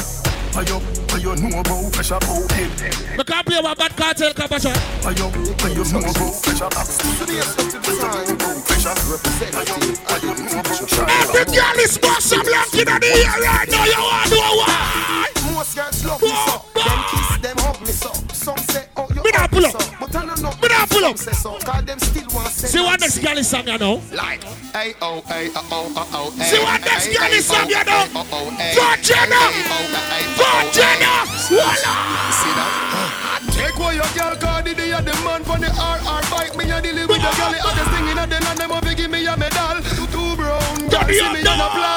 What 0.54 0.70
you, 0.70 0.80
what 0.80 1.22
you 1.22 1.36
know 1.36 1.60
about 1.60 1.94
pressure? 1.94 2.18
Oh, 2.24 2.46
about 2.46 2.52
him? 2.54 3.18
We 3.18 3.24
can't 3.24 3.46
play 3.46 3.60
with 3.62 3.78
bad 3.78 3.96
cartel 3.96 4.34
compassion. 4.34 4.74
What 5.04 5.18
you, 5.20 5.26
what 5.26 5.72
you 5.76 5.84
know 5.92 6.00
about 6.00 6.42
pressure? 6.42 6.70
Ah. 6.72 6.86
What 7.18 7.30
you 7.30 7.38
know 7.38 8.34
about 8.34 8.66
pressure? 8.66 8.96
What 8.98 9.68
you, 9.68 9.94
what 10.08 10.24
you 10.24 10.34
know 10.34 10.60
about 10.60 10.66
pressure? 10.66 11.06
Every 11.08 11.46
girl 11.46 11.80
is 11.80 11.98
blank 11.98 12.74
in 12.74 12.86
the 12.86 12.98
ear 13.06 13.36
right 13.44 13.70
now. 13.70 13.86
You 13.86 14.02
want 14.02 14.30
to 14.30 14.36
know 14.36 14.56
why? 14.58 15.37
Most 15.58 15.76
girls 15.76 16.06
love 16.06 16.22
me 16.22 16.30
so. 16.30 16.62
Them 16.78 17.00
kiss, 17.10 17.38
them 17.42 17.58
hug 17.66 17.82
me 17.82 17.88
so. 17.88 18.14
Some 18.30 18.58
say, 18.70 18.86
oh, 18.96 19.08
you 19.10 19.24
Me 19.24 19.32
not 19.34 19.50
pull 19.50 19.66
up. 19.66 19.72
so. 19.74 19.90
But 20.00 20.16
I 20.16 20.26
don't 20.28 20.42
know. 20.44 20.54
Me 20.62 20.68
not 20.70 20.88
pull 20.88 21.04
up. 21.06 21.18
Some 21.18 21.34
say 21.34 21.40
so. 21.42 21.58
Cause 21.66 21.84
them 21.84 21.98
still 21.98 22.30
want 22.30 22.54
say 22.54 22.68
See 22.68 22.80
what 22.80 23.00
no. 23.00 23.06
next 23.10 23.18
girl 23.18 23.38
is 23.40 23.48
song, 23.50 23.68
you 23.68 23.78
know? 23.80 24.00
Like, 24.14 24.44
hey, 24.78 24.94
oh, 25.02 25.22
hey, 25.26 25.50
uh, 25.50 25.62
oh, 25.74 25.90
oh, 25.98 25.98
oh, 25.98 26.10
oh, 26.14 26.32
hey, 26.38 26.46
See 26.46 26.62
what 26.62 26.80
next 26.86 27.08
hey, 27.08 27.14
girl 27.18 27.24
hey, 27.34 27.38
is 27.42 27.46
song, 27.50 27.66
oh, 27.66 27.70
you 27.74 27.84
know? 27.90 28.06
oh, 28.14 28.28
oh, 28.30 28.38
oh, 28.38 28.54
oh, 28.54 28.70
oh, 28.70 29.98
Virginia! 30.38 31.26
Voila! 31.50 31.98
See 32.38 32.54
that? 32.54 33.42
Take 33.50 33.80
away 33.82 33.96
your 33.98 34.12
girl, 34.14 34.38
cause 34.38 34.62
the 34.64 34.76
day 34.78 34.94
of 34.94 35.02
the 35.10 35.16
man 35.26 35.42
for 35.42 35.58
the 35.58 35.74
RR 35.74 36.22
bike. 36.30 36.54
Me 36.54 36.70
a 36.70 36.78
deal 36.86 37.02
with 37.10 37.18
the 37.18 37.32
girl, 37.34 37.50
the 37.50 37.58
other 37.66 37.86
thing 37.98 38.06
in 38.14 38.18
a 38.22 38.28
den, 38.30 38.46
and 38.46 38.60
them 38.62 38.72
up 38.72 38.86
give 38.86 39.10
me 39.10 39.26
a 39.26 39.34
medal. 39.36 39.82
Two, 39.98 40.06
two 40.14 40.36
brown 40.38 40.78
girls, 40.86 41.10
see 41.10 41.34
me 41.34 41.42
on 41.50 41.58
a 41.58 41.70
plan. 41.74 41.97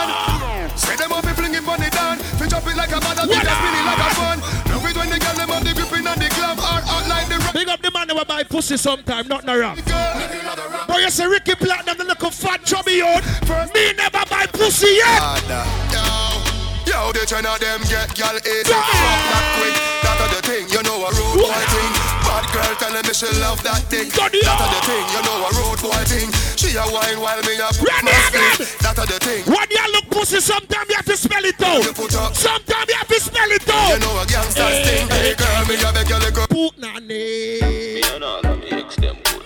Buy 8.31 8.45
pussy 8.45 8.77
sometime, 8.77 9.27
not 9.27 9.45
no 9.45 9.59
wrong. 9.59 9.77
But 10.87 11.01
you 11.01 11.11
say 11.11 11.27
Ricky 11.27 11.57
Platinum, 11.57 11.99
the 11.99 12.05
little 12.05 12.31
fat 12.31 12.63
chubby 12.65 13.03
out. 13.03 13.25
Me 13.75 13.93
never 13.95 14.23
buy 14.31 14.47
pussy 14.47 14.87
yet. 14.87 15.43
Yo, 16.87 16.93
yo, 16.93 17.13
the 17.13 17.27
China 17.27 17.59
them 17.59 17.81
get 17.91 18.15
gal 18.15 18.37
is 18.37 18.69
Drop 18.69 18.87
that 18.87 19.45
quick, 19.59 19.75
that 20.05 20.19
other 20.21 20.43
thing, 20.47 20.69
you 20.71 20.81
know 20.85 21.07
a 21.07 21.11
rude 21.11 21.43
boy 21.43 21.65
thing. 21.75 22.20
Bad 22.51 22.67
girl 22.67 22.91
tell 22.91 23.03
me 23.07 23.15
she 23.15 23.31
love 23.39 23.63
that 23.63 23.87
thing. 23.87 24.11
That 24.11 24.35
a 24.35 24.67
the 24.75 24.81
thing, 24.83 25.07
you 25.15 25.23
know 25.23 25.47
a 25.47 25.51
road 25.55 25.79
boy 25.79 26.03
thing. 26.11 26.31
She 26.59 26.75
a 26.75 26.83
wine 26.83 27.23
while 27.23 27.39
me 27.47 27.55
a 27.63 27.71
put 27.79 27.95
my 28.03 28.11
spin. 28.27 28.67
That 28.83 28.99
a 28.99 29.07
the 29.07 29.19
thing. 29.23 29.47
When 29.47 29.71
you 29.71 29.87
look 29.95 30.11
pussy, 30.11 30.41
sometimes 30.43 30.89
you 30.91 30.97
have 30.99 31.07
to 31.07 31.17
smell 31.17 31.45
it 31.47 31.63
out. 31.63 31.87
Sometimes 32.35 32.89
you 32.91 32.97
have 32.99 33.07
to 33.07 33.21
smell 33.23 33.51
it 33.55 33.71
out. 33.71 33.95
You 33.95 33.99
know 34.03 34.19
a 34.19 34.27
gangster's 34.27 34.67
eh, 34.67 34.83
thing. 34.83 35.07
Hey 35.15 35.31
eh, 35.31 35.31
eh. 35.31 35.39
girl, 35.39 35.63
me 35.71 35.75
a 35.79 35.89
beg 35.95 36.11
you 36.11 36.19
little. 36.19 36.47
Put 36.51 36.75
na 36.75 36.99
name. 36.99 38.03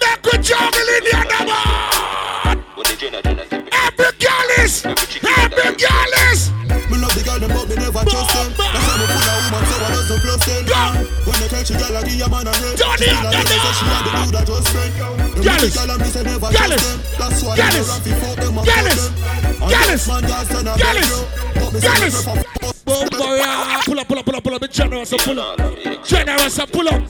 Make 0.01 0.25
a 0.25 0.37
jungle 0.41 0.89
in 0.97 1.03
the 1.05 1.13
other 1.13 1.45
man. 1.45 2.65
Every 2.89 4.13
girl 4.17 4.49
is. 4.65 4.81
Every 4.81 5.77
girl 5.77 6.13
is. 6.33 6.49
Me 6.89 6.97
love 6.97 7.13
the 7.13 7.21
girl 7.21 7.37
them 7.37 7.53
but 7.53 7.69
me 7.69 7.77
never 7.77 8.01
trust 8.09 8.33
them. 8.33 8.49
That's 8.57 8.81
why 8.81 8.97
me 8.97 9.07
full 9.13 9.29
of 9.29 9.45
woman 9.45 9.63
so 9.69 9.77
I 9.77 9.89
doesn't 9.93 10.21
plus 10.25 10.44
them. 10.93 11.05
When 11.25 11.37
they 11.41 11.49
catch 11.49 11.71
a 11.71 11.75
girl 11.81 11.97
I 11.97 12.03
give 12.05 12.21
a 12.21 12.29
man 12.29 12.47
a 12.47 12.53
red. 12.53 12.77
Johnny, 12.77 13.09
Still 13.09 13.25
I 13.25 13.43
say 13.45 13.73
she 13.75 13.85
want 13.89 14.05
the 14.05 14.13
dude 14.25 14.35
that 14.35 14.45
just 14.45 14.69
friend. 14.69 14.93
Them 15.35 15.43
Gallus. 15.45 15.73
girl 15.77 15.91
and 15.91 16.01
me 16.01 16.09
say 16.13 16.23
never 16.25 16.51
Gallus. 16.53 16.83
trust 16.85 16.85
them. 16.85 17.19
That's 17.19 17.41
why 17.45 17.55
Gallus. 17.57 17.75
me 17.75 17.91
run 17.91 18.01
fi 18.05 18.13
fuck 18.21 18.37
them 18.45 18.59
and 18.59 18.67
Gallus. 18.67 19.01
fuck 19.01 19.15
them. 19.15 19.63
And 19.65 19.71
Gallus. 19.71 19.91
yes, 19.91 20.09
man 20.09 20.23
just 20.29 20.51
turn 20.51 20.67
a 20.69 20.75
Gallus. 20.77 21.05
bed, 21.05 21.11
yo. 21.11 21.21
But 21.55 21.71
me 21.73 21.79
say 21.81 21.89
me 21.89 21.99
Gallus. 21.99 22.15
prefer 22.25 22.43
Boom, 22.85 23.09
boy, 23.17 23.37
yeah. 23.41 23.81
Pull 23.85 23.99
up, 24.01 24.07
pull 24.09 24.19
up, 24.19 24.25
pull 24.27 24.37
up, 24.37 24.45
pull 24.45 24.55
up. 24.55 24.61
Be 24.61 24.69
generous 24.69 25.13
and 25.13 25.21
pull 25.23 25.41
up. 25.41 25.57
Generous 26.05 26.59
and 26.59 26.71
pull 26.73 26.89
up. 26.89 27.03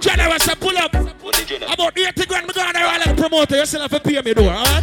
Generous 0.00 0.48
and 0.48 0.60
pull 0.60 0.76
up. 0.78 0.92
About 0.94 1.96
80 1.98 2.26
grand, 2.26 2.46
me 2.48 2.52
go 2.52 2.60
on 2.60 2.72
there 2.74 2.84
like 2.86 3.06
a 3.06 3.14
promoter. 3.14 3.56
You 3.56 3.66
still 3.66 3.82
have 3.82 3.90
to 3.92 4.00
pay 4.00 4.20
me 4.20 4.34
door, 4.34 4.50
alright? 4.50 4.82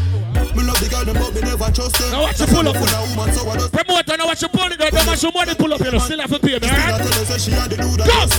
Me 0.55 0.67
love 0.67 0.80
the 0.83 0.88
girl 0.91 1.05
them 1.07 1.15
but 1.15 1.31
me 1.31 1.41
never 1.41 1.71
trust 1.71 1.95
them. 1.95 2.11
Now 2.11 2.27
watch 2.27 2.39
you 2.39 2.47
pull 2.47 2.67
up. 2.67 2.75
me 2.75 2.83
woman 2.83 3.30
so 3.31 3.47
I 3.47 3.55
Promoter, 3.71 4.17
now 4.17 4.27
watch 4.27 4.41
you 4.41 4.51
pull 4.51 4.67
it. 4.67 4.80
Don't 4.80 5.07
watch 5.07 5.23
your 5.23 5.31
money 5.31 5.55
pull 5.55 5.73
up, 5.73 5.80
you 5.80 5.91
know. 5.91 5.99
Still 5.99 6.19
have 6.19 6.31
to 6.31 6.39
pay 6.39 6.59
me, 6.59 6.67
alright? 6.67 6.99
tell 6.99 7.15
her 7.15 7.25
say 7.25 7.39
she 7.39 7.51
and 7.55 7.71
the 7.71 7.77
dude 7.80 7.99
that 8.03 8.07
just. 8.11 8.35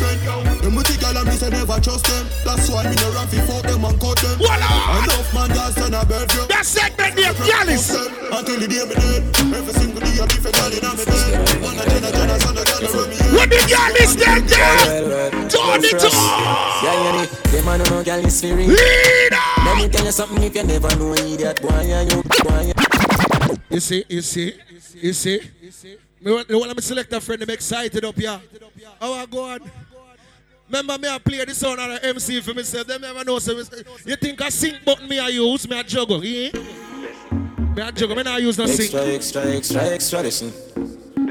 Them 0.60 0.74
with 0.76 0.86
the 0.92 0.97
girl 1.00 1.16
and 1.16 1.26
me 1.28 1.34
say 1.34 1.49
never 1.49 1.78
trust 1.81 2.05
them. 2.07 2.24
That's 2.44 2.68
why 2.68 2.84
me 2.84 2.97
no 3.00 3.08
run 3.16 3.26
fi 3.32 3.39
fuck 3.49 3.65
them 3.65 3.84
and 3.84 3.97
cut 3.97 4.18
them. 4.20 4.36
Enough 4.36 5.31
man 5.32 5.49
just 5.57 5.78
turn 5.81 5.94
a 5.97 6.02
bed, 6.05 6.28
yo. 6.36 6.44
That 6.52 6.65
segment 6.68 7.16
name, 7.16 7.36
Gallus. 7.49 7.89
Until 8.28 8.58
the 8.60 8.68
day 8.68 8.84
me 8.84 8.94
dead. 9.00 9.23
Every 9.52 9.73
single 9.73 10.00
day 10.05 10.15
I 10.20 10.24
leave 10.28 10.44
a 10.44 10.50
girl 10.52 10.73
in 10.73 10.82
me 10.84 11.05
bed. 11.08 11.32
One 11.65 11.78
a 11.81 11.84
ten 11.89 12.05
a 12.05 12.10
ten 12.12 12.28
a 12.28 12.36
son 12.36 12.57
a 12.60 12.62
girl 12.68 12.84
around 12.92 13.08
me 13.08 13.16
head. 13.16 13.32
When 13.32 13.49
the 13.49 13.60
girl 13.65 13.94
is 14.05 14.12
dead. 14.20 14.44
Turn 15.49 15.81
it 15.81 16.05
on. 16.05 16.12
Yeah, 16.84 16.92
yeah, 16.92 17.24
yeah. 17.24 17.52
Them 17.57 17.68
a 17.68 17.73
no 17.81 17.84
no 17.89 17.99
girl 18.05 18.20
is 18.20 18.36
for 18.36 18.52
real. 18.52 18.76
Let 19.73 19.83
me 19.84 19.89
tell 19.89 20.05
you 20.05 20.12
something 20.12 20.42
if 20.42 20.55
you 20.55 20.62
never 20.65 20.97
know 20.97 21.15
idiot 21.15 21.62
boy, 21.62 21.81
yeah, 21.86 22.02
you 22.02 22.23
boy. 22.23 22.60
yeah. 22.60 22.73
You 23.70 23.76
You 23.76 23.81
see, 23.81 24.05
you 24.09 24.20
see, 24.23 24.52
you 25.01 25.12
see. 25.12 25.41
Me 26.20 26.31
want, 26.31 26.49
me 26.49 26.55
want 26.57 26.76
me 26.76 26.83
select 26.83 27.12
a 27.15 27.20
friend, 27.20 27.42
I'm 27.42 27.51
excited 27.51 28.05
up 28.05 28.15
here. 28.15 28.39
Oh, 29.01 29.15
I 29.15 29.26
go 29.26 29.44
on. 29.44 29.60
Remember 30.68 30.99
me, 30.99 31.09
I 31.09 31.18
play 31.18 31.44
this 31.44 31.59
sound 31.59 31.81
on 31.81 31.89
the 31.89 32.05
MC 32.05 32.41
for 32.42 32.55
myself. 32.55 32.86
Them 32.86 33.01
never 33.01 33.25
know. 33.25 33.39
So 33.39 33.52
you 34.07 34.17
think 34.17 34.41
I 34.42 34.51
sync 34.51 34.84
button 34.84 35.09
me 35.09 35.18
I 35.18 35.28
use? 35.28 35.68
Me 35.68 35.78
a 35.81 35.83
juggle, 35.83 36.25
yeah? 36.25 36.51
Me 37.75 37.83
a 37.83 37.92
juggle. 37.92 38.17
Me 38.17 38.23
not 38.23 38.41
use 38.42 38.59
no 38.59 38.67
sync. 38.67 38.92
Extra, 38.94 39.07
extra, 39.07 39.42
extra, 39.57 39.83
extra, 39.83 40.23
listen. 40.23 40.52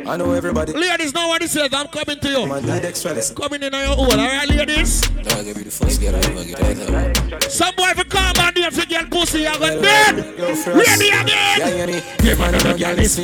I 0.08 0.18
know 0.18 0.32
everybody. 0.32 0.74
Ladies, 0.74 1.14
know 1.14 1.28
what 1.28 1.42
this 1.42 1.56
is. 1.56 1.74
I'm 1.74 1.88
coming 1.88 2.20
to 2.20 2.30
you. 2.30 2.46
Man, 2.48 2.66
need 2.66 2.86
extra, 2.86 3.14
listen. 3.14 3.36
Coming 3.36 3.64
in 3.64 3.74
on 3.74 3.82
your 3.82 3.98
own, 3.98 4.20
alright, 4.20 4.50
ladies? 4.50 5.04
I'll 5.32 5.44
give 5.44 5.58
you 5.58 5.64
the 5.66 5.72
first 5.72 6.02
girl 6.02 6.16
I 6.16 6.20
ever 6.20 6.44
get 6.44 6.60
right 6.60 6.78
now. 6.78 7.40
Some 7.50 7.76
boy 7.76 7.90
if 7.92 7.98
you 7.98 8.06
come 8.06 8.36
on 8.40 8.54
there 8.54 8.72
for 8.72 8.86
get 8.86 9.10
pussy, 9.12 9.40
you 9.40 9.46
got 9.46 9.82
dead. 9.82 10.16
Ready 10.18 11.10
again. 11.10 11.58
Yeah, 11.58 11.70
yeah, 11.70 11.86
yeah. 11.86 12.36
Them 12.36 12.42
a 12.42 12.52
no 12.52 12.72
no 12.72 12.78
girl 12.78 13.00
is 13.00 13.16
for. 13.16 13.24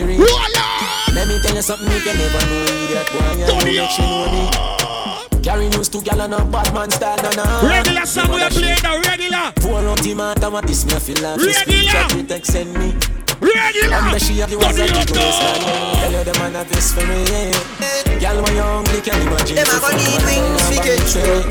Let 1.13 1.27
me 1.27 1.39
tell 1.41 1.55
you 1.55 1.61
something 1.61 1.87
if 1.89 2.05
you 2.05 2.13
never 2.13 2.45
know 2.45 2.63
idiot 2.85 3.07
boy, 3.11 3.37
yeah, 3.37 3.47
you 3.47 3.79
make 3.81 3.89
she 3.91 4.01
know 4.03 4.31
me. 4.31 5.43
Carry 5.43 5.69
news 5.69 5.89
to 5.89 6.01
gal 6.01 6.21
and 6.21 6.33
a 6.33 6.43
bad 6.45 6.73
man 6.73 6.91
style, 6.91 7.17
na 7.17 7.31
na. 7.31 7.67
Regular 7.67 8.05
song 8.05 8.29
we 8.31 8.41
are 8.41 8.49
playing 8.49 8.77
now, 8.83 8.99
regular. 9.01 9.51
Four 9.61 9.87
up 9.87 9.99
the 10.01 10.13
matter, 10.13 10.49
what 10.49 10.67
this 10.67 10.85
me 10.85 10.93
a 10.93 10.99
feel 10.99 11.21
like. 11.23 11.39
She 11.39 11.47
Regular. 11.47 11.91
screenshot 11.91 12.15
me, 12.15 12.23
text 12.23 12.51
send 12.51 12.73
me. 12.73 13.16
Regular. 13.41 13.97
And 13.97 14.13
the 14.15 14.19
she 14.19 14.39
have 14.39 14.49
the 14.49 14.57
ones 14.57 14.77
that 14.77 14.89
you 14.89 15.05
close 15.05 15.37
like 15.39 15.61
Tell 15.61 16.11
you 16.11 16.23
them 16.23 16.37
man 16.41 16.53
have 16.53 16.69
this 16.69 16.93
for 16.93 17.05
me, 17.05 17.21
yeah. 17.29 18.19
Gal 18.19 18.41
when 18.41 18.55
you 18.55 18.61
hungry, 18.61 19.01
can 19.01 19.21
imagine. 19.21 19.55
Them 19.55 19.67
a 19.69 19.79
gonna 19.79 19.97
need 19.97 20.21
wings 20.25 20.65
to 20.69 20.77
get 20.81 21.01
through. 21.05 21.45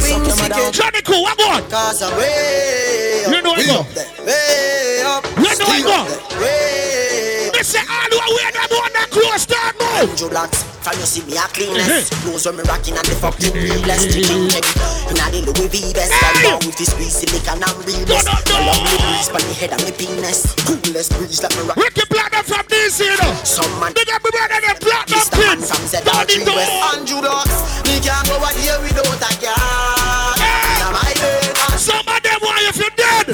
Wings 0.00 0.36
to 0.36 0.48
get 0.48 0.72
Johnny 0.72 1.02
Cool, 1.02 1.22
what 1.22 1.36
go 1.36 1.44
on? 1.50 1.62
Cause 1.68 2.02
I'm 2.02 2.16
way 2.16 3.24
up. 3.26 3.32
You 3.34 3.42
know 3.42 3.52
I 3.52 3.64
go. 3.66 3.84
Way 4.24 5.02
up. 5.04 5.24
You 5.36 5.52
know 5.58 5.68
I 5.68 5.80
go. 5.84 5.98
Way 6.40 7.24
They 7.24 7.33
say 7.64 7.80
all 7.88 8.08
the 8.12 8.20
way 8.20 8.48
them 8.52 8.72
on 8.76 8.92
that 8.92 9.08
close 9.08 9.48
down 9.48 9.72
now. 9.80 10.04
Andrew 10.04 10.28
Blacks, 10.28 10.60
from 10.84 11.00
you 11.00 11.08
see 11.08 11.24
me 11.24 11.32
a 11.40 11.48
cleanest 11.48 12.12
Clothes 12.20 12.44
when 12.44 12.60
me 12.60 12.62
rocking 12.68 12.92
and 12.92 13.06
the 13.08 13.16
fucking 13.16 13.56
needless 13.56 14.04
Chicken 14.04 14.52
check, 14.52 14.66
in 15.08 15.16
a 15.16 15.24
the 15.32 15.40
Louis 15.48 15.70
V 15.72 15.96
vest 15.96 16.12
Girl 16.12 16.36
down 16.44 16.60
with 16.60 16.76
this 16.76 16.92
squeeze 16.92 17.16
silicon 17.24 17.64
and 17.64 17.78
realness 17.88 18.28
Along 18.52 18.84
the 18.84 18.94
breeze, 19.00 19.28
pan 19.32 19.42
the 19.48 19.54
head 19.56 19.72
and 19.72 19.80
me 19.80 19.92
penis. 19.96 20.52
Coolest 20.68 21.10
breeze 21.16 21.40
like 21.40 21.56
me 21.56 21.62
rock. 21.64 21.76
Ricky 21.80 22.04
Platinum 22.04 22.44
from 22.44 22.64
DC, 22.68 23.00
you 23.00 23.16
know. 23.16 23.32
Some 23.48 23.72
man 23.80 23.96
Big 23.96 24.12
up 24.12 24.20
me 24.20 24.28
brother, 24.28 24.60
them 24.60 24.76
Platinum 24.84 25.24
Mr. 25.24 25.32
Man 25.40 25.56
Kings. 25.56 25.68
from 25.72 25.82
Turn 25.88 26.04
Z3 26.04 26.44
it 26.44 26.52
West. 26.52 26.68
on. 26.68 27.00
Andrew 27.00 27.20
Blacks, 27.24 27.56
me 27.88 27.94
can't 28.04 28.24
go 28.28 28.36
a 28.44 28.50
day 28.52 28.76
without 28.84 29.24
a 29.24 29.30
car. 29.40 30.36
Inna 30.36 30.88
my 30.92 31.10
bed 31.16 31.80
Some 31.80 32.04
of 32.04 32.18
them 32.20 32.38
want 32.44 32.60
you 32.60 32.74
for 32.76 32.90
dead. 32.92 33.26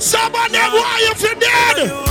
Some 0.00 0.32
of 0.32 0.48
them 0.48 0.70
want 0.72 1.00
you 1.04 1.14
for 1.18 1.34
dead. 1.36 2.05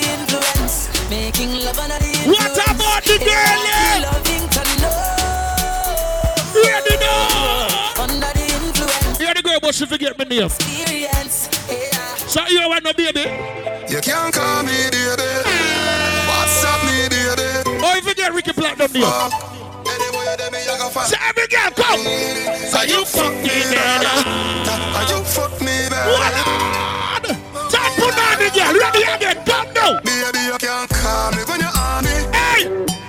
Making 1.09 1.51
love 1.65 1.79
under 1.79 1.95
What 2.31 2.57
about 2.69 3.03
the 3.03 3.17
girl? 3.19 3.65
eh? 3.67 4.01
Loving. 4.03 4.39
Ready 6.65 6.95
now? 6.99 8.03
Under 8.03 8.31
the 8.33 8.45
influence, 8.55 9.17
Hear 9.19 9.33
the 9.33 9.41
girl, 9.41 9.59
but 9.61 9.75
she 9.75 9.85
forget 9.85 10.17
me 10.17 10.25
name. 10.25 10.49
So 10.49 12.47
you 12.47 12.67
want 12.69 12.83
no 12.83 12.93
baby? 12.93 13.21
You 13.89 14.01
can't 14.01 14.33
call 14.33 14.63
me 14.63 14.89
baby. 14.91 15.29
WhatsApp 16.29 16.81
me 16.85 17.09
baby. 17.09 17.83
Or 17.85 17.97
if 17.97 18.05
you 18.05 18.13
get 18.15 18.33
Ricky 18.33 18.53
Platinum 18.53 18.91
name. 18.93 19.58
So 20.29 21.17
every 21.25 21.47
girl, 21.49 21.71
come. 21.73 22.05
So 22.69 22.81
you 22.85 23.01
fuck 23.05 23.33
me, 23.41 23.49
baby. 23.49 24.05
And 24.05 25.09
you 25.09 25.23
fuck 25.25 25.57
me 25.57 25.89
What 25.89 26.21
baby. 26.37 27.33
on? 27.33 27.89
Put 27.97 28.13
on 28.13 28.37
the 28.37 28.47
girl. 28.53 28.73
Ready 28.77 29.03
again. 29.09 29.41
Come 29.41 29.73
now. 29.73 29.97
Baby, 30.05 30.41
you 30.45 30.57
can't 30.61 30.85
call 30.85 31.31
me 31.33 31.41
when 31.49 31.59
you're 31.65 31.73
on 31.73 32.05
me. 32.05 32.13
Hey. 32.29 32.61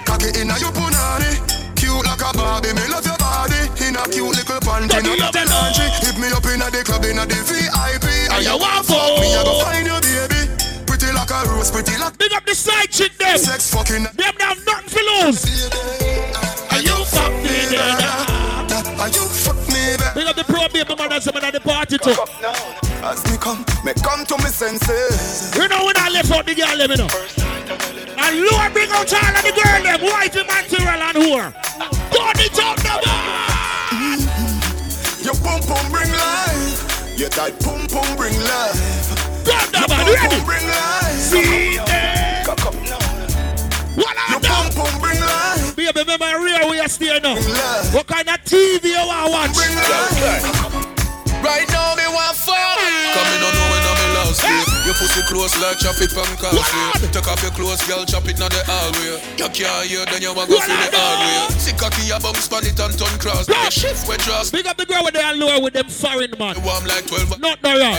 Cocky 0.09 0.33
inna 0.41 0.57
your 0.65 0.73
punani. 0.73 1.29
Cute 1.77 1.93
like 2.09 2.25
a 2.25 2.33
Barbie, 2.33 2.73
me 2.73 2.89
love 2.89 3.05
your 3.05 3.19
body. 3.21 3.69
In 3.85 3.97
a 4.01 4.05
cute 4.09 4.25
little 4.41 4.61
panty, 4.65 5.05
no 5.05 5.13
love 5.21 5.37
laundry. 5.37 5.93
Hit 6.01 6.17
me 6.17 6.33
up 6.33 6.45
inna 6.49 6.73
the 6.73 6.81
club, 6.89 7.05
inna 7.05 7.27
the 7.29 7.37
VIP. 7.45 8.33
And 8.33 8.45
you 8.49 8.57
want 8.57 8.87
fuck 8.89 9.21
me, 9.21 9.29
I 9.37 9.45
go 9.45 9.61
find 9.61 9.85
your 9.85 10.01
baby. 10.01 10.49
Pretty 10.89 11.13
like 11.13 11.29
a 11.29 11.45
rose, 11.53 11.71
pretty 11.71 11.99
like 12.01 12.17
Big 12.17 12.33
up 12.33 12.47
the 12.47 12.55
side 12.55 12.89
chick 12.89 13.13
them. 13.19 13.37
sex 13.37 13.69
fucking. 13.69 14.09
Them 14.17 14.35
have 14.41 14.65
nothing 14.65 14.89
to 14.89 15.01
lose. 15.29 16.10
The 20.41 20.53
pro 20.53 20.69
baby 20.69 20.95
mothers 20.97 21.25
them 21.25 21.37
at 21.37 21.53
the 21.53 21.61
party 21.61 21.99
too. 21.99 22.17
As 23.05 23.21
me 23.31 23.37
come, 23.37 23.65
me 23.85 23.93
come 24.03 24.25
to 24.25 24.37
me 24.39 24.49
senses. 24.49 25.55
You 25.55 25.69
know 25.69 25.85
when 25.85 25.97
I 25.97 26.09
left 26.09 26.31
out 26.31 26.47
the 26.47 26.55
girl 26.55 26.77
them, 26.77 26.91
you 26.91 26.97
know. 26.97 27.09
And 28.17 28.41
Lord 28.49 28.73
bring 28.73 28.91
out 28.91 29.13
all 29.13 29.37
of 29.37 29.43
the 29.45 29.53
girl 29.53 29.81
them, 29.85 30.01
wifey 30.01 30.45
material 30.45 31.03
and 31.03 31.17
whore. 31.21 31.51
Turn 32.13 32.37
it 32.41 32.59
up 32.59 32.77
now, 32.85 33.01
man. 33.05 34.21
Your 35.21 35.37
pum 35.45 35.61
pum 35.69 35.85
bring 35.93 36.11
life. 36.11 37.19
Your 37.19 37.29
tight 37.29 37.59
pum 37.61 37.87
pum 37.89 38.17
bring 38.17 38.37
life. 38.41 39.45
Your 39.45 39.89
man. 39.89 39.89
pum 39.89 40.07
Ready? 40.09 40.45
bring 40.45 40.67
life. 40.67 41.21
See 41.21 41.77
eh. 41.77 42.45
them. 42.45 42.75
What 43.97 44.17
Your 44.17 44.37
are 44.37 44.41
them? 44.41 44.73
pum 44.73 44.73
pum 44.73 45.01
bring 45.01 45.21
life. 45.21 45.60
Baby, 45.81 45.97
remember 45.97 46.29
real 46.45 46.69
we 46.69 46.77
are 46.77 46.93
staying 46.93 47.23
now. 47.25 47.41
life. 47.41 47.95
What 47.97 48.07
kind 48.07 48.29
of 48.29 48.37
TV 48.45 48.93
you 48.93 49.01
want 49.01 49.33
to 49.49 49.57
watch? 49.57 49.57
Right 51.41 51.65
now, 51.73 51.97
me 51.97 52.05
want 52.13 52.37
fuck. 52.37 52.53
Come 52.53 53.29
in, 53.33 53.41
don't 53.41 53.49
know 53.49 53.65
when 53.73 53.81
I'm 53.89 53.97
in 54.05 54.11
last 54.13 54.45
year. 54.45 54.61
Your 54.85 54.93
pussy 55.01 55.25
close 55.25 55.57
like 55.57 55.81
traffic 55.81 56.13
from 56.13 56.29
cafe. 56.37 57.09
Take 57.09 57.25
off 57.25 57.41
your 57.41 57.53
clothes, 57.57 57.81
girl, 57.89 58.05
chop 58.05 58.29
it 58.29 58.37
on 58.45 58.53
the 58.53 58.61
hallway. 58.69 59.25
You 59.41 59.49
can't 59.49 59.89
hear, 59.89 60.05
then 60.05 60.21
you 60.21 60.37
want 60.37 60.53
go 60.53 60.61
feel 60.61 60.69
the 60.69 61.01
hard 61.01 61.49
way. 61.49 61.57
See 61.57 61.73
cocky, 61.73 62.05
you 62.13 62.21
bounce 62.21 62.45
pan 62.45 62.69
it 62.69 62.77
and 62.77 62.93
turn 63.01 63.17
cross. 63.17 63.49
You 63.49 63.71
shift 63.73 64.05
where 64.05 64.21
draws. 64.21 64.53
Big 64.53 64.67
up 64.67 64.77
the 64.77 64.85
girl 64.85 65.01
with 65.03 65.15
the 65.17 65.25
allure 65.25 65.65
with 65.65 65.73
them 65.73 65.89
foreign 65.89 66.37
man. 66.37 66.61
You 66.61 66.63
warm 66.63 66.85
like 66.85 67.09
12 67.09 67.41
Not 67.41 67.63
no 67.65 67.73
wrong. 67.73 67.97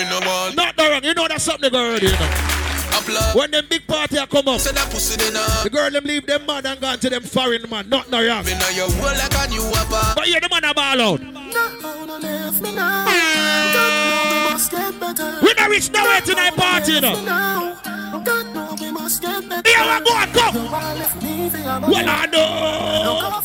Me 0.00 0.08
no 0.08 0.16
want. 0.24 0.56
Not 0.56 0.78
no 0.80 0.88
wrong. 0.88 1.04
You 1.04 1.12
know 1.12 1.28
that's 1.28 1.44
something 1.44 1.68
they 1.68 1.76
go 1.76 1.92
already, 1.92 2.06
you 2.08 2.16
know. 2.16 2.67
Applaud. 2.98 3.34
When 3.36 3.50
them 3.50 3.66
big 3.68 3.86
party 3.86 4.16
a 4.16 4.26
come 4.26 4.48
up, 4.48 4.60
Say 4.60 4.72
that 4.72 4.90
pussy 4.90 5.16
then 5.16 5.32
the 5.32 5.70
girl 5.70 5.90
them 5.90 6.04
leave 6.04 6.26
them 6.26 6.44
mad 6.46 6.66
and 6.66 6.80
gone 6.80 6.98
to 6.98 7.08
them 7.10 7.22
foreign 7.22 7.68
man. 7.70 7.88
Not 7.88 8.10
no 8.10 8.18
wrong. 8.26 8.44
Me 8.44 8.52
now 8.52 8.68
you 8.70 8.86
roll 8.98 9.14
like 9.14 9.34
a 9.34 9.46
new 9.48 9.62
apple. 9.74 10.14
But 10.16 10.28
yeah, 10.28 10.40
the 10.40 10.48
man 10.50 10.64
a 10.64 10.74
ball 10.74 11.00
out. 11.00 11.20
Ah. 12.80 14.48
We 15.42 15.52
not 15.54 15.70
reach 15.70 15.90
nowhere 15.92 16.20
tonight 16.20 16.54
party, 16.56 16.92
you 16.92 17.00
know. 17.00 17.14
Here 17.14 17.24
we 19.84 19.98
go, 20.04 20.12
go. 20.34 20.50
Well, 21.88 22.08
I 22.08 22.26
know. 22.30 23.38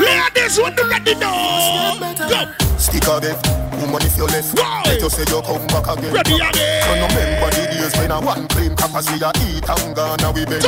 Ladies, 0.00 0.58
what 0.58 0.76
do 0.76 0.88
ready 0.88 1.14
now? 1.14 1.98
Go. 2.28 2.52
Stick 2.80 3.04
again, 3.04 3.36
woman 3.76 4.00
if 4.02 4.16
you 4.16 4.24
left 4.24 4.56
Let 4.56 5.00
you 5.00 5.10
say 5.10 5.24
you 5.28 5.42
come 5.42 5.66
back 5.68 5.86
again 5.86 6.12
Ready 6.14 6.34
again. 6.40 6.82
So 6.82 6.94
no 6.96 7.06
remember 7.12 7.50
the 7.52 7.68
days 7.68 7.92
when 8.00 8.10
I 8.10 8.18
one 8.18 8.48
claim 8.48 8.74
crackers 8.74 9.06
we 9.12 9.20
a 9.20 9.30
eat 9.46 9.68
and 9.68 9.94
gone 9.94 10.34
we 10.34 10.44
bend 10.48 10.64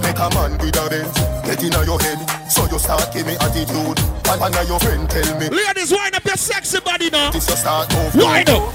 Make 0.00 0.16
a 0.16 0.26
man 0.32 0.56
with 0.58 0.80
a 0.80 0.88
Benz, 0.88 1.12
get 1.44 1.62
inna 1.62 1.84
your 1.84 2.00
head 2.00 2.18
So 2.50 2.64
you 2.72 2.78
start 2.78 3.12
give 3.12 3.26
me 3.26 3.36
attitude 3.36 4.00
And 4.32 4.40
one 4.40 4.54
of 4.56 4.66
your 4.66 4.80
friend 4.80 5.08
tell 5.10 5.38
me 5.38 5.48
Ladies, 5.52 5.92
wind 5.92 6.16
up 6.16 6.24
your 6.24 6.36
sexy 6.40 6.80
body 6.80 7.10
now. 7.10 7.30
This 7.30 7.48
you 7.48 7.56
start 7.56 7.92
move 7.92 8.14
Wind 8.16 8.48
up. 8.48 8.72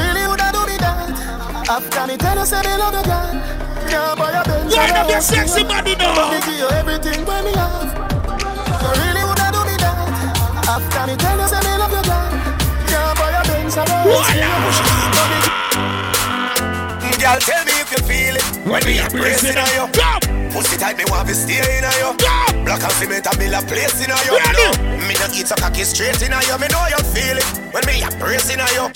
Really 0.00 0.24
woulda 0.26 0.48
do 0.56 0.66
me 0.66 0.76
that 0.80 1.68
After 1.68 2.06
me 2.08 2.16
tell 2.16 2.38
you 2.38 2.46
say 2.46 2.62
me 2.64 2.74
love 2.80 2.96
you 2.96 3.04
girl 3.04 3.65
Can't 3.88 4.18
buy 4.18 4.32
a 4.32 4.44
Benz 4.44 4.76
Wind 4.76 4.96
up 4.96 5.08
your 5.10 5.20
sexy 5.20 5.62
body 5.64 5.94
now. 5.96 6.30
Give 6.30 6.48
you 6.54 6.68
everything 6.68 7.24
when 7.24 7.44
me 7.44 7.52
have. 7.52 7.92
You 8.82 8.90
really 9.00 9.22
woulda 9.24 9.46
do 9.54 9.60
me 9.68 9.76
that. 9.82 9.96
After 10.68 11.06
me 11.08 11.16
tell 11.16 11.38
you 11.38 11.48
say 11.48 11.60
me 11.66 11.72
love 11.78 11.94
you 11.94 12.02
girl. 12.06 12.30
Can't 12.90 13.18
buy 13.18 13.30
a 13.30 13.42
Benz 13.46 13.76
Girl, 17.26 17.40
tell 17.40 17.64
me 17.64 17.72
if 17.82 17.90
you 17.90 17.98
feel 18.06 18.36
it 18.36 18.45
when 18.66 18.82
me 18.84 18.98
a 18.98 19.06
bracing 19.08 19.56
on 19.56 19.70
you. 19.78 19.86
Pussy 20.50 20.76
tight, 20.76 20.98
me 20.98 21.04
want 21.08 21.28
to 21.28 21.34
stay 21.34 21.62
in 21.62 21.84
on 21.86 21.96
you. 22.02 22.10
Black 22.66 22.82
and 22.82 22.92
cement, 22.98 23.26
I 23.26 23.32
build 23.38 23.54
a 23.54 23.62
place 23.62 24.02
in 24.02 24.10
on 24.10 24.18
you. 24.26 24.34
No, 24.34 24.66
me 25.06 25.14
not 25.22 25.30
eat 25.34 25.50
a 25.50 25.54
cocky 25.54 25.84
straight 25.86 26.20
in 26.22 26.34
on 26.34 26.42
you. 26.42 26.58
Me 26.58 26.66
know 26.68 26.82
you 26.90 27.00
feel 27.14 27.38
it 27.38 27.46
when 27.70 27.86
me 27.86 28.02
a 28.02 28.10
bracing 28.18 28.58
on 28.58 28.70
you. 28.74 28.90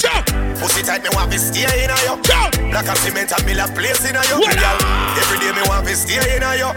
Pussy 0.59 0.83
tight, 0.83 1.03
me 1.03 1.11
want 1.15 1.31
to 1.33 1.39
stay 1.39 1.71
in 1.85 1.91
on 1.91 2.03
you. 2.03 2.15
Black 2.75 2.89
and 2.89 2.99
cement, 2.99 3.33
I 3.33 3.39
build 3.47 3.63
a 3.63 3.67
place 3.73 4.03
in 4.09 4.17
on 4.19 4.27
you. 4.27 4.43
Girl, 4.43 4.79
every 5.17 5.39
day 5.39 5.53
me 5.55 5.63
want 5.71 5.87
to 5.87 5.95
stay 5.95 6.19
in 6.37 6.43
on 6.43 6.59
you. 6.59 6.71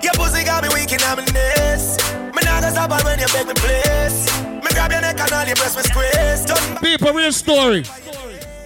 Your 0.00 0.14
pussy 0.16 0.44
got 0.44 0.64
me 0.64 0.68
weak 0.72 0.92
in 0.92 1.00
my 1.04 1.20
knees. 1.20 2.00
Me 2.32 2.40
not 2.42 2.64
gonna 2.64 2.72
stop 2.72 2.90
when 3.04 3.20
you 3.20 3.28
beg 3.28 3.46
me 3.46 3.54
place. 3.54 4.32
Me 4.48 4.68
grab 4.72 4.90
your 4.90 5.00
neck 5.00 5.20
and 5.20 5.32
all 5.32 5.44
your 5.44 5.56
breast 5.56 5.76
me 5.76 5.82
squeeze. 5.84 6.48
People, 6.80 7.12
real 7.12 7.32
story. 7.32 7.84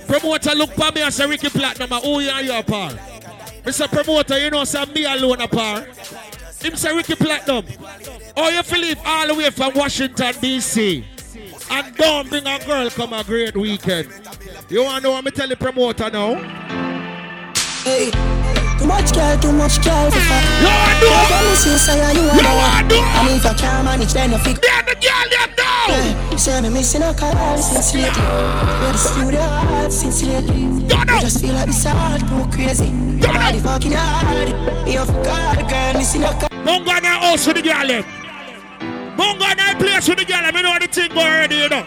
Promoter 0.07 0.55
look 0.55 0.71
for 0.71 0.93
me 0.93 1.03
and 1.03 1.13
say 1.13 1.27
Ricky 1.27 1.51
Platinum, 1.51 1.93
and 1.93 2.05
who 2.05 2.21
you 2.21 2.31
and 2.31 2.47
you 2.47 2.55
apart? 2.55 2.95
Mr. 3.67 3.91
Promoter, 3.91 4.39
you 4.39 4.49
know, 4.49 4.63
say 4.63 4.85
me 4.95 5.05
alone 5.05 5.41
apart. 5.41 5.89
Him 6.63 6.77
say 6.77 6.95
Ricky 6.95 7.17
Platinum. 7.17 7.65
Oh, 8.37 8.49
you 8.49 8.63
feel 8.63 8.81
leave 8.81 9.01
all 9.05 9.27
the 9.27 9.35
way 9.35 9.51
from 9.51 9.75
Washington, 9.75 10.33
D.C. 10.41 11.05
And 11.69 11.97
don't 11.97 12.29
bring 12.29 12.47
a 12.47 12.65
girl 12.65 12.89
come 12.91 13.13
a 13.13 13.25
great 13.25 13.57
weekend. 13.57 14.09
You 14.69 14.85
want 14.85 14.99
to 14.99 15.03
know 15.03 15.11
what 15.11 15.25
me 15.25 15.33
tell 15.33 15.49
the 15.49 15.57
promoter 15.57 16.09
now? 16.11 16.37
Hey, 17.83 18.13
too 18.79 18.87
much 18.87 19.13
girl, 19.13 19.37
too 19.41 19.51
much 19.51 19.83
girl. 19.83 20.11
You 20.11 20.69
want 20.71 21.01
to 21.01 21.07
Tell 21.27 21.51
me 21.51 21.57
sister, 21.57 21.97
yeah, 21.97 22.13
you 22.13 22.21
want 22.23 22.89
to 22.89 22.97
And 22.97 23.31
if 23.31 23.45
you 23.45 23.55
can't 23.55 23.85
manage, 23.85 24.13
then 24.13 24.31
you 24.31 24.39
fix. 24.39 24.61
Yeah, 24.63 24.86
the 25.01 25.07
girl, 25.07 25.27
them 25.31 25.55
now. 25.57 25.87
Yeah, 25.89 26.31
you 26.31 26.39
say 26.39 26.61
me 26.61 26.71
missing 26.71 27.03
a 27.03 27.15
call 27.15 27.59
since 27.59 27.95
lately. 27.95 28.23
You're 28.23 28.93
the 28.93 28.99
studio 28.99 29.41
hard 29.41 29.93
since 29.93 30.23
lately. 30.23 30.63
You 30.63 31.21
just 31.21 31.41
feel 31.41 31.55
like 31.55 31.67
this 31.67 31.85
hard, 31.85 32.23
go 32.29 32.47
crazy. 32.55 32.89
Your 32.89 33.33
body 33.33 33.59
fucking 33.59 33.93
hard. 33.93 34.49
You 34.89 35.05
forgot, 35.05 35.69
girl, 35.69 35.93
missing 35.95 36.25
a 36.25 36.33
call. 36.33 36.49
Mungo 36.65 36.91
and 36.91 37.07
I 37.07 37.31
house 37.31 37.47
with 37.47 37.57
the 37.57 37.63
girl 37.63 37.91
eh? 37.91 38.03
them. 38.03 39.17
Mungo 39.17 39.45
and 39.45 39.61
I 39.61 39.75
place 39.79 40.09
with 40.09 40.19
the 40.19 40.25
girl 40.25 40.39
eh? 40.39 40.51
them. 40.51 40.57
You 40.57 40.63
know 40.63 40.79
the 40.79 40.87
thing 40.89 41.11
go 41.11 41.21
already, 41.21 41.57
you 41.57 41.69
know. 41.69 41.85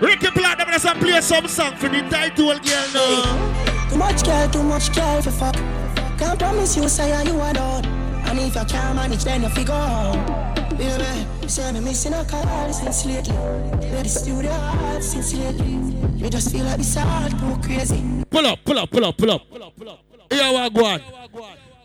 Ricky 0.00 0.30
Platinum 0.30 0.70
does 0.70 0.84
play 0.98 1.20
some 1.20 1.46
song 1.48 1.76
for 1.76 1.88
the 1.88 2.00
title 2.08 2.46
girl 2.46 2.86
now. 2.94 3.88
Too 3.90 3.96
much 3.96 4.24
girl, 4.24 4.48
too 4.48 4.62
much 4.62 4.94
girl 4.94 5.20
for 5.22 5.30
fuck. 5.30 5.54
Can't 6.18 6.38
promise 6.38 6.76
you, 6.76 6.88
say 6.88 7.08
you 7.24 7.38
are 7.40 7.52
done. 7.52 7.84
And 7.84 8.38
if 8.38 8.54
you 8.54 8.64
can't 8.64 8.96
manage, 8.96 9.24
then 9.24 9.42
you 9.42 9.48
figure 9.48 9.74
out. 9.74 10.49
Baby, 10.80 11.28
you 11.42 11.48
say 11.50 11.72
me 11.72 11.80
missing 11.80 12.14
a 12.14 12.24
call 12.24 12.72
since 12.72 13.04
lately. 13.04 13.34
You're 13.34 14.02
the 14.02 14.08
studio 14.08 14.50
hard 14.50 15.04
since 15.04 15.34
lately. 15.34 15.74
You 16.16 16.30
just 16.30 16.50
feel 16.50 16.64
like 16.64 16.78
this 16.78 16.94
hard, 16.94 17.38
go 17.38 17.58
crazy. 17.62 18.02
Pull 18.30 18.46
up, 18.46 18.64
pull 18.64 18.78
up, 18.78 18.90
pull 18.90 19.04
up, 19.04 19.18
pull 19.18 19.30
up. 19.30 19.42
Here 20.30 20.48
we 20.48 20.70
go 20.70 20.84
on. 20.86 21.02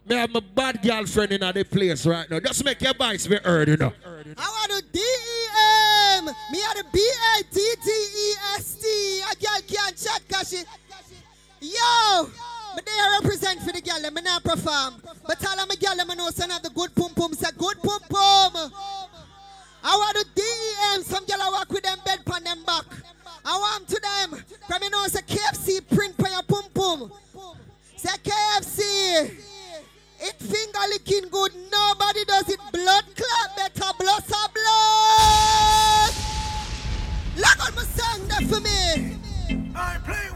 Me 0.07 0.15
have 0.15 0.29
my 0.29 0.39
bad 0.39 0.81
girlfriend 0.81 1.33
in 1.33 1.41
the 1.41 1.65
place 1.65 2.05
right 2.05 2.29
now. 2.29 2.39
Just 2.39 2.63
make 2.63 2.79
your 2.79 2.93
voice 2.93 3.27
be 3.27 3.35
heard, 3.35 3.67
you 3.67 3.75
know. 3.75 3.91
I 4.37 4.47
want 4.47 4.71
to 4.71 4.81
D-E-M. 4.93 6.25
Me 6.25 6.63
are 6.63 6.75
the 6.75 6.85
B-A-T-T-E-S-T. 6.93 8.87
A 9.29 9.35
girl 9.35 9.61
can't 9.67 9.97
chat, 9.97 10.21
Kashi. 10.29 10.63
Yo! 11.59 12.29
Me 12.75 12.81
there 12.85 13.21
represent 13.21 13.61
for 13.61 13.71
the 13.71 13.81
girl, 13.81 14.11
me 14.11 14.21
not 14.21 14.43
perform. 14.43 15.01
But 15.25 15.39
tell 15.39 15.55
them 15.55 15.69
a 15.69 15.75
girl, 15.75 16.05
me 16.05 16.15
know 16.15 16.29
some 16.29 16.51
of 16.51 16.61
the 16.61 16.69
good 16.69 16.93
pum 16.95 17.13
pum, 17.15 17.33
say 17.33 17.49
good 17.57 17.81
pum 17.81 17.99
pum. 18.09 18.71
I 19.87 19.95
want 19.97 20.17
to 20.17 20.25
D-E-M. 20.33 21.03
Some 21.03 21.25
girl 21.25 21.37
I 21.41 21.49
walk 21.51 21.69
with 21.69 21.83
them 21.83 21.99
bed 22.03 22.25
pan 22.25 22.43
them 22.43 22.63
back. 22.65 22.85
I 23.45 23.55
want 23.55 23.87
to 23.87 24.01
them. 24.01 24.43
From 24.67 24.81
me 24.81 24.89
know 24.89 25.05
say 25.07 25.21
KFC 25.21 25.87
print 25.95 26.15
for 26.15 26.27
your 26.27 26.41
pum 26.41 26.63
pum. 26.73 27.11
Say 27.95 28.09
KFC. 28.23 28.81
It 30.21 30.35
finger 30.39 30.79
licking 30.89 31.29
good. 31.29 31.51
Nobody 31.71 32.25
does 32.25 32.49
it. 32.49 32.59
Blood 32.71 33.05
clot 33.15 33.55
better. 33.55 33.93
Blood 33.99 34.23
some 34.25 34.51
blood. 34.53 36.13
Look 37.37 37.67
on 37.67 37.75
my 37.75 37.83
song 37.83 38.27
there 38.27 38.47
for 38.47 38.61
me. 38.61 39.17
I 39.75 39.99
play. 40.03 40.35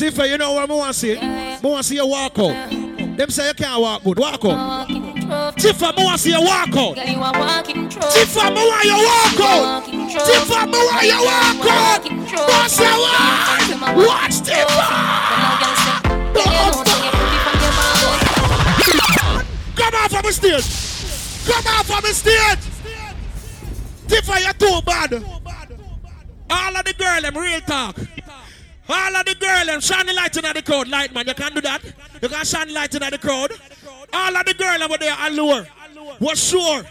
Tifa, 0.00 0.26
you 0.26 0.38
know 0.38 0.52
what 0.52 0.70
I 0.70 0.74
want 0.74 0.94
to 0.94 0.98
see? 0.98 1.18
I 1.18 1.60
want 1.62 1.82
to 1.82 1.88
see 1.90 1.96
you 1.96 2.06
walk 2.06 2.38
out. 2.38 2.70
Them 2.70 3.28
say 3.28 3.48
you 3.48 3.52
can't 3.52 3.82
walk 3.82 4.02
good. 4.02 4.18
Walk 4.18 4.42
out. 4.46 4.88
Tifa, 4.88 5.92
I 5.94 6.02
want 6.02 6.16
to 6.16 6.22
see 6.22 6.30
you 6.30 6.40
walk 6.40 6.74
out. 6.74 6.96
Tifa, 6.96 8.40
I 8.40 8.50
want 8.50 8.84
you 8.86 8.96
walk 8.96 9.40
out. 9.44 9.84
Tifa, 9.84 10.56
I 10.56 10.64
want 10.64 11.04
you 11.04 11.20
walk 11.20 11.66
out. 11.68 12.00
Boss 12.48 12.80
you 12.80 12.96
walk. 12.96 13.92
Watch 14.08 14.40
Tifa. 14.40 14.86
Come 19.76 19.94
off 19.96 20.14
of 20.14 20.22
the 20.22 20.32
stage. 20.32 20.64
Come 21.46 21.66
off 21.74 21.90
of 21.90 22.02
the 22.02 22.14
stage. 22.14 22.64
Tifa, 24.08 24.34
you're 24.42 24.54
too 24.54 24.80
bad. 24.86 25.12
All 26.48 26.74
of 26.74 26.84
the 26.86 26.94
girl, 26.94 27.20
them 27.20 27.36
real 27.36 27.60
talk. 27.60 27.98
All 28.90 29.16
of 29.16 29.24
the 29.24 29.34
girl, 29.36 29.66
them 29.66 29.80
shine 29.80 30.06
the 30.06 30.12
light 30.12 30.36
in 30.36 30.42
the 30.42 30.62
crowd. 30.62 30.88
Light 30.88 31.14
man, 31.14 31.26
you 31.26 31.34
can't 31.34 31.54
do 31.54 31.60
that. 31.60 31.80
You 32.20 32.28
can't 32.28 32.46
shine 32.46 32.68
the 32.68 32.74
light 32.74 32.94
in 32.94 33.00
the 33.08 33.18
crowd. 33.18 33.52
All 34.12 34.36
of 34.36 34.44
the 34.44 34.54
girl 34.54 34.82
over 34.82 34.98
there, 34.98 35.16
allure. 35.20 35.66
Was 36.18 36.50
sure. 36.50 36.82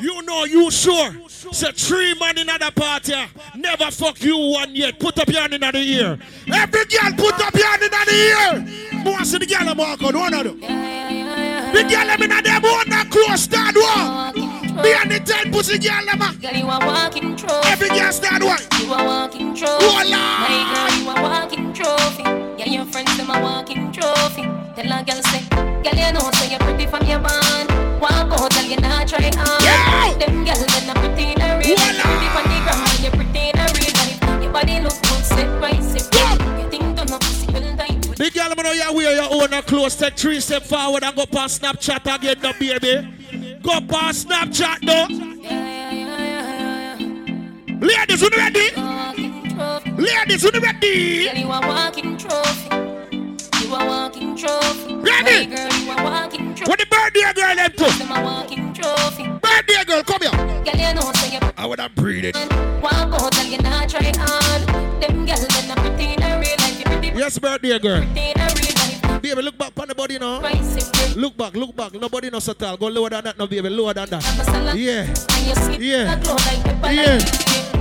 You 0.00 0.22
know 0.22 0.44
you 0.44 0.70
sure. 0.70 1.12
So 1.28 1.72
three 1.72 2.14
man 2.18 2.38
in 2.38 2.46
the 2.46 2.72
party. 2.74 3.14
Never 3.56 3.90
fuck 3.90 4.22
you 4.22 4.36
one 4.38 4.74
yet. 4.74 4.98
Put 5.00 5.18
up 5.18 5.28
your 5.28 5.40
hand 5.40 5.54
in 5.54 5.60
the 5.60 5.78
ear. 5.78 6.18
Every 6.52 6.84
girl 6.84 7.12
put 7.16 7.40
up 7.44 7.54
your 7.54 7.66
hand 7.66 7.82
in 7.82 7.90
the 7.90 8.14
ear. 8.14 9.02
More 9.04 9.24
see 9.24 9.38
the 9.38 9.46
girl 9.46 9.68
I'm 9.68 9.76
walking. 9.76 10.16
One 10.16 10.34
of 10.34 10.44
them. 10.44 10.60
The 10.60 11.82
girl 11.82 12.10
I'm 12.10 12.22
in 12.22 12.30
them 12.30 12.62
one 12.62 12.88
that 12.88 13.08
close 13.10 13.42
stand 13.42 13.76
walk. 14.78 14.86
Behind 14.86 15.10
the 15.10 15.20
ten 15.20 15.52
pussy 15.52 15.78
girl 15.78 16.04
them. 16.06 16.22
Ah. 16.22 16.34
Girl, 16.40 16.54
you 16.54 16.64
a 16.64 16.78
walking 16.86 17.36
trophy. 17.36 17.68
Every 17.68 17.88
girl 17.88 18.12
stand 18.12 18.44
one. 18.44 18.62
You 18.80 18.92
a 18.94 19.04
walking 19.04 19.54
trophy. 19.54 19.84
Voila. 19.84 20.22
My 20.42 20.56
girl, 20.72 20.98
you 20.98 21.10
a 21.10 21.14
walking 21.22 21.72
trophy. 21.72 22.22
Yeah, 22.58 22.70
your 22.70 22.84
friends 22.86 23.16
them 23.16 23.30
a 23.30 23.40
walking 23.40 23.92
trophy. 23.92 24.42
Tell 24.76 24.92
a 24.92 25.02
girl 25.04 25.22
say, 25.30 25.42
girl, 25.82 25.98
you 25.98 26.12
know 26.12 26.30
so 26.32 26.44
you're 26.46 26.58
pretty 26.60 26.86
from 26.86 27.06
your 27.06 27.18
band. 27.18 27.68
Walk 28.00 28.32
out, 28.32 28.50
tell 28.50 28.64
you 28.64 28.76
not 28.76 29.08
try 29.08 29.30
hard. 29.34 29.62
Yeah. 29.62 30.14
Them 30.18 30.44
girls 30.44 30.64
them 30.64 30.86
not 30.86 30.96
pretty 30.96 31.32
in 31.32 31.40
a 31.40 31.58
real. 31.58 31.76
Pretty 31.76 32.28
from 32.30 32.46
the 32.46 32.58
ground, 32.62 32.88
and 32.88 33.00
you're 33.02 33.12
pretty 33.12 33.50
in 33.50 33.58
a 33.58 33.66
real. 33.74 33.94
And 33.98 34.10
if 34.14 34.42
your 34.42 34.52
body 34.52 34.80
look 34.80 34.94
good, 35.02 35.24
sit 35.24 35.48
right, 35.60 35.82
sit 35.82 36.06
right. 36.14 36.62
You 36.62 36.70
think 36.70 36.96
don't 36.96 37.10
know 37.10 37.18
will 37.52 37.76
die. 37.76 37.98
Big 38.16 38.34
girl, 38.34 38.54
I 38.56 38.62
know 38.62 38.72
you 38.72 38.92
wear 38.94 39.14
your 39.16 39.30
own 39.30 39.62
clothes. 39.62 39.96
Take 39.96 40.16
three 40.16 40.40
step 40.40 40.62
forward 40.62 41.02
and 41.02 41.16
go 41.16 41.26
past 41.26 41.60
Snapchat 41.60 42.14
again, 42.14 42.36
no 42.40 42.52
baby. 42.58 43.17
Go 43.68 43.82
past 43.82 44.26
Snapchat, 44.26 44.82
no. 44.82 45.04
Ladies, 47.86 48.22
you 48.22 48.30
ready? 48.34 48.70
Ladies, 50.02 50.42
you 50.42 50.50
ready? 50.58 51.26
Girl, 51.26 51.36
you 51.36 51.48
walking 51.48 52.16
trophy. 52.16 52.76
You 53.60 53.70
walking 53.70 54.34
trophy. 54.38 54.94
Ready? 54.94 55.48
My 55.48 55.54
girl, 55.54 55.72
you 55.80 56.02
walking 56.02 56.54
trophy. 56.54 56.70
What 56.70 56.78
the 56.78 56.86
birthday 56.86 57.32
girl 57.34 57.56
them? 57.56 57.98
Them 57.98 58.10
a 58.10 58.24
walking 58.24 58.72
trophy. 58.72 59.24
Birthday 59.28 59.84
girl, 59.84 60.02
come 60.02 60.22
here. 60.22 60.30
Girl, 60.30 60.88
you 60.88 60.94
know 60.94 61.12
so 61.12 61.26
you 61.26 61.38
I 61.58 61.66
would 61.66 61.78
have 61.78 61.94
breathed 61.94 62.24
it. 62.24 62.36
walk 62.80 62.94
out, 62.94 63.32
tell 63.32 63.46
you 63.46 63.58
not 63.58 63.86
try 63.90 64.10
hard. 64.16 65.02
Them 65.02 65.26
girls 65.26 65.46
them 65.46 65.68
not 65.68 65.76
pretty 65.76 66.14
in 66.14 66.20
real 66.40 66.56
life. 66.56 67.04
You 67.04 67.18
Yes, 67.18 67.38
birthday 67.38 67.78
girl. 67.78 68.02
Baby, 69.20 69.42
look 69.42 69.58
back 69.58 69.72
on 69.78 69.88
the 69.88 69.94
body 69.94 70.18
now. 70.18 70.40
Look 71.16 71.36
back, 71.36 71.54
look 71.54 71.74
back. 71.74 71.92
Nobody 71.94 72.30
knows 72.30 72.44
so 72.44 72.52
tall. 72.52 72.76
Go 72.76 72.86
lower 72.88 73.10
than 73.10 73.24
that, 73.24 73.38
no 73.38 73.46
baby. 73.46 73.68
Lower 73.68 73.92
than 73.94 74.08
that. 74.10 74.74
Yeah. 74.76 75.06
Yeah. 75.78 76.18
Yeah. 76.92 77.18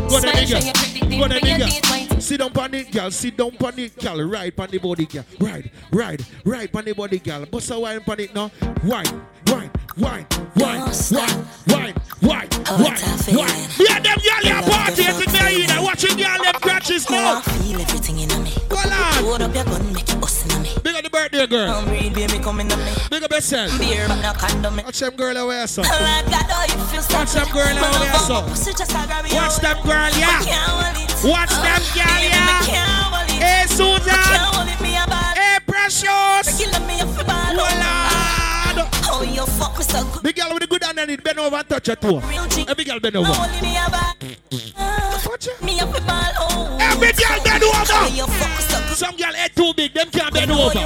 Go 0.10 0.20
there, 0.20 0.34
nigga. 0.34 1.20
Go 1.20 1.28
there, 1.28 1.40
nigga. 1.40 2.22
Sit 2.22 2.40
down 2.40 2.58
on 2.58 2.74
it, 2.74 2.92
girl. 2.92 3.12
Sit 3.12 3.38
down 3.38 3.52
on 3.64 3.80
it, 3.80 3.96
girl. 4.00 4.22
Right 4.24 4.60
on 4.60 4.70
the 4.70 4.78
body, 4.80 5.06
girl. 5.06 5.26
Right, 5.40 5.72
right, 5.92 6.22
right 6.44 6.76
on 6.76 6.86
the 6.86 6.94
body, 6.94 7.20
girl. 7.20 7.46
Bust 7.46 7.72
a 7.72 7.80
wine 7.80 8.02
on 8.08 8.20
it 8.20 8.34
now. 8.34 8.50
Wine, 8.84 9.22
wine, 9.48 9.70
wine, 10.00 10.26
wine, 10.56 10.82
wine, 11.12 11.46
wine, 11.68 11.96
wine, 12.22 12.50
wine, 12.68 13.00
wine. 13.34 13.70
Yeah, 13.80 14.00
them 14.00 14.18
girl, 14.20 14.42
you're 14.44 14.62
partying 14.64 15.62
in 15.62 15.68
there. 15.68 15.82
Watching 15.82 16.18
girl, 16.18 16.44
them 16.44 16.54
crutches 16.62 17.10
now. 17.10 17.42
Feel 17.42 17.82
everything 17.82 18.20
in 18.20 18.30
me. 18.44 18.54
Go 18.70 18.78
on. 18.78 19.24
Load 19.26 19.42
up 19.42 19.56
your 19.56 19.64
gun, 19.66 19.94
make 19.94 20.10
it 20.10 20.22
bust 20.22 20.52
in 20.52 20.62
me. 20.62 20.70
Big 20.84 20.96
up 20.96 21.04
the 21.04 21.10
birthday 21.10 21.48
girl. 21.48 21.72
I'm 21.72 21.90
real, 21.90 22.14
baby, 22.14 22.40
coming 22.40 22.72
on 22.72 22.80
me. 22.80 22.92
Big 23.10 23.24
up 23.24 23.32
yourself. 23.32 23.78
Beer, 23.80 24.06
I'm 24.10 24.22
not 24.22 24.38
condom. 24.38 24.78
Watch 24.78 25.00
them 25.00 25.16
girl 25.16 25.38
away, 25.38 25.66
so. 25.66 25.82
Like 25.82 26.26
God, 26.30 26.46
oh, 26.50 26.66
you 26.70 26.84
feel 26.86 27.02
so 27.02 27.18
Watch 27.18 27.34
them 27.34 27.48
girl 27.54 27.78
away, 27.78 28.12
so. 28.26 28.42
Watch 29.36 29.58
them 29.58 29.78
girl, 29.84 30.12
yeah. 30.18 30.40
Watch 31.24 31.50
oh, 31.52 31.64
them 31.64 31.82
girl, 31.96 32.22
yeah. 32.24 32.98
Hey, 33.40 33.66
Susan. 33.68 34.14
Hey, 35.36 35.58
Precious. 35.66 36.58
Lord. 38.78 38.90
Oh, 39.10 39.24
you 39.24 39.46
fuck 39.58 39.78
me 39.78 39.84
so 39.84 40.04
good. 40.14 40.24
Big 40.24 40.36
girl 40.36 40.54
with 40.54 40.62
the 40.62 40.68
good 40.68 40.84
hand 40.84 41.00
on 41.00 41.10
it, 41.10 41.24
bend 41.24 41.40
over 41.40 41.56
and 41.56 41.68
touch 41.70 41.88
your 41.88 41.96
toe. 41.96 42.20
Every 42.68 42.84
girl 42.84 43.00
bend 43.00 43.16
over. 43.16 43.32
Only 43.32 43.62
me 43.62 43.78
a. 43.78 43.88
Me 45.62 45.80
up 45.80 45.94
with 45.94 46.06
ball, 46.08 46.32
oh. 46.40 46.78
Every 46.80 47.12
girl 47.14 47.40
bend 47.44 47.64
Oh, 47.64 48.12
you 48.16 48.24
over. 48.24 48.32
fuck 48.32 48.58
me 48.58 48.64
so 48.64 48.80
good. 48.88 48.98
Some 48.98 49.16
girl 49.16 49.34
head 49.34 49.56
too 49.56 49.74
big, 49.76 49.94
them 49.94 50.10
can't 50.10 50.34
bend 50.34 50.52
over. 50.52 50.80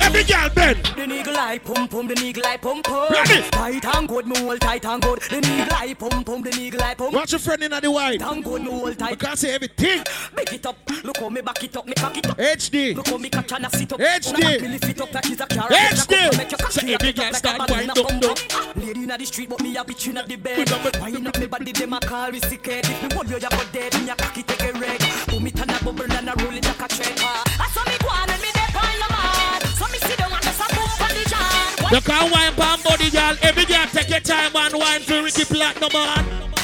Every 0.00 0.24
girl 0.24 0.48
bend. 0.54 0.78
The 0.84 1.04
nigga 1.06 1.34
like 1.34 1.64
pum 1.64 1.88
pum, 1.88 2.06
the 2.08 2.14
nigga 2.14 2.42
like 2.42 2.62
pum 2.62 2.82
pum. 2.82 3.12
Ready? 3.12 3.42
Tight 3.50 3.84
and 3.84 4.08
good, 4.08 4.26
me 4.26 4.38
hold 4.38 4.60
tight 4.60 4.84
and 4.86 5.02
good. 5.02 5.20
The 5.20 5.40
nigga 5.40 5.70
like 5.70 5.98
pum 5.98 6.24
pum, 6.24 6.42
the 6.42 6.50
nigga 6.50 6.78
like 6.78 6.98
pum. 6.98 7.12
Watch 7.12 7.32
your 7.32 7.38
friend 7.38 7.62
in 7.62 7.70
the 7.70 7.90
white. 7.90 8.20
Tight 8.20 8.32
and 8.32 8.44
good, 8.44 8.62
me 8.62 8.70
hold 8.70 8.90
I 8.90 8.94
tight. 8.94 9.18
can't 9.20 9.38
say 9.38 9.54
everything. 9.54 10.02
Back 10.34 10.52
it 10.52 10.66
up, 10.66 10.76
look 11.04 11.16
how 11.18 11.28
me 11.28 11.40
back 11.42 11.62
it 11.62 11.76
up, 11.76 11.86
me 11.86 11.92
cock 11.94 12.16
it 12.16 12.26
up. 12.30 12.38
HD. 12.38 12.94
Look 12.96 13.08
how 13.08 13.18
me 13.18 13.28
catch 13.28 13.52
and 13.52 13.66
I 13.66 13.68
sit 13.70 13.92
up. 13.92 14.00
HD. 14.00 14.32
Now 14.40 14.48
me 14.50 14.68
lift 14.68 14.84
it 14.88 15.00
up 15.00 15.12
like 15.14 15.30
it's 15.30 15.40
a 15.40 15.46
car. 15.46 15.68
HD. 15.68 16.38
Make 16.38 16.50
your 16.50 16.58
cock 16.58 16.72
Say 16.72 16.86
me 16.86 16.94
every 16.94 17.10
up 17.10 17.16
girl 17.16 17.24
like 17.26 17.34
a 17.34 17.37
start 17.38 17.70
wind 17.70 17.90
up, 17.90 17.96
pump 17.96 18.76
Lady 18.76 19.02
inna 19.04 19.16
the 19.16 19.24
street, 19.24 19.48
but 19.48 19.62
me 19.62 19.76
a 19.76 19.84
bitch 19.84 20.08
inna 20.08 20.22
the 20.26 20.36
bed. 20.36 20.58
Wind 20.58 21.26
up 21.26 21.38
me 21.38 21.46
body, 21.46 21.72
them 21.72 21.92
a 21.92 22.00
call 22.00 22.30
me 22.32 22.40
sick 22.40 22.66
head. 22.66 22.84
If 22.84 23.02
me 23.02 23.14
hold 23.14 23.30
you, 23.30 23.36
you 23.36 23.48
go 23.48 23.62
dead. 23.72 23.94
Me 23.94 24.10
a 24.10 24.16
cocky 24.16 24.42
take 24.42 24.62
a 24.62 24.78
wreck. 24.78 25.00
Boom 25.28 25.46
it 25.46 25.60
and 25.60 25.70
a 25.70 25.84
bubble 25.84 26.02
and 26.02 26.28
a 26.28 26.34
roll 26.42 26.56
it 26.56 26.64
like 26.64 26.82
a 26.82 26.88
tread. 26.88 27.18
I 27.18 27.68
saw 27.72 27.84
me 27.86 27.96
go 28.02 28.08
on 28.08 28.28
and 28.28 28.42
me 28.42 28.50
dey 28.52 28.68
on 28.74 28.94
your 28.98 29.10
man. 29.14 29.60
So 29.78 29.86
me 29.86 29.98
sit 29.98 30.18
down 30.18 30.32
and 30.32 30.42
just 30.42 30.60
a 30.60 30.66
boom 30.74 30.90
on 31.06 31.12
the 31.14 31.24
jam. 31.30 31.92
You 31.94 32.00
can 32.02 32.30
wine 32.30 32.54
palm 32.54 32.80
body, 32.82 33.10
girl. 33.10 33.36
Every 33.42 33.64
girl 33.64 33.86
take 33.86 34.10
your 34.10 34.20
time 34.20 34.54
and 34.54 34.74
wine 34.74 35.00
for 35.02 35.22
Ricky 35.22 35.44
Platinum, 35.44 35.92
man. 35.92 36.57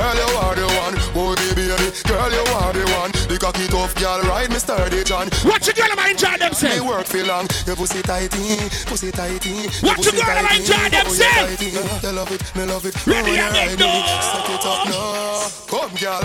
Girl, 0.00 0.16
you 0.16 0.32
are 0.40 0.54
the 0.56 0.64
one. 0.80 0.96
Oh, 1.12 1.36
baby, 1.36 1.68
baby. 1.68 1.88
Girl, 2.08 2.30
you 2.32 2.44
are 2.56 2.72
the 2.72 2.84
one. 2.96 3.12
The 3.28 3.36
cocky 3.36 3.66
tough 3.68 3.92
girl, 4.00 4.20
ride 4.24 4.48
me 4.48 4.56
sturdy, 4.56 5.04
John. 5.04 5.28
Watch 5.44 5.68
your 5.68 5.76
girl, 5.76 5.92
I 5.92 6.16
enjoy 6.16 6.32
Me 6.32 6.38
themselves. 6.40 6.80
work 6.88 7.04
for 7.04 7.22
long. 7.28 7.44
Your 7.68 7.76
pussy 7.76 8.00
tighty, 8.00 8.56
pussy 8.88 9.12
tighty. 9.12 9.68
Watch 9.84 10.00
your 10.08 10.16
girl, 10.16 10.40
I 10.40 10.56
enjoy 10.56 10.80
oh, 10.80 10.88
themselves. 10.88 11.60
You 11.60 12.12
love 12.16 12.32
it, 12.32 12.40
me 12.56 12.64
love 12.64 12.86
it. 12.88 12.96
Ready, 13.06 13.28
Oh, 13.28 13.34
you 13.36 13.44
ride 13.44 13.76
go. 13.76 13.90
Set 14.24 14.48
it 14.48 14.64
up 14.64 14.80
now. 14.88 15.52
Come, 15.68 15.92
girl. 16.00 16.24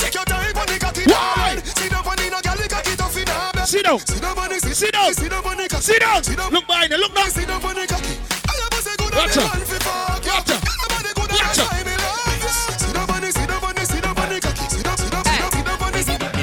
Take 0.00 0.14
your 0.16 0.24
time 0.24 0.56
on 0.56 0.66
the 0.66 0.76
cocky, 0.80 1.04
Why? 1.04 1.52
darling. 1.52 1.64
Sit 1.68 1.90
down 1.92 2.00
on 2.08 2.16
the 2.16 2.26
no 2.32 2.40
girl, 2.40 2.56
the 2.56 2.66
cocky 2.72 2.96
tough 2.96 3.16
in 3.20 3.28
her. 3.28 3.66
Sit 3.68 3.84
down. 3.84 3.98
Sit 4.00 4.22
down 4.24 4.36
the 4.48 4.56
sit 4.72 4.92
down. 4.96 5.12
Sit 5.12 5.28
down 5.30 5.44
on 5.44 5.56
the 5.60 5.68
cocky. 5.68 5.84
Sit 5.84 6.00
down. 6.00 6.24
Sit 6.24 6.36
down. 6.40 6.48
Look 6.48 6.66
behind 6.66 6.88
you. 6.92 6.96
Look 6.96 7.12
down. 7.12 7.28
Sit 7.28 7.44
down 7.44 7.60
cocky. 7.60 8.16
I 8.48 8.56
am 8.56 8.72
a 8.72 8.80
say 8.80 8.96
good 8.96 9.12
Watch 9.12 9.36
and 9.36 9.44
out. 9.44 9.60
fi 9.68 9.78
fuck 9.84 10.24
you. 10.24 10.32
Watch 10.32 10.48
out. 10.48 10.64
Girl, 10.64 10.80
I'm 10.80 10.96
a 10.96 10.98
the 11.04 11.12
good 11.12 11.28
and 11.28 11.40
Watch 11.44 11.60
out. 11.60 12.85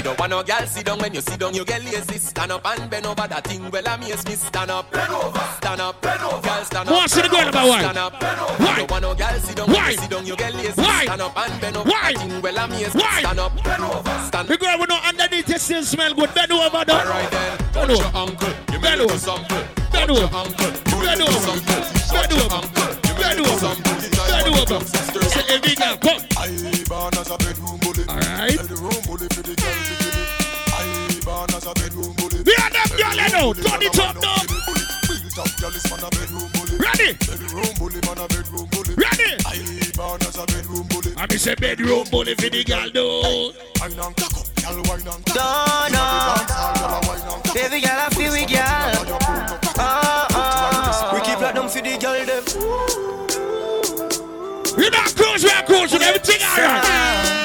Don't 0.03 0.19
want 0.19 0.31
no 0.31 0.43
girl 0.43 0.65
sit 0.67 0.85
down 0.85 0.99
when 0.99 1.13
you 1.13 1.21
sit 1.21 1.39
down, 1.39 1.53
you 1.53 1.63
get 1.65 1.83
lazy. 1.83 2.17
Stand 2.17 2.51
up 2.51 2.65
and 2.65 2.89
bend 2.89 3.05
over 3.05 3.27
that 3.27 3.43
thing. 3.45 3.69
Well, 3.71 3.87
I 3.87 3.97
miss 3.97 4.25
me 4.25 4.35
stand 4.35 4.71
up, 4.71 4.91
bend 4.91 5.11
over, 5.13 5.39
stand 5.57 5.81
up, 5.81 6.01
bend 6.01 6.21
over, 6.21 6.41
girl 6.41 6.63
stand 6.65 6.89
up. 6.89 6.95
wants 6.95 7.15
to 7.15 7.21
the 7.21 7.29
girl 7.29 7.47
about 7.47 7.67
wine? 7.69 7.79
Stand 7.83 7.97
up, 7.97 8.19
bend 8.19 8.39
over. 8.39 8.53
Why? 8.63 8.71
Me 8.71 8.77
don't 8.77 8.91
want 8.91 9.01
no 9.03 9.15
girl 9.15 9.39
sit 9.39 9.55
down 9.55 9.67
when 9.71 9.85
you 9.91 9.97
sit 9.97 10.09
down, 10.09 10.25
you 10.25 10.35
get 10.35 10.53
lazy. 10.53 10.81
Why? 10.81 11.05
Stand 11.05 11.21
up 11.21 11.37
and 11.37 11.61
bend 11.61 11.77
over 11.77 11.89
that 11.89 12.15
thing. 12.17 12.41
Well, 12.41 12.59
I 12.59 12.65
miss 12.67 12.93
me 12.95 13.01
Why? 13.01 13.19
stand 13.21 13.39
up, 13.39 13.63
bend 13.63 13.83
over, 13.83 14.19
stand 14.27 14.47
The 14.47 14.57
girl 14.57 14.79
with 14.79 14.89
no 14.89 14.97
underneath 15.07 15.49
you 15.49 15.57
still 15.59 15.83
smell 15.83 16.13
good. 16.13 16.33
Bend 16.33 16.51
over, 16.51 16.83
though. 16.85 16.93
Alright 16.99 17.31
then, 17.31 17.57
Bend 17.57 17.73
touch 17.73 17.89
over. 17.89 17.93
your 18.03 18.15
uncle, 18.15 18.49
you 18.73 18.79
Bend 18.79 18.99
make 18.99 18.99
over. 19.01 19.13
it 19.15 19.19
sample. 19.19 19.57
Bend 19.57 19.91
Touch 19.93 20.09
your 20.09 20.23
over. 20.25 20.37
uncle, 20.37 20.71
Bend 20.71 20.89
you 20.89 20.97
make 20.99 21.19
it 21.19 21.29
over. 21.29 21.39
sample. 21.39 21.63
Bend 21.73 22.11
Touch 22.11 22.31
your 22.33 22.43
over. 22.43 22.55
uncle, 22.55 22.83
you 22.83 23.13
Bend 23.13 23.39
make 23.39 23.39
it 23.39 23.51
over. 23.53 23.59
sample. 23.63 23.93
Bend 24.27 24.47
over. 24.51 24.79
Say 25.33 25.43
every 25.49 25.75
girl, 25.75 25.97
come. 25.97 26.21
I 26.37 26.83
born 26.89 27.13
as 27.17 27.29
a 27.31 27.37
bedroom 27.37 27.77
bully. 27.79 27.82
All 27.82 27.82
right. 28.43 28.51
We 28.51 28.59
are 32.55 32.69
them 32.69 32.89
girl, 32.97 33.15
you 33.15 33.29
know. 33.31 33.53
Turn 33.53 33.81
it 33.81 33.99
up 33.99 34.15
now. 34.21 34.35
Ready? 36.79 37.17
Ready? 38.97 39.31
I 41.15 41.25
miss 41.29 41.47
a 41.47 41.55
bedroom 41.55 42.05
bully 42.11 42.35
for 42.35 42.49
the 42.49 42.63
girl, 42.63 42.89
Don't 42.89 43.55
know. 45.91 46.35
Baby 47.53 47.81
girl, 47.81 47.99
I 47.99 48.09
feel 48.09 48.31
we 48.31 48.45
girl. 48.45 48.93
Oh, 49.77 50.27
oh. 50.31 51.11
We 51.13 51.21
keep 51.21 51.37
platinum 51.37 51.69
for 51.69 51.81
the 51.81 51.97
girl, 51.97 52.25
them. 52.25 52.43
You 54.77 54.89
know, 54.89 55.03
cruise, 55.15 55.43
we 55.43 55.49
are 55.51 55.63
cruising. 55.63 56.01
Everything 56.01 56.41
alright 56.41 57.42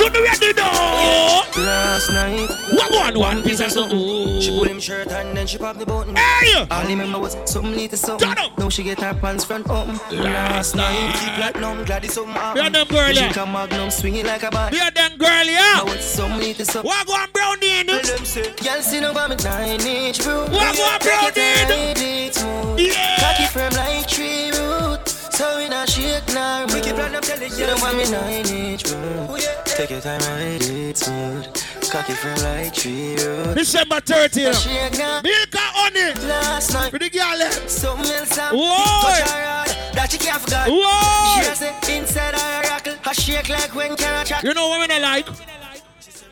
you 0.00 0.10
know 0.10 0.22
ready 0.22 0.52
now. 0.54 1.42
Last 1.56 2.10
night, 2.10 2.48
What 2.72 2.90
one, 2.92 3.18
one 3.18 3.42
piece 3.42 3.60
of 3.60 3.70
something. 3.70 4.40
she 4.40 4.50
pull 4.50 4.64
him 4.64 4.80
shirt 4.80 5.08
and 5.08 5.36
then 5.36 5.46
she 5.46 5.58
pop 5.58 5.76
the 5.78 5.86
button. 5.86 6.16
Hey! 6.16 6.66
All 6.70 6.84
remember 6.86 7.18
was 7.20 7.36
something 7.44 7.72
little 7.72 7.96
something. 7.98 8.28
Turn 8.28 8.38
up. 8.38 8.58
Now 8.58 8.68
she 8.68 8.82
get 8.82 9.00
her 9.00 9.14
pants 9.14 9.44
front 9.44 9.68
open. 9.70 9.98
Last 10.22 10.74
night, 10.74 11.36
like 11.38 11.60
numb, 11.60 11.84
glad 11.84 12.04
it's 12.04 12.14
something 12.14 12.34
happen. 12.34 12.62
Yeah, 12.62 12.68
them 12.70 12.86
girl, 12.88 13.08
We 13.08 13.14
yeah. 13.14 13.32
Drink 13.32 13.36
a 13.36 13.46
magnum, 13.50 13.90
swing 13.90 14.16
it 14.16 14.26
like 14.26 14.42
a 14.42 14.50
bat. 14.50 14.72
Yeah, 14.74 14.90
them 14.90 15.16
girl, 15.16 15.44
yeah. 15.44 15.82
Now 15.84 15.92
it's 15.92 16.04
some 16.04 16.38
little 16.38 16.64
something. 16.64 16.88
What 16.88 17.08
one 17.08 17.28
brownie 17.32 17.80
in 17.80 17.88
it? 17.88 18.06
Girl, 18.06 18.82
sit 18.82 19.00
down 19.02 19.30
me 19.30 19.36
nine 19.44 19.80
inch 19.80 20.22
bro. 20.24 20.46
What 20.46 20.76
one 20.76 21.00
brown 21.00 21.32
in? 21.36 21.96
it. 21.96 22.36
Yeah. 22.78 23.16
Cocky 23.20 23.46
firm 23.46 23.72
like 23.74 24.08
tree 24.08 24.50
root. 24.50 25.13
So 25.34 25.58
we 25.58 25.68
not 25.68 25.88
shake 25.88 26.26
now. 26.28 26.64
We 26.66 26.80
keep 26.80 26.96
random 26.96 27.20
tell 27.22 27.40
it. 27.42 27.50
Sit 27.50 27.66
down 27.66 27.80
by 27.80 27.92
me 27.92 28.08
nine 28.10 28.46
inch 28.46 28.84
bro. 28.84 29.36
Take 29.64 29.90
your 29.90 30.00
time, 30.00 30.20
ride 30.20 30.62
it 30.62 30.96
smooth. 30.96 31.44
Cocky 31.90 32.12
firm 32.12 32.38
like 32.42 32.72
tree 32.72 33.16
root. 33.16 33.54
December 33.56 33.96
30th. 34.00 34.62
Shake 34.62 34.98
now. 34.98 35.20
Milk 35.22 35.54
and 35.54 35.72
honey. 35.74 36.28
Last 36.28 36.72
night. 36.72 36.90
For 36.90 36.98
the 36.98 37.10
girl, 37.10 37.42
eh? 37.42 37.50
Something 37.66 38.12
else 38.12 38.38
I'm 38.38 38.54
Whoa. 38.54 39.02
touch 39.02 39.30
her 39.30 39.44
hard 39.44 39.68
That 39.94 40.08
she 40.12 40.18
can't 40.18 40.40
forget 40.40 40.68
Whoa. 40.68 41.42
She 41.42 41.50
a 41.50 41.54
say 41.54 41.98
inside 41.98 42.34
her 42.34 42.70
rockle 42.70 42.94
Her 43.02 43.14
shake 43.14 43.48
like 43.48 43.74
when 43.74 43.96
carrot 43.96 44.26
track 44.28 44.42
You 44.44 44.54
know 44.54 44.68
what 44.68 44.90
I 44.90 44.98
like? 44.98 45.26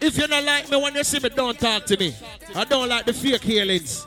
If 0.01 0.17
you 0.19 0.27
don't 0.27 0.45
like 0.45 0.69
me 0.71 0.77
when 0.83 0.95
you 0.97 1.05
see 1.05 1.21
me, 1.21 1.29
don't 1.29 1.57
talk 1.59 1.87
to 1.87 1.97
me. 1.97 2.13
I 2.57 2.65
don't 2.65 2.89
like 2.89 3.05
the 3.05 3.13
fake 3.13 3.43
healings. 3.43 4.05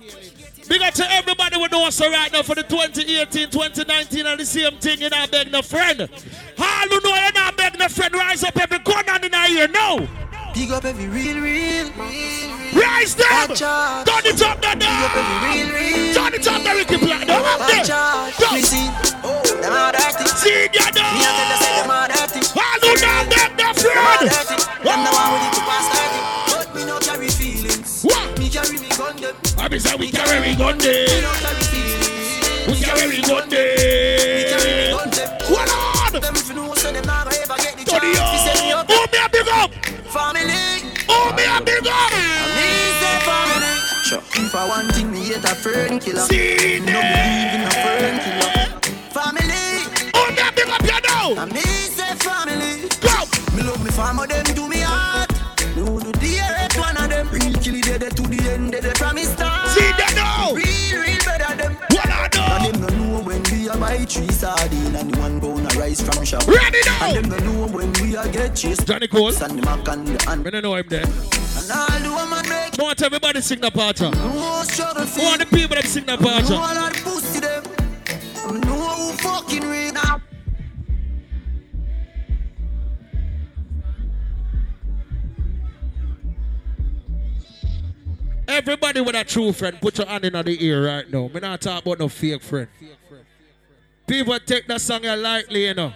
Big 0.67 0.81
up 0.81 0.93
to 0.95 1.11
everybody 1.11 1.55
who 1.55 1.67
knows 1.67 1.95
so 1.95 2.09
right 2.09 2.31
now 2.31 2.41
for 2.41 2.55
the 2.55 2.63
2018, 2.63 3.49
2019 3.49 4.25
and 4.25 4.39
the 4.39 4.45
same 4.45 4.73
thing. 4.77 4.99
You're 4.99 5.09
not 5.11 5.29
begging 5.29 5.53
a 5.53 5.61
friend. 5.61 6.01
All 6.01 6.87
who 6.89 6.99
know 7.01 7.15
you're 7.15 7.31
not 7.33 7.55
begging 7.55 7.81
a 7.81 7.89
friend, 7.89 8.13
rise 8.13 8.43
up 8.43 8.57
every 8.57 8.79
corner 8.79 9.19
in 9.23 9.33
our 9.33 9.47
ear 9.49 9.67
now. 9.67 10.07
Big 10.55 10.71
up 10.71 10.85
every 10.85 11.07
real, 11.07 11.35
real, 11.39 11.91
real. 11.91 12.55
Rise 12.73 13.15
them! 13.15 13.47
Turn 13.55 14.25
it 14.25 14.41
up, 14.41 14.59
the 14.59 14.75
Big 14.75 14.89
up 14.89 15.15
every 15.15 15.37
real, 15.47 15.69
real 15.69 16.13
Turn 16.13 16.33
it 16.33 16.47
up, 16.47 16.63
the 16.63 16.71
Ricky 16.75 16.97
Platinum. 16.97 17.43
Up 17.43 17.59
Watch 17.59 17.87
there. 17.87 18.31
Go. 18.39 18.55
Listen 18.55 18.87
Them 19.61 19.73
all 19.73 19.91
dirty 19.91 20.27
See 20.35 20.67
ya 20.73 20.91
Me 20.91 20.99
a 20.99 21.31
tell 21.31 21.55
say 21.59 21.71
them 21.75 21.91
all 21.91 22.07
dirty 22.07 22.41
All 22.55 22.77
beg 22.81 22.95
the 22.95 23.35
Them 23.53 23.59
all 23.59 23.75
friend. 23.75 24.27
Them 24.83 24.99
the 25.03 25.11
one 25.11 25.31
with 25.35 25.55
the 25.55 25.61
past 25.67 25.87
dirty 25.93 26.19
But 26.51 26.75
me 26.75 26.85
no 26.85 26.99
carry 26.99 27.29
feelings 27.29 28.03
What? 28.03 28.39
Me 28.39 28.49
carry 28.49 28.79
me 28.79 28.89
gun 28.97 29.15
them 29.17 29.35
I 29.57 29.67
be 29.67 29.79
say 29.79 29.95
we 29.95 30.11
carry 30.11 30.39
we 30.41 30.55
gun 30.55 30.77
day, 30.77 31.05
We 32.67 32.75
carry 32.81 33.21
gun 33.21 33.49
day. 33.49 34.51
Hold 35.43 35.69
on. 35.69 36.21
Tony, 37.85 38.13
oh 38.17 39.07
me 39.11 39.17
a 39.17 39.29
big 39.29 39.47
up. 39.47 39.71
Family. 40.11 40.91
Oh 41.09 41.33
me 41.35 41.43
a 41.45 41.61
big 41.63 41.87
up. 41.87 42.11
If 44.37 44.53
I 44.53 44.67
want 44.67 44.93
thing, 44.93 45.11
me 45.11 45.19
hate 45.19 45.43
a 45.43 45.55
friend 45.55 46.01
killer. 46.01 46.21
See 46.21 46.79
no 46.79 47.01
believe 47.01 47.53
in 47.55 47.63
a 47.63 47.71
friend 47.71 48.21
killer. 48.21 48.69
Family. 49.11 50.11
Oh 50.13 50.31
me 50.31 50.41
a 50.41 50.51
big 50.53 50.69
up 50.69 50.81
you 50.83 50.99
now. 51.01 51.41
I 51.41 51.45
me 51.45 51.61
say 51.61 52.15
family. 52.15 52.89
Go. 53.01 53.25
Me 53.55 53.63
love 53.63 53.83
me 53.83 53.91
family, 53.91 54.27
them 54.27 54.43
do 54.55 54.67
me 54.67 54.83
all. 54.83 55.24
Buy 63.95 64.05
three 64.05 64.29
sardine 64.29 64.95
and 64.95 65.15
one 65.17 65.39
pound 65.39 65.65
of 65.65 65.77
rice 65.77 66.01
from 66.01 66.25
shop. 66.25 66.45
Ready 66.47 66.79
now. 66.85 67.07
And 67.07 67.25
them 67.25 67.45
no 67.45 67.53
know 67.53 67.67
when 67.67 67.93
we 67.93 68.15
a 68.15 68.27
get 68.29 68.55
chased. 68.55 68.87
Johnny 68.87 69.07
Cole. 69.07 69.31
Mac 69.31 69.87
and 69.87 70.07
the 70.07 70.29
and. 70.29 70.43
Me 70.43 70.51
don't 70.51 70.63
know 70.63 70.75
him 70.75 70.85
there. 70.89 71.03
And 71.03 71.71
all 71.71 71.99
the 71.99 72.09
woman 72.09 72.49
make. 72.49 72.77
Want 72.77 73.01
everybody 73.01 73.41
sing 73.41 73.61
the 73.61 73.71
part. 73.71 74.01
No 74.01 74.63
struggle. 74.63 75.05
Want 75.17 75.39
the 75.39 75.45
people 75.45 75.75
that 75.75 75.85
sing 75.85 76.05
the 76.05 76.17
part. 76.17 76.49
No 76.49 76.57
all 76.57 76.73
that 76.73 76.93
pussy 77.03 77.39
them. 77.39 77.63
I 78.47 78.51
know 78.59 78.89
who 78.89 79.13
fucking 79.17 79.93
now. 79.93 80.21
Everybody 88.47 89.01
with 89.01 89.15
a 89.15 89.23
true 89.23 89.51
friend, 89.51 89.81
put 89.81 89.97
your 89.97 90.07
hand 90.07 90.23
in 90.23 90.33
the 90.33 90.63
ear 90.63 90.85
right 90.85 91.09
now. 91.11 91.27
Me 91.33 91.39
not 91.39 91.59
talk 91.61 91.81
about 91.81 91.99
no 91.99 92.07
fake 92.07 92.43
friend. 92.43 92.67
People 94.07 94.39
take 94.39 94.67
that 94.67 94.81
song 94.81 95.03
lightly, 95.03 95.67
you 95.67 95.73
know. 95.73 95.93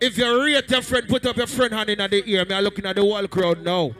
If 0.00 0.18
you 0.18 0.44
rate 0.44 0.70
your 0.70 0.82
friend, 0.82 1.08
put 1.08 1.24
up 1.26 1.36
your 1.36 1.46
friend 1.46 1.72
hand 1.72 1.90
in 1.90 1.98
the 1.98 2.22
ear. 2.26 2.44
Me 2.44 2.54
are 2.54 2.62
looking 2.62 2.86
at 2.86 2.96
the 2.96 3.02
whole 3.02 3.26
crowd 3.28 3.62
now. 3.62 3.92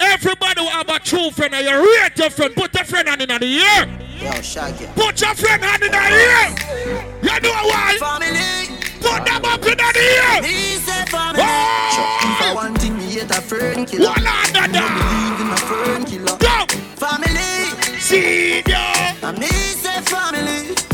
Everybody 0.00 0.60
who 0.60 0.66
have 0.68 0.88
a 0.88 0.98
true 0.98 1.30
friend 1.30 1.54
and 1.54 1.66
you 1.66 2.00
rate 2.00 2.18
your 2.18 2.30
friend, 2.30 2.54
put 2.54 2.74
your 2.74 2.84
friend 2.84 3.08
hand 3.08 3.22
in 3.22 3.28
the 3.28 3.44
ear. 3.44 3.88
Yo, 4.18 4.40
Shaggy. 4.42 4.86
Put 4.94 5.20
your 5.20 5.34
friend 5.34 5.62
hand 5.62 5.82
in 5.82 5.90
the 5.90 5.98
ear. 5.98 7.04
You 7.22 7.40
know 7.40 7.52
why? 7.52 7.96
Family. 7.98 8.78
Put 9.00 9.24
them 9.26 9.44
up 9.44 9.60
in 9.66 9.76
the 9.76 9.92
ear. 9.98 10.42
He 10.42 10.76
said 10.76 11.08
family. 11.08 11.42
I 11.42 12.52
want 12.54 12.78
thing, 12.78 12.96
me 12.96 13.04
hate 13.04 13.30
a 13.30 13.40
friend 13.40 13.86
killer. 13.86 14.06
One 14.06 14.26
under 14.26 14.68
No 14.68 14.86
believe 14.88 15.40
in 15.40 15.50
a 15.50 15.56
friend 15.56 16.06
killer. 16.06 16.38
Go. 16.38 16.66
Family. 16.96 18.00
See 18.00 18.62
ya. 18.66 19.14
And 19.22 19.38
me 19.38 19.46
say 19.46 20.00
family. 20.02 20.93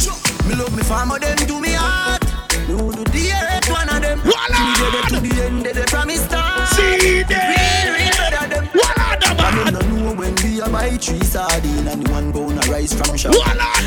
Me 0.51 0.57
love 0.57 0.77
me 0.77 0.83
farmer, 0.83 1.17
them 1.17 1.37
do 1.47 1.61
me 1.61 1.75
heart. 1.75 2.25
Me 2.67 2.67
do 2.67 2.91
the 2.91 3.31
earth, 3.31 3.71
one 3.71 3.89
of 3.89 4.03
them. 4.03 4.19
Voila. 4.19 4.59
To 4.75 4.91
the 4.91 5.15
to 5.15 5.21
the 5.21 5.43
end, 5.45 5.65
they 5.65 5.83
from 5.87 6.09
me 6.09 6.17
start. 6.17 6.67
See 6.71 7.23
them. 7.23 7.39
Real, 7.55 7.95
real 7.95 8.11
better 8.19 8.49
them. 8.49 8.65
The 8.75 9.31
And 9.47 9.59
them 9.59 9.75
no 9.75 10.11
know 10.11 10.15
when 10.19 10.35
we 10.43 10.61
a 10.61 10.69
buy 10.69 10.91
three 10.97 11.23
sardine 11.23 11.87
and 11.87 12.09
one 12.09 12.33
pound 12.33 12.59
of 12.59 12.69
rice 12.69 12.93
from 12.93 13.17
shop. 13.17 13.31
The 13.31 13.43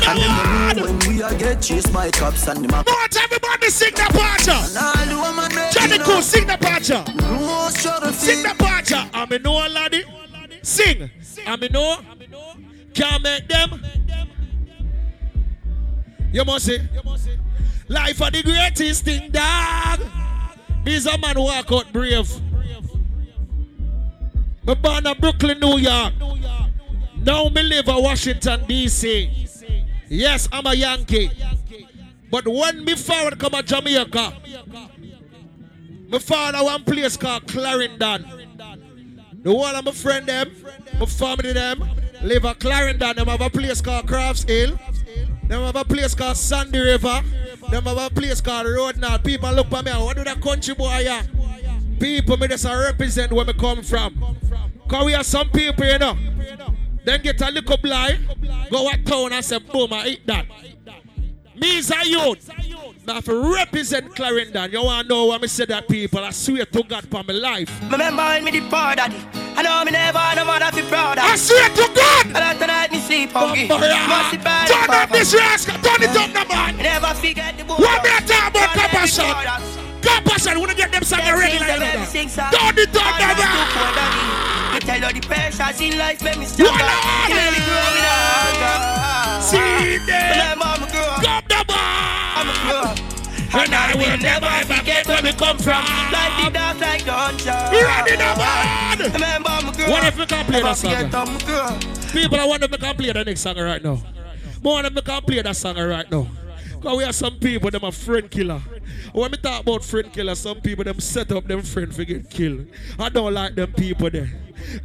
And 0.08 0.18
them 0.18 0.32
no 0.40 0.72
know 0.72 0.84
when 0.84 0.98
we 1.00 1.22
a 1.22 1.36
get 1.36 1.60
chased 1.60 1.92
by 1.92 2.10
cops 2.10 2.48
and 2.48 2.64
them 2.64 2.70
a 2.70 2.82
Want 2.82 3.14
everybody 3.14 3.68
sing 3.68 3.92
the 3.92 4.08
part. 4.16 4.48
And 4.48 4.78
all 4.78 5.04
the 5.04 5.16
woman 5.20 5.52
Johnny. 5.70 5.98
Cool, 5.98 6.22
sing 6.22 6.46
the 6.46 6.56
part. 6.56 6.88
No 6.88 7.68
struggle 7.68 8.10
Sing 8.10 8.42
the 8.42 8.54
part. 8.58 8.90
I'm 8.90 9.30
a 9.30 9.38
know 9.38 9.68
laddie. 9.68 10.04
Sing. 10.62 11.10
I'm 11.46 11.62
a 11.62 11.68
know. 11.68 11.98
Can't 12.94 13.22
make 13.22 13.48
them. 13.48 13.84
You 16.34 16.44
must 16.44 16.66
say. 16.66 16.80
Life 17.86 18.20
are 18.20 18.30
the 18.32 18.42
greatest 18.42 19.04
thing, 19.04 19.30
dog. 19.30 20.00
These 20.84 21.06
a 21.06 21.16
man 21.16 21.38
walk 21.38 21.70
out 21.70 21.92
brave. 21.92 22.28
Me 24.66 24.74
born 24.74 25.06
in 25.06 25.18
Brooklyn, 25.20 25.60
New 25.60 25.78
York. 25.78 26.12
Now 27.18 27.48
me 27.50 27.62
live 27.62 27.86
in 27.86 28.02
Washington, 28.02 28.64
D.C. 28.66 29.46
Yes, 30.08 30.48
I'm 30.50 30.66
a 30.66 30.74
Yankee. 30.74 31.30
But 32.32 32.48
when 32.48 32.84
me 32.84 32.96
forward 32.96 33.38
come 33.38 33.52
to 33.52 33.62
Jamaica, 33.62 34.36
found 36.18 36.56
a 36.56 36.64
one 36.64 36.82
place 36.82 37.16
called 37.16 37.46
Clarendon. 37.46 38.24
The 39.40 39.54
one 39.54 39.76
of 39.76 39.84
my 39.84 39.92
friend 39.92 40.26
them, 40.26 40.50
my 40.98 41.06
family 41.06 41.52
them, 41.52 41.88
live 42.22 42.44
at 42.44 42.58
Clarendon. 42.58 43.14
Them 43.14 43.28
have 43.28 43.40
a 43.40 43.50
place 43.50 43.80
called 43.80 44.08
Croft's 44.08 44.42
Hill. 44.42 44.76
Them 45.48 45.62
have 45.62 45.76
a 45.76 45.84
place 45.84 46.14
called 46.14 46.36
Sandy 46.36 46.78
River. 46.78 47.22
Them 47.70 47.84
have 47.84 47.98
a 47.98 48.10
place 48.10 48.40
called 48.40 48.66
Road 48.66 48.96
North. 48.96 49.22
People 49.22 49.52
look 49.52 49.68
for 49.68 49.82
me. 49.82 49.90
What 49.92 50.16
do 50.16 50.24
that 50.24 50.40
country 50.40 50.74
boy? 50.74 51.06
People 52.00 52.36
me 52.36 52.48
just 52.48 52.64
represent 52.64 53.32
where 53.32 53.44
me 53.44 53.52
come 53.52 53.82
from. 53.82 54.36
Cause 54.88 55.04
we 55.04 55.12
have 55.12 55.26
some 55.26 55.48
people, 55.50 55.84
you 55.84 55.98
know. 55.98 56.16
Then 57.04 57.22
get 57.22 57.40
a 57.40 57.50
little 57.50 57.76
blind, 57.76 58.28
go 58.70 58.88
at 58.88 59.04
town 59.04 59.32
and 59.32 59.44
say, 59.44 59.58
boom, 59.58 59.92
I 59.92 60.06
eat 60.08 60.26
that. 60.26 60.46
Me 61.54 61.78
is 61.78 61.90
a 61.90 62.08
youth. 62.08 62.50
Now 63.06 63.18
if 63.18 63.26
you 63.26 63.54
represent 63.54 64.14
Clarendon, 64.16 64.72
you 64.72 64.82
want 64.82 65.06
to 65.06 65.14
know 65.14 65.26
what 65.26 65.42
me 65.42 65.48
say 65.48 65.66
that 65.66 65.86
people, 65.88 66.24
I 66.24 66.30
swear 66.30 66.64
to 66.64 66.82
God 66.82 67.06
for 67.06 67.22
my 67.22 67.34
life. 67.34 67.68
Remember 67.92 68.22
when 68.22 68.44
me 68.44 68.50
the 68.52 68.60
poor 68.60 68.96
daddy 68.96 69.20
I 69.54 69.60
know 69.60 69.84
me 69.84 69.92
never 69.92 70.16
had 70.18 70.40
no 70.40 70.44
mother 70.48 70.72
fi 70.72 70.80
proud 70.88 71.18
of 71.18 71.24
I 71.28 71.36
swear 71.36 71.68
to 71.68 71.86
God 71.92 72.26
And 72.26 72.40
that 72.40 72.56
tonight 72.56 72.90
me 72.90 72.98
sleep 73.04 73.28
hungry 73.30 73.68
Bumper, 73.68 73.92
yeah. 73.92 74.08
Must 74.08 74.32
be 74.32 74.38
bad 74.40 74.66
Turn 74.72 74.88
up 74.88 75.10
this 75.12 75.36
rascal, 75.36 75.76
turn 75.84 76.00
it 76.00 76.16
up 76.16 76.32
now 76.32 76.48
man. 76.48 76.80
Never 76.80 77.12
forget 77.20 77.52
the 77.60 77.64
book 77.68 77.78
What 77.78 78.00
me 78.00 78.10
talk 78.24 78.50
about 78.50 78.72
compassion? 78.72 79.28
Compassion, 80.00 80.58
wanna 80.58 80.74
get 80.74 80.90
them 80.90 81.04
songs 81.04 81.28
ready 81.28 81.60
like 81.60 81.76
that. 81.76 82.08
Turn 82.08 82.74
it 82.80 82.88
up 82.88 83.14
now 83.20 83.36
man. 83.36 84.74
Me 84.74 84.80
tell 84.80 85.00
you 85.04 85.12
the 85.12 85.22
pressures 85.28 85.76
in 85.78 85.92
life 86.00 86.24
make 86.24 86.40
me 86.40 86.48
stronger 86.48 86.72
You 86.72 87.36
make 87.36 87.52
me 87.52 87.60
grow 87.68 87.84
with 87.84 88.08
hunger 88.08 88.80
See 89.44 90.00
them. 90.08 90.56
Remember 90.56 90.72
me 90.80 90.86
grow 90.88 91.43
trouble. 91.68 93.14
And 93.54 93.72
I 93.74 93.94
will 93.94 94.18
never 94.18 94.74
forget 94.74 95.06
where 95.06 95.22
we 95.22 95.32
come 95.32 95.58
from. 95.58 95.84
Like 96.10 96.44
the 96.44 96.50
dark, 96.50 96.80
like 96.80 97.04
the 97.04 97.12
hunter. 97.12 97.68
We 97.70 97.82
are 97.82 98.08
in 98.08 98.18
the 98.18 98.30
band. 98.34 99.00
Remember, 99.14 99.48
my 99.48 99.72
girl. 99.76 99.90
What 99.90 100.04
if 100.04 100.18
we 100.18 100.26
can 100.26 100.44
play 100.46 100.62
that 100.62 100.76
song? 100.76 102.10
People, 102.10 102.40
I 102.40 102.46
want 102.46 102.62
to 102.62 102.68
make 102.68 102.96
play 102.96 103.12
the 103.12 103.24
next 103.24 103.40
song 103.40 103.58
right 103.58 103.82
now. 103.82 104.02
More 104.62 104.82
than 104.82 104.94
we 104.94 105.02
can 105.02 105.22
play 105.22 105.42
that 105.42 105.56
song 105.56 105.76
right 105.76 106.10
now. 106.10 106.26
Because 106.84 106.98
we 106.98 107.04
have 107.04 107.14
some 107.14 107.38
people, 107.38 107.70
them 107.70 107.82
a 107.82 107.90
friend 107.90 108.30
killer. 108.30 108.60
When 109.14 109.30
we 109.30 109.38
talk 109.38 109.62
about 109.62 109.82
friend 109.82 110.12
killer, 110.12 110.34
some 110.34 110.60
people 110.60 110.84
them 110.84 111.00
set 111.00 111.32
up 111.32 111.46
them 111.48 111.62
friend 111.62 111.94
for 111.94 112.04
get 112.04 112.28
killed. 112.28 112.66
I 112.98 113.08
don't 113.08 113.32
like 113.32 113.54
them 113.54 113.72
people 113.72 114.10
there. 114.10 114.30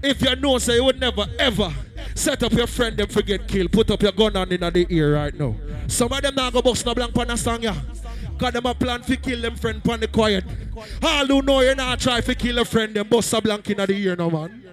If 0.02 0.22
you 0.22 0.34
know, 0.38 0.60
say 0.60 0.76
you 0.76 0.86
would 0.86 0.98
never 0.98 1.26
ever 1.38 1.74
set 2.16 2.42
up 2.42 2.54
your 2.54 2.68
friend 2.68 2.96
them 2.96 3.10
for 3.10 3.22
get 3.22 3.50
killed, 3.50 3.74
put 3.74 3.92
up 3.92 4.02
your 4.02 4.14
gun 4.14 4.38
on 4.38 4.50
in 4.50 4.62
the 4.62 4.88
ear 4.90 5.16
right 5.16 5.34
now. 5.38 5.58
Some 5.88 6.14
of 6.14 6.22
them 6.22 6.36
now 6.36 6.50
go 6.50 6.62
bust 6.62 6.86
no 6.86 6.96
blank 6.96 7.14
pan 7.14 7.32
a 7.32 7.36
song, 7.36 7.64
yeah. 7.64 7.76
Cause 8.40 8.54
them 8.54 8.66
a 8.66 8.74
plan 8.74 9.02
to 9.02 9.18
kill 9.18 9.42
them 9.42 9.56
friend 9.58 9.84
pan 9.84 10.00
the 10.00 10.08
quiet. 10.08 10.46
All 11.04 11.26
who 11.26 11.42
know 11.42 11.60
you 11.60 11.76
not 11.76 12.00
try 12.00 12.22
to 12.22 12.34
kill 12.34 12.60
a 12.60 12.66
friend, 12.66 12.94
them 12.96 13.08
bust 13.10 13.34
a 13.34 13.42
blank 13.42 13.70
in 13.70 13.78
the 13.78 13.92
ear 13.92 14.16
no 14.16 14.30
man. 14.30 14.64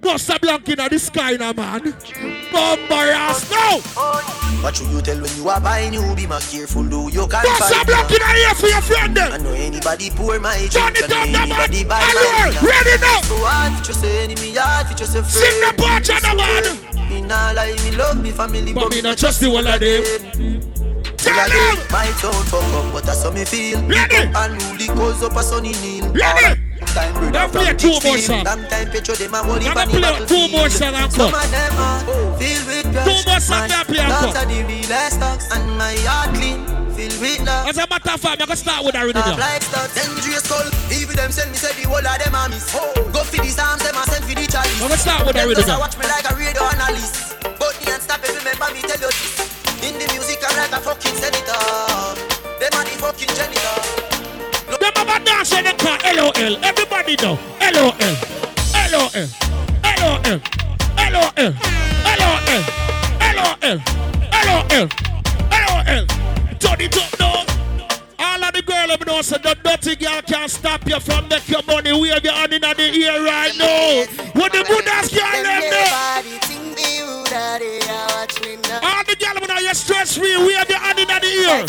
Bust 0.00 0.28
a 0.30 0.40
blank 0.40 0.68
in 0.68 0.78
the 0.78 0.98
sky 0.98 1.36
no 1.36 1.52
man. 1.52 1.82
Bumper 2.50 3.12
ass 3.14 3.48
now. 3.48 3.78
What 4.62 4.76
should 4.76 4.88
you 4.90 5.00
tell 5.02 5.20
when 5.20 5.36
you 5.36 5.48
are 5.48 5.60
buying 5.60 5.94
you 5.94 6.14
be 6.16 6.26
more 6.26 6.40
careful 6.40 6.82
do 6.82 7.10
you 7.12 7.26
can 7.28 7.42
Bust 7.44 7.74
a 7.80 7.84
blank 7.84 8.10
in 8.10 8.18
the 8.18 8.42
ear 8.42 8.54
for 8.54 8.66
your 8.66 8.80
friend 8.80 9.18
I 9.18 9.36
know 9.38 9.50
anybody 9.52 10.10
pour 10.10 10.38
my 10.38 10.54
Turn 10.70 10.94
it 10.94 11.04
up 11.04 11.10
now 11.10 11.24
man. 11.26 11.50
anybody 11.50 11.84
buy 11.84 11.98
Allure, 12.02 12.54
my 12.54 12.68
ready 12.70 13.00
now. 13.02 13.20
So 13.22 13.36
hard 13.42 13.78
for 13.78 13.84
just 13.84 14.04
enemy 14.04 14.54
hard 14.54 14.86
for 14.86 14.94
a 14.94 15.06
friend 15.06 15.26
Sing 15.26 15.60
the 15.62 15.74
part 15.78 16.08
man. 16.36 17.10
Me 17.10 17.20
nah 17.22 17.50
lie 17.52 17.74
me 17.84 17.96
love 17.96 18.20
me 18.22 18.30
family 18.30 18.72
But 18.72 18.90
me 18.90 19.00
not 19.00 19.18
trust 19.18 19.40
the 19.40 19.50
one 19.50 19.66
of 19.66 19.80
them. 19.80 20.91
Tell 21.22 21.48
them. 21.48 21.78
My 21.90 22.06
town 22.18 22.42
fuck 22.50 22.62
up 22.74 22.92
but 22.92 23.04
that's 23.04 23.22
how 23.22 23.30
me 23.30 23.44
feel 23.44 23.80
Ready. 23.86 24.16
And 24.34 24.58
rule 24.62 24.96
goes 24.96 25.22
up 25.22 25.36
a 25.36 25.42
sunny 25.42 25.72
kneel 25.82 26.10
Ready. 26.12 26.60
Time 26.92 27.14
brother 27.14 27.30
Now 27.30 27.48
play 27.48 27.72
two 27.74 27.88
more 28.02 28.16
Ditchfield. 28.18 28.42
songs. 28.42 28.44
Long 28.44 28.62
time 28.68 28.88
petro 28.90 29.14
them 29.14 29.34
a 29.34 29.38
holy 29.42 29.64
Now 29.64 29.78
on 29.80 29.88
the 29.88 29.98
play 30.02 30.26
two 30.26 30.44
more 30.50 30.68
songs 30.68 30.96
and 30.98 31.12
Some 31.12 31.30
cut. 31.30 31.44
of 31.44 31.50
them 31.50 31.72
are 31.78 32.02
oh. 32.10 32.36
filled 32.36 32.66
with 32.66 32.88
Two 33.06 33.18
more 33.30 33.40
songs 33.40 33.50
My 33.50 33.70
and 33.70 33.86
play 33.86 34.02
and 34.02 34.12
thoughts 34.12 34.34
cut. 34.34 34.42
are 34.42 34.48
the 34.50 34.58
realest 34.66 35.16
thoughts 35.22 35.46
And 35.54 35.64
my 35.78 35.94
heart 36.04 36.34
clean 36.34 36.60
filled 36.92 37.16
with 37.22 37.40
love 37.46 37.68
As 37.70 37.78
a 37.78 37.86
matter 37.88 38.10
of 38.12 38.20
fact, 38.20 38.42
I'm 38.42 38.48
gonna 38.50 38.56
start 38.56 38.84
with 38.84 38.94
a 38.94 38.98
Nah, 38.98 39.04
rhythm. 39.06 39.38
like 39.38 39.62
stuff, 39.62 39.88
dangerous 39.94 40.42
skull. 40.44 40.68
Even 40.92 41.16
them 41.16 41.30
send 41.32 41.50
me 41.50 41.56
say 41.56 41.72
the 41.80 41.88
whole 41.88 42.02
of 42.04 42.18
them 42.18 42.34
a 42.34 42.48
miss. 42.50 42.68
Oh. 42.76 42.92
Go 43.14 43.22
for 43.24 43.38
the 43.40 43.48
Psalms, 43.48 43.80
them 43.82 43.94
a 43.96 44.02
send 44.10 44.24
for 44.26 44.34
the 44.36 44.44
chalice. 44.50 44.74
I'm 44.82 44.90
gonna 44.90 44.98
start 45.00 45.24
with 45.26 45.36
a 45.38 45.46
rhythm. 45.48 45.64
just 45.64 45.78
watch 45.80 45.96
me 45.96 46.04
like 46.04 46.26
a 46.28 46.34
radio 46.36 46.62
analyst. 46.68 47.38
But 47.56 47.72
me 47.80 47.92
and 47.94 48.02
stop 48.02 48.20
it, 48.26 48.34
remember 48.36 48.68
me 48.74 48.82
tell 48.84 49.00
you 49.00 49.08
this. 49.08 49.61
In 49.82 49.98
the 49.98 50.06
music, 50.12 50.38
I'm 50.46 50.56
like 50.56 50.70
a 50.70 50.80
fucking 50.80 51.16
senator. 51.16 51.58
Them 52.60 52.70
are 52.78 52.84
the 52.86 52.94
fucking 53.02 53.34
janitor. 53.34 53.82
Them 54.78 54.92
have 54.94 55.10
a 55.10 55.24
dance 55.24 55.50
when 55.50 55.64
they 55.64 55.72
call 55.72 55.98
LOL. 56.14 56.64
Everybody 56.64 57.16
know. 57.16 57.36
LOL. 57.58 57.90
LOL. 58.92 59.10
LOL. 59.98 60.22
LOL. 61.10 61.34
LOL. 61.34 62.46
LOL. 63.26 63.78
LOL. 64.46 64.86
LOL. 65.50 66.06
Turn 66.60 66.80
it 66.80 66.96
up 66.96 67.18
now. 67.18 67.42
All 68.20 68.44
of 68.44 68.52
the 68.52 68.62
girl 68.62 68.86
them 68.86 69.02
know 69.04 69.20
so 69.20 69.36
the 69.38 69.56
dirty 69.64 69.96
girl 69.96 70.22
can't 70.22 70.48
stop 70.48 70.86
you 70.86 71.00
from 71.00 71.26
make 71.26 71.48
your 71.48 71.62
money 71.64 71.90
wave 71.90 72.22
your 72.22 72.34
hand 72.34 72.52
in 72.52 72.60
the 72.60 72.94
ear 72.94 73.24
right 73.24 73.52
now. 73.58 74.04
What 74.40 74.52
the 74.52 74.62
Buddha's 74.62 75.08
girl 75.10 75.42
them 75.42 75.62
there? 77.32 78.80
All 78.82 79.04
the 79.04 79.16
girl 79.16 79.34
know 79.48 79.58
you're 79.60 79.74
stress 79.74 80.16
free. 80.16 80.36
Wave 80.36 80.68
your 80.68 80.78
hand 80.78 80.98
in 80.98 81.08
the 81.08 81.20
ear. 81.24 81.64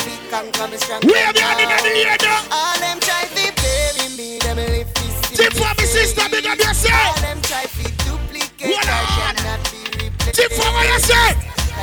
Wave 1.04 1.36
your 1.36 1.46
hand 1.46 1.62
in 1.62 1.70
the 1.70 1.92
ear 2.04 2.18
now. 2.22 2.42
All 2.52 2.80
them 2.80 3.00
try 3.00 3.24
to 3.24 3.46
bury 3.62 4.10
me, 4.18 4.40
them 4.40 4.58
live 4.58 4.94
this 4.94 5.38
Tip 5.38 5.54
for 5.54 5.74
me 5.80 5.86
sister, 5.86 6.24
big 6.30 6.46
up 6.46 6.58
yourself. 6.58 7.16
All 7.16 7.22
them 7.22 7.42
try 7.42 7.64
to 7.64 7.84
duplicate, 8.06 8.72
What 8.72 8.88
I 8.88 9.34
cannot 9.34 9.60
be 9.72 10.06
replaced. 10.06 10.36
Tip 10.36 10.52
for 10.52 10.70
what 10.72 10.88
you 10.88 11.00
say. 11.00 11.30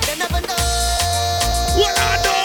They 0.06 0.16
never 0.18 0.40
know. 0.46 1.80
What 1.80 1.98
I. 1.98 2.22
Know. 2.24 2.39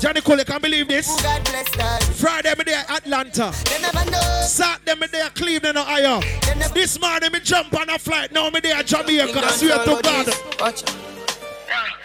Johnny 0.00 0.22
Cole, 0.22 0.38
you 0.38 0.44
can 0.46 0.60
believe 0.62 0.88
this? 0.88 1.06
Oh, 1.10 1.22
God 1.22 1.44
bless 1.44 1.70
that. 1.76 2.02
Friday, 2.02 2.54
me 2.56 2.64
there 2.64 2.84
Atlanta. 2.88 3.52
They 3.68 3.80
never 3.82 4.10
know. 4.10 4.42
Saturday, 4.42 4.98
me 4.98 5.06
there 5.12 5.28
Cleveland, 5.30 5.76
Ohio. 5.76 6.20
This 6.72 6.98
morning, 6.98 7.30
me 7.32 7.40
jump 7.40 7.74
on 7.78 7.90
a 7.90 7.98
flight. 7.98 8.32
Now, 8.32 8.48
me 8.48 8.60
there 8.60 8.82
Jamaica. 8.82 9.44
I 9.44 9.50
swear 9.50 9.84
to 9.84 10.00
God. 10.02 10.28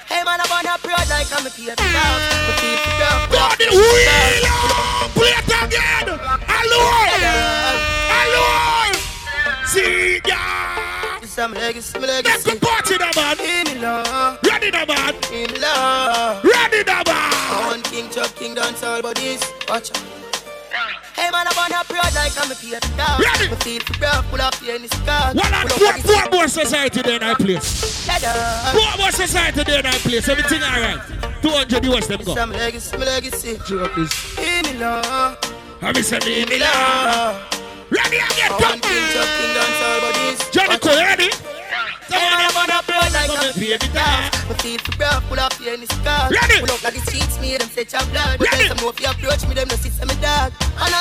Hey 0.08 0.24
man, 0.24 0.40
I'm 0.40 0.52
on 0.52 0.66
a 0.66 0.78
broad 0.80 1.10
like 1.10 1.32
I'm 1.32 1.48
a 1.48 1.50
peer 1.50 1.76
to 1.76 1.84
dog. 1.84 2.22
Me 2.46 2.54
feel 2.62 2.78
for 2.78 3.00
dog. 3.00 3.32
God, 3.32 3.58
the 3.58 3.66
wheel 3.72 4.46
up! 4.46 5.12
Play 5.12 5.34
it 5.34 5.50
again! 5.50 6.20
Hello! 6.46 6.84
Hello! 8.12 8.94
See 9.66 10.22
ya! 10.28 11.20
This 11.22 11.32
is 11.32 11.38
my 11.38 11.48
legacy, 11.48 12.00
my 12.00 12.06
Let's 12.22 12.44
go 12.44 12.56
party 12.60 12.98
now, 12.98 13.12
man! 13.16 13.82
Love. 13.82 14.40
Ready 14.44 14.70
now, 14.70 14.86
man! 14.86 15.16
Love. 15.60 16.44
Ready 16.44 16.84
now, 16.84 17.02
man! 17.08 17.85
I 17.96 18.02
king, 18.02 18.10
chop, 18.12 18.36
king, 18.36 18.54
dance 18.54 18.84
all 18.84 19.02
this. 19.02 19.40
Watch 19.70 19.92
out. 19.92 20.04
Hey 21.16 21.32
man, 21.32 21.48
I'm 21.48 21.58
on 21.58 21.72
a 21.72 21.86
broad 21.88 22.14
like 22.14 22.36
I'm 22.36 22.52
a 22.52 22.56
peer 22.56 22.78
to 22.78 22.90
dog. 22.98 23.22
Ready. 23.22 23.48
Me 23.48 23.56
feel 23.56 23.80
for 23.80 24.00
dog, 24.02 24.26
pull 24.26 24.42
up 24.42 24.56
here 24.56 24.76
in 24.76 24.82
this 24.82 24.92
car. 25.08 25.32
One 25.34 25.54
and 25.54 25.72
four, 25.72 25.88
on 25.88 26.02
four 26.02 26.30
more 26.30 26.48
society 26.50 27.02
there 27.02 27.16
in 27.16 27.24
our 27.24 27.38
place. 27.38 28.06
Four 28.76 28.98
more 29.00 29.12
society 29.12 29.64
there 29.64 29.80
in 29.80 29.86
our 29.86 29.94
place. 29.94 30.28
Everything 30.28 30.62
alright. 30.62 31.00
200 31.42 31.86
US 31.86 32.08
them 32.08 32.22
go. 32.26 32.36
my 32.36 32.46
legacy, 32.58 32.98
my 32.98 33.06
legacy. 33.06 33.58
Drop 33.66 33.96
this. 33.96 34.36
Give 34.36 34.74
me 34.74 34.78
love. 34.78 35.38
Have 35.80 35.96
you 35.96 36.04
said 36.04 36.24
Give 36.24 36.50
me 36.50 36.60
love. 36.60 37.48
Ready 37.92 38.18
again, 38.18 38.50
come! 38.50 38.60
want 38.60 38.82
king, 38.84 39.08
chop, 39.14 39.28
king, 39.40 39.54
dance 39.56 39.82
all 39.88 40.02
but 40.02 40.14
this. 40.20 40.50
Johnny 40.52 41.00
ready? 41.00 41.30
Hey 42.12 42.20
man, 42.20 42.44
I'm 42.44 42.58
on 42.58 42.70
a 42.76 42.84
broad 42.84 43.14
like 43.14 43.30
I'm 43.32 43.52
a 43.52 43.54
peer 43.54 43.78
to 43.78 43.94
dog. 43.94 44.35
Me 44.50 44.54
feel 44.62 44.80
for 44.80 44.92
dog, 44.98 45.24
pull 45.28 45.40
up 45.40 45.54
here 45.54 45.74
in 45.74 45.82
this 45.82 45.90
car. 46.06 46.30
Ready. 46.30 46.60
Pull 46.62 46.72
up 46.72 46.84
like 46.84 46.94
the 46.94 47.02
streets, 47.02 47.40
me 47.42 47.58
them 47.58 47.68
say 47.70 47.84
chop 47.86 48.06
blood. 48.12 48.38
But 48.40 48.48
then 48.52 48.68
some 48.70 48.78
more 48.84 48.94
you 49.00 49.10
approach 49.10 49.42
me, 49.48 49.54
them 49.56 49.68
no 49.68 49.76
see 49.76 49.90
some 49.90 50.08
dog. 50.22 50.54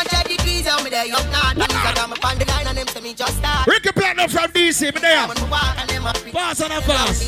Check 0.09 0.29
degrees, 0.29 0.67
how 0.67 0.83
me 0.83 0.91
there 0.91 1.05
up 1.13 1.25
now. 1.31 1.51
And 1.53 1.63
I 1.63 1.93
got 1.95 2.09
my 2.09 2.17
pan 2.17 2.39
the 2.39 2.47
line 2.47 2.67
and 2.67 2.79
them 2.79 2.89
say 2.89 3.01
me 3.01 3.13
just 3.15 3.37
start. 3.39 3.67
Ricky 3.67 3.93
Platinum 3.93 4.29
from 4.31 4.51
DC, 4.53 4.95
me 4.95 5.01
there. 5.01 5.29
When 5.29 5.37
me 5.37 5.51
walk 5.51 5.77
and 5.79 5.89
them 5.91 6.03
happy. 6.03 6.31
Pass 6.33 6.61
on 6.63 6.73
a 6.73 6.81
pass. 6.81 7.21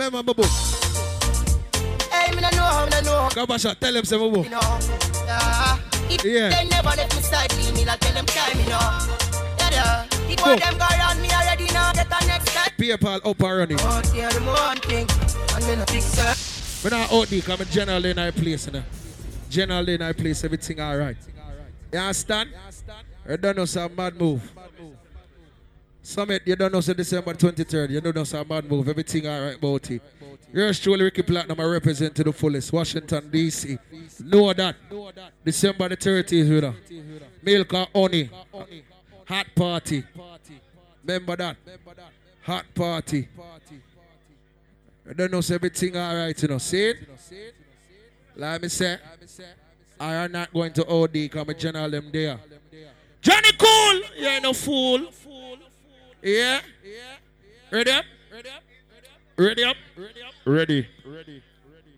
Remember 0.00 0.34
book. 0.34 0.46
Hey, 2.10 2.34
me 2.34 2.42
no 2.42 2.50
know, 2.50 2.84
me 2.86 2.90
no 2.90 3.00
know. 3.02 3.28
Come 3.32 3.46
back. 3.46 3.60
Tell 3.60 3.92
them 3.92 4.04
some 4.04 4.20
more. 4.20 4.44
You 4.44 4.50
know, 4.50 4.78
yeah. 5.26 5.78
If 6.10 6.24
Yeah. 6.24 6.48
they 6.50 6.68
never 6.68 6.90
let 6.96 7.14
me 7.14 7.22
side 7.22 7.52
leave 7.56 7.74
me, 7.74 7.84
like 7.84 8.00
tell 8.00 8.12
them 8.14 8.26
time, 8.26 8.58
you 8.58 8.66
know. 8.68 9.29
Yeah, 9.70 10.06
yeah. 10.10 10.26
The 10.28 10.36
Go. 10.36 10.44
boy 10.44 10.56
them 10.56 10.78
go 10.78 10.86
around 10.86 11.22
me 11.22 11.28
already 11.30 11.66
now. 11.72 11.92
Get 11.92 12.08
the 12.08 12.26
next 12.26 12.50
step. 12.50 12.72
PayPal 12.76 13.26
up 13.26 13.40
and 13.40 13.58
running. 13.58 13.78
Oh, 13.80 14.02
yeah, 14.14 14.28
the 14.28 14.40
one 14.40 14.76
thing. 14.78 15.06
And 15.54 15.64
then 15.64 15.80
a 15.80 15.86
big 15.86 16.02
sir. 16.02 16.34
When 16.82 16.94
I 16.94 17.02
out 17.10 17.28
there, 17.28 17.42
I'm 17.48 17.60
a 17.60 17.64
general 17.66 18.04
in 18.04 18.18
our 18.18 18.32
place. 18.32 18.66
You 18.66 18.72
know. 18.72 18.82
General 19.50 19.88
in 19.88 20.02
our 20.02 20.14
place, 20.14 20.44
everything 20.44 20.80
alright. 20.80 21.16
You 21.92 21.98
understand? 21.98 22.50
You 23.28 23.36
don't 23.36 23.56
know 23.56 23.64
some 23.64 23.94
mad 23.96 24.18
move. 24.18 24.40
Summit, 26.02 26.42
you 26.46 26.56
don't 26.56 26.72
know 26.72 26.80
so 26.80 26.94
December 26.94 27.34
23rd. 27.34 27.90
You 27.90 28.00
don't 28.00 28.16
know 28.16 28.24
some 28.24 28.46
mad 28.48 28.64
move. 28.70 28.88
Everything 28.88 29.26
alright 29.26 29.56
about 29.56 29.90
it. 29.90 30.00
Yours 30.52 30.80
truly, 30.80 31.04
Ricky 31.04 31.22
Platinum, 31.22 31.60
I 31.60 31.64
represent 31.64 32.14
to 32.16 32.24
the 32.24 32.32
fullest. 32.32 32.72
Washington, 32.72 33.28
D.C. 33.30 33.76
Know 34.24 34.52
that. 34.52 34.76
December 35.44 35.88
the 35.90 35.96
30th, 35.96 36.32
you 36.32 36.60
know. 36.60 36.74
Milk 37.42 37.72
and 37.72 37.88
honey. 37.94 38.30
Hot 39.30 39.46
party. 39.54 40.02
Remember 41.04 41.36
that. 41.36 41.56
Hot 42.42 42.64
party. 42.74 43.28
I 45.08 45.12
don't 45.12 45.30
know 45.30 45.40
so 45.40 45.54
everything 45.54 45.96
alright, 45.96 46.42
you 46.42 46.48
know. 46.48 46.58
See 46.58 46.86
it? 46.86 46.96
Like 48.34 48.62
me 48.62 48.68
say, 48.68 48.98
I 50.00 50.14
am 50.14 50.32
not 50.32 50.52
going 50.52 50.72
to 50.72 50.84
OD 50.84 51.12
because 51.12 51.46
my 51.46 51.52
general 51.52 51.88
them 51.88 52.10
there. 52.12 52.40
Johnny 53.22 53.50
Cool! 53.56 54.00
You 54.18 54.26
ain't 54.26 54.42
no 54.42 54.52
fool. 54.52 55.06
Yeah? 56.20 56.60
Ready 57.70 57.90
up? 57.92 58.04
Ready 58.32 58.48
up? 58.48 58.62
Ready. 59.36 59.64
up. 59.64 59.76
Ready. 60.44 60.88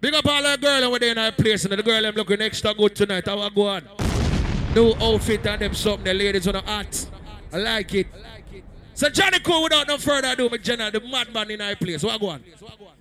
Big 0.03 0.15
up 0.15 0.27
all 0.27 0.43
the 0.43 0.59
girl 0.61 0.85
over 0.85 0.99
there 0.99 1.13
in 1.13 1.19
our 1.19 1.33
place 1.33 1.65
and 1.65 1.73
the 1.73 1.83
girl 1.83 2.03
them 2.03 2.15
looking 2.15 2.43
extra 2.43 2.75
good 2.75 2.95
tonight. 2.95 3.25
How 3.25 3.39
I 3.39 3.49
go 3.49 3.69
on? 3.69 3.89
New 4.75 4.93
outfit 5.01 5.47
and 5.47 5.63
them 5.63 5.75
something. 5.75 6.05
The 6.05 6.13
ladies 6.13 6.47
on 6.47 6.53
the 6.55 6.61
hot. 6.61 7.07
I 7.53 7.57
like 7.59 7.95
it. 7.95 8.07
So 8.95 9.09
Johnny 9.09 9.41
Cool 9.41 9.65
without 9.65 9.89
no 9.89 9.99
further 9.99 10.29
ado, 10.29 10.49
my 10.49 10.59
general, 10.59 10.91
the 10.91 11.01
madman 11.01 11.51
in 11.51 11.61
our 11.61 11.75
place. 11.75 12.03
What 12.03 12.21
go 12.21 12.29
on? 12.29 12.45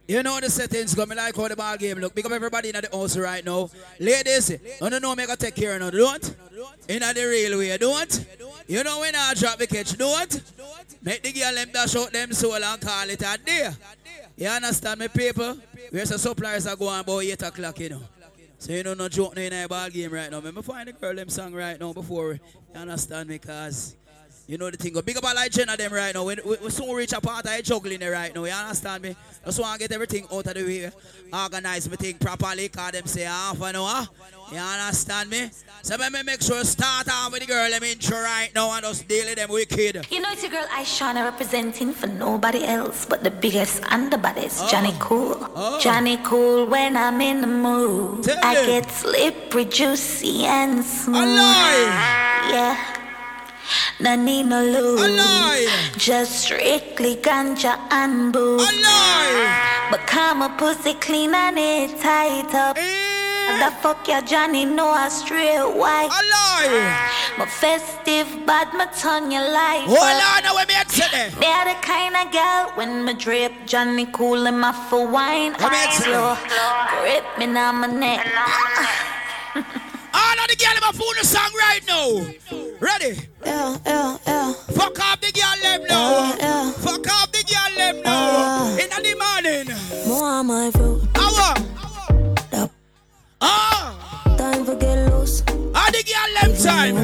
You 0.07 0.23
know 0.23 0.39
the 0.39 0.49
settings. 0.49 0.97
Me 0.97 1.15
like 1.15 1.35
how 1.35 1.47
the 1.47 1.55
ball 1.55 1.77
game 1.77 1.99
look. 1.99 2.15
Pick 2.15 2.25
up 2.25 2.31
everybody 2.31 2.69
in 2.69 2.75
the 2.75 2.89
house 2.91 3.17
right 3.17 3.43
now. 3.45 3.69
Ladies, 3.99 4.49
you 4.49 4.59
don't 4.79 5.01
know 5.01 5.15
me 5.15 5.25
gonna 5.25 5.37
take 5.37 5.55
care 5.55 5.75
of 5.75 5.81
no. 5.81 5.91
Don't. 5.91 6.35
In 6.87 6.99
the 6.99 7.13
railway, 7.15 7.77
don't. 7.77 8.25
You 8.67 8.83
know 8.83 8.99
when 9.01 9.15
I 9.15 9.33
drop 9.35 9.57
the 9.57 9.67
catch, 9.67 9.97
don't. 9.97 10.41
Make 11.03 11.23
the 11.23 11.31
girl 11.33 11.53
them 11.53 11.69
dash 11.71 11.95
out 11.95 12.11
them 12.11 12.33
soul 12.33 12.55
and 12.55 12.81
call 12.81 13.09
it 13.09 13.21
a 13.21 13.37
day. 13.37 13.69
You 14.37 14.47
understand 14.47 14.99
me, 14.99 15.07
people? 15.07 15.57
Where's 15.91 16.09
the 16.09 16.17
suppliers 16.17 16.67
are 16.67 16.75
going 16.75 16.99
about 16.99 17.23
8 17.23 17.41
o'clock, 17.43 17.79
you 17.79 17.89
know. 17.89 18.01
So 18.57 18.71
you 18.71 18.83
know 18.83 18.93
no 18.93 19.09
joke 19.09 19.37
in 19.37 19.53
a 19.53 19.67
ball 19.67 19.89
game 19.89 20.11
right 20.11 20.29
now. 20.29 20.39
Me 20.39 20.51
find 20.61 20.87
the 20.87 20.93
girl 20.93 21.15
them 21.15 21.29
song 21.29 21.53
right 21.53 21.79
now 21.79 21.93
before 21.93 22.33
you 22.33 22.39
understand 22.79 23.29
me, 23.29 23.39
cause 23.39 23.95
you 24.51 24.57
know 24.57 24.69
the 24.69 24.75
thing. 24.75 24.91
Go 24.91 25.01
big 25.01 25.15
up 25.15 25.23
a 25.23 25.33
like 25.33 25.49
Jenna 25.49 25.77
them 25.77 25.93
right 25.93 26.13
now. 26.13 26.25
We, 26.25 26.35
we, 26.45 26.57
we 26.57 26.69
soon 26.69 26.93
reach 26.93 27.13
a 27.13 27.21
part 27.21 27.45
of 27.45 27.63
juggling 27.63 28.01
there 28.01 28.11
right 28.11 28.35
now. 28.35 28.43
You 28.43 28.51
understand 28.51 29.01
me? 29.01 29.15
Just 29.45 29.61
want 29.61 29.79
to 29.79 29.87
get 29.87 29.95
everything 29.95 30.27
out 30.29 30.45
of 30.45 30.53
the 30.53 30.63
way. 30.65 30.91
Organize 31.31 31.89
me 31.89 31.95
thing 31.95 32.17
properly. 32.17 32.67
Cause 32.67 32.91
them 32.91 33.05
say 33.05 33.21
half 33.21 33.61
an 33.61 33.77
hour. 33.77 34.05
You 34.51 34.57
understand 34.57 35.29
me? 35.29 35.49
So 35.83 35.95
let 35.95 36.11
me 36.11 36.21
make 36.23 36.41
sure 36.41 36.61
start 36.65 37.07
off 37.09 37.31
with 37.31 37.39
the 37.39 37.47
girl 37.47 37.69
them 37.69 37.81
intro 37.83 38.17
right 38.17 38.51
now 38.53 38.73
and 38.73 38.83
just 38.83 39.07
deal 39.07 39.25
with 39.25 39.37
them 39.37 39.49
wicked. 39.51 40.05
You 40.11 40.19
know 40.19 40.29
it's 40.33 40.43
your 40.43 40.51
girl 40.51 40.65
Aishana 40.65 41.23
representing 41.23 41.93
for 41.93 42.07
nobody 42.07 42.65
else 42.65 43.05
but 43.05 43.23
the 43.23 43.31
biggest 43.31 43.81
and 43.89 44.11
the 44.11 44.17
baddest, 44.17 44.63
oh. 44.63 44.67
Johnny 44.69 44.93
Cool. 44.99 45.37
Oh. 45.55 45.79
Johnny 45.79 46.17
Cool 46.17 46.65
when 46.65 46.97
I'm 46.97 47.21
in 47.21 47.39
the 47.39 47.47
mood. 47.47 48.25
Tell 48.25 48.37
I 48.43 48.55
them. 48.55 48.65
get 48.65 48.91
slippery, 48.91 49.63
juicy 49.63 50.43
and 50.43 50.83
smooth. 50.83 51.15
Alive. 51.15 52.51
Yeah. 52.51 53.00
No 53.99 54.15
need 54.15 54.43
no. 54.43 54.61
Alive. 54.61 55.69
Just 55.97 56.43
strictly 56.43 57.15
ganja 57.17 57.77
and 57.91 58.33
booze. 58.33 58.61
Alive. 58.61 59.91
But 59.91 60.07
come 60.07 60.41
a 60.41 60.49
pussy 60.57 60.93
clean 60.95 61.35
and 61.35 61.57
it 61.57 61.99
tight 61.99 62.53
up. 62.55 62.77
Eh! 62.77 63.11
The 63.59 63.71
fuck 63.81 64.07
ya 64.07 64.21
Johnny 64.21 64.65
know 64.65 64.89
I 64.89 65.09
straight 65.09 65.59
white. 65.75 66.09
Alive. 66.09 67.37
My 67.37 67.45
festive 67.45 68.27
bad 68.45 68.73
my 68.73 68.85
turn 68.97 69.29
your 69.29 69.47
life. 69.51 69.85
Hold 69.85 69.99
on, 69.99 70.43
now 70.43 70.55
me 70.55 70.65
them. 71.11 71.39
Me 71.39 71.47
are 71.47 71.65
the 71.65 71.75
kind 71.81 72.15
of 72.15 72.31
girl 72.31 72.71
when 72.75 73.05
me 73.05 73.13
drip 73.13 73.51
Johnny 73.65 74.07
cool 74.13 74.47
in 74.47 74.59
my 74.59 74.71
for 74.89 75.05
wine. 75.05 75.53
Here, 75.55 75.69
I 75.69 75.89
slow, 75.91 76.37
grip 77.01 77.25
me 77.37 77.47
now 77.47 77.71
my 77.71 77.87
neck. 77.87 78.25
All 80.13 80.39
of 80.39 80.47
the 80.47 80.55
girl 80.55 80.75
my 80.81 80.91
phone 80.91 81.15
the 81.19 81.25
song 81.25 81.51
right 81.57 81.81
now. 81.87 82.25
Ready? 82.79 83.19
Yeah, 83.45 83.77
yeah, 83.85 84.17
yeah. 84.27 84.53
Fuck 84.53 84.99
off 84.99 85.21
the 85.21 85.31
girl 85.31 85.61
them 85.61 85.83
now. 85.87 86.71
Fuck 86.73 87.07
off 87.09 87.31
the 87.31 87.43
girl 87.43 87.75
them 87.77 88.01
now. 88.03 88.77
In 88.77 88.89
the 88.89 89.15
morning. 89.15 89.67
More 90.07 90.43
my 90.43 90.71
fruit. 90.71 91.01
Hour. 91.15 92.69
Ah. 93.41 94.35
Time 94.37 94.65
for 94.65 94.75
get 94.75 95.09
loose. 95.11 95.43
All 95.47 95.91
the 95.91 96.03
girl 96.03 96.31
them 96.41 96.55
time. 96.57 96.97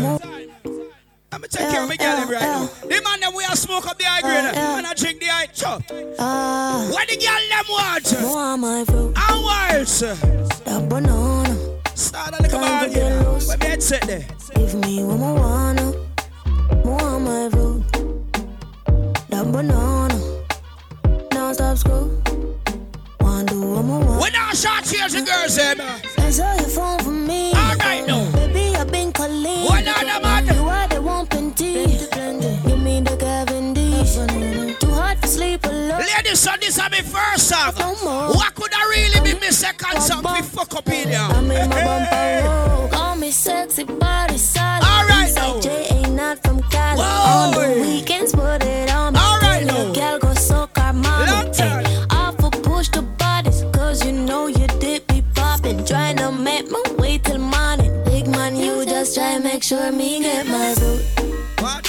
I'm 1.31 1.41
gonna 1.41 1.47
take 1.47 1.69
care 1.69 1.83
of 1.83 1.89
my 1.89 1.95
girl 1.97 2.25
right 2.25 2.41
now. 2.41 2.65
The 2.81 3.01
man 3.03 3.19
them 3.19 3.33
we 3.35 3.43
are 3.45 3.55
smoke 3.55 3.87
up 3.87 3.97
the 3.97 4.05
grade 4.21 4.55
and 4.55 4.87
I 4.87 4.93
drink 4.93 5.19
the 5.19 5.27
high 5.27 5.47
chop. 5.47 5.83
Ah. 6.19 6.87
What 6.91 7.07
the 7.07 7.15
girl 7.15 7.47
them 7.49 7.65
want? 7.69 8.21
More 8.21 8.57
my 8.57 8.83
fruit. 8.85 9.15
What? 9.15 9.87
That 10.65 10.87
banana. 10.89 11.76
Start 11.97 12.39
a 12.39 12.43
little 12.43 12.59
ball 12.59 12.87
game. 12.87 13.23
Where 13.47 13.57
me 13.57 13.65
headset 13.65 14.03
there? 14.03 14.23
Give 14.53 14.75
me 14.75 15.03
what 15.03 15.19
I 15.19 15.31
wanna. 15.33 15.93
More 16.85 17.01
on 17.01 17.23
my 17.23 17.49
fruit. 17.49 17.83
That 19.29 19.51
banana. 19.51 20.15
Now 21.33 21.53
stop 21.53 21.75
screw. 21.75 22.21
Want 23.19 23.49
do 23.49 23.61
what 23.61 23.83
I 23.83 24.05
want. 24.05 24.21
When 24.21 24.35
I 24.35 24.53
shot 24.53 24.83
cheers 24.85 25.13
the 25.13 25.23
girls 25.23 25.55
them. 25.55 25.81
Answer 26.19 26.53
your 26.59 26.69
phone 26.69 26.99
for 26.99 27.09
me. 27.09 27.51
Alright 27.55 28.05
now. 28.05 28.31
Baby, 28.31 28.75
I've 28.75 28.91
been 28.91 29.11
calling. 29.11 29.63
What 29.65 29.87
on 29.87 30.05
the 30.05 30.19
man? 30.21 30.45
You 30.45 30.67
are 30.67 30.87
the 30.87 31.01
one 31.01 31.25
plenty. 31.25 32.16
sleep 35.37 35.63
alone. 35.65 36.01
Ladies, 36.15 36.39
so 36.39 36.51
this 36.59 36.77
is 36.77 36.77
my 36.79 37.01
first 37.15 37.47
song. 37.49 37.73
What 38.39 38.55
could 38.55 38.73
I 38.73 38.83
really 38.95 39.19
be 39.27 39.39
my 39.39 39.49
second 39.49 40.01
song? 40.01 40.23
We 40.33 40.41
fuck 40.41 40.73
up 40.75 40.89
in 40.89 41.09
here. 41.09 41.19
I'm 41.19 41.51
in 41.51 41.69
my 41.69 41.81
bumper 41.87 42.95
Call 42.95 43.15
me 43.15 43.29
sexy 43.31 43.83
body 43.83 44.37
solid. 44.37 44.83
All 44.83 45.05
right, 45.13 45.31
now. 45.35 45.59
J 45.59 45.69
ain't 45.95 46.13
not 46.15 46.37
from 46.43 46.59
Cali. 46.73 47.01
On 47.01 47.51
the 47.53 47.81
weekends, 47.81 48.31
put 48.33 48.63
it 48.63 48.89
on 48.91 49.13
me. 49.13 49.19
All 49.19 49.39
right, 49.39 49.63
now. 49.65 49.93
Gal 49.93 50.17
go 50.19 50.33
soak 50.33 50.77
our 50.79 50.93
mama. 50.93 51.51
Awful 52.09 52.51
push 52.67 52.89
the 52.89 53.03
bodies, 53.23 53.63
cause 53.73 54.03
you 54.05 54.11
know 54.11 54.47
you 54.47 54.67
did 54.85 55.05
be 55.07 55.21
popping. 55.35 55.85
Trying 55.85 56.17
to 56.17 56.31
make 56.31 56.65
my 56.71 56.83
way 56.97 57.19
till 57.19 57.37
morning. 57.37 57.91
Big 58.05 58.27
man, 58.27 58.55
you 58.55 58.85
just 58.85 59.13
try 59.15 59.37
make 59.37 59.63
sure 59.63 59.91
me 59.91 60.19
get 60.19 60.47
my 60.47 60.73
root. 60.81 61.03
What? 61.61 61.85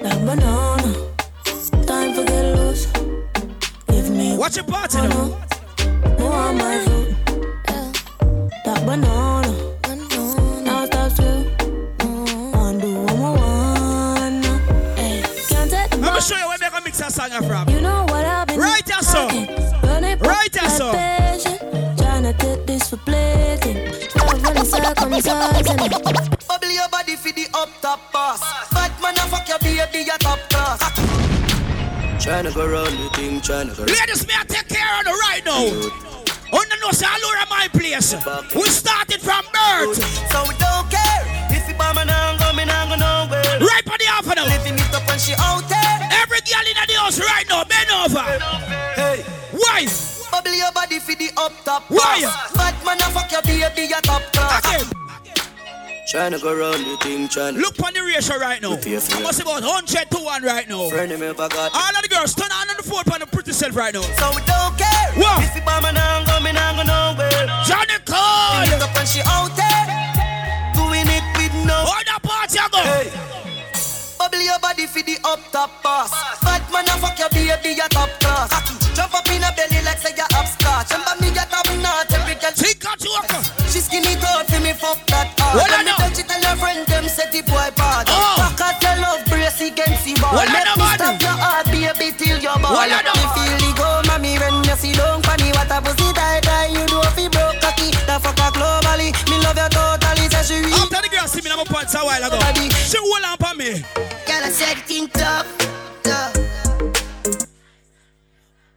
Like 0.00 0.20
banana. 0.26 1.11
Time 1.92 2.14
for 2.14 2.24
get 2.24 2.56
loose. 2.56 2.86
Give 3.88 4.08
me. 4.08 4.34
Watch 4.38 4.56
your 4.56 4.64
party 4.64 4.96
now. 4.96 5.38
More 6.18 6.32
on 6.32 6.56
my 6.56 6.78
food. 6.86 7.16
Yeah. 7.68 7.92
That 8.64 8.80
banana. 8.86 9.52
Now 10.64 10.86
stop 10.86 11.12
slow. 11.12 11.44
Undo 12.64 12.94
one 13.04 13.18
more 13.18 13.36
one. 13.36 14.42
Can't 15.50 15.70
take 15.70 15.90
the 15.90 15.98
Let 15.98 16.14
me 16.14 16.20
show 16.22 16.38
you 16.38 16.48
where 16.48 16.56
make 16.58 16.72
a 16.72 16.80
mix 16.82 17.00
a 17.00 17.10
song 17.10 17.30
from. 17.46 17.68
You 17.68 17.82
know 17.82 18.06
what 18.08 18.24
I've 18.24 18.46
been 18.46 18.58
Right 18.58 18.88
here, 18.88 19.02
so. 19.02 19.26
Run 19.26 20.04
it 20.04 20.18
back 20.18 20.28
Right 20.34 20.54
here, 20.54 20.62
like 20.62 20.78
so. 20.80 20.92
patient. 20.92 21.72
Take 22.38 22.66
this 22.66 22.88
for 22.88 22.96
playing. 22.96 23.60
Love 24.16 24.42
when 24.42 24.56
it's 24.56 24.70
circumcising. 24.72 26.48
Bubble 26.48 26.70
your 26.70 26.88
body 26.88 27.16
for 27.16 27.32
the 27.32 27.46
up 27.52 27.68
top 27.82 28.00
boss. 28.10 28.40
Bad 28.72 28.92
man, 29.02 29.14
I 29.18 29.28
fuck 29.28 29.46
your 29.46 29.58
baby, 29.58 30.06
your 30.06 30.16
top 30.16 30.38
class. 30.48 31.01
Tryna 32.22 32.54
go 32.54 32.68
round 32.70 32.86
the 32.86 33.10
thing, 33.18 33.40
tryna 33.40 33.74
go 33.76 33.82
Ladies, 33.82 34.22
me 34.28 34.34
I 34.38 34.44
take 34.46 34.68
care 34.68 34.86
of 35.00 35.04
the 35.04 35.10
right 35.26 35.42
now. 35.42 35.66
On 36.54 36.64
the 36.70 36.78
nose, 36.78 37.02
all 37.02 37.18
over 37.18 37.46
my 37.50 37.66
place. 37.74 38.14
We 38.54 38.62
started 38.70 39.18
from 39.18 39.42
birth. 39.50 39.98
So 40.30 40.38
we 40.46 40.54
don't 40.54 40.86
care 40.86 41.26
if 41.50 41.66
you 41.66 41.74
bomb 41.74 41.98
and 41.98 42.06
I'm 42.08 42.38
going, 42.38 42.70
I'm 42.70 42.94
going 42.94 43.02
nowhere. 43.02 43.42
Right 43.58 43.82
on 43.90 43.98
the 43.98 44.06
half 44.06 44.26
now. 44.30 44.46
Living 44.46 44.78
it 44.78 44.94
up 44.94 45.02
and 45.10 45.20
she 45.20 45.34
out 45.34 45.66
there. 45.66 45.98
Every 46.22 46.38
girl 46.46 46.62
in 46.62 46.78
the 46.78 46.94
house 46.94 47.18
right 47.18 47.46
now, 47.50 47.66
bend 47.66 47.90
over. 47.90 48.22
Hey. 48.94 49.26
Why? 49.50 49.90
Bubble 50.30 50.54
your 50.54 50.70
body 50.70 51.00
for 51.00 51.18
the 51.18 51.26
up 51.36 51.52
top 51.64 51.90
Why? 51.90 52.22
boss. 52.22 52.54
Bad 52.54 52.78
man, 52.86 53.02
I 53.02 53.10
fuck 53.10 53.32
your 53.32 53.42
baby, 53.42 53.90
your 53.90 54.00
top 54.00 54.22
class. 54.30 54.62
Again. 54.62 55.11
Tryna 56.12 56.42
go 56.42 56.52
round 56.52 56.84
the 56.84 56.96
thing, 57.00 57.26
tryna 57.26 57.56
Look 57.56 57.80
on 57.80 57.94
the 57.94 58.04
ratio 58.04 58.36
right 58.36 58.60
now. 58.60 58.76
I 58.76 59.22
must 59.24 59.40
about 59.40 59.64
100 59.64 60.10
to 60.12 60.18
1 60.20 60.42
right 60.42 60.68
now. 60.68 60.90
Friend 60.90 61.10
of 61.10 61.18
me 61.18 61.26
if 61.28 61.40
I 61.40 61.48
got 61.48 61.72
All 61.72 61.96
of 61.96 62.02
the 62.04 62.08
girls, 62.12 62.34
turn 62.34 62.52
on 62.52 62.68
on 62.68 62.76
the 62.76 62.82
phone 62.82 63.08
on 63.16 63.20
the 63.20 63.26
pretty 63.26 63.52
self 63.56 63.74
right 63.74 63.94
now. 63.94 64.04
So 64.20 64.28
we 64.36 64.44
don't 64.44 64.76
care 64.76 65.08
What? 65.16 65.40
if 65.40 65.56
you 65.56 65.64
bomb 65.64 65.88
and 65.88 65.96
I'm 65.96 66.28
going 66.28 66.52
nowhere. 66.52 67.48
Johnny 67.64 67.96
Cole. 68.04 68.60
It 68.68 68.76
up 68.84 68.92
and 68.92 69.08
she 69.08 69.24
out 69.24 69.56
there. 69.56 69.88
Doing 70.76 71.08
it 71.08 71.24
with 71.40 71.56
no. 71.64 71.80
Hold 71.80 72.04
the 72.04 72.20
party, 72.20 72.60
I 72.60 72.68
go. 72.68 72.84
Hey. 72.84 73.08
Bubble 74.20 74.44
your 74.44 74.60
body 74.60 74.84
for 74.84 75.00
the 75.00 75.16
up 75.24 75.40
top 75.48 75.82
boss. 75.82 76.12
Bad 76.44 76.60
man, 76.68 76.84
I 76.92 77.00
fuck 77.00 77.16
your 77.16 77.32
baby, 77.32 77.72
your 77.72 77.88
top 77.88 78.12
class. 78.20 78.52
Ah. 78.52 78.60
Jump 78.94 79.16
up 79.16 79.24
in 79.32 79.40
a 79.42 79.48
belly 79.56 79.80
like 79.82 79.96
say 79.96 80.12
you're 80.12 80.28
upscotch. 80.36 80.92
Remember 80.92 81.16
me, 81.24 81.32
your 81.32 81.48
top 81.48 81.64
notch, 81.80 82.12
every 82.12 82.36
girl. 82.36 82.52
Think 82.52 82.84
out 82.84 83.00
you 83.00 83.10
up. 83.16 83.32
She 83.72 83.80
skinny 83.80 84.14
tall 84.20 84.44
for 84.44 84.60
me, 84.60 84.76
fuck 84.76 85.00
that 85.08 85.32
hard. 85.40 85.56
Well, 85.56 85.72
I 85.72 85.82
know. 85.82 86.01
Friend 87.32 87.46
them 87.46 87.46
set 87.46 87.46
the 87.46 87.50
boy 87.50 87.70
bad. 87.76 88.06
Oh. 88.08 88.36
Fuck 88.36 88.60
her, 88.60 88.72
tell 88.80 89.00
love 89.00 89.24
brace 89.26 89.60
against 89.60 90.04
the 90.04 90.14
ball. 90.20 90.32
Well, 90.32 90.48
I 90.48 90.52
Make 90.52 90.64
know, 90.66 90.76
me 90.76 90.84
man. 90.84 90.98
stop 90.98 91.22
your 91.22 91.36
heart, 91.38 91.66
baby, 91.66 92.16
till 92.16 92.38
your 92.38 92.58
ball. 92.58 92.72
Well, 92.76 92.92
I 92.92 93.00
know. 93.02 93.14
Me 93.16 93.24
feel 93.32 93.56
the 93.58 93.70
go, 93.76 93.88
mommy, 94.06 94.38
when 94.38 94.64
you 94.64 94.76
see 94.76 94.94
long 94.96 95.22
funny, 95.22 95.50
what 95.52 95.70
a 95.70 95.80
pussy 95.80 96.12
tight, 96.12 96.42
tight, 96.42 96.70
you 96.72 96.84
do 96.86 97.00
fi 97.16 97.28
broke 97.28 97.60
cocky. 97.60 97.90
The 98.06 98.16
fuck 98.20 98.38
her 98.38 98.50
globally, 98.52 99.12
me 99.30 99.36
love 99.40 99.56
you 99.56 99.68
totally, 99.70 100.28
say 100.28 100.42
she 100.44 100.56
real. 100.60 100.74
After 100.76 101.00
the 101.02 101.08
girl 101.08 101.26
see 101.28 101.42
me 101.42 101.50
in 101.50 101.56
my 101.56 101.64
pants 101.64 101.94
a 101.94 102.00
while 102.04 102.22
ago, 102.22 102.38
she 102.72 102.98
hold 103.00 103.24
on 103.24 103.36
for 103.40 103.54
me. 103.56 103.80
Girl, 104.26 104.42
I 104.44 104.50
said 104.50 104.78
it 104.78 105.11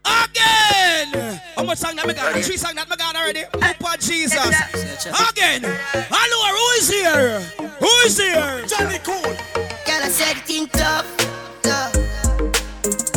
Again! 0.05 1.39
How 1.55 1.63
much 1.63 1.77
song 1.79 1.95
that 1.95 2.07
me 2.07 2.13
got? 2.13 2.33
Three 2.43 2.57
song 2.57 2.75
that 2.75 2.89
me 2.89 2.95
got 2.95 3.15
already? 3.15 3.43
Up 3.45 3.83
on 3.83 3.97
Jesus. 3.99 4.35
Again! 5.29 5.61
Hello, 6.09 6.39
who 6.53 6.65
is 6.77 6.89
here? 6.89 7.39
Who 7.79 7.91
is 8.05 8.17
here? 8.17 8.65
Johnny 8.67 8.99
Cool. 9.03 9.21
Girl, 9.85 10.01
I 10.03 10.09
said 10.09 10.37
it 10.37 10.49
in 10.49 10.67
tough, 10.69 11.05
tough. 11.61 11.93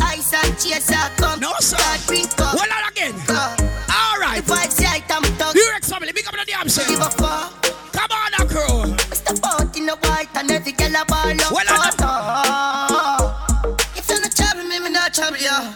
Ice 0.01 0.33
and 0.33 0.53
chaser 0.57 1.09
come. 1.17 1.39
No, 1.39 1.53
sir. 1.59 1.77
God, 1.77 1.99
drink 2.07 2.31
up. 2.39 2.57
Hold 2.57 2.91
again. 2.91 3.13
Uh, 3.29 3.55
All 3.93 4.19
right. 4.19 4.43
the 4.43 4.53
vibes 4.53 4.79
right, 4.81 5.03
I'm 5.09 5.23
tough. 5.37 5.55
You 5.55 5.69
Rex 5.71 5.89
family, 5.89 6.11
big 6.13 6.27
up 6.27 6.33
in 6.33 6.39
the 6.39 6.45
damn 6.45 6.63
Give 6.63 6.73
shit. 6.73 6.97
a 6.99 7.09
fuck. 7.09 7.53
Come 7.93 8.11
on, 8.11 8.31
now, 8.37 8.45
crew. 8.45 8.95
Step 9.13 9.37
out 9.45 9.75
in 9.77 9.85
the 9.85 9.95
white 10.07 10.29
and 10.35 10.51
every 10.51 10.71
girl 10.71 10.95
a 10.95 11.05
ball 11.05 11.29
up. 11.29 11.51
Well, 11.51 11.65
I 11.67 11.93
know. 11.99 13.75
If 13.95 14.09
you're 14.09 14.21
not 14.21 14.35
trouble 14.35 14.63
me, 14.63 14.79
me 14.79 14.89
not 14.89 15.13
trouble 15.13 15.37
you. 15.37 15.73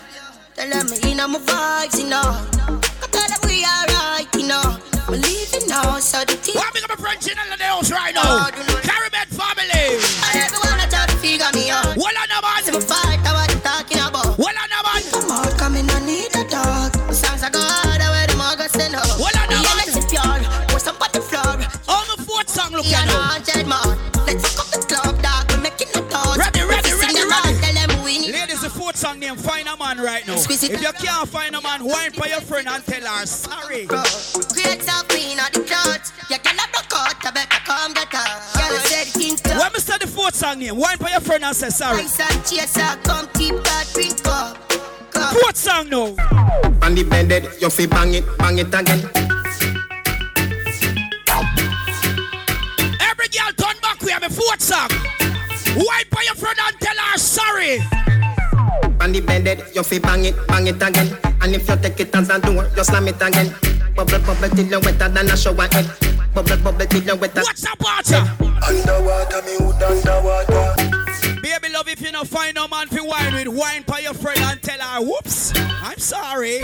Tell 0.56 0.84
me 0.86 1.03
in 1.24 1.32
my 1.32 1.40
vibes, 1.40 2.00
you 2.00 2.08
know. 2.10 2.20
I 2.20 3.08
tell 3.08 3.28
them 3.32 3.40
we 3.48 3.64
alright, 3.64 4.28
you 4.36 4.48
know. 4.48 4.76
We 5.08 5.24
leaving 5.24 5.68
now, 5.72 6.00
so 6.00 6.20
the 6.26 6.36
team. 6.36 6.56
Well, 6.56 6.68
big 6.74 6.84
up 6.84 6.92
a 6.92 7.00
French 7.00 7.28
in 7.28 7.36
the 7.36 7.64
house 7.64 7.92
right 7.92 8.14
oh, 8.18 8.52
now. 8.52 8.52
Caribbean 8.84 9.28
family. 9.32 10.04
And 10.04 10.36
everyone 10.36 10.76
that 10.84 10.92
try 10.92 11.08
to 11.08 11.16
figure 11.24 11.48
me 11.56 11.72
out. 11.72 11.96
Well, 11.96 12.12
I 12.12 12.28
know, 12.28 12.44
man. 12.44 12.76
me 12.76 12.82
fight, 12.84 13.20
I 13.24 13.32
what 13.32 13.48
you 13.56 13.60
talking 13.64 14.04
about. 14.04 14.36
Well, 14.36 14.52
I 14.52 14.66
know, 14.68 14.84
man. 14.84 15.02
Come 15.16 15.32
on, 15.32 15.52
come 15.56 15.76
in, 15.80 15.88
I 15.90 16.00
need 16.04 16.34
a 16.36 16.44
dog. 16.44 16.92
The 17.08 17.16
songs 17.16 17.44
I 17.44 17.50
go 17.50 17.62
harder 17.62 18.10
where 18.12 18.28
the 18.28 18.36
mugger 18.36 18.68
send 18.68 18.96
up. 18.96 19.08
Well, 19.16 19.32
I 19.32 19.48
know, 19.48 19.64
Yeah, 19.64 19.80
man. 19.80 19.80
let's 19.80 19.96
sit 19.96 20.08
pure. 20.12 20.40
Pour 20.68 20.80
some 20.80 21.00
on 21.00 21.12
the 21.16 21.24
floor. 21.24 21.56
On 21.88 22.04
the 22.12 22.20
fourth 22.28 22.50
song, 22.52 22.72
look 22.76 22.84
Yeah, 22.84 23.08
at 23.08 23.08
no, 23.08 23.16
now. 23.72 23.96
Let's 24.28 24.44
fuck 24.56 24.63
song 29.04 29.20
name, 29.20 29.36
Find 29.36 29.68
a 29.68 29.76
Man 29.76 29.98
right 30.00 30.26
now. 30.26 30.38
Squeeze 30.38 30.64
it. 30.64 30.72
If 30.72 30.82
you 30.82 30.94
can't 30.94 31.28
find 31.28 31.54
a 31.54 31.62
man, 31.62 31.84
whine 31.84 32.12
for 32.12 32.26
your 32.26 32.40
friend 32.40 32.70
and 32.70 32.82
tell 32.86 33.02
her 33.02 33.26
sorry. 33.26 33.86
Bro, 33.86 34.02
create 34.54 34.82
some 34.82 35.06
queen 35.08 35.38
of 35.40 35.52
the 35.52 35.60
clouds. 35.68 36.14
You 36.30 36.40
cannot 36.40 36.72
block 36.72 36.94
out, 36.96 37.24
you 37.24 37.32
better 37.32 37.62
come 37.66 37.94
get 37.94 38.08
her. 38.14 38.32
Girl, 38.56 38.80
I 38.80 38.84
said 38.88 39.08
it 39.08 39.16
in 39.18 39.58
When 39.58 39.60
top. 39.60 39.74
me 39.74 39.80
say 39.80 39.98
the 39.98 40.08
fourth 40.08 40.36
song 40.36 40.60
name, 40.60 40.78
whine 40.78 40.98
for 40.98 41.10
your 41.10 41.20
friend 41.20 41.44
and 41.44 41.54
say 41.56 41.70
sorry. 41.70 42.00
Ice 42.04 42.20
and 42.22 42.46
chaser, 42.46 42.96
come 43.04 43.28
keep 43.34 43.56
that 43.56 43.92
drink 43.94 44.26
up. 44.26 44.58
Come. 45.12 45.36
Fourth 45.36 45.58
song 45.58 45.90
now. 45.90 46.16
On 46.82 46.96
the 46.96 47.04
bended, 47.04 47.50
you 47.60 47.70
fi 47.70 47.86
bang 47.86 48.14
it, 48.14 48.38
bang 48.38 48.60
it 48.60 48.74
again. 48.74 49.33
Bended, 59.26 59.64
you 59.74 59.84
fi 59.84 60.00
bang 60.00 60.26
it, 60.26 60.36
bang 60.48 60.68
it 60.68 60.82
again. 60.82 61.18
And 61.42 61.56
if 61.56 61.68
you 61.68 61.76
take 61.78 62.00
it 62.00 62.16
as 62.16 62.30
a 62.30 62.40
door, 62.40 62.70
you 62.76 62.84
slam 62.84 63.08
it 63.08 63.22
again. 63.22 63.54
Bubble, 63.96 64.20
bubble 64.20 64.50
till 64.56 64.66
you 64.68 64.80
wetter 64.80 65.10
than 65.10 65.30
a 65.30 65.38
shower 65.38 65.68
head. 65.72 65.90
Bubble, 66.34 66.58
bubble 66.58 66.86
till 66.86 67.04
you 67.04 67.16
wetter. 67.16 67.42
What's 67.42 67.66
up, 67.66 67.84
Archer? 67.86 68.24
Underwater, 68.68 69.42
me 69.44 69.56
hood 69.60 69.84
underwater. 69.84 71.42
Baby 71.42 71.70
love, 71.74 71.88
if 71.88 72.02
you 72.02 72.12
don't 72.12 72.28
find 72.28 72.56
no 72.56 72.68
man 72.68 72.88
for 72.88 73.04
wine 73.06 73.34
with, 73.34 73.48
wine 73.50 73.84
for 73.84 74.00
your 74.00 74.14
friend 74.14 74.40
and 74.40 74.62
tell 74.62 74.80
her, 74.80 75.02
whoops, 75.04 75.54
I'm 75.56 75.98
sorry. 75.98 76.62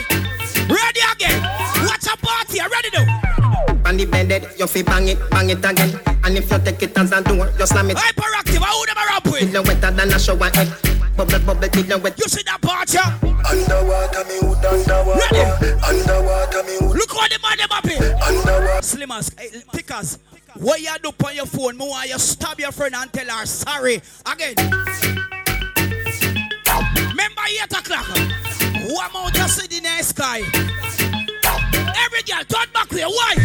Ready 0.69 1.01
again. 1.13 1.41
What's 1.85 2.07
up, 2.07 2.19
party? 2.21 2.59
I 2.61 2.67
ready 2.67 2.89
now. 2.93 3.85
On 3.85 3.97
the 3.97 4.05
bended, 4.05 4.47
you 4.57 4.67
fi 4.67 4.81
bang 4.83 5.07
it, 5.09 5.17
bang 5.31 5.49
it 5.49 5.63
again. 5.65 5.99
And 6.23 6.37
if 6.37 6.51
you 6.51 6.59
take 6.59 6.81
it 6.83 6.97
as 6.97 7.11
a 7.11 7.21
door, 7.21 7.51
you 7.59 7.65
slam 7.65 7.89
it. 7.89 7.97
Hyperactive, 7.97 8.61
I 8.61 8.77
would 8.79 8.87
never 8.87 9.07
rap 9.07 9.23
Till 9.23 9.33
with. 9.33 9.53
you 9.53 9.61
wetter 9.63 9.91
than 9.91 10.11
a 10.13 10.19
shower 10.19 10.49
head. 10.53 10.98
Bubble, 11.19 11.39
bubble 11.39 11.67
till 11.67 11.85
you 11.85 11.97
wet. 11.97 12.17
You 12.17 12.29
see 12.29 12.43
that 12.43 12.61
party? 12.61 12.97
Underwater, 12.97 14.23
me 14.23 14.39
hood 14.39 14.63
underwater. 14.63 15.19
Ready? 15.35 15.75
Underwater, 15.83 16.63
me 16.63 16.77
hood 16.79 16.95
Look 16.95 17.13
what 17.13 17.29
the 17.29 17.39
man 17.43 17.57
them 17.57 17.67
up 17.71 17.85
here. 17.85 18.15
underwater. 18.23 18.79
Slimmers, 18.79 19.37
hey, 19.37 19.49
pickers. 19.73 20.17
What 20.55 20.79
you 20.79 20.95
do 21.03 21.11
on 21.25 21.35
your 21.35 21.45
phone? 21.45 21.77
Me 21.77 21.85
want 21.89 22.07
you 22.07 22.17
stab 22.19 22.57
your 22.57 22.71
friend 22.71 22.95
and 22.95 23.11
tell 23.11 23.27
her 23.37 23.45
sorry. 23.45 24.01
Again. 24.31 24.55
Remember 27.11 27.43
8 27.51 27.63
o'clock. 27.67 28.07
One 28.87 29.11
more 29.11 29.29
just 29.31 29.59
in 29.75 29.83
the 29.83 30.01
sky. 30.01 30.39
Every 31.99 32.23
girl 32.23 32.45
turn 32.47 32.71
back 32.73 32.87
there. 32.87 33.09
Why? 33.09 33.35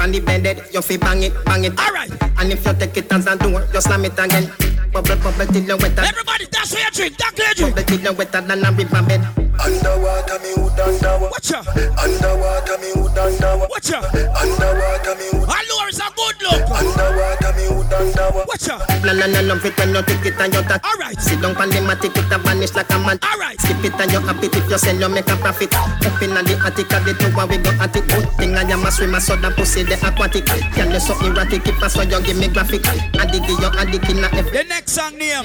On 0.00 0.10
the 0.10 0.18
bended, 0.18 0.60
you 0.74 0.82
fi 0.82 0.96
bang 0.96 1.22
it, 1.22 1.44
bang 1.44 1.66
it. 1.66 1.78
Alright. 1.78 2.10
And 2.36 2.50
if 2.50 2.66
you 2.66 2.74
take 2.74 2.96
it 2.96 3.12
as 3.12 3.28
a 3.28 3.36
door, 3.36 3.64
you 3.72 3.80
slam 3.80 4.04
it 4.06 4.18
again. 4.18 4.50
Bubble, 4.92 5.14
bubble 5.22 5.46
till 5.46 5.62
you 5.62 5.76
wetter. 5.76 6.02
Everybody, 6.02 6.46
that's 6.50 6.72
what 6.72 6.82
you 6.82 6.90
drink. 6.90 7.16
That's 7.16 7.38
what 7.38 7.48
you 7.48 7.54
drink. 7.54 7.76
Bubble 7.76 7.86
till 7.86 8.00
you 8.00 8.12
wetter 8.12 8.40
than 8.40 8.64
a 8.64 8.72
river 8.72 9.02
bed. 9.06 9.22
Underwater, 9.60 10.38
me 10.42 10.50
hood 10.56 10.80
underwater. 10.80 11.30
Watch 11.30 11.52
out. 11.52 11.68
Underwater, 11.94 12.78
me 12.82 12.90
hood 12.98 13.18
underwater. 13.18 13.70
Watch 13.70 13.92
out. 13.92 14.04
Underwater, 14.10 15.14
me 15.14 15.26
hood. 15.30 15.46
Hello, 15.46 15.86
is 15.86 16.00
a 16.00 16.08
good 16.16 16.36
look. 16.42 16.64
Underwater, 16.74 17.52
me 17.54 17.64
hood 17.70 17.92
underwater. 17.92 18.48
Watch 18.50 18.68
out. 18.72 18.82
No, 19.04 19.12
no, 19.14 19.26
no, 19.30 19.40
love 19.46 19.64
it 19.64 19.76
when 19.78 19.94
you 19.94 20.02
take 20.02 20.26
it 20.26 20.40
and 20.40 20.54
you 20.54 20.62
touch. 20.66 20.82
Alright. 20.82 21.20
Sit 21.20 21.38
down 21.38 21.54
on 21.54 21.70
the 21.70 21.80
mat, 21.86 22.02
it 22.02 22.16
a 22.16 22.38
vanish 22.42 22.74
like 22.74 22.90
a 22.90 22.98
man. 22.98 23.18
Alright. 23.22 23.60
Skip 23.60 23.84
it 23.84 23.94
and 23.94 24.10
you 24.10 24.20
happy 24.26 24.48
if 24.50 24.66
you 24.66 24.78
sell, 24.78 24.96
you 24.96 25.08
make 25.08 25.30
a 25.30 25.36
profit. 25.36 25.70
Up 25.76 26.18
in 26.18 26.34
the 26.34 26.54
attic 26.66 26.90
of 26.90 27.04
the 27.04 27.14
tower, 27.14 27.46
we 27.46 27.62
go 27.62 27.70
at 27.78 27.94
it. 27.94 28.08
Good 28.08 28.28
thing 28.40 28.56
I 28.56 28.64
am 28.64 28.82
a 28.82 28.90
swimmer, 28.90 29.20
so 29.20 29.36
the 29.36 29.52
pussy 29.52 29.84
the 29.84 29.94
aquatic. 30.00 30.46
Can 30.74 30.90
you 30.90 31.00
so 31.00 31.14
erratic, 31.20 31.68
if 31.68 31.78
I 31.78 31.88
saw 31.88 32.02
you 32.02 32.20
give 32.24 32.40
me 32.40 32.48
graphic. 32.48 32.82
I 32.88 33.28
you, 33.28 33.68
I 33.76 33.84
dig 33.84 34.08
in 34.08 34.24
a 34.24 34.28
F. 34.32 34.48
The 34.50 34.64
next 34.64 34.79
next 34.80 34.92
song 34.92 35.18
name. 35.18 35.44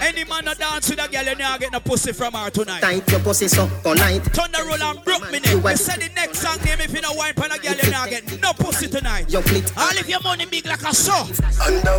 Any 0.00 0.24
man 0.24 0.44
that 0.46 0.56
dance 0.58 0.88
with 0.88 1.04
a 1.04 1.08
girl, 1.08 1.24
you 1.24 1.34
never 1.34 1.58
get 1.58 1.72
no 1.72 1.80
pussy 1.80 2.12
from 2.12 2.32
her 2.32 2.50
tonight. 2.50 2.80
Tight 2.80 3.10
your 3.10 3.20
pussy 3.20 3.48
so 3.48 3.68
tonight. 3.82 4.24
Turn 4.32 4.50
the 4.52 4.64
roll 4.64 4.82
and 4.82 5.04
broke 5.04 5.30
me 5.30 5.40
neck. 5.40 5.52
You 5.52 5.76
said 5.76 6.00
the 6.00 6.08
next 6.14 6.40
song 6.40 6.56
name 6.64 6.80
if 6.80 6.92
you 6.92 7.00
no 7.02 7.12
wine 7.12 7.34
pan 7.34 7.52
a 7.52 7.58
girl, 7.58 7.76
you 7.76 7.90
never 7.90 8.08
get 8.08 8.40
no 8.40 8.52
pussy 8.54 8.88
tonight. 8.88 9.30
Your 9.30 9.42
fleet. 9.42 9.70
All 9.76 9.92
of 9.92 10.08
your 10.08 10.20
money 10.22 10.46
big 10.46 10.66
like 10.66 10.82
a 10.82 10.94
saw. 10.94 11.24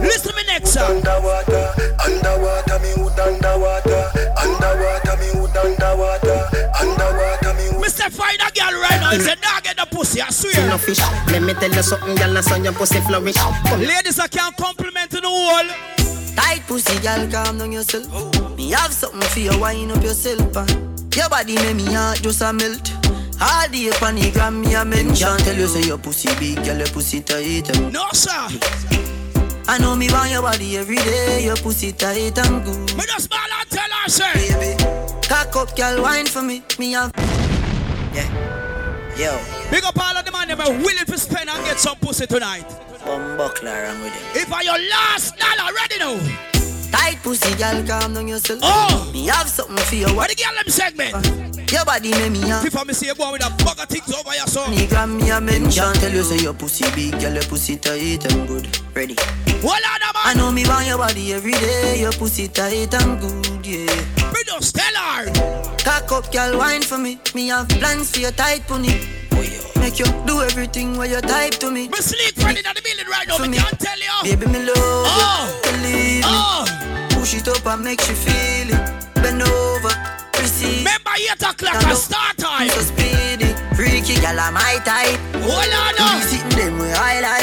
Listen 0.02 0.32
to 0.32 0.36
me 0.36 0.44
next 0.48 0.74
song. 0.74 0.98
Underwater, 0.98 1.70
underwater, 2.02 2.80
me 2.82 2.92
wood 2.98 3.20
underwater, 3.20 4.02
underwater, 4.42 5.16
me 5.22 5.30
wood 5.38 5.58
underwater, 5.58 6.40
underwater, 6.82 7.54
me 7.62 7.78
wood. 7.78 7.86
Mr. 7.86 8.10
Find 8.10 8.42
a 8.42 8.50
girl 8.58 8.74
right 8.82 9.00
now, 9.02 9.14
it's 9.14 9.30
a 9.30 9.36
dog 9.38 9.64
get 9.64 9.78
no 9.78 9.86
pussy, 9.86 10.22
I 10.22 10.30
swear. 10.32 10.66
No 10.68 10.78
fish. 10.78 11.00
Let 11.30 11.44
me 11.44 11.54
tell 11.54 11.72
you 11.72 11.84
something, 11.84 12.16
girl, 12.16 12.38
I 12.38 12.42
saw 12.42 12.56
your 12.58 12.74
pussy 12.74 13.00
flourish. 13.02 13.38
Ladies, 13.78 14.18
I 14.18 14.28
can't 14.28 14.56
compliment 14.58 15.14
in 15.14 15.22
the 15.22 15.30
wall. 15.30 16.02
Tight 16.36 16.62
pussy, 16.68 17.00
girl, 17.02 17.30
calm 17.32 17.58
down 17.58 17.72
yourself. 17.72 18.08
Me 18.58 18.72
have 18.72 18.92
something 18.92 19.22
for 19.22 19.40
you, 19.40 19.60
wind 19.60 19.92
up 19.92 20.04
yourself. 20.04 20.56
Uh. 20.56 20.66
Your 21.16 21.30
body 21.30 21.56
make 21.56 21.76
me 21.76 21.94
heart 21.94 22.22
just 22.22 22.42
a 22.42 22.54
melt. 22.54 22.92
All 23.42 23.68
the 23.70 23.90
up 23.92 24.02
on 24.04 24.16
the 24.16 24.32
gram, 24.32 24.62
me 24.62 24.76
a 24.76 24.86
mention. 24.86 25.38
Tell 25.40 25.56
you 25.56 25.68
say 25.68 25.84
your 25.88 25.98
pussy 25.98 26.30
big, 26.40 26.64
girl, 26.64 26.78
your 26.78 26.88
pussy 26.88 27.22
tight. 27.22 27.70
No, 27.92 28.06
sir. 28.14 28.32
I 29.68 29.78
know 29.80 29.96
me 29.96 30.10
want 30.12 30.32
your 30.32 30.42
body 30.42 30.78
every 30.78 30.98
day. 30.98 31.44
Your 31.46 31.58
pussy 31.58 31.92
tight 31.92 32.38
and 32.38 32.64
good. 32.64 32.98
Me 32.98 33.04
just 33.06 33.30
ball 33.30 33.40
and 33.40 33.70
tell 33.70 33.90
her, 33.90 34.10
say. 34.10 34.34
Baby, 34.34 34.84
cock 35.28 35.56
up, 35.56 35.76
girl, 35.76 36.02
wine 36.02 36.28
for 36.28 36.42
me. 36.42 36.64
Me 36.80 36.92
have. 36.94 37.12
Yeah. 38.14 38.52
Yo. 39.18 39.40
Big 39.70 39.84
up 39.84 39.98
all 40.00 40.16
of 40.16 40.26
the 40.26 40.32
man 40.32 40.48
that 40.48 40.60
are 40.60 40.72
willing 40.72 41.06
to 41.06 41.18
spend 41.18 41.50
and 41.50 41.66
get 41.66 41.80
some 41.80 41.98
pussy 41.98 42.28
tonight. 42.28 42.66
Bumbuckler, 43.04 43.90
I'm 43.90 44.02
with 44.02 44.14
him. 44.14 44.42
If 44.42 44.54
I 44.54 44.62
your 44.62 44.78
last 44.90 45.38
dollar, 45.38 45.74
ready 45.74 45.98
now. 46.00 46.16
Tight 46.92 47.18
pussy, 47.24 47.56
girl, 47.56 47.84
calm 47.88 48.14
down 48.14 48.28
yourself. 48.28 48.60
Oh. 48.62 49.10
Me 49.14 49.26
have 49.28 49.50
something 49.50 49.78
for 49.78 49.96
you. 49.96 50.08
What 50.16 50.30
the 50.30 50.36
girl 50.36 50.54
them 50.54 50.68
segment? 50.68 51.14
Uh, 51.16 51.22
your 51.72 51.86
body 51.86 52.12
make 52.12 52.32
me 52.34 52.40
have. 52.50 52.66
If 52.66 52.78
I 52.78 52.84
me 52.84 52.94
see 52.94 53.08
you 53.08 53.16
going 53.16 53.34
with 53.34 53.46
a 53.46 53.50
bag 53.64 53.80
of 53.80 53.88
things 53.88 54.14
over 54.14 54.36
your 54.36 54.48
soul. 54.48 54.68
Me 54.70 54.86
grab 54.88 55.10
me 55.10 55.30
a 55.32 55.40
mention. 55.42 55.94
Tell 55.94 56.12
you 56.12 56.24
say 56.24 56.44
your 56.44 56.54
pussy 56.54 56.86
big, 56.94 57.20
girl, 57.20 57.34
your 57.34 57.44
pussy 57.44 57.78
tight 57.78 58.26
and 58.32 58.48
good. 58.48 58.68
Ready. 58.94 59.16
Well, 59.64 59.80
man. 59.82 60.14
I 60.16 60.34
know 60.36 60.52
me 60.52 60.68
want 60.68 60.86
your 60.86 60.98
body 60.98 61.34
every 61.34 61.54
day. 61.54 62.02
Your 62.02 62.12
pussy 62.12 62.48
tight 62.48 62.94
and 62.94 63.20
good, 63.20 63.66
yeah. 63.66 64.32
Me 64.32 64.44
just 64.46 64.76
tell 64.76 64.96
her. 64.96 65.32
Cock 65.78 66.12
up, 66.12 66.32
girl, 66.32 66.58
wine 66.58 66.82
for 66.82 66.98
me. 66.98 67.20
Me 67.34 67.48
have 67.48 67.70
plans 67.70 68.12
for 68.12 68.20
your 68.20 68.32
tight 68.32 68.68
pony. 68.68 69.22
Make 69.82 69.98
you 69.98 70.06
do 70.30 70.42
everything 70.42 70.96
where 70.96 71.10
you 71.10 71.20
type 71.22 71.58
to 71.58 71.72
me. 71.72 71.90
Me 71.90 71.98
sleep 71.98 72.38
ready 72.38 72.60
in 72.60 72.66
the 72.70 72.82
building 72.86 73.10
right 73.10 73.28
now. 73.28 73.40
Me, 73.40 73.48
me 73.50 73.58
can't 73.58 73.80
tell 73.80 73.98
you. 73.98 74.16
Baby, 74.22 74.46
me 74.46 74.60
love 74.64 74.78
oh. 74.78 75.18
you. 75.18 75.72
Believe 75.72 76.24
oh. 76.24 76.64
me. 76.70 77.16
Push 77.18 77.34
it 77.34 77.48
up 77.48 77.66
and 77.66 77.84
make 77.84 78.00
you 78.08 78.14
feel 78.14 78.70
it. 78.70 78.82
Bend 79.16 79.42
over, 79.42 79.94
receive. 80.38 80.86
Remember 80.86 81.18
8 81.18 81.34
o'clock 81.50 81.82
and 81.82 81.98
start 81.98 82.38
time. 82.38 82.70
So 82.70 82.82
speedy, 82.94 83.58
freaky, 83.74 84.22
girl, 84.22 84.38
I'm 84.38 84.54
my 84.54 84.78
type. 84.86 85.18
Hold 85.42 85.74
on. 85.74 85.98
You 85.98 86.30
sitting 86.30 86.58
them 86.62 86.78
where 86.78 86.96
I 86.96 87.41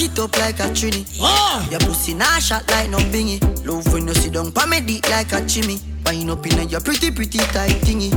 Back 0.00 0.10
it 0.12 0.18
up 0.18 0.36
like 0.38 0.60
a 0.60 0.72
trini. 0.72 1.04
Oh. 1.20 1.68
Your 1.70 1.80
pussy 1.80 2.14
nah 2.14 2.38
shot 2.38 2.66
like 2.70 2.88
no 2.88 2.96
bingy. 3.12 3.36
Love 3.66 3.92
when 3.92 4.08
you 4.08 4.14
sit 4.14 4.32
down 4.32 4.50
pa 4.50 4.64
me 4.64 4.80
dick 4.80 5.06
like 5.10 5.30
a 5.32 5.44
chimney. 5.44 5.78
Wind 6.06 6.30
up 6.30 6.46
in 6.46 6.70
your 6.70 6.80
pretty 6.80 7.10
pretty 7.10 7.36
tight 7.52 7.76
thingy. 7.84 8.08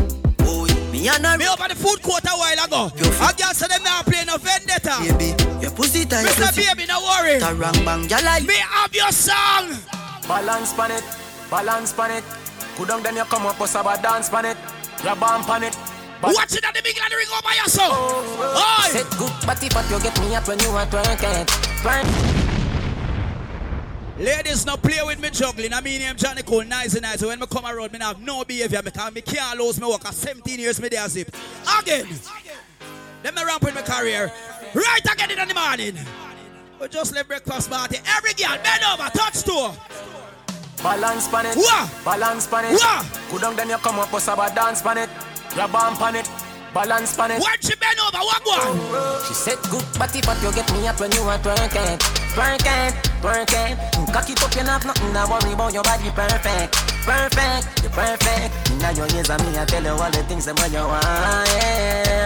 Oh, 0.48 0.64
me 0.94 1.10
and 1.10 1.26
her. 1.26 1.38
Me 1.38 1.46
up 1.46 1.60
at 1.60 1.72
the 1.72 1.76
food 1.76 2.02
court 2.02 2.24
a 2.24 2.32
while 2.40 2.66
ago. 2.66 2.88
A 2.88 3.34
girl 3.36 3.54
said 3.54 3.70
them 3.70 3.84
now 3.84 4.02
playing 4.02 4.28
no 4.28 4.38
vendetta. 4.38 4.96
Baby, 5.04 5.36
your 5.60 5.72
pussy 5.72 6.06
tight. 6.06 6.26
Mr. 6.26 6.48
pussy. 6.48 6.64
Baby, 6.74 6.86
no 6.88 7.02
worry. 7.02 7.42
Tarang 7.42 7.84
bang, 7.84 8.08
gyal 8.08 8.24
like. 8.24 8.48
Me 8.48 8.56
have 8.56 8.96
your 8.96 9.12
song. 9.12 9.76
Balance 10.26 10.72
pan 10.74 10.92
it, 10.92 11.04
balance 11.52 11.92
pan 11.92 12.12
it. 12.12 12.24
Go 12.78 12.86
down 12.86 13.04
then 13.04 13.18
you 13.18 13.26
come 13.26 13.46
up, 13.46 13.60
bust 13.60 13.76
about 13.76 14.02
dance 14.02 14.30
pan 14.30 14.46
it. 14.46 14.58
Grab 15.02 15.22
on 15.22 15.44
pan 15.44 15.64
it. 15.64 15.78
Watch 16.24 16.56
it 16.56 16.64
at 16.64 16.74
the 16.74 16.82
land 16.82 17.14
ring 17.14 17.28
over 17.36 17.54
your 17.54 17.66
song. 17.66 17.92
Oh, 17.92 18.90
Set 18.90 19.10
good 19.18 19.46
body, 19.46 19.68
but 19.74 19.90
you 19.92 20.00
get 20.00 20.18
me 20.22 20.34
up 20.36 20.48
when 20.48 20.58
you 20.60 20.70
are. 20.70 20.88
Ladies, 24.18 24.66
now 24.66 24.78
play 24.78 25.02
with 25.04 25.20
me 25.20 25.30
juggling. 25.32 25.74
I 25.74 25.82
mean, 25.82 26.02
I'm 26.08 26.16
Johnny 26.16 26.44
Cole, 26.44 26.64
nice 26.64 26.94
and 26.94 27.02
nice. 27.02 27.20
So 27.20 27.28
when 27.28 27.40
me 27.40 27.46
come 27.48 27.66
around, 27.66 27.92
me 27.92 28.00
have 28.00 28.22
no 28.22 28.46
behavior 28.46 28.82
because 28.82 29.14
me 29.14 29.20
can't 29.22 29.60
lose 29.60 29.82
me 29.82 29.88
work. 29.88 30.06
17 30.06 30.60
years 30.60 30.80
me 30.80 30.88
there 30.88 31.08
zip. 31.10 31.36
Again. 31.80 32.08
Let 33.24 33.36
me 33.36 33.44
ramp 33.44 33.64
with 33.64 33.76
my 33.76 33.82
career. 33.82 34.32
Right 34.74 35.06
again 35.12 35.32
in 35.32 35.46
the 35.48 35.54
morning. 35.54 35.98
We 36.80 36.88
just 36.88 37.14
left 37.14 37.28
breakfast 37.28 37.70
party. 37.70 37.98
Every 38.16 38.34
girl, 38.34 38.58
bend 38.64 38.84
over, 38.94 39.10
touch 39.10 39.44
toe. 39.44 39.74
Balance 40.82 41.28
pan 41.28 41.46
it. 41.48 41.58
Wah. 41.58 41.90
Balance 42.06 42.48
pan 42.48 42.74
it. 42.74 42.80
Wah. 42.82 43.04
Go 43.30 43.40
down 43.40 43.56
then 43.58 43.70
you 43.70 43.78
come 43.78 44.00
up, 44.00 44.10
bust 44.12 44.28
about 44.30 44.56
dance 44.56 44.82
pan 44.82 45.00
it. 45.00 45.10
Grab 45.54 45.76
on 45.76 46.16
it. 46.16 46.53
Balance 46.74 47.16
pan 47.16 47.32
it. 47.32 47.40
When 47.40 47.60
she 47.62 47.76
bend 47.76 48.00
over, 48.02 48.18
what 48.18 48.42
one? 48.46 49.22
She 49.28 49.34
said 49.34 49.62
good 49.70 49.86
body, 50.00 50.22
but 50.26 50.42
you 50.42 50.52
get 50.52 50.66
me 50.74 50.88
up 50.88 51.00
when 51.00 51.12
you 51.12 51.22
are 51.22 51.38
twerking. 51.38 51.98
Twerking, 52.34 52.92
twerking. 53.22 53.78
Cock 54.12 54.30
it 54.30 54.42
up, 54.42 54.56
you 54.56 54.64
have 54.66 54.86
nothing 54.86 55.14
to 55.14 55.28
worry 55.30 55.54
about. 55.54 55.74
Your 55.74 55.84
body 55.84 56.10
perfect, 56.10 56.74
perfect, 57.06 57.82
you're 57.84 57.92
perfect. 57.92 58.72
Now 58.82 58.90
your 58.90 59.08
ears 59.14 59.30
on 59.30 59.40
me, 59.46 59.58
I 59.58 59.66
tell 59.66 59.84
you 59.84 59.90
all 59.90 60.12
the 60.12 60.24
things 60.24 60.46
that 60.46 60.60
when 60.60 60.72
you 60.74 60.80
want. 60.80 61.04
Yeah. 61.06 62.24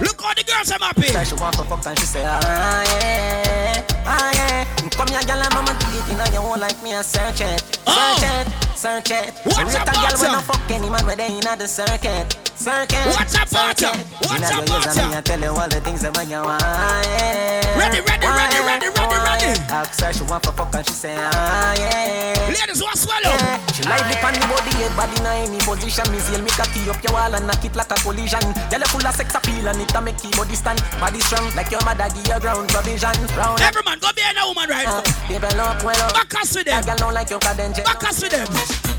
Look 0.00 0.20
how 0.20 0.34
the 0.34 0.44
girls 0.44 0.70
are 0.70 0.78
happy. 0.78 1.08
She 1.08 1.34
want 1.40 1.56
to 1.56 1.64
fuck 1.64 1.86
and 1.86 1.98
she 1.98 2.06
say 2.06 2.24
ah 2.24 2.40
yeah, 2.40 4.04
ah 4.04 4.32
yeah. 4.34 4.64
Come 4.90 5.08
here, 5.08 5.22
girl, 5.22 5.40
I'm 5.40 5.64
a 5.64 5.72
delete 5.80 6.08
in 6.12 6.32
your 6.32 6.42
hole 6.42 6.58
like 6.58 6.82
me, 6.82 6.94
I 6.94 7.02
search 7.02 7.40
it, 7.40 7.60
search 7.88 8.22
it, 8.22 8.48
search 8.76 9.10
it. 9.10 9.34
What's 9.44 9.58
Rate 9.58 9.80
up, 9.80 9.92
girl 9.92 10.20
when 10.20 10.34
I 10.34 10.42
fuck 10.42 10.70
any 10.70 10.88
man 10.90 11.06
where 11.06 11.16
they 11.16 11.28
in 11.28 11.40
the 11.40 11.66
circuit, 11.66 12.49
circuit. 12.60 13.00
What's 13.16 13.34
up, 13.34 13.48
what's 13.48 13.82
up? 13.82 13.96
circuit. 13.96 14.28
What's 14.28 14.36
Inna 14.36 14.60
up, 14.60 14.68
your 14.68 14.76
ears 14.76 14.84
what's 14.84 14.98
and 15.00 15.10
me, 15.10 15.16
I 15.16 15.20
tell 15.24 15.40
you 15.40 15.56
all 15.56 15.68
the 15.68 15.80
things 15.80 16.00
that 16.04 16.12
when 16.12 16.28
you 16.28 16.44
want. 16.44 16.60
Ready, 16.60 18.04
ready, 18.04 18.28
ready, 18.28 18.60
ready, 18.68 18.88
ready, 18.92 19.16
ready. 19.16 19.48
Ask 19.72 19.96
she 20.12 20.22
want 20.28 20.44
to 20.44 20.52
fuck 20.52 20.74
and 20.76 20.84
she 20.84 20.92
say 20.92 21.16
ah 21.16 21.72
yeah. 21.80 22.52
Ladies, 22.52 22.82
what 22.84 22.98
swallow? 23.00 23.32
Yeah. 23.32 23.56
She 23.72 23.82
lively 23.88 24.16
pan 24.20 24.36
the 24.36 24.44
body, 24.44 24.72
head 24.76 24.92
body 24.92 25.16
in 25.16 25.26
any 25.48 25.58
position. 25.64 26.04
Me 26.12 26.20
zeal 26.20 26.42
me 26.44 26.52
cocky 26.52 26.84
up 26.92 27.00
your 27.00 27.16
wall 27.16 27.32
and 27.32 27.46
knock 27.48 27.64
it 27.64 27.72
like 27.72 27.88
a 27.88 27.96
collision. 28.04 28.44
Girl, 28.68 28.84
full 28.92 29.06
of 29.08 29.14
sex 29.16 29.32
appeal 29.32 29.64
and 29.64 29.80
it 29.80 29.94
a 29.96 30.00
make 30.04 30.20
your 30.20 30.36
body 30.36 30.54
stand. 30.54 30.84
Body 31.00 31.20
strong 31.24 31.48
like 31.56 31.72
your 31.72 31.80
mother 31.88 32.12
give 32.12 32.28
you 32.28 32.40
ground 32.44 32.68
provision. 32.68 33.16
Round 33.40 33.56
Every 33.64 33.82
man, 33.88 33.98
go 34.04 34.12
be 34.12 34.20
a 34.20 34.36
woman 34.44 34.68
right 34.68 34.84
now. 34.84 35.00
Baby, 35.32 35.48
look 35.56 35.80
well 35.80 36.02
up. 36.04 36.12
Back 36.12 36.34
us 36.36 36.52
with 36.52 36.68
them. 36.68 36.84
Girl, 36.84 36.96
don't 37.08 37.14
like 37.16 37.30
your 37.32 37.40
cadence. 37.40 37.80
Back 37.80 38.04
us 38.04 38.20
with 38.20 38.36
them. 38.36 38.90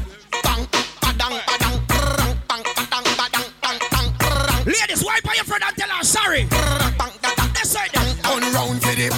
Ladies, 4.65 5.03
wipe 5.03 5.27
on 5.27 5.35
your 5.35 5.45
friend 5.45 5.63
and 5.65 5.75
tell 5.75 5.89
her 5.89 6.03
sorry. 6.03 6.43
That's 6.45 7.75
right. 7.75 7.91
Turn 7.91 8.43
round 8.53 8.81
for 8.81 8.93
them. 8.95 9.13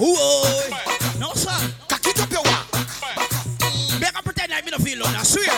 Ooh, 0.00 1.18
no 1.18 1.32
sir. 1.34 1.50
Cock 1.88 2.06
it 2.06 2.20
up 2.22 2.30
your 2.30 2.42
walk. 2.44 2.66
Make 4.00 4.14
her 4.14 4.22
pretend 4.22 4.50
like 4.52 4.64
me 4.64 4.70
no 4.70 4.78
feel 4.78 5.02
alone. 5.02 5.16
I 5.16 5.22
swear. 5.24 5.50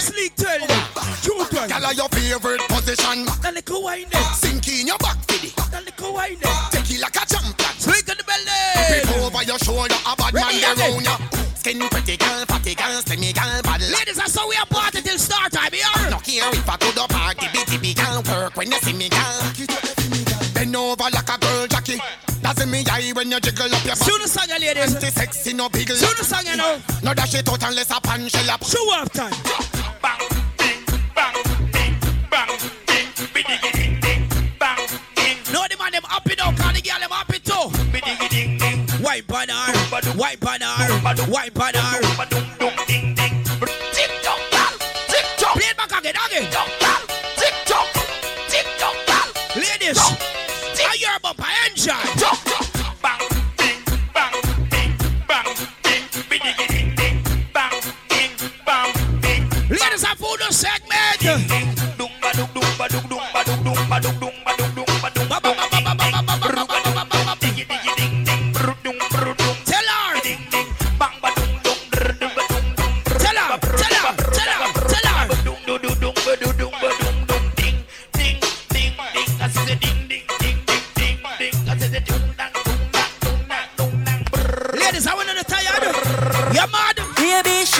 Sleek 0.00 0.34
tell 0.36 0.58
them. 0.58 0.84
Truth 1.22 1.52
one. 1.52 1.68
Girl, 1.68 1.84
are 1.84 1.94
your 1.94 2.08
favorite 2.08 2.60
position. 2.68 3.26
That 3.42 3.52
little 3.54 3.82
wine 3.82 4.06
there. 4.10 4.22
Sink 4.32 4.66
in 4.68 4.86
your 4.86 4.98
back 4.98 5.18
for 5.28 5.36
it. 5.46 5.54
That 5.70 5.84
little 5.84 6.14
wine 6.14 6.38
there. 6.40 6.54
Take 6.72 6.90
it 6.96 7.00
like 7.02 7.16
a 7.16 7.26
champion. 7.28 7.72
Sleek 7.76 8.08
in 8.08 8.16
the 8.16 8.24
belly. 8.24 9.04
Flip 9.04 9.22
over 9.22 9.42
your 9.44 9.58
shoulder, 9.58 9.94
a 10.08 10.16
bad 10.16 10.32
man 10.34 10.44
Ready, 10.48 10.60
there 10.60 10.74
ready. 10.76 10.92
round 10.92 11.04
ya. 11.04 11.16
Skin 11.60 11.78
pretty 11.92 12.16
girl, 12.16 12.44
fatty 12.48 12.74
girl, 12.74 13.02
slimmy 13.04 13.34
girl, 13.36 13.60
bad. 13.62 13.82
Ladies, 13.82 14.16
that's 14.16 14.34
how 14.34 14.48
we 14.48 14.56
are 14.56 14.64
party 14.64 14.89
till 15.10 15.18
start 15.18 15.52
time. 15.52 15.72
Here. 15.72 16.10
No 16.10 16.18
care 16.18 16.50
if 16.54 16.68
I 16.68 16.76
could 16.76 16.98
up 16.98 17.10
party, 17.10 17.46
bitty 17.52 17.78
big 17.78 17.96
girl, 17.96 18.22
work 18.22 18.56
when 18.56 18.70
you 18.70 18.78
see 18.78 18.92
me 18.92 19.08
girl. 19.08 19.42
Bend 20.54 20.76
over 20.76 21.10
like 21.10 21.28
a 21.28 21.38
girl, 21.38 21.66
Jackie. 21.66 22.00
That's 22.42 22.62
in 22.62 22.70
me 22.70 22.84
eye 22.90 23.12
when 23.14 23.30
you 23.30 23.40
jiggle 23.40 23.66
up 23.66 23.84
your 23.84 23.96
back. 23.96 24.06
Soon 24.06 24.22
as 24.22 24.32
song, 24.32 24.48
you 24.48 24.60
ladies. 24.60 24.94
Anti 24.94 25.10
sexy, 25.10 25.52
no 25.54 25.68
big 25.68 25.90
Soon 25.90 26.18
as 26.18 26.28
song, 26.28 26.46
you 26.46 26.56
know. 26.56 26.78
No 27.02 27.14
dash 27.14 27.34
it 27.34 27.48
out 27.48 27.62
unless 27.62 27.90
a 27.90 28.00
pan 28.00 28.28
shell 28.28 28.50
up. 28.50 28.64
Show 28.64 28.78
off 28.94 29.12
time. 29.12 29.32
No, 35.52 35.66
the 35.66 35.76
man 35.78 35.92
them 35.92 36.02
happy 36.04 36.34
now, 36.38 36.52
call 36.52 36.72
the 36.72 36.80
girl 36.80 37.00
them 37.00 37.10
happy 37.10 37.38
too. 37.40 37.66
White 39.02 39.26
banner, 39.26 39.54
white 40.16 40.40
banner, 40.40 40.66
white 41.26 41.54
banner. 41.54 42.49
About 51.86 52.19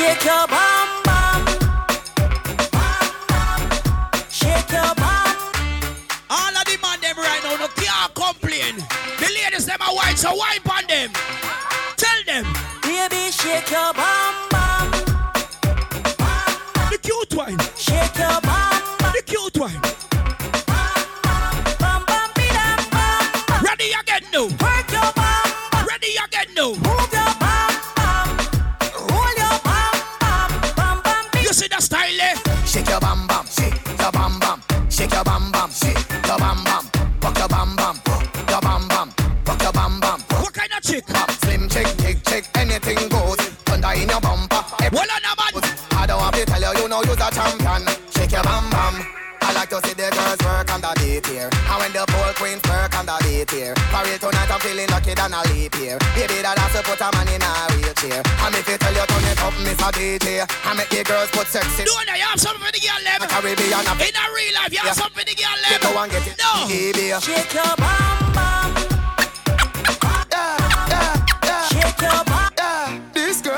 Shake 0.00 0.24
your 0.24 0.46
bum 0.48 1.02
bum. 1.04 1.44
Bum 2.72 3.06
bum. 3.28 3.70
Shake 4.30 4.72
your 4.72 4.94
bum. 4.94 5.36
All 6.30 6.56
of 6.56 6.64
the 6.64 6.78
them 7.02 7.16
right 7.18 7.40
now, 7.44 7.56
no 7.60 7.68
can't 7.76 8.14
complain. 8.14 8.76
The 9.18 9.28
ladies 9.44 9.66
them 9.66 9.76
are 9.82 9.94
white, 9.94 10.16
so 10.16 10.34
wipe 10.34 10.66
on 10.74 10.86
them. 10.86 11.10
Tell 11.98 12.24
them. 12.24 12.46
Baby, 12.82 13.30
shake 13.30 13.70
your 13.70 13.92
bum. 13.92 14.39
Shake 35.00 35.12
your 35.12 35.24
bam 35.24 35.50
bam, 35.50 35.70
shake 35.70 35.96
your 36.28 36.36
bam 36.36 36.60
bam, 36.64 36.84
rock 37.22 37.38
your 37.38 37.48
bam 37.48 37.74
bam, 37.76 37.96
your 38.52 38.60
bam 38.60 38.84
bam, 38.88 39.08
rock 39.46 39.62
your 39.62 39.72
bam 39.72 40.00
bam. 40.00 40.20
What 40.42 40.52
kind 40.52 40.72
of 40.76 40.82
chick? 40.82 41.06
Bam, 41.06 41.28
slim 41.40 41.68
chick, 41.68 41.88
big 41.96 42.22
chick, 42.24 42.44
anything 42.54 43.08
goes. 43.08 43.40
Thunder 43.64 43.92
in 43.96 44.08
your 44.08 44.20
bumper. 44.20 44.62
Well 44.92 45.08
on 45.08 45.24
a 45.24 45.32
man. 45.40 45.64
I 45.96 46.06
don't 46.06 46.20
have 46.20 46.34
to 46.34 46.44
tell 46.44 46.60
you, 46.60 46.82
you 46.82 46.88
know 46.88 47.02
you're 47.02 47.16
a 47.16 47.28
champion. 47.32 47.82
Shake 48.12 48.32
your 48.32 48.42
bam 48.42 48.68
bam. 48.68 48.94
I 49.50 49.52
like 49.52 49.70
to 49.70 49.80
see 49.82 49.94
the 49.98 50.06
girls 50.14 50.38
work 50.46 50.70
on 50.70 50.80
the 50.80 50.92
beat 51.02 51.26
here. 51.26 51.50
And 51.50 51.78
when 51.82 51.90
the 51.90 52.06
pole 52.06 52.30
queens 52.38 52.62
work 52.70 52.94
on 52.94 53.06
the 53.06 53.18
beat 53.26 53.50
here. 53.50 53.74
For 53.90 54.04
real 54.06 54.14
tonight 54.14 54.46
I'm 54.46 54.60
feeling 54.62 54.86
lucky 54.94 55.10
than 55.10 55.34
a 55.34 55.42
leap 55.50 55.74
here. 55.74 55.98
Baby 56.14 56.38
that 56.46 56.54
has 56.54 56.70
to 56.78 56.86
put 56.86 57.02
a 57.02 57.10
man 57.10 57.26
in 57.26 57.42
a 57.42 57.50
wheelchair. 57.74 58.22
And 58.46 58.54
if 58.54 58.68
you 58.70 58.78
tell 58.78 58.94
you 58.94 59.02
turn 59.09 59.09
it 59.09 59.09
up, 59.42 59.54
Miss 59.64 59.80
DJ. 59.96 60.44
I 60.64 60.74
make 60.74 60.88
the 60.88 61.02
girls 61.04 61.30
put 61.30 61.46
sexy. 61.46 61.84
Do 61.84 61.90
you 61.90 62.24
have 62.24 62.40
something 62.40 62.62
for 62.64 62.72
the 62.72 62.80
girl 62.80 63.00
them? 63.04 63.20
Caribbean. 63.28 63.80
In 64.00 64.16
a 64.16 64.24
real 64.34 64.54
life, 64.54 64.72
you 64.72 64.78
have 64.78 64.94
something 64.94 65.18
for 65.18 65.24
the 65.24 65.34
girl 65.34 65.58
them. 65.64 65.80
Go 65.80 65.98
and 65.98 66.12
get 66.12 66.26
it. 66.26 66.36
No. 66.38 67.20
Shake 67.20 67.54
your 67.54 67.76
bum 67.76 68.32
bum. 68.32 68.79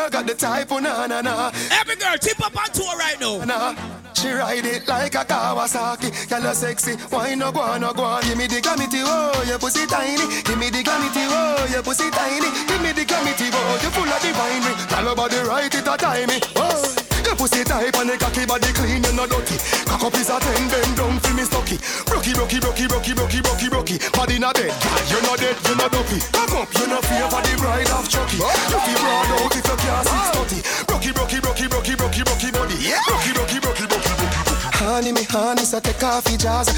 Girl 0.03 0.11
got 0.11 0.27
the 0.27 0.35
type 0.35 0.73
of 0.73 0.83
na 0.83 1.07
na 1.07 1.21
na. 1.21 1.53
Every 1.71 1.95
girl 1.95 2.19
tip 2.19 2.45
up 2.45 2.57
on 2.59 2.69
tour 2.73 2.97
right 2.99 3.21
now. 3.21 3.39
na. 3.45 3.73
She 4.15 4.33
ride 4.33 4.67
it 4.67 4.89
like 4.89 5.15
a 5.15 5.25
Kawasaki. 5.25 6.29
Girl, 6.29 6.53
sexy. 6.55 6.97
Why 7.11 7.37
no 7.37 7.53
go 7.53 7.61
on, 7.61 7.83
no 7.83 7.93
go 7.95 8.03
on? 8.03 8.23
Give 8.25 8.37
me 8.37 8.49
the 8.49 8.61
glamity, 8.61 8.99
oh, 9.03 9.45
your 9.47 9.61
pussy 9.61 9.87
tiny. 9.87 10.43
Give 10.43 10.59
me 10.59 10.71
the 10.71 10.83
glamity, 10.83 11.23
oh, 11.31 11.69
your 11.71 11.85
pussy 11.85 12.11
tiny. 12.11 12.51
Give 12.67 12.83
me 12.83 12.91
the 12.91 13.05
glamity, 13.05 13.45
oh, 13.53 13.79
you 13.81 13.91
full 13.91 14.11
of 14.11 14.21
divine. 14.21 14.89
Girl, 14.91 15.05
your 15.05 15.15
body 15.15 15.37
right, 15.47 15.73
it 15.73 15.87
a 15.87 15.97
timey. 15.97 16.41
Oh. 16.57 17.02
Pussy 17.43 17.65
tight 17.65 17.91
and 17.99 18.07
the 18.07 18.15
cocky 18.15 18.47
body 18.47 18.71
clean, 18.71 19.03
you 19.03 19.13
no 19.19 19.27
dirty. 19.27 19.59
Cock 19.83 20.07
up 20.07 20.15
is 20.15 20.31
a 20.31 20.39
ten, 20.39 20.63
bend 20.71 20.95
down 20.95 21.19
for 21.19 21.35
me 21.35 21.43
stocky. 21.43 21.75
Brocky, 22.07 22.39
brocky, 22.39 22.63
brocky, 22.63 22.87
brocky, 22.87 23.13
brocky, 23.19 23.43
brocky, 23.43 23.67
brocky. 23.67 23.99
Body 24.15 24.39
not 24.39 24.55
dead, 24.55 24.71
you 25.11 25.19
no 25.27 25.35
dead, 25.35 25.59
you 25.67 25.75
no 25.75 25.91
dopey. 25.91 26.23
Cock 26.31 26.55
up, 26.55 26.71
you 26.71 26.87
no 26.87 27.03
fear 27.03 27.27
for 27.27 27.43
the 27.43 27.51
bride 27.59 27.91
of 27.99 28.07
Chucky. 28.07 28.39
You 28.39 28.79
feel 28.87 28.95
broad 28.95 29.31
out 29.43 29.57
if 29.59 29.67
you 29.67 29.75
can't 29.75 30.07
six 30.07 30.23
thirty. 30.39 30.59
Brocky, 30.87 31.11
brocky, 31.11 31.39
brocky, 31.43 31.67
brocky, 31.67 31.95
brocky, 31.99 32.23
brocky 32.23 32.51
body. 32.55 32.79
Brocky, 33.11 33.33
brocky, 33.35 33.59
brocky, 33.59 33.87
brocky, 33.91 34.15
brocky. 34.15 34.39
Honey, 34.79 35.11
me 35.11 35.25
honey, 35.27 35.67
so 35.67 35.81
take 35.83 35.99
off 36.05 36.23
your 36.31 36.39
jazz. 36.39 36.71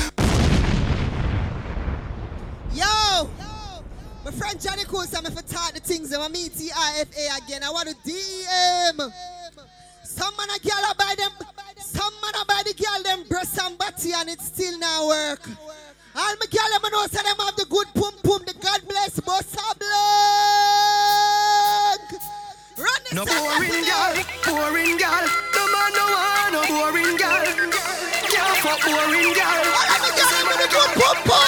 Yo! 2.72 3.28
My 4.24 4.32
friend 4.32 4.56
Johnny 4.58 4.84
Cool 4.88 5.04
said 5.04 5.24
me 5.24 5.28
for 5.28 5.44
talk 5.44 5.74
the 5.74 5.80
things 5.80 6.10
and 6.10 6.22
I 6.22 6.28
meet 6.28 6.56
TIFA 6.56 7.44
again. 7.44 7.60
I 7.60 7.68
want 7.68 7.90
to 7.90 7.96
DM. 8.08 9.12
Some 10.14 10.34
man 10.36 10.50
a 10.54 10.58
girl 10.62 10.84
a 10.90 10.94
buy 10.94 11.14
them, 11.18 11.32
some 11.78 12.14
man 12.22 12.34
a 12.40 12.44
buy 12.46 12.62
the 12.64 12.74
girl 12.74 13.02
them 13.02 13.24
breast 13.28 13.58
and 13.60 13.76
body 13.76 14.12
and 14.14 14.28
it 14.28 14.40
still 14.40 14.78
not 14.78 15.06
work. 15.08 15.42
All 16.14 16.34
my 16.38 16.46
girl 16.46 16.70
them 16.70 16.86
know 16.92 17.06
say 17.10 17.22
them 17.22 17.36
have 17.42 17.56
the 17.56 17.66
good 17.66 17.88
pum 17.94 18.14
pum, 18.22 18.42
the 18.46 18.54
God 18.62 18.80
bless 18.86 19.18
Bossa 19.18 19.74
Blanc. 19.74 19.90
Run 22.78 23.00
this 23.02 23.14
No 23.14 23.24
boring 23.26 23.82
girl, 23.90 24.14
boring 24.46 24.96
girl. 25.02 25.26
No 25.50 25.62
man 25.74 25.90
no 25.98 26.04
want 26.14 26.54
no 26.54 26.62
boring 26.70 27.18
girl. 27.18 27.74
Can't 28.30 28.56
fuck 28.62 28.86
boring 28.86 29.34
girl. 29.34 29.66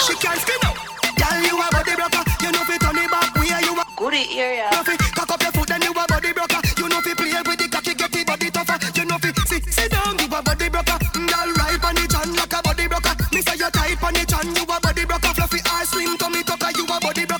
She 0.07 0.15
can't 0.19 0.39
scream 0.43 0.59
out. 0.67 0.75
Girl, 1.15 1.39
you 1.39 1.55
a 1.55 1.67
body 1.71 1.95
broker. 1.95 2.23
You 2.43 2.51
know 2.51 2.63
fi 2.67 2.75
turn 2.77 2.99
it 2.99 3.07
back 3.11 3.31
where 3.35 3.63
you 3.63 3.79
a. 3.79 3.83
Goody 3.95 4.27
area. 4.39 4.67
You 4.71 4.77
know 4.77 4.83
fi 4.83 4.97
cock 5.15 5.31
up 5.31 5.41
your 5.41 5.51
foot 5.51 5.71
and 5.71 5.83
you 5.83 5.91
a 5.91 6.03
body 6.07 6.33
broker. 6.33 6.61
You 6.77 6.87
know 6.89 6.99
fi 7.01 7.13
play 7.15 7.31
with 7.31 7.57
the 7.57 7.66
cocky, 7.66 7.66
get 7.66 7.66
the 7.66 7.66
a 10.37 10.43
body 10.43 10.69
broker. 10.69 10.97
Girl, 11.13 11.49
right 11.57 11.83
on 11.83 11.97
it 11.97 12.13
and 12.13 12.35
like 12.35 12.53
a 12.53 12.61
body 12.61 12.87
broker. 12.87 13.15
Me 13.33 13.41
say 13.41 13.57
you 13.57 13.69
tight 13.71 14.03
on 14.03 14.15
it 14.15 14.33
and 14.33 14.57
you 14.57 14.63
a 14.63 14.79
body 14.79 15.05
broker. 15.05 15.33
Fluffy 15.33 15.59
ass 15.65 15.89
slim 15.89 16.17
tummy 16.17 16.43
tucker, 16.43 16.71
you 16.77 16.85
a 16.85 16.99
body 16.99 17.25
broker. 17.25 17.36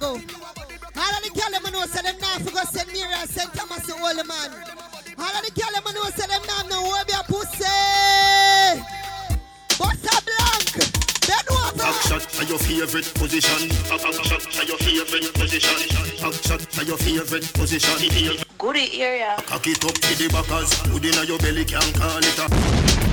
Some 0.00 0.16
gal 0.16 0.16
ago. 0.16 0.20
All 0.96 1.14
of 1.14 1.22
the 1.22 1.30
gal 1.34 1.50
them 1.50 1.72
know 1.72 1.86
say 1.86 2.02
them 2.02 2.16
now 2.20 2.38
for 2.38 2.50
go 2.50 2.62
send 2.64 2.88
Mary 2.88 3.12
and 3.12 3.30
send 3.30 3.52
Thomas 3.52 3.86
the 3.86 3.92
old 3.94 4.26
man. 4.26 4.50
All 5.18 5.36
of 5.36 5.44
the 5.44 5.52
gal 5.54 5.72
them 5.72 5.94
know 5.94 6.10
say 6.10 6.26
them 6.26 6.42
now 6.46 6.62
no 6.68 6.82
will 6.82 7.04
be 7.04 7.12
a 7.12 7.22
pussy. 7.24 7.64
Bossa 9.78 10.16
Blanc. 10.24 10.72
Then 11.26 11.44
what? 11.48 11.76
Back 11.76 11.94
shot 12.02 12.40
are 12.40 12.44
your 12.44 12.58
favorite 12.58 13.14
position. 13.14 13.68
Back 13.88 14.02
back 14.02 14.24
shot 14.24 14.58
are 14.58 14.64
your 14.64 14.78
favorite 14.78 15.34
position. 15.34 15.76
Back 16.20 16.34
shot 16.34 16.78
are 16.78 16.84
your 16.84 16.98
favorite 16.98 17.52
position. 17.54 18.44
Goody 18.58 19.00
area. 19.00 19.36
Cock 19.46 19.66
it 19.66 19.84
up 19.84 19.94
to 19.94 20.18
the 20.18 20.28
backers. 20.28 20.74
Put 20.90 21.04
in 21.04 21.26
your 21.26 21.38
belly, 21.38 21.64
can't 21.64 21.94
call 21.94 22.18
it 22.18 22.38
a. 22.38 23.09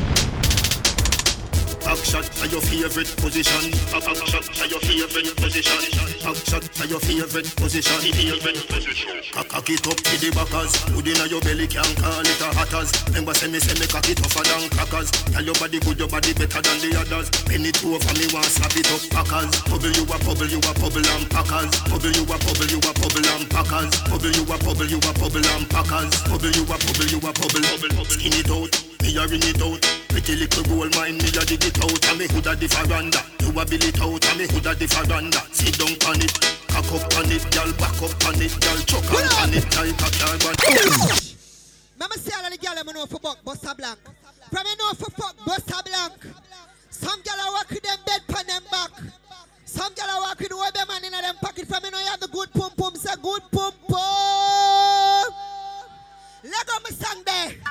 Back 1.83 1.99
shot 2.03 2.27
your 2.51 2.61
favorite 2.61 3.11
position. 3.17 3.71
Back 3.91 4.03
shot 4.27 4.69
your 4.69 4.79
favorite 4.79 5.35
position. 5.37 5.79
Back 6.23 6.35
shot 6.45 6.89
your 6.89 6.99
favorite 6.99 7.55
position. 7.55 7.99
Favorite 8.13 8.67
position. 8.67 9.17
Cock 9.57 9.69
it 9.69 9.87
up 9.87 9.97
to 9.97 10.13
the 10.19 10.29
backers. 10.35 10.73
Put 10.91 11.07
in 11.07 11.17
your 11.29 11.41
belly, 11.41 11.67
can't 11.67 11.95
call 11.97 12.21
it 12.21 12.41
a 12.41 12.49
hatters. 12.53 12.91
Remember 13.07 13.33
say 13.33 13.47
me 13.47 13.59
say 13.59 13.73
me 13.79 13.87
cock 13.87 14.07
it 14.09 14.17
tougher 14.17 14.43
than 14.43 14.69
crackers. 14.69 15.09
Tell 15.31 15.43
your 15.43 15.55
body 15.55 15.79
good, 15.79 15.97
your 15.97 16.07
body 16.07 16.33
better 16.33 16.61
than 16.61 16.77
the 16.83 16.91
others. 16.99 17.29
Bend 17.45 17.65
it 17.65 17.79
over 17.85 18.13
me, 18.19 18.25
want 18.33 18.49
slap 18.49 18.75
it 18.75 18.89
up, 18.91 19.01
packers. 19.09 19.53
Bubble 19.65 19.93
you 19.93 20.03
a 20.05 20.17
bubble, 20.21 20.49
you 20.49 20.59
a 20.59 20.71
bubble 20.77 21.07
and 21.07 21.25
packers. 21.29 21.71
Bubble 21.87 22.13
you 22.13 22.23
a 22.27 22.35
bubble, 22.37 22.69
you 22.69 22.79
a 22.81 22.91
bubble 22.93 23.27
and 23.33 23.45
packers. 23.49 23.93
Bubble 24.09 24.33
you 24.33 24.43
a 24.43 24.55
bubble, 24.61 24.89
you 24.89 24.99
a 24.99 25.11
bubble 25.15 25.47
and 25.47 25.65
packers. 25.69 26.13
Bubble 26.27 26.53
you 26.53 26.63
a 26.67 26.75
bubble, 26.77 27.07
you 27.09 27.19
a 27.23 27.31
bubble. 27.31 27.63
Skin 28.09 28.35
it 28.35 28.51
out, 28.51 28.73
me 29.01 29.09
a 29.17 29.23
ring 29.25 29.45
it 29.45 29.61
out. 29.61 30.06
Pretty 30.17 30.35
little 30.35 30.63
gold 30.63 30.95
mine, 30.95 31.13
me 31.21 31.29
a 31.29 31.45
dig 31.45 31.61
it 31.61 31.77
out. 31.77 32.09
And 32.09 32.17
me 32.17 32.25
the 32.25 32.65
veranda. 32.65 33.21
You 33.37 33.53
a 33.53 33.61
bill 33.61 33.85
it 33.85 34.01
out, 34.01 34.25
and 34.25 34.37
me 34.41 34.47
the 34.49 34.73
veranda. 34.89 35.37
Sit 35.53 35.77
down 35.77 35.93
on 36.09 36.17
it, 36.17 36.33
cock 36.73 36.89
up 36.89 37.05
on 37.21 37.29
it, 37.29 37.45
girl, 37.53 37.69
back 37.77 37.93
up 38.01 38.17
on 38.25 38.41
it, 38.41 38.49
girl, 38.57 38.81
chuck 38.89 39.05
on 39.13 39.29
on 39.45 39.53
it 39.53 39.69
a. 39.77 39.85
Remember 41.93 42.17
say 42.17 42.33
all 42.33 42.45
of 42.45 42.51
the 42.51 42.57
gal 42.57 42.73
them 42.73 42.89
know 42.95 43.05
for 43.05 43.19
buck 43.19 43.45
Bossa 43.45 43.77
Blanc. 43.77 43.99
From 44.49 44.65
you 44.65 44.77
know 44.81 44.97
for 44.97 45.11
fuck 45.13 45.37
Bossa 45.45 45.85
Blanc. 45.85 46.17
Some 46.89 47.21
gal 47.21 47.37
are 47.37 47.53
walk 47.53 47.69
with 47.69 47.83
them 47.83 47.99
bed 48.03 48.21
pan 48.27 48.47
them 48.47 48.63
back. 48.71 48.89
Some 49.65 49.93
gal 49.93 50.09
are 50.09 50.21
walk 50.21 50.39
with 50.39 50.51
all 50.51 50.71
man 50.87 51.05
in 51.05 51.11
them 51.11 51.35
pocket. 51.43 51.67
From 51.67 51.85
you 51.85 51.91
know 51.91 51.99
you 51.99 52.09
have 52.09 52.19
the 52.19 52.27
good 52.29 52.51
pum 52.53 52.71
pum, 52.75 52.95
say 52.95 53.13
good 53.21 53.43
pum 53.51 53.71
pum. 53.87 55.29
Let 56.41 56.65
go 56.65 56.73
my 56.81 56.89
song 56.89 57.21
there. 57.23 57.66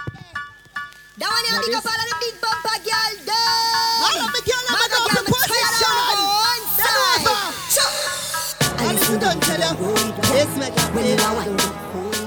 That 1.17 1.33
one 1.33 1.45
here, 1.49 1.61
big 1.65 1.73
up 1.73 1.87
all 1.89 1.97
of 1.97 2.07
the 2.13 2.17
big 2.21 2.37
bumper 2.45 2.77
girl. 2.85 3.17
All 4.05 4.21
of 4.21 4.31
the 4.37 4.41
girl 4.45 4.63
them 4.69 4.77
Mother 4.77 5.01
go 5.01 5.09
girl, 5.09 5.25
for 5.25 5.25
me 5.25 5.33
tired 5.33 5.65
of 5.65 5.73
position. 5.73 6.29
one 6.45 6.65
side. 6.77 7.25
over. 7.25 7.89
And 8.85 9.01
listen, 9.01 9.17
don't 9.25 9.41
tell 9.41 9.63
you. 9.65 9.73
This 10.29 10.51
make 10.61 10.77
you 10.77 10.89
feel 10.93 11.17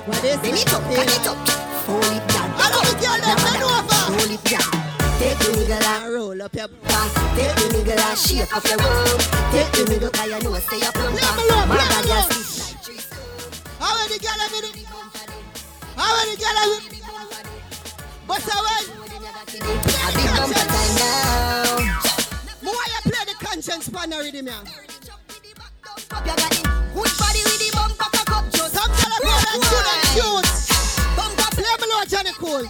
What 0.09 0.23
is 0.25 0.41
Bend 0.41 0.57
it 0.57 0.73
up, 0.73 0.81
cut 0.89 1.05
it 1.05 1.27
up. 1.29 1.37
Hold 1.85 2.01
it 2.17 2.25
down. 2.33 2.49
All 2.57 2.73
of 2.73 2.81
the 2.89 2.93
girl 2.97 3.19
them 3.21 3.37
bend 3.45 3.61
over. 3.61 4.01
Hold 4.09 4.31
it 4.33 4.43
down. 4.49 4.73
Take 5.21 5.37
the 5.37 5.49
nigga 5.53 5.77
and 5.85 6.13
roll 6.13 6.41
up 6.41 6.53
your 6.57 6.69
back. 6.81 7.09
Take 7.37 7.53
the 7.61 7.65
nigga 7.69 7.93
and 7.93 8.17
shake 8.17 8.49
off 8.57 8.65
your 8.65 8.81
room. 8.81 9.21
Take 9.53 9.69
the 9.77 9.83
nigga 9.85 10.09
'cause 10.09 10.29
you 10.33 10.39
know 10.41 10.57
say 10.65 10.81
you 10.81 10.91
plump. 10.97 11.13
Leave 11.13 11.29
me 11.37 11.45
alone, 11.45 11.69
leave 11.69 11.69
me 11.69 11.77
Mother 11.77 12.09
girl, 12.09 12.17
alone. 12.17 12.31
see 12.33 12.97
How 13.77 13.93
many 14.01 14.17
in 14.17 14.17
it? 14.17 14.87
How 15.95 16.09
many 16.17 16.33
in 16.33 16.41
it? 16.89 17.48
What's 18.29 18.45
that 18.45 18.61
way? 18.61 18.85
a 18.85 20.09
big 20.13 20.29
bumper 20.37 20.61
time 20.69 20.93
now. 21.01 21.81
Why 22.61 22.85
you 22.93 23.01
play 23.09 23.25
the 23.25 23.33
conscience 23.41 23.89
pan 23.89 24.11
rhythm, 24.11 24.45
yeah? 24.45 24.61
Up 26.13 26.21
your 26.21 26.37
got 26.37 26.53
it. 26.53 26.61
Good 26.93 27.09
body 27.17 27.41
see 27.41 27.57
the 27.57 27.73
bumper 27.73 28.05
cock 28.05 28.29
up 28.29 28.45
just. 28.53 28.77
Some 28.77 28.93
gyal 28.93 29.09
a 29.09 29.19
go 29.25 29.33
like 29.33 29.65
chew 29.65 29.81
them 29.81 30.01
cute. 30.13 30.49
Bumper 31.17 31.49
play 31.57 31.73
me 31.81 31.85
Lord 31.89 32.05
Johnny 32.05 32.33
Cool. 32.37 32.69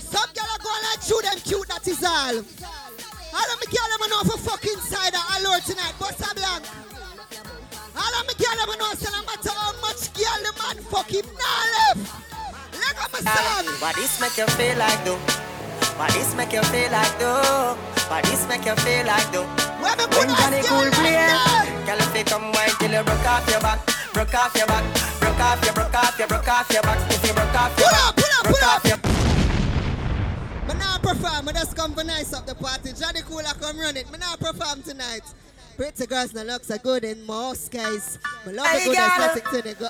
Some 0.00 0.32
gyal 0.32 0.48
a 0.48 0.56
go 0.64 0.72
like 0.80 1.04
chew 1.04 1.20
them 1.20 1.38
cute. 1.44 1.68
That 1.68 1.84
is 1.84 2.00
all. 2.00 2.40
All 2.40 3.48
of 3.52 3.56
me 3.60 3.66
gyal 3.68 3.84
them 3.84 4.08
know 4.08 4.24
for 4.32 4.40
fucking 4.48 4.80
side 4.80 5.12
of 5.12 5.28
allure 5.36 5.60
tonight. 5.60 5.92
Bust 6.00 6.24
a 6.24 6.32
blank. 6.32 6.64
All 8.00 8.14
of 8.16 8.24
me 8.24 8.32
gyal 8.40 8.56
them 8.56 8.72
know 8.80 8.96
say 8.96 9.12
no 9.12 9.20
matter 9.28 9.52
how 9.52 9.76
much 9.84 10.08
gyal 10.16 10.40
the 10.40 10.52
man 10.56 10.80
fuck 10.88 11.12
him 11.12 11.28
nah 11.36 12.00
left. 12.00 12.27
Look 12.88 13.04
at 13.04 13.12
my 13.12 13.20
son. 13.20 13.66
What 13.80 13.96
this 13.96 14.20
make 14.20 14.36
you 14.36 14.46
feel 14.56 14.76
like 14.78 15.04
though? 15.04 15.20
What 15.98 16.10
this 16.12 16.34
make 16.34 16.52
you 16.52 16.62
feel 16.72 16.90
like 16.90 17.18
though? 17.18 17.76
What 18.08 18.24
this 18.24 18.46
make 18.48 18.64
you 18.64 18.74
feel 18.76 19.04
like 19.06 19.30
though? 19.32 19.46
When 19.84 20.28
Johnny 20.28 20.62
Cool 20.64 20.90
play, 20.96 21.28
girl 21.86 22.00
if 22.00 22.16
you 22.16 22.24
come 22.24 22.52
wine 22.52 22.70
till 22.80 22.90
you 22.90 23.02
broke 23.04 23.26
off 23.26 23.48
your 23.50 23.60
back, 23.60 23.78
broke 24.12 24.34
off 24.34 24.54
your 24.56 24.66
back, 24.66 24.84
broke 25.20 25.38
off 25.40 25.64
your, 25.64 25.74
broke 25.74 25.94
off 25.94 26.18
your, 26.18 26.28
broke 26.28 26.48
off 26.48 26.70
your 26.72 26.82
back. 26.82 26.98
If 27.12 27.26
you 27.26 27.32
broke 27.34 27.54
off 27.54 27.78
your 27.78 27.90
back, 27.90 28.16
broke 28.44 28.62
off 28.62 28.84
your. 28.84 28.98
Me 30.66 30.74
not 30.78 31.02
perform, 31.02 31.48
I 31.48 31.52
just 31.52 31.76
come 31.76 31.94
for 31.94 32.04
nice 32.04 32.32
up 32.32 32.46
the 32.46 32.54
party. 32.54 32.92
Johnny 32.92 33.20
Cool 33.22 33.40
I 33.46 33.52
come 33.60 33.78
run 33.78 33.96
it. 33.96 34.10
Me 34.10 34.18
not 34.18 34.40
perform 34.40 34.82
tonight. 34.82 35.22
Pretty 35.76 36.06
girls 36.06 36.34
no 36.34 36.42
looks 36.42 36.70
are 36.70 36.78
good 36.78 37.04
in 37.04 37.24
most 37.24 37.70
guys. 37.70 38.18
Me 38.46 38.52
love 38.52 38.66
the 38.66 38.84
good 38.84 38.98
aesthetic 38.98 39.44
to 39.50 39.62
the 39.62 39.74
go. 39.74 39.88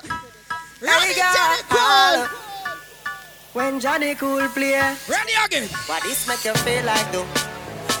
Run 0.81 1.01
it. 1.03 1.17
Johnny 1.17 1.63
Cool. 1.69 2.27
When 3.59 3.77
Johnny 3.77 4.15
Cool 4.15 4.47
play, 4.55 4.79
ready 5.11 5.35
again. 5.43 5.67
What 5.91 5.99
this 6.03 6.23
make 6.31 6.45
you 6.47 6.55
feel 6.63 6.79
like 6.87 7.11
though? 7.11 7.27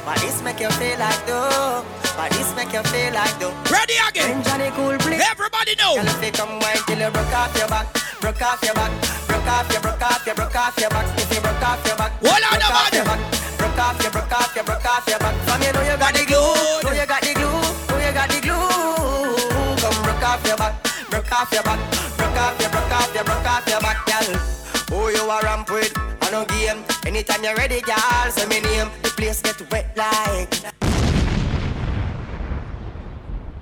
What 0.07 0.15
this 0.23 0.39
make 0.41 0.63
you 0.63 0.71
feel 0.79 0.97
like 0.97 1.19
though? 1.27 1.83
What 2.15 2.31
this 2.31 2.55
make 2.55 2.71
you 2.71 2.79
feel 2.87 3.11
like 3.11 3.35
though? 3.43 3.51
Ready 3.67 3.99
again. 4.07 4.39
When 4.39 4.43
Johnny 4.47 4.71
Cool 4.71 4.95
play, 5.03 5.19
everybody 5.19 5.75
know. 5.75 5.99
Girl, 5.99 6.07
if 6.07 6.23
you 6.23 6.31
come 6.31 6.63
wine 6.63 6.79
till 6.87 7.03
you 7.03 7.11
broke 7.11 7.35
off 7.35 7.51
your 7.59 7.67
back, 7.67 7.91
broke 8.23 8.39
off 8.39 8.63
your 8.63 8.71
back, 8.71 8.87
broke 9.27 9.51
off 9.51 9.67
your, 9.67 9.81
broke 9.83 9.99
off 9.99 10.23
your, 10.23 10.35
broke 10.39 10.55
off 10.55 10.79
your 10.79 10.89
back. 10.95 11.05
If 11.19 11.27
you 11.27 11.41
broke 11.43 11.67
off 11.67 11.83
your 11.83 11.97
back, 11.99 12.11
Hold 12.23 12.39
on, 12.39 12.55
broke 12.55 12.79
off 12.79 12.93
your 12.95 13.03
back, 13.03 13.19
broke 13.59 13.79
off 13.83 13.99
your, 13.99 14.11
broke 14.15 14.31
off 14.31 14.55
your, 14.55 14.63
broke 14.63 14.87
off 14.87 15.07
your 15.11 15.19
back. 15.19 15.35
From 15.43 15.59
you 15.59 15.71
know 15.75 15.83
you 15.83 15.97
got 15.99 16.15
the 16.15 16.23
glue, 16.23 16.87
know 16.87 16.95
you 16.95 17.03
got 17.03 17.19
the 17.19 17.35
glue, 17.35 17.59
know 17.91 17.99
you 17.99 18.15
got 18.15 18.31
the 18.31 18.39
glue. 18.39 19.75
Come 19.75 19.99
broke 20.07 20.23
off 20.23 20.39
your 20.47 20.55
back, 20.55 20.79
broke 21.11 21.31
off 21.35 21.51
your 21.51 21.67
back, 21.67 21.79
broke 22.15 22.39
off 22.47 22.55
your, 22.63 22.71
broke 22.71 22.95
off 22.95 23.11
your, 23.11 23.27
broke 23.27 23.43
off 23.43 23.67
your 23.67 23.83
back, 23.83 23.99
girl. 24.07 24.58
Who 24.99 25.09
you 25.11 25.23
are 25.31 25.41
ramp 25.43 25.71
with? 25.71 25.93
I 26.21 26.29
no 26.29 26.43
game. 26.43 26.83
Anytime 27.07 27.41
you're 27.41 27.55
ready, 27.55 27.79
girl, 27.79 28.31
say 28.31 28.45
me 28.47 28.59
name. 28.59 28.89
The 29.01 29.09
place 29.15 29.41
get 29.41 29.55
wet 29.71 29.95
like. 29.95 30.53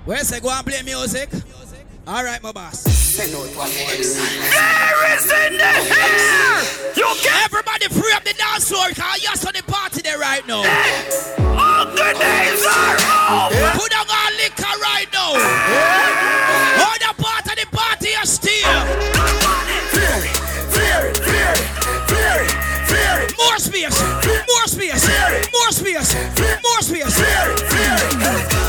Where 0.04 0.24
say 0.24 0.40
go 0.40 0.50
and 0.50 0.66
play 0.66 0.82
music? 0.82 1.30
All 2.08 2.24
right, 2.24 2.42
my 2.42 2.50
boss. 2.50 2.80
Send 2.80 3.34
out 3.36 3.46
one 3.54 3.70
more. 3.70 3.70
There 3.70 4.02
is 4.02 5.30
in 5.30 5.52
the 5.58 5.72
air. 5.94 6.58
You 6.96 7.06
get 7.22 7.44
everybody 7.44 7.86
free 7.86 8.12
up 8.14 8.24
the 8.24 8.34
dance 8.34 8.68
floor 8.68 8.88
because 8.88 9.22
you're 9.22 9.38
on 9.46 9.54
the 9.54 9.62
party 9.62 10.02
there 10.02 10.18
right 10.18 10.44
now. 10.48 10.66
All 11.54 11.86
the 11.86 12.18
days 12.18 12.66
are 12.66 12.98
over. 13.46 13.78
Put 13.78 13.94
on 13.94 14.10
our 14.10 14.30
liquor 14.42 14.74
right 14.82 15.06
now. 15.12 15.38
All 16.82 16.98
the 16.98 17.14
part 17.14 17.17
More 23.58 23.64
space, 23.64 24.00
more 24.46 24.66
space, 24.68 25.08
more 25.52 25.72
space, 25.72 26.14
more 26.62 26.82
and 28.22 28.67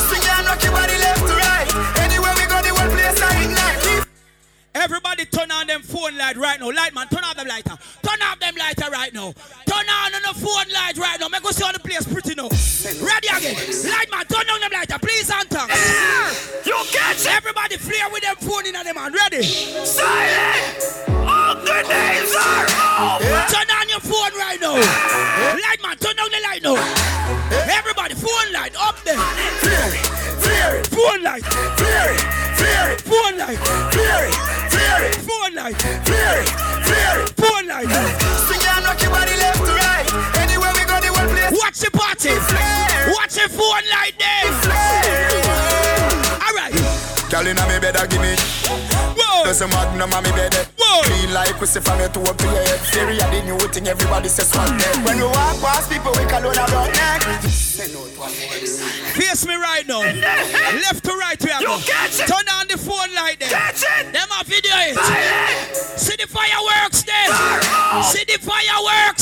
There's 50.00 50.08
a 50.08 50.16
magnum 50.16 50.18
on 50.18 50.24
me 50.24 50.32
bed. 50.32 50.56
Whoa. 50.80 51.02
Clean 51.04 51.34
like 51.34 51.58
pussy 51.58 51.82
from 51.82 52.00
your 52.00 52.08
toe 52.10 52.24
up 52.24 52.38
to 52.38 52.46
your 52.46 52.64
head. 52.64 52.80
Theory 52.80 53.20
of 53.20 53.32
the 53.32 53.42
new 53.44 53.60
thing, 53.68 53.88
everybody 53.88 54.30
says 54.30 54.56
one 54.56 54.78
dead. 54.78 54.96
When 55.04 55.18
we 55.18 55.24
walk 55.24 55.60
past 55.60 55.92
people, 55.92 56.12
we 56.16 56.24
call 56.24 56.48
on 56.48 56.58
our 56.58 56.88
neck. 56.88 57.22
Face 59.20 59.46
me 59.46 59.56
right 59.56 59.86
now. 59.88 60.00
Left 60.00 61.04
to 61.04 61.12
right 61.12 61.42
we 61.44 61.52
are 61.52 61.62
go. 61.62 61.80
Turn 62.28 62.48
on 62.48 62.68
the 62.68 62.78
phone 62.78 63.14
light 63.14 63.40
there. 63.40 63.50
Catch 63.50 63.84
it. 63.84 64.14
Them 64.14 64.28
a 64.40 64.44
video 64.46 64.72
it. 64.88 65.76
See 65.76 66.16
the 66.16 66.28
fireworks 66.28 67.04
there. 67.04 67.32
See 68.04 68.24
the 68.24 68.40
fireworks 68.40 69.19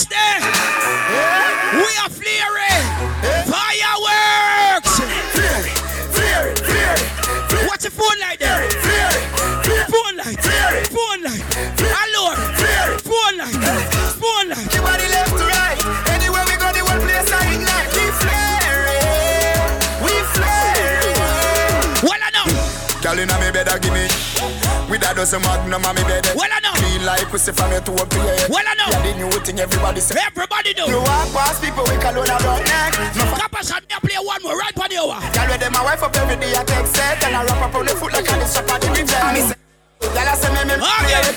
dozen 25.18 25.42
magnum 25.42 25.84
on 25.84 25.96
me 25.98 26.04
bed. 26.06 26.30
Well, 26.38 26.46
I 26.46 26.62
know. 26.62 26.78
Clean 26.78 27.02
like 27.02 27.28
pussy 27.34 27.52
from 27.52 27.72
your 27.74 27.82
toe 27.82 27.98
up 27.98 28.08
to 28.08 28.18
your 28.22 28.38
head. 28.38 28.50
Well, 28.54 28.62
I 28.62 28.74
know. 28.78 28.90
Yeah, 28.94 29.02
the 29.02 29.12
new 29.18 29.34
thing, 29.42 29.60
everybody 29.60 30.00
say. 30.00 30.16
Everybody 30.22 30.78
know. 30.78 30.86
You 30.86 31.02
walk 31.02 31.34
past 31.34 31.58
people, 31.58 31.84
we 31.90 31.98
call 31.98 32.14
on 32.14 32.30
our 32.30 32.62
neck. 32.62 32.94
No 33.18 33.26
Kappa 33.34 33.66
shot 33.66 33.82
me 33.90 33.98
a 33.98 34.00
play 34.00 34.22
one 34.22 34.42
more 34.46 34.56
right 34.56 34.78
on 34.78 34.90
the 34.94 34.98
hour. 35.02 35.18
Girl, 35.34 35.48
with 35.50 35.60
them 35.60 35.74
my 35.74 35.82
wife 35.82 36.04
up 36.06 36.16
every 36.16 36.38
day, 36.38 36.54
I 36.54 36.64
take 36.64 36.86
set 36.86 37.18
and 37.26 37.36
I 37.36 37.44
wrap 37.44 37.66
up 37.66 37.74
on 37.74 37.86
the 37.90 37.98
foot 37.98 38.14
like 38.14 38.30
I 38.30 38.38
just 38.38 38.56
shop 38.56 38.70
at 38.70 38.80
the 38.80 38.88
rib. 38.94 39.10
Girl, 39.10 40.30
I 40.30 40.36
say 40.38 40.54
me 40.54 40.62
me 40.70 40.76
flare. 40.78 41.34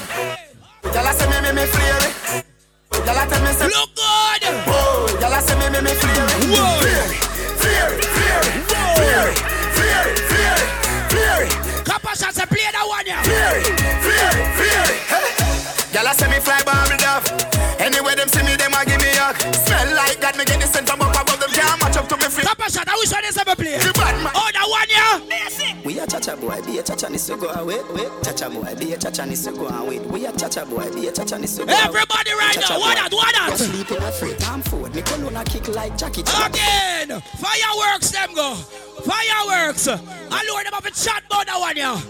Girl, 0.93 1.07
I 1.09 1.13
say 1.17 1.27
me 1.33 1.39
me 1.41 1.51
me 1.57 1.65
flare 1.65 2.45
cha-cha 26.21 26.37
boy, 26.41 26.61
be 26.67 26.79
a 26.79 26.83
cha-cha 26.83 27.09
ni 27.09 27.19
so 27.19 27.37
go 27.37 27.49
away. 27.49 27.79
Ah, 27.81 28.21
cha-cha 28.23 28.49
boy, 28.49 28.75
be 28.77 28.93
a 28.93 28.99
cha-cha 28.99 29.25
ni 29.25 29.35
so 29.35 29.53
go 29.53 29.67
away. 29.69 29.99
Ah, 29.99 30.03
we 30.13 30.27
a 30.27 30.33
cha-cha 30.33 30.65
boy, 30.65 30.91
be 30.93 31.09
a 31.09 31.13
cha-cha 31.13 31.37
ni 31.39 31.47
so 31.47 31.65
go 31.65 31.73
away. 31.73 31.75
Ah, 31.83 31.89
Everybody 31.89 32.33
right 32.33 32.57
now, 32.69 32.79
what 32.79 32.97
that, 32.97 33.13
what 33.13 33.35
that? 33.35 33.57
Sleep 33.59 33.91
in 33.91 34.03
a 34.03 34.13
free 34.13 34.35
time 34.37 34.63
food. 34.63 34.95
Me 34.95 35.03
cologne 35.03 35.37
a 35.37 35.45
kick 35.45 35.69
like 35.69 35.97
Jackie 35.97 36.23
Chan. 36.23 36.51
Again, 36.51 37.21
fireworks 37.39 38.11
them 38.11 38.35
go. 38.35 38.55
Fireworks. 39.05 39.89
I 39.89 40.45
Lord 40.49 40.67
them 40.67 40.73
have 40.75 40.85
a 40.87 40.91
chat 40.91 41.23
about 41.27 41.47
that 41.47 41.59
one 41.59 41.77
yeah. 41.77 42.01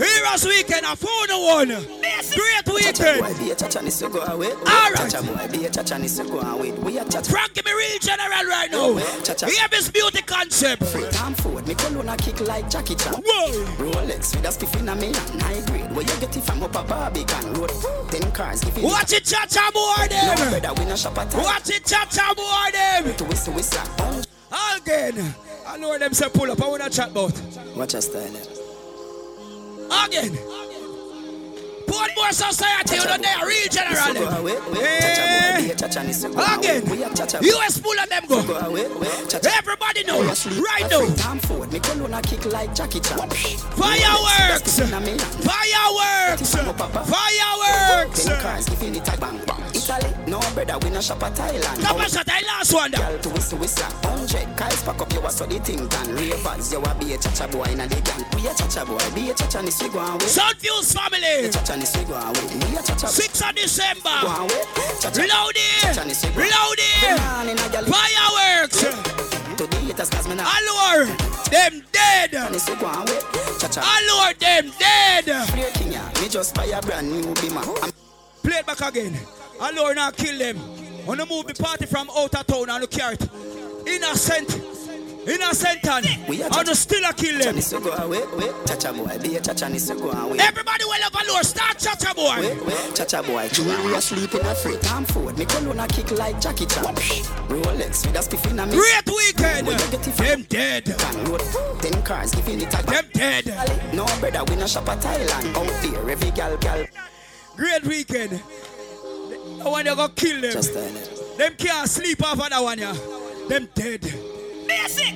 Heroes 0.00 0.46
weekend, 0.46 0.86
a 0.86 0.96
phone 0.96 1.28
one. 1.28 1.68
Great 1.68 2.66
weekend. 2.74 3.20
boy, 3.20 3.38
be 3.38 3.50
a 3.50 3.54
cha-cha 3.54 3.80
ni 3.82 3.90
so 3.90 4.08
go 4.08 4.20
away. 4.22 4.50
All 4.50 4.64
right. 4.64 4.94
Cha-cha 4.96 5.20
boy, 5.20 5.48
be 5.52 5.66
a 5.66 5.70
cha-cha 5.70 5.98
ni 5.98 6.08
so 6.08 6.24
go 6.24 6.40
away. 6.40 6.72
We 6.72 6.96
a. 6.96 7.04
Frank, 7.04 7.52
give 7.52 7.66
me 7.66 7.72
real 7.72 7.98
general 8.00 8.44
right 8.48 8.70
now. 8.70 8.98
Cha-cha. 9.22 9.46
Hear 9.46 9.68
this 9.68 9.90
beauty 9.90 10.22
concept. 10.22 10.82
Time 11.12 11.34
food. 11.34 11.66
Me 11.66 11.74
cologne 11.74 12.16
kick 12.16 12.40
like 12.40 12.70
Jackie 12.70 12.94
Chan. 12.94 13.12
Whoa. 13.12 13.64
Rolex 13.76 14.34
with 14.34 14.46
a 14.46 14.48
spiff 14.48 14.80
in 14.80 14.88
a 14.88 14.96
me. 14.96 15.12
High 15.44 15.60
grade. 15.66 15.94
Where 15.94 16.06
you 16.06 16.20
get 16.20 16.34
it 16.34 16.44
from 16.44 16.62
up 16.62 16.74
a 16.74 16.82
Barbican 16.82 17.52
road. 17.52 17.70
Ten 18.10 18.32
cars. 18.32 18.64
Watch 18.78 19.12
it, 19.12 19.26
cha 19.26 19.44
cha 19.44 19.70
boy 19.70 20.08
them. 20.08 20.64
all. 20.64 21.44
Watch 21.44 21.68
it, 21.68 21.84
cha 21.84 22.06
cha 22.06 22.32
boy 22.32 22.70
them. 22.72 23.28
Whistle. 23.28 23.54
Again. 24.76 25.34
I 25.66 25.76
know 25.76 25.98
them 25.98 26.14
say 26.14 26.30
pull 26.30 26.50
up. 26.50 26.62
I 26.62 26.68
want 26.68 26.82
to 26.84 26.90
chat 26.90 27.10
about. 27.10 27.38
Watch 27.76 27.92
your 27.92 28.02
style. 28.02 28.59
Again. 29.90 30.38
Portmore 31.90 32.32
Society, 32.32 32.94
you 32.96 33.04
know 33.04 33.18
they 33.18 33.34
are 33.34 33.46
real 33.46 33.68
general. 33.68 34.16
Eh. 34.78 35.74
Again. 36.54 36.82
US 37.42 37.78
full 37.78 37.98
of 37.98 38.08
them 38.08 38.24
go. 38.28 38.38
Everybody 39.58 40.04
know. 40.04 40.22
Right 40.22 40.86
now. 40.88 41.06
Fireworks. 43.74 44.78
Fireworks. 45.50 46.56
Fireworks. 47.10 48.26
Italy, 49.72 50.12
no 50.26 50.40
brother, 50.54 50.78
we 50.82 50.90
no 50.90 51.00
shop 51.00 51.22
at 51.22 51.34
Thailand. 51.34 51.82
Come 51.82 52.00
on, 52.00 52.08
shot 52.08 52.28
I 52.28 52.42
last 52.42 52.72
one. 52.72 52.90
Girl 52.90 53.18
to 53.18 53.28
whistle 53.30 53.58
whistle, 53.58 53.84
hundred 54.04 54.46
guys 54.56 54.82
pack 54.82 55.00
up 55.00 55.12
your 55.12 55.30
so 55.30 55.46
the 55.46 55.58
thing 55.60 55.86
done. 55.88 56.14
Ravers, 56.14 56.72
you 56.72 56.82
a 56.82 56.94
be 56.96 57.14
a 57.14 57.18
cha 57.18 57.46
boy 57.46 57.64
in 57.64 57.80
a 57.80 57.86
the 57.88 58.00
gang. 58.02 58.24
We 58.34 58.46
a 58.46 58.54
cha 58.54 58.84
boy, 58.84 58.98
be 59.14 59.30
a 59.30 59.34
cha 59.34 59.62
ni 59.62 59.70
swig 59.70 59.94
one 59.94 60.18
way. 60.18 60.26
Southviews 60.26 60.92
family. 60.92 61.50
Cha 61.50 61.76
ni 61.76 61.79
swig 61.79 61.79
one 61.86 62.32
way. 62.34 62.46
Me 62.70 62.76
a 62.76 62.82
cha 62.82 62.94
boy. 62.94 63.08
6th 63.08 63.48
of 63.48 63.54
December. 63.56 64.10
One 64.22 64.46
way. 64.48 64.62
Reload 65.14 65.56
it. 65.56 65.96
Reload 66.36 66.78
it. 66.78 67.18
Fireworks. 67.88 68.80
To 69.56 69.66
the 69.66 69.76
haters, 69.76 70.10
cause 70.10 70.28
me 70.28 70.34
not. 70.34 70.46
Allure. 70.46 71.06
Them 71.50 71.82
dead. 71.92 72.34
Allure 72.34 74.34
them 74.34 74.72
dead. 74.78 75.24
Breaking 75.52 75.92
ya. 75.92 76.02
Me 76.20 76.28
just 76.28 76.54
buy 76.54 76.66
a 76.66 76.80
brand 76.82 77.10
new 77.10 77.34
beamer. 77.34 77.62
I'm 77.82 77.90
Play 78.42 78.56
it 78.56 78.66
back 78.66 78.80
again. 78.80 79.14
Allure 79.60 79.94
now 79.94 80.10
kill 80.10 80.38
them. 80.38 80.58
Wanna 81.06 81.26
move 81.26 81.46
the 81.46 81.54
party 81.54 81.86
from 81.86 82.08
out 82.10 82.34
of 82.34 82.46
town 82.46 82.68
and 82.70 82.80
look 82.80 82.92
here 82.94 83.12
it. 83.12 83.28
Innocent. 83.86 84.48
Innocent 85.26 85.86
and 85.86 86.06
I 86.52 86.64
just 86.64 86.82
still 86.82 87.04
a 87.04 87.12
kill 87.12 87.38
them. 87.38 87.56
go 87.82 87.92
away, 87.92 88.22
wait, 88.36 88.80
cha 88.80 88.90
boy, 88.92 89.18
be 89.18 89.36
a 89.36 89.40
cha 89.40 89.68
ni 89.68 89.78
so 89.78 89.94
go 89.94 90.10
away. 90.10 90.38
Ah, 90.40 90.48
Everybody 90.48 90.84
well 90.86 91.04
up 91.04 91.14
allure. 91.14 91.42
Start 91.42 91.78
cha 91.78 92.14
boy. 92.14 92.40
Wait, 92.40 92.64
wait, 92.66 93.06
cha 93.06 93.22
boy. 93.22 93.48
Jewelry 93.52 93.94
asleep 93.94 94.34
in 94.34 94.46
a 94.46 94.54
free 94.54 94.78
time 94.78 95.04
food. 95.04 95.36
Me 95.36 95.44
cologne 95.44 95.78
a 95.78 95.86
kick 95.88 96.10
like 96.12 96.40
Jackie 96.40 96.64
Chan. 96.64 96.84
Rolex 97.48 98.06
with 98.06 98.16
a 98.16 98.20
spiff 98.20 98.50
in 98.50 98.58
a 98.58 98.66
me. 98.66 98.72
Great 98.72 99.06
weekend. 99.06 99.66
Them 99.66 100.42
dead. 100.48 100.84
Ten 100.86 102.02
cars 102.02 102.34
giving 102.34 102.60
it 102.62 102.72
a 102.72 102.82
Them 102.86 103.04
dead. 103.12 103.46
No 103.92 104.06
brother, 104.20 104.44
we 104.44 104.56
no 104.56 104.66
shop 104.66 104.88
at 104.88 105.00
Thailand. 105.00 105.54
Out 105.54 105.82
there, 105.82 106.10
every 106.10 106.30
gal, 106.30 106.56
gal. 106.56 106.86
Great 107.56 107.84
weekend. 107.84 108.42
I 109.62 109.68
want 109.68 109.86
you 109.86 109.94
go 109.94 110.08
kill 110.08 110.40
them. 110.40 110.62
Them 111.36 111.54
can't 111.58 111.88
sleep 111.88 112.22
off 112.24 112.40
of 112.40 112.48
that 112.48 112.62
one, 112.62 112.78
yeah. 112.78 112.96
Them 113.48 113.68
dead. 113.74 114.39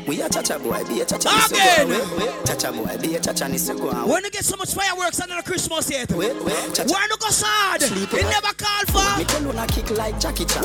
We 0.07 0.20
a 0.20 0.28
cha 0.28 0.58
boy, 0.58 0.84
be 0.84 1.00
a 1.00 1.05
cha 1.05 1.16
Again. 1.16 1.89
ni 1.89 1.97
so 1.99 1.99
go 1.99 2.10
away. 2.18 2.26
Wait, 2.26 2.44
cha 2.57 2.73
boy, 2.73 2.97
be 3.00 3.15
a 3.16 3.20
cha 3.20 3.47
ni 3.49 3.57
away. 3.57 4.10
When 4.10 4.24
you 4.24 4.31
get 4.31 4.44
so 4.44 4.57
much 4.57 4.74
fireworks 4.74 5.20
under 5.20 5.36
the 5.36 5.42
Christmas 5.42 5.91
yet? 5.91 6.10
Wait, 6.12 6.36
wait, 6.44 6.74
cha 6.74 6.84
Why 6.84 7.07
no 7.08 7.16
go 7.16 7.28
sad? 7.31 7.83
Sleep 7.83 8.12
a- 8.12 8.23
never 8.23 8.52
called 8.55 8.89
for. 8.92 9.18
Me 9.18 9.24
cologne 9.24 9.58
a 9.58 9.66
kick 9.66 9.91
like 9.97 10.18
Jackie 10.20 10.44
Chan. 10.44 10.62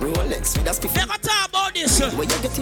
Rolex 0.00 0.56
with 0.58 0.66
a 0.66 0.74
spiff. 0.74 0.94
Never 0.94 1.18
talk 1.18 1.48
about 1.48 1.74
this. 1.74 1.98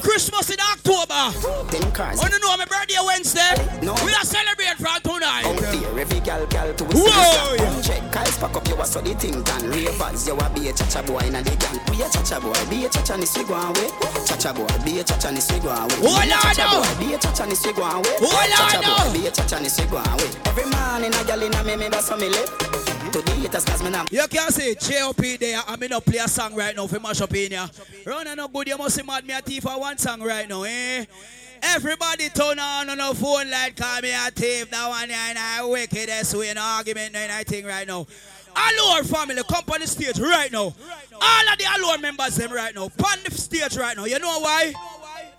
Christmas 0.02 0.50
in 0.50 0.60
October. 0.60 1.32
Ten 1.70 1.90
cars. 1.92 2.20
Oh, 2.22 2.28
no, 2.30 2.38
no, 2.38 2.56
my 2.56 2.64
birthday 2.66 2.94
Wednesday. 3.04 3.54
We 3.82 3.88
are 3.88 4.24
celebrating 4.24 4.76
from 4.78 5.00
tonight. 5.02 5.44
Out 5.44 5.58
there, 5.58 5.98
every 6.00 6.20
gal, 6.20 6.46
gal 6.46 6.72
to 6.74 6.84
Whoa, 6.84 7.54
yeah. 7.56 7.64
Hundred 7.66 8.12
guys 8.12 8.36
pack 8.38 8.54
up 8.56 8.66
your 8.68 8.84
so 8.84 9.00
the 9.00 9.14
thing 9.14 9.42
done. 9.42 9.70
Ravers, 9.70 10.26
you 10.26 10.36
a 10.36 10.50
be 10.54 10.68
a 10.68 10.72
cha 10.72 11.02
boy 11.02 11.18
in 11.26 11.34
a 11.34 11.42
the 11.42 11.56
gang. 11.56 11.80
We 11.90 12.02
a 12.02 12.08
cha 12.08 12.38
boy, 12.40 12.54
be 12.70 12.86
a 12.86 12.88
cha 12.88 13.16
ni 13.16 13.26
way. 13.26 13.90
Cha 14.38 14.52
boy, 14.52 14.66
be 14.84 15.00
a 15.00 15.04
cha 15.04 15.30
ni 15.30 15.40
swig 15.40 15.53
one 15.62 15.88
way. 15.88 15.94
Hold 16.02 16.22
Be 16.24 16.30
a 16.30 16.34
on 16.34 16.54
cha 16.54 16.64
now. 16.64 16.82
boy, 16.82 17.06
be 17.06 17.14
a 17.14 17.18
cha 17.18 17.44
ni 17.46 17.54
swig 17.54 17.78
one 17.78 18.02
way. 18.02 18.16
Hold 18.18 18.34
on 18.34 18.70
Cha 18.70 18.80
now. 18.80 19.04
boy, 19.06 19.12
be 19.20 19.26
a 19.26 19.30
cha 19.30 19.58
ni 19.60 19.68
swig 19.68 19.90
one 19.92 20.16
way. 20.16 20.30
Every 20.46 20.64
man 20.70 21.04
in 21.04 21.14
a 21.14 21.24
gal 21.24 21.42
in 21.42 21.54
a 21.54 21.64
me, 21.64 21.76
me 21.76 21.88
that's 21.88 22.08
how 22.08 22.16
me 22.16 22.28
live. 22.28 22.48
To 23.12 23.20
the 23.22 23.30
haters, 23.32 23.64
cause 23.64 23.82
me 23.82 23.90
not. 23.90 24.10
You 24.10 24.26
can 24.26 24.50
see 24.50 24.74
J.O.P. 24.74 25.36
there. 25.36 25.62
I'm 25.68 25.80
in 25.82 25.92
a 25.92 26.00
play 26.00 26.18
a 26.18 26.26
song 26.26 26.54
right 26.56 26.74
now 26.74 26.86
for 26.88 26.98
mash 26.98 27.20
up 27.20 27.32
in 27.34 27.52
here. 27.52 27.70
Run 28.04 28.26
and 28.26 28.38
no 28.38 28.48
good, 28.48 28.66
you 28.66 28.76
must 28.76 28.96
see 28.96 29.02
mad 29.02 29.24
me 29.24 29.34
a 29.34 29.40
thief 29.40 29.62
for 29.62 29.78
one 29.78 29.96
song 29.98 30.20
right 30.22 30.48
now, 30.48 30.64
eh? 30.64 31.04
Everybody 31.62 32.28
turn 32.30 32.58
on 32.58 32.90
on 32.90 32.98
the 32.98 33.14
phone 33.14 33.48
light, 33.50 33.76
call 33.76 34.00
me 34.02 34.10
a 34.12 34.30
thief. 34.32 34.68
That 34.70 34.88
one 34.88 35.08
and 35.10 35.38
I 35.38 35.64
wickedest 35.64 36.36
way 36.36 36.50
in 36.50 36.58
argument 36.58 37.14
and 37.14 37.30
I 37.32 37.44
think 37.44 37.66
right 37.66 37.86
now. 37.86 38.06
Allure 38.56 39.04
family, 39.04 39.42
come 39.48 39.64
on 39.72 39.80
the 39.80 39.86
stage 39.86 40.18
right 40.20 40.50
now. 40.52 40.74
All 41.20 41.48
of 41.52 41.58
the 41.58 41.64
Allure 41.76 41.98
members 41.98 42.36
them 42.36 42.52
right 42.52 42.74
now. 42.74 42.84
On 42.84 43.18
the 43.24 43.30
stage 43.30 43.76
right 43.76 43.96
now. 43.96 44.04
You 44.04 44.18
know 44.18 44.40
why? 44.40 44.72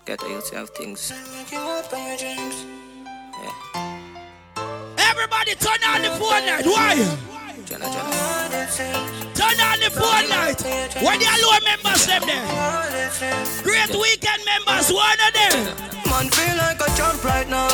Get 0.06 0.22
a 0.22 0.28
youth 0.28 0.50
have 0.50 0.70
things. 0.70 1.10
Everybody 5.10 5.54
turn 5.58 5.82
on 5.82 6.00
the 6.00 6.10
phone 6.14 6.46
light. 6.46 6.64
Why? 6.64 6.94
Jenna, 7.66 7.86
Jenna. 7.90 8.70
Turn 9.34 9.58
on 9.58 9.80
the 9.82 9.90
phone 9.90 10.30
light. 10.30 10.62
When 11.02 11.18
the 11.18 11.26
Allure 11.26 11.60
members 11.66 12.06
them 12.06 12.22
there. 12.22 12.46
Great 13.64 13.90
weekend 13.90 14.44
members, 14.46 14.92
one 14.92 15.18
of 15.26 15.32
them. 15.34 15.74
Man 16.06 16.30
feel 16.30 16.56
like 16.56 16.80
a 16.80 16.86
champ 16.96 17.24
right 17.24 17.48
now. 17.48 17.66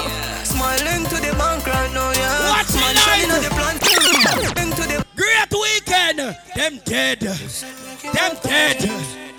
Smiling 0.42 1.04
to 1.12 1.16
the 1.16 1.36
bank 1.36 1.66
right 1.66 1.92
now, 1.92 2.12
yeah. 2.12 2.48
What's 2.48 2.74
Man 2.74 2.96
shining 2.96 3.30
on 3.30 3.42
the 3.42 3.50
plant. 3.50 3.76
The 3.76 5.04
Great 5.14 5.52
weekend. 5.52 6.18
Them 6.56 6.80
dead. 6.86 7.20
Them 7.20 8.36
dead. 8.42 9.31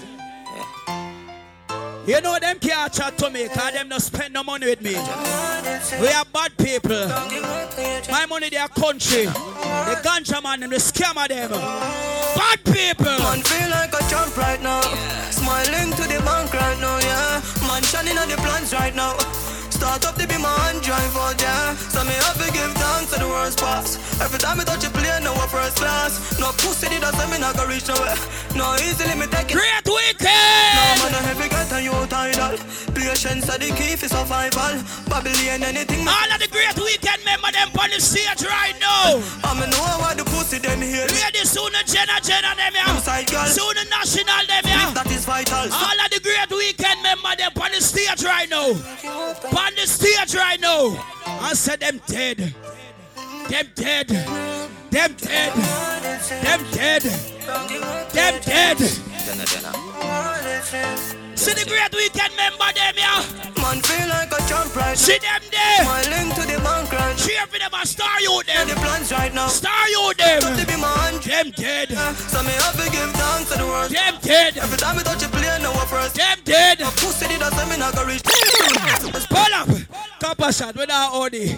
You 2.06 2.20
know 2.20 2.38
them 2.38 2.60
can't 2.60 2.92
chat 2.92 3.18
to 3.20 3.30
me 3.30 3.44
because 3.44 3.74
them 3.74 3.88
not 3.88 4.02
spend 4.02 4.34
no 4.34 4.44
money 4.44 4.66
with 4.66 4.82
me. 4.82 4.92
We 4.92 6.08
are 6.10 6.26
bad 6.26 6.52
people. 6.58 7.08
My 8.12 8.26
money 8.28 8.50
their 8.50 8.68
country. 8.68 9.26
The 9.26 9.96
ganja 10.04 10.44
man 10.44 10.64
and 10.64 10.72
the 10.74 10.78
scammer 10.78 11.30
them. 11.30 11.52
Bad 11.52 12.60
people. 12.66 13.06
Man 13.06 13.42
feel 13.42 13.70
like 13.70 13.94
a 13.94 14.10
champ 14.10 14.36
right 14.36 14.62
now. 14.62 14.82
Smiling 15.32 15.92
to 15.92 16.04
the 16.04 16.22
bank 16.26 16.54
right 16.54 16.80
now, 16.82 17.00
yeah. 17.00 17.42
Man 17.68 17.84
shining 17.84 18.18
on 18.18 18.28
the 18.28 18.36
plans 18.36 18.74
right 18.74 18.94
now. 18.94 19.16
Start 19.84 20.06
up 20.06 20.16
to 20.16 20.26
be 20.26 20.40
my 20.40 20.48
hand 20.64 20.80
drive 20.80 21.12
out, 21.20 21.36
yeah. 21.44 21.76
So 21.92 22.08
me 22.08 22.16
have 22.24 22.40
to 22.40 22.48
give 22.56 22.72
thanks 22.80 23.12
to 23.12 23.20
the 23.20 23.28
worst 23.28 23.60
pass. 23.60 24.00
Every 24.24 24.40
time 24.40 24.62
I 24.62 24.64
touch 24.64 24.88
a 24.88 24.90
plane, 24.90 25.28
now 25.28 25.36
a 25.36 25.46
first 25.52 25.76
class. 25.76 26.40
No 26.40 26.56
pussy 26.56 26.88
did 26.88 27.04
that, 27.04 27.12
so 27.20 27.28
me 27.28 27.36
not 27.36 27.60
go 27.60 27.68
reach 27.68 27.92
nowhere. 27.92 28.16
No 28.56 28.80
easily 28.80 29.12
me 29.20 29.28
take 29.28 29.52
it. 29.52 29.60
Great 29.60 29.84
weekend. 29.84 30.72
No 30.80 31.04
man, 31.04 31.12
I 31.12 31.28
heavy 31.28 31.52
get 31.52 31.68
a 31.68 31.84
youth 31.84 32.16
idol. 32.16 32.56
Patience 32.96 33.52
are 33.52 33.60
the 33.60 33.76
key 33.76 34.00
for 34.00 34.08
survival. 34.08 34.80
Babylon, 35.12 35.68
anything. 35.68 36.08
All 36.08 36.32
of 36.32 36.40
the 36.40 36.48
great 36.48 36.80
weekend 36.80 37.20
member 37.28 37.52
them 37.52 37.68
on 37.76 37.92
the 37.92 38.00
stage 38.00 38.40
right 38.48 38.80
now. 38.80 39.20
I'm 39.44 39.60
know 39.68 40.00
why 40.00 40.16
the 40.16 40.24
pussy 40.24 40.64
them 40.64 40.80
here. 40.80 41.12
Lady 41.12 41.44
soon 41.44 41.76
Jenna 41.84 42.24
Jenna 42.24 42.56
them 42.56 42.72
girl. 43.28 43.52
Soon 43.52 43.76
national 43.92 44.48
them 44.48 44.64
ya. 44.64 44.96
That 44.96 45.12
is 45.12 45.28
vital. 45.28 45.68
All 45.76 46.00
of 46.00 46.08
the 46.08 46.24
great 46.24 46.33
weekend 46.56 47.02
member 47.04 47.36
them 47.38 47.52
on 47.62 47.72
the 47.72 47.82
stage 47.82 48.24
right 48.24 48.50
now. 48.50 48.70
On 48.70 49.76
the 49.76 49.88
stage 49.88 50.36
right 50.36 50.60
now. 50.60 50.98
I 51.26 51.54
said 51.54 51.80
them 51.80 52.02
dead. 52.08 52.54
Them 53.50 53.68
dead. 53.76 54.08
Them 54.08 55.16
dead. 55.18 55.54
Them 56.44 56.66
dead. 56.72 57.02
Them 58.14 58.42
dead. 58.42 58.78
See 61.36 61.54
the 61.54 61.66
great 61.68 61.94
weekend 61.94 62.36
member 62.38 62.72
them 62.74 62.96
ya. 62.96 63.20
Man 63.62 63.82
feel 63.82 64.08
like 64.08 64.32
a 64.32 64.40
champ 64.48 64.76
right 64.76 64.98
See 64.98 65.18
them 65.20 65.42
there. 65.52 65.84
Smiling 65.84 66.32
to 66.36 66.42
the 66.48 66.60
bank 66.64 66.92
right 66.92 67.18
Cheer 67.18 67.48
for 67.48 67.60
them 67.60 67.72
and 67.74 67.88
star 67.88 68.22
you 68.22 68.42
them. 68.44 68.68
The 68.68 68.76
plans 68.76 69.12
right 69.12 69.34
now. 69.34 69.48
Star 69.48 69.90
you 69.90 70.14
them. 70.18 70.42
To 70.42 70.66
be 70.66 70.78
my 70.80 70.88
hand. 70.88 71.24
Them 71.24 71.52
dead. 71.52 71.90
So 72.30 72.44
me 72.44 72.52
have 72.64 72.78
to 72.80 72.90
give 72.92 73.12
thanks 73.12 73.52
to 73.52 73.58
the 73.58 73.66
world. 73.66 73.92
Them 73.92 74.16
dead. 74.22 74.58
Every 74.58 74.78
time 74.78 75.00
I 75.00 75.04
touch 75.04 75.24
a 75.24 75.30
plane, 75.30 75.62
now 75.62 75.74
a 75.74 75.86
first. 75.86 76.16
Them 76.16 76.33
dead. 77.50 77.52
A 77.52 77.52
pussy 77.52 77.52
did 77.52 77.52
that, 77.52 77.54
so 77.54 77.66
me 77.68 77.78
not 77.78 77.96
go 77.96 78.06
reach. 78.06 78.24
Pull 79.30 79.54
up. 79.54 79.70
Copper 80.20 80.52
shot 80.52 80.76
without 80.76 81.14
Audi. 81.14 81.56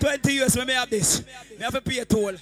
20 0.00 0.32
years 0.32 0.56
when 0.56 0.66
me 0.66 0.72
have 0.74 0.90
this. 0.90 1.22
Me 1.50 1.62
have 1.62 1.72
to 1.72 1.80
pay 1.80 1.98
a 1.98 2.04
toll. 2.04 2.32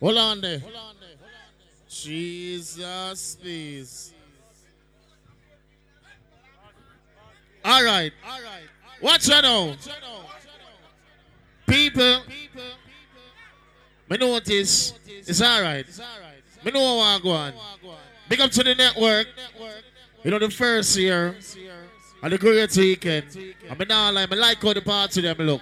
Hold 0.00 0.18
on 0.18 0.40
there. 0.40 0.62
Jesus, 1.88 3.36
please. 3.36 4.12
All 7.64 7.82
right. 7.82 8.12
Watch 9.00 9.30
out 9.30 9.44
now. 9.44 9.74
People, 11.66 12.20
me 14.10 14.16
notice 14.18 14.92
it's 15.06 15.40
all 15.40 15.62
right. 15.62 15.86
Me 16.64 16.70
know 16.72 16.96
what 16.96 17.04
I 17.04 17.18
go 17.22 17.30
on. 17.30 17.52
Big 18.28 18.40
up 18.40 18.50
to 18.52 18.62
the 18.62 18.74
network. 18.74 19.26
You 20.22 20.30
know 20.30 20.38
the 20.38 20.50
first 20.50 20.96
year 20.96 21.36
and 22.22 22.32
the 22.32 22.38
great 22.38 22.74
weekend. 22.76 23.26
I 23.70 23.74
mean 23.74 23.88
now 23.88 24.10
like 24.10 24.62
how 24.62 24.72
the 24.72 24.80
parts 24.80 25.18
of 25.18 25.24
them 25.24 25.36
look. 25.38 25.60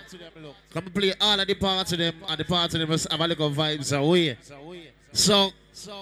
Come 0.73 0.85
play 0.85 1.13
all 1.21 1.41
of 1.41 1.47
the 1.47 1.55
parts 1.55 1.93
of 1.93 1.99
them 1.99 2.15
and 2.29 2.39
the 2.39 2.45
parts 2.45 2.75
of 2.75 2.81
them 2.81 2.89
have 2.89 3.21
a 3.21 3.27
little 3.27 3.51
vibes 3.51 3.99
away. 3.99 4.39
So 5.13 5.51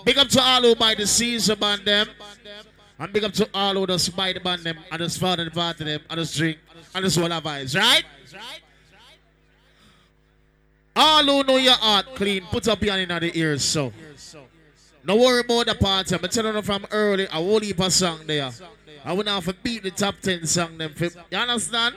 big 0.04 0.18
up 0.18 0.28
to 0.28 0.40
all 0.42 0.62
who 0.62 0.74
buy 0.74 0.94
the 0.94 1.06
season 1.06 1.58
band 1.58 1.86
them. 1.86 2.08
And 2.98 3.12
big 3.14 3.24
up 3.24 3.32
to 3.32 3.48
all 3.54 3.72
who 3.74 3.86
just 3.86 4.14
buy 4.14 4.34
the 4.34 4.40
band 4.40 4.62
them 4.62 4.78
and 4.92 4.98
just 5.00 5.18
follow 5.18 5.42
the 5.42 5.50
party 5.50 5.84
them 5.84 6.02
and 6.10 6.20
just 6.20 6.36
drink 6.36 6.58
and 6.94 7.04
just 7.04 7.16
all 7.16 7.32
our 7.32 7.40
vibes, 7.40 7.74
right? 7.74 8.04
All 10.94 11.24
who 11.24 11.42
know 11.44 11.56
your 11.56 11.72
heart 11.72 12.14
clean, 12.14 12.44
put 12.50 12.68
up 12.68 12.82
your 12.82 12.92
hand 12.92 13.10
in 13.10 13.20
the 13.20 13.38
ears, 13.38 13.64
so. 13.64 13.90
No 15.02 15.16
worry 15.16 15.40
about 15.40 15.66
the 15.66 15.74
party. 15.74 16.14
I'm 16.14 16.20
telling 16.28 16.54
you 16.54 16.62
from 16.62 16.86
early, 16.90 17.26
I 17.28 17.38
won't 17.38 17.64
heap 17.64 17.80
a 17.80 17.90
song 17.90 18.20
there. 18.26 18.50
I 19.04 19.12
will 19.12 19.24
have 19.24 19.46
to 19.46 19.54
beat 19.54 19.82
the 19.82 19.90
top 19.90 20.16
10 20.20 20.46
song 20.46 20.76
them. 20.76 20.94
You 21.30 21.38
understand? 21.38 21.94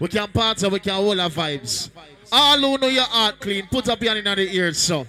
We 0.00 0.08
can 0.08 0.28
party, 0.28 0.68
we 0.68 0.80
can 0.80 0.94
hold 0.94 1.18
our 1.18 1.30
vibes. 1.30 1.90
All 2.30 2.58
who 2.58 2.78
know 2.78 2.88
your 2.88 3.04
heart 3.04 3.40
clean, 3.40 3.66
put 3.70 3.88
up 3.88 4.02
your 4.02 4.14
hand 4.14 4.26
in 4.26 4.36
the 4.36 4.54
ears, 4.54 4.78
so. 4.78 5.06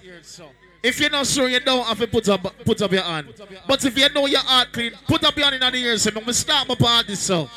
If 0.82 1.00
you're 1.00 1.10
not 1.10 1.26
sure, 1.26 1.48
you 1.48 1.62
don't 1.62 1.86
have 1.86 2.00
to 2.00 2.08
put 2.08 2.28
up 2.28 2.42
put 2.66 2.82
up 2.82 2.92
your 2.92 3.04
hand. 3.04 3.34
But 3.66 3.86
if 3.86 3.98
you 3.98 4.10
know 4.10 4.26
your 4.26 4.42
heart 4.42 4.74
clean, 4.74 4.92
put 5.08 5.24
up 5.24 5.36
your 5.38 5.50
hand 5.50 5.64
in 5.64 5.72
the 5.72 5.78
ears. 5.78 6.06
I'm 6.06 6.14
gonna 6.14 6.34
start 6.34 6.68
my 6.68 6.76
party, 6.76 7.16
so. 7.16 7.50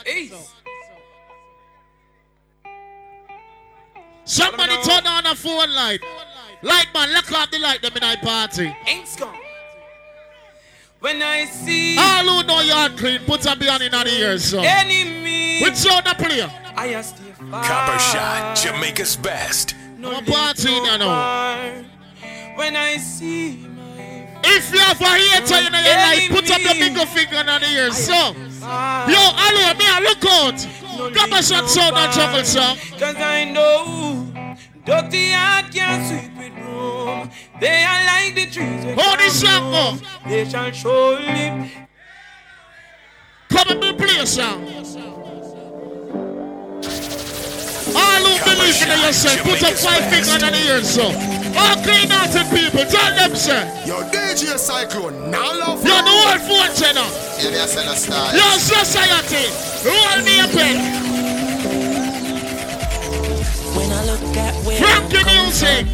Somebody 4.24 4.74
turn 4.82 5.06
on 5.06 5.26
a 5.26 5.34
phone 5.34 5.74
light. 5.74 6.00
Light 6.62 6.86
man, 6.94 7.12
lock 7.12 7.30
off 7.32 7.50
the 7.50 7.58
light 7.58 7.82
them 7.82 7.92
in 7.96 8.02
our 8.02 8.16
party. 8.16 8.76
Ain't 8.86 9.16
gone. 9.18 9.34
When 11.06 11.22
I 11.22 11.44
see 11.44 11.96
All 11.96 12.24
who 12.24 12.42
know 12.48 12.60
your 12.62 12.74
heart 12.74 12.96
clean, 12.96 13.20
put 13.20 13.46
up 13.46 13.62
your 13.62 13.70
hand 13.70 13.84
in 13.84 13.92
the 13.92 14.08
ears, 14.08 14.44
so. 14.44 14.58
enemy, 14.58 15.60
Which 15.62 15.76
sound 15.76 16.04
the 16.04 16.16
player? 16.18 16.50
I 16.74 16.86
a 16.86 17.02
stay 17.04 17.30
far. 17.48 17.62
Copper 17.62 17.98
shot, 18.00 18.56
Jamaica's 18.56 19.14
best. 19.14 19.76
No 19.98 20.10
I'm 20.16 20.24
party 20.24 20.66
in 20.66 20.82
here 20.84 20.98
now. 20.98 21.06
far. 21.06 21.84
When 22.56 22.74
I 22.74 22.96
see 22.96 23.68
If 24.42 24.72
you 24.72 24.80
have 24.80 25.00
a 25.00 25.04
hater 25.06 25.54
in 25.68 25.74
your 25.74 25.94
life, 25.94 26.28
put 26.28 26.50
up 26.50 26.58
your 26.58 26.74
middle 26.74 27.06
finger 27.06 27.36
in 27.36 27.46
the 27.46 27.70
ears, 27.70 27.96
so. 27.96 28.12
Yo, 28.12 29.22
hello, 29.38 29.74
me, 29.78 29.84
I 29.86 30.00
look 30.02 30.24
out. 30.26 31.14
Come 31.14 31.32
a 31.34 31.40
shot 31.40 31.70
sound 31.70 31.94
and 31.94 32.12
juggle 32.12 32.42
song. 32.42 32.76
Cause 32.98 33.14
I 33.14 33.44
know 33.44 34.26
dirty 34.86 35.32
heart 35.32 35.72
can't 35.74 36.06
sweep 36.06 36.38
it 36.46 36.54
room. 36.64 37.30
They 37.60 37.82
are 37.82 38.04
like 38.06 38.34
the 38.36 38.46
trees. 38.46 38.84
which 38.86 38.98
Hold 38.98 39.14
are 39.14 39.18
this 39.18 39.40
song. 39.40 40.00
They 40.26 40.48
shall 40.48 40.70
surely 40.70 41.86
Come 43.48 43.68
and 43.68 43.80
be 43.80 43.92
play 43.92 44.22
a 44.22 44.26
song. 44.26 44.62
All 47.96 48.22
who 48.26 48.34
believe 48.44 48.82
in 48.82 49.00
yourself, 49.00 49.42
put 49.42 49.62
up 49.62 49.74
five 49.74 50.04
fingers 50.10 50.42
in 50.42 50.52
the 50.52 50.62
ears, 50.68 50.88
so. 50.88 51.06
All 51.56 51.76
clean 51.82 52.10
hearted 52.10 52.46
people, 52.52 52.84
tell 52.84 53.14
them, 53.14 53.34
sir. 53.34 53.64
Yo, 53.86 54.02
DJ 54.10 54.58
Cyclone, 54.58 55.30
now 55.30 55.58
love 55.58 55.84
You're 55.84 56.02
the 56.02 56.10
whole 56.10 56.38
phone 56.44 56.74
channel. 56.76 57.08
Yeah, 57.40 57.50
me 57.50 57.56
a 57.56 57.66
send 57.66 57.88
a 57.88 57.96
star. 57.96 58.34
Your 58.34 58.58
society. 58.58 59.46
Roll 59.88 60.22
me 60.24 60.40
a 60.40 60.48
pen. 60.48 61.15
Look 64.20 64.36
at 64.36 64.54
where 64.64 64.78
Frankie 64.78 65.24
music. 65.24 65.86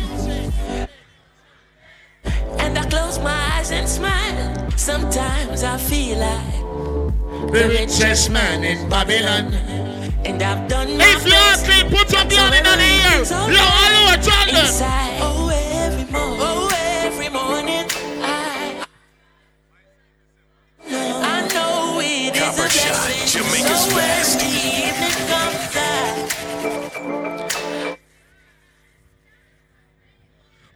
and 2.58 2.78
I 2.78 2.84
close 2.88 3.18
my 3.18 3.32
eyes 3.56 3.70
and 3.70 3.88
smile, 3.88 4.70
sometimes 4.76 5.62
I 5.64 5.76
feel 5.78 6.18
like 6.18 7.52
The 7.52 7.68
richest 7.68 8.30
man 8.30 8.64
in 8.64 8.88
Babylon. 8.88 9.52
And 10.24 10.40
I've 10.42 10.68
done 10.68 10.96
my 10.96 11.04
If 11.04 11.26
you 11.26 11.32
ask 11.34 11.66
me, 11.66 11.82
put 11.90 12.14
up 12.14 12.30
your 12.30 12.40
hand 12.40 12.66
in 12.66 12.78
the 12.78 12.90
ear. 13.02 13.24
Yo, 13.56 13.64
hello, 13.82 14.14
tell 14.22 14.46
them. 14.46 14.64
inside. 14.66 15.18
Oh, 15.20 15.48
every 15.50 16.06
morning, 16.12 16.38
oh, 16.40 16.70
every 17.04 17.28
morning, 17.28 17.86
I, 18.22 18.84
I 20.88 21.48
know 21.52 21.98
it 22.00 22.36
is 22.36 22.40
a 22.40 22.44
Copper 22.44 22.68
shot, 22.70 22.94
blessing. 23.02 23.42
Jamaica's 23.42 23.84
so 23.84 23.96
best. 23.96 24.38
evening 24.42 25.16
comes, 25.26 25.74
I 25.74 27.51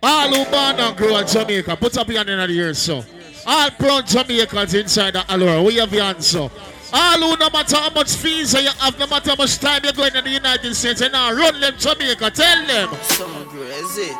All 0.08 0.28
who 0.28 0.44
born 0.44 0.78
and 0.78 0.96
grow 0.96 1.16
in 1.16 1.26
Jamaica, 1.26 1.76
put 1.76 1.98
up 1.98 2.06
your 2.06 2.18
hand 2.18 2.28
in 2.28 2.38
the 2.38 2.54
ear, 2.54 2.72
so. 2.74 3.04
All 3.44 3.70
proud 3.72 4.06
Jamaicans 4.06 4.74
inside 4.74 5.14
the 5.14 5.24
Allure, 5.34 5.62
we 5.62 5.74
have 5.76 5.92
your 5.92 6.04
answer. 6.04 6.48
All 6.92 7.18
who, 7.18 7.36
no 7.36 7.50
matter 7.50 7.76
how 7.76 7.90
much 7.90 8.14
fees 8.14 8.54
you 8.54 8.70
have, 8.70 8.96
no 9.00 9.08
matter 9.08 9.30
how 9.30 9.36
much 9.36 9.58
time 9.58 9.80
you're 9.82 9.92
going 9.92 10.12
to 10.12 10.22
the 10.22 10.30
United 10.30 10.76
States, 10.76 11.00
and 11.00 11.10
now 11.12 11.32
run 11.32 11.58
them 11.58 11.74
Jamaica, 11.76 12.30
tell 12.30 12.66
them. 12.68 12.88
Some 13.02 13.48
crazy. 13.48 14.12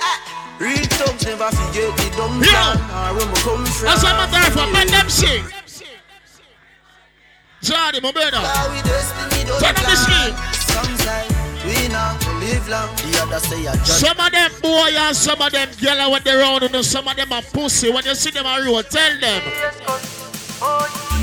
Ah, 0.00 0.56
Real 0.58 0.82
thugs 0.98 1.24
never 1.24 1.50
forget 1.52 1.96
the 1.96 2.16
dumb 2.16 2.42
town 2.42 2.76
or 2.90 3.18
where 3.18 3.26
we 3.28 3.34
come 3.38 3.64
from. 3.64 3.88
As 3.90 4.02
a 4.02 4.06
matter 4.06 4.44
of 4.44 4.54
fact, 4.54 4.72
let 4.72 4.88
them 4.88 5.08
sing. 5.08 5.44
Johnny, 7.62 8.00
my 8.00 8.10
brother. 8.10 8.38
How 8.38 8.70
we 8.74 8.82
destiny 8.82 9.44
don't 9.46 9.60
Turn 9.62 9.76
on 9.76 9.84
the 9.84 9.96
screen. 9.96 10.34
Some 10.52 10.96
say 10.96 11.37
we 11.68 11.88
go 11.92 12.32
live 12.40 12.68
long. 12.68 12.88
The 12.96 13.20
other 13.22 13.40
say 13.40 13.66
a 13.66 13.72
judge. 13.84 14.00
Some 14.00 14.18
of 14.18 14.32
them 14.32 14.50
boy 14.62 14.90
and 14.96 15.16
some 15.16 15.40
of 15.40 15.52
them 15.52 15.68
girl 15.80 16.10
when 16.12 16.22
they 16.24 16.34
round, 16.34 16.62
you 16.62 16.68
know, 16.70 16.82
some 16.82 17.06
of 17.06 17.16
them 17.16 17.32
are 17.32 17.42
pussy. 17.42 17.92
When 17.92 18.04
you 18.04 18.14
see 18.14 18.30
them 18.30 18.46
on 18.46 18.64
road, 18.64 18.86
tell 18.90 19.20
them. 19.20 19.42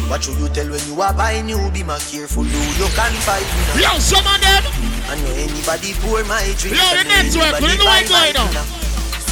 What 0.08 0.24
should 0.24 0.38
you 0.38 0.50
tell 0.50 0.70
when 0.70 0.86
you 0.88 1.02
are 1.02 1.14
buying 1.14 1.50
you? 1.50 1.58
Be 1.72 1.84
more 1.84 1.98
careful 1.98 2.44
who 2.44 2.60
you 2.78 2.90
can't 2.94 3.16
fight. 3.26 3.42
with. 3.74 3.82
Yo, 3.82 3.98
some 4.00 4.26
of 4.26 4.40
them. 4.40 4.64
I 5.10 5.18
know 5.22 5.34
anybody 5.34 5.94
pour 6.02 6.24
my 6.26 6.46
drink. 6.58 6.78
Yo, 6.78 6.86
the 6.94 7.02
and 7.02 7.10
network, 7.10 7.62
you 7.62 7.78
know 7.78 7.86
what 7.86 8.06
buy 8.10 8.34
going 8.34 8.38
on? 8.38 8.54
my. 8.54 8.62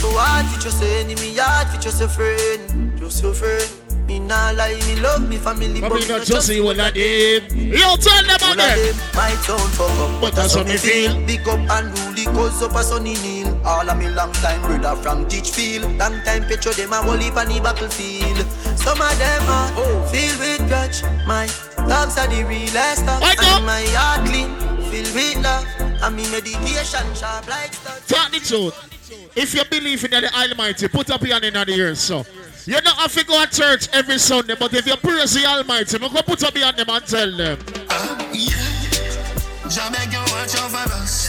So 0.02 0.10
hard 0.18 0.46
for 0.48 0.60
just 0.60 0.84
a 0.84 0.88
enemy, 1.00 1.38
hard 1.38 1.70
for 1.70 1.80
just 1.80 2.02
a 2.02 2.10
friend, 2.10 3.00
just 3.00 3.24
your 3.24 3.34
friend. 3.34 3.83
Me 4.14 4.20
nah 4.20 4.52
lie, 4.52 4.78
me 4.86 5.02
love 5.02 5.28
me 5.28 5.38
family, 5.38 5.82
But 5.82 5.90
but 5.90 6.02
me 6.02 6.08
not 6.08 6.22
just 6.22 6.46
see 6.46 6.62
one 6.62 6.80
of 6.80 6.94
them. 6.94 7.42
Yo, 7.50 7.98
tell 7.98 8.22
them 8.22 8.38
again. 8.46 8.78
them 8.78 8.96
might 9.16 9.42
sound 9.42 9.74
fuck 9.74 9.90
up, 9.90 10.22
But 10.22 10.36
that's 10.36 10.54
how 10.54 10.64
me 10.64 10.78
feel. 10.78 11.18
Big 11.26 11.48
up 11.48 11.58
and 11.58 11.90
rule 11.98 12.14
the 12.14 12.26
cause 12.26 12.62
up 12.62 12.76
a 12.76 12.84
sunny 12.84 13.16
kneel. 13.26 13.60
All 13.66 13.90
of 13.90 13.98
me 13.98 14.10
long 14.10 14.32
time 14.34 14.62
brother 14.62 15.02
from 15.02 15.26
Teachfield. 15.26 15.98
Long 15.98 16.22
time 16.22 16.44
picture 16.44 16.74
them 16.74 16.94
a 16.94 17.02
whole 17.02 17.18
heap 17.18 17.36
on 17.36 17.48
the 17.48 17.60
battlefield. 17.60 18.38
Some 18.78 19.02
of 19.02 19.18
them 19.18 19.50
are 19.50 19.74
filled 20.14 20.38
with 20.38 20.62
grudge. 20.70 21.02
My 21.26 21.50
dogs 21.90 22.16
are 22.20 22.28
the 22.28 22.46
realest 22.46 23.06
know. 23.06 23.18
And 23.18 23.66
my 23.66 23.82
heart 23.98 24.30
clean, 24.30 24.54
filled 24.94 25.10
with 25.16 25.42
love. 25.42 25.66
And 26.06 26.16
me 26.16 26.30
meditation 26.30 27.08
sharp 27.16 27.50
like 27.50 27.74
studs. 27.74 28.06
Talk 28.06 28.30
the 28.30 28.38
truth. 28.38 28.78
If 29.36 29.56
you 29.56 29.64
believe 29.66 30.06
in 30.06 30.12
the 30.12 30.32
Almighty, 30.36 30.88
put 30.88 31.10
up 31.10 31.24
your 31.24 31.34
hand 31.34 31.46
in 31.46 31.54
the 31.56 31.74
ear, 31.74 31.96
so. 31.96 32.24
You 32.66 32.80
don't 32.80 32.96
have 32.96 33.12
to 33.12 33.26
go 33.26 33.44
to 33.44 33.52
church 33.52 33.90
every 33.92 34.18
Sunday, 34.18 34.56
but 34.58 34.74
if 34.74 34.88
you 34.88 34.96
praise 34.96 35.34
the 35.34 35.46
Almighty, 35.46 35.98
you 36.00 36.10
go 36.10 36.22
put 36.22 36.44
up 36.44 36.56
hand 36.56 36.78
them 36.78 36.90
and 36.90 37.06
tell 37.06 37.32
them. 37.36 37.60
Jah 39.68 39.92
beg 39.92 40.14
you 40.14 40.24
watch 40.32 40.56
over 40.64 40.88
us 40.96 41.28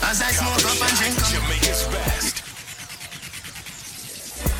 As 0.00 0.22
I 0.22 0.32
smoke 0.32 0.64
up 0.64 0.80
and 0.80 0.96
drink 0.96 1.18
up 1.20 1.28
Jamaica's 1.28 1.84
best. 1.92 2.40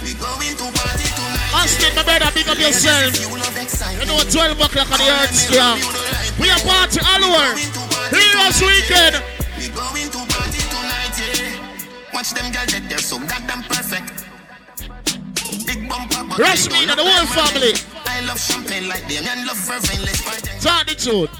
We 0.04 0.12
going 0.20 0.52
to 0.52 0.68
party 0.76 1.08
tonight 1.16 1.64
Austin, 1.64 1.94
my 1.96 2.04
brother, 2.04 2.28
big 2.34 2.48
up 2.48 2.58
yourself. 2.60 3.16
You 3.16 3.32
love 3.32 3.56
excitement 3.56 4.04
You 4.04 4.20
know, 4.20 4.20
12 4.20 4.60
o'clock 4.68 4.92
on 4.92 4.98
the 5.00 5.08
earth, 5.16 5.48
yeah. 5.48 5.80
We 6.36 6.52
are 6.52 6.60
party 6.60 7.00
all 7.08 7.24
over. 7.24 7.56
Heroes 8.12 8.60
Weekend. 8.60 9.24
We 9.56 9.72
going 9.72 10.12
to 10.12 10.20
party 10.28 10.60
tonight, 10.60 11.16
yeah 11.16 12.12
Watch 12.12 12.36
them 12.36 12.52
girls 12.52 12.68
get 12.68 12.84
there 12.88 12.98
so 12.98 13.16
goddamn 13.16 13.62
perfect 13.64 14.25
Big 15.66 15.88
bumper 15.88 16.24
but 16.28 16.38
Rush 16.38 16.68
me 16.70 16.82
and 16.84 16.90
the 16.90 17.02
whole 17.02 17.26
like 17.26 17.28
family. 17.28 17.72
Merlin. 17.72 18.06
I 18.06 18.20
love 18.26 18.40
champagne 18.40 18.88
like 18.88 19.06
them 19.08 19.24
and 19.26 19.46
love 19.46 19.58
fervent 19.58 20.00
Let's 20.02 20.22
party 20.22 20.58
Talk 20.60 20.86
the 20.86 20.94
truth. 20.94 21.30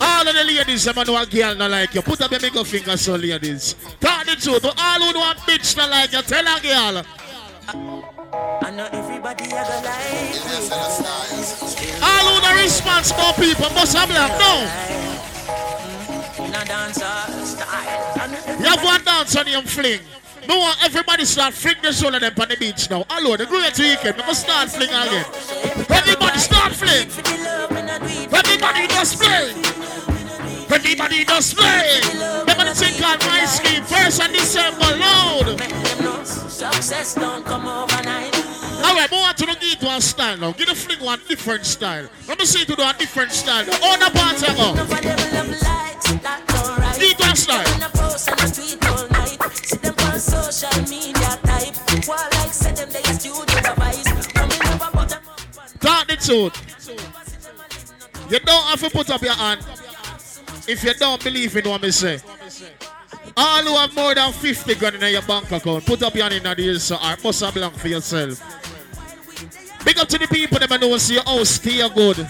All 0.00 0.26
of 0.26 0.34
the 0.34 0.44
ladies, 0.44 0.84
them 0.84 0.96
know 1.06 1.20
a 1.20 1.26
girl 1.26 1.54
not 1.54 1.70
like 1.70 1.94
you. 1.94 2.02
Put 2.02 2.20
up 2.20 2.30
your 2.30 2.40
middle 2.40 2.64
finger, 2.64 2.96
so 2.96 3.14
ladies. 3.14 3.76
Talk 4.00 4.26
the 4.26 4.36
truth. 4.36 4.62
But 4.62 4.74
all 4.78 5.00
who 5.00 5.12
know 5.12 5.30
a 5.30 5.34
bitch 5.46 5.76
not 5.76 5.90
like 5.90 6.12
you, 6.12 6.22
tell 6.22 6.44
a 6.44 6.60
girl. 6.60 7.04
I 8.62 8.70
know 8.70 8.88
everybody 8.92 9.44
a 9.44 9.48
go 9.48 9.56
like 9.56 10.02
it. 10.34 12.02
All 12.02 12.26
who 12.26 12.40
the 12.42 12.62
responsible 12.62 13.32
people 13.34 13.70
must 13.70 13.96
have 13.96 14.08
black. 14.08 14.38
No. 14.40 14.94
Dancer 16.64 17.04
style. 17.44 18.58
You 18.58 18.64
have 18.64 18.82
one 18.82 19.04
dance 19.04 19.36
on 19.36 19.46
your 19.46 19.62
fling. 19.62 20.00
No 20.48 20.58
want 20.58 20.84
everybody 20.84 21.24
start 21.24 21.54
fling 21.54 21.76
the 21.82 21.92
shoulder 21.92 22.20
them 22.20 22.34
on 22.38 22.48
the 22.48 22.56
beach 22.56 22.90
now. 22.90 23.04
Hello, 23.08 23.36
the 23.36 23.46
great 23.46 23.78
weekend. 23.78 24.16
We 24.16 24.22
must 24.22 24.42
start 24.42 24.70
fling 24.70 24.88
again. 24.88 25.24
Everybody 25.90 26.38
start 26.38 26.72
fling. 26.72 27.08
Everybody 28.32 28.86
just 28.88 29.18
play. 29.20 29.54
Everybody 30.70 31.24
just 31.24 31.56
play. 31.56 32.44
The 32.74 32.80
thing 32.80 33.00
called 33.00 33.20
My 33.26 33.44
Scheme. 33.44 33.84
First 33.84 34.20
of 34.20 34.32
December, 34.32 34.96
load. 34.96 35.60
Success 36.26 37.14
don't 37.14 37.44
come 37.44 37.68
overnight. 37.68 38.34
All 38.84 38.94
right, 38.94 39.10
more 39.10 39.32
to 39.32 39.46
the 39.46 39.56
give 39.60 39.78
to 39.80 39.96
a 39.96 40.00
style 40.00 40.36
now. 40.38 40.52
Give 40.52 40.66
the 40.66 40.74
fling 40.74 41.00
one 41.00 41.20
different 41.28 41.64
style. 41.66 42.08
Let 42.26 42.38
me 42.38 42.46
see 42.46 42.64
to 42.64 42.74
do 42.74 42.82
a 42.82 42.92
different 42.98 43.32
style. 43.32 43.62
On 43.62 43.98
the 44.00 44.10
party 44.10 44.46
go. 44.56 44.74
Give 46.98 47.16
to 47.16 47.36
style. 47.36 48.83
Social 50.54 50.82
media 50.82 51.36
type. 51.42 51.74
While 52.06 52.28
like 52.32 52.52
say 52.52 52.72
them 52.72 52.90
they 52.90 53.02
studio 53.02 53.44
device. 53.44 54.26
Coming 54.28 54.62
over 54.68 54.90
but 54.94 55.08
them 55.08 55.22
Talk 55.80 56.06
the 56.06 56.16
truth. 56.16 56.54
You 58.30 58.38
don't 58.38 58.64
have 58.64 58.80
to 58.80 58.90
put 58.90 59.10
up 59.10 59.22
your 59.22 59.34
hand 59.34 59.60
if 60.66 60.82
you 60.84 60.94
don't 60.94 61.22
believe 61.22 61.56
in 61.56 61.68
what 61.68 61.82
me 61.82 61.90
say. 61.90 62.20
All 63.36 63.62
who 63.62 63.74
have 63.74 63.94
more 63.94 64.14
than 64.14 64.32
50 64.32 64.74
grand 64.76 64.96
in 64.96 65.12
your 65.12 65.22
bank 65.22 65.50
account, 65.50 65.84
put 65.84 66.02
up 66.02 66.14
your 66.14 66.30
hand 66.30 66.34
in 66.34 66.42
the 66.42 66.78
so 66.78 66.96
or 66.96 67.16
bust 67.16 67.42
a 67.42 67.50
blank 67.52 67.74
for 67.74 67.88
yourself. 67.88 68.40
Big 69.84 69.98
up 69.98 70.08
to 70.08 70.18
the 70.18 70.28
people 70.28 70.58
that 70.58 70.80
know 70.80 70.96
see 70.96 71.14
your 71.14 71.24
house 71.24 71.50
stay 71.50 71.86
good. 71.90 72.26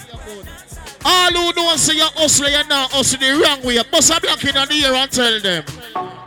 All 1.05 1.31
who 1.31 1.53
know 1.53 1.75
see 1.75 1.97
your 1.97 2.09
hustle, 2.15 2.49
you 2.49 2.63
now 2.67 2.87
hustle 2.87 3.19
the 3.19 3.39
wrong 3.39 3.63
way. 3.63 3.79
Bust 3.89 4.11
a 4.11 4.19
blank 4.19 4.43
in 4.43 4.55
the 4.55 4.73
ear 4.73 4.95
and 4.95 5.11
tell 5.11 5.39
them. 5.39 6.24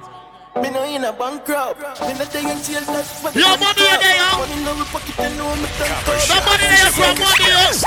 Me 0.62 0.70
no 0.70 0.82
in 0.84 1.04
a 1.04 1.12
bankrupt. 1.12 1.80
Me 2.02 2.12
no 2.18 2.24
day 2.26 2.42
in 2.50 2.58
jail. 2.62 2.82
That's 2.86 3.22
what 3.22 3.34
Your 3.34 3.56
money 3.58 3.86
in 3.86 4.00
there, 4.00 4.16
yo. 4.16 4.38
Money 4.38 4.52
in 4.58 4.64
the 4.64 4.84
pocket. 4.90 5.14
You 5.18 5.30
know 5.38 5.54
me 5.56 5.68
done 5.78 5.92
The 6.26 6.36
money 6.46 6.66
there 6.66 6.90
from 6.94 7.14
money, 7.18 7.46
yes. 7.46 7.84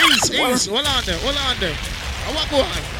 Ease, 0.00 0.30
ease. 0.32 0.66
Hold 0.66 0.86
on 0.86 1.04
there, 1.04 1.18
hold 1.18 1.36
on 1.36 1.60
there. 1.60 1.76
I 2.26 2.34
want 2.34 2.50
go 2.50 2.58
on. 2.60 2.99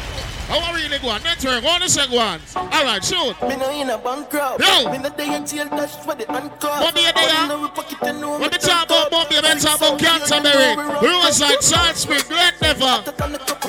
I 0.51 0.57
want 0.57 0.75
really 0.75 0.99
go 0.99 1.07
on. 1.07 1.23
Network, 1.23 1.63
what 1.63 1.81
is 1.81 1.95
go 1.95 2.19
on? 2.19 2.41
All 2.57 2.83
right, 2.83 2.99
shoot. 3.01 3.39
Me 3.47 3.55
no 3.55 3.71
in 3.71 3.89
a 3.89 3.97
bankrupt. 3.97 4.59
Yo. 4.59 4.91
Me 4.91 4.97
no 4.97 5.07
day 5.09 5.33
in 5.33 5.47
jail. 5.47 5.69
That's 5.71 5.95
what 6.05 6.19
the 6.19 6.27
handcuff. 6.27 6.83
Money 6.83 7.07
in 7.07 7.15
there. 7.15 7.47
Money 7.47 7.55
in 7.55 7.63
the 7.63 7.69
pocket. 7.69 7.97
You 8.03 8.13
know 8.19 8.35
me 8.35 8.41
When 8.43 8.51
we 8.51 8.57
talk 8.57 8.85
about 8.85 9.11
Bombay, 9.11 9.39
we 9.39 9.59
talk 9.63 9.79
about 9.79 9.97
Canterbury, 9.97 10.75
Riverside, 10.99 11.63
Salisbury, 11.63 12.19
Glendevon, 12.27 12.99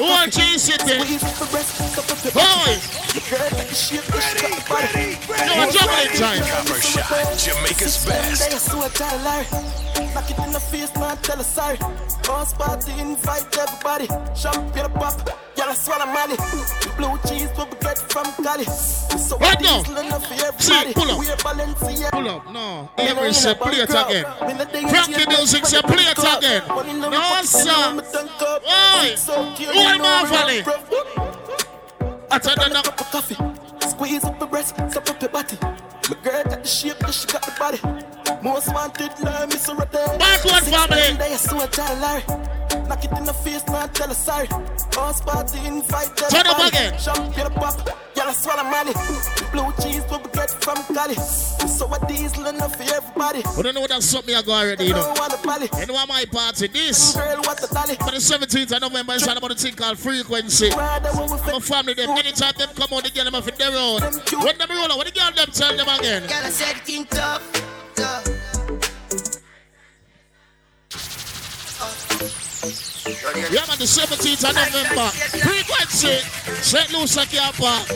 One 0.01 0.31
G 0.31 0.59
City. 0.59 0.99
Boy! 2.35 2.75
No, 5.47 5.55
a 5.55 5.71
juggling 5.71 6.13
time. 6.19 6.43
Copper 6.43 6.81
shot, 6.83 7.39
Jamaica's 7.39 8.05
best. 8.05 8.51
They 8.51 8.59
so 8.59 8.89
tell 8.89 9.19
Larry. 9.23 9.47
Knock 10.15 10.31
it 10.31 10.39
in 10.39 10.53
the 10.53 10.61
face, 10.61 10.93
man, 10.97 11.17
tell 11.19 11.37
her 11.37 11.45
sorry. 11.45 11.79
Boss 12.27 12.53
party, 12.55 12.93
invite 12.99 13.57
everybody. 13.57 14.09
Champagne 14.35 14.91
pop, 14.99 15.31
y'all 15.57 15.71
I 15.71 15.75
swallow 15.75 16.07
money. 16.07 16.37
Blue 16.97 17.19
cheese, 17.29 17.49
what 17.57 17.71
we 17.73 17.79
get 17.81 17.99
from 18.13 18.27
Cali. 18.45 18.65
So 18.65 19.39
Right 19.39 19.61
now. 19.61 19.83
diesel 19.83 19.99
enough 19.99 20.27
for 20.27 20.35
everybody. 20.35 20.63
See, 20.63 20.93
pull 20.93 21.11
up. 21.11 22.13
Pull 22.13 22.29
up, 22.29 22.53
no. 22.53 22.91
Every 22.99 23.33
say 23.33 23.55
play 23.55 23.79
it 23.79 23.91
again. 23.91 24.25
Frankie 24.89 25.27
Music 25.29 25.65
say 25.67 25.81
play 25.83 26.05
it 26.05 26.19
again. 26.19 26.63
No, 26.69 27.41
sir. 27.43 27.97
Why? 28.63 29.17
Why, 29.17 29.99
Marvally? 29.99 30.61
I 32.31 32.39
tell 32.39 32.57
them 32.57 32.73
now. 32.73 32.83
coffee. 32.83 33.37
Squeeze 33.89 34.25
up 34.25 34.39
the 34.39 34.47
breast, 34.47 34.75
suck 34.91 35.09
up 35.11 35.21
your 35.21 35.31
body. 35.31 35.57
My 35.63 36.17
girl 36.23 36.45
got 36.45 36.63
the 36.63 36.69
shape, 36.69 36.97
but 37.01 37.13
she 37.13 37.27
got 37.27 37.43
the 37.43 37.53
body. 37.59 37.79
Most 38.43 38.73
wanted, 38.73 39.13
love 39.21 39.49
me 39.49 39.57
so 39.57 39.75
right 39.75 39.91
there. 39.93 40.19
Backward 40.19 40.63
family. 40.65 41.17
They 43.01 43.09
so 43.09 43.13
a 43.13 43.13
child, 43.13 43.13
Larry. 43.13 43.13
Knock 43.13 43.13
it 43.13 43.19
in 43.19 43.25
the 43.25 43.33
face, 43.33 43.67
man, 43.69 43.89
tell 43.91 44.09
her 44.09 44.15
sorry. 44.15 44.49
Boss 44.93 45.21
party, 45.21 45.67
invite 45.67 46.17
Turn 46.17 46.47
up 46.47 46.59
everybody. 46.59 46.69
again. 46.69 46.99
Champagne 46.99 47.51
pop, 47.55 47.89
y'all 48.17 48.29
I 48.29 48.33
swallow 48.33 48.65
money. 48.65 48.93
Blue 49.53 49.73
cheese, 49.83 50.03
what 50.09 50.25
we 50.25 50.31
get 50.33 50.51
from 50.51 50.83
Cali. 50.95 51.15
So 51.15 51.93
a 51.93 52.07
diesel 52.07 52.47
enough 52.47 52.77
for 52.77 52.83
everybody. 52.83 53.43
We 53.57 53.63
don't 53.63 53.75
know 53.75 53.87
that's 53.87 54.05
something 54.07 54.35
I 54.35 54.43
go 54.43 54.53
already, 54.53 54.85
you 54.87 54.93
know. 54.93 55.03
Don't 55.03 55.19
want 55.19 55.33
the 55.33 55.39
pally. 55.39 55.69
You 55.81 55.87
know 55.87 56.07
my 56.07 56.25
party 56.31 56.69
this? 56.69 57.17
Girl, 57.17 57.39
what 57.43 57.59
the 57.59 57.69
dolly? 57.69 57.95
For 57.97 58.11
the 58.11 58.19
17th 58.19 58.77
of 58.77 58.83
November, 58.83 59.15
it's 59.15 59.27
all 59.27 59.37
about 59.37 59.53
a 59.53 59.55
thing 59.55 59.75
called 59.75 59.99
frequency. 59.99 60.71
My 60.71 61.01
family, 61.61 61.95
them, 61.95 62.11
anytime 62.11 62.53
them 62.59 62.69
come 62.75 62.89
out, 62.93 63.05
they 63.05 63.11
get 63.11 63.25
them 63.25 63.35
off 63.35 63.49
in 63.49 63.55
their 63.57 63.73
own. 63.73 64.01
When 64.03 64.59
them 64.59 64.69
roll 64.71 64.93
out, 64.93 64.99
when 64.99 65.07
the 65.07 65.13
girl 65.13 65.33
them 65.35 65.49
tell 65.53 65.77
them 65.77 65.89
again. 65.89 66.23
Girl, 66.23 66.41
I 66.45 66.51
said 66.51 66.77
think 66.83 67.09
tough, 67.09 67.43
tough. 67.95 68.42
Yeah, 73.05 73.67
man, 73.67 73.79
the 73.79 73.89
17th 73.89 74.45
of 74.49 74.55
November. 74.55 75.09
Frequency. 75.43 76.19
St. 76.63 76.93
Lucia 76.93 77.27
Park. 77.59 77.89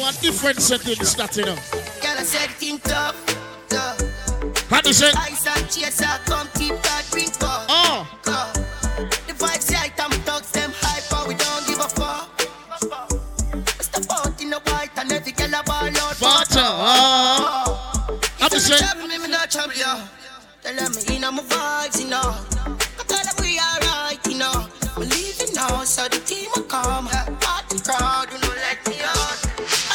One 0.00 0.14
different 0.22 0.60
settings 0.60 1.14
that, 1.16 1.36
you 1.36 1.44
know. 1.44 1.54
Girl, 2.00 2.16
I 2.18 2.22
said 2.22 2.50
think 2.50 2.82
tough, 2.82 3.16
tough. 3.68 4.00
How 4.70 4.80
do 4.80 4.88
you 4.88 4.94
say? 4.94 5.12
Ice 5.14 5.46
and 5.46 5.70
chaser, 5.70 6.20
come 6.24 6.48
keep 6.54 6.74
that 6.82 7.04
drink 7.10 7.34
up. 7.42 7.66
Oh. 7.68 8.08
The 9.26 9.32
vibes 9.34 9.66
the 9.66 9.78
item 9.78 10.12
thugs 10.22 10.50
them 10.52 10.72
hyper, 10.74 11.28
we 11.28 11.34
don't 11.34 11.66
give 11.66 11.78
a 11.78 11.88
fuck. 11.88 12.40
Step 13.82 14.04
out 14.10 14.40
in 14.40 14.50
the 14.50 14.60
white 14.60 14.90
and 14.96 15.12
every 15.12 15.32
girl 15.32 15.54
a 15.54 15.62
ball 15.64 15.84
out. 15.84 16.20
Water. 16.20 16.60
Oh. 16.60 18.20
How 18.38 18.48
do 18.48 18.56
you 18.56 18.60
say? 18.60 18.78
Trouble 18.78 19.08
me, 19.08 19.18
me 19.18 19.28
not 19.28 19.50
trouble. 19.50 19.72
Tell 20.62 20.74
them 20.74 20.92
me 21.08 21.16
in 21.16 21.22
my 21.22 21.42
vibes, 21.42 22.00
you 22.00 22.08
know. 22.08 22.55
Team 26.86 27.04
will 27.04 27.10
come. 27.10 27.36
Party 27.40 27.78
crowd, 27.80 28.26
you 28.32 28.38
know, 28.38 28.54
let 28.54 28.78
me 28.86 28.96
out. 29.02 29.38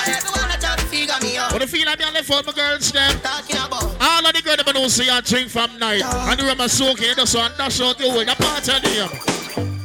And 0.01 0.15
everyone 0.15 0.51
a 0.51 0.57
try 0.59 0.75
to 0.75 0.85
figure 0.85 1.19
me 1.21 1.37
out. 1.37 1.51
What 1.51 1.59
do 1.59 1.65
you 1.65 1.71
feel 1.71 1.85
like 1.85 1.99
me 1.99 2.05
and 2.05 2.13
left 2.13 2.31
out 2.31 2.45
my 2.45 2.51
girls 2.51 2.91
them? 2.91 3.19
Talking 3.21 3.57
about 3.57 3.95
All 4.01 4.25
of 4.25 4.33
the 4.33 4.41
girls 4.41 4.57
them 4.57 4.73
know 4.73 4.87
see 4.87 5.05
you 5.05 5.21
drink 5.21 5.49
from 5.49 5.77
night. 5.79 6.03
And 6.03 6.39
the 6.39 6.45
rum 6.45 6.61
is 6.61 6.73
soaking, 6.73 7.07
you 7.07 7.15
just 7.15 7.35
want 7.35 7.57
dash 7.57 7.81
out 7.81 7.99
your 7.99 8.17
way. 8.17 8.25
The 8.25 8.35
party 8.35 8.71
name. 8.83 9.09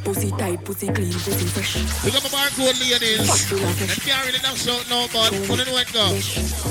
Pussy 0.03 0.31
tight, 0.31 0.63
pussy 0.63 0.87
clean, 0.87 1.11
pussy 1.11 1.47
fresh. 1.47 1.75
We 2.05 2.11
got 2.11 2.23
my 2.23 2.29
barcode 2.29 2.79
ladies. 2.79 3.49
Them 3.49 3.89
can't 4.07 4.25
really 4.25 4.39
dash 4.39 4.67
out 4.67 4.87
now, 4.89 5.07
but 5.11 5.31
put 5.47 5.59
it 5.59 5.67
it 5.67 5.93
go. 5.93 6.05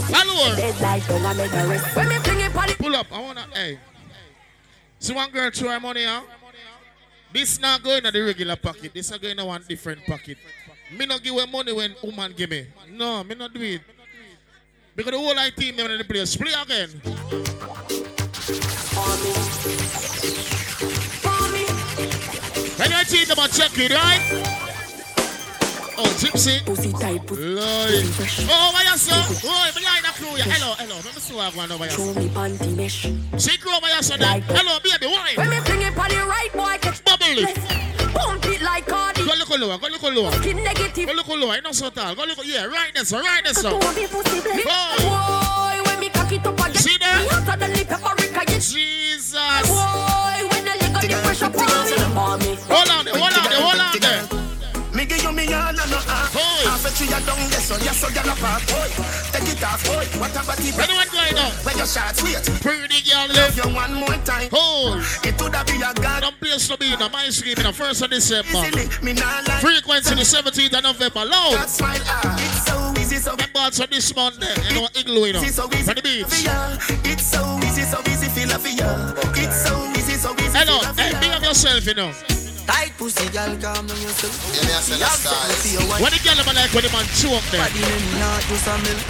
Hello. 0.09 0.57
Dead 0.57 0.81
like 0.81 1.07
don't 1.07 1.25
I 1.25 1.35
make 1.35 1.53
a 1.53 1.67
rest. 1.69 1.97
When 1.97 2.09
me 2.09 2.19
bring 2.25 2.41
it 2.41 2.57
on 2.57 2.71
it. 2.71 2.79
Pull 2.79 2.97
up. 2.97 3.07
I 3.13 3.21
wanna. 3.21 3.47
Hey. 3.53 3.79
See 4.99 5.13
one 5.13 5.31
girl 5.31 5.51
throw 5.51 5.69
her 5.69 5.81
money 5.81 6.05
out. 6.07 6.25
This 7.37 7.61
not 7.61 7.83
going 7.83 8.03
in 8.03 8.11
the 8.15 8.23
regular 8.23 8.57
pocket. 8.57 8.95
This 8.95 9.11
is 9.11 9.19
going 9.19 9.39
in 9.39 9.45
one 9.45 9.63
different 9.69 10.07
pocket. 10.07 10.39
Me 10.91 11.05
not 11.05 11.23
give 11.23 11.39
her 11.39 11.47
money 11.47 11.71
when 11.71 11.95
woman 12.03 12.33
give 12.35 12.49
me. 12.49 12.67
No, 12.93 13.23
me 13.25 13.35
not 13.35 13.53
do 13.53 13.61
it. 13.61 13.83
Because 14.95 15.13
the 15.13 15.19
whole 15.19 15.39
I 15.39 15.51
team 15.51 15.79
in 15.79 15.99
the 15.99 16.05
place. 16.05 16.35
Play 16.35 16.53
again. 16.53 16.89
When 22.79 22.91
you 22.91 23.05
team 23.05 23.29
them 23.29 23.39
and 23.39 23.53
check 23.53 23.77
it, 23.77 23.93
right? 23.93 24.67
Oh, 25.99 26.05
Gypsy. 26.17 26.65
Pussy 26.65 26.93
tight, 26.93 27.27
pussy 27.27 27.43
Lord. 27.43 27.67
Oh, 28.49 28.71
why 28.73 28.83
you 28.91 28.97
so? 28.97 29.13
Oh, 29.49 29.73
me 29.77 29.85
like 29.85 30.03
that 30.03 30.15
crew. 30.17 30.37
yeah. 30.37 30.45
Hello, 30.45 30.75
hello. 30.79 30.97
Let 30.97 31.15
me 31.15 31.21
see 31.21 31.35
what 31.35 31.57
I 31.57 31.75
over 31.75 31.89
Show 31.91 32.15
me 32.15 32.29
panty 32.29 32.77
mesh. 32.77 33.03
See 33.37 33.57
crew 33.59 33.75
over 33.77 33.87
here, 33.87 34.03
so. 34.03 34.17
Hello, 34.17 34.79
baby, 34.81 35.07
why? 35.07 35.33
When 35.37 35.51
me 35.51 35.61
bring 35.65 35.83
it 35.83 35.97
on 35.97 36.09
the 36.09 36.17
right 36.27 36.53
boy, 36.53 36.77
catch 36.81 37.06
Bubble 37.27 37.43
it. 37.43 37.57
Pump 38.15 38.47
it 38.47 38.63
like 38.63 38.87
Cardi. 38.87 39.25
Go 39.25 39.33
look 39.37 39.51
lower, 39.51 39.79
go 39.79 39.89
look 39.89 40.03
lower. 40.03 40.33
Skin 40.33 40.63
negative. 40.63 41.07
Go 41.09 41.13
look 41.15 41.29
lower, 41.29 41.61
not 41.61 41.75
so 41.75 41.91
tall. 41.91 42.15
Go 42.15 42.25
look, 42.25 42.39
yeah, 42.45 42.65
right 42.67 42.93
there, 42.95 43.05
so 43.05 43.21
right 43.21 43.43
there, 43.43 43.53
so. 43.53 43.71
Don't 43.71 43.97
be 43.97 44.07
pussy 44.07 44.41
bless. 44.41 44.65
Boy. 44.65 45.09
Boy, 45.09 45.83
when 45.91 46.01
me 46.01 46.09
cock 46.11 46.31
it 46.31 46.47
up 46.47 46.55
again. 46.55 46.75
See 46.75 46.97
there? 46.99 47.17
Me 47.19 47.27
hotter 47.27 47.59
than 47.59 47.73
the 47.73 47.85
paprika, 47.85 48.45
yes. 48.49 48.73
Jesus. 48.73 49.35
Boy, 49.35 50.49
when 50.51 50.69
I 50.69 50.77
lick 50.81 50.95
on 50.95 51.03
the 51.03 51.21
pressure 51.25 51.47
on 52.17 52.39
me. 52.39 52.55
Hold 52.71 52.91
on 52.91 53.05
there, 53.05 53.15
hold 53.15 53.33
on 53.33 53.51
there, 53.51 53.61
hold 53.61 53.81
on 53.81 54.01
there. 54.01 54.46
Me 54.97 55.05
give 55.05 55.23
you 55.23 55.33
me 55.33 55.45
all 55.53 55.69
and 55.69 55.77
no 55.77 56.01
half. 56.09 56.33
Half 56.33 56.89
a 56.89 56.91
tree 56.97 57.13
a 57.13 57.21
down 57.21 57.37
there, 57.53 57.61
so 57.61 57.77
yes, 57.85 58.01
so 58.01 58.09
gyal 58.09 58.33
a. 58.33 58.49
Boy, 58.65 58.89
take 59.29 59.53
it 59.53 59.63
off. 59.63 59.85
Boy, 59.85 60.09
what 60.17 60.33
a 60.33 60.41
body. 60.41 60.73
Anyone 60.73 61.11
going 61.13 61.37
on? 61.37 61.53
When 61.69 61.77
your 61.77 61.87
shots 61.87 62.25
wait. 62.25 62.41
Pretty 62.65 63.05
girl 63.05 63.29
Love 63.29 63.37
live. 63.37 63.57
you 63.61 63.69
one 63.77 63.93
more 63.93 64.17
time. 64.25 64.49
Hold. 64.51 65.05
It 65.21 65.37
would 65.37 65.55
have 65.55 65.67
be 65.67 65.77
a 65.77 65.93
god. 66.01 66.23
Don't 66.23 66.41
place 66.41 66.67
to 66.69 66.79
be 66.79 66.95
in 66.95 66.99
the 66.99 67.11
my 67.11 67.29
scream 67.29 67.59
in 67.59 67.65
the 67.65 67.75
first 67.75 68.01
of 68.01 68.09
December. 68.09 68.49
Easily, 68.49 68.89
me 69.05 69.13
nah 69.13 69.45
lie. 69.45 69.61
Frequency 69.61 70.15
the 70.15 70.25
17th 70.25 70.73
of 70.73 70.83
November. 70.83 71.25
Loud. 71.29 71.53
That 71.61 71.69
smile, 71.69 72.01
ah, 72.07 72.33
it's 72.41 72.65
so 72.65 72.77
easy, 72.99 73.17
so 73.17 73.33
Remember 73.33 73.61
also 73.61 73.85
this 73.87 74.17
Monday, 74.17 74.49
you 74.69 74.81
know, 74.81 74.89
Igloo, 74.97 75.27
you 75.27 75.33
know. 75.35 75.41
easy, 75.41 75.53
so 75.53 75.69
easy 75.77 75.83
For 75.85 75.95
the 75.95 76.01
beach. 76.01 76.25
It's 77.05 77.27
so 77.27 77.45
easy, 77.69 77.83
so 77.83 78.01
easy, 78.09 78.29
feel 78.33 78.49
a 78.49 78.59
ya. 78.65 79.13
It's 79.37 79.61
so 79.61 79.77
easy, 79.93 80.17
so 80.17 80.33
easy, 80.41 80.57
Hello, 80.57 80.81
feel 80.81 81.05
a 81.05 81.21
hey, 81.21 81.21
be 81.21 81.37
of 81.37 81.43
yourself, 81.43 81.85
you 81.85 81.95
know. 81.95 82.46
Tight 82.67 82.93
pussy, 82.99 83.29
girl, 83.31 83.57
calm 83.63 83.87
down 83.87 84.01
yourself. 84.03 84.35
Yeah, 84.55 84.67
me 84.67 84.75
I 84.75 84.81
say 84.81 84.99
that's 84.99 85.23
style. 85.23 86.01
What 86.01 86.13
the 86.13 86.19
girl 86.23 86.37
them 86.37 86.55
like 86.55 86.73
when 86.75 86.83
the 86.85 86.91
man 86.91 87.07
chew 87.15 87.33
up 87.33 87.45
there? 87.51 87.63
Body 87.63 87.79
me 87.79 88.19
not 88.19 88.43
use 88.51 88.67
a 88.67 88.77
milk. 88.83 89.03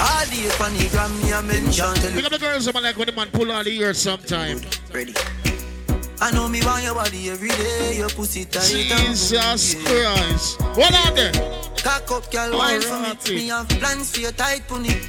All 0.00 0.24
the 0.28 0.40
on 0.64 0.72
the 0.76 0.88
gram, 0.88 1.12
me 1.22 1.32
a 1.32 1.42
mention. 1.42 1.94
Pick 2.14 2.24
up 2.24 2.32
the 2.32 2.38
girls 2.38 2.64
them 2.66 2.82
like 2.82 2.96
when 2.96 3.06
the 3.06 3.12
man 3.12 3.28
pull 3.32 3.50
all 3.50 3.64
the 3.64 3.70
ears 3.70 3.98
sometime. 3.98 4.60
Ready. 4.92 5.14
I 6.22 6.30
know 6.32 6.48
me 6.48 6.60
want 6.62 6.84
your 6.84 6.94
body 6.94 7.30
every 7.30 7.48
day, 7.48 7.96
your 7.96 8.10
pussy 8.10 8.44
tight 8.44 8.70
and 8.74 9.16
Jesus 9.16 9.74
Christ. 9.82 10.60
What 10.76 10.92
are 10.92 11.12
they? 11.16 11.32
Cock 11.82 12.10
up, 12.12 12.30
girl, 12.30 12.58
wine 12.58 12.82
for 12.82 13.00
me. 13.00 13.08
Alrighty. 13.08 13.34
Me 13.36 13.48
have 13.48 13.68
plans 13.68 14.14
for 14.14 14.20
your 14.20 14.32
tight 14.32 14.68
pony. 14.68 15.00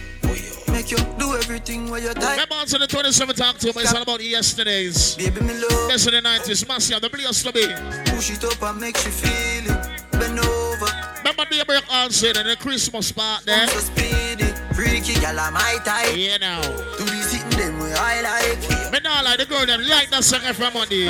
Make 0.71 0.91
you 0.91 0.97
do 1.17 1.35
everything 1.35 1.89
where 1.89 2.01
you're 2.01 2.13
tight. 2.13 2.31
Remember 2.31 2.55
on 2.55 2.65
to 2.67 2.77
the 2.77 2.87
27th 2.87 3.41
October, 3.41 3.81
it's 3.81 3.93
all 3.93 4.01
about 4.01 4.23
yesterday's. 4.23 5.15
Baby, 5.15 5.41
me 5.41 5.53
love. 5.53 5.89
Best 5.89 6.07
of 6.07 6.13
the 6.13 6.21
90s, 6.21 6.67
Massive, 6.67 7.01
the 7.01 7.09
place 7.09 7.43
to 7.43 7.51
be. 7.51 7.67
Push 8.11 8.31
it 8.31 8.43
up 8.43 8.61
and 8.63 8.79
make 8.79 8.97
you 9.05 9.11
feel 9.11 9.71
it. 9.71 10.11
Bend 10.11 10.39
over. 10.39 10.87
Remember 11.19 11.45
the 11.49 11.63
break 11.65 11.83
on 11.91 12.11
scene 12.11 12.37
and 12.37 12.49
the 12.49 12.55
Christmas 12.55 13.11
part 13.11 13.43
there? 13.45 13.67
So 13.67 13.79
speedy. 13.79 14.45
Freaky, 14.73 15.19
girl, 15.19 15.39
I'm 15.39 15.53
my 15.53 15.77
type. 15.83 16.15
Yeah, 16.15 16.37
now. 16.37 16.61
Do 16.61 17.03
the 17.05 17.21
sitting 17.23 17.49
them 17.59 17.79
way 17.79 17.93
I 17.93 18.21
like. 18.21 18.91
Me 18.91 18.99
not 19.03 19.23
like 19.25 19.37
the 19.39 19.45
girl 19.45 19.65
them 19.65 19.81
like 19.87 20.09
that 20.09 20.23
song 20.23 20.41
from 20.53 20.73
Monday. 20.73 21.07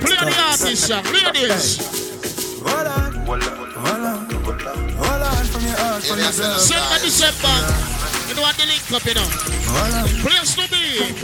Play 0.00 0.16
the 0.16 0.34
artist 0.40 0.86
song, 0.86 1.04
ladies. 1.04 1.78
Hold 2.62 2.86
on. 2.86 3.16
Hold 3.26 4.02
on, 4.02 4.30
hold 4.30 5.22
on 5.22 5.44
from 5.44 5.62
your 5.62 5.76
heart, 5.76 6.02
from 6.02 6.18
yourself. 6.18 6.58
Somebody 6.58 7.08
step 7.10 7.34
back. 7.42 7.60
You 7.60 8.15
know 8.36 8.42
what 8.42 8.56
the 8.56 8.66
link 8.68 8.84
up, 8.92 9.04
you 9.08 9.16
know. 9.16 9.28
Place 10.20 10.54
to 10.54 10.64
be. 10.68 11.16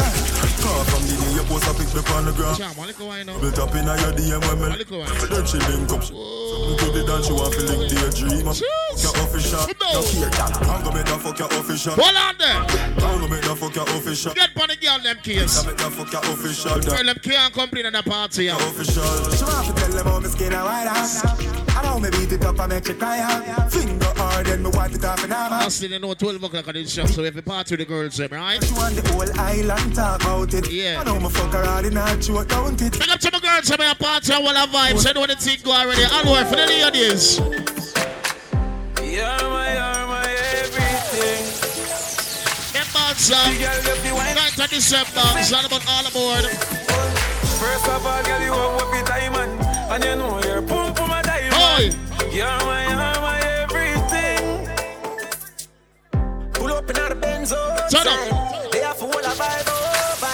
Call 0.64 0.82
from 0.88 1.02
the 1.04 1.14
day 1.20 1.32
you 1.36 1.44
post 1.44 1.68
a 1.68 1.72
pic 1.76 1.92
me 1.92 2.00
on 2.16 2.24
the 2.24 2.32
ground. 2.32 2.56
Jam, 2.56 2.72
look 2.74 2.98
why 2.98 3.22
now. 3.22 3.38
Built 3.38 3.58
up 3.58 3.74
in 3.76 3.86
a 3.86 3.94
your 4.00 4.12
DM 4.16 4.40
when 4.48 4.56
me 4.62 4.84
Then 5.28 5.44
she 5.46 5.58
link 5.68 5.92
up 5.92 6.02
Something 6.02 6.78
to 6.78 6.86
the 6.94 7.02
dance 7.06 7.26
she 7.26 7.32
want 7.32 7.52
to 7.52 7.62
link 7.68 7.90
daydream 7.90 8.46
Your 8.46 9.14
official 9.20 9.62
No 9.78 10.00
care 10.02 10.30
that 10.30 10.52
I'm 10.62 10.82
gonna 10.82 10.96
make 10.96 11.06
that 11.06 11.20
fuck 11.20 11.38
your 11.38 11.48
official 11.52 11.94
Hold 11.94 12.16
on 12.16 12.34
there. 12.38 12.62
I'm 13.02 13.20
gonna 13.20 13.28
make 13.28 13.42
that 13.42 13.56
fuck 13.58 13.74
your 13.74 13.88
official 13.88 14.34
Get 14.34 14.50
on 14.56 14.68
the 14.68 14.76
girl 14.76 14.98
them 14.98 15.16
case. 15.22 15.58
I'm 15.60 15.66
make 15.66 15.76
that 15.78 15.92
fuck 15.92 16.12
your 16.12 16.22
official 16.32 16.80
Girl 16.80 17.04
them 17.04 17.18
can't 17.22 17.52
complain 17.52 17.86
at 17.86 17.92
the 17.92 18.02
party. 18.02 18.44
Yeah. 18.44 18.56
Official 18.56 19.02
She 19.34 19.44
want 19.44 19.66
to 19.66 19.72
tell 19.74 19.90
them 19.90 20.06
how 20.06 20.20
me 20.20 20.28
skin 20.28 20.52
a 20.52 20.62
white 20.64 20.86
ass 20.86 21.61
I 21.74 21.82
know 21.84 21.98
me 22.00 22.10
beat 22.10 22.32
it 22.32 22.44
up 22.44 22.58
and 22.58 22.68
make 22.68 22.88
you 22.88 22.94
cry 22.94 23.18
out 23.20 23.72
Finger 23.72 24.12
hard 24.16 24.46
and 24.48 24.62
me 24.62 24.70
wipe 24.72 24.92
it 24.92 25.04
off 25.04 25.22
and 25.24 25.32
I'm 25.32 25.52
I 25.52 25.68
still 25.68 25.98
know 26.00 26.14
12 26.14 26.42
o'clock 26.42 26.68
on 26.68 26.74
the 26.74 26.86
shop, 26.86 27.08
so 27.08 27.22
if 27.22 27.34
you 27.34 27.42
party 27.42 27.74
with 27.74 27.80
the 27.80 27.84
girls, 27.86 28.16
them, 28.16 28.30
right? 28.30 28.62
She 28.62 28.74
want 28.74 28.94
the 28.96 29.12
whole 29.12 29.40
island 29.40 29.94
talk 29.94 30.22
about 30.22 30.54
it 30.54 30.70
Yeah. 30.70 31.00
I 31.00 31.04
know 31.04 31.20
me 31.20 31.28
fuck 31.28 31.52
her 31.52 31.64
hard 31.64 31.86
in 31.86 31.96
her 31.96 32.16
throat, 32.20 32.48
don't 32.48 32.80
it 32.80 32.92
Big 32.98 33.08
up 33.08 33.20
to 33.20 33.30
my 33.32 33.40
girls, 33.40 33.66
some 33.66 33.80
of 33.80 33.86
your 33.86 33.94
party 33.94 34.32
and 34.32 34.46
all 34.46 34.52
the 34.66 34.72
vibes. 34.72 35.06
I 35.08 35.12
know 35.12 35.26
the 35.26 35.36
thing 35.36 35.58
go 35.62 35.72
already. 35.72 36.02
I'll 36.04 36.30
work 36.30 36.46
for 36.48 36.56
the 36.56 36.66
ladies. 36.66 37.38
You're 39.12 39.26
my, 39.26 39.72
you're 39.76 40.06
my 40.08 40.24
everything. 40.56 41.44
Get 42.72 42.88
bounce 42.94 43.30
up. 43.30 43.92
9th 44.34 44.64
of 44.64 44.70
December. 44.70 45.22
It's 45.38 45.52
all 45.52 45.64
about 45.64 45.84
all 45.88 46.06
aboard. 46.06 46.44
First 47.60 47.88
of 47.88 48.06
all, 48.06 48.22
girl, 48.24 48.40
you 48.40 48.52
have 48.52 48.74
what 48.74 49.06
diamond. 49.06 49.60
And 49.92 50.04
you 50.04 50.16
know 50.16 50.40
you're 50.42 50.62
pump 50.62 50.66
for 50.66 50.66
my 50.66 50.70
diamond. 50.70 50.81
You're 52.32 52.46
my, 52.46 52.86
you're 52.88 52.96
my 52.96 53.38
everything. 53.60 54.66
Pull 56.54 56.72
up 56.72 56.88
in 56.88 56.96
the 56.96 57.14
Benz 57.20 57.52
oh, 57.54 57.76
Turn 57.90 58.08
up. 58.08 58.72
They 58.72 58.78
have 58.80 58.96
full 58.96 59.10
of 59.10 59.36
vibe 59.36 59.68
over. 59.68 60.32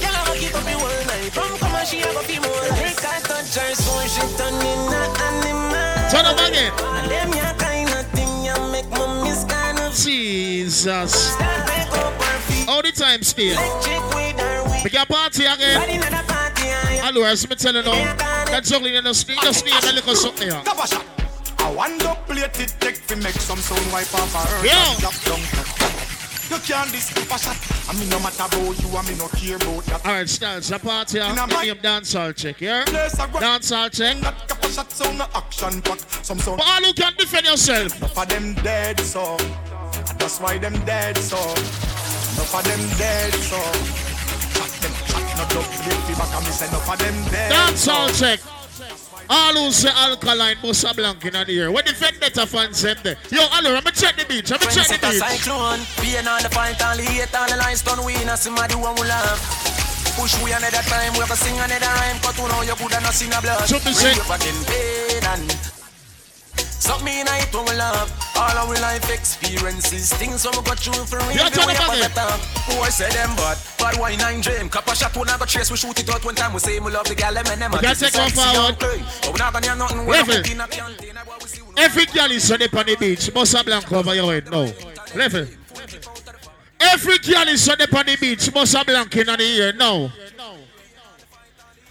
Girl, 0.00 0.16
I'ma 0.16 0.32
keep 0.40 0.54
up 0.56 0.64
the 0.64 0.72
whole 0.72 1.04
night. 1.04 1.30
From 1.30 1.58
come 1.58 1.74
on, 1.74 1.84
she 1.84 1.98
have 1.98 2.16
a 2.16 2.20
few 2.20 2.40
more 2.40 2.50
lights. 2.72 3.04
I 3.04 3.20
touch 3.20 3.54
her 3.60 3.74
so 3.74 3.92
she 4.08 4.24
turn 4.38 4.54
in 4.56 4.88
a 4.88 5.04
animal. 5.28 6.08
Turn 6.08 6.24
up 6.24 6.40
again. 6.48 6.72
And 6.96 7.10
them 7.10 7.32
ya 7.36 7.52
kind 7.60 7.90
of 7.90 8.06
thing 8.16 8.32
you 8.48 8.56
make 8.72 8.88
me 8.88 9.28
miss 9.28 9.44
kind 9.44 9.78
of. 9.80 9.94
Jesus. 9.94 11.12
Start 11.12 11.66
break 11.66 11.92
up 11.92 12.22
her 12.22 12.38
feet. 12.48 12.68
All 12.70 12.80
the 12.80 12.90
time 12.90 13.22
still. 13.22 13.54
Chick 13.82 14.00
with 14.16 14.40
her 14.40 14.64
wig. 14.64 14.80
We 14.82 14.88
can 14.88 15.04
party 15.04 15.44
again. 15.44 16.27
Hello, 17.08 17.24
as 17.24 17.48
me 17.48 17.56
telling 17.56 17.86
you 17.86 17.90
now. 17.90 18.14
That 18.52 18.64
juggling 18.64 18.92
in 18.92 19.04
the 19.04 19.14
street, 19.14 19.38
just 19.40 19.64
need 19.64 19.72
a 19.82 19.92
little 19.94 20.14
something 20.14 20.46
here. 20.46 20.60
Cover 20.62 20.86
shot. 20.86 21.06
I 21.56 21.72
want 21.72 21.98
to 22.02 22.14
plate 22.28 22.60
it, 22.60 22.76
take 22.80 22.96
fi 22.96 23.14
make 23.14 23.32
some 23.32 23.56
sound 23.56 23.80
wipe 23.90 24.12
off 24.12 24.28
her 24.36 24.44
earth 24.44 24.68
and 24.68 25.00
drop 25.00 25.16
down. 25.24 25.40
You 26.52 26.58
can't 26.68 26.92
this 26.92 27.08
cover 27.08 27.38
shot. 27.40 27.56
I 27.88 27.98
mean 27.98 28.10
no 28.10 28.20
matter 28.20 28.44
about 28.44 28.76
you, 28.76 28.92
I 28.92 29.00
mean 29.08 29.16
no 29.16 29.28
care 29.28 29.56
about 29.56 29.84
that. 29.88 30.04
A 30.04 30.78
party 30.78 31.16
here. 31.18 31.32
In 31.32 31.38
a 31.38 31.46
Give 31.46 31.56
me 31.56 31.68
mic- 31.72 31.78
a 31.78 31.80
dancehall 31.80 32.36
check, 32.36 32.60
yeah? 32.60 32.82
A. 32.82 32.84
Dancehall 32.84 33.88
check. 33.88 34.20
Shot 34.70 34.92
sound 34.92 35.22
action 35.32 35.80
pack. 35.80 36.00
Some 36.22 36.38
sound. 36.40 36.58
But 36.58 36.66
all 36.68 36.84
who 36.84 36.92
can 36.92 37.14
defend 37.16 37.46
yourself. 37.46 37.96
Enough 37.96 38.18
of 38.18 38.28
them 38.28 38.52
dead 38.56 39.00
so. 39.00 39.38
That's 40.18 40.38
why 40.40 40.58
them 40.58 40.74
dead 40.84 41.16
so. 41.16 41.38
Enough 41.40 42.54
of 42.54 42.64
them 42.64 42.98
dead 42.98 43.32
so. 43.32 44.08
Shot 45.38 45.48
them, 45.50 45.62
no 45.62 45.62
dub 45.62 45.70
plate 45.86 46.02
fi 46.02 46.14
back 46.18 46.34
and 46.34 46.44
me 46.46 46.50
say 46.50 46.66
enough 46.66 46.90
of 46.90 46.98
them 46.98 47.14
dead 47.30 47.52
Dancehall 47.52 48.10
so. 48.10 48.18
check. 48.18 48.40
All 49.30 49.52
who 49.54 49.70
say 49.70 49.90
alkaline, 49.94 50.56
Bossa 50.56 50.96
Blanc 50.96 51.22
in 51.24 51.32
the 51.34 51.60
air. 51.60 51.70
When 51.70 51.84
the 51.84 51.92
vendetta 51.92 52.46
fans 52.46 52.78
said 52.78 52.98
that. 53.04 53.18
Yo, 53.30 53.44
hello, 53.52 53.76
I'm 53.76 53.84
gonna 53.84 53.94
check 53.94 54.16
the 54.16 54.24
beach. 54.24 54.50
I'm 54.50 54.58
gonna 54.58 54.72
check 54.72 54.88
the 54.88 54.96
Friends, 54.96 55.20
it's 55.20 55.22
a 55.22 55.28
beach. 55.28 55.44
cyclone. 55.44 55.80
Being 56.00 56.26
on 56.26 56.42
the 56.42 56.48
fight, 56.48 56.80
all 56.80 56.96
the 56.96 57.04
hate, 57.04 57.28
all 57.36 57.46
the 57.46 57.56
lines 57.56 57.82
done. 57.82 58.00
We 58.06 58.16
not 58.24 58.38
see 58.38 58.50
my 58.50 58.66
do 58.66 58.80
and 58.80 58.98
we 58.98 59.04
love. 59.06 59.38
Push 60.16 60.34
we 60.42 60.50
another 60.50 60.82
time, 60.88 61.12
we 61.12 61.20
have 61.20 61.28
to 61.28 61.36
sing 61.36 61.54
another 61.60 61.92
rhyme. 61.92 62.18
Cause 62.24 62.38
you 62.40 62.48
know 62.48 62.62
you 62.62 62.74
could 62.74 62.92
have 62.92 63.02
not 63.02 63.12
seen 63.12 63.32
a 63.32 63.40
blood. 63.42 63.68
Should 63.68 63.84
be 63.84 63.92
Bring 63.92 64.16
you 64.16 64.24
back 64.24 64.42
in 64.48 64.56
pain 64.64 65.22
and 65.28 65.77
Me 67.04 67.20
in 67.20 67.26
it 67.28 67.54
when 67.54 67.64
we 67.64 67.76
love 67.76 68.10
All 68.34 68.58
our 68.58 68.74
life 68.80 69.08
experiences 69.08 70.12
Things 70.14 70.44
when 70.44 70.56
we 70.58 70.62
got 70.64 70.78
through 70.80 71.04
for 71.04 71.18
real 71.18 71.30
Yeah, 71.30 71.48
we 71.66 71.72
up 71.74 71.94
at 71.94 72.08
the 72.08 72.14
top 72.14 72.40
Who 72.66 72.80
I 72.82 72.88
say 72.88 73.08
them 73.10 73.30
but 73.36 73.54
Bad 73.78 74.00
wine 74.00 74.20
and 74.20 74.42
dream 74.42 74.68
Cup 74.68 74.88
shot 74.96 75.16
when 75.16 75.28
I 75.28 75.38
chase 75.46 75.70
We 75.70 75.76
shoot 75.76 75.98
it 76.00 76.08
out 76.10 76.24
one 76.24 76.34
time 76.34 76.52
We 76.52 76.58
say 76.58 76.80
we 76.80 76.90
love 76.90 77.06
the 77.06 77.14
gal 77.14 77.36
and 77.38 77.46
them 77.46 77.70
We 77.70 77.78
gotta 77.78 78.10
take 78.10 78.14
one 78.14 78.30
forward. 78.30 78.76
But 78.78 79.32
we 79.32 79.38
not 79.38 79.52
gonna 79.52 79.66
hear 79.66 79.76
nothing 79.76 80.06
We're 80.06 80.12
Level. 80.12 80.34
not 80.34 80.50
in 80.50 80.60
a 80.60 80.66
canteen 80.66 81.18
Every 81.78 82.06
girl 82.06 82.30
is 82.32 82.50
on 82.50 82.58
the 82.58 82.96
beach. 82.98 83.30
Bossa 83.32 83.64
Blanc 83.64 83.92
over 83.92 84.14
your 84.14 84.32
head 84.32 84.50
now. 84.50 84.66
Level. 85.14 85.46
Every 86.80 87.18
girl 87.18 87.48
is 87.48 87.68
on 87.68 87.78
the 87.78 88.16
beach. 88.20 88.50
Bossa 88.52 88.84
Blanc 88.84 89.16
in 89.16 89.26
the 89.26 89.40
ear 89.40 89.72
now. 89.72 90.12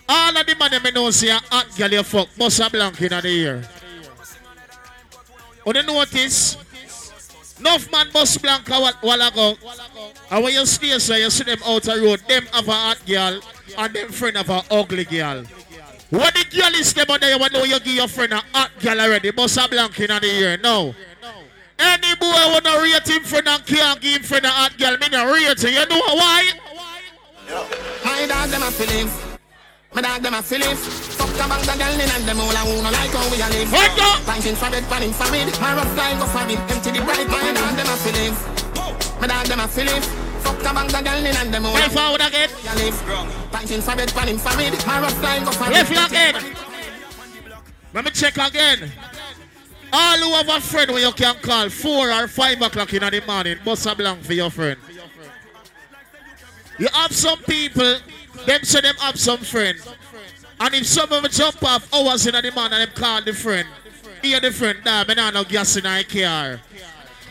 All 0.10 0.38
of 0.38 0.46
the 0.46 0.56
man 0.56 0.72
them 0.72 0.94
know 0.94 1.10
say 1.12 1.30
a 1.30 1.40
hot 1.50 1.68
girl 1.78 1.92
you 1.92 2.04
fuck. 2.04 2.28
Bossa 2.38 2.70
Blanc 2.70 3.02
in 3.02 3.10
the 3.10 3.28
ear. 3.28 3.64
Oh, 5.68 5.74
you 5.76 5.84
notice? 5.84 6.56
Enough 7.60 7.92
man 7.92 8.08
bus 8.14 8.38
blank 8.38 8.70
a 8.70 8.80
while- 8.80 8.98
while 9.02 9.22
ago. 9.22 9.58
And 10.32 10.44
when 10.44 10.54
you 10.54 10.66
stay 10.66 10.98
so 10.98 11.14
you 11.16 11.30
see 11.30 11.44
them 11.44 11.60
out 11.66 11.86
road, 11.88 12.22
them 12.26 12.48
have 12.54 12.68
a 12.70 12.72
hot 12.72 13.06
girl 13.06 13.42
and 13.78 13.94
them 13.94 14.10
friend 14.14 14.38
have 14.38 14.50
a 14.50 14.64
ugly 14.72 15.04
girl. 15.04 15.44
What 16.10 16.34
the 16.36 16.46
girl 16.46 16.74
is 16.76 16.94
them 16.94 17.08
on 17.10 17.20
there, 17.20 17.38
you 17.38 17.50
know 17.50 17.66
you 17.66 17.80
give 17.82 17.96
your 17.96 18.08
friend 18.08 18.32
a 18.32 18.42
hot 18.54 18.72
girl 18.80 19.02
already. 19.02 19.32
Bust 19.32 19.58
a 19.58 19.68
blank 19.68 20.00
in 20.00 20.08
the 20.08 20.26
ear. 20.26 20.58
No. 20.64 20.96
Any 21.78 22.16
boy 22.16 22.32
wanna 22.32 22.82
rate 22.82 23.06
him 23.06 23.24
friend 23.26 23.50
and 23.50 23.66
can't 23.66 24.00
give 24.00 24.16
him 24.16 24.24
friend 24.24 24.46
a 24.46 24.50
hot 24.50 24.78
girl, 24.78 24.96
me 24.98 25.10
not 25.10 25.28
rate 25.28 25.62
him. 25.62 25.74
You 25.74 25.86
know 25.86 26.16
why? 26.16 26.50
My 28.06 28.26
dog 28.26 28.50
them 28.52 28.64
a 28.64 28.72
feeling. 28.72 29.27
My 29.94 30.02
dog 30.02 30.22
them 30.22 30.34
a 30.34 30.42
feeling. 30.42 30.76
Fuck 30.76 31.32
the 31.32 31.46
bank 31.48 31.64
the 31.64 31.76
girl 31.78 31.94
in 31.94 32.10
and 32.10 32.26
them 32.28 32.40
all 32.40 32.52
a 32.52 32.62
who 32.68 32.84
no 32.84 32.92
like 32.92 33.12
how 33.12 33.28
we 33.32 33.42
a 33.42 33.48
live. 33.50 33.72
What 33.72 33.92
the? 33.96 34.10
Planting 34.26 34.56
for 34.56 34.70
bed, 34.70 34.84
panning 34.90 35.14
for 35.14 35.32
mid. 35.32 35.48
My 35.60 35.76
rough 35.76 35.92
fly 35.94 36.14
go 36.20 36.26
for 36.28 36.46
it. 36.46 36.60
Empty 36.72 36.92
the 36.92 37.02
bright. 37.06 37.28
My 37.28 37.54
dog 37.54 37.76
them 37.76 37.88
a 37.88 37.96
feeling. 38.04 38.36
My 39.22 39.28
dog 39.28 39.46
them 39.48 39.60
a 39.60 39.68
feeling. 39.68 40.04
Fuck 40.44 40.58
the 40.60 40.72
bank 40.76 40.92
the 40.92 41.02
girl 41.02 41.26
in 41.26 41.36
and 41.36 41.54
them 41.54 41.66
all. 41.66 41.76
Play 41.76 41.90
forward 41.90 42.22
again. 42.22 42.50
We 42.62 42.70
a 42.70 42.74
live. 42.76 42.98
Planting 43.52 43.82
for 43.82 43.96
bed, 43.96 44.12
panning 44.14 44.38
for 44.38 44.56
mid. 44.58 44.74
My 44.86 45.02
rough 45.02 45.18
fly 45.18 45.40
go 45.44 45.52
for 45.52 45.66
it. 45.66 45.74
Left 45.74 46.12
again. 46.12 46.56
Let 47.94 48.06
me 48.06 48.12
check 48.12 48.38
again. 48.38 48.92
All 49.92 50.18
who 50.18 50.32
have 50.34 50.50
a 50.50 50.60
friend 50.62 50.92
where 50.92 51.00
you 51.00 51.12
can 51.14 51.36
call 51.36 51.70
4 51.70 52.12
or 52.12 52.28
5 52.28 52.62
o'clock 52.62 52.94
in 52.94 53.02
the 53.02 53.24
morning, 53.26 53.58
bust 53.64 53.86
a 53.86 53.96
blank 53.96 54.22
for 54.22 54.34
your 54.34 54.52
friend. 54.52 54.78
You 56.78 56.88
have 56.94 57.12
some 57.14 57.40
people, 57.40 57.96
them 58.46 58.64
say 58.64 58.82
them 58.82 58.96
have 58.98 59.20
some 59.20 59.40
friend. 59.40 59.78
And 60.60 60.74
if 60.74 60.88
some 60.88 61.12
of 61.12 61.22
them 61.22 61.32
jump 61.32 61.64
off 61.64 61.94
hours 61.94 62.26
in 62.26 62.34
the 62.34 62.52
morning 62.52 62.80
and 62.80 62.90
them 62.90 62.96
call 62.96 63.22
the 63.22 63.34
friend, 63.34 63.68
hear 64.22 64.40
the 64.40 64.52
friend, 64.52 64.80
nah, 64.86 65.04
me 65.04 65.16
nah 65.16 65.30
no 65.32 65.44
gas 65.44 65.78
in 65.78 65.84
my 65.84 66.04
car. 66.04 66.60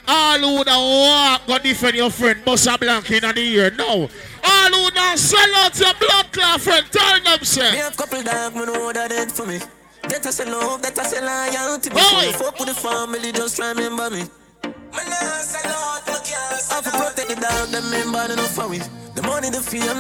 All 0.09 0.39
who 0.39 0.65
da 0.65 0.79
walk 0.79 1.47
go 1.47 1.59
defend 1.59 1.97
your 1.97 2.11
friend, 2.11 2.45
Bossa 2.45 2.75
a 2.75 2.79
blank 2.79 3.11
in 3.11 3.23
the 3.23 3.41
ear. 3.41 3.71
No. 3.73 4.09
All 4.45 4.71
who 4.71 4.91
da 4.93 5.17
sell 5.17 5.55
out 5.57 5.79
your 5.79 5.95
blood 5.95 6.33
clot 6.33 6.61
friend, 6.61 6.87
tell 6.91 7.21
them 7.21 7.43
say. 7.43 7.73
Me 7.73 7.79
have 7.79 7.97
couple 7.97 8.23
dog, 8.23 8.55
me 8.55 8.67
know 8.67 8.93
that 8.93 9.11
it 9.11 9.33
for 9.33 9.47
me. 9.47 9.59
That 10.03 10.25
I 10.25 10.31
say 10.31 10.45
love, 10.45 10.83
that 10.83 10.97
I 10.97 11.03
say 11.03 11.21
loyalty. 11.21 11.91
Before 11.91 12.23
you 12.23 12.33
fuck 12.33 12.59
with 12.61 12.69
the 12.69 12.75
family, 12.75 13.33
just 13.33 13.59
remember 13.59 14.11
me. 14.11 14.23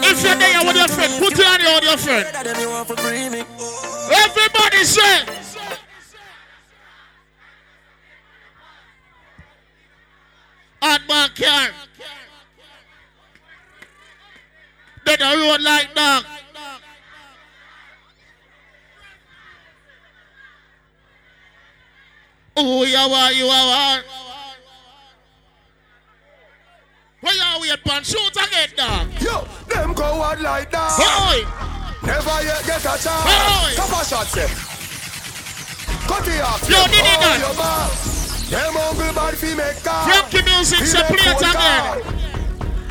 If 0.08 0.23
you're 0.23 0.34
there 0.36 0.65
with 0.65 0.76
your 0.76 0.89
friend, 0.89 1.23
put 1.23 1.36
your 1.36 1.47
hand 1.47 1.62
on 1.62 1.83
your 1.83 1.97
friend. 1.99 2.47
Them 2.47 2.60
you 2.60 2.68
want 2.68 2.89
for 2.89 2.97
free 2.97 3.28
me. 3.28 3.44
Everybody 4.12 4.84
say. 4.84 5.25
Hot 10.83 11.00
man 11.08 11.31
car. 11.34 11.68
Then 15.05 15.18
the 15.18 15.25
road 15.25 15.60
like 15.62 15.94
dog. 15.94 16.25
Oh, 22.58 22.84
you 22.84 22.97
are, 22.97 23.33
you 23.33 23.47
are. 23.47 24.26
Where 27.27 27.35
you 27.35 27.61
wait, 27.61 27.83
pan? 27.83 28.05
Shoot 28.05 28.37
again, 28.39 28.71
dog. 28.77 29.09
Yo, 29.21 29.43
them 29.67 29.95
go 29.95 30.23
hard 30.23 30.41
like 30.41 30.71
that. 30.71 30.95
Boy. 30.95 31.43
Never 32.07 32.39
yet 32.47 32.63
get 32.65 32.79
a 32.79 32.95
chance. 33.03 33.27
Boy. 33.27 33.75
Couple 33.75 34.05
shots, 34.07 34.37
eh. 34.37 34.47
Cut 36.07 36.29
it 36.29 36.41
off. 36.41 36.63
Yo, 36.71 36.87
did 36.87 37.03
it 37.03 37.41
your 37.43 37.55
ball. 37.59 37.91
Them 38.47 38.75
hungry 38.79 39.11
bad 39.13 39.35
fi 39.35 39.57
make 39.59 39.83
car. 39.83 40.07
Frankie 40.07 40.47
music, 40.47 40.87
say 40.87 41.03
play 41.03 41.27
it 41.27 41.43
again. 41.43 41.99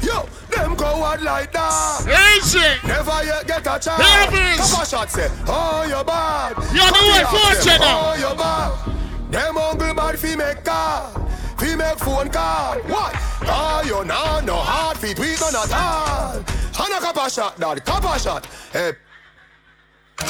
Yo, 0.03 0.27
them 0.51 0.75
Some 0.75 0.87
coward 0.87 1.21
like 1.21 1.51
that. 1.53 2.03
Easy. 2.35 2.59
Never 2.85 3.23
yet 3.23 3.47
get 3.47 3.61
a 3.61 3.79
chance. 3.79 4.33
Is. 4.33 4.71
Couple 4.71 4.85
shot 4.85 5.09
say, 5.09 5.29
oh 5.47 5.85
you're 5.87 6.03
bad. 6.03 6.57
You're 6.75 6.91
the 6.91 7.01
way 7.07 7.23
fortune. 7.31 7.79
Oh 7.79 8.15
you're 8.19 8.35
bad. 8.35 9.31
Them 9.31 9.57
uncle 9.57 9.93
bad 9.93 10.19
fi 10.19 10.35
make 10.35 10.63
car. 10.65 11.13
Fi 11.57 11.75
make 11.75 11.97
phone 11.99 12.29
call. 12.29 12.75
What? 12.81 13.13
Ah, 13.47 13.81
you 13.83 14.03
know 14.03 14.39
no 14.41 14.55
hard 14.55 14.97
fi 14.97 15.13
we 15.19 15.35
gonna 15.37 15.63
all. 15.73 16.35
And 16.37 16.93
a 16.93 16.99
couple 16.99 17.27
shot 17.29 17.59
dad. 17.59 17.85
Couple 17.85 18.13
shot. 18.17 18.45
Hey. 18.73 18.93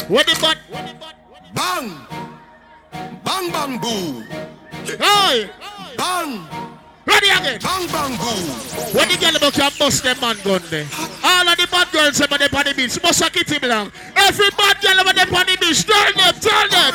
What 0.08 0.26
the 0.28 0.38
butt? 0.40 0.58
Bang. 1.54 1.92
Bang 3.24 3.52
bang 3.52 3.80
boo. 3.80 4.22
Hey. 4.98 5.50
Bang. 5.98 6.48
Ready 7.06 7.30
again. 7.30 7.60
Bang 7.62 7.88
bang 7.88 8.18
boo. 8.18 8.98
When 8.98 9.08
the 9.10 9.18
girl 9.18 9.36
about 9.36 9.54
can 9.54 9.72
bust 9.78 10.04
them 10.04 10.18
man 10.22 10.38
gun 10.44 10.62
there. 10.70 10.88
All 11.24 11.48
of 11.48 11.58
the 11.58 11.68
bad 11.72 11.92
girls 11.92 12.20
over 12.22 12.38
there 12.38 12.50
on 12.54 12.66
the 12.66 12.74
beach, 12.74 13.02
bust 13.02 13.22
a 13.22 13.30
kitty 13.30 13.60
blank. 13.60 13.94
Every 14.16 14.50
bad 14.58 14.82
girl 14.82 15.00
over 15.00 15.14
there 15.14 15.30
on 15.30 15.46
the 15.46 15.58
beach, 15.62 15.86
turn 15.86 16.14
them, 16.18 16.34
turn 16.42 16.70
them. 16.70 16.94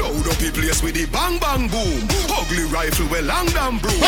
Load 0.00 0.26
up 0.28 0.36
the 0.40 0.50
place 0.52 0.82
with 0.82 0.94
the 0.94 1.06
bang 1.12 1.38
bang 1.38 1.68
boom. 1.68 2.08
Ugly 2.32 2.64
rifle 2.72 3.08
with 3.08 3.26
long 3.26 3.46
damn 3.52 3.78
broom. 3.78 4.00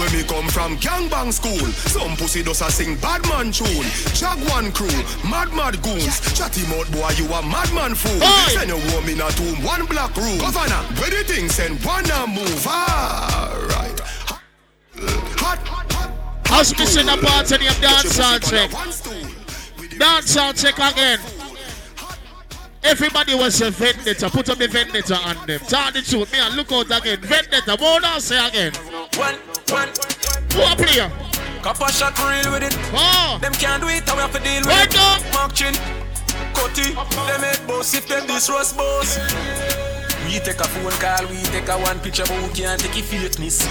When 0.00 0.10
me 0.12 0.24
come 0.24 0.48
from 0.48 0.76
gang 0.76 1.08
bang 1.08 1.32
school, 1.32 1.60
some 1.92 2.16
pussy 2.16 2.42
does 2.42 2.62
a 2.62 2.70
sing 2.70 2.96
bad 2.96 3.20
man 3.28 3.52
tune. 3.52 3.84
Jaguan 4.16 4.72
crew, 4.72 4.88
mad 5.28 5.52
mad 5.52 5.80
goons. 5.82 6.20
Chatty 6.32 6.64
mouth 6.72 6.90
boy, 6.92 7.12
you 7.20 7.28
a 7.28 7.42
madman 7.44 7.94
fool. 7.94 8.20
Send 8.48 8.68
your 8.72 8.80
woman 8.96 9.12
in 9.12 9.20
a 9.20 9.28
tomb, 9.36 9.62
one 9.62 9.84
black 9.86 10.16
room. 10.16 10.38
Governor, 10.38 10.82
where 10.96 11.10
the 11.10 11.24
thing 11.24 11.48
send 11.48 11.76
one 11.84 12.08
a 12.10 12.26
move. 12.26 12.66
Alright. 12.66 14.00
As 14.00 14.19
me 16.78 16.86
sing 16.86 17.08
a 17.08 17.16
part 17.16 17.50
of 17.50 17.58
the 17.58 17.66
dancehall 17.80 18.40
check. 18.50 18.70
Dancehall 19.98 20.52
check 20.60 20.78
again. 20.92 21.18
Everybody 22.82 23.34
was 23.34 23.60
a 23.60 23.70
vendetta. 23.70 24.30
Put 24.30 24.48
up 24.48 24.58
the 24.58 24.68
vendetta 24.68 25.16
on 25.16 25.46
them. 25.46 25.60
Tell 25.60 25.92
the 25.92 26.00
truth. 26.02 26.32
Me 26.32 26.38
and 26.38 26.56
look 26.56 26.72
out 26.72 26.86
again. 26.86 27.20
Vendetta. 27.20 27.76
What 27.78 28.04
I 28.04 28.18
say 28.18 28.48
again? 28.48 28.72
One, 29.16 29.34
one. 29.68 29.88
Who 30.52 30.62
a 30.62 30.76
player? 30.76 31.10
Couple 31.62 31.86
shot 31.88 32.18
real 32.18 32.52
with 32.52 32.62
it. 32.62 32.76
Oh. 32.94 33.38
Them 33.40 33.52
can't 33.52 33.82
do 33.82 33.88
it, 33.88 34.08
how 34.08 34.14
we 34.16 34.22
have 34.22 34.32
to 34.32 34.40
deal 34.40 34.60
with 34.60 34.66
Right 34.66 34.86
it. 34.88 34.94
now. 34.94 35.18
Mark 35.34 35.52
chin, 35.52 35.74
Cutty, 36.54 36.94
them 36.94 37.40
head 37.42 37.60
boss 37.66 37.92
if 37.94 38.08
them 38.08 38.26
this 38.26 38.48
roast 38.48 38.76
boss. 38.78 39.79
We 40.30 40.38
take 40.38 40.60
a 40.60 40.64
phone 40.64 40.92
call, 40.92 41.26
we 41.26 41.42
take 41.50 41.66
a 41.66 41.76
one 41.76 41.98
picture, 41.98 42.22
but 42.22 42.40
we 42.40 42.54
can't 42.54 42.80
take 42.80 42.94
a 42.94 43.02
fakeness. 43.02 43.66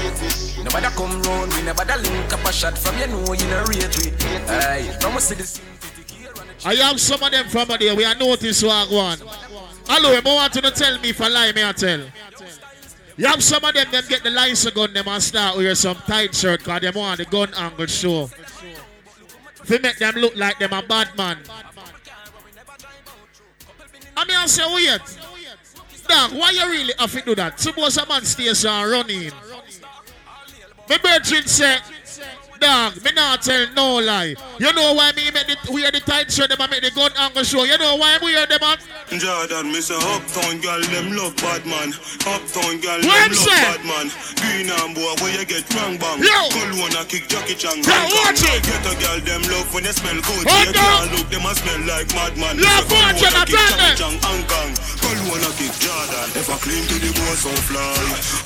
Nobody 0.61 0.87
come 0.87 1.21
round, 1.21 1.53
we 1.53 1.61
never 1.61 1.85
link 1.85 2.33
up 2.33 2.43
a 2.43 2.51
shot 2.51 2.77
from 2.77 2.99
you 2.99 3.07
know 3.07 3.31
you 3.31 3.47
know 3.47 3.63
rate 3.63 3.87
with. 3.95 4.49
Aye, 4.49 4.97
from 4.99 5.15
us 5.15 5.29
scene. 5.29 5.63
I 6.65 6.75
have 6.75 6.99
some 6.99 7.23
of 7.23 7.31
them 7.31 7.47
from 7.47 7.69
there. 7.79 7.95
We 7.95 8.03
are 8.03 8.13
notice 8.13 8.61
what 8.61 8.91
one. 8.91 9.19
Hello, 9.87 10.13
I 10.13 10.19
want 10.19 10.53
you 10.53 10.61
to 10.63 10.71
tell 10.71 10.99
me 10.99 11.11
if 11.11 11.21
I 11.21 11.29
lie, 11.29 11.53
may 11.53 11.65
I 11.65 11.71
tell. 11.71 12.01
You 13.15 13.27
have 13.27 13.41
some 13.41 13.63
of 13.63 13.73
them, 13.73 13.89
them 13.89 14.03
get 14.09 14.23
the 14.23 14.29
license 14.29 14.73
gun, 14.75 14.91
them 14.91 15.07
and 15.07 15.23
start 15.23 15.55
wear 15.55 15.73
some 15.75 15.95
tight 15.95 16.35
shirt 16.35 16.59
because 16.59 16.81
they 16.81 16.89
want 16.91 17.19
the 17.19 17.25
gun 17.25 17.53
angle 17.55 17.85
show. 17.85 18.29
If 19.63 19.69
you 19.69 19.79
make 19.79 19.97
them 19.97 20.15
look 20.15 20.35
like 20.35 20.59
them 20.59 20.73
a 20.73 20.81
bad 20.81 21.17
man. 21.17 21.37
I 24.17 24.25
mean, 24.25 24.35
I 24.35 24.45
say, 24.47 24.75
wait. 24.75 25.19
Dog, 26.09 26.31
why 26.33 26.49
you 26.49 26.67
really 26.67 26.93
have 26.97 27.11
to 27.11 27.21
do 27.21 27.35
that? 27.35 27.59
Suppose 27.59 27.97
a 27.97 28.05
man 28.07 28.25
stays 28.25 28.65
and 28.65 28.91
running. 28.91 29.31
My 30.89 30.97
brethren 30.97 31.45
say, 31.45 31.77
dog, 32.59 33.03
me 33.03 33.11
not 33.15 33.41
tell 33.41 33.65
no 33.73 33.97
lie. 33.99 34.35
You 34.59 34.71
know 34.73 34.93
why 34.93 35.11
me 35.15 35.31
make 35.31 35.47
the, 35.47 35.57
wear 35.71 35.91
the 35.91 35.99
tight 35.99 36.31
shirt, 36.31 36.49
them 36.49 36.61
and 36.61 36.71
make 36.71 36.83
the 36.83 36.91
gun 36.91 37.11
angle 37.17 37.43
show. 37.43 37.63
You 37.63 37.77
know 37.77 37.95
why 37.95 38.17
we 38.21 38.33
wear 38.35 38.45
them 38.45 38.61
on? 38.63 38.77
Jordan, 39.17 39.71
me 39.71 39.81
say 39.81 39.95
uptown 39.97 40.61
girl, 40.61 40.81
them 40.91 41.15
love 41.15 41.35
bad 41.37 41.65
man. 41.65 41.89
Uptown 42.27 42.77
girl, 42.83 42.99
them 43.01 43.09
love 43.09 43.35
say? 43.35 43.63
bad 43.65 43.81
man. 43.87 44.07
Green 44.37 44.69
and 44.69 44.93
boy, 44.93 45.13
where 45.23 45.33
you 45.33 45.45
get 45.45 45.65
bang 45.73 45.97
bang. 45.97 46.19
Yo. 46.21 46.37
Cool 46.53 46.83
one 46.83 46.95
a 46.99 47.03
kick 47.07 47.27
Jackie 47.27 47.55
Chan. 47.55 47.81
Bang. 47.81 48.11
watch 48.21 48.43
it. 48.43 48.61
Get 48.63 48.85
a 48.85 48.93
girl, 48.99 49.19
them 49.23 49.41
love 49.49 49.67
when 49.73 49.83
they 49.83 49.95
smell 49.95 50.19
good. 50.21 50.45
Hold 50.45 50.75
you 50.75 50.81
on. 50.83 51.07
look, 51.15 51.27
them 51.31 51.45
a 51.47 51.51
smell 51.55 51.81
like 51.89 52.09
madman. 52.13 52.59
Yo, 52.59 52.69
Cool 52.85 52.99
watch 53.01 53.21
one 53.23 53.33
it, 53.33 53.39
a 53.39 53.41
I 53.41 53.45
kick 53.47 53.55
tell 53.55 53.69
Jackie 53.73 53.81
them. 53.81 53.95
Chan, 53.97 54.15
Hong 54.27 54.43
Kong. 54.45 54.71
Cool 55.01 55.19
one 55.33 55.43
a 55.47 55.51
kick 55.57 55.73
Jordan. 55.81 56.27
If 56.37 56.47
I 56.51 56.57
clean 56.61 56.83
to 56.85 56.95
the 57.01 57.11
boy, 57.15 57.35
so 57.39 57.51
fly. 57.65 57.97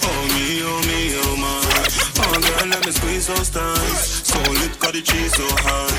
Oh 0.06 0.22
me, 0.32 0.64
oh 0.64 0.80
me, 0.88 1.00
oh 1.28 1.36
my. 1.36 1.60
Oh 2.24 2.36
girl, 2.40 2.68
let 2.72 2.86
me 2.86 2.92
squeeze 2.92 3.28
those 3.28 3.50
thighs. 3.50 4.03
So 4.04 4.40
lit, 4.52 4.80
got 4.80 4.94
the 4.94 5.02
cheese 5.02 5.34
so 5.34 5.46
high. 5.64 5.90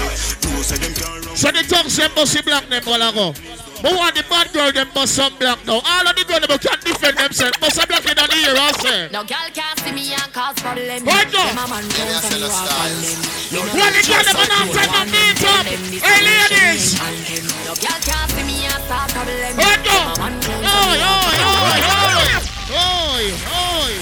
You 0.52 0.62
say 0.62 0.76
them 0.78 0.92
can't 0.94 1.24
run. 1.26 1.36
So 1.36 1.50
the 1.50 1.62
tongues 1.64 1.96
them 1.96 2.10
bust 2.14 2.34
the 2.34 2.42
black 2.42 2.68
them 2.68 2.82
all 2.86 3.12
go. 3.12 3.34
But 3.82 3.92
want 4.00 4.14
the 4.16 4.24
bad 4.32 4.48
girl 4.52 4.72
them 4.72 4.88
bust 4.94 5.14
some 5.16 5.34
black 5.36 5.60
now. 5.66 5.80
All 5.84 6.06
of 6.08 6.14
the 6.16 6.24
girl 6.24 6.40
them 6.40 6.56
can't 6.58 6.80
defend 6.84 7.16
themselves. 7.18 7.56
Bust 7.58 7.76
a 7.82 7.86
black 7.86 8.04
in 8.08 8.16
the 8.16 8.24
ear, 8.40 8.54
I 8.56 8.72
say. 8.80 9.08
No 9.12 9.24
girl 9.24 9.48
can't 9.52 9.76
see 9.80 9.92
me 9.92 10.12
and 10.14 10.32
cause 10.32 10.56
problem. 10.60 11.04
Right 11.04 11.28
now. 11.32 11.48
Them 11.48 11.58
a 11.58 11.66
man 11.68 11.84
don't 11.84 12.22
tell 12.24 12.40
me 12.40 12.48
walk 12.48 12.64
on 12.64 12.92
them. 13.04 13.18
Me 13.52 13.60
no 13.60 13.60
When 13.76 13.92
the 13.92 14.00
like 14.00 14.08
girl 14.08 14.24
them 14.24 14.40
a 14.40 14.44
not 14.48 14.64
so 14.64 14.72
take 14.72 14.88
no 14.88 15.04
want 15.04 15.44
up. 15.44 15.64
them 15.68 15.80
this 15.92 16.00
Hey, 16.00 16.20
ladies. 16.24 16.96
shame. 16.96 17.44
No 17.68 17.72
girl 17.76 18.00
can't 18.08 18.28
see 18.32 18.44
me 18.48 18.56
and 18.64 18.80
start 18.88 19.08
problem. 19.12 19.52
Right 19.56 19.82
now. 19.84 20.16
Man 20.16 20.32
don't 20.40 20.64
tell 20.64 20.80
Oi, 20.80 20.96
oi, 21.04 21.44
oi, 21.44 21.78
oi. 21.84 22.40
Oi, 22.72 23.26
oi. 23.44 23.92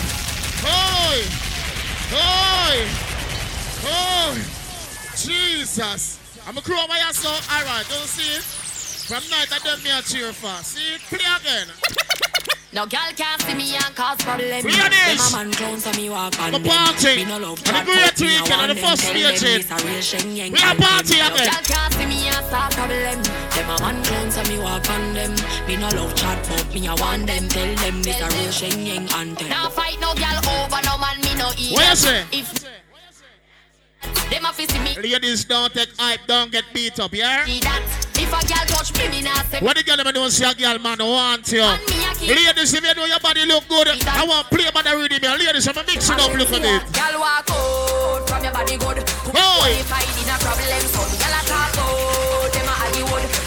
Oi. 0.62 1.18
Oi. 2.14 3.11
Oi. 3.84 4.38
Jesus. 5.16 6.18
I'm 6.46 6.56
a 6.56 6.60
crew 6.62 6.78
of 6.78 6.88
my 6.88 6.98
ass 6.98 7.22
now. 7.22 7.30
Alright, 7.56 7.86
don't 7.88 8.06
see 8.06 8.38
it. 8.38 8.42
From 9.08 9.22
night 9.30 9.52
I 9.52 9.58
done 9.58 9.82
me 9.82 9.90
a 9.90 10.02
cheer 10.02 10.32
for. 10.32 10.48
See 10.62 10.94
it? 10.94 11.00
Play 11.02 11.18
again. 11.18 11.68
No 12.74 12.86
girl 12.86 13.12
can't 13.14 13.38
see 13.42 13.52
me 13.52 13.74
and 13.76 13.94
cause 13.94 14.16
problem. 14.24 14.64
We 14.64 14.72
are 14.80 14.88
this. 14.88 15.28
A 15.28 15.36
man 15.36 15.50
drown 15.50 15.78
so 15.78 15.92
me 15.92 16.08
walk 16.08 16.40
on 16.40 16.52
them. 16.52 16.62
party. 16.64 17.16
Me 17.16 17.24
no 17.26 17.36
love 17.36 17.60
And 17.68 17.76
the 17.76 17.84
great 17.84 18.16
a 18.16 18.24
weekend 18.24 18.62
and 18.64 18.70
the 18.72 18.80
first 18.80 19.02
Tell 19.02 19.12
meeting. 19.12 19.60
this 19.60 19.70
a 19.70 19.76
real 19.84 20.00
Schengen 20.00 20.52
We 20.56 20.62
are 20.64 20.74
party 20.80 21.18
No 21.20 21.28
girl 21.36 21.52
can't 21.68 21.92
see 21.92 22.06
me 22.08 22.28
and 22.32 22.46
start 22.48 22.72
problem. 22.72 23.20
Them 23.52 23.68
a 23.68 23.76
man 23.76 24.00
drown 24.02 24.30
so 24.30 24.42
me 24.48 24.56
walk 24.58 24.88
on 24.88 25.12
them. 25.12 25.36
Me 25.68 25.76
no 25.76 25.88
love 25.92 26.14
chat 26.16 26.40
but 26.48 26.64
me 26.72 26.86
a 26.86 26.94
want 26.96 27.26
them. 27.26 27.46
Tell 27.50 27.74
them 27.76 28.02
this 28.02 28.16
a 28.16 28.28
real 28.40 28.48
Schengen 28.56 29.04
content. 29.06 29.50
Now 29.50 29.68
fight 29.68 30.00
no 30.00 30.14
girl 30.16 30.40
over 30.56 30.80
no 30.88 30.96
man 30.96 31.20
me 31.20 31.34
no 31.36 31.52
eat. 31.60 31.74
What 31.76 31.90
you 31.90 31.96
say? 31.96 32.24
If 32.32 32.48
them 34.30 34.42
me 34.84 35.10
Ladies, 35.10 35.44
don't 35.44 35.72
take 35.72 35.90
hype, 35.98 36.20
don't 36.26 36.50
get 36.50 36.64
beat 36.72 36.98
up, 37.00 37.12
yeah? 37.14 37.44
If 37.46 38.28
a 38.28 38.40
girl 38.46 38.66
touch 38.66 38.92
me, 38.98 39.08
me 39.08 39.22
nah 39.22 39.42
say. 39.44 39.60
When 39.60 39.74
the 39.74 39.82
girl 39.82 39.96
them 39.96 40.12
don't 40.12 40.30
see 40.30 40.44
a 40.44 40.54
girl, 40.54 40.78
man, 40.78 40.98
want 40.98 41.50
you. 41.50 41.62
And 41.62 41.80
me 41.86 42.04
a 42.04 42.14
keep- 42.14 42.28
Ladies, 42.30 42.74
if 42.74 42.84
you 42.84 42.94
know 42.94 43.04
your 43.06 43.20
body 43.20 43.44
look 43.46 43.68
good, 43.68 43.88
I 43.88 44.24
want 44.24 44.48
play 44.50 44.70
by 44.72 44.82
the 44.82 44.96
rhythm. 44.96 45.20
here. 45.20 45.36
Ladies, 45.38 45.66
I'm 45.68 45.74
mixing 45.86 46.20
up, 46.20 46.32
look 46.32 46.52
at 46.52 46.62
it. 46.62 46.92
Girl 46.92 47.20
walk 47.20 47.50
out 47.50 48.28
from 48.28 48.44
your 48.44 48.52
body 48.52 48.76
good. 48.76 48.98
Qualified 49.02 50.08
in 50.22 50.30
a 50.30 50.36
problem, 50.38 50.84
so 50.86 51.02
girl 51.18 51.34
a 51.34 51.40
talk 51.44 51.78
out. 51.78 52.52
Them 52.52 52.68
a. 52.68 52.72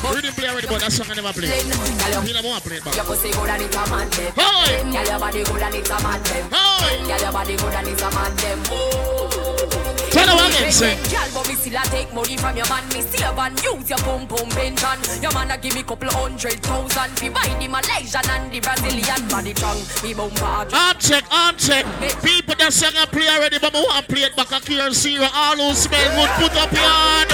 But 0.01 0.15
Rhythm 0.15 0.33
play 0.33 0.49
already, 0.49 0.67
but 0.67 0.79
that 0.81 0.91
song 0.91 1.07
I 1.09 1.13
never 1.15 1.33
play. 1.33 1.47
Girl, 1.49 2.23
You 2.25 2.33
never 2.33 2.47
want 2.47 2.63
play 2.63 2.77
it 2.77 2.83
back. 2.85 2.95
Your 2.95 3.05
pussy 3.05 3.31
good 3.31 3.49
and 3.49 3.61
it's 3.61 3.75
a 3.75 3.89
mad 3.89 4.11
them. 4.11 4.33
Hey! 4.35 4.83
Girl, 4.83 5.05
your 5.05 5.19
body 5.19 5.43
good 5.43 5.61
and 5.61 5.75
it's 5.75 5.89
a 5.89 5.97
mad 6.03 6.23
them. 6.25 6.51
Hey! 6.51 7.05
Girl, 7.07 7.19
your 7.19 7.31
body 7.31 7.55
good 7.55 7.73
and 7.73 7.87
it's 7.87 8.01
a 8.01 8.09
mad 8.11 8.37
them. 8.37 9.94
Tell 10.15 10.31
her 10.31 10.47
again, 10.47 10.71
say. 10.71 10.95
Girl, 11.11 11.27
but 11.35 11.47
me 11.51 11.55
still 11.59 11.75
a 11.75 11.83
take 11.91 12.13
money 12.15 12.37
from 12.37 12.55
your 12.55 12.69
man. 12.71 12.87
Me 12.95 13.03
use 13.03 13.89
your 13.89 13.99
pum 13.99 14.25
pum 14.27 14.47
pension. 14.55 15.21
Your 15.21 15.33
man 15.33 15.51
a 15.51 15.57
give 15.57 15.75
me 15.75 15.83
couple 15.83 16.09
hundred 16.09 16.63
thousand. 16.63 17.11
Fi 17.19 17.27
buy 17.27 17.51
the 17.59 17.67
Malaysian 17.67 18.23
and 18.31 18.47
the 18.47 18.59
Brazilian 18.63 19.27
body 19.27 19.53
tongue. 19.53 19.83
Me 20.03 20.13
bumper 20.13 20.71
check, 20.99 21.23
arm 21.31 21.55
check. 21.57 21.85
People 22.23 22.55
that 22.55 22.71
sing 22.71 22.95
and 22.95 23.09
play 23.11 23.27
already, 23.27 23.59
but 23.59 23.75
I 23.75 23.81
want 23.83 24.07
to 24.07 24.13
play 24.13 24.23
it 24.23 24.35
back 24.35 24.51
a 24.55 24.59
zero. 24.93 25.27
All 25.33 25.57
who 25.57 25.73
smell 25.73 25.99
good, 26.15 26.31
put 26.39 26.55
up 26.55 26.71
your 26.71 26.87
hand. 26.87 27.31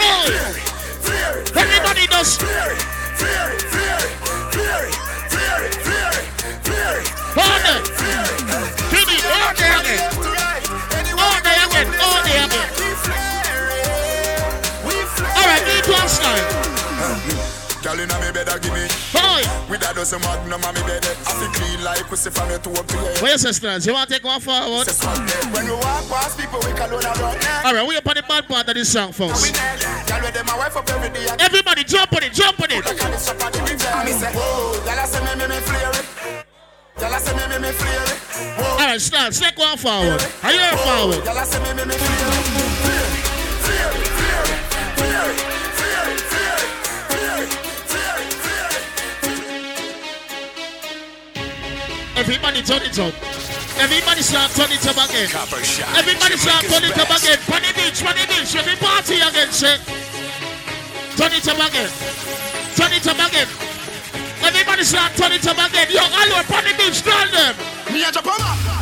Hey! 0.00 0.32
Everybody 1.52 2.06
does. 2.08 2.38
Hold 7.36 7.66
it. 7.68 7.84
Give 8.90 9.06
me, 9.06 9.16
hold 9.20 9.60
it. 9.60 10.00
Hold 10.14 10.31
right, 16.02 16.36
need 16.38 16.46
one 16.46 17.38
style. 17.38 17.58
Girl 17.82 17.98
inna 17.98 18.14
me 18.22 18.30
bed 18.30 18.46
a 18.46 18.60
give 18.62 18.70
me 18.70 18.86
Boy. 19.10 19.42
With 19.66 19.82
a 19.82 19.90
dozen 19.90 20.20
magnum 20.22 20.62
on 20.62 20.74
me 20.74 20.82
bed 20.86 21.02
eh. 21.02 21.18
I 21.26 21.34
feel 21.34 21.50
clean 21.50 21.82
like 21.82 22.06
pussy 22.06 22.30
from 22.30 22.48
your 22.48 22.60
toe 22.62 22.78
up 22.78 22.86
to 22.86 22.94
your 22.94 23.10
head 23.10 23.22
Where's 23.22 23.42
the? 23.42 23.82
You 23.82 23.92
want 23.92 24.06
to 24.08 24.14
take 24.14 24.22
one 24.22 24.38
forward? 24.38 24.86
Eh. 24.86 24.94
When 25.50 25.66
we 25.66 25.74
walk 25.74 26.06
past 26.06 26.38
people 26.38 26.62
we 26.62 26.70
call 26.78 26.94
on 26.94 27.02
a 27.02 27.10
run 27.18 27.34
All 27.66 27.74
right, 27.74 27.82
we 27.82 27.96
up 27.98 28.06
on 28.06 28.14
the 28.14 28.22
bad 28.22 28.46
part 28.46 28.68
of 28.68 28.74
this 28.78 28.86
song, 28.86 29.10
folks. 29.10 29.50
Girl 29.50 30.22
with 30.22 30.30
them 30.30 30.46
a 30.46 30.54
wife 30.62 30.76
up 30.78 30.88
every 30.94 31.10
day 31.10 31.26
eh. 31.26 31.36
Everybody 31.42 31.82
jump 31.82 32.14
on 32.14 32.22
it, 32.22 32.32
jump 32.32 32.62
on 32.62 32.70
it. 32.70 32.86
Like 32.86 33.02
a 33.02 33.06
this 33.10 33.26
up 33.26 33.42
on 33.42 33.50
the 33.50 33.58
big 33.66 33.82
And 33.82 34.06
me 34.06 34.12
say 34.14 34.30
whoa 34.30 34.78
Girl 34.86 34.98
I 35.02 35.04
say 35.10 35.20
me 35.26 35.32
me 35.42 35.46
me 35.50 35.58
flare 35.66 35.90
it 35.90 36.06
Girl 37.02 37.10
I 37.10 37.18
say 37.18 37.34
me 37.34 37.44
me 37.50 37.58
me 37.66 37.70
flare 37.74 38.06
it 38.14 38.18
All 38.62 38.86
right, 38.86 39.00
stars, 39.02 39.40
take 39.42 39.58
one 39.58 39.74
forward. 39.74 40.22
Are 40.46 40.54
you 40.54 40.62
forward? 40.86 41.24
Girl 41.26 41.34
I 41.34 41.42
say 41.42 41.58
me 41.66 41.74
me 41.74 41.82
me 41.82 41.98
flare 41.98 42.30
it 42.30 42.46
Flare 42.78 43.10
it, 43.10 43.26
flare 43.66 43.90
it, 44.06 44.21
Everybody 52.22 52.62
turn 52.62 52.82
it 52.82 52.96
up. 53.00 53.12
Everybody 53.82 54.22
start 54.22 54.52
turn 54.52 54.70
it 54.70 54.86
up 54.86 54.94
again. 54.94 55.26
Everybody 55.98 56.36
start 56.36 56.62
turn 56.70 56.84
it 56.84 56.96
up 56.96 57.10
again. 57.10 57.38
Funny 57.50 57.66
beach, 57.74 57.98
funny 57.98 58.22
beach. 58.30 58.54
Every 58.54 58.76
party 58.76 59.16
again, 59.16 59.50
say. 59.50 59.76
Turn 61.18 61.32
it 61.34 61.48
up 61.48 61.58
again. 61.58 61.90
Turn 62.78 62.92
it 62.92 63.06
up 63.08 63.18
again. 63.18 63.48
Everybody 64.38 64.84
start 64.84 65.16
turn 65.16 65.32
it 65.32 65.46
up 65.48 65.58
again. 65.66 65.88
Yo, 65.90 65.98
hello, 65.98 66.44
funny 66.44 66.70
beach, 66.78 67.02
call 67.02 67.26
them. 67.26 67.56
Me 67.92 68.04
a 68.04 68.12
Japan. 68.12 68.81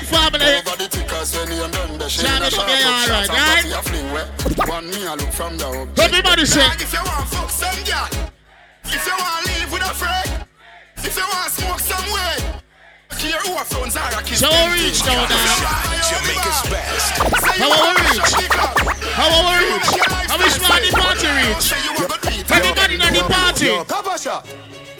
Over 1.21 1.29
the 1.29 1.37
tickers 1.37 1.37
when 1.37 1.51
you 1.51 1.71
done 1.71 1.97
the 1.97 2.09
shit. 2.09 2.25
Shout 2.25 2.41
out 2.41 2.51
to 2.51 2.57
me, 2.57 2.83
all 2.83 3.07
right, 3.09 3.29
right? 3.29 4.67
One 4.67 4.89
me 4.89 5.05
a 5.05 5.15
look 5.15 5.31
from 5.31 5.57
the 5.57 5.67
up. 5.67 5.99
Everybody 5.99 6.45
say. 6.45 6.61
Dog, 6.61 6.81
If 6.81 6.93
you 6.93 6.99
want 7.05 7.27
fuck 7.29 7.49
some 7.49 7.83
girl, 7.85 8.09
if 8.85 9.05
you 9.05 9.13
want 9.13 9.45
live 9.45 9.71
with 9.71 9.81
a 9.85 9.93
friend, 9.93 10.45
if 10.97 11.15
you 11.15 11.23
want 11.23 11.51
smoke 11.51 11.79
some 11.79 12.07
way, 12.09 12.61
clear 13.09 13.37
who 13.45 13.53
a 13.53 13.63
phones 13.65 13.95
are 13.95 14.09
a 14.17 14.23
kiss. 14.23 14.39
So 14.39 14.49
we 14.49 14.81
reach 14.81 15.01
things. 15.01 15.29
now, 15.29 15.29
now. 15.29 16.09
Jamaica's 16.09 16.61
best. 16.69 17.13
How 17.61 17.69
are 17.69 17.93
we 17.93 18.01
reach? 18.17 18.33
How 19.13 19.29
are 19.29 19.59
we 19.59 19.77
reach? 19.77 19.89
How 20.25 20.37
much 20.37 20.57
man 20.57 20.81
the 20.81 20.91
party 20.97 21.29
reach? 21.37 21.67
Everybody 22.49 22.93
in 22.95 23.13
the 23.13 23.23
party. 23.29 23.65
Yo, 23.65 23.83
Kabasha. 23.85 24.41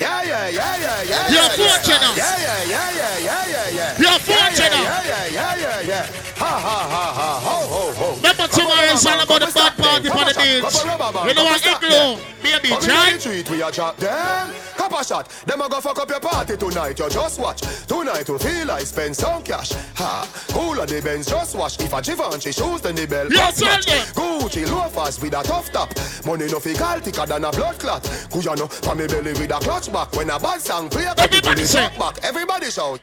Yeah, 0.02 0.24
yeah, 0.24 0.50
yeah, 0.50 0.82
yeah, 0.82 1.04
yeah. 1.06 1.30
You're 1.30 1.46
yeah, 1.46 1.62
fortunate. 1.62 2.18
Yeah, 2.18 2.34
yeah, 2.42 2.74
yeah, 2.74 2.90
yeah, 2.90 3.22
yeah, 3.22 3.54
yeah, 3.54 3.70
yeah. 3.70 4.02
You're 4.02 4.18
fortunate. 4.18 4.82
Yeah, 4.82 5.06
yeah, 5.06 5.30
yeah, 5.30 5.62
yeah, 5.62 5.82
yeah. 5.94 6.42
Ha, 6.42 6.52
ha, 6.58 6.78
ha, 6.90 7.06
ha, 7.14 7.30
ho, 7.38 7.58
ho, 7.70 7.94
ho. 7.94 8.16
Remember 8.18 8.48
tomorrow 8.50 8.90
is 8.98 9.06
all 9.06 9.22
about 9.22 9.46
the 9.46 9.52
bad 9.54 9.71
party 10.10 10.34
for 10.34 10.34
the 10.34 10.62
beach. 10.62 11.28
You 11.28 11.34
know 11.34 11.44
what, 11.44 11.66
Igloo, 11.66 12.22
baby, 12.44 12.70
Come 12.70 12.84
in 12.84 12.90
right? 12.90 13.14
the 13.14 13.20
street, 13.20 13.50
we 13.50 13.62
a 13.62 13.72
drop 13.72 13.98
them. 13.98 14.50
Copper 14.78 15.04
shot, 15.04 15.30
them 15.46 15.62
a 15.62 15.70
go 15.70 15.80
fuck 15.82 16.00
up 16.00 16.10
your 16.10 16.20
party 16.20 16.58
tonight. 16.58 16.98
You 17.00 17.10
just 17.10 17.40
watch. 17.40 17.62
Tonight 17.88 18.28
you 18.28 18.38
feel 18.40 18.68
like 18.68 18.86
spend 18.86 19.16
some 19.16 19.44
cash. 19.44 19.72
Ha, 19.96 20.28
cool 20.50 20.80
on 20.82 20.88
the 20.88 21.02
Benz, 21.02 21.28
just 21.28 21.56
watch. 21.56 21.80
If 21.80 21.94
a 21.94 22.02
Givenchy 22.02 22.52
shoes, 22.52 22.82
then 22.82 22.96
the 22.96 23.06
bell. 23.06 23.30
Tell 23.30 23.52
them. 23.52 23.82
Gucci 24.16 24.70
loafers 24.70 25.22
with 25.22 25.34
a 25.34 25.44
tough 25.44 25.72
top. 25.72 25.90
Money 26.26 26.48
no 26.48 26.60
fi 26.60 26.74
call 26.74 27.00
thicker 27.00 27.26
than 27.26 27.44
a 27.46 27.52
blood 27.52 27.78
clot. 27.80 28.04
Kuyano, 28.32 28.72
from 28.84 28.98
me 28.98 29.08
belly 29.08 29.34
with 29.34 29.52
a 29.52 29.60
clutch 29.60 29.92
back. 29.92 30.12
When 30.14 30.30
a 30.30 30.40
bad 30.40 30.62
song 30.62 30.90
play, 30.90 31.06
Everybody 31.18 31.64
say. 31.66 31.90
back. 31.98 32.18
Everybody 32.24 32.72
shout. 32.72 33.00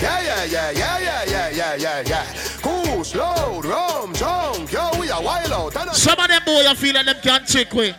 Yeah, 0.00 0.20
yeah, 0.22 0.44
yeah, 0.44 0.70
yeah, 0.70 0.98
yeah, 0.98 1.24
yeah, 1.24 1.48
yeah, 1.50 1.74
yeah, 1.76 2.02
yeah. 2.06 2.26
Cool, 2.62 3.04
slow, 3.04 3.60
rum, 3.62 4.12
drunk, 4.12 4.72
yo, 4.72 4.90
we 4.98 5.10
are 5.10 5.22
wild 5.22 5.52
out. 5.52 5.94
Some 5.94 6.18
of 6.18 6.28
them 6.28 6.42
boy 6.44 6.62
you 6.62 6.74
feel 6.74 6.94
like 6.94 7.06
them 7.06 7.16
can't 7.22 7.46
trick 7.46 7.72
with. 7.74 7.96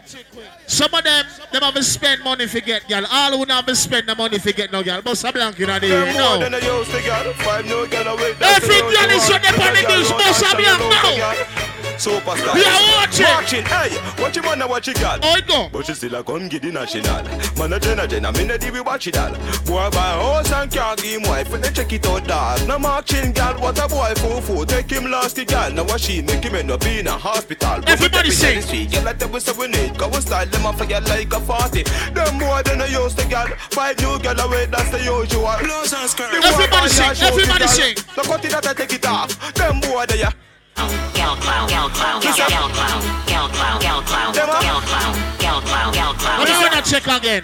Some 0.72 0.94
of 0.94 1.04
them, 1.04 1.26
them 1.52 1.64
have 1.64 1.74
to 1.74 1.84
spend 1.84 2.24
money 2.24 2.48
for 2.48 2.62
get 2.62 2.88
girl. 2.88 3.06
All 3.12 3.38
who 3.38 3.46
not 3.46 3.56
have 3.58 3.66
to 3.66 3.76
spend 3.76 4.08
the 4.08 4.16
money 4.16 4.40
for 4.40 4.54
get 4.54 4.72
no 4.72 4.82
girl. 4.82 5.02
But 5.02 5.18
some 5.18 5.34
blank 5.34 5.60
in 5.60 5.68
the 5.68 5.86
year, 5.86 6.06
you 6.08 6.14
know. 6.14 6.40
than 6.40 6.56
I 6.56 6.60
used 6.60 6.92
to 6.92 7.02
get. 7.02 7.36
Five 7.36 7.66
no 7.66 7.86
girl 7.88 8.08
away. 8.08 8.34
Every 8.40 8.80
girl 8.80 9.12
is 9.12 9.30
on 9.30 9.42
the 9.42 9.50
on 9.52 9.74
the 9.76 9.84
beach, 9.86 10.10
but 10.10 10.34
some 10.34 10.56
blank 10.56 10.80
now. 10.80 11.72
Superstar. 12.02 12.56
We 12.56 12.66
are 12.66 12.98
watching. 12.98 13.26
Watching. 13.26 13.66
Hey, 13.66 13.90
what 14.20 14.36
you 14.36 14.42
wanna 14.42 14.68
watch 14.68 14.88
you 14.88 14.96
got? 14.96 15.20
Oh, 15.22 15.40
go. 15.48 15.70
But 15.72 15.88
you 15.88 15.94
still 15.94 16.16
a 16.16 16.24
get 16.24 16.62
the 16.64 16.72
national. 16.72 17.24
Man 17.60 17.74
a 17.74 17.80
jenna 17.80 18.08
jenna, 18.08 18.32
me 18.32 18.44
no 18.46 18.58
di 18.58 18.72
we 18.72 18.82
watch 18.82 19.06
it 19.06 19.18
all. 19.18 19.32
Boy 19.66 19.88
buy 19.92 20.18
house 20.18 20.52
and 20.52 20.72
car 20.72 20.96
give 20.96 21.22
him 21.22 21.30
wife, 21.30 21.54
and 21.54 21.64
they 21.64 21.70
check 21.70 21.94
it 21.94 22.08
out 22.08 22.26
dog. 22.28 22.68
No 22.68 22.80
marching 22.80 23.34
gal, 23.34 23.54
what 23.62 23.78
a 23.78 23.88
boy 23.88 24.14
fool 24.16 24.42
fool. 24.42 24.66
Take 24.66 24.90
him 24.90 25.12
last 25.12 25.36
the 25.36 25.46
gal, 25.46 25.72
now 25.72 25.84
what 25.84 26.02
she 26.02 26.24
make 26.24 26.44
him 26.44 26.56
end 26.56 26.72
up 26.72 26.84
in 26.86 27.06
a 27.06 27.12
hospital. 27.12 27.84
Everybody 27.86 28.32
sing. 28.32 28.90
You 28.90 29.02
let 29.02 29.20
them 29.20 29.32
whistle 29.32 29.56
we 29.60 29.68
need, 29.68 29.96
go 29.96 30.06
and 30.06 30.24
style 30.24 30.48
them 30.48 30.61
off 30.66 30.78
for 30.78 30.86
you 30.86 31.00
like 31.00 31.34
a 31.34 31.40
party. 31.40 31.84
Them 32.14 32.40
more 32.40 32.64
than 32.64 32.82
I 32.82 32.88
used 32.88 33.18
to 33.20 33.28
gal. 33.28 33.48
Five 33.72 34.00
new 34.00 34.20
gal 34.20 34.40
away, 34.40 34.66
that's 34.66 34.90
the 34.90 35.00
usual. 35.00 35.56
Blouse 35.60 35.94
and 35.94 36.10
skirt. 36.10 36.34
Everybody 36.34 36.90
sing, 36.90 37.28
everybody 37.28 37.68
sing. 37.68 37.96
The 38.16 38.22
cut 38.22 38.46
it 38.46 38.52
that 38.52 38.68
I 38.68 38.74
take 38.74 38.94
it 38.94 39.06
off. 39.06 39.54
Them 39.54 39.80
boy 39.82 40.06
there. 40.06 40.18
ya. 40.18 40.32
Uh, 40.78 40.88
girl 41.14 41.36
clown, 41.36 41.68
girl 41.70 41.90
clown, 41.90 42.22
girl 42.22 42.32
clown, 42.32 43.02
girl 43.28 43.50
clown, 43.50 43.82
girl 43.82 44.02
clown, 44.02 44.30
uh, 44.30 44.62
girl 44.62 44.82
clown, 44.82 45.14
girl 45.38 45.62
clown, 45.62 45.94
girl 45.94 46.14
clown. 46.14 46.40
Let 46.40 46.48
me 46.48 46.54
run 46.64 46.74
and 46.74 46.86
check 46.86 47.08
again. 47.08 47.44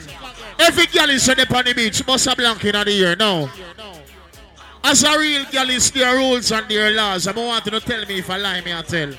Every 0.60 0.88
girl 0.88 1.10
is 1.10 1.30
on 1.30 1.36
the 1.36 1.56
on 1.56 1.66
the 1.66 1.74
beach, 1.74 2.06
must 2.08 2.26
have 2.26 2.38
blank 2.38 2.64
in 2.66 2.74
the 2.74 2.92
year 2.92 3.16
now. 3.16 3.50
As 4.84 5.04
a 5.04 5.20
real 5.20 5.44
girl 5.52 5.70
is 5.70 5.92
their 5.92 6.16
rules 6.16 6.52
and 6.52 6.68
their 6.70 6.92
laws. 6.92 7.28
I 7.28 7.34
don't 7.34 7.46
want 7.46 7.66
you 7.66 7.72
to 7.72 7.80
tell 7.80 8.06
me 8.06 8.20
if 8.20 8.30
I 8.30 8.38
lie, 8.38 8.62
me 8.62 8.74
I 8.74 8.82
tell. 8.82 9.12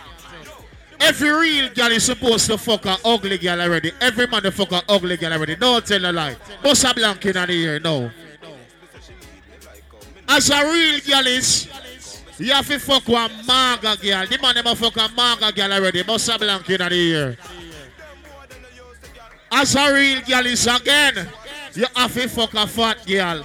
Every 1.01 1.31
real 1.31 1.70
girl 1.70 1.93
is 1.93 2.05
supposed 2.05 2.47
to 2.47 2.59
fuck 2.59 2.85
a 2.86 2.97
ugly 3.05 3.39
girl 3.39 3.60
already. 3.60 3.93
Every 4.01 4.27
man 4.27 4.43
to 4.43 4.51
fuck 4.52 4.73
a 4.73 4.83
ugly 4.89 5.17
girl 5.17 5.33
already. 5.33 5.57
Don't 5.57 5.85
tell 5.86 6.05
a 6.05 6.12
lie. 6.12 6.36
Must 6.62 6.83
have 6.83 6.97
blank 6.97 7.25
in 7.25 7.33
the 7.35 7.52
year 7.52 7.81
now. 7.81 8.10
As 10.28 10.51
a 10.51 10.62
real 10.70 11.01
girl 11.01 11.27
is, 11.27 11.68
you 12.39 12.52
have 12.52 12.67
to 12.68 12.78
fuck 12.78 13.07
one 13.09 13.31
maga 13.47 13.97
girl. 13.97 14.27
The 14.27 14.39
man 14.41 14.55
never 14.57 14.75
fuck 14.75 14.97
a 14.97 15.09
maga 15.15 15.52
girl 15.52 15.73
already. 15.73 16.02
Must 16.02 16.31
have 16.31 16.41
blank 16.41 16.68
in 16.68 16.89
the 16.89 16.94
year. 16.94 17.36
As 19.51 19.75
a 19.75 19.93
real 19.93 20.20
girl 20.23 20.47
is 20.47 20.67
again, 20.67 21.28
you 21.75 21.86
have 21.94 22.12
to 22.15 22.28
fuck 22.28 22.55
a 22.55 22.67
fat 22.67 23.07
girl. 23.07 23.44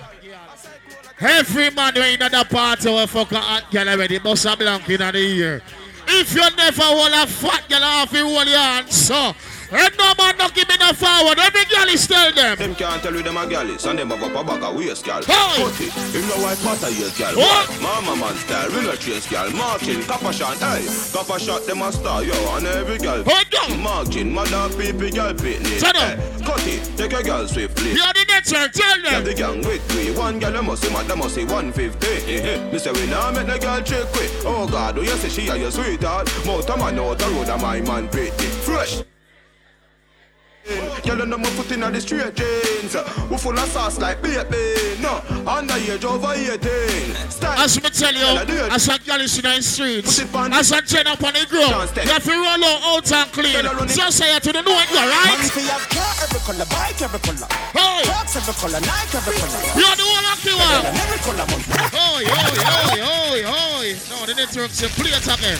Every 1.19 1.69
man 1.69 1.95
in 1.95 2.19
the 2.19 2.45
party 2.49 2.89
will 2.89 3.07
fuck 3.07 3.31
a 3.31 3.39
hot 3.39 3.71
girl 3.71 3.87
already, 3.87 4.19
must 4.19 4.43
have 4.43 4.59
blank 4.59 4.89
in 4.89 4.99
the 4.99 5.17
ear. 5.17 5.61
If 6.07 6.33
you 6.33 6.41
never 6.55 6.83
hold 6.83 7.11
a 7.13 7.27
fat 7.27 7.67
girl, 7.69 7.83
off 7.83 8.13
hold 8.13 8.47
your 8.47 8.57
hands, 8.57 8.95
so. 8.95 9.33
And 9.71 9.97
no 9.97 10.13
man 10.17 10.37
not 10.37 10.53
give 10.53 10.67
me 10.67 10.75
no 10.79 10.93
forward. 10.93 11.39
Every 11.39 11.65
girl 11.65 11.87
is 11.89 12.05
tell 12.07 12.31
them. 12.33 12.57
Them 12.57 12.75
can't 12.75 13.01
tell 13.01 13.13
you 13.13 13.23
them 13.23 13.37
a 13.37 13.47
gal 13.47 13.69
is 13.69 13.85
and 13.85 13.99
them 13.99 14.09
have 14.09 14.21
a 14.23 14.43
bag 14.43 14.63
of 14.63 14.75
waist 14.75 15.05
gal. 15.05 15.23
Hey! 15.23 15.63
Put 15.63 15.79
it, 15.81 15.93
him 16.13 16.27
no 16.27 16.35
white 16.43 16.63
matter 16.63 16.89
yes 16.91 17.17
gal. 17.17 17.35
What? 17.35 17.81
Mama 17.81 18.15
man 18.15 18.35
style, 18.35 18.69
real 18.69 18.95
chase 18.95 19.27
gal. 19.29 19.49
Marching, 19.51 20.01
copper 20.03 20.33
shot, 20.33 20.57
hey. 20.57 20.85
Copper 21.11 21.39
shot 21.39 21.65
them 21.65 21.81
a 21.81 21.91
star, 21.91 22.23
yo, 22.23 22.33
and 22.55 22.67
every 22.67 22.97
gal. 22.97 23.23
Hold 23.23 23.71
on. 23.71 23.79
Marching, 23.81 24.31
mother 24.33 24.69
people 24.77 25.09
gal 25.09 25.33
pitney. 25.33 25.79
Shut 25.79 25.95
up. 25.95 26.17
Hey, 26.19 26.45
cut 26.45 26.67
it, 26.67 26.97
take 26.97 27.13
a 27.13 27.23
gal 27.23 27.47
swiftly. 27.47 27.93
You're 27.93 28.13
the 28.13 28.25
next 28.27 28.51
one, 28.51 28.69
tell 28.71 29.01
them. 29.01 29.23
the 29.23 29.33
gang 29.33 29.61
with 29.61 29.95
me. 29.95 30.11
One 30.11 30.43
I 30.43 30.61
must 30.61 30.83
say, 30.83 30.93
madam 30.93 31.19
must 31.19 31.35
say 31.35 31.45
150. 31.45 32.07
Eh, 32.07 32.71
Me 32.71 32.77
say, 32.79 32.91
we 32.91 33.05
now 33.07 33.31
make 33.31 33.47
the 33.47 33.57
girl 33.57 33.81
trick 33.81 34.05
quick. 34.13 34.31
Oh 34.45 34.67
God, 34.67 34.95
do 34.95 35.01
you 35.01 35.15
say 35.17 35.29
she 35.29 35.47
a 35.47 35.55
your 35.55 35.71
sweetheart? 35.71 36.29
Motor 36.45 36.77
man 36.77 36.99
out 36.99 37.17
the 37.17 37.25
road, 37.29 37.49
and 37.49 37.61
my 37.61 37.81
man 37.81 38.07
pretty. 38.09 38.45
Fresh. 38.63 39.03
Girl, 40.63 41.19
you 41.19 41.25
know 41.25 41.37
my 41.37 41.49
foot 41.51 41.71
in 41.73 41.81
the 41.81 41.99
straight 41.99 42.35
jeans. 42.35 42.95
We 43.29 43.37
full 43.37 43.59
of 43.59 43.67
sauce 43.67 43.99
like 43.99 44.21
baby. 44.21 44.95
No, 45.03 45.19
underage 45.43 46.05
over 46.05 46.31
18. 46.31 47.29
Style. 47.29 47.59
As 47.59 47.75
me 47.83 47.89
tell 47.89 48.15
you, 48.15 48.39
as 48.71 48.87
a 48.87 48.97
girl 48.99 49.19
is 49.19 49.35
in 49.37 49.43
the 49.43 49.61
streets, 49.61 50.19
as 50.23 50.71
a 50.71 50.81
gen 50.81 51.07
up 51.07 51.21
on 51.21 51.33
the 51.33 51.45
ground, 51.51 51.91
you 51.99 52.07
have 52.07 52.23
to 52.23 52.31
roll 52.31 52.63
out, 52.63 52.79
out 52.95 53.11
and 53.11 53.31
clean. 53.35 53.89
So 53.89 54.09
say 54.09 54.35
it 54.35 54.43
to 54.43 54.53
the 54.53 54.61
know 54.61 54.71
it, 54.79 54.89
you 54.89 54.95
Man, 54.95 55.11
right? 55.11 55.51
fi 55.51 55.67
have 55.67 55.83
car 55.91 56.15
every 56.23 56.39
color, 56.39 56.65
bike 56.71 57.01
every 57.01 57.19
color, 57.19 57.47
Hey! 57.75 58.07
Crocs 58.07 58.35
every 58.39 58.55
color, 58.55 58.79
Nike 58.79 59.17
every 59.19 59.35
color. 59.35 59.59
You're 59.75 59.95
the 59.99 60.05
one 60.07 60.23
lucky 60.23 60.55
one. 60.55 60.87
Every 60.95 61.19
color, 61.27 61.43
man. 61.43 61.61
Oi, 61.91 62.23
oi, 62.23 62.55
oi, 62.71 62.99
oi, 63.03 63.41
oi. 63.43 63.87
No, 64.07 64.25
the 64.25 64.33
network 64.39 64.71
say 64.71 64.87
play 64.95 65.11
it 65.11 65.27
again. 65.27 65.59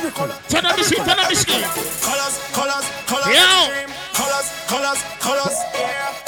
every 0.00 0.12
color. 0.16 0.36
Turn 0.48 0.64
on 0.64 0.76
the 0.76 0.84
screen, 0.84 1.04
turn 1.04 1.18
on 1.20 1.28
the 1.28 1.36
screen. 1.36 1.60
Colors, 2.00 2.34
colors, 2.56 2.86
colors. 3.04 3.28
Yo. 3.28 3.52
Colors, 4.16 4.48
colors, 4.64 5.00
colors. 5.20 5.56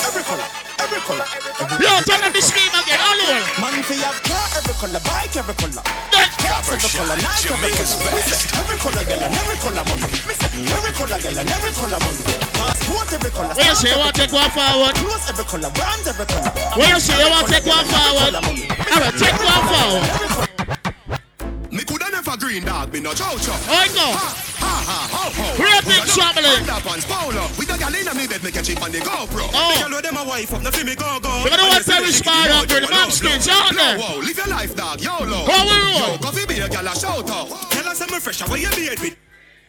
Every 0.05 0.23
color, 0.29 0.45
every 0.77 1.01
color. 1.09 1.25
every 1.25 1.81
Yo, 1.81 1.93
turn 2.05 2.21
on 2.21 2.33
the 2.37 2.43
screen 2.45 2.69
again, 2.69 3.01
all 3.01 3.17
over. 3.17 3.41
Man, 3.65 3.81
fi 3.89 3.97
have 4.05 4.21
car 4.29 4.45
every 4.61 4.77
color, 4.77 5.01
bike 5.09 5.37
every 5.41 5.57
color. 5.57 5.85
Crocs 6.13 6.69
every 6.69 6.91
color, 6.93 7.17
Nike 7.17 7.49
every 7.49 7.73
color. 7.73 7.97
Every 8.61 8.77
color, 8.77 9.05
girl, 9.09 9.23
and 9.25 9.35
every 9.41 9.57
color, 9.57 9.85
man. 9.89 10.01
Every 10.05 10.93
color, 10.93 11.17
girl, 11.17 11.39
and 11.41 11.49
every 11.49 11.73
color, 11.73 11.97
man. 11.97 12.17
Every 13.09 13.31
color. 13.33 13.55
Where 13.57 13.69
you 13.73 13.77
say 13.77 13.89
you 13.89 13.99
want 13.99 14.15
to 14.21 14.25
one 14.29 14.53
forward? 14.53 14.95
Clothes 15.01 15.25
every 15.33 15.47
color, 15.49 15.71
brands 15.73 16.07
every 16.13 16.27
color. 16.29 16.53
Where 16.77 16.93
you 16.93 17.01
say 17.01 17.17
you 17.17 17.31
want 17.33 17.49
to 17.49 17.57
one 17.65 17.87
forward? 17.89 18.33
Alright, 18.37 19.17
take 19.17 19.41
one 19.41 19.65
forward. 19.65 20.52
Me 22.23 22.27
coulda 22.27 22.39
green 22.39 22.65
dog, 22.65 22.93
me 22.93 23.01
no 23.01 23.13
chow. 23.15 23.35
I 23.35 23.91
know. 23.99 24.15
Ha, 24.15 24.31
ha, 24.63 24.75
ha, 24.87 24.99
ho, 25.11 25.27
ho. 25.35 25.57
Great 25.59 25.83
big 25.83 25.99
a 25.99 26.07
family. 26.07 26.55
Underpants, 26.55 27.03
polo. 27.03 27.51
With 27.59 27.75
a 27.75 27.77
gal 27.77 27.91
inna 27.91 28.15
me 28.15 28.31
bed, 28.31 28.45
me 28.45 28.53
catch 28.53 28.71
it 28.71 28.79
on 28.81 28.93
the 28.93 28.99
GoPro. 28.99 29.51
Oh. 29.51 29.75
Me 29.75 29.83
gal 29.83 29.91
with 29.91 30.07
them 30.07 30.17
a 30.17 30.23
wife 30.23 30.55
up, 30.55 30.63
no 30.63 30.71
fi 30.71 30.85
me 30.85 30.95
go 30.95 31.19
go. 31.19 31.43
You 31.43 31.51
know 31.51 31.67
what 31.67 31.83
time 31.83 32.07
we 32.07 32.13
spy 32.13 32.47
up 32.55 32.71
here, 32.71 32.79
the 32.79 32.87
Mopskins, 32.87 33.51
aren't 33.51 33.75
they? 33.75 33.99
Whoa, 33.99 34.23
live 34.23 34.39
your 34.39 34.47
life, 34.47 34.71
dog, 34.77 35.03
YOLO. 35.03 35.51
How 35.51 35.67
we 35.67 35.75
roll? 35.75 36.15
Yo, 36.15 36.19
coffee 36.23 36.47
be 36.47 36.63
a 36.63 36.69
gal 36.69 36.87
a 36.87 36.95
shout 36.95 37.27
out. 37.27 37.51
Tell 37.75 37.89
us 37.91 38.01
I'm 38.01 38.21
fresh, 38.21 38.39
how 38.39 38.55
you 38.55 38.71
with? 38.71 39.19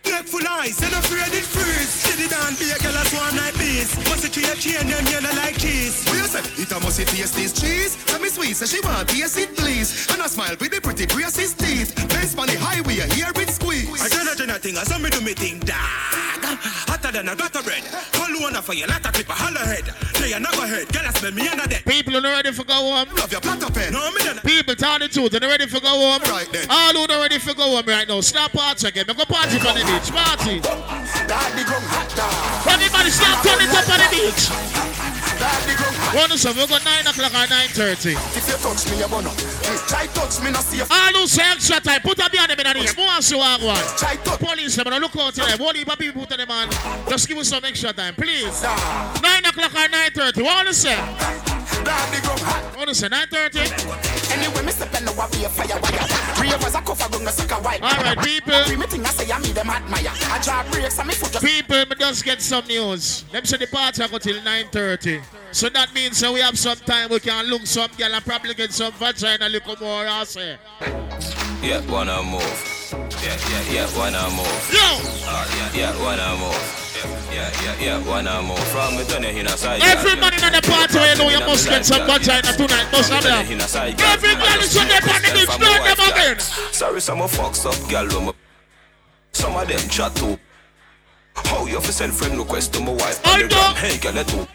Neck 0.06 0.26
full 0.26 0.48
eyes, 0.48 0.82
and 0.82 0.94
afraid 0.94 1.34
it 1.34 1.46
freeze. 1.46 1.90
See 1.90 2.24
the 2.24 2.30
down, 2.30 2.56
be 2.56 2.70
a 2.72 2.78
girl 2.80 2.98
as 2.98 3.12
one 3.14 3.36
night 3.36 3.54
beast. 3.58 3.98
Must 4.10 4.26
it 4.26 4.38
a 4.38 4.56
chain, 4.56 4.88
and 4.92 5.08
yellow 5.10 5.34
like 5.36 5.58
cheese. 5.58 6.04
What 6.06 6.18
you 6.18 6.28
say? 6.28 6.44
It 6.62 6.72
a 6.72 6.80
must 6.80 7.00
it 7.00 7.08
taste 7.08 7.36
this 7.36 7.54
cheese. 7.54 7.96
Tell 8.06 8.20
me 8.20 8.30
sweet, 8.30 8.56
so 8.56 8.66
she 8.66 8.80
want 8.82 9.10
taste 9.10 9.38
it, 9.38 9.56
please. 9.56 10.08
And 10.12 10.22
I 10.22 10.28
smile 10.28 10.56
with 10.60 10.72
the 10.72 10.82
pretty 10.82 11.06
braces 11.08 11.54
teeth. 11.54 11.96
Best 12.10 12.38
on 12.38 12.48
the 12.48 12.58
highway, 12.60 13.04
hear 13.16 13.32
it 13.36 13.50
squeeze. 13.50 14.02
I 14.02 14.08
tell 14.10 14.26
her, 14.26 14.60
thing, 14.60 14.78
I 14.78 14.84
saw 14.84 14.98
me 14.98 15.10
do 15.10 15.22
me 15.22 15.34
thing, 15.34 15.60
dog. 15.60 16.93
Than 17.14 17.30
a 17.30 17.36
gutter 17.36 17.62
bread. 17.62 17.86
Call 18.10 18.42
one 18.42 18.58
for 18.66 18.74
you, 18.74 18.88
like 18.88 19.06
a 19.06 19.12
clip, 19.14 19.30
a 19.30 19.34
holler 19.34 19.62
head. 19.62 19.86
Play 20.18 20.34
a 20.34 20.40
knuckle 20.40 20.66
head, 20.66 20.90
girl, 20.90 21.06
I 21.06 21.14
smell 21.14 21.32
me 21.32 21.46
under 21.48 21.70
that. 21.70 21.86
People 21.86 22.18
are 22.18 22.26
ready 22.26 22.52
for 22.52 22.66
go 22.66 22.74
home. 22.74 23.06
Love 23.14 23.32
your 23.32 23.40
platter 23.40 23.70
pen. 23.70 23.94
No, 23.94 24.10
me 24.18 24.26
done. 24.26 24.42
People 24.42 24.74
tell 24.74 24.98
the 24.98 25.06
truth, 25.08 25.30
they're 25.30 25.46
ready 25.46 25.68
for 25.70 25.80
go 25.80 25.94
home. 25.94 26.26
Right 26.26 26.50
then. 26.50 26.66
All 26.74 26.98
who 26.98 27.06
not 27.06 27.22
ready 27.22 27.38
for 27.38 27.54
go 27.54 27.70
home 27.70 27.86
right 27.86 28.08
now, 28.10 28.18
stop 28.22 28.50
party 28.52 28.88
again. 28.90 29.06
Make 29.06 29.22
a 29.22 29.26
party 29.30 29.62
on 29.62 29.78
the 29.78 29.86
beach, 29.86 30.10
party. 30.10 30.58
Daddy 31.30 31.64
gum 31.70 31.86
hot 31.86 32.10
dog. 32.18 32.74
Everybody 32.82 33.10
stop 33.14 33.46
turning 33.46 33.70
up 33.70 33.86
on 33.86 34.00
the 34.02 34.10
beach. 34.10 34.50
Daddy 35.38 35.78
gum 35.78 35.94
hot 35.94 36.18
One 36.18 36.34
so 36.34 36.50
we 36.50 36.66
go 36.66 36.82
9 36.82 37.14
o'clock 37.14 37.34
or 37.38 37.46
9.30. 37.46 38.18
If 38.34 38.50
you 38.50 38.58
touch 38.58 38.90
me, 38.90 38.98
you 38.98 39.08
gonna. 39.08 39.30
Try 39.86 40.08
touch 40.08 40.42
me, 40.42 40.50
not 40.50 40.64
see 40.66 40.82
All 40.82 41.14
who 41.14 41.28
say 41.28 41.46
extra 41.46 41.80
time, 41.80 42.02
put 42.02 42.18
a 42.18 42.30
behind 42.30 42.50
them 42.50 42.60
in 42.60 42.74
the 42.74 42.90
ear. 42.90 42.94
Who 42.98 43.06
wants 43.06 43.30
to 43.30 43.38
walk 43.38 43.62
one? 43.62 43.78
Police, 44.42 44.76
them, 44.82 44.90
look 44.98 45.16
out 45.16 45.34
to 45.36 45.46
them. 45.46 45.60
What 45.60 45.76
heap 45.76 45.92
of 45.92 46.00
people 46.00 46.26
put 46.26 46.38
them 46.38 46.50
on? 46.50 46.70
Just 47.10 47.28
give 47.28 47.38
us 47.38 47.50
some 47.50 47.64
extra 47.66 47.94
time, 47.94 48.16
please. 48.16 48.64
9 48.64 49.46
o'clock 49.46 49.74
or 49.74 49.88
9.30. 49.88 50.44
What 50.44 50.56
want 50.56 50.68
to 50.70 50.74
say? 50.74 50.96
Daddy 51.84 52.22
gum 52.22 52.38
hot. 52.40 52.64
What 52.70 52.78
want 52.78 52.90
to 52.90 52.96
say? 52.96 53.08
9.30? 53.08 54.34
Anyway, 54.34 54.66
me 54.66 54.72
step 54.72 54.94
in 54.98 55.06
the 55.06 55.14
wabi 55.14 55.44
a 55.44 55.50
fire 55.50 55.80
wire. 55.82 56.08
Three 56.36 56.54
of 56.54 56.64
us 56.64 56.76
a 56.76 56.82
cover 56.82 57.10
gun, 57.12 57.28
a 57.28 57.32
suck 57.32 57.52
a 57.52 57.56
white. 57.62 57.82
All 57.84 58.04
right, 58.04 58.18
people. 58.18 58.54
Every 58.54 58.78
I 58.78 59.10
say 59.10 59.32
I 59.32 59.40
meet 59.40 59.54
them 59.54 59.70
admire. 59.70 60.10
I 60.10 60.40
draw 60.42 60.64
breaks 60.72 60.98
and 60.98 61.08
me 61.08 61.14
foot 61.14 61.34
just. 61.34 61.46
People, 61.46 61.86
me 61.86 61.96
just 62.00 62.24
get 62.24 62.42
some 62.42 62.66
news. 62.68 63.24
Them 63.32 63.46
say 63.46 63.58
the 63.58 63.68
party 63.68 64.08
go 64.08 64.18
till 64.18 64.38
9.30. 64.42 65.22
So 65.52 65.70
that 65.70 65.94
means 65.94 66.20
that 66.22 66.34
we 66.34 66.40
have 66.40 66.58
some 66.58 66.78
time 66.78 67.10
we 67.10 67.20
can 67.20 67.46
look 67.46 67.66
some 67.68 67.92
girl 67.98 68.14
and 68.14 68.26
probably 68.26 68.54
get 68.54 68.72
some 68.72 68.94
vagina 68.94 69.48
a 69.48 69.50
little 69.50 69.76
more, 69.80 70.08
I 70.08 70.24
say. 70.24 70.58
Yeah, 71.62 71.86
wanna 71.92 72.24
move. 72.24 72.73
Yeah, 72.94 73.38
yeah, 73.50 73.74
yeah, 73.74 73.98
wanna 73.98 74.24
move. 74.38 74.70
Uh, 75.26 75.46
yeah, 75.58 75.74
yeah, 75.74 76.04
wanna 76.04 76.38
move. 76.38 76.62
Yeah, 77.34 77.50
yeah, 77.64 77.64
yeah, 77.64 77.86
yeah, 77.86 78.08
wanna 78.08 78.42
move. 78.42 78.60
From 78.70 78.96
me 78.96 79.04
turn 79.06 79.24
in 79.24 79.48
a 79.48 79.58
side. 79.58 79.82
Every 79.82 80.16
man 80.20 80.34
in 80.34 80.54
the 80.54 80.62
party, 80.62 81.00
you 81.00 81.16
know 81.18 81.30
you 81.30 81.40
must 81.40 81.68
get 81.68 81.86
some 81.86 82.06
vagina 82.06 82.54
tonight, 82.54 82.88
must 82.92 83.12
have 83.12 83.24
that. 83.24 83.50
Every 83.50 84.36
girl 84.36 84.60
is 84.62 84.78
on 84.78 84.88
the 84.88 85.00
the 85.02 85.34
beach, 85.34 85.98
them 85.98 86.12
again. 86.12 86.40
Sorry, 86.72 87.02
some 87.02 87.22
of 87.22 87.32
fucks 87.32 87.66
up, 87.66 87.90
girl. 87.90 88.34
Some 89.32 89.56
of 89.56 89.68
them 89.68 89.90
chat 89.90 90.16
too. 90.16 90.38
How 91.36 91.66
you 91.66 91.80
fi 91.82 91.92
send 91.92 92.14
friend 92.14 92.38
request 92.38 92.74
to 92.74 92.80
my 92.80 92.92
wife? 92.92 93.22
gram? 93.24 93.76
Hey, 93.76 93.98
girl, 93.98 94.14
let 94.14 94.28
too. 94.28 94.48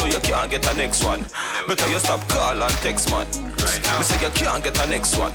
No, 0.00 0.06
you 0.06 0.20
can't 0.20 0.50
get 0.50 0.72
a 0.72 0.74
next 0.76 1.04
one. 1.04 1.26
Better 1.68 1.88
you 1.90 1.98
stop 1.98 2.26
call 2.28 2.62
and 2.62 2.72
text, 2.80 3.10
man. 3.10 3.26
Me 3.26 4.02
say 4.02 4.24
you 4.24 4.30
can't 4.32 4.64
get 4.64 4.82
a 4.82 4.86
next 4.88 5.18
one. 5.18 5.32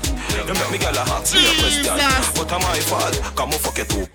You 0.48 0.54
make 0.54 0.72
me 0.72 0.78
girl 0.80 0.96
a 0.96 1.02
ask 1.02 1.36
me 1.36 1.46
a 1.46 1.54
question. 1.62 1.98
But 2.36 2.52
am 2.52 2.62
my 2.62 2.80
fault? 2.80 3.22
Come 3.36 3.52
on, 3.54 3.60
fuck 3.60 3.78
it 3.78 3.90
too. 3.90 4.08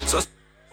So 0.00 0.20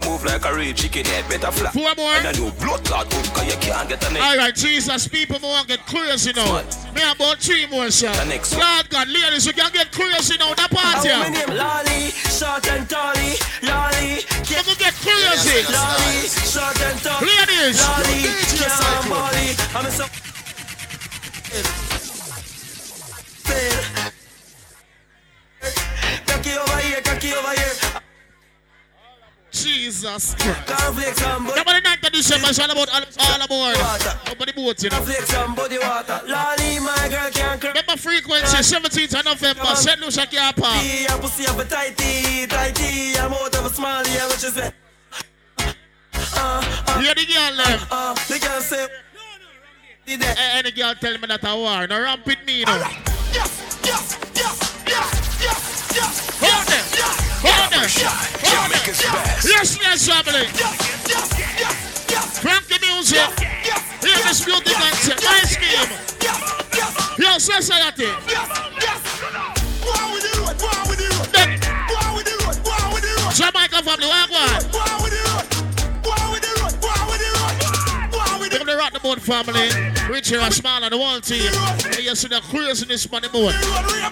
move 0.06 0.24
like 0.26 0.46
a 0.46 0.54
real 0.54 0.74
chicken 0.74 1.06
head, 1.06 1.28
better 1.30 1.52
flat. 1.52 1.74
Four 1.74 1.94
more. 1.96 2.16
And 2.16 2.36
a 2.36 2.40
new 2.40 2.52
blood 2.52 2.84
clot 2.86 3.12
hook, 3.12 3.26
cause 3.34 3.48
you 3.48 3.60
can't 3.60 3.90
get 3.90 4.04
a 4.08 4.14
next. 4.14 4.26
All 4.26 4.38
right, 4.38 4.56
Jesus, 4.56 5.08
people 5.08 5.40
won't 5.42 5.68
get 5.68 5.86
crazy 5.86 6.34
now. 6.34 6.64
Me 6.96 7.02
about 7.02 7.38
three 7.38 7.68
more, 7.68 7.90
sir. 7.92 8.12
The 8.14 8.26
next. 8.26 8.54
Lord 8.58 8.90
God, 8.90 9.08
ladies, 9.08 9.46
you 9.46 9.54
can 9.54 9.72
get 9.72 9.92
crazy 9.92 10.38
now. 10.38 10.54
The 10.54 10.68
party. 10.70 11.10
Oh, 11.12 11.20
my 11.20 11.30
name 11.30 11.58
Lolly, 11.58 12.12
short 12.30 12.68
and 12.68 12.90
tally, 12.90 13.36
Lolly. 13.64 14.24
You 14.50 14.62
can 14.64 14.78
get 14.78 14.94
crazy. 15.00 15.64
Lolly, 15.72 16.28
short 16.28 16.82
and 16.82 17.00
tally. 17.00 17.28
Ladies. 17.28 17.80
Lolly, 17.82 18.22
can't 18.58 19.10
Molly. 19.10 19.56
I'm 19.76 19.92
so. 19.92 20.06
Cocky 26.26 26.52
over 26.58 26.78
here, 26.78 27.02
cocky 27.02 27.34
over 27.34 27.52
here. 27.52 28.02
Jesus 29.64 30.36
Christ. 30.36 30.68
Cornflakes 30.68 31.22
and 31.24 31.46
butter. 31.46 31.56
Number 31.56 31.74
the 31.74 31.88
9th 31.88 32.08
of 32.08 32.14
December 32.14 32.50
is 32.50 32.60
all 32.60 32.72
about 32.72 32.90
all, 32.90 33.04
all 33.20 33.42
aboard. 33.42 33.76
The 34.42 34.54
boat, 34.54 34.84
you 34.84 34.90
know. 34.90 34.98
Cornflakes 34.98 35.34
and 35.34 35.56
body 35.56 35.78
water. 35.78 36.22
Lolly, 36.28 36.80
my 36.80 37.08
girl 37.10 37.30
can't 37.32 37.62
cry. 37.62 37.70
Remember 37.70 37.98
frequency, 37.98 38.58
17th 38.58 39.20
of 39.20 39.26
November, 39.26 39.76
St. 39.76 40.00
Lucia 40.00 40.26
Park. 40.28 40.84
Yeah, 40.84 41.18
pussy 41.20 41.46
up 41.46 41.60
a 41.60 41.66
tighty, 41.66 42.48
tighty. 42.48 43.18
I'm 43.18 43.34
out 43.34 43.56
of 43.56 43.66
a 43.66 43.70
small, 43.70 44.04
yeah, 44.08 44.28
what 44.28 44.42
you 44.42 44.50
say? 44.50 44.72
Hear 47.02 47.14
the 47.16 47.26
girl 47.26 47.56
them. 47.58 47.80
Uh, 47.92 48.14
the 48.28 48.40
girl 48.40 48.62
say, 48.62 48.88
Eh, 50.08 50.18
eh 50.22 50.58
Any 50.58 50.72
girl 50.72 50.94
tell 50.96 51.18
me 51.18 51.28
that 51.28 51.44
I 51.46 51.56
war. 51.56 51.88
No 51.88 52.02
ramp 52.02 52.26
with 52.26 52.44
me, 52.46 52.60
you 52.60 52.66
know. 52.66 52.78
Yes, 53.32 53.80
yes, 53.84 54.20
yes, 54.36 54.84
yes, 54.88 55.40
yes, 55.42 55.92
yes. 55.96 56.40
Hold 56.42 56.68
them. 56.68 56.91
Hold 57.44 57.74
them. 57.74 57.82
Them. 57.82 58.70
Yes, 59.44 59.78
yes, 59.82 60.08
family. 60.08 60.46
Crank 62.42 62.68
the 62.68 62.78
music. 62.86 63.30
Hear 64.02 64.18
this 64.26 64.46
beauty 64.46 64.74
concept. 64.74 65.24
My 65.26 65.42
scheme. 65.50 65.90
Yo, 67.18 67.38
society. 67.38 68.10
Jamaica 73.34 73.82
family, 73.82 74.08
one. 74.08 74.62
Give 78.50 78.66
the 78.66 78.76
rock 78.78 78.94
the 78.94 79.00
boat 79.00 79.20
family. 79.20 79.70
Richie 80.14 80.36
and 80.36 80.54
smile 80.54 80.84
on 80.84 80.92
the 80.92 80.98
wall 80.98 81.20
team. 81.22 81.52
And 81.86 82.00
you 82.00 82.14
see 82.14 82.28
the 82.28 82.42
craziness 82.42 83.08
on 83.12 83.22
the 83.22 83.30
boat. 83.30 83.56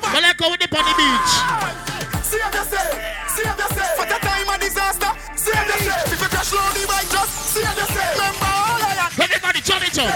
But 0.01 0.22
let's 0.24 0.40
go 0.40 0.49
with 0.49 0.61
the 0.61 0.77
on 0.77 0.85
the 0.85 0.93
beach. 0.98 1.98
Save 2.30 2.53
yourself, 2.53 2.93
save 3.33 3.58
yourself. 3.58 3.93
For 3.98 4.06
the 4.06 4.19
time 4.22 4.45
of 4.53 4.61
disaster, 4.61 5.09
save 5.33 5.66
yourself. 5.66 6.14
If 6.14 6.22
you 6.22 6.30
crash 6.30 6.53
low 6.53 6.61
the 6.77 6.85
bike, 6.85 7.09
just 7.09 7.33
save 7.58 7.74
yourself. 7.74 8.14
Remember 8.22 8.45
all 8.53 8.82
I 8.85 8.93
am. 9.01 9.11
Everybody 9.17 9.61
turn 9.66 9.82
it 9.82 9.98
up. 9.98 10.14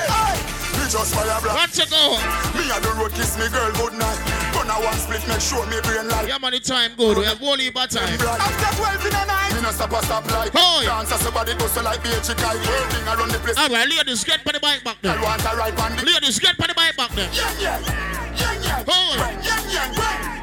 We 0.78 0.86
just 0.94 1.10
fire 1.10 1.42
black. 1.42 1.58
Once 1.58 1.74
you 1.82 1.90
go. 1.90 2.22
Me 2.54 2.70
and 2.70 2.86
the 2.86 2.94
road 3.02 3.18
kiss 3.18 3.34
me 3.42 3.50
girl 3.50 3.74
good 3.74 3.98
night. 3.98 4.22
Gonna 4.54 4.78
one 4.86 4.94
split, 5.02 5.26
make 5.26 5.42
sure 5.42 5.66
me 5.66 5.82
brain 5.82 6.06
light. 6.06 6.30
Yeah, 6.30 6.38
the 6.38 6.62
time 6.62 6.94
good. 6.94 7.18
We 7.18 7.26
have 7.26 7.42
heap 7.42 7.74
of 7.82 7.90
time. 7.90 8.14
After 8.14 8.70
12 8.78 9.10
in 9.10 9.14
the 9.18 9.26
night, 9.26 9.50
me 9.58 9.66
no 9.66 9.74
stop 9.74 9.98
a 9.98 10.00
stop 10.06 10.30
light. 10.30 10.54
Hoy. 10.54 10.86
Dance 10.86 11.18
as 11.18 11.22
somebody 11.26 11.58
goes 11.58 11.74
to 11.74 11.82
like 11.82 12.06
be 12.06 12.14
a 12.14 12.22
chicken. 12.22 12.46
Whirling 12.46 13.10
around 13.10 13.34
the 13.34 13.42
place. 13.42 13.58
All 13.58 13.74
right, 13.74 13.90
ladies, 13.90 14.22
get 14.22 14.46
on 14.46 14.54
the 14.54 14.62
bike 14.62 14.86
back 14.86 15.02
there. 15.02 15.18
I 15.18 15.22
want 15.24 15.42
a 15.42 15.58
ride 15.58 15.74
on 15.82 15.98
the. 15.98 16.06
Ladies, 16.06 16.38
get 16.38 16.62
on 16.62 16.70
the 16.70 16.78
bike 16.78 16.94
back 16.94 17.10
there. 17.18 17.26
Yeah, 17.34 17.50
yeah, 17.58 17.82
yeah, 18.38 18.54
yeah. 18.62 18.86
Hoy. 18.86 19.18
Yeah, 19.18 19.58
yeah, 19.74 19.98
yeah. 19.98 20.43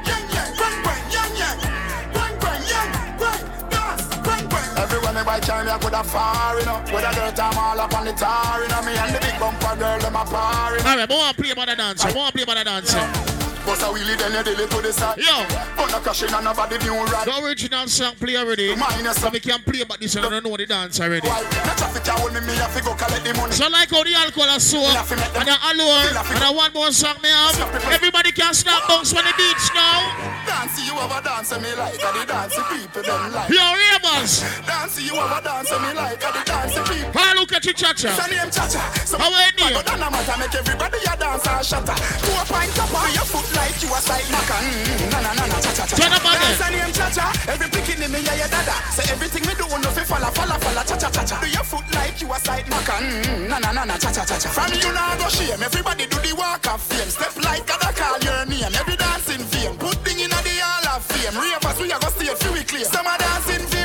Everywhere 4.81 5.12
me 5.12 5.23
by 5.25 5.39
time, 5.41 5.68
I 5.68 5.78
could 5.78 5.92
have 5.92 6.07
far, 6.07 6.59
you 6.59 6.65
know. 6.65 6.81
With 6.92 7.05
a 7.05 7.12
dirt, 7.15 7.39
I'm 7.39 7.59
all 7.59 7.78
up 7.78 7.94
on 7.94 8.07
the 8.07 8.12
tar, 8.12 8.62
you 8.62 8.68
know. 8.68 8.81
Me 8.83 8.97
and 8.97 9.15
the 9.15 9.20
big 9.20 9.39
bumper 9.39 9.76
girl, 9.76 9.99
them 9.99 10.17
a 10.17 10.25
par, 10.25 10.76
you 10.76 10.83
know. 10.83 10.91
All 10.91 10.97
right, 10.97 11.09
more 11.09 11.33
play 11.34 11.50
about 11.50 11.68
the 11.68 11.76
dancer. 11.76 12.12
More 12.15 12.33
play 12.33 12.42
about 12.42 12.57
the 12.57 12.65
dancer. 12.65 13.40
Bust 13.67 13.83
a 13.83 13.87
wheelie, 13.87 14.17
then 14.19 14.33
you 14.33 14.43
deal 14.43 14.61
it 14.61 14.71
to 14.71 14.81
the 14.81 14.93
side. 14.93 15.19
Yo. 15.19 15.45
Put 15.77 15.93
a 15.93 16.01
caution 16.01 16.33
and 16.35 16.45
nobody 16.45 16.79
new 16.79 16.97
ride. 17.05 17.27
The 17.27 17.45
original 17.45 17.87
song 17.87 18.15
play 18.17 18.37
already. 18.37 18.75
So 19.13 19.29
we 19.31 19.41
can 19.41 19.61
play 19.63 19.83
about 19.83 20.01
this 20.01 20.15
and 20.17 20.27
I 20.27 20.31
don't 20.31 20.45
know 20.45 20.57
the 20.57 20.67
dance 20.67 21.01
already. 21.01 21.29
Why? 21.29 21.43
The 21.43 21.75
traffic 21.77 22.05
can 22.05 22.17
hold 22.19 22.33
me, 22.33 22.41
me 22.41 22.55
have 22.57 22.75
to 22.77 22.83
go 22.83 22.95
collect 22.95 23.25
the 23.25 23.35
money. 23.35 23.53
So 23.53 23.69
like 23.69 23.91
how 23.91 24.03
the 24.03 24.15
alcohol 24.15 24.57
is 24.57 24.65
so 24.71 24.79
and 24.81 25.47
the 25.47 25.57
allure 25.71 26.09
and 26.09 26.41
the 26.41 26.53
one 26.53 26.73
more 26.73 26.93
song 26.93 27.17
me 27.23 27.29
have. 27.29 27.59
Everybody 27.93 28.33
can 28.33 28.55
snap 28.55 28.87
bounce 28.89 29.13
on 29.15 29.25
the 29.25 29.35
beach 29.37 29.67
now. 29.75 30.41
Dance, 30.47 30.81
you 30.87 30.95
have 30.95 31.13
a 31.13 31.21
dance 31.23 31.53
me 31.61 31.75
like, 31.77 32.01
and 32.01 32.17
the 32.17 32.25
dance 32.27 32.57
people 32.57 33.03
them 33.03 33.33
like. 33.33 33.51
Yo, 33.51 33.61
Ravens. 33.61 34.41
Dance, 34.67 35.01
you 35.03 35.15
a 35.15 35.41
dance 35.45 35.71
me 35.71 35.93
like, 35.93 36.23
and 36.25 36.35
the 36.35 36.43
dance 36.47 36.75
people. 36.89 37.13
Ah, 37.15 37.33
look 37.37 37.53
at 37.53 37.65
you, 37.67 37.73
Chacha. 37.75 38.09
It's 38.09 38.31
name 38.31 38.51
Chacha. 38.51 38.81
So 39.07 39.19
How 39.19 39.29
are 39.29 39.53
you? 39.53 39.75
But 39.75 39.87
don't 39.87 40.01
matter, 40.01 40.39
make 40.39 40.55
everybody 40.55 40.99
a 41.05 41.17
dance 41.17 41.47
and 41.47 41.67
shatter. 41.67 41.97
Two 42.25 42.33
a 42.33 42.45
pint 42.49 42.79
up 42.79 42.95
on 42.95 43.13
your 43.13 43.27
foot 43.29 43.50
like 43.57 43.79
you 43.83 43.91
a 43.91 44.01
side 44.01 44.29
knocker. 44.31 44.61
Mm, 44.61 45.11
na 45.12 45.19
na 45.20 45.31
na 45.35 45.45
na 45.47 45.59
cha 45.61 45.73
cha 45.73 45.85
cha. 45.87 45.95
Turn 45.97 46.12
up 46.12 46.25
again. 46.25 46.41
Dance 46.41 46.62
a 46.65 46.69
name 46.70 46.93
Chacha. 46.93 47.25
Every 47.51 47.69
picking 47.70 48.01
me 48.11 48.19
yeah 48.20 48.35
yeah 48.41 48.49
dada. 48.51 48.75
Say 48.93 49.07
everything 49.12 49.45
me 49.47 49.55
do 49.55 49.67
no 49.69 49.91
fi 49.95 50.03
falla 50.05 50.31
falla 50.35 50.57
falla 50.61 50.83
cha 50.85 50.97
cha 50.97 51.09
cha 51.11 51.23
cha. 51.25 51.37
Do 51.41 51.49
your 51.49 51.65
foot 51.65 51.87
like 51.95 52.20
you 52.20 52.29
a 52.33 52.39
side 52.39 52.69
knocker. 52.69 52.99
Mm, 53.01 53.49
na 53.49 53.59
na 53.59 53.73
na 53.73 53.85
na 53.85 53.97
cha 53.99 54.11
cha 54.12 54.25
cha 54.25 54.37
cha. 54.39 54.49
From 54.51 54.73
you 54.75 54.91
now 54.93 55.17
go 55.17 55.29
shame. 55.29 55.62
Everybody 55.62 56.07
do 56.07 56.19
the 56.20 56.33
walk 56.37 56.67
of 56.69 56.81
fame. 56.83 57.09
Step 57.11 57.35
like 57.45 57.65
God 57.67 57.95
call 57.97 58.19
your 58.20 58.45
name. 58.47 58.73
Every 58.75 58.97
dancing 58.97 59.45
fame. 59.49 59.77
Good 59.79 59.99
thing 60.05 60.20
in 60.20 60.31
the 60.31 60.55
hall 60.61 60.97
of 60.97 61.03
fame. 61.07 61.35
Ravers, 61.39 61.79
we 61.81 61.91
are 61.93 62.01
gonna 62.01 62.15
stay 62.15 62.35
for 62.35 62.53
we 62.53 62.62
clear. 62.65 62.85
Some 62.85 63.07
are 63.07 63.19
dancing 63.19 63.65
vain 63.73 63.80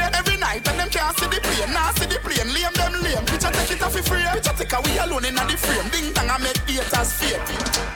it 3.75 3.83
off 3.83 3.93
free. 3.93 4.23
Picture 4.33 4.53
take 4.57 4.73
a 4.73 4.81
we 4.81 4.97
alone 4.97 5.25
in 5.25 5.35
the 5.35 5.57
frame. 5.57 5.89
Ding 5.91 6.13
dong, 6.13 6.29
I 6.29 6.37
make 6.39 6.57
haters 6.57 7.11
fake. 7.13 7.41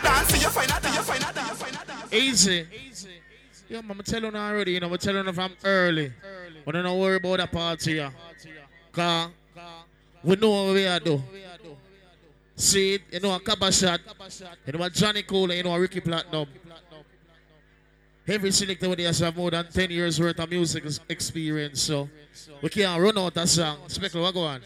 Dance, 0.03 0.43
you 0.43 0.49
find 0.49 0.71
out, 0.71 0.83
you 0.83 1.01
find 1.01 1.23
out, 1.23 1.37
out. 1.37 2.13
Easy. 2.13 2.67
Yeah, 3.69 3.81
I'm 3.87 4.01
telling 4.03 4.33
you 4.33 4.39
already, 4.39 4.71
you 4.73 4.79
know, 4.79 4.91
I'm 4.91 4.97
telling 4.97 5.25
you 5.25 5.33
from 5.33 5.53
early. 5.63 6.11
But 6.65 6.71
don't 6.73 6.99
worry 6.99 7.17
about 7.17 7.37
that 7.37 7.51
party, 7.51 7.93
yeah. 7.93 8.11
Cause 8.91 9.29
we 10.23 10.35
know 10.35 10.49
what 10.49 10.73
we 10.73 10.87
are 10.87 10.99
do. 10.99 11.21
See 12.55 12.99
you 13.11 13.19
know, 13.21 13.33
a 13.35 13.39
Cabba 13.39 13.71
shot, 13.71 14.01
you 14.65 14.73
know, 14.73 14.83
a 14.83 14.89
Johnny 14.89 15.23
Cole, 15.23 15.53
you 15.53 15.63
know, 15.63 15.73
a 15.73 15.79
Ricky 15.79 16.01
Platinum. 16.01 16.47
Every 18.27 18.51
selector 18.51 18.89
with 18.89 18.99
us 18.99 19.19
have 19.19 19.35
more 19.35 19.49
than 19.49 19.65
10 19.71 19.89
years 19.89 20.19
worth 20.19 20.39
of 20.39 20.49
music 20.49 20.83
experience, 21.07 21.81
so 21.81 22.09
we 22.61 22.69
can't 22.69 23.01
run 23.01 23.17
out 23.17 23.37
of 23.37 23.49
song. 23.49 23.77
Speckle, 23.87 24.21
what 24.21 24.33
go 24.33 24.43
on? 24.43 24.61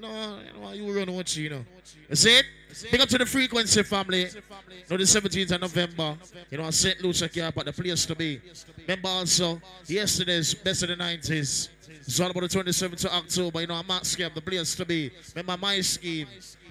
No, 0.00 0.38
you 0.40 0.60
know, 0.60 0.72
you 0.72 0.98
run 0.98 1.10
out, 1.10 1.36
you 1.36 1.50
know. 1.50 1.64
See 2.12 2.38
it? 2.38 2.46
Big 2.90 3.00
up 3.00 3.08
to 3.08 3.18
the 3.18 3.26
frequency 3.26 3.82
family. 3.82 4.28
No, 4.88 4.96
the 4.96 5.04
17th 5.04 5.52
of 5.52 5.60
November. 5.60 6.16
You 6.50 6.58
know, 6.58 6.70
St. 6.70 7.02
Lucia 7.02 7.28
Camp 7.28 7.58
at 7.58 7.66
the 7.66 7.72
place 7.72 8.06
to 8.06 8.14
be. 8.14 8.40
Remember 8.86 9.08
also, 9.08 9.60
yesterday's 9.86 10.54
best 10.54 10.84
of 10.84 10.88
the 10.88 10.96
90s. 10.96 11.68
It's 12.06 12.18
all 12.18 12.30
about 12.30 12.48
the 12.48 12.48
27th 12.48 13.04
of 13.04 13.12
October. 13.12 13.60
You 13.60 13.66
know, 13.66 13.74
a 13.74 13.84
Max 13.84 14.16
Camp, 14.16 14.34
the 14.34 14.40
place 14.40 14.74
to 14.76 14.84
be. 14.86 15.10
Remember 15.34 15.58
my 15.60 15.80
scheme. 15.80 16.26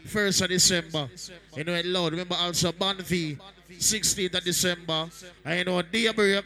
1st 0.08 0.42
of 0.42 0.50
December. 0.50 1.10
You 1.56 1.64
know, 1.66 1.82
Lord. 1.86 2.14
Remember 2.14 2.36
also 2.36 2.72
Banvi. 2.72 3.38
16th 3.72 4.36
of 4.36 4.44
December. 4.44 5.10
And 5.46 5.60
you 5.60 5.66
know, 5.66 5.82
Daybreak. 5.82 6.46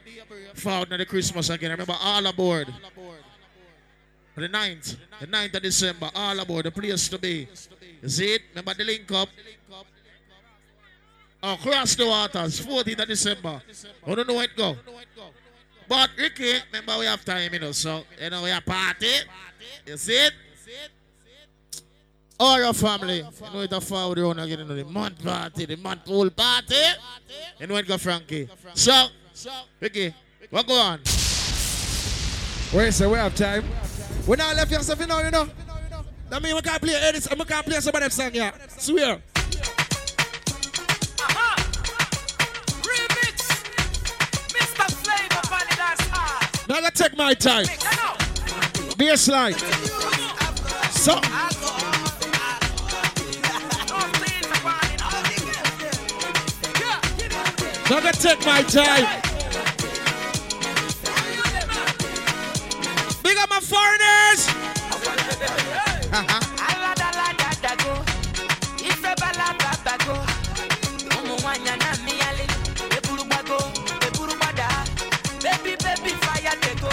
Found 0.56 0.90
the 0.90 1.06
Christmas 1.06 1.50
again. 1.50 1.72
Remember, 1.72 1.96
all 2.02 2.26
aboard. 2.26 2.74
The 4.36 4.50
9th, 4.50 4.98
the 5.20 5.28
9th 5.28 5.56
of 5.56 5.62
December, 5.62 6.10
all 6.16 6.40
aboard 6.40 6.66
the 6.66 6.72
place 6.72 7.08
to 7.10 7.20
be. 7.20 7.48
See 8.08 8.34
it? 8.34 8.42
Remember 8.50 8.74
the 8.74 8.84
link 8.84 9.12
up? 9.12 9.30
Oh, 11.44 11.58
cross 11.62 11.96
the 11.96 12.08
waters, 12.08 12.60
14th 12.66 13.02
of 13.02 13.08
December. 13.08 13.62
I 14.08 14.16
don't 14.16 14.28
know 14.28 14.34
where 14.36 14.46
it 14.46 14.56
go. 14.56 14.76
But 15.88 16.10
Ricky, 16.18 16.54
remember 16.72 16.98
we 17.00 17.06
have 17.06 17.24
time, 17.24 17.54
you 17.54 17.60
know, 17.60 17.74
so, 17.74 18.04
you 18.20 18.30
know, 18.30 18.42
we 18.42 18.50
have 18.50 18.66
party. 18.66 19.12
See 19.96 20.14
it? 20.14 20.34
All 22.40 22.60
your 22.60 22.74
family, 22.74 23.18
you 23.18 23.24
know, 23.54 23.60
it's 23.60 23.74
a 23.74 23.82
forward 23.82 24.18
you 24.18 24.34
know, 24.34 24.46
the 24.46 24.86
month 24.86 25.24
party, 25.24 25.66
the 25.66 25.76
month 25.78 26.06
pool 26.06 26.30
party. 26.32 26.76
You 27.60 27.68
know, 27.68 27.76
it 27.76 27.88
go 27.88 27.98
Frankie. 27.98 28.50
So, 28.74 29.08
Ricky, 29.80 30.16
what 30.50 30.66
go 30.66 30.74
on? 30.74 31.00
Wait, 32.74 32.92
so 32.92 33.10
we 33.10 33.18
have 33.18 33.36
time. 33.36 33.64
We 34.26 34.38
not 34.38 34.56
left 34.56 34.72
yourself, 34.72 35.00
you 35.02 35.08
know, 35.08 35.20
you 35.20 35.32
know. 35.32 35.50
That 36.30 36.42
mean 36.42 36.56
we 36.56 36.62
can't 36.62 36.82
play 36.82 36.96
edits, 36.96 37.28
we 37.30 37.44
can't 37.44 37.66
play 37.66 37.80
some 37.82 37.94
of 37.94 38.02
them 38.02 38.10
song, 38.10 38.32
yeah. 38.34 38.52
Swear. 38.78 39.22
Mr. 44.54 44.86
Flavor 45.04 45.44
on 45.52 45.66
the. 45.68 45.76
Now 46.70 46.76
I 46.76 46.82
gotta 46.82 47.04
take 47.04 47.18
my 47.18 47.34
time. 47.34 47.66
Baseline. 48.96 49.60
So. 50.92 51.16
Now 57.90 57.98
I 57.98 58.02
gotta 58.02 58.22
take 58.22 58.46
my 58.46 58.62
time. 58.64 59.33
Big 63.24 63.38
up 63.38 63.50
my 63.50 63.60
foreigners. 63.60 64.48
I 64.50 65.00
want 65.06 65.18
the 65.18 65.34
baby, 75.44 75.76
baby, 75.84 76.12
fire 76.24 76.56
they 76.62 76.76
go. 76.76 76.90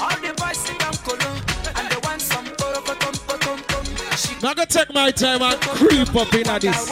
All 0.00 0.16
the 0.20 0.32
boys 0.36 0.58
sit 0.58 0.78
down 0.78 0.94
colo, 1.04 1.30
and 1.76 1.90
they 1.90 1.96
want 2.04 2.20
some 2.20 2.46
poro 2.56 2.80
potom 2.84 3.14
potom 3.26 3.58
pom. 3.68 3.84
She 4.16 4.34
Now 4.42 4.50
I 4.50 4.54
gotta 4.54 4.66
take 4.66 4.94
my 4.94 5.10
time 5.10 5.42
and 5.42 5.60
creep 5.60 6.14
up 6.16 6.34
in 6.34 6.48
at 6.48 6.60
this. 6.62 6.90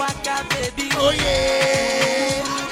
Oh 1.00 1.12
yeah. 1.16 2.67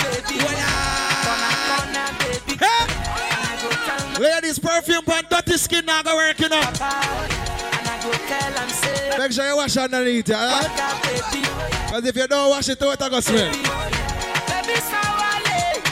Ladies, 4.18 4.58
perfume 4.58 5.04
and 5.12 5.28
dirty 5.28 5.56
skin 5.58 5.84
now 5.84 6.02
go 6.02 6.16
working 6.16 6.52
up. 6.52 6.72
Make 9.18 9.32
sure 9.32 9.46
you 9.46 9.56
wash 9.56 9.76
underneath, 9.76 10.30
alright? 10.30 10.70
Because 11.86 12.06
if 12.06 12.16
you 12.16 12.26
don't 12.26 12.50
wash 12.50 12.68
it 12.68 12.82
out, 12.82 13.00
it 13.00 13.10
go 13.10 13.20
smell. 13.20 13.52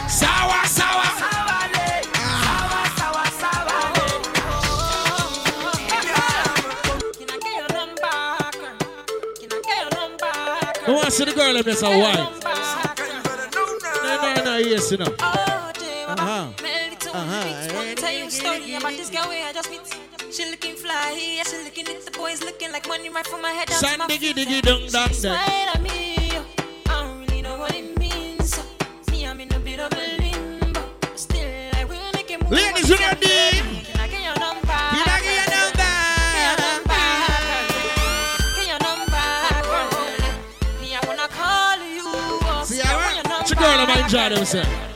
Sour, 0.09 0.67
sour. 0.67 1.03
I 7.29 7.39
get 7.39 7.55
your 7.55 7.69
number? 7.73 8.17
Can 9.41 9.53
I 9.53 9.55
get 9.63 9.77
your 9.81 9.91
number? 10.01 10.33
I 10.87 10.89
want 10.89 11.05
to 11.07 11.11
see 11.11 11.25
the 11.25 11.33
girl 11.33 11.57
in 11.57 11.63
this 11.65 11.83
a 11.83 11.85
while. 11.89 12.33
No, 14.03 14.35
no, 14.35 14.45
no, 14.45 14.57
yes, 14.59 14.91
you 14.91 14.99
know. 14.99 15.15
Uh-huh. 15.19 16.53
Uh-huh. 17.15 17.71
Wanna 17.77 17.95
tell 17.95 18.11
you 18.11 18.27
a 18.27 18.31
story 18.31 18.75
about 18.75 18.91
this 18.91 19.09
girl 19.09 19.23
I 19.31 19.53
just 19.55 19.71
meet. 19.71 19.83
She 20.35 20.51
looking 20.51 20.75
fly, 20.75 21.15
yeah, 21.17 21.45
she 21.45 21.63
looking 21.63 21.87
at 21.87 22.05
the 22.05 22.11
boys 22.11 22.43
looking 22.43 22.73
like 22.73 22.89
money 22.89 23.09
right 23.09 23.25
from 23.25 23.41
my 23.41 23.53
head 23.53 23.69
down 23.69 23.81
to 23.81 23.99
my 23.99 24.07
diggy 24.09 24.35
feet. 24.35 24.49
diggy 24.49 24.61
dung 24.63 24.89
dung 24.89 25.09
She 25.11 25.15
smile 25.15 25.39
at 25.39 25.81
me, 25.81 26.33
I 26.89 27.05
don't 27.07 27.21
really 27.21 27.41
know 27.43 27.57
what 27.57 27.73
it 27.73 27.97
means. 28.01 28.59
Me, 29.13 29.29
I'm 29.29 29.39
in 29.39 29.53
a 29.55 29.61
bit 29.61 29.79
of 29.79 29.93
a 29.93 30.17
limbo. 30.19 30.83
Still, 31.15 31.71
I 31.75 31.85
will 31.85 32.03
make 32.15 32.33
it 32.33 32.43
move. 32.43 32.51
Ladies, 32.51 32.89
you 32.91 32.97
ready? 32.97 33.63
Can 33.87 34.01
I 34.01 34.09
get 34.09 34.21
your 34.21 34.35
number? 34.35 34.67
Can 34.67 35.07
I 35.07 35.21
get 35.23 35.39
your 35.39 35.55
number? 35.55 35.95
Get 36.35 36.51
your 36.51 36.59
number, 36.67 36.99
girl. 38.51 38.67
Your 38.67 38.81
number, 44.43 44.94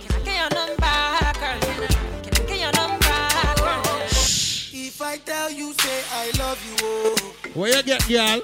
I 6.21 6.33
love 6.37 6.61
you, 6.67 6.75
oh. 6.83 7.15
Where 7.55 7.77
you 7.77 7.83
get, 7.85 8.09
girl? 8.09 8.41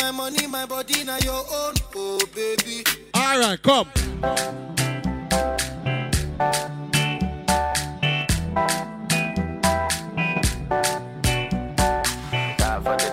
My 0.00 0.12
money, 0.12 0.46
my 0.46 0.66
body, 0.66 1.02
now 1.02 1.18
your 1.18 1.34
own, 1.34 1.74
oh 1.96 2.20
baby. 2.32 2.84
All 3.12 3.40
right, 3.40 3.60
come. 3.60 3.88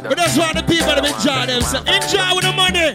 But 0.03 0.17
that's 0.17 0.37
why 0.37 0.53
the 0.53 0.63
people 0.67 0.85
that 0.85 1.03
enjoy 1.03 1.47
themselves. 1.51 1.89
Enjoy 1.89 2.35
with 2.35 2.45
the 2.45 2.53
money. 2.53 2.93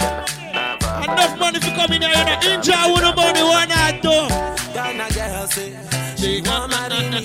Enough 1.11 1.39
money 1.41 1.59
for 1.59 1.75
coming 1.75 2.03
here, 2.03 2.11
you 2.11 2.25
know. 2.25 2.55
Enjoy 2.55 2.93
with 2.95 3.03
the 3.03 3.13
money, 3.17 3.43
why 3.43 3.67
not 3.67 4.01
do? 4.01 5.90
Ghana 6.21 6.41
girl 6.41 6.41
say 6.41 6.43
she 6.43 6.51
want 6.51 6.71
marry 6.71 7.11
me. 7.11 7.25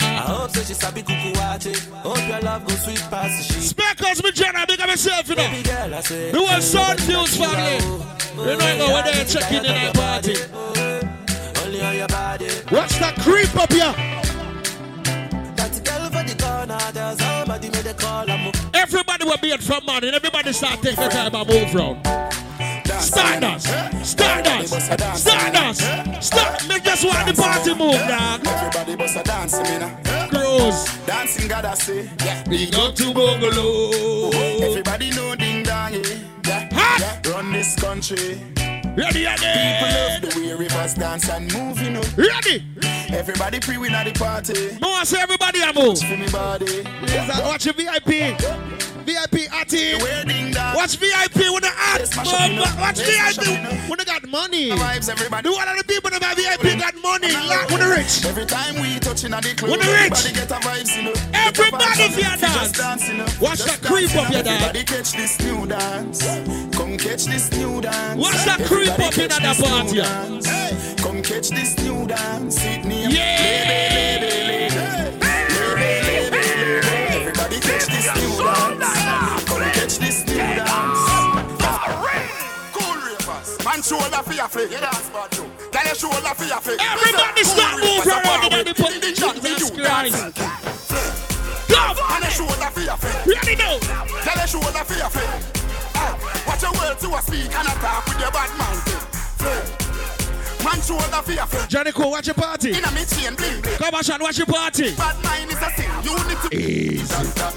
I 0.00 0.22
hope 0.26 0.50
so 0.50 0.62
she 0.62 0.74
sabi 0.74 1.02
kuku 1.02 1.36
watch 1.36 1.66
it. 1.66 1.78
Hope 2.02 2.28
your 2.28 2.40
love 2.40 2.66
go 2.66 2.74
sweet 2.74 3.00
past 3.10 3.48
the 3.48 3.54
sheet. 3.54 3.62
Speckles, 3.62 4.22
me 4.22 4.32
Jenna, 4.32 4.64
big 4.66 4.80
up 4.80 4.88
myself, 4.88 5.28
you 5.28 5.34
know. 5.36 5.48
Baby 5.50 5.62
girl, 5.62 5.94
I 5.94 6.00
say 6.00 6.30
The 6.30 6.38
whole 6.38 6.48
oh, 6.48 6.60
Sound 6.60 7.00
Fuse 7.00 7.36
family. 7.36 7.76
You 8.34 8.56
know, 8.56 8.72
you 8.72 8.78
know, 8.78 8.92
when 8.94 9.04
they're 9.04 9.24
checking 9.24 9.64
in 9.64 9.86
our 9.86 9.92
party. 9.92 10.34
Oh, 10.52 11.64
only 11.64 11.80
on 11.82 11.96
your 11.96 12.08
body. 12.08 12.46
Watch 12.70 12.98
that 12.98 13.16
creep 13.20 13.54
up 13.56 13.72
here. 13.72 13.92
That 15.56 15.72
girl 15.84 16.10
for 16.10 16.24
the 16.28 16.36
corner, 16.42 16.78
there's 16.92 17.18
somebody 17.18 17.70
made 17.70 17.86
a 17.86 17.94
call. 17.94 18.28
Everybody 18.74 19.24
will 19.24 19.38
be 19.38 19.52
at 19.52 19.60
from 19.62 19.84
money 19.86 20.08
and 20.08 20.16
everybody 20.16 20.52
start 20.52 20.82
taking 20.82 21.02
the 21.02 21.08
time 21.10 21.34
and 21.34 21.48
move 21.48 21.74
round. 21.74 22.43
Stardust, 23.00 23.66
Stardust, 24.02 24.80
Stardust, 25.20 25.82
Start. 26.22 26.68
Me 26.68 26.80
just 26.80 27.04
want 27.04 27.26
the 27.26 27.34
party 27.40 27.74
move, 27.74 27.94
dog. 28.08 28.46
Everybody 28.46 28.96
bust 28.96 29.16
a 29.16 29.22
dance, 29.22 29.58
me 29.60 29.78
now. 29.78 30.28
Cruise. 30.28 31.06
Dancing, 31.06 31.52
I 31.52 31.74
say. 31.74 32.08
We 32.48 32.70
go 32.70 32.92
to 32.92 33.14
Bungalow. 33.14 34.28
Uh-huh. 34.28 34.66
Everybody 34.66 35.10
know 35.10 35.34
ding 35.34 35.62
dong, 35.62 35.94
yeah. 35.94 36.68
yeah. 36.72 37.20
Run 37.30 37.52
this 37.52 37.74
country. 37.76 38.40
Ready, 38.96 39.24
ready. 39.24 39.42
People 39.42 39.88
love 39.90 40.20
the 40.22 40.32
way 40.36 40.54
rivers 40.54 40.94
dance 40.94 41.28
and 41.28 41.52
move, 41.52 41.80
you 41.80 41.90
know. 41.90 42.02
Ready. 42.16 42.64
Everybody 43.12 43.60
pre 43.60 43.78
win 43.78 43.94
at 43.94 44.04
the 44.04 44.18
party. 44.18 44.78
No, 44.80 44.88
I 44.90 45.04
see 45.04 45.18
everybody 45.18 45.60
a 45.62 45.72
move. 45.72 45.98
For 45.98 46.16
me 46.16 46.28
body. 46.30 46.84
Yes, 47.06 47.40
watch 47.42 47.66
your 47.66 47.74
VIP. 47.74 48.73
VIP 49.34 49.52
Atty. 49.52 49.94
Watch 50.74 50.96
VIP 50.96 51.50
with 51.50 51.62
the 51.62 51.72
act. 51.74 52.16
Watch 52.16 52.98
VIP 52.98 53.88
when 53.88 53.98
they 53.98 54.04
got 54.04 54.26
money. 54.28 54.70
The 54.70 55.52
one 55.52 55.68
of 55.68 55.76
the 55.76 55.84
people 55.86 56.10
that 56.10 56.20
got 56.20 56.36
VIP 56.36 56.78
got 56.78 56.94
money. 57.02 57.32
Like 57.32 57.68
with 57.68 57.80
the 57.80 57.88
rich. 57.88 58.24
Every 58.24 58.46
time 58.46 58.80
we 58.80 58.98
touch 59.00 59.24
in 59.24 59.32
the 59.32 59.54
club, 59.56 59.70
With 59.72 59.82
the 59.82 59.90
rich. 59.90 60.12
everybody 60.14 60.34
get 60.34 60.50
a 60.50 60.60
vibes, 60.62 60.96
you 60.96 61.02
know. 61.02 61.14
Everybody 61.34 62.38
dance. 62.38 62.72
dancing, 62.72 63.10
you 63.10 63.18
know. 63.18 63.26
Watch 63.40 63.64
that 63.64 63.82
creep 63.82 64.14
up 64.14 64.30
your 64.30 64.42
dance. 64.42 64.62
Everybody 64.62 64.84
catch 64.84 65.12
this 65.12 65.40
new 65.40 65.66
dance. 65.66 66.22
Come 66.76 66.96
catch 66.96 67.24
this 67.24 67.50
new 67.52 67.80
dance. 67.80 68.20
Watch 68.20 68.44
that 68.44 68.60
creep 68.66 68.90
up 68.90 69.18
in 69.18 69.28
that 69.28 69.56
party. 69.58 71.02
Come 71.02 71.22
catch 71.22 71.48
this 71.50 71.76
new 71.82 72.06
dance. 72.06 72.54
Sydney. 72.56 73.06
Yeah. 73.08 74.73
Shoulder 83.84 84.22
for 84.24 84.32
your 84.32 84.48
flick. 84.48 84.70
You 84.70 84.80
dance 84.80 85.08
bad 85.10 85.30
too. 85.30 85.44
Tell 85.70 85.84
your 85.84 85.94
shoulder 85.94 86.32
for 86.34 86.44
your 86.44 86.60
flick. 86.60 86.80
Everybody 86.80 87.44
start 87.44 87.76
moving 87.84 88.12
around 88.12 88.52
in 88.52 88.64
the 88.64 88.74
put 88.74 88.92
Jesus 89.44 89.70
Christ. 89.70 90.16
Come. 91.68 91.96
Man 91.96 92.22
your 92.22 92.30
shoulder 92.30 92.70
for 92.72 92.80
your 92.80 92.96
flick. 92.96 93.36
Ready 93.36 93.56
now. 93.56 93.78
Tell 94.24 94.38
your 94.40 94.46
shoulder 94.48 94.84
for 94.88 94.96
your 94.96 95.10
flick. 95.10 95.28
Hey, 95.94 96.12
Watch 96.48 96.62
your 96.62 96.72
words 96.72 97.00
to 97.02 97.14
a 97.14 97.20
speak 97.22 97.52
and 97.52 97.68
attack 97.68 98.06
with 98.06 98.20
your 98.20 98.30
bad 98.32 98.50
man. 98.56 98.76
Flick. 99.36 99.83
Man 100.64 100.80
shoulder 100.80 101.20
for 101.22 101.32
your. 101.32 101.46
Johnny 101.68 101.92
Cole, 101.92 102.10
watch 102.10 102.26
your 102.26 102.34
party. 102.34 102.70
In 102.72 102.84
a 102.84 102.90
me 102.92 103.04
chain 103.04 103.34
bling 103.36 103.60
bling. 103.60 103.76
Come 103.76 103.94
on, 103.94 104.02
Sean, 104.02 104.20
watch 104.20 104.38
your 104.38 104.46
party. 104.46 104.94
Bad 104.96 105.16
mind 105.22 105.50
is 105.52 105.60
a 105.60 105.70
sin. 105.76 105.90
Unity. 106.02 106.56
Easy. 106.56 107.04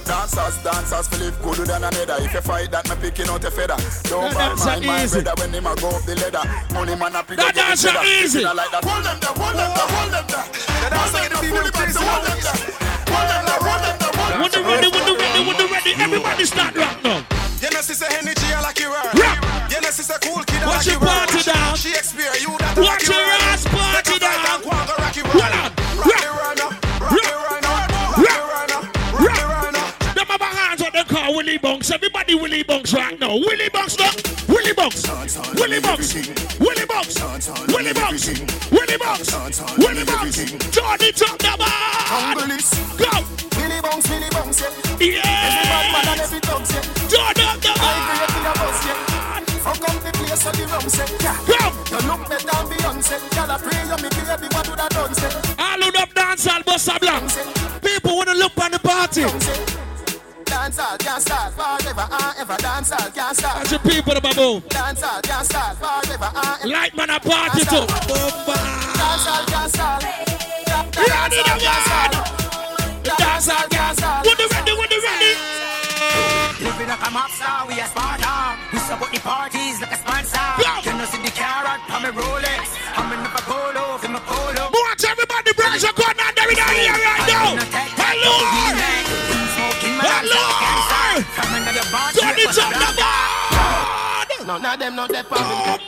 Dancers, 0.04 0.58
dancers, 0.64 1.08
Philip 1.08 1.36
good 1.42 1.68
than 1.68 1.84
another. 1.84 2.18
If 2.20 2.34
you 2.34 2.42
fight 2.42 2.72
that, 2.72 2.88
me 2.90 2.96
picking 3.00 3.30
out 3.30 3.44
a 3.44 3.52
feather. 3.52 3.78
Don't 4.10 4.34
That 4.34 4.58
bad 4.58 4.82
mind 4.84 4.86
my 4.86 5.04
easy. 5.04 5.22
brother 5.22 5.42
when 5.42 5.54
him 5.54 5.66
a 5.68 5.76
go 5.76 5.90
up 5.90 6.04
the 6.04 6.16
ladder. 6.16 6.44
Money 6.74 6.96
man 6.96 7.16
a 7.16 7.24
pick 7.24 7.38
That 7.38 7.48
up 7.48 7.54
the 7.56 7.62
dancer 7.62 7.90
cheddar. 7.90 8.04
easy. 8.24 8.44
Like 8.44 8.72
that. 8.72 8.84
Hold 8.84 9.04
them 9.04 9.18
there, 9.24 9.36
hold 9.40 9.56
them 9.56 9.72
there, 9.72 9.88
hold 9.88 10.12
them 10.12 10.26
there. 10.28 10.46
The 10.84 10.88
dancer 10.92 11.20
get 11.24 11.32
the 11.32 11.38
fully 11.48 11.72
back, 11.72 11.90
so 11.96 12.02
hold 12.04 12.24
them 12.28 12.40
there. 12.44 12.60
Hold 13.08 13.28
them 13.32 13.44
there, 13.48 13.62
hold 13.64 13.82
them 13.88 13.96
there, 14.00 14.12
hold 14.16 14.32
them 14.32 14.40
When 14.44 14.52
they 14.52 14.62
there. 14.64 14.68
ready, 14.68 14.88
when 14.92 15.04
they 15.08 15.16
ready, 15.16 15.42
when 15.48 15.56
they 15.58 15.68
ready, 15.72 15.92
everybody 15.96 16.44
start 16.46 16.76
rock 16.76 16.98
now. 17.04 17.20
You 17.62 17.70
know, 17.74 17.82
sister 17.82 18.06
energy, 18.14 18.46
I 18.54 18.62
like 18.62 18.80
you. 18.80 18.94
Rock. 18.94 19.18
You 19.74 19.82
know, 19.82 19.90
sister 19.90 20.14
cool 20.22 20.44
kid, 20.46 20.62
I 20.62 20.68
Watch 20.68 20.86
like 20.86 20.86
your 20.86 21.02
you 21.02 21.08
her. 21.10 21.26
party 21.26 21.42
down. 21.42 21.76
Shakespeare, 21.76 22.34
you 22.38 22.54
that 22.62 22.78
Watch 22.78 23.02
like 23.02 23.08
your 23.10 23.26
ass 23.50 23.66
party 23.66 24.07
Willie 31.48 31.60
Bunks. 31.60 31.92
Everybody 31.92 32.36
Willie 32.36 32.64
Bunks 32.64 32.94
right 32.94 33.18
now. 33.22 33.30
Willie 33.30 33.70
Bunks 33.70 33.98
now. 33.98 34.12
Willie 34.50 34.74
Bunks. 34.74 35.08
Willie 35.56 35.80
Bunks. 35.80 36.14
Willie 36.60 36.86
Bunks. 36.86 37.16
Willie 37.72 37.94
Bunks. 37.94 38.28
Willie 38.70 38.98
Bunks. 38.98 39.78
Willie 39.78 40.04
Bunks. 40.04 40.36
Johnny 40.76 41.12
top 41.14 41.40
man. 41.40 42.52
Go. 43.00 43.24
Billy 43.56 43.80
bounce, 43.80 44.08
Billy 44.10 44.28
bounce, 44.30 44.60
yeah. 44.60 44.76
Yeah. 45.00 45.24
Every 45.48 45.64
bad 45.72 45.88
man 45.96 46.08
and 46.12 46.20
every 46.20 46.40
thugs, 46.42 46.72
yeah. 46.76 47.08
Johnny 47.08 47.44
up 47.48 47.62
the 47.64 47.72
I 47.80 47.96
agree 47.96 48.28
in 48.28 48.44
a 48.44 48.54
bus, 48.60 48.80
yeah. 48.84 49.40
Fuck 49.64 49.88
up 49.88 50.04
the 50.04 50.12
place 50.20 50.42
so 50.44 50.52
the 50.52 50.68
rum 50.68 50.90
say, 50.92 51.08
yeah. 51.24 51.40
Come. 51.48 51.74
You 51.88 52.00
look 52.12 52.28
better 52.28 52.44
than 52.44 52.66
Beyonce. 52.76 53.16
Y'all 53.36 53.52
a 53.52 53.58
pray 53.58 53.88
you 53.88 53.96
me 54.04 54.10
baby, 54.20 54.48
what 54.54 54.68
would 54.68 54.80
I 54.82 54.90
done 54.90 55.16
say? 55.16 55.32
All 55.58 55.82
of 55.82 55.94
them 55.94 56.10
dance 56.14 56.46
all 56.46 56.64
bust 56.64 56.90
a 56.90 57.00
blank. 57.00 57.32
People 57.82 58.18
wanna 58.18 58.34
look 58.34 58.58
on 58.58 58.72
the 58.72 58.80
party. 58.80 59.87
All 60.58 60.98
can't 60.98 61.22
start 61.22 61.54
forever, 61.54 62.08
uh, 62.10 62.34
ever 62.40 62.58
dance 62.58 62.92
all 62.92 63.10
can't 63.12 63.38
start. 63.38 63.58
That's 63.58 63.72
the 63.72 63.80
people 63.80 64.14
that 64.14 64.36
move. 64.36 64.68
Dance 64.70 65.04
all 65.04 65.22
can't 65.22 65.46
start 65.46 65.78
forever, 65.78 66.30
uh, 66.34 66.58
ever. 66.62 66.68
Like 66.68 66.96
man 66.98 67.10
a 67.14 67.20
party 67.22 67.62
too. 67.62 67.86
Dance 67.86 69.28
all 69.30 69.46
can't 69.46 69.70
start. 69.70 70.02
Ready 70.02 71.40
the 71.46 71.56
man. 71.62 72.12
Dance 73.06 73.50
all 73.54 73.68
can't 73.70 73.98
start. 73.98 74.26
When 74.26 74.36
they 74.36 74.48
ready, 74.50 74.74
when 74.74 74.90
they 74.90 75.00
ready. 75.00 75.32
Living 76.66 76.90
like 76.90 77.06
a 77.06 77.10
mob 77.14 77.30
star, 77.32 77.68
we 77.70 77.78
a 77.78 77.86
Sparta. 77.86 78.58
We 78.74 78.80
support 78.82 79.12
the 79.14 79.22
parties 79.22 79.78
like 79.80 79.94
a 79.94 79.98
sponsor. 80.02 80.42
You 80.84 80.94
know 80.98 81.06
see 81.06 81.22
the 81.22 81.32
carrot 81.38 81.80
from 81.86 82.02
me 82.02 82.10
Rolex. 82.18 82.66
I'm 82.98 83.14
in 83.14 83.22
the 83.22 83.30
polo, 83.46 84.02
in 84.02 84.12
my 84.12 84.20
polo. 84.26 84.74
Watch 84.74 85.06
everybody 85.06 85.54
branch 85.54 85.86
your 85.86 85.94
gun 85.94 86.18
and 86.18 86.34
they're 86.34 86.50
in 86.50 86.58
here 86.58 86.98
right 86.98 87.26
now. 87.30 87.62
Hello. 87.96 88.34
Hello. 88.74 88.87
Johnny 92.54 92.78
top 92.78 92.96
the 92.96 93.02
man. 93.02 94.48
None 94.48 94.64
of 94.64 94.80
them 94.80 94.96
know 94.96 95.08
that 95.08 95.26
problem. 95.28 95.80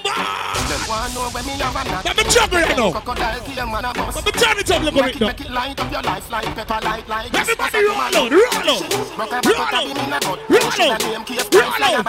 Them 0.70 0.82
want 0.86 1.14
know 1.16 1.32
when 1.32 1.46
me 1.48 1.54
have 1.64 1.74
a 1.74 1.84
knock. 1.88 2.04
Let 2.04 2.18
me 2.18 2.24
juggle 2.28 2.60
it 2.60 2.76
now. 2.76 2.92
Crocodile 2.92 3.40
kill 3.42 3.66
man 3.72 3.86
a 3.86 3.94
bust. 3.94 4.16
Let 4.20 4.26
me 4.26 4.32
turn 4.36 4.58
it 4.60 4.70
up, 4.70 4.84
look 4.84 4.96
at 5.00 5.06
Make 5.06 5.16
it 5.16 5.22
now. 5.22 5.28
Make 5.28 5.42
it 5.42 5.52
light 5.52 5.80
up 5.80 5.92
your 5.92 6.04
life 6.04 6.30
like 6.30 6.52
pepper 6.54 6.80
light 6.84 7.08
like. 7.08 7.34
Everybody 7.34 7.80
roll 7.88 7.98
out, 7.98 8.14
roll 8.14 8.70
out. 8.70 8.84
Roll 9.16 9.34
out. 9.34 9.46
Roll 9.48 9.64
out. 9.64 9.88
Roll 9.90 10.70
out. 10.70 12.04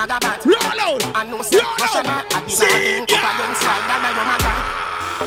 Roll 0.44 0.80
out. 0.82 1.02
I 1.14 1.22
know 1.30 1.40
say 1.40 1.62
Russian 1.62 2.06
at 2.10 2.26
the 2.26 2.42
line, 2.50 3.06
cup 3.06 3.22
of 3.22 3.34
them 3.38 3.54
slide 3.54 3.86
down 3.86 4.02
like 4.02 4.16
your 4.18 4.26
mother. 4.26 4.80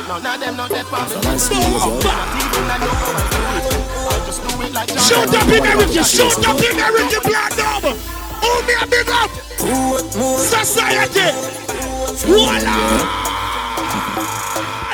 None 0.04 0.20
of 0.20 0.40
them 0.44 0.54
know 0.60 0.68
that 0.68 0.86
problem. 0.92 1.24
Not 1.24 1.40
even 1.40 2.68
I 2.68 2.76
know 2.78 2.92
how 2.92 3.16
I 3.16 3.24
do 3.32 3.40
it. 3.56 3.72
I 4.04 4.20
just 4.28 4.40
do 4.44 4.50
it 4.60 4.72
like 4.76 4.92
John 4.92 5.00
Shoot 5.00 5.32
up 5.32 5.48
in 5.48 5.48
Lennon. 5.48 5.64
there, 5.64 5.78
Ricky. 5.80 6.02
Shoot 6.04 6.44
up 6.44 6.60
in 6.60 6.76
there, 6.76 6.92
Ricky 6.92 7.18
Blackdom. 7.24 8.23
Who 8.44 8.52
me 8.68 8.74
a 8.76 8.86
big 8.86 9.08
up? 9.08 9.30
Society. 10.44 11.32
Voila. 12.28 12.76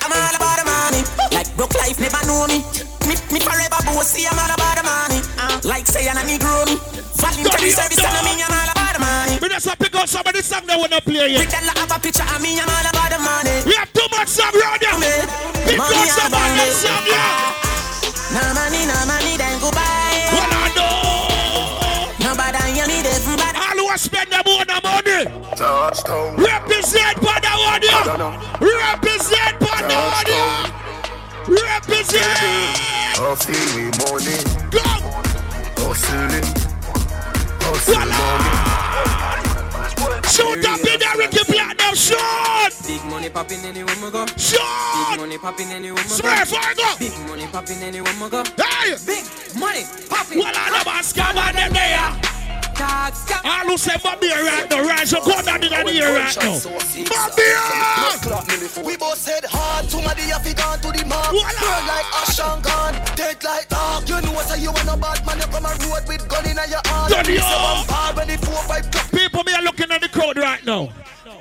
I'm 0.01 0.13
all 0.15 0.35
about 0.39 0.57
the 0.63 0.67
money. 0.71 1.03
Like 1.35 1.51
broke 1.59 1.75
life 1.75 1.99
never 1.99 2.23
know 2.31 2.47
me. 2.47 2.63
Me, 3.11 3.19
me 3.35 3.41
forever 3.43 3.83
bossy, 3.91 4.23
I'm 4.31 4.39
all 4.39 4.55
about 4.55 4.77
the 4.79 4.85
money. 4.87 5.19
Uh. 5.35 5.59
Like 5.67 5.87
say 5.87 6.07
I'm 6.09 6.17
a 6.17 6.23
Negro 6.23 6.63
me. 6.71 6.79
Voluntary 7.19 7.71
service 7.75 7.99
and 7.99 8.15
I 8.15 8.23
mean 8.23 8.39
I'm 8.39 8.55
all 8.55 8.71
about 8.71 8.95
the 8.95 9.01
money. 9.03 9.39
We 9.43 9.49
just 9.49 9.67
pick 9.79 9.95
up 9.99 10.07
some 10.07 10.23
of 10.27 10.33
the 10.33 10.43
song 10.43 10.67
that 10.67 10.79
wanna 10.79 11.01
play 11.03 11.35
yet. 11.35 11.43
Pretend 11.43 11.67
I 11.67 11.75
have 11.75 11.91
a 11.91 11.99
picture 11.99 12.23
of 12.23 12.39
me, 12.39 12.55
I'm 12.55 12.71
all 12.71 12.87
about 12.87 13.11
the 13.11 13.19
money. 13.19 13.67
We 13.67 13.75
have 13.75 13.91
too 13.93 14.07
much 14.15 14.31
song 14.31 14.55
around 14.55 14.79
here. 14.79 15.27
Pick 15.67 15.81
up 15.83 15.91
some 16.07 16.31
of 16.31 16.39
and 16.39 16.55
the 16.55 16.67
song, 16.71 17.03
yeah. 17.03 17.51
No 18.31 18.43
money, 18.55 18.87
no 18.87 18.95
money, 19.11 19.35
then 19.37 19.59
goodbye. 19.59 19.80
Who 23.91 23.99
spend 23.99 24.31
them 24.31 24.43
own 24.47 24.67
money. 24.83 25.25
Touchdown. 25.57 26.37
Represent 26.37 27.19
for 27.19 27.39
the 27.43 27.51
one. 27.67 27.83
Represent 28.61 29.55
for 29.59 29.79
the 29.83 29.99
one. 29.99 30.71
Represent. 31.51 32.79
Hustling 33.19 33.91
money. 33.99 34.39
Go. 34.71 34.87
Hustling. 35.83 36.47
Hustling 37.67 38.13
money. 38.15 38.53
Shoot 40.31 40.65
up 40.65 40.79
in 40.79 40.99
there, 41.01 41.17
Ricky 41.19 41.45
Platinum. 41.45 41.95
Shoot. 41.95 42.73
Big 42.87 43.05
money 43.11 43.29
popping 43.29 43.65
anywhere 43.65 43.97
we 44.03 44.11
go. 44.11 44.27
Shoot. 44.37 44.61
Big 45.11 45.19
money 45.19 45.39
popping 45.39 45.73
anywhere 45.73 46.03
we 46.03 46.09
go. 46.09 46.15
Swear 46.15 46.47
for 46.47 46.75
go. 46.77 46.95
Big 46.99 47.19
money 47.27 47.47
popping 47.51 47.83
anywhere 47.83 48.15
we 48.23 48.31
go. 48.31 48.45
Hey. 48.57 48.95
Big 49.05 49.25
money 49.59 49.83
popping. 50.09 50.39
Well, 50.39 50.55
I 50.55 50.71
know 50.71 50.81
about 50.83 51.03
scam 51.03 51.37
on 51.37 51.55
them 51.55 51.73
there. 51.73 52.40
All 52.81 53.67
who 53.69 53.77
say 53.77 53.97
Bobby 54.03 54.29
right 54.29 54.67
now, 54.71 54.83
rise 54.83 55.13
up, 55.13 55.25
go 55.25 55.43
down 55.43 55.63
in 55.63 55.69
the 55.69 55.77
air 55.77 56.15
right 56.17 56.37
now. 56.41 56.59
Bobby! 57.09 57.43
We 58.87 58.97
both 58.97 59.19
said 59.19 59.45
hard, 59.45 59.85
to 59.85 59.91
somebody 59.91 60.23
have 60.23 60.43
to 60.45 60.55
gone 60.55 60.81
to 60.81 60.89
the 60.91 61.05
mark. 61.07 61.31
Burn 61.31 61.87
like 61.87 62.09
ash 62.17 62.41
and 62.41 62.63
gone, 62.63 62.95
dead 63.17 63.43
like 63.45 63.69
dog. 63.69 64.09
You 64.09 64.21
know 64.23 64.33
what 64.33 64.59
you 64.59 64.73
want 64.73 64.89
a 64.89 64.97
bad 64.97 65.27
man, 65.27 65.39
you 65.39 65.47
come 65.53 65.67
a 65.67 65.69
road 65.69 66.09
with 66.09 66.29
gun 66.29 66.47
in 66.47 66.57
your 66.57 66.81
hand. 66.89 67.13
Done 67.13 67.29
yo. 67.29 67.41
Say 67.41 67.61
one 67.61 67.87
bar 67.87 68.15
when 68.15 68.29
the 68.29 68.39
four 68.39 68.63
five. 68.65 68.89
People, 69.13 69.45
me 69.45 69.53
are 69.53 69.63
looking 69.63 69.91
at 69.91 70.01
the 70.01 70.09
crowd 70.09 70.39
right 70.39 70.65
now. 70.65 70.89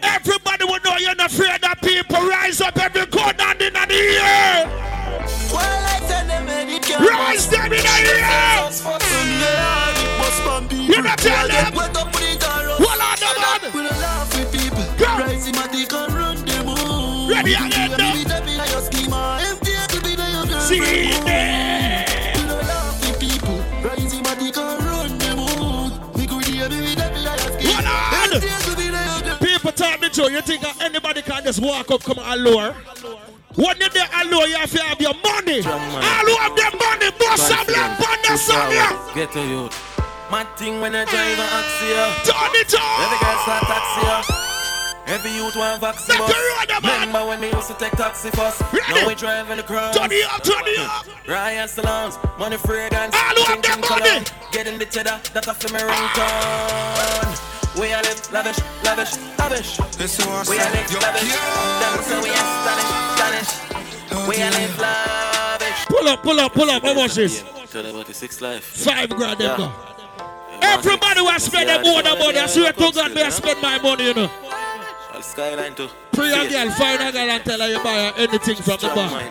Everybody 0.03 0.65
will 0.65 0.79
know 0.83 0.97
you're 0.97 1.15
not 1.15 1.31
afraid 1.31 1.61
that 1.61 1.81
people 1.81 2.19
rise 2.27 2.59
up 2.61 2.77
every 2.77 3.05
go 3.05 3.31
down 3.31 3.61
in 3.61 3.73
the 3.73 3.79
air. 3.79 4.67
Well, 5.51 5.59
I 5.61 5.99
tell 6.07 6.25
them, 6.27 6.45
man, 6.45 6.69
it 6.69 6.78
can't 6.78 6.78
Rise 6.97 7.47
them 7.49 7.73
in 7.73 7.83
the 7.83 7.87
air. 7.87 8.69
You 10.71 11.01
not 11.01 11.17
tell 11.19 11.47
them. 11.47 11.77
Up. 11.77 11.93
Well, 12.79 13.01
on 13.01 13.17
the 13.19 13.27
man. 13.39 13.61
And 15.21 15.41
and. 15.41 16.09
Ready 17.29 17.53
to 17.55 17.63
be 17.63 17.87
the. 20.15 20.59
See 20.59 20.79
people. 20.79 21.29
And 21.29 22.09
to 29.61 29.83
talk 29.83 29.99
truth. 30.09 30.31
You 30.31 30.41
think 30.41 30.63
anybody 30.81 31.21
can 31.21 31.43
just 31.43 31.61
walk 31.61 31.91
up, 31.91 32.01
come 32.03 32.19
and 32.19 32.43
lower? 32.43 32.75
When 33.59 33.75
you're 33.75 33.89
there 33.89 34.07
alone, 34.23 34.47
you 34.47 34.55
have 34.55 34.71
to 34.71 34.81
have 34.83 35.01
your 35.01 35.13
money. 35.19 35.59
All 35.67 35.79
who 36.23 36.35
have 36.39 36.55
their 36.55 36.71
money, 36.79 37.11
lamp 37.11 37.99
on 37.99 38.17
the 38.23 38.37
sun, 38.37 38.71
yeah. 38.71 39.11
Get 39.13 39.33
to 39.33 39.41
youth. 39.43 39.75
Mad 40.31 40.47
thing 40.55 40.79
when 40.79 40.95
I 40.95 41.03
drive 41.03 41.35
a 41.35 41.47
Axia. 41.59 42.23
Turn 42.23 42.55
it 42.55 42.73
on. 42.73 43.03
Every 43.03 43.19
girl 43.19 43.37
start 43.43 43.63
taxi. 43.67 44.49
Every 45.07 45.31
youth 45.31 45.55
want 45.57 45.81
vaccine 45.81 46.19
bus. 46.19 46.33
Remember 46.83 47.25
when 47.27 47.41
we 47.41 47.51
used 47.51 47.67
to 47.67 47.73
take 47.73 47.91
taxi 47.93 48.29
first? 48.31 48.61
Now 48.61 49.05
we 49.05 49.15
drive 49.15 49.49
in 49.49 49.57
the 49.57 49.63
crowd. 49.63 49.93
Turn 49.93 50.09
it 50.09 50.23
up, 50.23 50.41
turn 50.41 50.63
it 50.65 50.79
up. 50.79 51.05
Ryan 51.27 51.67
salons, 51.67 52.17
money 52.37 52.55
fragrance. 52.55 53.13
All 53.13 53.35
who 53.35 53.43
have 53.43 53.61
them 53.61 53.81
money. 53.81 54.23
Getting 54.53 54.79
the 54.79 54.85
cheddar, 54.85 55.19
that 55.33 55.47
off 55.49 55.61
me 55.63 55.79
ringtone. 55.79 57.48
We 57.77 57.93
are 57.93 58.01
live 58.01 58.31
lavish, 58.33 58.57
lavish, 58.83 59.17
lavish. 59.37 59.79
We 60.49 60.57
are 60.59 60.71
live 60.73 60.91
lavish. 61.01 61.35
Them 61.79 62.01
say 62.03 62.19
we 62.21 62.29
astonish, 62.29 62.91
astonish. 63.09 63.51
We 64.27 64.35
are 64.41 64.51
live 64.51 64.79
lavish. 64.79 65.85
Pull 65.85 66.07
up, 66.07 66.23
pull 66.23 66.39
up, 66.39 66.53
pull 66.53 66.69
up. 66.69 66.83
How 66.83 66.93
much 66.93 67.17
is? 67.17 67.43
Tell 67.71 67.85
about 67.85 68.07
the 68.07 68.13
six 68.13 68.41
life. 68.41 68.63
Five 68.63 69.09
grand, 69.09 69.39
them 69.39 69.57
go. 69.57 69.71
Everybody 70.61 71.21
will 71.21 71.39
spend 71.39 71.69
them 71.69 71.81
more 71.83 72.01
than 72.01 72.17
money. 72.19 72.39
I 72.39 72.47
swear 72.47 72.73
to 72.73 72.91
God, 72.91 73.13
may 73.13 73.23
I 73.23 73.29
spend 73.29 73.61
my 73.61 73.77
money, 73.79 74.05
you 74.07 74.13
know. 74.13 74.29
I'll 75.13 75.21
skyline 75.21 75.75
too. 75.75 75.89
Pray 76.11 76.31
a 76.31 76.49
girl, 76.49 76.71
find 76.71 77.01
a 77.01 77.11
girl 77.11 77.29
and 77.29 77.43
tell 77.43 77.59
her 77.59 77.67
you 77.67 77.83
buy 77.83 77.93
her 77.93 78.13
anything 78.17 78.55
from 78.55 78.77
the 78.79 78.87
bar. 78.95 79.21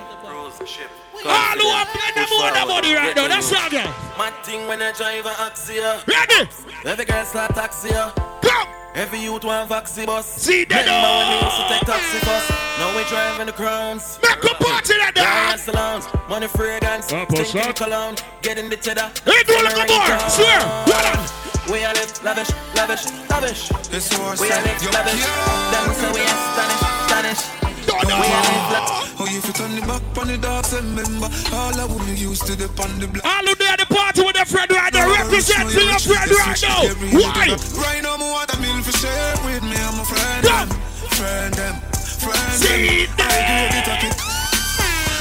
All 1.25 1.59
who 1.59 1.67
are 1.69 1.87
spend 1.87 2.15
them 2.17 2.29
more 2.31 2.51
than 2.53 2.69
money 2.69 2.95
right 2.95 3.17
now, 3.17 3.29
that's 3.29 3.53
all, 3.53 3.71
girl. 3.71 3.95
Mad 4.19 4.35
thing 4.45 4.67
when 4.69 4.81
I 4.83 4.93
drive 4.93 5.27
a 5.27 5.31
Axia. 5.31 6.07
Ready? 6.07 6.49
Every 6.85 7.05
girl 7.05 7.25
start 7.25 7.55
taxi. 7.55 7.89
Come. 7.91 8.69
Every 8.95 9.21
youth 9.21 9.45
want 9.45 9.69
vaccine 9.69 10.07
bus. 10.07 10.27
See 10.27 10.65
that 10.65 10.83
Remember 10.87 11.07
when 11.07 11.27
we 11.31 11.37
used 11.47 11.59
to 11.59 11.65
take 11.71 11.87
taxi 11.87 12.19
first? 12.27 12.51
Now 12.79 12.97
we 12.97 13.05
driving 13.07 13.47
the 13.47 13.53
crowns. 13.53 14.19
Make 14.23 14.43
a 14.43 14.55
party 14.59 14.95
that 14.99 15.13
day. 15.15 15.23
Ryan 15.23 15.59
salons, 15.59 16.05
money 16.29 16.47
fragrance, 16.49 17.13
Up, 17.13 17.29
push 17.29 17.51
stinking 17.51 17.71
up. 17.71 17.77
cologne, 17.77 18.17
getting 18.43 18.69
the 18.71 18.77
cheddar. 18.77 19.11
Hey, 19.25 19.43
do 19.47 19.55
like 19.63 19.75
a 19.79 19.87
bar. 19.87 20.19
Swear. 20.31 20.61
What 20.87 21.05
up? 21.15 21.71
We 21.71 21.85
are 21.85 21.93
live 21.95 22.11
lavish, 22.25 22.51
lavish, 22.75 23.05
lavish. 23.29 23.69
This 23.93 24.09
was 24.19 24.41
We 24.41 24.51
are 24.51 24.63
live 24.67 24.83
yo, 24.83 24.91
lavish. 24.91 25.23
Them 25.23 25.87
say 25.95 26.11
we 26.15 26.23
astonish, 26.27 26.83
astonish. 26.83 27.68
We 27.89 28.13
are. 28.13 29.09
Oh, 29.19 29.27
if 29.27 29.47
you 29.49 29.55
turn 29.57 29.75
the 29.75 29.83
back 29.83 30.05
on 30.21 30.29
the 30.29 30.39
dogs, 30.39 30.73
remember 30.77 31.27
all 31.57 31.75
I 31.75 31.85
would 31.89 32.19
used 32.19 32.47
to 32.47 32.55
the 32.55 32.69
on 32.79 33.01
the 33.01 33.09
block. 33.09 33.25
All 33.25 33.45
who 33.49 33.55
there 33.57 33.73
at 33.73 33.81
the 33.81 33.89
party 33.89 34.23
with 34.23 34.37
their 34.37 34.45
friend 34.45 34.71
right 34.71 34.93
now, 34.93 35.09
represent 35.09 35.73
for 35.73 35.81
your 35.81 35.99
friend 35.99 36.31
right 36.31 36.61
now. 36.63 36.85
Why? 37.17 37.57
Right 37.81 38.03
now, 38.05 38.15
I 38.15 38.29
want 38.31 38.53
a 38.53 38.57
meal 38.61 38.79
for 38.85 38.93
share 38.93 39.35
with 39.43 39.65
me. 39.65 39.75
I'm 39.75 39.99
a 39.99 40.05
friend. 40.05 40.45
Them, 40.45 40.69
friend 41.17 41.55
them, 41.55 41.75
friend 41.97 42.55
See 42.61 43.09
them. 43.09 43.27
I 43.27 43.41
do 43.43 43.57
it, 43.75 43.89
I 43.89 44.07
it. 44.07 44.15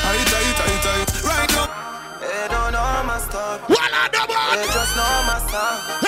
I 0.03 0.13
it, 0.13 0.29
I 0.29 0.43
it, 0.43 0.59
I 0.59 0.75
it, 0.75 1.07
it. 1.07 1.23
Right 1.23 1.49
now. 1.55 1.71
They 2.21 2.47
don't 2.51 2.71
know 2.75 3.03
my 3.07 3.17
story. 3.23 3.63
One 3.71 3.93
on 3.95 4.11
the 4.11 4.23
board. 4.27 4.59
They 4.59 4.67
just 4.75 4.93
know 4.93 5.23
my 5.25 5.39
song. 5.47 6.06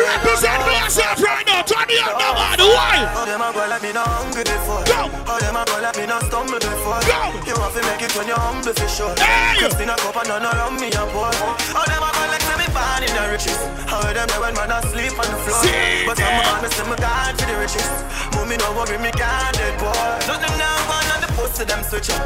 Represent 0.00 0.60
for 0.64 0.74
yourself 0.74 1.20
right 1.22 1.46
now. 1.46 1.62
Turn 1.62 1.86
the 1.86 1.96
up 2.00 2.16
the 2.16 2.28
board. 2.32 2.60
Why? 2.72 3.04
Oh, 3.16 3.24
them 3.28 3.42
a 3.44 3.48
go 3.52 3.62
like 3.68 3.82
me 3.82 3.92
no 3.92 4.02
hungry 4.02 4.44
before. 4.44 4.84
Go. 4.88 5.12
Oh, 5.28 5.38
them 5.40 5.56
a 5.56 5.62
go 5.64 5.76
like 5.80 5.96
me 5.96 6.06
no 6.06 6.18
stumble 6.26 6.60
before. 6.60 7.00
Go. 7.04 7.18
You 7.44 7.54
have 7.60 7.74
to 7.76 7.82
make 7.84 8.02
it 8.02 8.12
when 8.16 8.26
you're 8.26 8.40
humble 8.40 8.72
for 8.72 8.88
sure. 8.88 9.14
Hey. 9.20 9.60
In 9.60 9.88
a 9.88 9.96
cup 9.96 10.16
and 10.16 10.28
none 10.28 10.44
around 10.44 10.80
me 10.80 10.88
a 10.92 11.04
pour. 11.12 11.30
Oh, 11.32 11.84
them 11.86 12.04
a 12.04 12.10
go 12.12 12.30
say 12.50 12.56
me 12.58 12.66
born 12.74 13.02
in 13.04 13.12
the 13.14 13.24
riches. 13.30 13.60
How 13.86 14.00
them 14.00 14.26
there 14.28 14.40
when 14.40 14.54
man 14.54 14.72
asleep 14.72 15.14
on 15.14 15.28
the 15.28 15.38
floor. 15.44 15.62
See 15.62 16.04
but 16.06 16.18
I'm 16.20 16.40
on 16.48 16.62
me 16.62 16.68
say 16.68 16.84
me 16.88 16.96
God 16.96 17.34
the 17.38 17.54
riches. 17.60 17.88
Mommy 18.34 18.56
no 18.56 18.68
worry 18.76 18.98
me 18.98 19.10
can't 19.12 19.54
dead 19.56 19.76
boy. 19.78 19.92
Nothing 20.26 20.56
now 20.58 20.88
one 20.88 21.08
on 21.14 21.20
the 21.20 21.30
pussy 21.36 21.64
them 21.64 21.82
switch 21.84 22.10
up. 22.10 22.22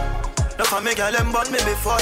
No 0.59 0.65
for 0.65 0.81
me 0.81 0.95
girl 0.95 1.13
them 1.13 1.33
bought 1.33 1.51
me 1.51 1.59
before. 1.59 2.01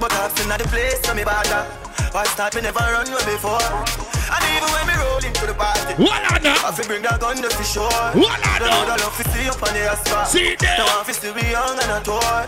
But 0.00 0.12
I've 0.12 0.32
seen 0.36 0.48
the 0.48 0.64
place 0.68 1.00
so 1.02 1.14
me 1.14 1.22
up. 1.22 1.66
Why 2.14 2.24
start 2.26 2.54
me 2.54 2.62
never 2.62 2.78
run 2.78 3.06
way 3.10 3.24
before. 3.26 3.58
And 3.58 4.42
even 4.54 4.70
when 4.70 4.86
me 4.86 4.94
roll 4.94 5.18
into 5.18 5.46
the 5.46 5.54
party, 5.54 5.94
What 5.98 6.22
on 6.30 6.42
the? 6.42 6.50
I 6.50 6.70
fi 6.70 6.82
bring 6.86 7.02
that 7.02 7.20
gun 7.20 7.36
to 7.42 7.50
for 7.50 7.64
sure. 7.64 7.90
What 8.14 8.38
I 8.46 8.58
Don't 8.58 8.70
know 8.70 8.84
the 8.86 9.02
love 9.02 9.14
fi 9.14 9.24
see 9.30 9.48
up 9.48 9.62
on 9.62 9.74
the 9.74 9.90
asphalt. 9.90 10.28
See 10.28 10.56
there. 10.58 10.78
Now 10.78 11.00
I 11.00 11.04
fi 11.04 11.12
still 11.12 11.34
be 11.34 11.42
young 11.50 11.78
and 11.78 11.90
a 11.90 12.00
toy. 12.06 12.46